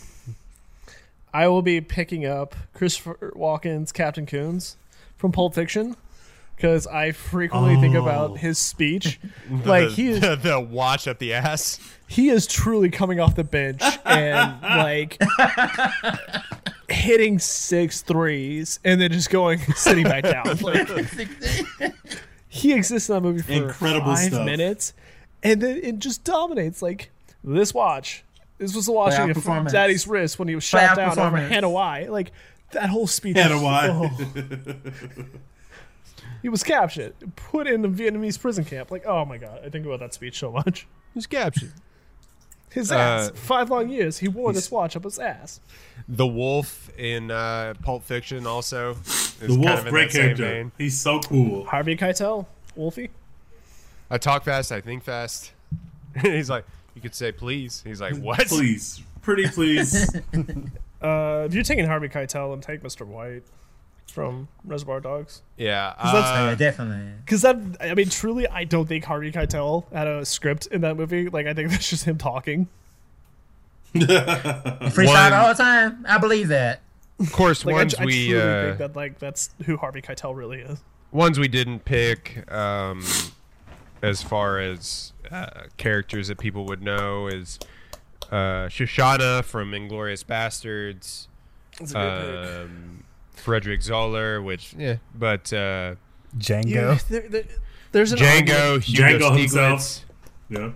I 1.44 1.48
will 1.48 1.62
be 1.62 1.80
picking 1.80 2.26
up 2.26 2.54
Christopher 2.74 3.32
Walken's 3.34 3.92
Captain 3.92 4.26
Koons 4.26 4.74
from 5.16 5.32
Pulp 5.32 5.54
Fiction 5.54 5.96
because 6.54 6.86
I 6.86 7.12
frequently 7.12 7.76
think 7.80 7.94
Oh. 7.96 8.02
about 8.02 8.38
his 8.38 8.58
speech. 8.58 9.18
like 9.64 9.88
he 9.88 10.08
is, 10.10 10.20
the, 10.20 10.36
the 10.36 10.60
watch 10.60 11.08
up 11.08 11.18
the 11.18 11.32
ass. 11.32 11.80
he 12.06 12.28
is 12.28 12.46
truly 12.46 12.90
coming 12.90 13.20
off 13.20 13.34
the 13.36 13.42
bench 13.42 13.82
and 14.04 14.60
like 14.62 15.18
hitting 16.88 17.38
six 17.38 18.02
threes 18.02 18.78
and 18.84 19.00
then 19.00 19.10
just 19.12 19.30
going 19.30 19.58
sitting 19.76 20.04
back 20.04 20.24
down. 20.24 20.44
Like 20.62 20.88
he 22.48 22.72
exists 22.72 23.08
in 23.08 23.16
that 23.16 23.20
movie 23.22 23.42
for 23.42 23.52
Incredible 23.52 24.14
five 24.14 24.28
stuff. 24.32 24.44
minutes, 24.46 24.92
and 25.42 25.60
then 25.60 25.76
it 25.78 25.98
just 25.98 26.22
dominates. 26.24 26.82
Like 26.82 27.10
this 27.42 27.74
watch, 27.74 28.24
this 28.58 28.74
was 28.74 28.86
the 28.86 28.92
watching 28.92 29.28
Playoff 29.34 29.66
of. 29.66 29.72
Daddy's 29.72 30.06
wrist 30.06 30.38
when 30.38 30.46
he 30.48 30.54
was 30.54 30.62
shot 30.64 30.96
down 30.96 31.18
over 31.18 31.30
performance. 31.30 31.52
Hanoi. 31.52 32.08
Like 32.08 32.32
that 32.72 32.88
whole 32.90 33.06
speech. 33.06 33.36
Hannah 33.36 33.56
is- 33.56 33.62
Y. 33.62 33.88
oh. 33.90 34.74
he 36.42 36.48
was 36.48 36.62
captured, 36.62 37.14
put 37.36 37.66
in 37.66 37.84
a 37.84 37.88
Vietnamese 37.88 38.38
prison 38.40 38.64
camp. 38.64 38.90
Like, 38.90 39.04
oh 39.06 39.24
my 39.24 39.38
god, 39.38 39.60
I 39.64 39.68
think 39.68 39.84
about 39.86 40.00
that 40.00 40.14
speech 40.14 40.38
so 40.38 40.52
much. 40.52 40.86
Who's 41.14 41.26
captured? 41.26 41.72
His 42.74 42.90
Uh, 42.92 42.96
ass. 42.96 43.30
Five 43.34 43.70
long 43.70 43.88
years, 43.88 44.18
he 44.18 44.28
wore 44.28 44.52
this 44.52 44.70
watch 44.70 44.96
up 44.96 45.04
his 45.04 45.18
ass. 45.18 45.60
The 46.08 46.26
wolf 46.26 46.90
in 46.98 47.30
uh, 47.30 47.74
Pulp 47.82 48.02
Fiction 48.02 48.46
also. 48.46 48.90
is 48.92 49.38
The 49.40 49.46
kind 49.46 49.60
wolf, 49.64 49.78
of 49.80 49.86
in 49.86 49.92
great 49.92 50.06
that 50.08 50.12
same 50.12 50.22
character. 50.36 50.44
vein. 50.44 50.72
He's 50.76 51.00
so 51.00 51.20
cool. 51.20 51.64
Harvey 51.66 51.96
Keitel, 51.96 52.46
Wolfie. 52.76 53.10
I 54.10 54.18
talk 54.18 54.44
fast. 54.44 54.72
I 54.72 54.80
think 54.80 55.04
fast. 55.04 55.52
He's 56.20 56.50
like, 56.50 56.64
you 56.94 57.00
could 57.00 57.14
say 57.14 57.32
please. 57.32 57.82
He's 57.86 58.00
like, 58.00 58.16
what? 58.16 58.46
Please, 58.48 59.02
pretty 59.22 59.48
please. 59.48 60.10
Uh, 61.02 61.44
if 61.46 61.52
you're 61.52 61.62
taking 61.62 61.84
Harvey 61.84 62.08
Keitel 62.08 62.52
then 62.52 62.62
take 62.62 62.82
Mr. 62.82 63.06
White 63.06 63.42
from 64.10 64.48
Reservoir 64.64 65.00
Dogs. 65.00 65.42
Yeah. 65.56 65.94
that's- 65.96 66.12
yeah, 66.14 66.42
Uh, 66.44 66.54
definitely. 66.54 67.12
Because 67.24 67.42
that, 67.42 67.56
I 67.80 67.94
mean, 67.94 68.08
truly, 68.08 68.46
I 68.48 68.64
don't 68.64 68.86
think 68.86 69.04
Harvey 69.04 69.32
Keitel 69.32 69.90
had 69.92 70.06
a 70.06 70.24
script 70.24 70.66
in 70.68 70.82
that 70.82 70.96
movie. 70.96 71.28
Like, 71.28 71.46
I 71.46 71.54
think 71.54 71.70
that's 71.72 71.88
just 71.90 72.04
him 72.04 72.18
talking. 72.18 72.68
Freestyle 73.94 75.32
all 75.40 75.48
the 75.48 75.54
time. 75.62 76.04
I 76.08 76.18
believe 76.18 76.48
that. 76.48 76.80
of 77.20 77.32
course, 77.32 77.64
Like, 77.64 77.74
I, 77.74 77.78
ones 77.78 77.94
I 77.94 78.04
we 78.04 78.28
truly 78.28 78.40
uh, 78.42 78.62
think 78.66 78.78
that 78.78 78.96
like 78.96 79.18
that's 79.18 79.50
who 79.66 79.76
Harvey 79.76 80.02
Keitel 80.02 80.34
really 80.36 80.60
is. 80.60 80.82
ones 81.12 81.38
we 81.38 81.48
didn't 81.48 81.84
pick. 81.84 82.50
Um, 82.52 83.04
as 84.02 84.20
far 84.22 84.58
as 84.58 85.12
uh, 85.30 85.46
characters 85.78 86.28
that 86.28 86.38
people 86.38 86.66
would 86.66 86.82
know 86.82 87.26
is 87.28 87.58
uh, 88.30 88.68
Shosanna 88.68 89.42
from 89.44 89.70
Inglourious 89.72 90.24
Basterds. 90.24 91.28
That's 91.78 91.92
a 91.92 91.94
good 91.94 92.68
pick. 92.98 93.03
Frederick 93.44 93.82
Zoller, 93.82 94.40
which 94.42 94.74
yeah, 94.78 94.96
but 95.14 95.52
uh, 95.52 95.94
Django. 96.38 96.68
Yeah, 96.70 96.98
there, 97.10 97.28
there, 97.28 97.44
there's 97.92 98.12
an 98.12 98.18
Django, 98.18 98.72
argument, 98.72 98.84
Hugo 98.84 99.02
Django 99.04 99.20
Stiglitz. 99.20 99.38
himself. 99.38 100.04
yeah. 100.48 100.70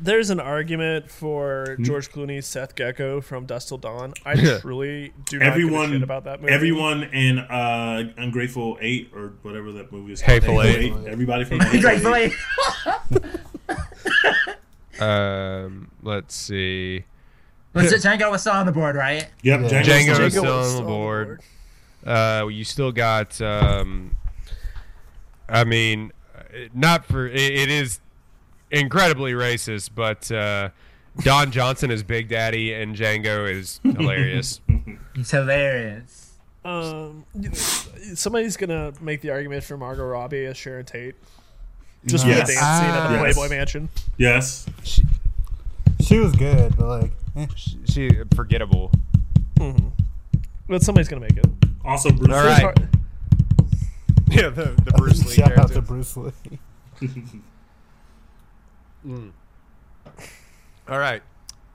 there's 0.00 0.30
an 0.30 0.40
argument 0.40 1.10
for 1.10 1.74
Hmm? 1.76 1.82
George 1.84 2.10
Clooney's 2.10 2.46
Seth 2.46 2.74
Gecko 2.74 3.20
from 3.20 3.46
Dusk 3.46 3.68
Till 3.68 3.78
Dawn. 3.78 4.14
I 4.24 4.34
truly 4.60 5.12
do 5.26 5.38
not 5.38 5.40
give 5.40 5.42
a 5.42 5.44
Everyone, 5.44 5.92
shit 5.92 6.02
about 6.02 6.24
that 6.24 6.40
movie. 6.40 6.52
everyone 6.52 7.02
in 7.04 7.38
uh, 7.38 8.12
Ungrateful 8.16 8.78
Eight 8.80 9.10
or 9.14 9.34
whatever 9.42 9.72
that 9.72 9.92
movie 9.92 10.12
is. 10.12 10.20
Hateful 10.20 10.54
called. 10.54 10.66
Eight. 10.66 10.92
Everybody 11.06 11.44
from 11.44 11.58
Great 11.58 11.84
Hateful 11.84 12.14
Eight. 12.14 12.32
Um, 15.00 15.90
let's 16.02 16.34
see. 16.34 17.04
Was 17.74 17.92
it 17.92 18.02
Django 18.02 18.30
was 18.30 18.40
still 18.42 18.52
on 18.52 18.66
the 18.66 18.72
board, 18.72 18.96
right? 18.96 19.28
Yep, 19.42 19.60
Yeah. 19.60 19.68
Django. 19.68 19.84
Django 19.84 20.14
Django. 20.14 20.26
is 20.26 20.32
still 20.32 20.46
on 20.58 20.76
the 20.76 20.82
board. 20.82 21.40
Uh, 22.06 22.48
you 22.50 22.64
still 22.64 22.92
got. 22.92 23.40
Um, 23.40 24.16
I 25.48 25.64
mean, 25.64 26.12
not 26.74 27.04
for 27.06 27.26
it, 27.26 27.36
it 27.36 27.70
is 27.70 28.00
incredibly 28.70 29.32
racist, 29.32 29.90
but 29.94 30.30
uh, 30.32 30.70
Don 31.20 31.50
Johnson 31.52 31.90
is 31.90 32.02
Big 32.02 32.28
Daddy 32.28 32.72
and 32.72 32.96
Django 32.96 33.50
is 33.50 33.80
hilarious. 33.84 34.60
It's 35.14 35.30
hilarious. 35.30 36.32
Um, 36.64 37.24
somebody's 38.14 38.56
gonna 38.56 38.92
make 39.00 39.20
the 39.20 39.30
argument 39.30 39.64
for 39.64 39.76
Margot 39.76 40.04
Robbie 40.06 40.44
as 40.46 40.56
Sharon 40.56 40.84
Tate, 40.86 41.14
just 42.06 42.24
for 42.24 42.30
Yes. 42.30 42.48
the 42.48 42.54
dance 42.54 42.80
scene 42.80 42.90
at 42.90 43.08
the 43.08 43.16
Ah. 43.16 43.20
Playboy 43.20 43.48
Mansion. 43.48 43.88
Yes. 44.16 44.66
She 44.84 45.02
was 46.18 46.32
good, 46.32 46.76
but 46.76 46.86
like, 46.86 47.12
eh. 47.36 47.46
she 47.84 48.10
forgettable. 48.34 48.90
But 50.68 50.82
somebody's 50.82 51.08
gonna 51.08 51.20
make 51.20 51.36
it. 51.36 51.46
Also, 51.84 52.10
Bruce. 52.10 52.34
All 52.34 52.42
There's 52.42 52.62
right. 52.62 52.78
Yeah, 54.30 54.48
the, 54.48 54.74
the 54.82 54.92
Bruce 54.96 55.26
Lee 55.26 55.34
shout 55.34 55.58
out 55.58 55.72
to 55.72 55.82
Bruce 55.82 56.16
Lee. 56.16 56.32
All 60.88 60.98
right. 60.98 61.22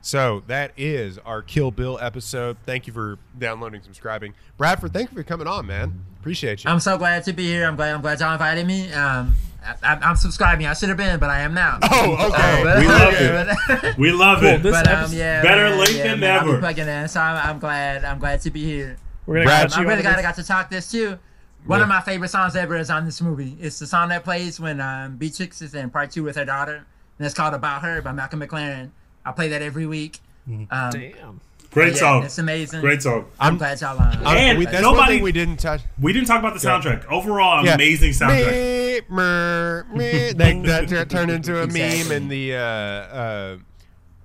So 0.01 0.41
that 0.47 0.71
is 0.75 1.19
our 1.19 1.43
Kill 1.43 1.69
Bill 1.69 1.99
episode. 2.01 2.57
Thank 2.65 2.87
you 2.87 2.93
for 2.93 3.19
downloading, 3.37 3.83
subscribing. 3.83 4.33
Bradford, 4.57 4.91
thank 4.91 5.11
you 5.11 5.17
for 5.17 5.23
coming 5.23 5.45
on, 5.45 5.67
man. 5.67 6.03
Appreciate 6.19 6.63
you. 6.63 6.71
I'm 6.71 6.79
so 6.79 6.97
glad 6.97 7.25
to 7.25 7.33
be 7.33 7.45
here. 7.45 7.67
I'm 7.67 7.75
glad. 7.75 7.93
I'm 7.93 8.01
glad 8.01 8.19
y'all 8.19 8.33
invited 8.33 8.65
me. 8.65 8.91
Um, 8.91 9.35
I, 9.63 9.75
I, 9.83 9.95
I'm 10.01 10.15
subscribing. 10.15 10.65
I 10.65 10.73
should 10.73 10.89
have 10.89 10.97
been, 10.97 11.19
but 11.19 11.29
I 11.29 11.41
am 11.41 11.53
now. 11.53 11.79
oh, 11.83 12.29
okay. 12.31 12.63
But- 12.63 12.79
We 12.79 12.87
love 12.87 13.57
but- 13.81 13.97
We 13.97 14.11
love 14.11 14.39
Cool, 14.39 14.47
it. 14.49 14.63
this 14.63 14.71
But 14.71 14.87
um, 14.87 15.11
yeah, 15.13 15.41
Better 15.41 15.69
man, 15.69 15.79
late 15.79 15.95
yeah, 15.95 16.03
than 16.03 16.19
man, 16.19 16.39
I'll 16.39 16.45
never. 16.45 16.59
plugging 16.59 16.87
in, 16.87 17.07
so 17.07 17.19
I'm, 17.19 17.49
I'm 17.49 17.59
glad. 17.59 18.05
I'm 18.05 18.19
glad 18.19 18.41
to 18.41 18.51
be 18.51 18.63
here. 18.63 18.97
We're 19.25 19.35
gonna 19.35 19.45
Brad, 19.45 19.69
catch 19.69 19.77
I'm 19.77 19.83
really 19.83 19.97
on 19.97 20.01
glad 20.03 20.19
I 20.19 20.21
got 20.21 20.35
to 20.35 20.43
talk 20.43 20.69
this 20.69 20.89
too. 20.91 21.19
One 21.65 21.79
Yeah. 21.79 21.83
of 21.83 21.89
my 21.89 21.99
favorite 22.01 22.29
songs 22.29 22.55
ever 22.55 22.77
is 22.77 22.89
on 22.89 23.03
this 23.05 23.21
movie. 23.21 23.57
It's 23.59 23.77
the 23.79 23.87
song 23.87 24.07
that 24.09 24.23
plays 24.23 24.57
when 24.59 24.79
um, 24.79 25.17
Beatrix 25.17 25.61
is 25.61 25.75
in 25.75 25.89
part 25.89 26.11
two 26.11 26.23
with 26.23 26.37
her 26.37 26.45
daughter, 26.45 26.85
and 27.17 27.25
it's 27.25 27.33
called 27.35 27.53
"About 27.53 27.81
Her" 27.81 28.01
by 28.01 28.13
Malcolm 28.13 28.39
McLaren. 28.39 28.91
I 29.25 29.33
play 29.33 29.49
that 29.49 29.61
every 29.61 29.85
week. 29.85 30.19
Um, 30.47 30.67
Damn. 30.91 31.41
Great 31.77 31.93
yeah, 31.93 31.99
song. 31.99 32.23
It's 32.23 32.37
amazing. 32.39 32.81
Great 32.81 33.01
song. 33.03 33.25
I'm, 33.39 33.57
glad 33.57 33.79
y'all 33.81 33.99
on. 34.01 34.07
I'm- 34.25 34.37
And 34.37 34.57
we, 34.57 34.65
that's 34.65 34.75
one 34.83 34.95
nobody- 34.95 35.13
thing 35.15 35.23
we 35.23 35.31
didn't 35.31 35.57
touch. 35.59 35.81
We 36.01 36.11
didn't 36.11 36.27
talk 36.27 36.39
about 36.39 36.59
the 36.59 36.67
soundtrack. 36.67 37.05
Overall, 37.05 37.63
Yeah. 37.63 37.75
amazing 37.75 38.11
soundtrack. 38.13 38.51
Me, 38.51 39.01
mer, 39.09 39.85
me. 39.93 40.31
That, 40.37 40.63
that 40.63 40.87
tur- 40.89 41.05
turned 41.05 41.29
into 41.31 41.61
a 41.61 41.67
meme, 41.67 42.11
and 42.11 42.31
the 42.31 42.55
uh, 42.55 42.59
uh, 42.59 43.57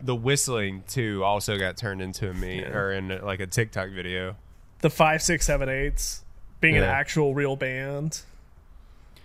the 0.01 0.15
whistling 0.17 0.83
too 0.89 1.23
also 1.25 1.59
got 1.59 1.77
turned 1.77 2.01
into 2.01 2.31
a 2.31 2.35
meme 2.35 2.73
or 2.75 2.93
in 2.93 3.09
like 3.23 3.41
a 3.41 3.47
TikTok 3.47 3.91
video. 3.91 4.37
The 4.81 4.89
five, 4.91 5.21
six, 5.23 5.45
seven, 5.47 5.69
eights 5.69 6.25
being 6.61 6.77
an 6.77 6.85
actual 6.85 7.35
real 7.35 7.55
band. 7.57 8.23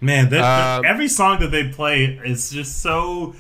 Man, 0.01 0.25
that, 0.29 0.41
that- 0.41 0.79
Um, 0.79 0.85
every 0.85 1.07
song 1.07 1.39
that 1.39 1.51
they 1.51 1.69
play 1.69 2.19
is 2.25 2.51
just 2.51 2.81
so 2.81 3.35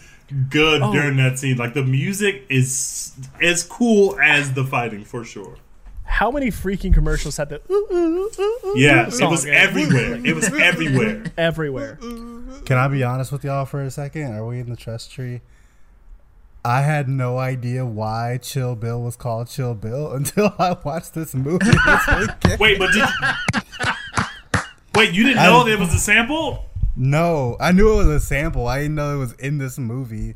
good 0.49 0.81
Oh. 0.81 0.91
during 0.91 1.17
that 1.17 1.39
scene. 1.39 1.57
Like 1.57 1.73
the 1.73 1.83
music 1.83 2.43
is 2.49 3.13
as 3.41 3.63
cool 3.63 4.19
as 4.19 4.53
the 4.53 4.63
fighting 4.63 5.03
for 5.05 5.23
sure. 5.23 5.55
How 6.05 6.31
many 6.31 6.47
freaking 6.47 6.93
commercials 6.93 7.35
had 7.37 7.49
the 7.49 7.61
ooh, 7.69 7.87
ooh, 7.91 7.95
ooh, 8.39 8.67
ooh, 8.69 8.73
Yeah, 8.79 9.07
ooh 9.07 9.25
it 9.25 9.29
was 9.29 9.43
in 9.45 9.53
everywhere. 9.53 10.19
It 10.25 10.33
was 10.35 10.45
everywhere. 10.53 11.23
everywhere. 11.37 11.97
Can 12.65 12.77
I 12.77 12.87
be 12.87 13.03
honest 13.03 13.31
with 13.31 13.43
y'all 13.43 13.65
for 13.65 13.81
a 13.83 13.91
second? 13.91 14.33
Are 14.33 14.45
we 14.45 14.59
in 14.59 14.69
the 14.69 14.77
trust 14.77 15.11
tree? 15.11 15.41
I 16.65 16.81
had 16.81 17.07
no 17.07 17.37
idea 17.37 17.85
why 17.85 18.39
Chill 18.41 18.75
Bill 18.75 19.01
was 19.01 19.15
called 19.15 19.47
Chill 19.49 19.73
Bill 19.73 20.11
until 20.13 20.53
I 20.59 20.75
watched 20.83 21.13
this 21.13 21.33
movie 21.35 21.65
this. 21.65 22.57
Wait, 22.59 22.79
but 22.79 22.91
did 22.91 23.05
wait? 24.95 25.13
You 25.13 25.23
didn't 25.23 25.39
I- 25.39 25.45
know 25.47 25.63
there 25.63 25.77
was 25.77 25.93
a 25.93 25.99
sample? 25.99 26.65
No, 26.99 27.55
I 27.59 27.71
knew 27.73 27.93
it 27.93 27.97
was 27.97 28.07
a 28.07 28.19
sample. 28.19 28.67
I 28.67 28.79
didn't 28.81 28.95
know 28.95 29.15
it 29.15 29.19
was 29.19 29.33
in 29.33 29.59
this 29.59 29.77
movie. 29.77 30.33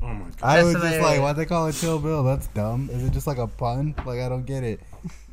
Oh 0.00 0.06
my 0.06 0.24
god! 0.26 0.34
I 0.42 0.54
That's 0.56 0.64
was 0.66 0.72
just 0.74 0.84
like, 0.84 0.94
hilarious. 0.94 1.20
why 1.20 1.32
they 1.32 1.46
call 1.46 1.66
it 1.66 1.72
Chill 1.72 1.98
Bill? 1.98 2.22
That's 2.22 2.46
dumb. 2.48 2.88
Is 2.92 3.02
it 3.04 3.12
just 3.12 3.26
like 3.26 3.38
a 3.38 3.48
pun? 3.48 3.94
Like 4.06 4.20
I 4.20 4.28
don't 4.28 4.46
get 4.46 4.62
it. 4.62 4.80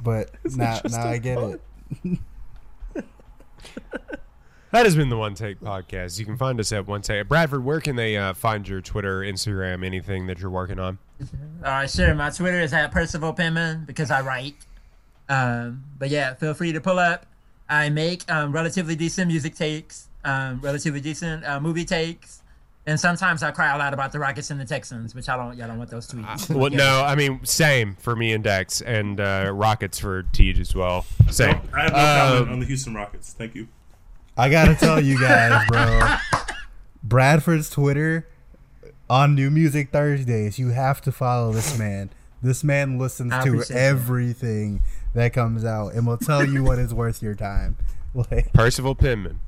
But 0.02 0.32
now, 0.56 0.80
just 0.82 0.96
now 0.96 1.06
a 1.06 1.12
I 1.12 1.18
get 1.20 1.38
pun? 1.38 1.60
it. 2.06 2.20
That 4.72 4.86
has 4.86 4.96
been 4.96 5.10
the 5.10 5.18
One 5.18 5.34
Take 5.34 5.60
Podcast. 5.60 6.20
You 6.20 6.26
can 6.26 6.38
find 6.38 6.60
us 6.60 6.72
at 6.72 6.86
One 6.86 7.02
Take. 7.02 7.28
Bradford, 7.28 7.66
where 7.66 7.82
can 7.82 7.96
they 7.96 8.16
uh, 8.18 8.36
find 8.36 8.68
your 8.68 8.82
Twitter, 8.82 9.22
Instagram, 9.22 9.84
anything 9.84 10.28
that 10.28 10.38
you're 10.40 10.52
working 10.52 10.78
on? 10.78 11.00
Uh, 11.64 11.88
sure. 11.88 12.14
My 12.14 12.30
Twitter 12.30 12.62
is 12.62 12.72
at 12.72 12.92
Percival 12.92 13.34
Penman 13.34 13.86
because 13.86 14.12
I 14.12 14.22
write. 14.22 14.54
Um, 15.28 15.86
but 15.98 16.10
yeah, 16.10 16.36
feel 16.36 16.54
free 16.54 16.72
to 16.74 16.82
pull 16.82 17.00
up. 17.00 17.26
I 17.70 17.90
make 17.90 18.30
um, 18.32 18.52
relatively 18.52 18.96
decent 18.96 19.28
music 19.28 19.56
takes, 19.56 20.10
um, 20.24 20.60
relatively 20.62 21.02
decent 21.02 21.46
uh, 21.46 21.60
movie 21.60 21.86
takes, 21.86 22.42
and 22.88 23.00
sometimes 23.00 23.44
I 23.44 23.52
cry 23.52 23.76
a 23.76 23.78
lot 23.78 23.94
about 23.94 24.12
the 24.12 24.18
Rockets 24.20 24.50
and 24.50 24.60
the 24.60 24.66
Texans, 24.66 25.14
which 25.14 25.30
I 25.30 25.38
don't. 25.38 25.56
Y'all 25.56 25.68
don't 25.68 25.78
want 25.78 25.92
those 25.92 26.08
tweets. 26.08 26.50
Well, 26.54 26.72
no, 26.72 27.04
I 27.04 27.16
mean, 27.16 27.46
same 27.46 27.96
for 28.00 28.16
me 28.16 28.34
and 28.34 28.44
Dex, 28.44 28.82
and 28.82 29.20
uh, 29.20 29.52
Rockets 29.54 30.00
for 30.00 30.24
Tej 30.24 30.56
as 30.60 30.74
well. 30.74 31.06
Same. 31.30 31.60
I 31.74 31.82
have 31.84 31.92
no 31.92 31.98
Um, 32.00 32.30
comment 32.38 32.52
on 32.54 32.60
the 32.60 32.66
Houston 32.66 32.96
Rockets. 32.96 33.34
Thank 33.34 33.54
you. 33.56 33.68
I 34.36 34.50
gotta 34.50 34.74
tell 34.76 35.00
you 35.02 35.20
guys, 35.20 35.68
bro. 35.68 36.16
Bradford's 37.04 37.70
Twitter 37.70 38.28
on 39.10 39.36
New 39.36 39.50
Music 39.52 39.92
Thursdays. 39.92 40.58
You 40.60 40.70
have 40.70 41.02
to 41.02 41.12
follow 41.12 41.52
this 41.52 41.78
man. 41.78 42.10
This 42.42 42.64
man 42.64 42.98
listens 42.98 43.32
to 43.44 43.66
everything. 43.76 44.76
that. 44.76 44.82
Everything 45.14 45.24
that 45.24 45.34
comes 45.34 45.66
out 45.66 45.94
and 45.94 46.06
will 46.08 46.18
tell 46.18 46.46
you 46.46 46.64
what 46.64 46.80
is 46.80 46.94
worth 46.94 47.22
your 47.22 47.36
time. 47.36 47.78
Like, 48.16 48.52
Percival 48.54 48.96
Penman. 48.96 49.40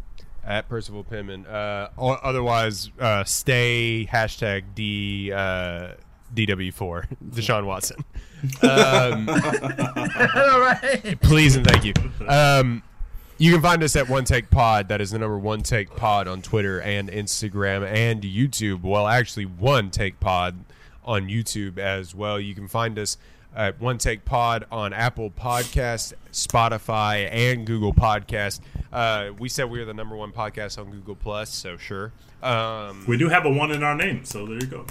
At 0.46 0.70
Percival 0.70 1.04
Penman. 1.04 1.48
Uh, 1.48 1.90
o- 1.98 2.10
otherwise, 2.22 2.92
uh, 3.00 3.24
stay 3.24 4.08
hashtag 4.12 4.76
D, 4.76 5.32
uh, 5.34 5.94
DW4, 6.36 7.08
Deshaun 7.32 7.66
Watson. 7.66 8.06
Um, 8.62 9.28
All 10.54 10.60
right. 10.60 11.18
please 11.24 11.56
and 11.56 11.66
thank 11.66 11.84
you. 11.86 11.94
Um, 12.28 12.84
you 13.40 13.52
can 13.52 13.64
find 13.64 13.82
us 13.82 13.96
at 13.96 14.08
One 14.10 14.26
Take 14.26 14.52
Pod. 14.52 14.90
That 14.90 15.02
is 15.02 15.10
the 15.10 15.18
number 15.18 15.40
One 15.40 15.64
Take 15.64 15.96
Pod 15.96 16.28
on 16.28 16.44
Twitter 16.44 16.80
and 16.82 17.10
Instagram 17.10 17.84
and 17.92 18.22
YouTube. 18.22 18.84
Well, 18.84 19.08
actually, 19.08 19.46
One 19.48 19.90
Take 19.90 20.20
Pod 20.20 20.64
on 21.04 21.30
YouTube 21.30 21.80
as 21.80 22.14
well. 22.14 22.40
You 22.40 22.54
can 22.54 22.68
find 22.68 23.00
us 23.00 23.18
at 23.56 23.80
One 23.82 23.98
Take 23.98 24.26
Pod 24.26 24.66
on 24.72 24.94
Apple 24.94 25.30
Podcast, 25.30 26.14
Spotify, 26.32 27.28
and 27.32 27.66
Google 27.66 27.94
Podcast. 27.94 28.62
Uh, 28.92 29.32
we 29.40 29.50
said 29.50 29.70
we 29.70 29.80
were 29.80 29.86
the 29.86 29.94
number 29.94 30.16
one 30.16 30.32
podcast 30.32 30.78
on 30.78 30.90
Google 30.92 31.16
Plus, 31.16 31.50
so 31.54 31.78
sure. 31.78 32.12
Um, 32.44 33.04
We 33.08 33.18
do 33.18 33.30
have 33.30 33.46
a 33.46 33.50
one 33.50 33.72
in 33.72 33.84
our 33.84 33.96
name, 33.96 34.26
so 34.26 34.46
there 34.46 34.56
you 34.56 34.68
go. 34.68 34.86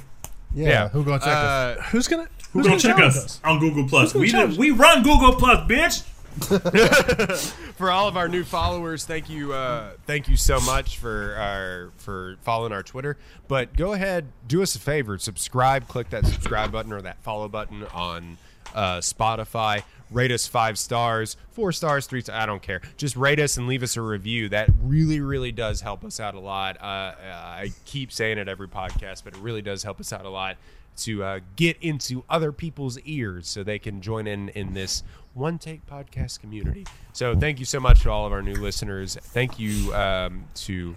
yeah, 0.54 0.68
yeah, 0.68 0.88
who 0.88 1.04
gonna 1.04 1.18
check 1.18 1.28
us? 1.28 1.78
uh, 1.78 1.82
Who's 1.90 2.08
gonna 2.08 2.28
Who's 2.52 2.66
Who's 2.66 2.66
gonna 2.66 2.80
check 2.80 2.96
challenge 2.96 3.16
us 3.16 3.40
on 3.44 3.58
Google 3.58 3.88
Plus? 3.88 4.14
We 4.14 4.28
challenge 4.30 4.54
do, 4.54 4.60
we 4.60 4.70
run 4.70 5.02
Google 5.02 5.34
Plus, 5.34 5.68
bitch. 5.68 6.02
for 7.76 7.90
all 7.90 8.06
of 8.06 8.16
our 8.16 8.28
new 8.28 8.44
followers, 8.44 9.04
thank 9.04 9.28
you, 9.28 9.52
uh, 9.52 9.90
thank 10.06 10.28
you 10.28 10.36
so 10.36 10.60
much 10.60 10.98
for 10.98 11.34
our 11.36 11.90
for 11.96 12.36
following 12.42 12.72
our 12.72 12.82
Twitter. 12.84 13.16
But 13.48 13.76
go 13.76 13.92
ahead, 13.94 14.26
do 14.46 14.62
us 14.62 14.74
a 14.76 14.78
favor, 14.78 15.18
subscribe, 15.18 15.88
click 15.88 16.10
that 16.10 16.24
subscribe 16.26 16.70
button 16.72 16.92
or 16.92 17.02
that 17.02 17.20
follow 17.22 17.48
button 17.48 17.84
on 17.92 18.38
uh, 18.74 18.98
Spotify. 18.98 19.82
Rate 20.10 20.32
us 20.32 20.46
five 20.46 20.76
stars, 20.76 21.36
four 21.52 21.70
stars, 21.70 22.06
three. 22.06 22.20
Stars, 22.20 22.36
I 22.36 22.46
don't 22.46 22.62
care. 22.62 22.80
Just 22.96 23.16
rate 23.16 23.38
us 23.38 23.56
and 23.56 23.68
leave 23.68 23.84
us 23.84 23.96
a 23.96 24.02
review. 24.02 24.48
That 24.48 24.68
really, 24.82 25.20
really 25.20 25.52
does 25.52 25.80
help 25.80 26.04
us 26.04 26.18
out 26.18 26.34
a 26.34 26.40
lot. 26.40 26.80
Uh, 26.82 27.14
I 27.14 27.72
keep 27.84 28.10
saying 28.10 28.38
it 28.38 28.48
every 28.48 28.66
podcast, 28.66 29.22
but 29.22 29.34
it 29.34 29.40
really 29.40 29.62
does 29.62 29.84
help 29.84 30.00
us 30.00 30.12
out 30.12 30.24
a 30.24 30.30
lot 30.30 30.56
to 30.98 31.22
uh, 31.22 31.40
get 31.56 31.76
into 31.80 32.24
other 32.28 32.52
people's 32.52 32.98
ears 33.00 33.48
so 33.48 33.62
they 33.62 33.78
can 33.78 34.00
join 34.00 34.26
in 34.26 34.48
in 34.50 34.74
this 34.74 35.02
one 35.34 35.58
take 35.58 35.86
podcast 35.86 36.40
community. 36.40 36.86
So 37.12 37.36
thank 37.36 37.58
you 37.58 37.64
so 37.64 37.80
much 37.80 38.02
to 38.02 38.10
all 38.10 38.26
of 38.26 38.32
our 38.32 38.42
new 38.42 38.54
listeners. 38.54 39.16
Thank 39.16 39.58
you 39.58 39.94
um, 39.94 40.44
to 40.56 40.94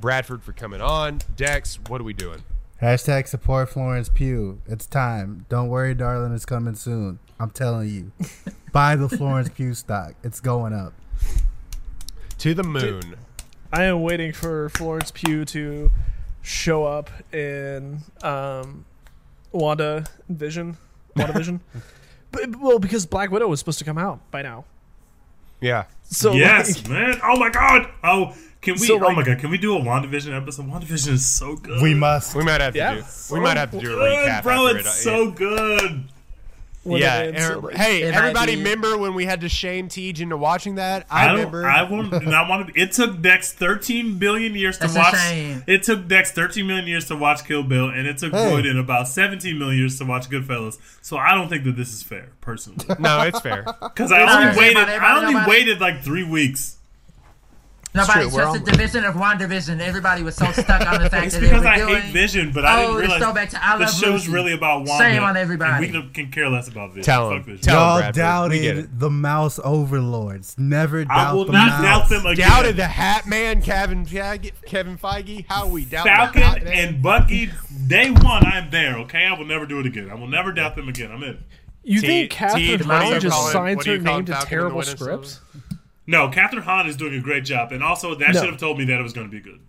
Bradford 0.00 0.42
for 0.42 0.52
coming 0.52 0.80
on. 0.80 1.20
Dex, 1.36 1.78
what 1.88 2.00
are 2.00 2.04
we 2.04 2.12
doing? 2.12 2.42
Hashtag 2.82 3.28
support 3.28 3.68
Florence 3.70 4.08
Pugh. 4.08 4.60
It's 4.66 4.86
time. 4.86 5.46
Don't 5.48 5.68
worry, 5.68 5.94
darling. 5.94 6.34
It's 6.34 6.44
coming 6.44 6.74
soon. 6.74 7.18
I'm 7.38 7.50
telling 7.50 7.88
you. 7.88 8.12
Buy 8.72 8.96
the 8.96 9.08
Florence 9.08 9.48
Pugh 9.48 9.74
stock. 9.74 10.14
It's 10.22 10.40
going 10.40 10.72
up. 10.72 10.92
To 12.38 12.52
the 12.52 12.64
moon. 12.64 13.16
I 13.72 13.84
am 13.84 14.02
waiting 14.02 14.32
for 14.32 14.68
Florence 14.70 15.10
Pugh 15.12 15.44
to 15.46 15.90
show 16.42 16.84
up 16.84 17.10
in 17.32 18.00
um, 18.22 18.84
Wanda 19.52 20.04
Vision. 20.28 20.76
Wanda 21.16 21.32
Vision. 21.38 21.60
but, 22.32 22.56
well, 22.56 22.78
because 22.78 23.06
Black 23.06 23.30
Widow 23.30 23.46
was 23.48 23.60
supposed 23.60 23.78
to 23.78 23.84
come 23.84 23.98
out 23.98 24.20
by 24.30 24.42
now. 24.42 24.64
Yeah. 25.60 25.84
So 26.02 26.32
yes, 26.32 26.82
like, 26.82 26.90
man. 26.90 27.20
Oh 27.22 27.38
my 27.38 27.48
god. 27.48 27.88
Oh, 28.02 28.34
can 28.64 28.74
we? 28.74 28.78
So, 28.86 29.04
oh 29.04 29.12
my 29.12 29.22
god, 29.22 29.38
can 29.38 29.50
we 29.50 29.58
do 29.58 29.76
a 29.76 29.80
WandaVision 29.80 30.36
episode? 30.36 30.66
WandaVision 30.66 31.08
is 31.12 31.24
so 31.28 31.54
good. 31.56 31.80
We 31.82 31.94
must. 31.94 32.34
We 32.34 32.42
might 32.42 32.60
have 32.60 32.72
to 32.72 32.78
Yeah. 32.78 32.94
do. 32.96 33.04
We 33.30 33.40
might 33.40 33.56
have 33.56 33.70
to 33.70 33.78
do 33.80 33.92
a 33.92 33.96
Good, 33.96 34.28
recap, 34.28 34.42
bro. 34.42 34.66
after 34.66 34.78
It's 34.78 34.88
it. 34.98 35.02
so 35.02 35.30
good. 35.30 36.04
when 36.82 37.00
yeah. 37.00 37.20
it 37.20 37.34
ends, 37.34 37.46
so, 37.46 37.66
hey, 37.68 38.02
It 38.02 38.14
everybody, 38.14 38.56
remember 38.56 38.98
when 38.98 39.14
we 39.14 39.24
had 39.24 39.40
to 39.40 39.48
shame 39.48 39.88
Tej 39.88 40.20
into 40.20 40.36
watching 40.36 40.74
that? 40.74 41.06
I, 41.10 41.22
I, 41.22 41.26
don't. 41.28 41.36
remember. 41.36 41.66
I 41.66 41.82
won't. 41.82 42.26
Not 42.26 42.46
want 42.48 42.74
to. 42.74 42.78
It 42.80 42.92
took 42.92 43.22
Dex 43.22 43.52
13 43.52 44.18
billion 44.18 44.54
years 44.54 44.76
to 44.78 44.88
That's 44.88 44.96
a 44.96 44.98
watch. 44.98 45.14
shame. 45.16 45.64
It 45.66 45.82
took 45.84 46.08
Dex 46.08 46.32
13 46.32 46.66
million 46.66 46.86
years 46.86 47.06
to 47.08 47.16
watch 47.16 47.44
Kill 47.46 47.62
Bill, 47.62 47.88
and 47.88 48.06
it 48.06 48.18
took 48.18 48.32
Hey. 48.34 48.50
Boyd 48.50 48.66
about 48.66 49.08
17 49.08 49.58
million 49.58 49.78
years 49.78 49.96
to 49.98 50.04
watch 50.04 50.28
Goodfellas. 50.28 50.76
So 51.00 51.16
I 51.16 51.34
don't 51.34 51.48
think 51.48 51.64
that 51.64 51.76
this 51.76 51.92
is 51.94 52.02
fair, 52.02 52.28
personally, 52.42 52.84
no, 52.98 53.22
it's 53.22 53.40
fair. 53.40 53.64
because 53.82 54.12
I 54.12 54.20
only 54.22 54.58
waited. 54.58 54.76
I 54.88 55.24
only 55.26 55.50
waited 55.50 55.80
like 55.80 56.02
three 56.02 56.24
weeks. 56.24 56.76
Nobody 57.94 58.20
true, 58.22 58.28
we're 58.30 58.42
trusted 58.42 58.62
on- 58.62 58.64
the 58.72 58.76
vision 58.76 59.04
of 59.04 59.14
WandaVision. 59.14 59.80
Everybody 59.80 60.22
was 60.24 60.34
so 60.34 60.50
stuck 60.50 60.84
on 60.84 61.00
the 61.00 61.08
fact 61.10 61.26
It's 61.26 61.34
that 61.36 61.40
they 61.40 61.46
because 61.46 61.62
were 61.62 61.68
I 61.68 61.76
doing. 61.78 62.02
hate 62.02 62.12
Vision, 62.12 62.50
but 62.52 62.64
I 62.64 62.74
Oh, 62.74 62.78
didn't 62.80 62.90
it's 62.94 63.00
realize 63.02 63.22
throwback 63.22 63.50
to 63.50 63.64
I 63.64 63.76
the 63.78 63.84
Love 63.84 63.94
show's 63.94 64.10
Lucy. 64.26 64.30
really 64.32 64.52
about 64.52 64.84
Wanda. 64.86 65.04
Shame 65.04 65.22
on 65.22 65.36
everybody. 65.36 65.92
we 65.92 66.10
can 66.12 66.30
care 66.32 66.48
less 66.48 66.66
about 66.66 66.88
Vision. 66.90 67.04
Tell 67.04 67.28
Fuck 67.30 67.36
'em. 67.38 67.44
Vision. 67.44 67.60
Tell 67.60 67.74
'em. 67.76 67.80
Y'all 67.86 67.98
Bradford. 67.98 68.14
Doubted 68.16 68.98
the 69.00 69.10
mouse 69.10 69.60
overlords. 69.62 70.56
Never 70.58 71.04
doubt 71.04 71.16
I 71.16 71.32
will 71.34 71.44
the 71.44 71.52
not 71.52 71.68
mouse. 71.82 71.82
doubt 71.82 72.08
them 72.08 72.26
again. 72.26 72.48
Doubted 72.48 72.76
the 72.76 72.86
Hat 72.86 73.26
Man, 73.26 73.62
Kevin 73.62 74.04
Feige. 74.04 74.50
Kevin 74.66 74.98
Feige. 74.98 75.46
How 75.48 75.68
we 75.68 75.84
doubt 75.84 76.04
the 76.04 76.10
Hat 76.10 76.34
Falcon 76.34 76.64
Man? 76.64 76.72
and 76.72 77.02
Bucky, 77.02 77.50
day 77.86 78.10
one, 78.10 78.44
I'm 78.44 78.70
there. 78.70 78.96
Okay, 78.98 79.24
I 79.24 79.38
will 79.38 79.46
never 79.46 79.66
do 79.66 79.78
it 79.78 79.86
again. 79.86 80.10
I 80.10 80.14
will 80.14 80.26
never 80.26 80.52
doubt 80.52 80.74
them 80.74 80.88
again. 80.88 81.12
I'm 81.12 81.22
in. 81.22 81.38
you 81.84 82.00
T- 82.00 82.06
think 82.06 82.30
T- 82.30 82.36
Catherine 82.36 82.70
what 82.70 82.80
do 82.80 82.86
Hahn 83.12 83.20
just 83.20 83.32
call 83.36 83.48
signs 83.52 83.84
her 83.86 83.92
name 83.98 84.00
to 84.00 84.04
Falcon 84.04 84.18
and 84.18 84.42
the 84.42 84.46
terrible 84.46 84.82
scripts? 84.82 85.40
Soldier? 85.52 85.63
Scripts? 86.06 86.06
No, 86.06 86.28
Kathryn 86.28 86.62
Hahn 86.62 86.86
is 86.86 86.96
doing 86.96 87.14
a 87.14 87.20
great 87.20 87.44
job, 87.44 87.72
and 87.72 87.82
also 87.82 88.14
that 88.14 88.34
No. 88.34 88.40
should 88.40 88.50
have 88.50 88.58
told 88.60 88.78
me 88.78 88.84
that 88.86 88.98
it 88.98 89.02
was 89.02 89.12
going 89.12 89.26
to 89.26 89.30
be 89.30 89.40
good. 89.40 89.60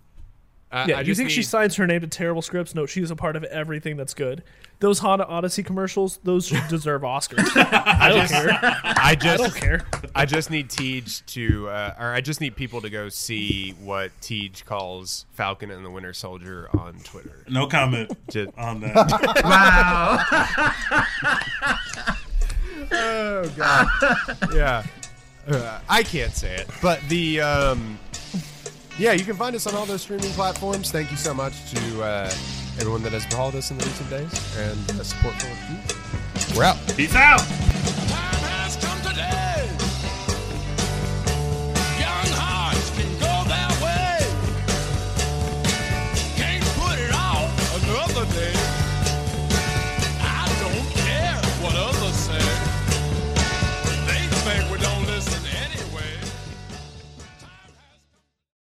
Uh, 0.71 0.85
Yeah, 0.89 0.97
I 0.97 0.99
you 1.01 1.05
just 1.05 1.19
think 1.19 1.29
she 1.29 1.43
signs 1.43 1.75
her 1.75 1.85
name 1.87 2.01
to 2.01 2.07
terrible 2.07 2.41
scripts? 2.41 2.73
No, 2.75 2.85
she's 2.85 3.09
a 3.11 3.15
part 3.15 3.35
of 3.35 3.43
everything 3.45 3.95
that's 3.97 4.13
good. 4.13 4.43
Those 4.79 4.99
Honda 4.99 5.25
Odyssey 5.27 5.63
commercials, 5.63 6.19
those 6.23 6.47
should 6.47 6.67
deserve 6.69 7.03
Oscars. 7.03 7.47
I 7.55 8.09
don't 8.09 8.27
care. 8.27 8.49
I 8.61 8.93
I 9.11 9.15
just 9.15 9.41
don't 9.43 9.55
care. 9.55 9.85
I 10.13 10.25
just 10.25 10.51
need 10.51 10.69
Tej 10.69 11.03
to, 11.27 11.69
uh, 11.69 11.93
or 11.97 12.07
I 12.13 12.19
just 12.19 12.41
need 12.41 12.57
people 12.57 12.81
to 12.81 12.89
go 12.89 13.07
see 13.07 13.71
what 13.81 14.11
Tej 14.21 14.51
calls 14.65 15.25
Falcon 15.33 15.71
and 15.71 15.85
the 15.85 15.89
Winter 15.91 16.11
Soldier 16.13 16.67
on 16.77 16.95
Twitter. 17.05 17.45
No 17.47 17.67
comment 17.67 18.11
Just, 18.29 18.49
on 18.57 18.81
that. 18.81 18.95
Wow. 19.45 20.19
oh 22.91 23.49
god, 23.55 23.87
yeah. 24.53 24.83
Uh, 25.47 25.79
I 25.87 26.03
can't 26.03 26.33
say 26.33 26.55
it, 26.55 26.67
but 26.81 26.99
the 27.07 27.41
um, 27.41 27.99
yeah, 28.97 29.13
you 29.13 29.23
can 29.23 29.35
find 29.35 29.55
us 29.55 29.67
on 29.67 29.75
all 29.75 29.85
those 29.85 30.01
streaming 30.01 30.31
platforms. 30.31 30.91
Thank 30.91 31.11
you 31.11 31.17
so 31.17 31.33
much 31.33 31.53
to 31.71 32.03
uh, 32.03 32.31
everyone 32.79 33.03
that 33.03 33.11
has 33.13 33.25
followed 33.25 33.55
us 33.55 33.69
in 33.69 33.77
the 33.77 33.85
recent 33.85 34.09
days 34.09 34.57
and 34.57 34.99
uh, 34.99 35.03
support 35.03 35.35
for 35.35 35.47
us. 35.47 36.57
We're 36.57 36.63
out. 36.63 36.77
Peace 36.95 37.15
out. 37.15 38.94